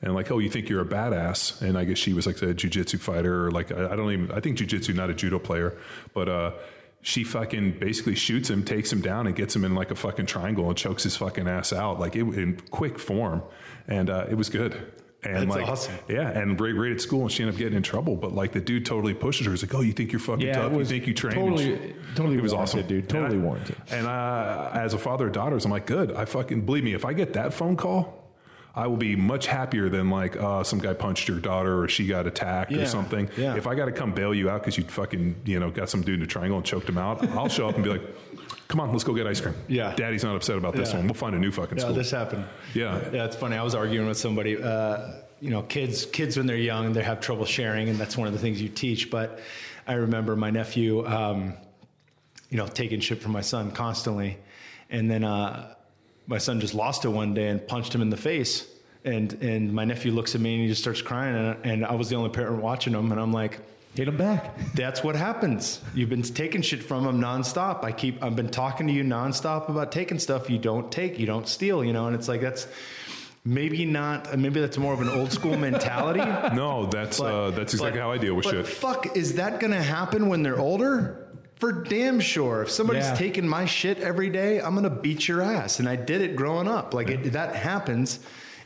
And 0.00 0.14
like, 0.14 0.30
oh, 0.30 0.38
you 0.38 0.48
think 0.48 0.68
you're 0.68 0.80
a 0.80 0.86
badass? 0.86 1.60
And 1.60 1.76
I 1.76 1.84
guess 1.84 1.98
she 1.98 2.12
was 2.12 2.26
like 2.26 2.40
a 2.42 2.54
jujitsu 2.54 3.00
fighter, 3.00 3.46
or 3.46 3.50
like 3.50 3.72
I, 3.72 3.92
I 3.92 3.96
don't 3.96 4.12
even. 4.12 4.30
I 4.32 4.40
think 4.40 4.58
jujitsu, 4.58 4.94
not 4.94 5.10
a 5.10 5.14
judo 5.14 5.38
player, 5.40 5.76
but 6.14 6.28
uh, 6.28 6.52
she 7.02 7.24
fucking 7.24 7.78
basically 7.80 8.14
shoots 8.14 8.48
him, 8.48 8.64
takes 8.64 8.92
him 8.92 9.00
down, 9.00 9.26
and 9.26 9.34
gets 9.34 9.56
him 9.56 9.64
in 9.64 9.74
like 9.74 9.90
a 9.90 9.96
fucking 9.96 10.26
triangle 10.26 10.68
and 10.68 10.76
chokes 10.78 11.02
his 11.02 11.16
fucking 11.16 11.48
ass 11.48 11.72
out, 11.72 11.98
like 11.98 12.14
it, 12.14 12.20
in 12.20 12.60
quick 12.70 12.98
form, 12.98 13.42
and 13.88 14.08
uh, 14.08 14.26
it 14.30 14.34
was 14.36 14.48
good. 14.50 14.92
And 15.24 15.50
That's 15.50 15.56
like, 15.56 15.68
awesome. 15.68 15.96
yeah, 16.08 16.28
and 16.30 16.56
great, 16.56 16.76
great 16.76 16.92
at 16.92 17.00
school, 17.00 17.22
and 17.22 17.32
she 17.32 17.42
ended 17.42 17.56
up 17.56 17.58
getting 17.58 17.76
in 17.76 17.82
trouble. 17.82 18.14
But 18.14 18.34
like, 18.36 18.52
the 18.52 18.60
dude 18.60 18.86
totally 18.86 19.14
pushes 19.14 19.46
her. 19.46 19.50
He's 19.52 19.64
like, 19.64 19.74
"Oh, 19.74 19.80
you 19.80 19.92
think 19.92 20.12
you're 20.12 20.20
fucking 20.20 20.46
Yeah, 20.46 20.52
tough? 20.60 20.70
was 20.70 20.92
you 20.92 20.98
think 20.98 21.08
you 21.08 21.14
train?" 21.14 21.34
totally- 21.34 21.94
totally 22.14 22.36
it 22.36 22.40
was 22.42 22.52
awesome, 22.52 22.86
dude. 22.86 23.08
Totally 23.08 23.34
And 23.34 23.42
I- 23.42 23.44
warranted. 23.44 23.76
and 23.90 24.06
uh, 24.06 24.70
as 24.74 24.94
a 24.94 24.98
father 24.98 25.26
of 25.26 25.32
daughters, 25.32 25.64
I'm 25.64 25.72
like, 25.72 25.86
good. 25.86 26.12
I 26.12 26.24
fucking 26.24 26.60
believe 26.60 26.84
me. 26.84 26.92
If 26.94 27.04
I 27.04 27.14
get 27.14 27.32
that 27.32 27.52
phone 27.52 27.74
call, 27.76 28.17
I 28.74 28.86
will 28.86 28.96
be 28.96 29.16
much 29.16 29.46
happier 29.46 29.88
than 29.88 30.08
like 30.10 30.36
uh, 30.36 30.62
some 30.62 30.78
guy 30.78 30.94
punched 30.94 31.26
your 31.28 31.40
daughter 31.40 31.82
or 31.82 31.88
she 31.88 32.06
got 32.06 32.26
attacked 32.26 32.70
Yeah, 32.70 32.82
or 32.82 32.86
something. 32.86 33.28
yeah. 33.36 33.56
If 33.56 33.66
I 33.66 33.74
got 33.74 33.86
to 33.86 33.92
come 33.92 34.12
bail 34.12 34.32
you 34.32 34.48
out 34.50 34.60
because 34.62 34.78
you 34.78 34.84
fucking 34.84 35.36
you 35.44 35.58
know 35.58 35.70
got 35.70 35.88
some 35.90 36.02
dude 36.02 36.20
in 36.20 36.22
a 36.22 36.26
triangle 36.26 36.58
and 36.58 36.64
choked 36.66 36.88
him 36.88 36.98
out, 36.98 37.26
I'll 37.30 37.48
show 37.48 37.68
up 37.68 37.74
and 37.74 37.82
be 37.82 37.90
like, 37.90 38.02
come 38.68 38.78
on, 38.80 38.92
let's 38.92 39.02
go 39.04 39.14
get 39.14 39.26
ice 39.26 39.40
cream. 39.40 39.54
Yeah. 39.66 39.94
Daddy's 39.96 40.22
not 40.22 40.36
upset 40.36 40.56
about 40.58 40.74
this 40.74 40.90
Yeah. 40.90 40.98
one. 40.98 41.06
We'll 41.08 41.14
find 41.14 41.34
a 41.34 41.38
new 41.38 41.50
fucking 41.50 41.78
Yeah, 41.78 41.84
school. 41.84 41.94
this 41.94 42.10
happened. 42.10 42.44
Yeah. 42.74 43.00
yeah. 43.12 43.24
It's 43.24 43.34
funny. 43.36 43.56
I 43.56 43.62
was 43.64 43.74
arguing 43.74 44.06
with 44.06 44.18
somebody. 44.18 44.62
Uh, 44.62 45.12
you 45.40 45.50
know, 45.50 45.62
kids, 45.62 46.04
kids 46.04 46.36
when 46.36 46.46
they're 46.46 46.56
young, 46.56 46.92
they 46.92 47.02
have 47.02 47.20
trouble 47.20 47.44
sharing, 47.46 47.88
and 47.88 47.96
that's 47.98 48.16
one 48.16 48.26
of 48.26 48.32
the 48.32 48.40
things 48.40 48.60
you 48.60 48.68
teach. 48.68 49.08
But 49.10 49.38
I 49.86 49.94
remember 49.94 50.34
my 50.36 50.50
nephew, 50.50 51.06
um, 51.06 51.54
you 52.50 52.56
know, 52.58 52.66
taking 52.66 52.98
shit 53.00 53.22
from 53.22 53.32
my 53.32 53.40
son 53.40 53.70
constantly, 53.70 54.38
and 54.90 55.08
then 55.10 55.22
uh, 55.24 55.74
my 56.28 56.38
son 56.38 56.60
just 56.60 56.74
lost 56.74 57.04
it 57.04 57.08
one 57.08 57.34
day 57.34 57.48
and 57.48 57.66
punched 57.66 57.92
him 57.92 58.02
in 58.02 58.10
the 58.10 58.16
face. 58.16 58.64
And 59.04 59.32
and 59.42 59.72
my 59.72 59.84
nephew 59.84 60.12
looks 60.12 60.34
at 60.36 60.40
me 60.40 60.54
and 60.54 60.62
he 60.62 60.68
just 60.68 60.82
starts 60.82 61.02
crying, 61.02 61.34
and, 61.34 61.56
and 61.64 61.86
I 61.86 61.94
was 61.94 62.08
the 62.10 62.16
only 62.16 62.30
parent 62.30 62.62
watching 62.62 62.92
him, 62.94 63.10
and 63.10 63.20
I'm 63.20 63.32
like. 63.32 63.58
hit 63.94 64.06
him 64.06 64.16
back. 64.16 64.56
That's 64.74 65.02
what 65.02 65.16
happens. 65.16 65.80
You've 65.94 66.10
been 66.10 66.22
taking 66.22 66.62
shit 66.62 66.82
from 66.84 67.04
him 67.06 67.20
nonstop. 67.20 67.82
I 67.82 67.90
keep, 67.90 68.22
I've 68.22 68.36
been 68.36 68.50
talking 68.50 68.86
to 68.86 68.92
you 68.92 69.02
nonstop 69.02 69.68
about 69.68 69.90
taking 69.90 70.18
stuff 70.20 70.48
you 70.50 70.58
don't 70.58 70.92
take, 70.92 71.18
you 71.18 71.26
don't 71.26 71.48
steal, 71.48 71.82
you 71.84 71.92
know, 71.92 72.06
and 72.06 72.14
it's 72.14 72.28
like, 72.28 72.40
that's 72.40 72.68
maybe 73.44 73.84
not, 73.86 74.38
maybe 74.38 74.60
that's 74.60 74.78
more 74.78 74.92
of 74.92 75.00
an 75.00 75.08
old 75.08 75.32
school 75.32 75.56
mentality. 75.56 76.20
no, 76.54 76.86
that's 76.86 77.18
uh, 77.20 77.50
that's 77.56 77.72
exactly 77.74 77.98
but- 77.98 78.04
how 78.04 78.12
I 78.12 78.18
deal 78.18 78.34
with 78.34 78.44
but 78.44 78.50
shit. 78.52 78.66
Fuck, 78.66 79.16
is 79.16 79.34
that 79.34 79.58
going 79.58 79.72
to 79.72 79.82
happen 79.82 80.28
when 80.28 80.42
they're 80.42 80.60
older? 80.60 81.27
For 81.58 81.72
damn 81.72 82.20
sure. 82.20 82.62
If 82.62 82.70
somebody's 82.70 83.04
Yeah. 83.06 83.14
taking 83.14 83.46
my 83.48 83.64
shit 83.64 83.98
every 83.98 84.30
day, 84.30 84.60
I'm 84.60 84.80
to 84.82 84.90
beat 84.90 85.26
your 85.26 85.42
ass. 85.42 85.80
And 85.80 85.88
I 85.88 85.96
did 85.96 86.20
it 86.20 86.36
growing 86.36 86.68
up. 86.68 86.94
Like 86.94 87.08
it, 87.10 87.32
that 87.32 87.56
happens. 87.56 88.20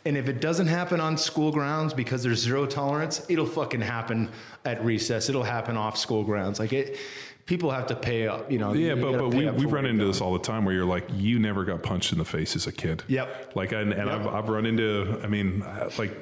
And 0.04 0.16
if 0.16 0.28
it 0.28 0.40
doesn't 0.40 0.66
happen 0.66 1.00
on 1.00 1.16
school 1.16 1.52
grounds 1.52 1.94
because 1.94 2.22
there's 2.22 2.40
zero 2.40 2.66
tolerance, 2.66 3.24
it'll 3.28 3.46
fucking 3.46 3.80
happen 3.80 4.28
at 4.64 4.84
recess. 4.84 5.28
It'll 5.28 5.44
happen 5.44 5.76
off 5.76 5.96
school 5.96 6.24
grounds. 6.24 6.58
Like 6.58 6.72
it, 6.72 6.98
people 7.46 7.70
have 7.70 7.86
to 7.86 7.94
pay 7.94 8.26
up, 8.26 8.50
you 8.50 8.58
know. 8.58 8.72
Yeah, 8.74 8.94
you 8.94 9.00
but 9.00 9.12
but 9.18 9.28
we, 9.32 9.48
we 9.50 9.64
run 9.64 9.86
into 9.86 10.04
this 10.04 10.20
all 10.20 10.32
the 10.32 10.38
time 10.40 10.64
where 10.64 10.74
you're 10.74 10.84
like, 10.84 11.04
you 11.14 11.38
never 11.38 11.64
got 11.64 11.82
punched 11.82 12.12
in 12.12 12.18
the 12.18 12.24
face 12.24 12.56
as 12.56 12.66
a 12.66 12.72
kid. 12.72 13.04
Yep. 13.08 13.52
Like, 13.54 13.72
and, 13.72 13.92
and 13.92 14.08
Yep. 14.10 14.20
I've, 14.20 14.26
I've 14.26 14.48
run 14.48 14.66
into, 14.66 15.18
I 15.22 15.28
mean, 15.28 15.62
uh, 15.62 15.88
like, 15.98 16.12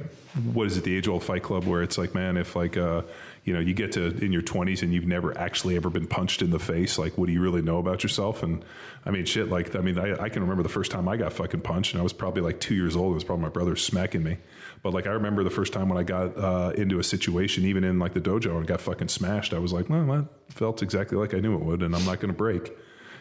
what 0.52 0.66
is 0.66 0.76
it, 0.76 0.84
the 0.84 0.94
age 0.96 1.08
old 1.08 1.24
fight 1.24 1.42
club 1.42 1.64
where 1.64 1.82
it's 1.82 1.98
like, 1.98 2.14
man, 2.14 2.36
if 2.36 2.54
like, 2.54 2.76
uh, 2.76 3.02
you 3.44 3.54
know, 3.54 3.60
you 3.60 3.72
get 3.72 3.92
to 3.92 4.06
in 4.22 4.32
your 4.32 4.42
20s 4.42 4.82
and 4.82 4.92
you've 4.92 5.06
never 5.06 5.36
actually 5.36 5.76
ever 5.76 5.88
been 5.88 6.06
punched 6.06 6.42
in 6.42 6.50
the 6.50 6.58
face, 6.58 6.98
like, 6.98 7.16
what 7.16 7.26
do 7.26 7.32
you 7.32 7.40
really 7.40 7.62
know 7.62 7.78
about 7.78 8.02
yourself? 8.02 8.42
And 8.42 8.64
I 9.06 9.10
mean, 9.10 9.24
shit, 9.24 9.48
like, 9.48 9.74
I 9.74 9.80
mean, 9.80 9.98
I, 9.98 10.24
I 10.24 10.28
can 10.28 10.42
remember 10.42 10.62
the 10.62 10.68
first 10.68 10.90
time 10.90 11.08
I 11.08 11.16
got 11.16 11.32
fucking 11.32 11.62
punched 11.62 11.94
and 11.94 12.00
I 12.00 12.02
was 12.02 12.12
probably 12.12 12.42
like 12.42 12.60
two 12.60 12.74
years 12.74 12.96
old. 12.96 13.12
It 13.12 13.14
was 13.14 13.24
probably 13.24 13.44
my 13.44 13.48
brother 13.48 13.76
smacking 13.76 14.22
me. 14.22 14.36
But 14.82 14.92
like, 14.92 15.06
I 15.06 15.10
remember 15.10 15.42
the 15.42 15.50
first 15.50 15.72
time 15.72 15.88
when 15.88 15.98
I 15.98 16.02
got 16.02 16.36
uh, 16.36 16.72
into 16.76 16.98
a 16.98 17.04
situation, 17.04 17.64
even 17.64 17.82
in 17.82 17.98
like 17.98 18.12
the 18.12 18.20
dojo 18.20 18.56
and 18.58 18.66
got 18.66 18.80
fucking 18.80 19.08
smashed, 19.08 19.54
I 19.54 19.58
was 19.58 19.72
like, 19.72 19.88
well, 19.88 20.04
that 20.06 20.26
felt 20.48 20.82
exactly 20.82 21.16
like 21.16 21.32
I 21.32 21.40
knew 21.40 21.54
it 21.54 21.62
would 21.62 21.82
and 21.82 21.94
I'm 21.96 22.04
not 22.04 22.20
going 22.20 22.32
to 22.32 22.36
break. 22.36 22.72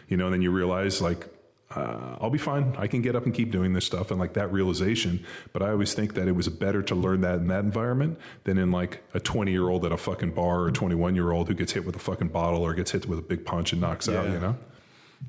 You 0.08 0.16
know, 0.16 0.26
and 0.26 0.34
then 0.34 0.42
you 0.42 0.50
realize 0.50 1.00
like, 1.00 1.28
uh, 1.74 2.16
I'll 2.20 2.30
be 2.30 2.38
fine. 2.38 2.74
I 2.76 2.88
can 2.88 3.00
get 3.00 3.14
up 3.14 3.26
and 3.26 3.34
keep 3.34 3.52
doing 3.52 3.72
this 3.72 3.84
stuff 3.84 4.10
and 4.10 4.18
like 4.18 4.32
that 4.32 4.52
realization. 4.52 5.24
But 5.52 5.62
I 5.62 5.70
always 5.70 5.94
think 5.94 6.14
that 6.14 6.26
it 6.26 6.32
was 6.32 6.48
better 6.48 6.82
to 6.82 6.94
learn 6.96 7.20
that 7.20 7.36
in 7.36 7.46
that 7.48 7.62
environment 7.62 8.18
than 8.42 8.58
in 8.58 8.72
like 8.72 9.02
a 9.14 9.20
20 9.20 9.52
year 9.52 9.68
old 9.68 9.84
at 9.84 9.92
a 9.92 9.96
fucking 9.96 10.32
bar 10.32 10.62
or 10.62 10.68
a 10.68 10.72
21 10.72 11.14
year 11.14 11.30
old 11.30 11.46
who 11.46 11.54
gets 11.54 11.72
hit 11.72 11.84
with 11.86 11.94
a 11.94 12.00
fucking 12.00 12.28
bottle 12.28 12.62
or 12.62 12.74
gets 12.74 12.90
hit 12.90 13.06
with 13.06 13.20
a 13.20 13.22
big 13.22 13.44
punch 13.44 13.72
and 13.72 13.80
knocks 13.80 14.08
out, 14.08 14.28
you 14.28 14.40
know? 14.40 14.56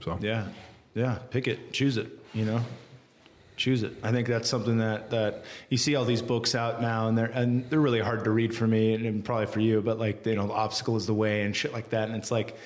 So, 0.04 0.18
Yeah, 0.22 0.48
yeah. 0.96 1.20
Pick 1.30 1.48
it, 1.48 1.74
choose 1.74 1.98
it. 1.98 2.08
You 2.34 2.46
know, 2.46 2.62
choose 3.58 3.84
it. 3.84 3.94
I 4.02 4.12
think 4.12 4.28
that's 4.28 4.50
something 4.50 4.78
that 4.80 5.12
that 5.12 5.44
you 5.70 5.78
see 5.78 5.96
all 5.96 6.06
these 6.06 6.22
books 6.22 6.56
out 6.56 6.82
now, 6.82 7.08
and 7.08 7.18
they're 7.18 7.26
and 7.26 7.70
they're 7.70 7.82
really 7.82 8.00
hard 8.00 8.24
to 8.24 8.32
read 8.32 8.56
for 8.56 8.66
me, 8.66 8.94
and 8.94 9.24
probably 9.24 9.48
for 9.48 9.60
you. 9.60 9.82
But 9.82 10.00
like 10.00 10.26
you 10.26 10.36
know, 10.36 10.48
the 10.48 10.54
obstacle 10.54 10.96
is 10.96 11.06
the 11.06 11.14
way, 11.14 11.44
and 11.44 11.56
shit 11.56 11.74
like 11.74 11.90
that. 11.90 12.08
And 12.08 12.18
it's 12.18 12.32
like, 12.32 12.58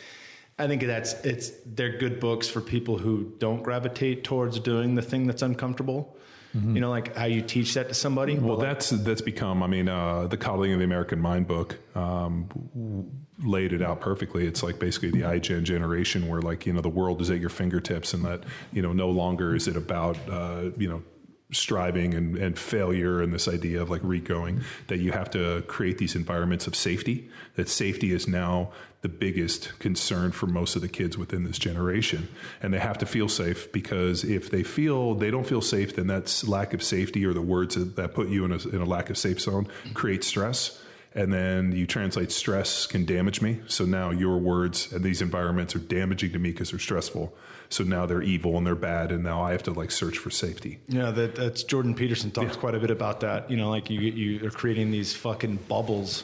I 0.57 0.67
think 0.67 0.83
that's 0.83 1.13
it's 1.25 1.51
they're 1.65 1.97
good 1.97 2.19
books 2.19 2.47
for 2.47 2.61
people 2.61 2.97
who 2.97 3.33
don't 3.39 3.61
gravitate 3.61 4.23
towards 4.23 4.59
doing 4.59 4.95
the 4.95 5.01
thing 5.01 5.27
that's 5.27 5.41
uncomfortable. 5.41 6.15
You 6.55 6.79
know, 6.79 6.89
like 6.89 7.13
how 7.17 7.25
you 7.25 7.41
teach 7.41 7.73
that 7.73 7.89
to 7.89 7.93
somebody. 7.93 8.39
Well, 8.39 8.55
that's 8.55 8.89
that's 8.89 9.19
become. 9.19 9.61
I 9.61 9.67
mean, 9.67 9.89
uh, 9.89 10.27
the 10.27 10.37
Coddling 10.37 10.71
of 10.71 10.79
the 10.79 10.85
American 10.85 11.19
Mind 11.19 11.49
book 11.49 11.77
um, 11.95 12.47
laid 13.43 13.73
it 13.73 13.81
out 13.81 13.99
perfectly. 13.99 14.47
It's 14.47 14.63
like 14.63 14.79
basically 14.79 15.11
the 15.11 15.23
iGen 15.23 15.63
generation, 15.63 16.29
where 16.29 16.41
like 16.41 16.65
you 16.65 16.71
know 16.71 16.79
the 16.79 16.87
world 16.87 17.19
is 17.19 17.29
at 17.29 17.41
your 17.41 17.49
fingertips, 17.49 18.13
and 18.13 18.23
that 18.23 18.43
you 18.71 18.81
know 18.81 18.93
no 18.93 19.09
longer 19.09 19.53
is 19.53 19.67
it 19.67 19.75
about 19.75 20.17
uh, 20.29 20.69
you 20.77 20.87
know 20.87 21.03
striving 21.51 22.13
and, 22.13 22.37
and 22.37 22.57
failure 22.57 23.21
and 23.21 23.33
this 23.33 23.49
idea 23.49 23.81
of 23.81 23.89
like 23.89 24.01
regoing 24.01 24.63
that 24.87 24.99
you 24.99 25.11
have 25.11 25.29
to 25.29 25.61
create 25.67 25.97
these 25.99 26.15
environments 26.15 26.65
of 26.65 26.75
safety 26.75 27.29
that 27.55 27.69
safety 27.69 28.11
is 28.11 28.27
now 28.27 28.71
the 29.05 29.09
biggest 29.09 29.77
concern 29.77 30.31
for 30.31 30.47
most 30.47 30.75
of 30.75 30.81
the 30.81 30.87
kids 30.87 31.15
within 31.15 31.43
this 31.43 31.59
generation. 31.59 32.27
And 32.59 32.73
they 32.73 32.79
have 32.79 32.97
to 32.97 33.05
feel 33.05 33.29
safe 33.29 33.71
because 33.71 34.23
if 34.23 34.49
they 34.49 34.63
feel 34.63 35.13
they 35.13 35.29
don't 35.29 35.45
feel 35.45 35.61
safe 35.61 35.95
then 35.95 36.07
that's 36.07 36.47
lack 36.47 36.73
of 36.73 36.81
safety 36.81 37.23
or 37.23 37.31
the 37.31 37.41
words 37.41 37.75
that, 37.75 37.95
that 37.97 38.15
put 38.15 38.29
you 38.29 38.45
in 38.45 38.51
a, 38.51 38.57
in 38.69 38.81
a 38.81 38.85
lack 38.85 39.11
of 39.11 39.17
safe 39.19 39.39
zone 39.39 39.67
create 39.93 40.23
stress. 40.23 40.81
And 41.13 41.31
then 41.31 41.71
you 41.71 41.85
translate 41.85 42.31
stress 42.31 42.87
can 42.87 43.05
damage 43.05 43.43
me. 43.43 43.61
So 43.67 43.85
now 43.85 44.09
your 44.09 44.39
words 44.39 44.91
and 44.91 45.03
these 45.03 45.21
environments 45.21 45.75
are 45.75 45.79
damaging 45.79 46.31
to 46.31 46.39
me 46.39 46.49
because 46.49 46.71
they're 46.71 46.79
stressful. 46.79 47.31
So 47.69 47.83
now 47.83 48.07
they're 48.07 48.23
evil 48.23 48.57
and 48.57 48.65
they're 48.65 48.73
bad 48.73 49.11
and 49.11 49.23
now 49.23 49.43
i 49.43 49.51
have 49.51 49.63
to 49.63 49.71
like 49.71 49.91
search 49.91 50.17
for 50.17 50.31
safety. 50.31 50.79
Yeah, 50.87 51.11
that, 51.11 51.35
that's 51.35 51.61
Jordan 51.61 51.93
Peterson 51.93 52.31
talks 52.31 52.55
quite 52.55 52.73
a 52.73 52.79
bit 52.79 52.89
about 52.89 53.19
that. 53.19 53.51
You 53.51 53.57
know, 53.57 53.69
like 53.69 53.91
you 53.91 53.99
you 53.99 54.47
are 54.47 54.49
creating 54.49 54.89
these 54.89 55.13
fucking 55.15 55.57
bubbles. 55.67 56.23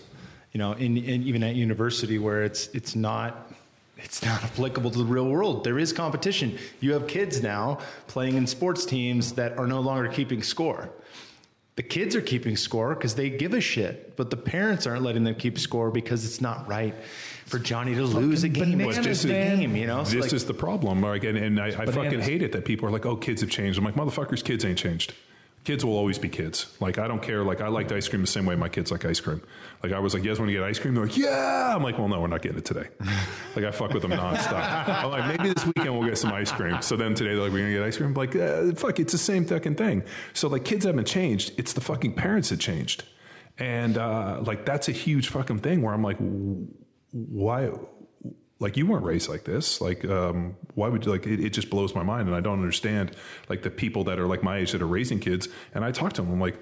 You 0.51 0.57
know, 0.57 0.73
in, 0.73 0.97
in 0.97 1.23
even 1.23 1.43
at 1.43 1.55
university 1.55 2.17
where 2.17 2.43
it's 2.43 2.67
it's 2.67 2.95
not 2.95 3.51
it's 3.97 4.23
not 4.23 4.43
applicable 4.49 4.91
to 4.91 4.97
the 4.99 5.05
real 5.05 5.29
world. 5.29 5.63
There 5.63 5.79
is 5.79 5.93
competition. 5.93 6.57
You 6.79 6.93
have 6.93 7.07
kids 7.07 7.41
now 7.41 7.79
playing 8.07 8.35
in 8.35 8.47
sports 8.47 8.85
teams 8.85 9.33
that 9.33 9.57
are 9.57 9.67
no 9.67 9.79
longer 9.79 10.09
keeping 10.09 10.43
score. 10.43 10.89
The 11.77 11.83
kids 11.83 12.15
are 12.17 12.21
keeping 12.21 12.57
score 12.57 12.93
because 12.95 13.15
they 13.15 13.29
give 13.29 13.53
a 13.53 13.61
shit, 13.61 14.17
but 14.17 14.29
the 14.29 14.35
parents 14.35 14.85
aren't 14.85 15.03
letting 15.03 15.23
them 15.23 15.35
keep 15.35 15.57
score 15.57 15.89
because 15.89 16.25
it's 16.25 16.41
not 16.41 16.67
right 16.67 16.93
for 17.45 17.59
Johnny 17.59 17.95
to 17.95 18.03
lose 18.03 18.43
a 18.43 18.49
game. 18.49 18.77
bananas, 18.77 18.97
It's 18.97 19.05
just 19.07 19.25
a 19.25 19.29
game, 19.29 19.75
you 19.75 19.87
know. 19.87 20.03
So, 20.03 20.15
this 20.15 20.25
like- 20.25 20.33
is 20.33 20.45
the 20.45 20.53
problem. 20.53 21.01
Like, 21.01 21.23
and, 21.23 21.37
and 21.37 21.59
I, 21.61 21.67
I 21.67 21.85
fucking 21.85 22.19
hate 22.19 22.41
it 22.41 22.51
that 22.51 22.65
people 22.65 22.89
are 22.89 22.91
like, 22.91 23.05
"Oh, 23.05 23.15
kids 23.15 23.39
have 23.41 23.49
changed." 23.49 23.79
I'm 23.79 23.85
like, 23.85 23.95
"Motherfuckers, 23.95 24.43
kids 24.43 24.65
ain't 24.65 24.77
changed. 24.77 25.13
Kids 25.63 25.85
will 25.85 25.95
always 25.95 26.17
be 26.17 26.29
kids. 26.29 26.75
Like 26.79 26.97
I 26.97 27.07
don't 27.07 27.21
care. 27.21 27.43
Like 27.43 27.61
I 27.61 27.67
liked 27.67 27.91
ice 27.91 28.07
cream 28.07 28.21
the 28.21 28.27
same 28.27 28.45
way 28.45 28.55
my 28.55 28.69
kids 28.69 28.91
like 28.91 29.05
ice 29.05 29.19
cream. 29.19 29.41
Like 29.83 29.91
I 29.91 29.99
was 29.99 30.13
like, 30.13 30.23
you 30.23 30.29
guys 30.29 30.39
want 30.39 30.49
to 30.49 30.53
get 30.53 30.63
ice 30.63 30.79
cream? 30.79 30.95
They're 30.95 31.05
like, 31.05 31.17
yeah. 31.17 31.75
I'm 31.75 31.83
like, 31.83 31.97
well, 31.97 32.07
no, 32.07 32.19
we're 32.19 32.27
not 32.27 32.41
getting 32.41 32.57
it 32.57 32.65
today. 32.65 32.87
like 33.55 33.65
I 33.65 33.71
fuck 33.71 33.93
with 33.93 34.01
them 34.01 34.11
nonstop. 34.11 34.87
I'm 34.87 35.11
like, 35.11 35.37
maybe 35.37 35.53
this 35.53 35.65
weekend 35.65 35.97
we'll 35.97 36.07
get 36.07 36.17
some 36.17 36.31
ice 36.33 36.51
cream. 36.51 36.81
So 36.81 36.95
then 36.95 37.13
today 37.13 37.35
they're 37.35 37.43
like, 37.43 37.51
we're 37.51 37.59
gonna 37.59 37.73
get 37.73 37.83
ice 37.83 37.97
cream. 37.97 38.09
I'm 38.09 38.15
like, 38.15 38.35
uh, 38.35 38.73
fuck, 38.73 38.99
it's 38.99 39.11
the 39.11 39.17
same 39.17 39.45
fucking 39.45 39.75
thing. 39.75 40.03
So 40.33 40.47
like 40.47 40.65
kids 40.65 40.85
haven't 40.85 41.05
changed. 41.07 41.53
It's 41.57 41.73
the 41.73 41.81
fucking 41.81 42.13
parents 42.13 42.49
that 42.49 42.59
changed. 42.59 43.03
And 43.57 43.97
uh, 43.97 44.41
like 44.43 44.65
that's 44.65 44.89
a 44.89 44.91
huge 44.91 45.29
fucking 45.29 45.59
thing 45.59 45.81
where 45.81 45.93
I'm 45.93 46.03
like, 46.03 46.17
why? 47.11 47.69
Like 48.61 48.77
you 48.77 48.85
weren't 48.85 49.03
raised 49.03 49.27
like 49.27 49.43
this. 49.43 49.81
Like 49.81 50.05
um, 50.05 50.55
why 50.75 50.87
would 50.87 51.05
you 51.05 51.11
like 51.11 51.25
it, 51.25 51.39
it, 51.39 51.49
just 51.49 51.69
blows 51.69 51.93
my 51.95 52.03
mind. 52.03 52.27
And 52.27 52.35
i 52.35 52.39
don't 52.39 52.59
understand 52.59 53.15
like 53.49 53.63
the 53.63 53.71
people 53.71 54.03
that 54.05 54.19
are 54.19 54.27
like 54.27 54.43
my 54.43 54.59
age 54.59 54.71
that 54.71 54.81
are 54.81 54.87
raising 54.87 55.19
kids. 55.19 55.49
And 55.73 55.83
i 55.83 55.91
talk 55.91 56.13
to 56.13 56.21
them 56.21 56.31
i'm 56.31 56.39
like 56.39 56.59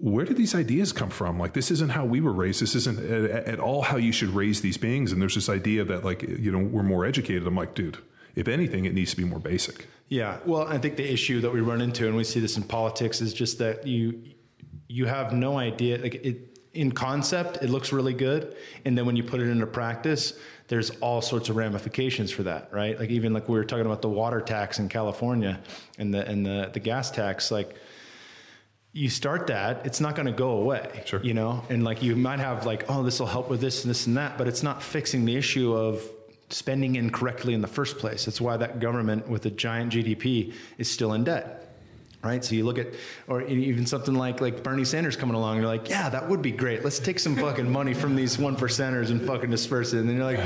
where 0.00 0.24
did 0.24 0.36
these 0.36 0.54
ideas 0.54 0.92
come 0.92 1.10
from? 1.10 1.38
Like 1.38 1.54
this 1.54 1.70
isn't 1.70 1.90
how 1.90 2.04
we 2.04 2.20
were 2.20 2.32
raised. 2.32 2.60
This 2.60 2.74
isn't 2.74 2.98
at, 2.98 3.46
at 3.46 3.60
all 3.60 3.82
how 3.82 3.96
you 3.96 4.12
should 4.12 4.30
raise 4.30 4.60
these 4.60 4.76
beings. 4.76 5.12
And 5.12 5.20
there's 5.20 5.34
this 5.34 5.48
idea 5.48 5.84
that 5.84 6.04
like 6.04 6.22
you 6.22 6.50
know 6.52 6.58
we're 6.58 6.82
more 6.82 7.04
educated. 7.04 7.46
I'm 7.46 7.56
like 7.56 7.74
dude 7.74 7.98
if 8.34 8.48
anything 8.48 8.84
it 8.84 8.92
needs 8.92 9.12
to 9.12 9.16
be 9.16 9.24
more 9.24 9.38
basic. 9.38 9.86
Yeah. 10.08 10.38
Well 10.44 10.66
i 10.68 10.78
think 10.78 10.96
the 10.96 11.10
issue 11.10 11.40
that 11.40 11.52
we 11.52 11.60
run 11.60 11.80
into 11.80 12.06
and 12.06 12.16
we 12.16 12.24
see 12.24 12.40
this 12.40 12.56
in 12.56 12.62
politics 12.62 13.20
is 13.20 13.32
just 13.32 13.58
that 13.58 13.86
you 13.86 14.22
you 14.88 15.06
have 15.06 15.32
no 15.32 15.58
idea. 15.58 15.98
Like 15.98 16.14
it 16.16 16.58
in 16.74 16.92
concept 16.92 17.58
it 17.62 17.70
looks 17.70 17.92
really 17.92 18.14
good. 18.14 18.56
And 18.84 18.96
then 18.96 19.06
when 19.06 19.16
you 19.16 19.24
put 19.24 19.40
it 19.40 19.48
into 19.48 19.66
practice 19.66 20.38
there's 20.68 20.90
all 21.00 21.22
sorts 21.22 21.48
of 21.48 21.56
ramifications 21.56 22.30
for 22.30 22.44
that, 22.44 22.68
right? 22.72 22.98
Like 22.98 23.10
even 23.10 23.32
like 23.32 23.48
we 23.48 23.56
were 23.56 23.64
talking 23.64 23.86
about 23.86 24.02
the 24.02 24.08
water 24.08 24.40
tax 24.40 24.78
in 24.78 24.88
California 24.88 25.60
and 25.98 26.12
the 26.12 26.26
and 26.26 26.44
the 26.44 26.70
the 26.72 26.80
gas 26.80 27.10
tax, 27.10 27.50
like 27.50 27.76
you 28.92 29.10
start 29.10 29.48
that, 29.48 29.84
it's 29.84 30.00
not 30.00 30.14
going 30.14 30.26
to 30.26 30.32
go 30.32 30.52
away, 30.52 31.02
sure. 31.04 31.22
you 31.22 31.34
know. 31.34 31.62
And 31.68 31.84
like 31.84 32.02
you 32.02 32.16
might 32.16 32.40
have 32.40 32.64
like, 32.64 32.86
oh, 32.88 33.02
this 33.02 33.20
will 33.20 33.26
help 33.26 33.50
with 33.50 33.60
this 33.60 33.84
and 33.84 33.90
this 33.90 34.06
and 34.06 34.16
that, 34.16 34.38
but 34.38 34.48
it's 34.48 34.62
not 34.62 34.82
fixing 34.82 35.26
the 35.26 35.36
issue 35.36 35.74
of 35.74 36.02
spending 36.48 36.96
incorrectly 36.96 37.52
in 37.52 37.60
the 37.60 37.68
first 37.68 37.98
place. 37.98 38.24
That's 38.24 38.40
why 38.40 38.56
that 38.56 38.80
government 38.80 39.28
with 39.28 39.44
a 39.46 39.50
giant 39.50 39.92
GDP 39.92 40.54
is 40.78 40.90
still 40.90 41.12
in 41.12 41.24
debt 41.24 41.65
right? 42.26 42.44
So 42.44 42.54
you 42.54 42.64
look 42.64 42.78
at, 42.78 42.88
or 43.28 43.42
even 43.42 43.86
something 43.86 44.14
like 44.14 44.40
like 44.40 44.62
Bernie 44.62 44.84
Sanders 44.84 45.16
coming 45.16 45.36
along, 45.36 45.58
you're 45.58 45.66
like, 45.66 45.88
yeah, 45.88 46.08
that 46.08 46.28
would 46.28 46.42
be 46.42 46.50
great. 46.50 46.84
Let's 46.84 46.98
take 46.98 47.18
some 47.18 47.36
fucking 47.36 47.70
money 47.70 47.94
from 47.94 48.16
these 48.16 48.38
one 48.38 48.56
percenters 48.56 49.10
and 49.10 49.22
fucking 49.22 49.50
disperse 49.50 49.92
it. 49.92 50.00
And 50.00 50.08
then 50.08 50.16
you're 50.16 50.24
like, 50.24 50.38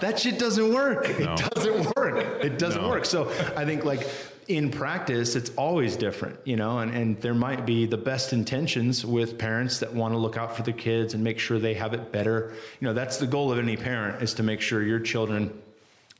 that 0.00 0.18
shit 0.18 0.38
doesn't 0.38 0.72
work. 0.72 1.08
No. 1.18 1.34
It 1.34 1.50
doesn't 1.54 1.96
work. 1.96 2.44
It 2.44 2.58
doesn't 2.58 2.82
no. 2.82 2.88
work. 2.88 3.04
So 3.04 3.28
I 3.56 3.64
think 3.64 3.84
like 3.84 4.08
in 4.48 4.70
practice, 4.70 5.36
it's 5.36 5.50
always 5.56 5.96
different, 5.96 6.38
you 6.44 6.56
know, 6.56 6.78
and, 6.78 6.94
and 6.94 7.20
there 7.20 7.34
might 7.34 7.64
be 7.64 7.86
the 7.86 7.96
best 7.96 8.32
intentions 8.32 9.04
with 9.04 9.38
parents 9.38 9.78
that 9.78 9.94
want 9.94 10.12
to 10.12 10.18
look 10.18 10.36
out 10.36 10.54
for 10.56 10.62
their 10.62 10.74
kids 10.74 11.14
and 11.14 11.24
make 11.24 11.38
sure 11.38 11.58
they 11.58 11.74
have 11.74 11.94
it 11.94 12.12
better. 12.12 12.52
You 12.80 12.88
know, 12.88 12.94
that's 12.94 13.16
the 13.16 13.26
goal 13.26 13.52
of 13.52 13.58
any 13.58 13.76
parent 13.76 14.22
is 14.22 14.34
to 14.34 14.42
make 14.42 14.60
sure 14.60 14.82
your 14.82 15.00
children 15.00 15.62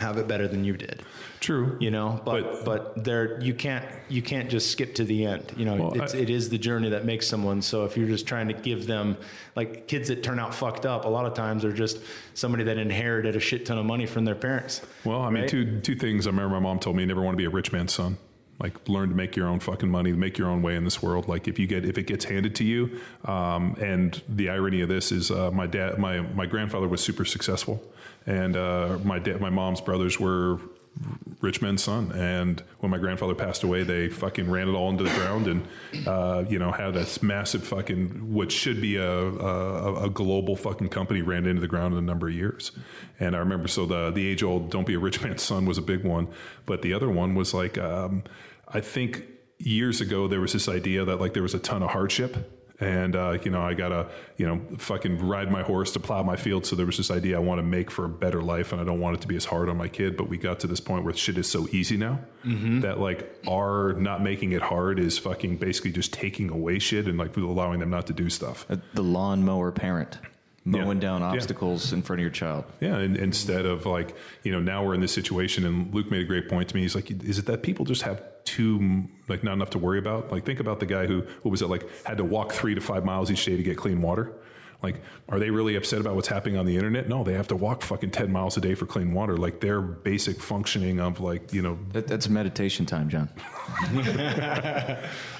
have 0.01 0.19
it 0.19 0.27
better 0.27 0.49
than 0.49 0.65
you 0.65 0.77
did. 0.77 1.03
True. 1.41 1.77
You 1.81 1.91
know, 1.91 2.21
but 2.25 2.65
but, 2.65 2.95
but 2.95 3.05
there 3.05 3.41
you 3.41 3.55
can't 3.55 3.85
you 4.09 4.23
can't 4.23 4.51
just 4.51 4.71
skip 4.73 4.95
to 4.97 5.05
the 5.05 5.25
end. 5.25 5.53
You 5.57 5.65
know, 5.65 5.77
well, 5.77 6.03
it's, 6.03 6.15
I, 6.15 6.19
it 6.19 6.31
is 6.31 6.49
the 6.49 6.59
journey 6.59 6.91
that 6.91 7.05
makes 7.05 7.27
someone. 7.27 7.63
So 7.63 7.85
if 7.85 7.97
you're 7.97 8.09
just 8.09 8.27
trying 8.27 8.49
to 8.49 8.55
give 8.55 8.87
them 8.87 9.17
like 9.55 9.87
kids 9.87 10.09
that 10.09 10.23
turn 10.23 10.39
out 10.39 10.55
fucked 10.55 10.85
up, 10.85 11.05
a 11.05 11.09
lot 11.09 11.27
of 11.27 11.35
times 11.35 11.65
are 11.65 11.73
just 11.73 12.01
somebody 12.35 12.65
that 12.65 12.77
inherited 12.77 13.37
a 13.37 13.41
shit 13.41 13.67
ton 13.67 13.79
of 13.79 13.87
money 13.87 14.07
from 14.07 14.25
their 14.25 14.35
parents. 14.35 14.81
Well, 15.05 15.23
I 15.23 15.31
mean, 15.31 15.47
two 15.47 15.81
two 15.81 15.95
things. 15.95 16.27
I 16.27 16.31
remember 16.31 16.55
my 16.55 16.61
mom 16.61 16.81
told 16.81 16.97
me 16.97 17.03
you 17.03 17.07
never 17.07 17.23
want 17.23 17.35
to 17.35 17.39
be 17.39 17.45
a 17.47 17.51
rich 17.51 17.73
man's 17.73 17.93
son 17.93 18.19
like 18.61 18.89
learn 18.89 19.09
to 19.09 19.15
make 19.15 19.35
your 19.35 19.49
own 19.49 19.59
fucking 19.59 19.89
money 19.89 20.13
make 20.13 20.39
your 20.39 20.49
own 20.49 20.63
way 20.63 20.77
in 20.77 20.85
this 20.85 21.03
world 21.03 21.29
like 21.29 21.49
if 21.49 21.59
you 21.59 21.67
get 21.67 21.85
if 21.85 21.99
it 21.99 22.07
gets 22.07 22.25
handed 22.25 22.55
to 22.55 22.65
you 22.65 23.01
um, 23.25 23.75
and 23.81 24.23
the 24.29 24.49
irony 24.49 24.81
of 24.81 24.89
this 24.89 25.11
is 25.11 25.31
uh, 25.31 25.51
my 25.51 25.67
dad 25.67 25.99
my 25.99 26.21
my 26.21 26.47
grandfather 26.47 26.87
was 26.87 27.01
super 27.01 27.25
successful 27.25 27.83
and 28.27 28.57
uh, 28.57 28.99
my 29.05 29.19
dad, 29.19 29.41
my 29.41 29.51
mom's 29.51 29.81
brothers 29.81 30.19
were 30.19 30.59
rich 31.41 31.61
men's 31.61 31.83
son. 31.83 32.13
And 32.13 32.63
when 32.81 32.91
my 32.91 32.99
grandfather 32.99 33.35
passed 33.35 33.63
away, 33.63 33.83
they 33.83 34.09
fucking 34.09 34.51
ran 34.51 34.69
it 34.69 34.73
all 34.73 34.91
into 34.91 35.05
the 35.05 35.11
ground 35.11 35.47
and, 35.47 35.67
uh, 36.07 36.45
you 36.49 36.59
know, 36.59 36.71
had 36.71 36.95
this 36.95 37.23
massive 37.23 37.65
fucking, 37.65 38.33
what 38.33 38.53
should 38.53 38.81
be 38.81 38.97
a, 38.97 39.05
a, 39.05 40.05
a, 40.05 40.11
global 40.11 40.57
fucking 40.57 40.89
company 40.89 41.21
ran 41.21 41.47
into 41.47 41.61
the 41.61 41.69
ground 41.69 41.95
in 41.95 41.99
a 41.99 42.03
number 42.03 42.29
of 42.29 42.35
years. 42.35 42.73
And 43.21 43.35
I 43.35 43.41
remember, 43.41 43.69
so 43.69 43.87
the, 43.87 44.11
the 44.11 44.27
age 44.27 44.43
old, 44.43 44.71
don't 44.71 44.87
be 44.87 44.95
a 44.95 44.99
rich 44.99 45.23
man's 45.23 45.43
son 45.43 45.67
was 45.67 45.79
a 45.79 45.83
big 45.83 46.05
one. 46.05 46.29
But 46.65 46.83
the 46.83 46.95
other 46.95 47.11
one 47.11 47.35
was 47.35 47.53
like, 47.53 47.77
um, 47.77 48.25
I 48.69 48.81
think 48.81 49.25
years 49.59 50.01
ago, 50.01 50.29
there 50.29 50.41
was 50.41 50.53
this 50.53 50.69
idea 50.69 51.05
that 51.05 51.21
like 51.21 51.35
there 51.35 51.43
was 51.43 51.55
a 51.55 51.59
ton 51.59 51.83
of 51.83 51.91
hardship 51.91 52.51
and 52.81 53.15
uh, 53.15 53.39
you 53.43 53.51
know 53.51 53.63
I 53.63 53.75
gotta 53.75 54.09
you 54.37 54.47
know 54.47 54.61
fucking 54.79 55.27
ride 55.27 55.51
my 55.51 55.63
horse 55.63 55.93
to 55.93 56.01
plow 56.01 56.23
my 56.23 56.37
field. 56.37 56.67
So 56.67 56.77
there 56.77 56.87
was 56.87 56.97
this 56.97 57.11
idea 57.11 57.37
I 57.37 57.41
want 57.41 57.59
to 57.59 57.63
make 57.63 57.91
for 57.91 58.05
a 58.05 58.09
better 58.09 58.43
life, 58.43 58.73
and 58.73 58.81
I 58.81 58.85
don't 58.85 59.01
want 59.01 59.17
it 59.17 59.21
to 59.23 59.29
be 59.29 59.37
as 59.37 59.45
hard 59.45 59.69
on 59.69 59.77
my 59.77 59.89
kid. 59.89 60.17
But 60.17 60.29
we 60.29 60.37
got 60.37 60.61
to 60.61 60.67
this 60.67 60.81
point 60.81 61.05
where 61.05 61.15
shit 61.15 61.39
is 61.39 61.49
so 61.49 61.69
easy 61.71 61.97
now 61.97 62.21
mm-hmm. 62.45 62.81
that 62.81 62.99
like 62.99 63.41
our 63.49 63.93
not 63.95 64.23
making 64.23 64.53
it 64.53 64.63
hard 64.63 64.99
is 64.99 65.19
fucking 65.19 65.59
basically 65.59 65.93
just 65.93 66.13
taking 66.13 66.51
away 66.51 66.79
shit 66.79 67.07
and 67.07 67.19
like 67.19 67.37
allowing 67.37 67.81
them 67.81 67.91
not 67.91 68.07
to 68.09 68.13
do 68.13 68.29
stuff. 68.31 68.67
The 68.95 69.03
lawnmower 69.03 69.71
parent 69.73 70.19
mowing 70.65 70.97
yeah. 70.97 71.09
down 71.09 71.23
obstacles 71.23 71.91
yeah. 71.91 71.99
in 71.99 72.03
front 72.03 72.21
of 72.21 72.23
your 72.23 72.31
child. 72.31 72.65
Yeah, 72.81 72.97
and 72.97 73.17
instead 73.17 73.67
of 73.67 73.87
like, 73.87 74.17
you 74.43 74.53
know, 74.53 74.61
now 74.61 74.85
we're 74.85 74.95
in 74.95 75.01
this 75.01 75.13
situation, 75.13 75.65
and 75.65 75.93
Luke 75.95 76.11
made 76.11 76.23
a 76.23 76.25
great 76.25 76.49
point 76.49 76.69
to 76.71 76.75
me. 76.75 76.83
He's 76.83 76.95
like, 76.95 77.11
is 77.11 77.39
it 77.39 77.47
that 77.47 77.63
people 77.63 77.85
just 77.85 78.03
have 78.03 78.23
too, 78.45 79.05
like, 79.29 79.43
not 79.43 79.55
enough 79.55 79.71
to 79.71 79.79
worry 79.79 79.99
about? 79.99 80.31
Like, 80.31 80.45
think 80.45 80.61
about 80.61 80.81
the 80.81 80.87
guy 80.87 81.07
who, 81.07 81.21
what 81.43 81.51
was 81.51 81.63
it, 81.63 81.69
like, 81.69 81.89
had 82.05 82.19
to 82.19 82.25
walk 82.25 82.53
three 82.53 82.75
to 82.75 82.81
five 82.81 83.05
miles 83.05 83.31
each 83.31 83.45
day 83.45 83.57
to 83.57 83.63
get 83.63 83.77
clean 83.77 84.03
water. 84.03 84.33
Like, 84.85 85.01
are 85.31 85.39
they 85.39 85.51
really 85.51 85.77
upset 85.77 86.01
about 86.01 86.15
what's 86.15 86.29
happening 86.29 86.59
on 86.59 86.67
the 86.67 86.77
internet? 86.77 87.09
No, 87.09 87.25
they 87.25 87.33
have 87.33 87.49
to 87.49 87.57
walk 87.57 87.83
fucking 87.83 88.11
10 88.11 88.31
miles 88.31 88.57
a 88.59 88.61
day 88.61 88.75
for 88.75 88.85
clean 88.85 89.15
water. 89.15 89.37
Like, 89.39 89.61
their 89.61 89.81
basic 89.81 90.39
functioning 90.41 91.01
of, 91.01 91.21
like, 91.21 91.53
you 91.55 91.63
know. 91.63 91.79
That, 91.93 92.07
that's 92.07 92.29
meditation 92.29 92.85
time, 92.85 93.09
John. 93.09 93.31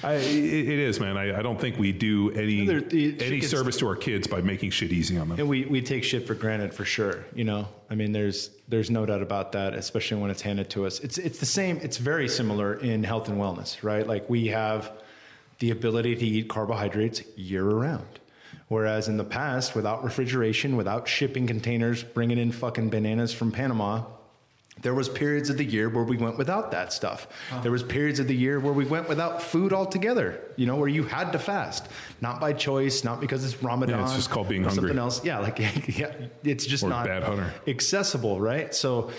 I, 0.03 0.13
it, 0.13 0.69
it 0.69 0.79
is, 0.79 0.99
man. 0.99 1.15
I, 1.15 1.37
I, 1.37 1.41
don't 1.43 1.61
think 1.61 1.77
we 1.77 1.91
do 1.91 2.31
any 2.31 2.65
there, 2.65 2.83
any 2.91 3.39
service 3.41 3.77
to 3.77 3.87
our 3.87 3.95
kids 3.95 4.25
by 4.25 4.41
making 4.41 4.71
shit 4.71 4.91
easy 4.91 5.17
on 5.17 5.29
them. 5.29 5.39
And 5.39 5.47
we, 5.47 5.65
we 5.65 5.81
take 5.81 6.03
shit 6.03 6.25
for 6.25 6.33
granted 6.33 6.73
for 6.73 6.85
sure. 6.85 7.23
You 7.35 7.43
know, 7.43 7.67
I 7.89 7.95
mean, 7.95 8.11
there's 8.11 8.49
there's 8.67 8.89
no 8.89 9.05
doubt 9.05 9.21
about 9.21 9.51
that, 9.51 9.75
especially 9.75 10.21
when 10.21 10.31
it's 10.31 10.41
handed 10.41 10.71
to 10.71 10.87
us. 10.87 10.99
It's 11.01 11.19
it's 11.19 11.39
the 11.39 11.45
same. 11.45 11.79
It's 11.83 11.97
very 11.97 12.27
similar 12.27 12.75
in 12.75 13.03
health 13.03 13.29
and 13.29 13.37
wellness, 13.37 13.83
right? 13.83 14.07
Like 14.07 14.27
we 14.27 14.47
have 14.47 14.91
the 15.59 15.71
ability 15.71 16.15
to 16.15 16.25
eat 16.25 16.49
carbohydrates 16.49 17.21
year 17.37 17.63
round. 17.63 18.19
Whereas 18.67 19.07
in 19.07 19.17
the 19.17 19.23
past, 19.23 19.75
without 19.75 20.03
refrigeration, 20.03 20.75
without 20.75 21.07
shipping 21.07 21.45
containers, 21.45 22.03
bringing 22.03 22.39
in 22.39 22.51
fucking 22.51 22.89
bananas 22.89 23.31
from 23.31 23.51
Panama, 23.51 24.03
there 24.81 24.93
was 24.93 25.07
periods 25.07 25.49
of 25.49 25.57
the 25.57 25.63
year 25.63 25.87
where 25.89 26.03
we 26.03 26.17
went 26.17 26.37
without 26.37 26.71
that 26.71 26.91
stuff. 26.91 27.27
Huh. 27.49 27.61
There 27.61 27.71
was 27.71 27.81
periods 27.83 28.19
of 28.19 28.27
the 28.27 28.35
year 28.35 28.59
where 28.59 28.73
we 28.73 28.83
went 28.85 29.07
without 29.07 29.41
food 29.41 29.71
altogether. 29.71 30.41
You 30.57 30.65
know, 30.65 30.75
where 30.75 30.89
you 30.89 31.03
had 31.03 31.31
to 31.31 31.39
fast, 31.39 31.87
not 32.21 32.41
by 32.41 32.53
choice, 32.53 33.03
not 33.03 33.21
because 33.21 33.45
it's 33.45 33.63
Ramadan. 33.63 33.99
Yeah, 33.99 34.05
it's 34.05 34.15
just 34.15 34.29
called 34.29 34.49
being 34.49 34.63
hungry. 34.63 34.81
Something 34.81 34.99
else. 34.99 35.23
Yeah, 35.23 35.39
like 35.39 35.59
yeah, 35.87 36.13
it's 36.43 36.65
just 36.65 36.83
or 36.83 36.89
not 36.89 37.05
bad 37.05 37.23
hunter. 37.23 37.53
accessible, 37.67 38.41
right? 38.41 38.75
So 38.75 39.11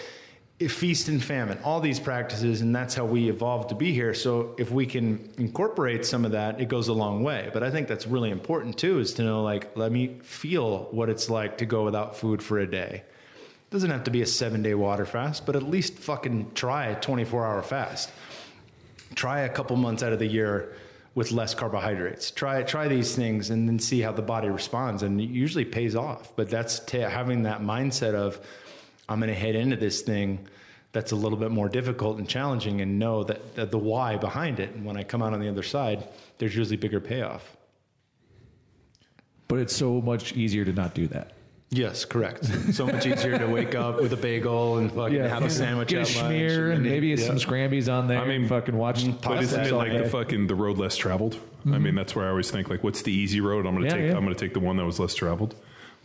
feast 0.59 1.09
and 1.09 1.23
famine, 1.23 1.59
all 1.65 1.81
these 1.81 2.01
practices, 2.01 2.63
and 2.63 2.75
that's 2.75 2.95
how 2.95 3.05
we 3.05 3.29
evolved 3.29 3.69
to 3.69 3.75
be 3.75 3.93
here. 3.93 4.15
So 4.15 4.55
if 4.57 4.71
we 4.71 4.87
can 4.87 5.31
incorporate 5.37 6.07
some 6.07 6.25
of 6.25 6.33
that, 6.33 6.61
it 6.61 6.69
goes 6.69 6.89
a 6.89 6.95
long 6.95 7.23
way. 7.23 7.51
But 7.53 7.63
I 7.63 7.71
think 7.71 7.89
that's 7.89 8.07
really 8.07 8.31
important 8.31 8.79
too, 8.79 8.99
is 8.99 9.13
to 9.15 9.23
know 9.23 9.43
like, 9.43 9.77
let 9.77 9.93
me 9.93 10.19
feel 10.23 10.89
what 10.93 11.11
it's 11.11 11.29
like 11.29 11.59
to 11.59 11.67
go 11.67 11.85
without 11.85 12.17
food 12.17 12.43
for 12.43 12.59
a 12.59 12.67
day. 12.67 13.03
It 13.05 13.71
doesn't 13.71 13.91
have 13.91 14.05
to 14.05 14.11
be 14.11 14.23
a 14.23 14.27
seven 14.27 14.63
day 14.63 14.75
water 14.75 15.05
fast, 15.05 15.45
but 15.45 15.57
at 15.57 15.63
least 15.63 15.99
fucking 15.99 16.53
try 16.55 16.87
a 16.87 17.01
24 17.01 17.45
hour 17.45 17.63
fast. 17.63 18.11
Try 19.15 19.41
a 19.41 19.51
couple 19.51 19.77
months 19.77 20.03
out 20.03 20.15
of 20.15 20.19
the 20.19 20.27
year 20.27 20.75
with 21.15 21.33
less 21.33 21.55
carbohydrates. 21.55 22.31
Try 22.31 22.63
try 22.63 22.89
these 22.89 23.15
things 23.15 23.51
and 23.51 23.69
then 23.69 23.79
see 23.79 24.01
how 24.01 24.13
the 24.13 24.23
body 24.23 24.49
responds, 24.49 25.03
and 25.03 25.21
it 25.21 25.29
usually 25.29 25.65
pays 25.67 25.95
off. 25.95 26.33
But 26.35 26.49
that's 26.49 26.79
t- 26.81 26.99
having 26.99 27.43
that 27.43 27.61
mindset 27.61 28.15
of 28.15 28.41
I'm 29.09 29.21
going 29.21 29.29
to 29.29 29.39
head 29.39 29.55
into 29.55 29.77
this 29.77 30.03
thing 30.03 30.47
that's 30.93 31.13
a 31.13 31.17
little 31.17 31.39
bit 31.39 31.51
more 31.51 31.69
difficult 31.69 32.19
and 32.19 32.29
challenging 32.29 32.81
and 32.81 32.99
know 32.99 33.23
that, 33.25 33.55
that 33.57 33.71
the 33.71 33.79
why 33.79 34.17
behind 34.17 34.61
it. 34.61 34.75
And 34.75 34.85
when 34.85 34.97
I 34.97 35.03
come 35.03 35.23
out 35.23 35.33
on 35.33 35.41
the 35.41 35.49
other 35.49 35.63
side, 35.63 36.09
there's 36.39 36.57
usually 36.57 36.77
bigger 36.77 37.01
payoff. 37.01 37.57
But 39.49 39.59
it's 39.59 39.77
so 39.77 40.01
much 40.01 40.33
easier 40.33 40.65
to 40.65 40.73
not 40.73 40.95
do 40.95 41.07
that. 41.09 41.33
Yes, 41.71 42.05
correct. 42.05 42.45
So 42.73 42.87
much 42.87 43.07
easier 43.07 43.39
to 43.39 43.47
wake 43.47 43.75
up 43.75 44.01
with 44.01 44.13
a 44.13 44.17
bagel 44.17 44.79
and 44.79 44.91
fucking 44.91 45.17
yeah, 45.17 45.27
have 45.27 45.43
a 45.43 45.51
sandwich. 45.51 45.89
Get 45.89 46.09
a 46.09 46.13
schmear 46.13 46.67
and, 46.67 46.75
and 46.75 46.83
maybe 46.85 47.09
yeah. 47.09 47.17
some 47.17 47.37
scrambies 47.37 47.93
on 47.93 48.07
there. 48.07 48.21
I 48.21 48.27
mean, 48.27 48.47
fucking 48.47 48.77
watch. 48.77 49.05
But 49.21 49.43
isn't 49.43 49.67
it 49.67 49.73
like 49.73 49.93
the 49.93 50.09
fucking 50.09 50.47
the 50.47 50.55
road 50.55 50.79
less 50.79 50.97
traveled? 50.97 51.35
Mm-hmm. 51.35 51.75
I 51.75 51.79
mean, 51.79 51.95
that's 51.97 52.15
where 52.15 52.27
I 52.27 52.31
always 52.31 52.51
think 52.51 52.71
like, 52.71 52.85
what's 52.85 53.03
the 53.03 53.13
easy 53.13 53.41
road? 53.41 53.67
I'm 53.67 53.75
gonna 53.75 53.87
yeah, 53.87 53.97
take. 53.97 54.15
I'm 54.15 54.23
gonna 54.23 54.37
take 54.37 54.55
the 54.55 54.61
one 54.61 54.77
that 54.77 54.85
was 54.85 55.01
less 55.01 55.15
traveled. 55.15 55.57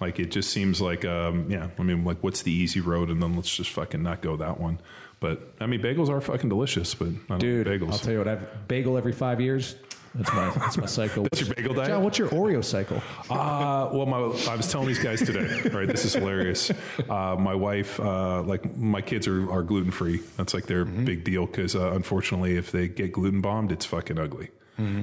Like 0.02 0.20
it 0.20 0.32
just 0.32 0.50
seems 0.50 0.82
like, 0.82 1.06
um, 1.06 1.50
yeah. 1.50 1.70
I 1.78 1.84
mean, 1.84 2.04
like 2.04 2.18
what's 2.22 2.42
the 2.42 2.52
easy 2.52 2.82
road, 2.82 3.10
and 3.10 3.22
then 3.22 3.36
let's 3.36 3.56
just 3.56 3.70
fucking 3.70 4.02
not 4.02 4.22
go 4.22 4.36
that 4.38 4.60
one. 4.60 4.80
But 5.20 5.54
I 5.62 5.68
mean, 5.68 5.82
bagels 5.82 6.10
are 6.10 6.20
fucking 6.20 6.50
delicious. 6.50 6.96
But 6.96 7.10
I 7.30 7.38
dude, 7.38 7.68
bagels. 7.68 7.92
I'll 7.92 8.00
tell 8.00 8.14
you 8.14 8.18
what, 8.18 8.28
I've 8.28 8.68
bagel 8.68 8.98
every 8.98 9.14
five 9.14 9.40
years. 9.40 9.76
That's 10.16 10.34
my 10.34 10.50
that's 10.50 10.78
my 10.78 10.86
cycle. 10.88 11.24
That's 11.32 11.40
your 11.40 11.56
bagel 11.56 11.74
diet? 11.74 11.88
John, 11.88 12.04
what's 12.04 12.18
your 12.18 12.28
Oreo 12.30 12.64
cycle? 12.64 13.02
Uh, 13.30 13.90
well, 13.94 14.06
my, 14.06 14.18
I 14.52 14.56
was 14.56 14.70
telling 14.70 14.88
these 14.88 15.00
guys 15.00 15.22
today, 15.22 15.70
right? 15.70 15.88
This 15.88 16.04
is 16.04 16.14
hilarious. 16.14 16.70
Uh, 17.10 17.38
my 17.40 17.56
wife, 17.56 17.98
uh, 18.00 18.42
like 18.42 18.76
my 18.76 19.02
kids 19.02 19.28
are, 19.28 19.50
are 19.50 19.64
gluten 19.64 19.92
free. 19.92 20.22
That's 20.36 20.54
like 20.54 20.66
their 20.66 20.84
big 20.84 21.24
deal 21.24 21.46
because 21.46 21.76
uh, 21.76 21.92
unfortunately, 21.94 22.58
if 22.58 22.72
they 22.72 22.90
get 22.90 23.14
gluten 23.14 23.40
bombed, 23.40 23.72
it's 23.72 23.86
fucking 23.86 24.20
ugly. 24.20 24.50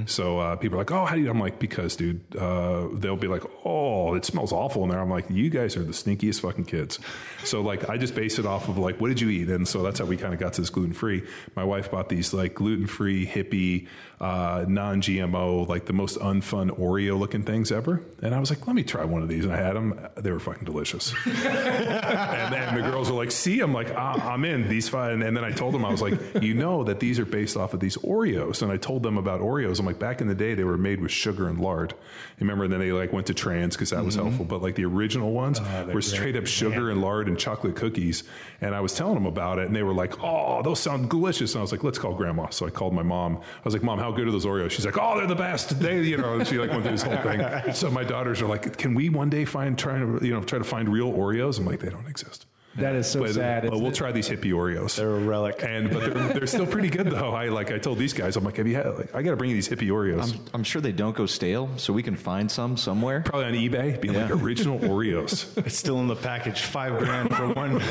So 0.07 0.39
uh, 0.39 0.57
people 0.57 0.77
are 0.77 0.83
like, 0.83 0.91
"Oh, 0.91 1.05
how 1.05 1.15
do 1.15 1.21
you?" 1.21 1.31
I'm 1.31 1.41
like, 1.41 1.59
"Because, 1.59 1.97
dude." 1.97 2.21
Uh, 2.37 2.89
they'll 2.93 3.17
be 3.17 3.29
like, 3.29 3.43
"Oh, 3.65 4.15
it 4.15 4.25
smells 4.25 4.53
awful 4.53 4.83
in 4.85 4.91
there." 4.91 5.01
I'm 5.01 5.11
like, 5.11 5.27
"You 5.31 5.51
guys 5.51 5.77
are 5.77 5.85
the 5.85 5.93
sneakiest 5.93 6.41
fucking 6.41 6.65
kids." 6.67 6.99
So 7.45 7.61
like, 7.61 7.89
I 7.89 7.97
just 7.97 8.15
base 8.15 8.39
it 8.39 8.47
off 8.47 8.69
of 8.69 8.79
like, 8.79 9.01
what 9.01 9.09
did 9.09 9.21
you 9.21 9.31
eat? 9.31 9.49
And 9.49 9.67
so 9.67 9.83
that's 9.83 9.99
how 9.99 10.05
we 10.05 10.17
kind 10.17 10.35
of 10.35 10.41
got 10.41 10.55
to 10.55 10.61
this 10.61 10.71
gluten 10.71 10.93
free. 10.93 11.25
My 11.55 11.65
wife 11.65 11.91
bought 11.91 12.09
these 12.09 12.33
like 12.35 12.55
gluten 12.55 12.87
free, 12.87 13.27
hippie, 13.27 13.87
uh, 14.21 14.65
non 14.67 15.01
GMO, 15.01 15.69
like 15.69 15.85
the 15.87 15.93
most 15.93 16.19
unfun 16.19 16.71
Oreo 16.79 17.19
looking 17.19 17.43
things 17.43 17.71
ever. 17.71 18.03
And 18.23 18.35
I 18.35 18.41
was 18.41 18.51
like, 18.51 18.67
"Let 18.67 18.75
me 18.75 18.83
try 18.83 19.05
one 19.05 19.23
of 19.23 19.29
these." 19.29 19.45
And 19.45 19.53
I 19.53 19.59
had 19.59 19.77
them. 19.77 19.99
They 20.17 20.31
were 20.31 20.41
fucking 20.41 20.65
delicious. 20.65 21.15
and, 21.27 22.55
and 22.55 22.77
the 22.77 22.83
girls 22.83 23.11
were 23.11 23.17
like, 23.17 23.31
"See," 23.31 23.61
I'm 23.61 23.73
like, 23.73 23.93
ah, 23.95 24.33
"I'm 24.33 24.45
in 24.45 24.69
these 24.69 24.89
fine." 24.89 25.23
And 25.23 25.37
then 25.37 25.45
I 25.45 25.51
told 25.53 25.73
them, 25.75 25.85
I 25.85 25.91
was 25.91 26.03
like, 26.03 26.19
"You 26.43 26.55
know 26.55 26.85
that 26.85 26.99
these 27.01 27.19
are 27.19 27.25
based 27.25 27.57
off 27.57 27.75
of 27.75 27.81
these 27.81 27.97
Oreos." 27.99 28.63
And 28.63 28.73
I 28.73 28.77
told 28.77 29.03
them 29.03 29.19
about 29.19 29.41
Oreos. 29.41 29.79
I'm 29.79 29.87
like, 29.87 29.99
back 29.99 30.21
in 30.21 30.27
the 30.27 30.35
day, 30.35 30.55
they 30.55 30.65
were 30.65 30.79
made 30.79 31.01
with 31.01 31.13
sugar 31.13 31.49
and 31.49 31.61
lard. 31.61 31.95
Remember? 32.41 32.65
And 32.65 32.73
then 32.73 32.81
they 32.81 32.93
like 32.93 33.13
went 33.13 33.27
to 33.29 33.35
trans 33.35 33.77
because 33.77 33.91
that 33.91 34.05
was 34.05 34.17
helpful. 34.17 34.45
But 34.45 34.63
like 34.63 34.75
the 34.75 34.85
original 34.85 35.33
ones 35.33 35.61
were 35.93 36.03
straight 36.03 36.37
up 36.37 36.47
sugar 36.47 36.91
and 36.91 37.01
lard 37.01 37.29
and 37.29 37.39
chocolate 37.39 37.77
cookies. 37.77 38.25
And 38.61 38.75
I 38.75 38.81
was 38.81 38.95
telling 38.95 39.15
them 39.15 39.27
about 39.27 39.59
it, 39.59 39.67
and 39.67 39.77
they 39.77 39.85
were 39.85 39.95
like, 39.95 40.23
"Oh, 40.23 40.63
those 40.63 40.81
sound 40.81 41.09
delicious." 41.11 41.55
And 41.55 41.61
I 41.61 41.63
was 41.63 41.71
like, 41.73 41.85
"Let's 41.85 41.99
call 41.99 42.15
Grandma." 42.15 42.49
So 42.51 42.67
I 42.67 42.71
called 42.71 42.93
my 42.93 43.03
mom. 43.03 43.37
I 43.37 43.65
was 43.65 43.75
like, 43.75 43.83
"Mom, 43.85 43.99
how 43.99 44.08
good 44.13 44.29
are 44.29 44.31
those 44.31 44.47
Oreos?" 44.47 44.71
She's 44.71 44.85
like, 44.87 44.99
"Oh, 44.99 45.17
they're 45.17 45.27
the 45.27 45.35
best." 45.35 45.81
They, 45.81 46.03
you 46.03 46.17
know, 46.17 46.35
and 46.35 46.47
she 46.47 46.59
like 46.59 46.71
went 46.71 46.83
through 46.83 46.93
this 46.93 47.03
whole 47.03 47.17
thing. 47.19 47.41
So 47.75 47.91
my 47.91 48.05
daughters 48.05 48.41
are 48.43 48.47
like, 48.47 48.77
"Can 48.77 48.95
we 48.95 49.09
one 49.09 49.31
day 49.31 49.45
find 49.45 49.79
try 49.79 49.99
to 49.99 50.19
you 50.23 50.33
know 50.33 50.43
try 50.43 50.59
to 50.59 50.65
find 50.65 50.89
real 50.89 51.13
Oreos?" 51.13 51.59
I'm 51.59 51.67
like, 51.67 51.81
"They 51.81 51.91
don't 51.91 52.09
exist." 52.09 52.47
That 52.77 52.95
is 52.95 53.11
so 53.11 53.21
But, 53.21 53.31
sad. 53.35 53.69
but 53.69 53.81
we'll 53.81 53.91
try 53.91 54.13
these 54.13 54.29
hippie 54.29 54.53
Oreos. 54.53 54.95
They're 54.97 55.17
a 55.17 55.19
relic. 55.19 55.65
and 55.65 55.91
but 55.91 56.01
they're, 56.15 56.29
they're 56.29 56.47
still 56.47 56.67
pretty 56.67 56.89
good 56.91 57.09
though. 57.11 57.31
I 57.35 57.49
like 57.49 57.73
I 57.73 57.79
told 57.79 57.99
these 57.99 58.13
guys, 58.13 58.37
I'm 58.37 58.45
like, 58.45 58.57
have 58.59 58.69
you 58.69 58.77
had? 58.77 58.87
Like, 58.97 59.15
I 59.17 59.23
got 59.23 59.31
to 59.31 59.37
bring 59.37 59.51
you 59.51 59.57
these 59.57 59.69
hippie 59.69 59.89
Oreos. 59.89 60.33
I'm, 60.35 60.41
I'm 60.55 60.63
sure 60.65 60.81
they 60.81 60.93
don't 60.93 61.17
go 61.17 61.27
stale, 61.27 61.71
so 61.77 61.93
we 61.93 62.05
can 62.05 62.15
find 62.15 62.49
some 62.49 62.77
somewhere. 62.77 63.23
Probably 63.23 63.47
on 63.47 63.55
eBay, 63.55 64.01
be 64.01 64.09
like 64.09 64.29
Yeah. 64.29 64.37
original 64.37 64.79
Oreos. 64.79 65.47
It's 65.67 65.77
still 65.77 65.99
in 65.99 66.07
the 66.07 66.15
package, 66.15 66.61
five 66.63 66.97
grand 66.99 67.35
for 67.35 67.49
one. 67.53 67.83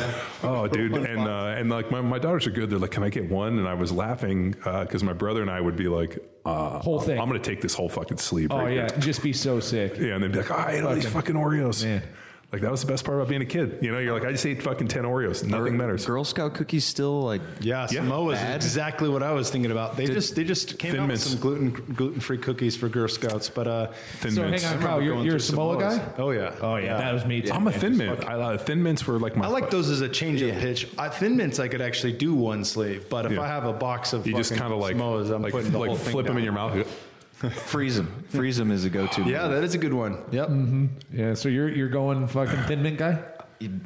Oh, 0.43 0.67
dude, 0.67 0.93
and 0.93 1.27
uh, 1.27 1.55
and 1.57 1.69
like 1.69 1.91
my, 1.91 1.99
my 1.99 2.19
daughters 2.19 2.47
are 2.47 2.51
good. 2.51 2.69
They're 2.69 2.79
like, 2.79 2.91
can 2.91 3.03
I 3.03 3.09
get 3.09 3.29
one? 3.29 3.59
And 3.59 3.67
I 3.67 3.73
was 3.73 3.91
laughing 3.91 4.51
because 4.51 5.03
my 5.03 5.13
brother 5.13 5.41
and 5.41 5.51
I 5.51 5.59
would 5.59 5.75
be 5.75 5.89
like, 5.89 6.17
uh, 6.45 6.79
Whole 6.79 7.01
thing. 7.01 7.19
I'm 7.19 7.27
going 7.27 7.41
to 7.41 7.49
take 7.49 7.59
this 7.61 7.73
whole 7.73 7.89
fucking 7.89 8.17
sleeve. 8.19 8.51
oh 8.53 8.59
right 8.59 8.73
yeah, 8.73 8.87
here. 8.89 8.99
just 8.99 9.21
be 9.21 9.33
so 9.33 9.59
sick. 9.59 9.97
yeah, 9.97 10.13
and 10.15 10.23
they'd 10.23 10.31
be 10.31 10.37
like, 10.37 10.51
oh, 10.51 10.55
I 10.55 10.71
ate 10.73 10.83
all 10.85 10.95
these 10.95 11.09
fucking 11.09 11.35
Oreos. 11.35 11.83
Man. 11.83 12.03
Like 12.49 12.61
that 12.61 12.71
was 12.71 12.79
the 12.79 12.87
best 12.87 13.03
part 13.03 13.17
about 13.17 13.27
being 13.27 13.41
a 13.41 13.45
kid. 13.45 13.79
You 13.81 13.91
know, 13.91 13.99
you're 13.99 14.13
like, 14.13 14.25
I 14.25 14.31
just 14.31 14.45
ate 14.45 14.63
fucking 14.63 14.87
ten 14.87 15.03
Oreos. 15.03 15.43
Nothing 15.43 15.75
matters. 15.75 16.05
Girl 16.05 16.23
Scout 16.23 16.53
cookies 16.53 16.85
still 16.85 17.21
like 17.23 17.41
Yeah, 17.59 17.81
Yeah. 17.91 18.03
Samoa 18.03 18.31
is 18.35 18.39
Bad. 18.39 18.55
exactly 18.55 19.09
what 19.09 19.21
I 19.21 19.33
was 19.33 19.49
thinking 19.49 19.69
about. 19.71 19.97
They 19.97 20.05
just 20.05 20.33
they 20.33 20.45
just 20.45 20.79
came 20.79 20.91
Thin 20.93 21.01
out 21.01 21.07
Mints. 21.09 21.25
with 21.25 21.33
some 21.33 21.41
gluten 21.41 21.71
gluten 21.93 22.21
free 22.21 22.37
cookies 22.37 22.77
for 22.77 22.87
Girl 22.87 23.09
Scouts, 23.09 23.49
but 23.49 23.67
uh, 23.67 23.87
Thin 24.21 24.31
So 24.31 24.43
mints. 24.43 24.63
hang 24.63 24.77
on, 24.77 24.83
I 24.83 24.85
Kyle, 24.85 25.01
you're, 25.01 25.15
you're 25.15 25.25
a 25.25 25.29
through 25.31 25.39
Samoa 25.39 25.75
Samoas. 25.75 25.97
guy. 25.97 26.13
Oh 26.23 26.31
yeah, 26.31 26.55
Oh 26.61 26.75
yeah, 26.77 26.97
that 26.97 27.13
was 27.13 27.25
me. 27.25 27.41
Too. 27.41 27.51
I'm 27.51 27.67
a 27.67 27.71
thin 27.73 27.97
mint. 27.97 28.23
I, 28.25 28.35
uh, 28.35 28.57
thin 28.57 28.81
mints 28.81 29.05
were 29.05 29.19
like 29.19 29.35
my. 29.35 29.43
I 29.45 29.49
like 29.49 29.69
those 29.69 29.89
as 29.89 29.99
a 29.99 30.07
change 30.07 30.41
of 30.41 30.55
pitch. 30.57 30.87
I, 30.97 31.09
thin 31.09 31.35
mints 31.35 31.59
I 31.59 31.67
could 31.67 31.81
actually 31.81 32.13
do 32.13 32.33
one 32.33 32.63
sleeve, 32.63 33.09
but 33.09 33.25
if 33.25 33.33
Yeah. 33.33 33.41
I 33.41 33.47
have 33.47 33.65
a 33.65 33.73
box 33.73 34.13
of 34.13 34.25
You 34.25 34.33
just 34.37 34.55
kind 34.55 34.71
of 34.71 34.79
like 34.79 34.95
Samoas, 34.95 35.35
I'm 35.35 35.41
like, 35.41 35.51
putting 35.51 35.71
the 35.73 35.79
like 35.79 35.89
whole 35.89 35.97
thing 35.97 36.11
flip 36.13 36.25
them 36.25 36.35
down. 36.35 36.37
in 36.39 36.43
your 36.45 36.53
mouth. 36.53 36.87
Freeze 37.65 37.95
them. 37.97 38.25
freeze 38.29 38.57
them 38.57 38.71
is 38.71 38.85
a 38.85 38.89
go-to. 38.89 39.23
Yeah, 39.23 39.47
that 39.47 39.63
is 39.63 39.75
a 39.75 39.77
good 39.77 39.93
one. 39.93 40.17
Yep. 40.31 40.49
Yeah, 41.13 41.33
so 41.33 41.49
you're 41.49 41.69
you're 41.69 41.89
going 41.89 42.27
fucking 42.27 42.63
thin 42.63 42.81
mint 42.81 42.97
guy. 42.97 43.23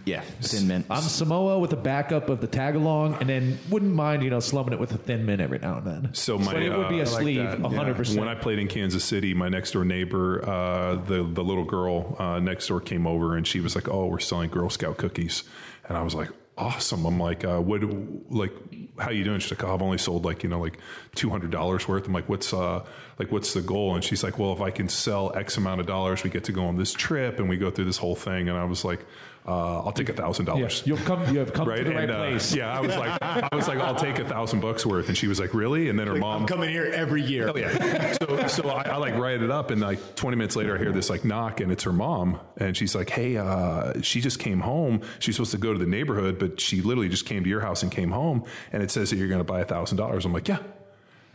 yeah. 0.05 0.21
Thin 0.41 0.67
mint. 0.67 0.85
I'm 0.89 1.01
Samoa 1.01 1.59
with 1.59 1.73
a 1.73 1.77
backup 1.77 2.29
of 2.29 2.41
the 2.41 2.47
tag 2.47 2.75
along, 2.75 3.15
and 3.15 3.29
then 3.29 3.57
wouldn't 3.69 3.93
mind 3.93 4.23
you 4.23 4.29
know 4.29 4.39
slumming 4.39 4.73
it 4.73 4.79
with 4.79 4.93
a 4.93 4.97
thin 4.97 5.25
mint 5.25 5.41
every 5.41 5.59
now 5.59 5.77
and 5.77 5.87
then. 5.87 6.13
So 6.13 6.37
my, 6.37 6.55
it 6.55 6.75
would 6.75 6.89
be 6.89 7.01
uh, 7.01 7.05
a 7.05 7.07
I 7.07 7.11
like 7.11 7.21
sleeve, 7.21 7.37
yeah. 7.37 7.69
hundred 7.69 7.95
percent. 7.95 8.19
When 8.19 8.29
I 8.29 8.35
played 8.35 8.59
in 8.59 8.67
Kansas 8.67 9.03
City, 9.03 9.33
my 9.33 9.49
next 9.49 9.71
door 9.71 9.85
neighbor, 9.85 10.47
uh, 10.47 10.95
the 10.95 11.23
the 11.23 11.43
little 11.43 11.65
girl 11.65 12.15
uh, 12.19 12.39
next 12.39 12.67
door 12.67 12.81
came 12.81 13.05
over 13.07 13.35
and 13.35 13.45
she 13.45 13.59
was 13.59 13.75
like, 13.75 13.89
"Oh, 13.89 14.07
we're 14.07 14.19
selling 14.19 14.49
Girl 14.49 14.69
Scout 14.69 14.97
cookies," 14.97 15.43
and 15.87 15.97
I 15.97 16.01
was 16.03 16.15
like, 16.15 16.29
"Awesome!" 16.61 17.05
I'm 17.05 17.19
like, 17.19 17.43
uh, 17.43 17.59
"What? 17.59 17.81
Like, 18.29 18.53
how 18.99 19.09
you 19.09 19.23
doing?" 19.23 19.39
She's 19.39 19.51
like, 19.51 19.63
oh, 19.63 19.73
"I've 19.73 19.81
only 19.81 19.97
sold 19.97 20.25
like 20.25 20.43
you 20.43 20.49
know 20.49 20.59
like 20.59 20.77
two 21.15 21.29
hundred 21.29 21.51
dollars 21.51 21.87
worth." 21.87 22.05
I'm 22.05 22.13
like, 22.13 22.29
"What's 22.29 22.53
uh 22.53 22.85
like 23.17 23.31
what's 23.31 23.53
the 23.53 23.61
goal?" 23.61 23.95
And 23.95 24.03
she's 24.03 24.23
like, 24.23 24.37
"Well, 24.37 24.53
if 24.53 24.61
I 24.61 24.69
can 24.71 24.87
sell 24.87 25.35
X 25.35 25.57
amount 25.57 25.81
of 25.81 25.87
dollars, 25.87 26.23
we 26.23 26.29
get 26.29 26.43
to 26.45 26.51
go 26.51 26.65
on 26.65 26.77
this 26.77 26.93
trip 26.93 27.39
and 27.39 27.49
we 27.49 27.57
go 27.57 27.71
through 27.71 27.85
this 27.85 27.97
whole 27.97 28.15
thing." 28.15 28.47
And 28.47 28.57
I 28.57 28.63
was 28.65 28.85
like, 28.85 29.05
uh, 29.47 29.79
"I'll 29.83 29.91
take 29.91 30.09
a 30.09 30.13
thousand 30.13 30.45
dollars." 30.45 30.83
you'll 30.85 30.97
come. 30.99 31.21
You 31.33 31.39
have 31.39 31.53
come 31.53 31.67
Right 31.67 31.77
to 31.79 31.83
the 31.83 31.95
right 31.95 32.09
uh, 32.09 32.17
place. 32.17 32.53
yeah, 32.55 32.71
I 32.77 32.81
was 32.81 32.95
like, 32.95 33.17
I 33.21 33.49
was 33.55 33.67
like, 33.67 33.79
I'll 33.79 33.95
take 33.95 34.19
a 34.19 34.25
thousand 34.25 34.59
bucks 34.59 34.85
worth, 34.85 35.07
and 35.07 35.17
she 35.17 35.27
was 35.27 35.39
like, 35.39 35.53
really? 35.53 35.89
And 35.89 35.97
then 35.99 36.07
her 36.07 36.15
mom, 36.15 36.41
I'm 36.41 36.47
coming 36.47 36.69
here 36.69 36.85
every 36.93 37.21
year. 37.23 37.49
Oh 37.49 37.57
yeah. 37.57 38.13
So 38.21 38.47
so 38.47 38.69
I, 38.69 38.83
I 38.83 38.97
like 38.97 39.15
write 39.15 39.41
it 39.41 39.49
up, 39.51 39.71
and 39.71 39.81
like 39.81 40.15
20 40.15 40.37
minutes 40.37 40.55
later, 40.55 40.75
I 40.75 40.79
hear 40.79 40.91
this 40.91 41.09
like 41.09 41.25
knock, 41.25 41.59
and 41.61 41.71
it's 41.71 41.83
her 41.83 41.93
mom, 41.93 42.39
and 42.57 42.75
she's 42.77 42.93
like, 42.95 43.09
"Hey, 43.09 43.37
uh, 43.37 44.01
she 44.01 44.21
just 44.21 44.39
came 44.39 44.59
home. 44.59 45.01
She's 45.19 45.35
supposed 45.35 45.51
to 45.51 45.57
go 45.57 45.73
to 45.73 45.79
the 45.79 45.85
neighborhood, 45.85 46.37
but 46.39 46.59
she 46.59 46.81
literally 46.81 47.09
just 47.09 47.25
came 47.25 47.43
to 47.43 47.49
your 47.49 47.61
house 47.61 47.83
and 47.83 47.91
came 47.91 48.11
home, 48.11 48.45
and 48.71 48.83
it 48.83 48.91
says 48.91 49.09
that 49.09 49.15
you're 49.17 49.27
going 49.27 49.39
to 49.39 49.43
buy 49.43 49.61
a 49.61 49.65
thousand 49.65 49.97
dollars." 49.97 50.25
I'm 50.25 50.33
like, 50.33 50.47
"Yeah," 50.47 50.59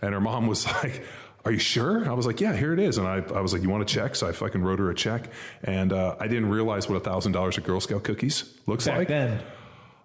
and 0.03 0.13
her 0.15 0.21
mom 0.21 0.47
was 0.47 0.67
like. 0.83 1.03
Are 1.47 1.53
you 1.53 1.59
sure? 1.59 2.09
I 2.09 2.13
was 2.13 2.27
like, 2.27 2.41
yeah, 2.41 2.55
here 2.57 2.73
it 2.73 2.81
is. 2.81 2.99
And 2.99 3.07
I, 3.07 3.23
I 3.35 3.41
was 3.41 3.53
like, 3.53 3.63
you 3.63 3.71
want 3.71 3.83
a 3.83 3.87
check? 3.87 4.17
So 4.17 4.27
I 4.29 4.33
fucking 4.33 4.63
wrote 4.63 4.81
her 4.81 4.91
a 4.91 4.95
check. 4.95 5.31
And 5.63 5.93
uh, 5.93 6.17
I 6.19 6.27
didn't 6.27 6.51
realize 6.51 6.89
what 6.89 6.97
a 6.97 7.01
thousand 7.01 7.33
dollars 7.33 7.57
of 7.57 7.65
Girl 7.65 7.81
Scout 7.81 8.03
cookies 8.03 8.53
looks 8.67 8.85
Back 8.87 8.99
like. 8.99 9.09
then, 9.09 9.41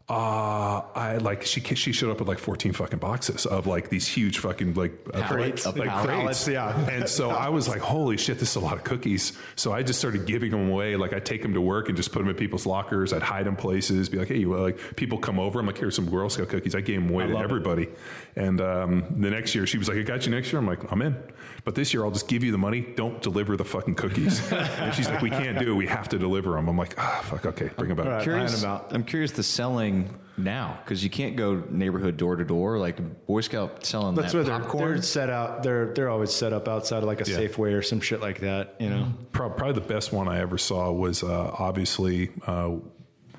Uh, 0.09 0.81
I 0.93 1.18
like 1.22 1.43
she 1.45 1.61
she 1.61 1.93
showed 1.93 2.11
up 2.11 2.19
with 2.19 2.27
like 2.27 2.39
fourteen 2.39 2.73
fucking 2.73 2.99
boxes 2.99 3.45
of 3.45 3.65
like 3.65 3.88
these 3.89 4.05
huge 4.05 4.39
fucking 4.39 4.73
like 4.73 4.91
uh, 5.13 5.22
Pallets. 5.22 5.65
like 5.65 5.88
Pallets, 5.88 6.43
crates, 6.43 6.47
yeah. 6.49 6.89
And 6.91 7.07
so 7.07 7.30
I 7.30 7.47
was 7.47 7.69
like, 7.69 7.80
holy 7.80 8.18
shit, 8.18 8.38
this 8.38 8.49
is 8.49 8.55
a 8.57 8.59
lot 8.59 8.73
of 8.73 8.84
cookies. 8.84 9.31
So 9.55 9.72
I 9.72 9.84
just 9.84 9.99
started 9.99 10.26
giving 10.26 10.51
them 10.51 10.69
away. 10.69 10.97
Like 10.97 11.13
I 11.13 11.19
take 11.19 11.41
them 11.41 11.53
to 11.53 11.61
work 11.61 11.88
and 11.88 11.95
just 11.95 12.11
put 12.11 12.19
them 12.19 12.27
in 12.30 12.35
people's 12.35 12.65
lockers. 12.65 13.13
I'd 13.13 13.22
hide 13.22 13.45
them 13.45 13.55
places. 13.55 14.09
Be 14.09 14.18
like, 14.18 14.27
hey, 14.27 14.38
you 14.39 14.53
like 14.53 14.97
people 14.97 15.18
come 15.18 15.39
over. 15.39 15.59
I'm 15.61 15.65
like, 15.65 15.77
here's 15.77 15.95
some 15.95 16.09
Girl 16.09 16.30
Scout 16.30 16.49
cookies. 16.49 16.76
I 16.76 16.81
gave 16.81 17.01
them 17.01 17.09
away 17.09 17.27
to 17.27 17.38
everybody. 17.38 17.84
it. 17.84 17.97
Everybody. 18.35 18.47
And 18.47 18.61
um, 18.61 19.21
the 19.21 19.29
next 19.29 19.53
year, 19.55 19.65
she 19.67 19.77
was 19.77 19.87
like, 19.87 19.97
I 19.97 20.01
got 20.03 20.25
you 20.25 20.31
next 20.31 20.51
year. 20.51 20.59
I'm 20.59 20.67
like, 20.67 20.91
I'm 20.91 21.01
in. 21.01 21.15
But 21.63 21.75
this 21.75 21.93
year, 21.93 22.03
I'll 22.03 22.11
just 22.11 22.27
give 22.27 22.43
you 22.43 22.51
the 22.51 22.57
money. 22.57 22.81
Don't 22.81 23.21
deliver 23.21 23.55
the 23.57 23.65
fucking 23.65 23.95
cookies. 23.95 24.51
and 24.53 24.93
she's 24.95 25.07
like, 25.09 25.21
we 25.21 25.29
can't 25.29 25.59
do 25.59 25.71
it. 25.73 25.75
We 25.75 25.87
have 25.87 26.09
to 26.09 26.17
deliver 26.17 26.51
them. 26.51 26.67
I'm 26.67 26.77
like, 26.77 26.95
ah, 26.97 27.21
fuck. 27.25 27.45
Okay, 27.45 27.69
bring 27.77 27.89
them 27.89 27.97
back. 27.97 28.05
All 28.07 28.11
right. 28.13 28.23
curious. 28.23 28.61
About. 28.63 28.93
I'm 28.93 29.03
curious 29.03 29.31
the 29.31 29.43
selling 29.43 30.17
now 30.37 30.79
because 30.83 31.03
you 31.03 31.09
can't 31.09 31.35
go 31.35 31.61
neighborhood 31.69 32.17
door 32.17 32.35
to 32.37 32.43
door 32.45 32.79
like 32.79 33.25
Boy 33.27 33.41
Scout 33.41 33.85
selling 33.85 34.15
That's 34.15 34.31
that 34.31 34.37
where 34.37 34.43
they're, 34.45 34.59
popcorn. 34.59 34.93
they're 34.93 35.01
set 35.03 35.29
out. 35.29 35.61
They're 35.61 35.93
they're 35.93 36.09
always 36.09 36.31
set 36.33 36.53
up 36.53 36.67
outside 36.67 36.99
of 36.99 37.03
like 37.03 37.21
a 37.25 37.29
Yeah. 37.29 37.37
Safeway 37.37 37.73
or 37.77 37.81
some 37.83 37.99
shit 38.01 38.21
like 38.21 38.39
that. 38.39 38.75
You 38.79 38.89
know. 38.89 39.13
Pro- 39.33 39.49
Probably 39.51 39.73
the 39.73 39.87
best 39.87 40.11
one 40.13 40.27
I 40.27 40.39
ever 40.39 40.57
saw 40.57 40.91
was 40.91 41.21
uh, 41.23 41.53
obviously. 41.59 42.31
Uh, 42.47 42.77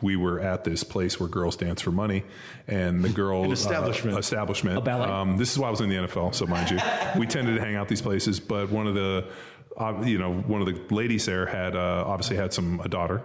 we 0.03 0.16
were 0.16 0.41
at 0.41 0.65
this 0.65 0.83
place 0.85 1.19
where 1.20 1.29
girls 1.29 1.57
dance 1.57 1.81
for 1.81 1.93
money, 1.93 2.24
and 2.66 3.03
the 3.05 3.09
girl 3.09 3.45
An 3.45 3.53
establishment. 3.53 4.16
uh, 4.16 4.19
establishment. 4.20 4.79
A 4.79 4.81
ballet? 4.81 5.09
Um, 5.09 5.37
this 5.39 5.53
is 5.53 5.59
why 5.59 5.69
I 5.69 5.70
was 5.70 5.81
in 5.81 5.89
the 5.89 5.97
NFL, 5.97 6.35
so 6.35 6.47
mind 6.47 6.70
you, 6.70 6.79
we 7.20 7.27
tended 7.27 7.55
to 7.57 7.61
hang 7.62 7.77
out 7.77 7.89
these 7.89 8.03
places. 8.03 8.41
But 8.41 8.70
one 8.70 8.87
of 8.87 8.95
the, 8.95 9.29
uh, 9.77 10.03
you 10.05 10.19
know, 10.19 10.33
one 10.35 10.61
of 10.61 10.66
the 10.66 10.95
ladies 10.95 11.24
there 11.27 11.47
had 11.47 11.77
uh, 11.77 12.05
obviously 12.07 12.37
had 12.37 12.53
some 12.53 12.81
a 12.81 12.89
daughter, 12.89 13.23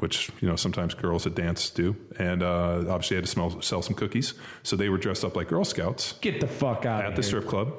which 0.00 0.30
you 0.40 0.48
know 0.48 0.56
sometimes 0.56 0.94
girls 0.94 1.26
at 1.26 1.34
dance 1.34 1.70
do, 1.70 1.96
and 2.18 2.42
uh, 2.42 2.84
obviously 2.88 3.16
had 3.16 3.24
to 3.24 3.30
smell, 3.30 3.60
sell 3.62 3.82
some 3.82 3.94
cookies. 3.94 4.34
So 4.62 4.76
they 4.76 4.88
were 4.88 4.98
dressed 4.98 5.24
up 5.24 5.36
like 5.36 5.48
Girl 5.48 5.64
Scouts 5.64 6.14
get 6.20 6.40
the 6.40 6.46
fuck 6.48 6.84
out 6.86 7.00
of 7.00 7.06
at 7.06 7.06
of 7.12 7.16
the 7.16 7.22
here. 7.22 7.28
strip 7.40 7.46
club 7.48 7.72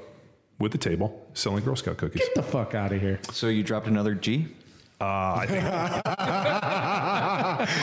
with 0.59 0.71
the 0.71 0.77
table 0.77 1.27
selling 1.33 1.63
Girl 1.63 1.75
Scout 1.75 1.97
cookies. 1.97 2.21
Get 2.21 2.35
the 2.35 2.43
fuck 2.43 2.75
out 2.75 2.91
of 2.91 3.01
here. 3.01 3.19
so 3.31 3.47
you 3.47 3.63
dropped 3.63 3.87
another 3.87 4.13
G. 4.13 4.47
Uh, 5.01 5.35
I 5.39 5.45
think. 5.47 5.63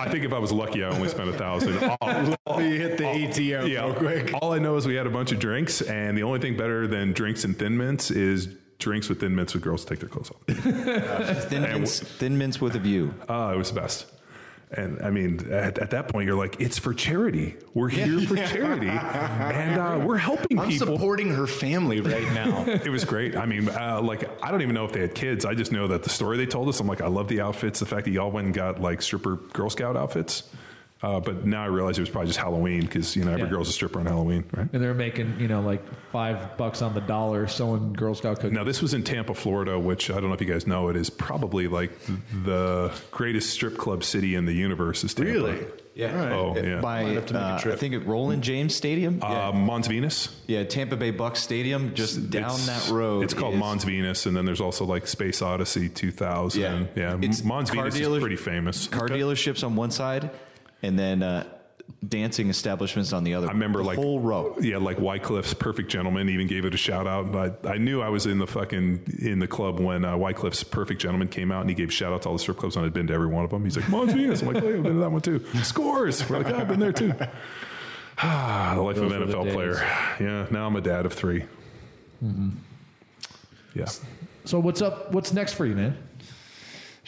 I 0.01 0.09
think 0.11 0.25
if 0.25 0.33
I 0.33 0.39
was 0.39 0.53
lucky, 0.53 0.85
I 0.85 0.89
only 0.91 1.09
spent 1.09 1.29
a 1.29 1.33
thousand. 1.33 1.79
All, 2.01 2.63
You 2.63 2.79
hit 2.81 2.97
the 2.99 3.05
ATM 3.05 3.69
yeah, 3.69 3.85
real 3.85 3.95
quick. 3.95 4.31
all 4.41 4.53
I 4.53 4.59
know 4.59 4.77
is 4.77 4.87
we 4.87 4.95
had 4.95 5.07
a 5.07 5.11
bunch 5.11 5.33
of 5.33 5.39
drinks, 5.39 5.83
and 5.83 6.17
the 6.17 6.23
only 6.23 6.39
thing 6.41 6.57
better 6.57 6.87
than 6.87 7.13
drinks 7.13 7.45
and 7.45 7.59
thin 7.59 7.77
mints 7.77 8.11
is 8.11 8.49
drinks 8.79 9.09
with 9.09 9.21
thin 9.21 9.35
mints 9.35 9.53
with 9.55 9.63
girls 9.63 9.85
take 9.85 9.99
their 9.99 10.09
clothes 10.09 10.31
off. 10.31 10.41
Thin 11.49 11.63
mints, 11.63 11.99
thin 12.01 12.39
mints 12.39 12.61
with 12.61 12.77
a 12.77 12.79
view. 12.79 13.13
Uh, 13.29 13.51
it 13.55 13.59
was 13.59 13.73
the 13.73 13.81
best. 13.81 14.07
And 14.71 15.01
I 15.01 15.11
mean, 15.11 15.51
at, 15.51 15.79
at 15.79 15.91
that 15.91 16.09
point, 16.09 16.27
you're 16.27 16.37
like, 16.37 16.61
it's 16.61 16.79
for 16.79 16.93
charity. 16.93 17.57
We're 17.73 17.89
here 17.89 18.21
for 18.21 18.37
charity, 18.53 18.89
and 18.89 19.81
uh, 19.81 19.99
we're 20.07 20.19
helping 20.19 20.59
I'm 20.59 20.69
people. 20.69 20.89
supporting 20.99 21.29
her 21.35 21.47
family 21.47 22.01
right 22.01 22.31
now. 22.33 22.65
It 22.69 22.91
was 22.91 23.05
great. 23.05 23.37
I 23.37 23.47
mean, 23.47 23.69
uh, 23.69 24.01
like 24.03 24.29
I 24.43 24.51
don't 24.51 24.61
even 24.63 24.75
know 24.75 24.85
if 24.85 24.93
they 24.93 25.01
had 25.01 25.15
kids. 25.15 25.45
I 25.45 25.55
just 25.55 25.73
know 25.73 25.89
that 25.89 26.03
the 26.03 26.11
story 26.11 26.37
they 26.37 26.47
told 26.47 26.69
us. 26.69 26.81
I'm 26.81 26.87
like, 26.87 27.01
I 27.01 27.07
love 27.09 27.29
the 27.29 27.41
outfits. 27.41 27.81
The 27.81 27.87
fact 27.87 28.05
that 28.05 28.11
y'all 28.11 28.31
went 28.31 28.47
and 28.47 28.55
got 28.55 28.81
like 28.81 29.01
stripper 29.03 29.37
Girl 29.37 29.71
Scout 29.71 29.97
outfits. 29.97 30.43
Uh, 31.01 31.21
but 31.21 31.47
now 31.47 31.63
I 31.63 31.67
realize 31.67 31.97
it 31.97 32.01
was 32.03 32.11
probably 32.11 32.27
just 32.27 32.41
Halloween 32.41 32.81
because 32.81 33.15
you 33.15 33.25
know 33.25 33.31
every 33.31 33.45
Yeah. 33.45 33.51
girl's 33.51 33.69
a 33.69 33.73
stripper 33.73 34.01
on 34.01 34.07
Halloween, 34.07 34.45
right? 34.53 34.69
And 34.73 34.83
they're 34.83 34.95
making, 34.95 35.37
you 35.39 35.47
know, 35.47 35.61
like 35.61 35.81
five 36.11 36.57
bucks 36.57 36.83
on 36.83 36.93
the 36.95 37.01
dollar 37.01 37.47
selling 37.47 37.93
Girl 37.93 38.15
Scout 38.17 38.37
cookies. 38.41 38.53
Now 38.53 38.65
this 38.65 38.83
was 38.83 38.95
in 38.95 39.05
Tampa, 39.05 39.35
Florida, 39.35 39.79
which 39.79 40.11
I 40.11 40.15
don't 40.15 40.29
know 40.29 40.33
if 40.35 40.41
you 40.41 40.47
guys 40.49 40.67
know. 40.67 40.89
It 40.89 40.97
is 40.97 41.09
probably 41.09 41.69
like 41.69 41.93
the 42.45 42.91
greatest 43.13 43.51
strip 43.51 43.77
club 43.79 44.03
city 44.03 44.35
in 44.35 44.45
the 44.45 44.53
universe. 44.53 45.05
Is 45.05 45.15
Tampa. 45.15 45.31
Really? 45.33 45.59
Yeah. 45.95 46.33
Oh, 46.33 46.57
yeah. 46.57 46.81
By 46.81 47.03
Might 47.03 47.15
have 47.15 47.27
to 47.27 47.35
make 47.35 47.43
a 47.43 47.47
uh, 47.47 47.57
I 47.57 47.61
trip. 47.61 47.79
think 47.81 47.93
at 47.95 48.07
Raymond 48.07 48.43
James 48.45 48.73
Stadium. 48.75 49.21
Uh, 49.21 49.51
Mons 49.51 49.89
Venus. 49.89 50.29
yeah, 50.47 50.63
Tampa 50.63 50.97
Bay 50.97 51.11
Bucks 51.11 51.41
Stadium, 51.41 51.93
just 51.95 52.31
down 52.31 52.51
It's- 52.61 52.67
that 52.87 52.93
road. 52.95 53.25
It's 53.25 53.35
called 53.35 53.55
is- 53.55 53.61
Mons 53.61 53.83
Venus, 53.83 54.27
and 54.27 54.37
then 54.37 54.45
there's 54.45 54.61
also 54.61 54.85
like 54.85 55.09
Space 55.09 55.43
Odyssey 55.43 55.89
2000. 55.89 56.61
Yeah. 56.61 56.85
yeah. 56.95 57.17
It's 57.21 57.43
Mons 57.43 57.71
car 57.73 57.83
Venus 57.85 57.99
dealer- 57.99 58.19
is 58.19 58.23
pretty 58.23 58.37
famous. 58.37 58.87
Car 58.87 59.09
dealerships 59.09 59.65
on 59.65 59.75
one 59.75 59.91
side, 59.91 60.31
and 60.83 60.99
then 60.99 61.23
uh, 61.23 61.45
dancing 62.07 62.49
establishments 62.49 63.13
on 63.13 63.25
the 63.25 63.35
other. 63.35 63.49
I 63.49 63.53
remember 63.53 63.81
The 63.81 63.87
like 63.87 63.99
whole 63.99 64.21
row. 64.21 64.57
Yeah, 64.61 64.79
like 64.79 64.99
Wyclef's 64.99 65.55
Perfect 65.55 65.89
Gentleman 65.91 66.29
even 66.29 66.47
gave 66.47 66.65
it 66.65 66.75
a 66.75 66.77
shout 66.77 67.07
out. 67.07 67.27
And 67.27 67.37
I, 67.37 67.53
I 67.73 67.79
knew 67.79 68.01
I 68.01 68.09
was 68.09 68.27
in 68.27 68.39
the 68.39 68.47
fucking 68.47 69.19
in 69.21 69.39
the 69.39 69.49
club 69.49 69.81
when 69.81 70.05
uh, 70.05 70.17
Wyclef's 70.17 70.63
Perfect 70.65 71.01
Gentleman 71.01 71.29
came 71.29 71.51
out, 71.51 71.63
and 71.63 71.71
he 71.71 71.75
gave 71.75 71.93
shout 71.93 72.13
out 72.13 72.23
to 72.23 72.29
all 72.29 72.35
the 72.35 72.41
strip 72.41 72.59
clubs. 72.59 72.77
And 72.77 72.85
I'd 72.87 72.93
been 72.93 73.07
to 73.09 73.15
every 73.15 73.27
one 73.27 73.45
of 73.45 73.51
them. 73.51 73.65
He's 73.65 73.77
like 73.77 73.89
Mons 73.89 74.13
Venus. 74.13 74.43
I'm 74.43 74.53
like, 74.53 74.63
oh, 74.63 74.69
yeah, 74.69 74.77
I've 74.77 74.83
been 74.83 74.95
to 74.95 75.01
that 75.01 75.11
one 75.11 75.21
too. 75.21 75.45
Scores. 75.63 76.29
We're 76.29 76.39
like, 76.39 76.53
oh, 76.53 76.57
I've 76.59 76.69
been 76.69 76.81
there 76.81 76.93
too. 76.93 77.13
Ah, 78.19 78.73
the 78.77 78.83
life 78.83 78.97
Those 78.97 79.13
of 79.13 79.23
an 79.23 79.29
NFL 79.29 79.53
player. 79.53 79.75
Yeah. 80.21 80.47
Now 80.51 80.67
I'm 80.67 80.77
a 80.77 80.81
dad 80.81 81.07
of 81.07 81.13
3 81.13 81.45
Yeah. 83.75 83.87
So 84.45 84.59
what's 84.59 84.83
up? 84.83 85.13
What's 85.13 85.33
next 85.33 85.55
for 85.55 85.67
you, 85.67 85.75
man? 85.77 85.97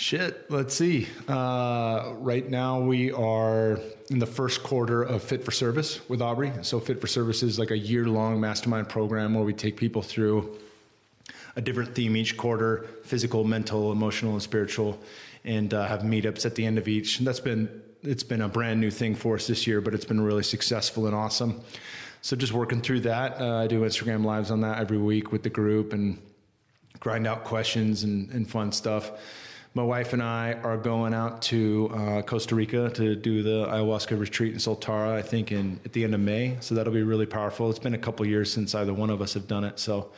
Shit, 0.00 0.50
let's 0.50 0.74
see. 0.74 1.08
Uh, 1.28 2.14
right 2.14 2.48
now, 2.48 2.80
we 2.80 3.12
are 3.12 3.78
in 4.08 4.18
the 4.18 4.24
first 4.24 4.62
quarter 4.62 5.02
of 5.02 5.22
Fit 5.22 5.44
for 5.44 5.50
Service 5.50 6.00
with 6.08 6.22
Aubrey. 6.22 6.54
So, 6.62 6.80
Fit 6.80 7.02
for 7.02 7.06
Service 7.06 7.42
is 7.42 7.58
like 7.58 7.70
a 7.70 7.76
year 7.76 8.06
long 8.06 8.40
mastermind 8.40 8.88
program 8.88 9.34
where 9.34 9.44
we 9.44 9.52
take 9.52 9.76
people 9.76 10.00
through 10.00 10.56
a 11.54 11.60
different 11.60 11.94
theme 11.94 12.16
each 12.16 12.38
quarter 12.38 12.86
physical, 13.04 13.44
mental, 13.44 13.92
emotional, 13.92 14.32
and 14.32 14.42
spiritual 14.42 14.98
and 15.44 15.74
uh, 15.74 15.86
have 15.86 16.00
meetups 16.00 16.46
at 16.46 16.54
the 16.54 16.64
end 16.64 16.78
of 16.78 16.88
each. 16.88 17.18
And 17.18 17.26
that's 17.26 17.38
been 17.38 17.68
it's 18.02 18.22
been 18.22 18.40
a 18.40 18.48
brand 18.48 18.80
new 18.80 18.90
thing 18.90 19.14
for 19.14 19.34
us 19.34 19.48
this 19.48 19.66
year, 19.66 19.82
but 19.82 19.92
it's 19.92 20.06
been 20.06 20.22
really 20.22 20.44
successful 20.44 21.08
and 21.08 21.14
awesome. 21.14 21.60
So, 22.22 22.36
just 22.36 22.54
working 22.54 22.80
through 22.80 23.00
that. 23.00 23.38
Uh, 23.38 23.58
I 23.58 23.66
do 23.66 23.82
Instagram 23.82 24.24
lives 24.24 24.50
on 24.50 24.62
that 24.62 24.78
every 24.78 24.96
week 24.96 25.30
with 25.30 25.42
the 25.42 25.50
group 25.50 25.92
and 25.92 26.16
grind 27.00 27.26
out 27.26 27.44
questions 27.44 28.02
and, 28.02 28.30
and 28.30 28.48
fun 28.48 28.72
stuff. 28.72 29.10
My 29.72 29.84
wife 29.84 30.12
and 30.12 30.20
I 30.20 30.54
are 30.54 30.76
going 30.76 31.14
out 31.14 31.42
to 31.42 31.92
uh, 31.94 32.22
Costa 32.22 32.56
Rica 32.56 32.90
to 32.90 33.14
do 33.14 33.44
the 33.44 33.66
ayahuasca 33.66 34.18
retreat 34.18 34.52
in 34.52 34.58
Soltara, 34.58 35.12
I 35.12 35.22
think, 35.22 35.52
in 35.52 35.78
at 35.84 35.92
the 35.92 36.02
end 36.02 36.12
of 36.12 36.20
May. 36.20 36.56
So 36.58 36.74
that'll 36.74 36.92
be 36.92 37.04
really 37.04 37.26
powerful. 37.26 37.70
It's 37.70 37.78
been 37.78 37.94
a 37.94 37.98
couple 37.98 38.26
years 38.26 38.52
since 38.52 38.74
either 38.74 38.92
one 38.92 39.10
of 39.10 39.22
us 39.22 39.34
have 39.34 39.46
done 39.46 39.62
it, 39.62 39.78
so 39.78 40.10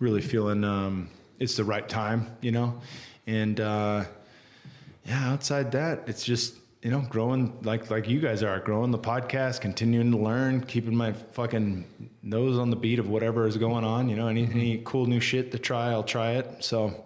really 0.00 0.20
feeling 0.20 0.64
um, 0.64 1.08
it's 1.38 1.56
the 1.56 1.62
right 1.62 1.88
time, 1.88 2.36
you 2.40 2.50
know. 2.50 2.80
And 3.28 3.60
uh, 3.60 4.06
yeah, 5.04 5.28
outside 5.30 5.70
that, 5.70 6.08
it's 6.08 6.24
just 6.24 6.56
you 6.82 6.90
know 6.90 7.02
growing 7.08 7.58
like 7.62 7.90
like 7.92 8.08
you 8.08 8.18
guys 8.18 8.42
are 8.42 8.58
growing 8.58 8.90
the 8.90 8.98
podcast, 8.98 9.60
continuing 9.60 10.10
to 10.10 10.18
learn, 10.18 10.62
keeping 10.62 10.96
my 10.96 11.12
fucking 11.12 11.84
nose 12.24 12.58
on 12.58 12.70
the 12.70 12.76
beat 12.76 12.98
of 12.98 13.08
whatever 13.08 13.46
is 13.46 13.56
going 13.56 13.84
on. 13.84 14.08
You 14.08 14.16
know, 14.16 14.26
any 14.26 14.46
any 14.46 14.82
cool 14.84 15.06
new 15.06 15.20
shit 15.20 15.52
to 15.52 15.60
try, 15.60 15.92
I'll 15.92 16.02
try 16.02 16.32
it. 16.32 16.64
So 16.64 17.04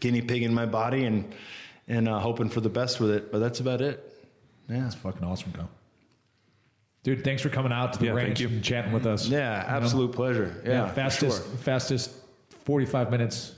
guinea 0.00 0.22
pig 0.22 0.42
in 0.42 0.52
my 0.54 0.66
body 0.66 1.04
and 1.04 1.32
and 1.88 2.08
uh, 2.08 2.18
hoping 2.18 2.48
for 2.48 2.60
the 2.60 2.68
best 2.68 2.98
with 3.00 3.10
it. 3.10 3.30
But 3.30 3.38
that's 3.38 3.60
about 3.60 3.80
it. 3.80 4.12
Yeah. 4.68 4.86
it's 4.86 4.94
fucking 4.96 5.22
awesome, 5.24 5.52
Kyle. 5.52 5.70
Dude, 7.04 7.22
thanks 7.22 7.40
for 7.40 7.48
coming 7.50 7.70
out 7.70 7.92
to 7.92 7.98
the 8.00 8.06
Yeah, 8.06 8.14
thank 8.14 8.26
ranch 8.26 8.40
you. 8.40 8.48
and 8.48 8.64
chatting 8.64 8.92
with 8.92 9.06
us. 9.06 9.28
Yeah, 9.28 9.62
You 9.62 9.70
know? 9.70 9.76
absolute 9.76 10.12
pleasure. 10.12 10.60
Yeah, 10.64 10.70
Yeah, 10.72 10.88
for 10.88 10.94
fastest 10.94 11.36
sure. 11.46 11.56
fastest 11.58 12.10
forty 12.64 12.86
five 12.86 13.10
minutes. 13.12 13.54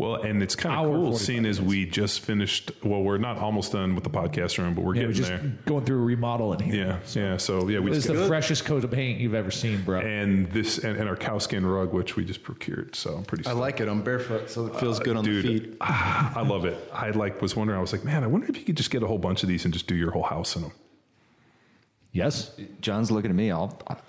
Well, 0.00 0.14
and 0.16 0.42
it's 0.42 0.56
kind 0.56 0.74
of 0.74 0.86
cool 0.86 1.02
45 1.12 1.20
seeing 1.26 1.44
as 1.46 1.60
we 1.60 1.84
just 1.84 2.20
finished. 2.20 2.72
Well, 2.82 3.02
we're 3.02 3.18
not 3.18 3.36
almost 3.38 3.72
done 3.72 3.94
with 3.94 4.04
the 4.04 4.10
podcast 4.10 4.56
room, 4.58 4.74
but 4.74 4.82
we're 4.82 4.94
Yeah, 4.96 5.02
we're 5.02 5.08
getting 5.08 5.16
just 5.22 5.28
there. 5.30 5.52
going 5.66 5.84
through 5.84 6.00
a 6.00 6.04
remodel 6.04 6.52
in 6.54 6.60
here. 6.60 7.00
Yeah, 7.14 7.22
yeah. 7.22 7.36
So 7.36 7.68
yeah, 7.68 7.80
we 7.80 7.90
This 7.90 7.98
is 7.98 8.04
the 8.06 8.14
got, 8.14 8.28
freshest 8.28 8.64
coat 8.64 8.82
of 8.82 8.90
paint 8.90 9.20
you've 9.20 9.34
ever 9.34 9.50
seen, 9.50 9.82
bro. 9.82 10.00
and 10.00 10.50
this 10.52 10.78
and, 10.78 10.96
and 10.96 11.08
our 11.08 11.16
cow 11.16 11.38
skin 11.38 11.66
rug, 11.66 11.92
which 11.92 12.16
we 12.16 12.24
just 12.24 12.42
procured. 12.42 12.96
So 12.96 13.14
I'm 13.16 13.24
pretty. 13.24 13.44
Sure. 13.44 13.50
I 13.50 13.54
stoked. 13.54 13.60
like 13.60 13.80
it. 13.80 13.88
I'm 13.88 14.02
barefoot, 14.02 14.48
so 14.50 14.66
it 14.66 14.76
feels 14.76 14.98
uh, 15.00 15.02
good 15.02 15.16
on 15.16 15.24
Dude, 15.24 15.44
the 15.44 15.58
feet. 15.60 15.76
Ah, 15.82 16.32
I 16.34 16.42
love 16.42 16.64
it. 16.64 16.78
I 16.92 17.10
like 17.10 17.42
was 17.42 17.54
wondering. 17.54 17.76
I 17.78 17.80
was 17.82 17.92
like, 17.92 18.02
man, 18.04 18.24
I 18.24 18.26
wonder 18.26 18.46
if 18.48 18.56
you 18.56 18.64
could 18.64 18.76
just 18.76 18.90
get 18.90 19.02
a 19.02 19.06
whole 19.06 19.18
bunch 19.18 19.42
of 19.42 19.48
these 19.48 19.64
and 19.64 19.74
just 19.74 19.86
do 19.86 19.94
your 19.94 20.12
whole 20.12 20.22
house 20.22 20.56
in 20.56 20.62
them. 20.62 20.72
Yes. 22.12 22.50
John's 22.80 23.10
looking 23.10 23.30
at 23.30 23.36
me. 23.36 23.50
I'll, 23.50 23.78
I'll, 23.86 24.00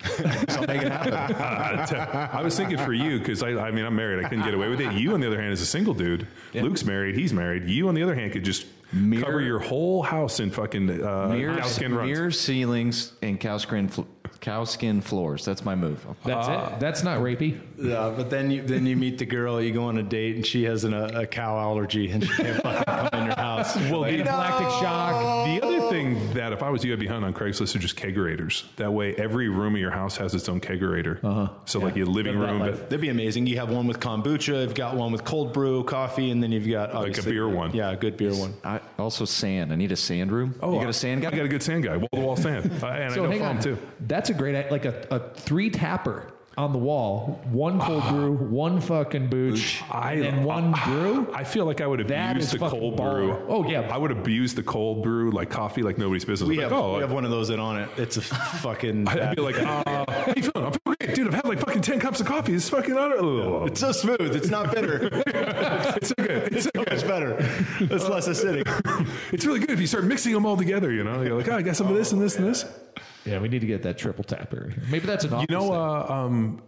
I'll 0.48 0.60
make 0.66 0.82
it 0.82 0.90
happen. 0.92 1.12
Uh, 1.14 1.86
t- 1.86 1.96
I 1.96 2.42
was 2.42 2.56
thinking 2.56 2.78
for 2.78 2.92
you 2.92 3.18
because 3.18 3.42
I, 3.42 3.50
I 3.50 3.70
mean, 3.70 3.84
I'm 3.84 3.96
married. 3.96 4.24
I 4.24 4.28
couldn't 4.28 4.44
get 4.44 4.54
away 4.54 4.68
with 4.68 4.80
it. 4.80 4.92
You, 4.94 5.14
on 5.14 5.20
the 5.20 5.26
other 5.26 5.40
hand, 5.40 5.52
is 5.52 5.60
a 5.60 5.66
single 5.66 5.94
dude. 5.94 6.26
Luke's 6.54 6.84
married. 6.84 7.16
He's 7.16 7.32
married. 7.32 7.68
You, 7.68 7.88
on 7.88 7.94
the 7.94 8.02
other 8.02 8.14
hand, 8.14 8.32
could 8.32 8.44
just 8.44 8.66
Mirror- 8.92 9.24
cover 9.24 9.40
your 9.40 9.58
whole 9.58 10.02
house 10.02 10.38
in 10.40 10.50
fucking 10.50 11.02
uh, 11.02 11.28
Mirror, 11.28 11.58
cow 11.58 11.66
skin 11.66 11.94
runs. 11.94 12.10
mirror 12.10 12.30
ceilings 12.30 13.12
and 13.22 13.40
cow 13.40 13.56
skin, 13.58 13.88
fl- 13.88 14.02
cow 14.42 14.64
skin 14.64 15.00
floors. 15.00 15.44
That's 15.44 15.64
my 15.64 15.74
move. 15.74 16.04
That's 16.24 16.48
it. 16.48 16.80
That's 16.80 17.02
not 17.02 17.20
rapey. 17.20 17.58
Yeah, 17.78 18.12
but 18.14 18.28
then 18.28 18.50
you 18.50 18.62
then 18.62 18.84
you 18.86 18.96
meet 18.96 19.16
the 19.18 19.24
girl, 19.24 19.60
you 19.62 19.72
go 19.72 19.84
on 19.84 19.96
a 19.98 20.02
date, 20.02 20.36
and 20.36 20.44
she 20.44 20.64
has 20.64 20.84
an, 20.84 20.92
a, 20.92 21.20
a 21.22 21.26
cow 21.26 21.58
allergy, 21.58 22.10
and 22.10 22.22
she 22.22 22.30
can't 22.42 22.62
fucking 22.62 22.84
come 22.84 23.20
in 23.20 23.26
your 23.26 23.36
house. 23.36 23.76
Well, 23.92 24.02
the, 24.02 24.18
Anaphylactic 24.22 24.80
shock. 24.80 25.46
the 25.46 25.66
other 25.66 25.88
thing 25.90 26.32
that 26.34 26.52
if 26.52 26.62
I 26.62 26.70
was 26.70 26.82
you, 26.84 26.92
I'd 26.92 26.98
be 26.98 27.06
hunting 27.06 27.24
on 27.24 27.34
Craigslist 27.34 27.74
are 27.76 27.78
just 27.78 27.96
kegerators. 27.96 28.64
That 28.76 28.92
way, 28.92 29.14
every 29.14 29.48
room 29.48 29.74
of 29.74 29.80
your 29.80 29.90
house 29.90 30.16
has 30.16 30.34
its 30.34 30.48
own 30.48 30.60
kegerator. 30.60 31.22
Uh-huh. 31.22 31.48
So, 31.64 31.78
like 31.80 31.94
your 31.96 32.06
living 32.06 32.38
room, 32.38 32.58
but 32.58 32.90
That'd 32.90 33.00
be 33.00 33.08
amazing. 33.10 33.46
You 33.46 33.58
have 33.58 33.70
one 33.70 33.86
with 33.86 34.00
kombucha, 34.00 34.62
you've 34.62 34.74
got 34.74 34.96
one 34.96 35.12
with 35.12 35.24
cold 35.24 35.52
brew 35.52 35.84
coffee, 35.84 36.30
and 36.30 36.42
then 36.42 36.50
you've 36.52 36.68
got 36.68 36.90
like 36.90 36.94
a 36.94 36.98
obviously- 37.08 37.32
beer 37.32 37.48
one. 37.48 37.74
Yeah, 37.74 37.90
a 37.90 37.96
good 37.96 38.16
beer 38.16 38.34
one. 38.34 38.54
I, 38.64 38.80
also 38.98 39.24
sand. 39.24 39.72
I 39.72 39.76
need 39.76 39.92
a 39.92 39.96
sand 39.96 40.32
room. 40.32 40.54
Oh, 40.62 40.74
you 40.74 40.80
got 40.80 40.88
a 40.88 40.92
sand 40.92 41.22
guy? 41.22 41.28
I 41.28 41.36
got 41.36 41.44
a 41.44 41.48
good 41.48 41.62
sand 41.62 41.84
guy, 41.84 41.96
wall 41.96 42.08
to 42.12 42.20
wall 42.20 42.36
sand, 42.36 42.66
uh, 42.82 42.86
and 42.86 43.14
So 43.14 43.20
I 43.20 43.24
know 43.24 43.30
hang 43.30 43.40
foam 43.40 43.56
on. 43.56 43.62
too. 43.62 43.78
That's 44.00 44.30
a 44.30 44.31
great 44.34 44.70
like 44.70 44.84
a, 44.84 45.06
a 45.10 45.20
three 45.34 45.70
tapper 45.70 46.32
on 46.58 46.72
the 46.72 46.78
wall, 46.78 47.40
one 47.50 47.80
cold 47.80 48.02
ah. 48.04 48.12
brew, 48.12 48.32
one 48.32 48.78
fucking 48.80 49.28
booch, 49.28 49.82
I- 49.90 50.12
and 50.12 50.22
then 50.22 50.44
one 50.44 50.72
ah, 50.76 50.84
brew. 50.84 51.32
I 51.32 51.44
feel 51.44 51.64
like 51.64 51.80
I 51.80 51.86
would 51.86 52.06
That 52.08 52.32
abuse 52.32 52.50
the 52.50 52.58
cold 52.58 52.98
baller. 52.98 53.38
brew. 53.38 53.46
Oh, 53.48 53.66
yeah. 53.66 53.80
I 53.90 53.96
would 53.96 54.10
abuse 54.10 54.54
the 54.54 54.62
cold 54.62 55.02
brew 55.02 55.30
like 55.30 55.48
coffee 55.48 55.82
like 55.82 55.96
nobody's 55.96 56.26
business. 56.26 56.46
We 56.46 56.56
like, 56.56 56.64
have, 56.64 56.72
oh, 56.74 56.96
we 56.96 57.00
have 57.00 57.12
one 57.12 57.24
of 57.24 57.30
those 57.30 57.48
that 57.48 57.58
on 57.58 57.80
it. 57.80 57.88
It's 57.96 58.18
a 58.18 58.20
fucking. 58.20 59.08
I'd 59.08 59.36
be 59.36 59.42
like, 59.42 59.58
uh, 59.58 60.04
how 60.06 60.32
you 60.36 60.42
feeling? 60.42 60.66
I'm 60.66 60.72
feeling 60.72 60.96
great, 61.00 61.14
dude. 61.14 61.28
I've 61.28 61.34
had 61.34 61.46
like 61.46 61.60
fucking 61.60 61.80
ten 61.82 61.98
cups 61.98 62.20
of 62.20 62.26
coffee. 62.26 62.52
It's 62.52 62.68
fucking 62.68 62.98
utter. 62.98 63.66
it's 63.66 63.80
so 63.80 63.92
smooth. 63.92 64.36
It's 64.36 64.48
not 64.48 64.74
bitter. 64.74 65.08
It's 65.96 66.08
so 66.08 66.14
good. 66.16 66.52
It's 66.52 66.64
so 66.64 66.70
so 66.74 66.84
good. 66.84 66.92
much 66.92 67.06
better. 67.06 67.36
It's 67.80 68.08
less 68.08 68.28
acidic. 68.28 68.66
It's 69.32 69.44
really 69.46 69.60
good 69.60 69.70
if 69.70 69.80
you 69.80 69.86
start 69.86 70.04
mixing 70.04 70.32
them 70.32 70.44
all 70.44 70.56
together. 70.56 70.92
You 70.92 71.04
know, 71.04 71.22
you're 71.22 71.36
like, 71.36 71.48
oh, 71.48 71.56
I 71.56 71.62
got 71.62 71.76
some 71.76 71.88
of 71.88 71.94
this 71.94 72.12
and 72.12 72.20
this 72.20 72.36
and 72.36 72.46
this. 72.46 72.64
Yeah, 73.24 73.40
we 73.40 73.48
need 73.48 73.60
to 73.60 73.66
get 73.66 73.82
that 73.82 73.98
triple 73.98 74.24
tapper. 74.24 74.70
here. 74.70 74.82
Maybe 74.90 75.06
that's 75.06 75.24
an 75.24 75.38
You 75.40 75.46
know, 75.48 75.72
uh, 75.72 76.06
um, 76.08 76.62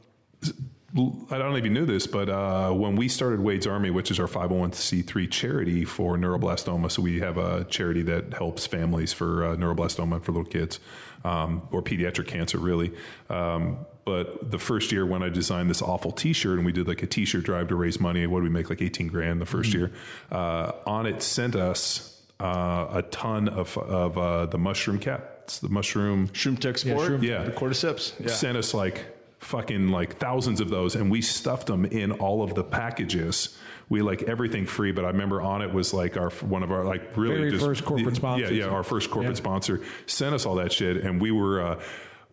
I 0.97 1.39
don't 1.39 1.51
know 1.51 1.57
if 1.57 1.65
you 1.65 1.71
knew 1.71 1.87
this, 1.87 2.07
but 2.07 2.29
uh, 2.29 2.71
when 2.71 2.95
we 2.95 3.09
started 3.09 3.41
Wade's 3.41 3.67
Army, 3.67 3.91
which 3.91 4.13
is 4.13 4.21
our 4.21 4.29
501c3 4.29 5.29
charity 5.29 5.85
for 5.85 6.17
neuroblastoma, 6.17 6.89
so 6.91 7.03
we 7.03 7.19
have 7.19 7.37
a 7.37 7.65
charity 7.65 8.03
that 8.03 8.33
helps 8.35 8.67
families 8.67 9.13
for 9.13 9.45
uh, 9.45 9.57
neuroblastoma 9.57 10.23
for 10.23 10.31
little 10.31 10.49
kids 10.49 10.79
um, 11.25 11.67
or 11.73 11.83
pediatric 11.83 12.29
cancer, 12.29 12.59
really. 12.59 12.93
Um, 13.29 13.87
but 14.05 14.53
the 14.53 14.59
first 14.59 14.93
year 14.93 15.05
when 15.05 15.25
I 15.25 15.31
designed 15.31 15.69
this 15.69 15.83
awful 15.83 16.13
T-shirt 16.13 16.59
and 16.59 16.67
we 16.67 16.71
did 16.71 16.87
like 16.87 17.03
a 17.03 17.07
T-shirt 17.07 17.43
drive 17.43 17.69
to 17.69 17.75
raise 17.75 17.99
money, 17.99 18.27
what 18.29 18.41
did 18.41 18.45
we 18.45 18.51
make? 18.51 18.71
Like 18.71 18.83
18 18.83 19.09
grand 19.09 19.41
the 19.41 19.47
1st 19.47 19.75
year. 19.75 19.93
Uh, 20.31 20.73
Onnit 20.87 21.23
sent 21.23 21.57
us 21.57 22.14
uh, 22.41 22.87
a 22.93 23.03
ton 23.11 23.49
of 23.49 23.77
of 23.79 24.19
uh, 24.19 24.47
the 24.47 24.59
mushroom 24.59 24.99
caps, 24.99 25.59
the 25.61 25.69
mushroom 25.69 26.29
Shroom 26.29 26.59
Tech 26.59 26.79
Sport. 26.79 27.11
shroom- 27.11 27.23
Yeah. 27.23 27.43
The 27.45 27.53
cordyceps. 27.53 28.13
Yeah. 28.21 28.29
sent 28.33 28.57
us 28.57 28.75
like 28.75 29.05
fucking 29.39 29.89
like 29.89 30.17
thousands 30.19 30.59
of 30.61 30.71
those 30.71 30.95
and 30.95 31.11
we 31.11 31.21
stuffed 31.21 31.67
them 31.67 31.85
in 31.85 32.13
all 32.13 32.43
of 32.43 32.55
the 32.55 32.65
packages 32.65 33.55
we 33.91 34.01
like 34.01 34.23
everything 34.23 34.65
free 34.65 34.91
but 34.91 35.05
i 35.05 35.09
remember 35.09 35.39
Onnit 35.41 35.71
was 35.75 35.93
like 35.93 36.17
our 36.17 36.31
one 36.31 36.63
of 36.63 36.73
our 36.73 36.83
like 36.83 37.15
really 37.15 37.37
Very 37.37 37.51
just 37.51 37.63
first 37.63 37.85
corporate 37.85 38.17
sponsor 38.17 38.45
yeah 38.55 38.65
yeah 38.65 38.73
our 38.73 38.83
first 38.83 39.11
corporate 39.11 39.35
Yeah. 39.37 39.43
sponsor 39.43 39.81
sent 40.07 40.35
us 40.35 40.47
all 40.47 40.55
that 40.55 40.73
shit 40.73 40.97
and 41.05 41.21
we 41.21 41.31
were 41.31 41.61
uh 41.61 41.83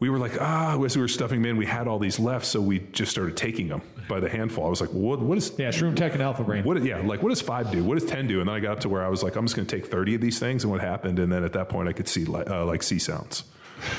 we 0.01 0.09
were 0.09 0.17
like, 0.17 0.41
ah, 0.41 0.83
as 0.83 0.95
we 0.95 1.01
were 1.01 1.07
stuffing 1.07 1.43
them 1.43 1.51
in, 1.51 1.57
we 1.57 1.65
had 1.67 1.87
all 1.87 1.99
these 1.99 2.19
left, 2.19 2.47
so 2.47 2.59
we 2.59 2.79
just 2.91 3.11
started 3.11 3.37
taking 3.37 3.67
them 3.67 3.83
by 4.09 4.19
the 4.19 4.27
handful. 4.27 4.65
I 4.65 4.69
was 4.69 4.81
like, 4.81 4.89
what, 4.89 5.19
what 5.19 5.37
is, 5.37 5.53
yeah, 5.59 5.69
Shroom 5.69 5.95
Tech 5.95 6.13
and 6.13 6.23
Alpha 6.23 6.43
Brain. 6.43 6.63
what, 6.63 6.83
yeah, 6.83 6.97
like 6.97 7.21
what 7.21 7.29
does 7.29 7.39
five 7.39 7.69
do? 7.71 7.83
What 7.83 7.99
does 7.99 8.09
10 8.09 8.27
do? 8.27 8.39
And 8.39 8.49
then 8.49 8.55
I 8.55 8.59
got 8.59 8.71
up 8.73 8.79
to 8.79 8.89
where 8.89 9.05
I 9.05 9.09
was 9.09 9.21
like, 9.21 9.35
I'm 9.35 9.45
just 9.45 9.55
going 9.55 9.67
to 9.67 9.75
take 9.75 9.85
30 9.85 10.15
of 10.15 10.21
these 10.21 10.39
things. 10.39 10.63
And 10.63 10.71
what 10.71 10.81
happened? 10.81 11.19
And 11.19 11.31
then 11.31 11.43
at 11.43 11.53
that 11.53 11.69
point, 11.69 11.87
I 11.87 11.93
could 11.93 12.07
see 12.07 12.25
like, 12.25 12.49
uh, 12.49 12.65
like 12.65 12.81
sea 12.81 12.97
sounds. 12.97 13.43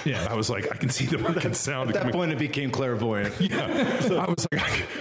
Yeah. 0.05 0.27
I 0.31 0.35
was 0.35 0.49
like, 0.51 0.71
I 0.73 0.77
can 0.77 0.89
see 0.91 1.07
the 1.07 1.19
fucking 1.33 1.55
sound. 1.55 1.89
At 1.91 1.95
that 1.95 2.01
coming- 2.01 2.13
point, 2.15 2.33
it 2.33 2.39
became 2.39 2.71
clairvoyant. 2.71 3.35
Yeah. 3.41 4.27
I 4.27 4.31
was 4.31 4.47
like, 4.53 5.01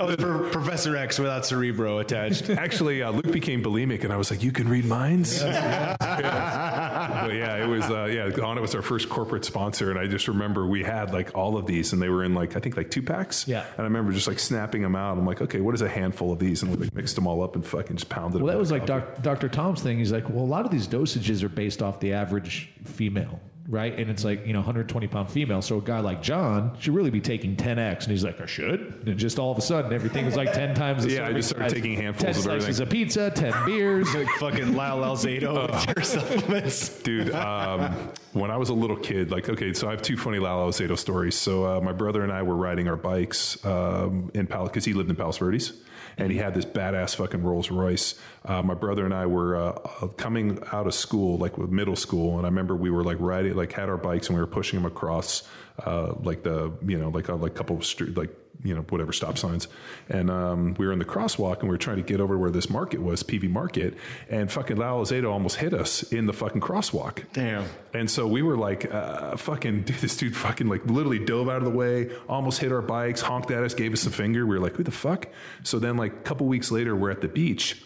I 0.00 0.04
was 0.04 0.16
Pro- 0.16 0.50
Professor 0.50 0.96
X 0.96 1.18
without 1.18 1.46
Cerebro 1.46 1.98
attached. 1.98 2.50
Actually, 2.50 3.02
uh, 3.02 3.10
Luke 3.10 3.32
became 3.32 3.62
bulimic, 3.62 4.04
and 4.04 4.12
I 4.12 4.16
was 4.16 4.30
like, 4.30 4.42
"You 4.42 4.52
can 4.52 4.68
read 4.68 4.84
minds." 4.84 5.42
but 5.42 7.34
yeah, 7.34 7.56
it 7.62 7.66
was 7.68 7.84
uh, 7.90 8.04
yeah. 8.04 8.28
Onnit 8.28 8.60
was 8.60 8.74
our 8.74 8.82
first 8.82 9.08
corporate 9.08 9.44
sponsor, 9.44 9.90
and 9.90 9.98
I 9.98 10.06
just 10.06 10.28
remember 10.28 10.66
we 10.66 10.82
had 10.82 11.12
like 11.12 11.34
all 11.34 11.56
of 11.56 11.66
these, 11.66 11.92
and 11.92 12.00
they 12.02 12.08
were 12.08 12.24
in 12.24 12.34
like 12.34 12.56
I 12.56 12.60
think 12.60 12.76
like 12.76 12.90
two 12.90 13.02
packs. 13.02 13.46
Yeah. 13.48 13.60
and 13.72 13.80
I 13.80 13.82
remember 13.84 14.12
just 14.12 14.28
like 14.28 14.38
snapping 14.38 14.82
them 14.82 14.96
out. 14.96 15.16
I'm 15.18 15.26
like, 15.26 15.40
okay, 15.42 15.60
what 15.60 15.74
is 15.74 15.82
a 15.82 15.88
handful 15.88 16.32
of 16.32 16.38
these? 16.38 16.62
And 16.62 16.70
we 16.70 16.84
like, 16.84 16.94
mixed 16.94 17.14
them 17.14 17.26
all 17.26 17.42
up 17.42 17.54
and 17.54 17.64
fucking 17.64 17.96
just 17.96 18.08
pounded. 18.08 18.42
Well, 18.42 18.52
that 18.52 18.58
was 18.58 18.70
like 18.70 18.86
doc, 18.86 19.22
Dr. 19.22 19.48
Tom's 19.48 19.82
thing. 19.82 19.98
He's 19.98 20.12
like, 20.12 20.28
well, 20.28 20.44
a 20.44 20.46
lot 20.46 20.64
of 20.64 20.70
these 20.70 20.86
dosages 20.88 21.42
are 21.42 21.48
based 21.48 21.82
off 21.82 22.00
the 22.00 22.12
average 22.12 22.70
female, 22.84 23.40
right? 23.68 23.96
And 23.98 24.10
it's 24.10 24.24
like, 24.24 24.46
you 24.46 24.52
know, 24.52 24.58
120 24.58 25.06
pound 25.08 25.30
female. 25.30 25.62
So 25.62 25.78
a 25.78 25.80
guy 25.80 26.00
like 26.00 26.22
John 26.22 26.76
should 26.80 26.94
really 26.94 27.10
be 27.10 27.20
taking 27.20 27.56
10x. 27.56 28.02
And 28.02 28.10
he's 28.10 28.24
like, 28.24 28.40
I 28.40 28.46
should. 28.46 29.02
And 29.06 29.16
just 29.18 29.38
all 29.38 29.52
of 29.52 29.58
a 29.58 29.60
sudden, 29.60 29.92
everything 29.92 30.24
was 30.26 30.36
like 30.36 30.52
10 30.52 30.74
times 30.74 31.04
the 31.04 31.12
Yeah, 31.12 31.20
I 31.22 31.26
serving 31.26 31.36
just 31.36 31.48
started 31.50 31.70
size. 31.70 31.72
taking 31.80 31.96
handfuls 31.96 32.22
10 32.22 32.30
of 32.30 32.36
slices 32.36 32.80
everything. 32.80 32.82
of 32.82 32.90
pizza, 32.90 33.30
10 33.30 33.52
beers. 33.66 34.14
like 34.14 34.28
fucking 34.38 34.74
Lyle 34.74 34.98
Alzado 35.00 35.70
with 35.86 35.96
your 35.96 36.04
supplements. 36.04 36.98
Dude, 37.02 37.30
um, 37.34 37.92
when 38.32 38.50
I 38.50 38.56
was 38.56 38.68
a 38.70 38.74
little 38.74 38.96
kid, 38.96 39.30
like, 39.30 39.48
okay, 39.48 39.72
so 39.72 39.88
I 39.88 39.92
have 39.92 40.02
two 40.02 40.16
funny 40.16 40.38
Lyle 40.38 40.66
Alzado 40.68 40.98
stories. 40.98 41.36
So 41.36 41.64
uh, 41.66 41.80
my 41.80 41.92
brother 41.92 42.22
and 42.22 42.32
I 42.32 42.42
were 42.42 42.56
riding 42.56 42.88
our 42.88 42.96
bikes 42.96 43.64
um, 43.64 44.30
in 44.34 44.46
Palos, 44.46 44.68
because 44.70 44.84
he 44.84 44.92
lived 44.92 45.10
in 45.10 45.16
Palos 45.16 45.38
Verdes, 45.38 45.72
and 46.16 46.30
he 46.30 46.38
had 46.38 46.54
this 46.54 46.64
badass 46.64 47.16
fucking 47.16 47.42
Rolls 47.42 47.70
Royce. 47.70 48.14
Uh, 48.44 48.62
my 48.62 48.74
brother 48.74 49.04
and 49.04 49.14
I 49.14 49.26
were 49.26 49.56
uh, 49.56 49.78
uh, 50.02 50.06
coming 50.08 50.58
out 50.72 50.86
of 50.86 50.94
school, 50.94 51.38
like 51.38 51.58
with 51.58 51.70
middle 51.70 51.96
school, 51.96 52.36
and 52.36 52.46
I 52.46 52.48
remember 52.48 52.76
we 52.76 52.90
were 52.90 53.04
like 53.04 53.18
riding, 53.20 53.54
like 53.54 53.72
had 53.72 53.88
our 53.88 53.96
bikes, 53.96 54.28
and 54.28 54.36
we 54.36 54.40
were 54.40 54.46
pushing 54.46 54.78
them 54.80 54.86
across, 54.86 55.42
uh, 55.84 56.14
like 56.22 56.42
the, 56.42 56.72
you 56.86 56.98
know, 56.98 57.08
like 57.08 57.28
a 57.28 57.34
like 57.34 57.54
couple 57.54 57.76
of 57.76 57.84
street, 57.84 58.16
like 58.16 58.30
you 58.64 58.74
know, 58.74 58.82
whatever 58.82 59.12
stop 59.12 59.38
signs. 59.38 59.68
And 60.08 60.30
um, 60.30 60.74
we 60.78 60.86
were 60.86 60.92
in 60.92 60.98
the 60.98 61.04
crosswalk 61.04 61.60
and 61.60 61.64
we 61.64 61.70
were 61.70 61.78
trying 61.78 61.96
to 61.96 62.02
get 62.02 62.20
over 62.20 62.38
where 62.38 62.50
this 62.50 62.70
market 62.70 63.02
was, 63.02 63.22
PV 63.22 63.50
Market, 63.50 63.94
and 64.28 64.50
fucking 64.50 64.76
Lyle 64.76 65.00
Alzado 65.00 65.30
almost 65.30 65.56
hit 65.56 65.74
us 65.74 66.02
in 66.12 66.26
the 66.26 66.32
fucking 66.32 66.60
crosswalk. 66.60 67.24
Damn. 67.32 67.66
And 67.94 68.10
so 68.10 68.26
we 68.26 68.42
were 68.42 68.56
like, 68.56 68.92
uh, 68.92 69.36
fucking, 69.36 69.82
dude, 69.82 69.96
this 70.00 70.16
dude 70.16 70.36
fucking 70.36 70.68
like 70.68 70.84
literally 70.86 71.18
dove 71.18 71.48
out 71.48 71.58
of 71.58 71.64
the 71.64 71.70
way, 71.70 72.10
almost 72.28 72.60
hit 72.60 72.72
our 72.72 72.82
bikes, 72.82 73.20
honked 73.20 73.50
at 73.50 73.62
us, 73.62 73.74
gave 73.74 73.92
us 73.92 74.06
a 74.06 74.10
finger. 74.10 74.46
We 74.46 74.56
were 74.56 74.62
like, 74.62 74.76
who 74.76 74.82
the 74.82 74.90
fuck? 74.90 75.28
So 75.62 75.78
then, 75.78 75.96
like, 75.96 76.12
a 76.12 76.20
couple 76.20 76.46
weeks 76.46 76.70
later, 76.70 76.94
we're 76.94 77.10
at 77.10 77.20
the 77.20 77.28
beach. 77.28 77.82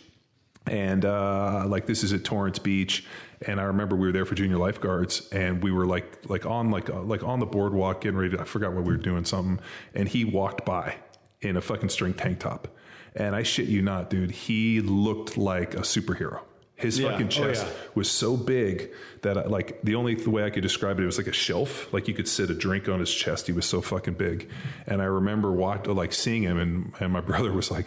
And 0.66 1.04
uh, 1.04 1.64
like 1.68 1.86
this 1.86 2.02
is 2.02 2.12
at 2.12 2.24
Torrance 2.24 2.58
Beach, 2.58 3.06
and 3.42 3.60
I 3.60 3.64
remember 3.64 3.96
we 3.96 4.06
were 4.06 4.12
there 4.12 4.24
for 4.24 4.34
junior 4.34 4.58
lifeguards, 4.58 5.28
and 5.30 5.62
we 5.62 5.70
were 5.72 5.86
like 5.86 6.18
like 6.28 6.46
on 6.46 6.70
like 6.70 6.88
uh, 6.90 7.02
like 7.02 7.22
on 7.24 7.40
the 7.40 7.46
boardwalk 7.46 8.00
getting 8.02 8.18
ready. 8.18 8.36
To, 8.36 8.40
I 8.42 8.44
forgot 8.44 8.72
what 8.72 8.84
we 8.84 8.92
were 8.92 9.02
doing 9.02 9.24
something, 9.24 9.60
and 9.94 10.08
he 10.08 10.24
walked 10.24 10.64
by 10.64 10.96
in 11.40 11.56
a 11.56 11.60
fucking 11.60 11.88
string 11.90 12.14
tank 12.14 12.40
top, 12.40 12.68
and 13.14 13.34
I 13.36 13.42
shit 13.42 13.66
you 13.68 13.82
not, 13.82 14.10
dude, 14.10 14.30
he 14.30 14.80
looked 14.80 15.36
like 15.36 15.74
a 15.74 15.80
superhero. 15.82 16.40
His 16.76 16.98
Yeah. 16.98 17.10
fucking 17.12 17.26
Oh, 17.28 17.30
chest 17.30 17.66
yeah. 17.66 17.72
was 17.94 18.10
so 18.10 18.36
big 18.36 18.90
that 19.22 19.38
I, 19.38 19.44
like 19.46 19.80
the 19.82 19.94
only 19.94 20.14
way 20.26 20.44
I 20.44 20.50
could 20.50 20.62
describe 20.62 20.98
it, 20.98 21.04
it 21.04 21.06
was 21.06 21.16
like 21.16 21.26
a 21.26 21.32
shelf. 21.32 21.90
Like 21.92 22.06
you 22.06 22.12
could 22.12 22.28
sit 22.28 22.50
a 22.50 22.54
drink 22.54 22.86
on 22.86 23.00
his 23.00 23.10
chest. 23.14 23.46
He 23.46 23.52
was 23.54 23.64
so 23.64 23.80
fucking 23.80 24.12
big. 24.14 24.50
And 24.86 25.00
I 25.00 25.06
remember 25.06 25.50
watch, 25.52 25.86
like 25.86 26.12
seeing 26.12 26.42
him, 26.42 26.58
and, 26.58 26.92
and 27.00 27.10
my 27.14 27.20
brother 27.30 27.50
was 27.50 27.70
like, 27.70 27.86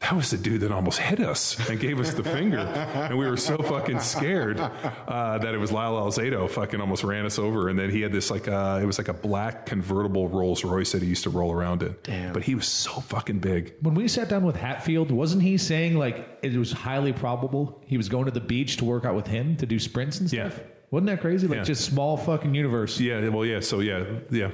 that 0.00 0.12
was 0.12 0.30
the 0.30 0.36
dude 0.38 0.60
that 0.60 0.70
almost 0.70 0.98
hit 0.98 1.18
us 1.18 1.68
and 1.68 1.80
gave 1.80 1.98
us 1.98 2.14
the 2.14 2.22
finger. 2.22 2.58
And 2.58 3.18
we 3.18 3.26
were 3.26 3.36
so 3.36 3.58
fucking 3.58 3.98
scared 3.98 4.60
uh, 4.60 5.38
that 5.38 5.52
it 5.54 5.58
was 5.58 5.72
Lyle 5.72 5.94
Alzado 5.94 6.48
fucking 6.48 6.80
almost 6.80 7.02
ran 7.02 7.26
us 7.26 7.38
over. 7.38 7.68
And 7.68 7.76
then 7.76 7.90
he 7.90 8.00
had 8.00 8.12
this 8.12 8.30
like, 8.30 8.46
uh, 8.46 8.78
it 8.80 8.86
was 8.86 8.96
like 8.98 9.08
a 9.08 9.12
black 9.12 9.66
convertible 9.66 10.28
Rolls 10.28 10.62
Royce 10.62 10.92
that 10.92 11.02
he 11.02 11.08
used 11.08 11.24
to 11.24 11.30
roll 11.30 11.50
around 11.52 11.82
in. 11.82 11.96
Damn. 12.04 12.32
But 12.32 12.44
he 12.44 12.54
was 12.54 12.68
so 12.68 12.92
fucking 12.92 13.40
big. 13.40 13.74
When 13.80 13.94
we 13.94 14.06
sat 14.06 14.28
down 14.28 14.44
with 14.44 14.54
Hatfield, 14.56 15.10
wasn't 15.10 15.42
he 15.42 15.58
saying 15.58 15.96
like 15.98 16.38
it 16.42 16.56
was 16.56 16.70
highly 16.70 17.12
probable 17.12 17.82
he 17.86 17.96
was 17.96 18.08
going 18.08 18.26
to 18.26 18.30
the 18.30 18.40
beach 18.40 18.76
to 18.76 18.84
work 18.84 19.04
out 19.04 19.16
with 19.16 19.26
him 19.26 19.56
to 19.56 19.66
do 19.66 19.80
sprints 19.80 20.20
and 20.20 20.28
stuff? 20.28 20.54
Yeah. 20.56 20.64
Wasn't 20.90 21.06
that 21.08 21.20
crazy? 21.20 21.46
Like 21.48 21.58
Yeah. 21.58 21.64
just 21.64 21.84
small 21.84 22.16
fucking 22.16 22.54
universe. 22.54 22.98
Yeah, 23.00 23.28
well, 23.28 23.44
yeah. 23.44 23.60
So 23.60 23.80
yeah, 23.80 24.04
yeah, 24.30 24.50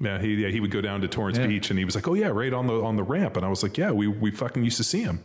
yeah. 0.00 0.20
He 0.20 0.34
yeah, 0.34 0.48
he 0.48 0.60
would 0.60 0.70
go 0.70 0.80
down 0.80 1.00
to 1.02 1.08
Torrance 1.08 1.38
Yeah. 1.38 1.46
Beach, 1.46 1.70
and 1.70 1.78
he 1.78 1.84
was 1.84 1.94
like, 1.94 2.06
"Oh 2.08 2.14
yeah, 2.14 2.28
right 2.28 2.52
on 2.52 2.66
the 2.66 2.82
on 2.82 2.96
the 2.96 3.02
ramp." 3.02 3.36
And 3.36 3.44
I 3.44 3.48
was 3.48 3.62
like, 3.62 3.76
"Yeah, 3.78 3.90
we 3.92 4.06
we 4.08 4.30
fucking 4.30 4.62
used 4.64 4.76
to 4.78 4.84
see 4.84 5.02
him." 5.02 5.22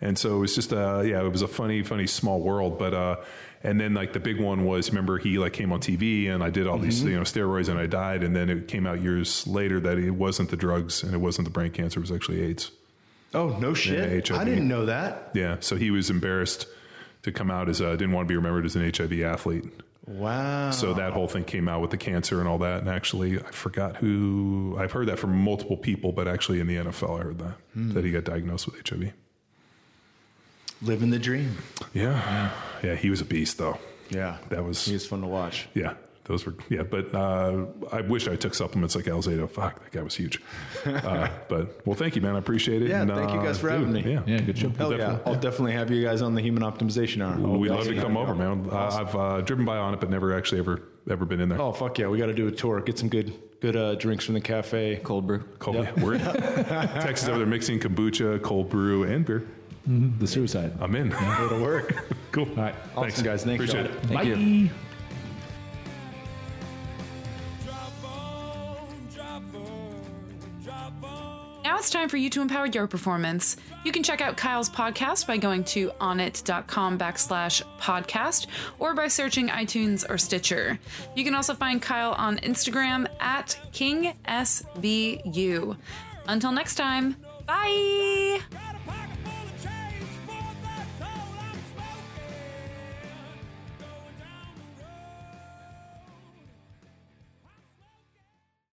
And 0.00 0.18
so 0.18 0.36
it 0.36 0.40
was 0.40 0.54
just 0.54 0.72
uh 0.72 1.00
yeah, 1.04 1.22
it 1.24 1.32
was 1.32 1.42
a 1.42 1.48
funny 1.48 1.82
funny 1.82 2.06
small 2.06 2.40
world, 2.40 2.78
but 2.78 2.94
uh. 2.94 3.16
And 3.64 3.80
then 3.80 3.94
like 3.94 4.12
the 4.12 4.20
big 4.20 4.38
one 4.40 4.64
was 4.64 4.90
remember 4.90 5.18
he 5.18 5.38
like 5.38 5.52
came 5.54 5.72
on 5.72 5.80
TV 5.80 6.28
and 6.28 6.44
I 6.44 6.50
did 6.50 6.68
all 6.68 6.78
these 6.78 7.02
you 7.02 7.16
know 7.16 7.22
steroids 7.22 7.68
and 7.68 7.78
I 7.80 7.86
died 7.86 8.22
and 8.22 8.36
then 8.36 8.48
it 8.48 8.68
came 8.68 8.86
out 8.86 9.00
years 9.02 9.44
later 9.46 9.80
that 9.80 9.98
it 9.98 10.10
wasn't 10.12 10.50
the 10.50 10.56
drugs 10.56 11.02
and 11.02 11.14
it 11.14 11.18
wasn't 11.18 11.46
the 11.46 11.50
brain 11.50 11.72
cancer 11.72 11.98
it 11.98 12.02
was 12.02 12.12
actually 12.12 12.42
AIDS. 12.42 12.70
Oh 13.34 13.56
no 13.58 13.74
shit! 13.74 14.28
HIV. 14.28 14.38
I 14.38 14.44
didn't 14.44 14.68
know 14.68 14.86
that. 14.86 15.30
Yeah, 15.34 15.56
so 15.60 15.74
he 15.74 15.90
was 15.90 16.10
embarrassed 16.10 16.68
to 17.22 17.32
come 17.32 17.50
out 17.50 17.68
as 17.68 17.80
uh, 17.80 17.90
didn't 17.96 18.12
want 18.12 18.28
to 18.28 18.32
be 18.32 18.36
remembered 18.36 18.66
as 18.66 18.76
an 18.76 18.88
HIV 18.88 19.20
athlete. 19.22 19.64
Wow. 20.06 20.70
So 20.70 20.94
that 20.94 21.12
whole 21.12 21.26
thing 21.26 21.44
came 21.44 21.68
out 21.68 21.80
with 21.80 21.90
the 21.90 21.96
cancer 21.96 22.38
and 22.38 22.48
all 22.48 22.58
that. 22.58 22.80
And 22.80 22.88
actually, 22.88 23.38
I 23.40 23.50
forgot 23.50 23.96
who. 23.96 24.76
I've 24.78 24.92
heard 24.92 25.08
that 25.08 25.18
from 25.18 25.36
multiple 25.36 25.76
people, 25.76 26.12
but 26.12 26.28
actually 26.28 26.60
in 26.60 26.68
the 26.68 26.76
NFL, 26.76 27.18
I 27.20 27.22
heard 27.24 27.38
that 27.40 27.54
hmm. 27.74 27.92
that 27.92 28.04
he 28.04 28.12
got 28.12 28.24
diagnosed 28.24 28.66
with 28.66 28.88
HIV. 28.88 29.12
living 30.82 31.10
the 31.10 31.18
dream. 31.18 31.56
Yeah, 31.94 32.50
yeah, 32.82 32.94
he 32.94 33.10
was 33.10 33.20
a 33.20 33.24
beast, 33.24 33.58
though. 33.58 33.78
Yeah, 34.10 34.36
That 34.50 34.64
was- 34.64 34.84
he 34.84 34.92
was 34.92 35.04
fun 35.06 35.22
to 35.22 35.26
watch. 35.26 35.66
Yeah, 35.74 35.94
those 36.26 36.44
were 36.46 36.54
yeah. 36.68 36.82
But 36.82 37.14
uh, 37.14 37.66
I 37.92 38.00
wish 38.02 38.28
I 38.28 38.36
took 38.36 38.54
supplements 38.54 38.94
like 38.94 39.06
Alzado. 39.06 39.48
Fuck, 39.50 39.82
that 39.82 39.92
guy 39.92 40.02
was 40.02 40.14
huge. 40.14 40.40
uh, 40.84 41.28
but 41.48 41.80
well, 41.86 41.94
thank 41.96 42.16
you, 42.16 42.22
man. 42.22 42.34
I 42.36 42.38
appreciate 42.38 42.82
it. 42.82 42.88
Yeah, 42.88 43.02
And, 43.02 43.10
thank 43.10 43.30
you 43.32 43.38
uh, 43.40 43.44
guys 43.44 43.58
for 43.58 43.68
dude, 43.70 43.86
having 43.86 43.92
me. 43.92 44.12
Yeah, 44.12 44.22
Yeah, 44.26 44.40
good 44.40 44.58
show. 44.58 44.68
Hell 44.70 44.90
yeah! 44.92 44.98
Definitely. 44.98 45.32
I'll 45.32 45.40
definitely 45.40 45.72
have 45.72 45.90
you 45.90 46.02
guys 46.04 46.22
on 46.22 46.34
the 46.34 46.42
Human 46.42 46.62
Optimization 46.62 47.22
Hour. 47.24 47.58
We'd 47.58 47.70
love 47.70 47.84
to 47.86 47.94
come 47.96 48.16
over, 48.16 48.34
man. 48.34 48.68
Uh, 48.70 48.76
I've 49.00 49.14
uh, 49.16 49.40
driven 49.42 49.64
by 49.64 49.76
on 49.76 49.94
it, 49.94 50.00
but 50.00 50.10
never 50.10 50.36
actually 50.36 50.58
ever 50.60 50.82
ever 51.10 51.24
been 51.24 51.40
in 51.40 51.48
there. 51.48 51.60
Oh 51.60 51.72
fuck 51.72 51.98
yeah! 51.98 52.08
We 52.08 52.18
got 52.18 52.26
to 52.26 52.34
do 52.34 52.46
a 52.48 52.52
tour. 52.52 52.80
Get 52.80 52.98
some 52.98 53.08
good 53.08 53.32
good 53.60 53.76
uh, 53.76 53.94
drinks 53.94 54.24
from 54.24 54.34
the 54.34 54.40
cafe. 54.40 55.00
Cold 55.02 55.26
brew. 55.26 55.40
Cold, 55.58 55.76
Yep. 55.76 55.98
we're 55.98 56.14
in. 56.14 56.20
Texas 57.00 57.28
over 57.28 57.38
there 57.38 57.46
mixing 57.46 57.80
kombucha, 57.80 58.42
cold 58.42 58.68
brew, 58.68 59.04
and 59.04 59.24
beer. 59.24 59.46
The 59.86 60.26
suicide. 60.26 60.72
I'm 60.80 60.96
in. 60.96 61.10
Go 61.10 61.48
to 61.48 61.62
work. 61.62 62.06
cool. 62.32 62.48
All 62.50 62.56
right. 62.56 62.74
Awesome, 62.96 63.24
guys. 63.24 63.44
Thanks, 63.44 63.72
Thank 63.72 63.72
you. 63.72 63.80
Appreciate 63.94 64.10
it. 64.10 64.12
Bye. 64.12 64.22
you. 64.22 64.70
Now 71.76 71.80
it's 71.80 71.90
time 71.90 72.08
for 72.08 72.16
you 72.16 72.30
to 72.30 72.40
empower 72.40 72.64
your 72.64 72.86
performance. 72.86 73.58
You 73.84 73.92
can 73.92 74.02
check 74.02 74.22
out 74.22 74.38
Kyle's 74.38 74.70
podcast 74.70 75.26
by 75.26 75.36
going 75.36 75.62
to 75.64 75.90
onnit.com 76.00 76.98
backslash 76.98 77.62
podcast 77.78 78.46
or 78.78 78.94
by 78.94 79.08
searching 79.08 79.48
iTunes 79.48 80.02
or 80.08 80.16
Stitcher. 80.16 80.78
You 81.14 81.22
can 81.22 81.34
also 81.34 81.52
find 81.52 81.82
Kyle 81.82 82.12
on 82.14 82.38
Instagram 82.38 83.06
at 83.20 83.60
KingsBu. 83.74 84.16
Until 86.26 86.52
next 86.52 86.76
time, 86.76 87.14
bye! 87.44 88.40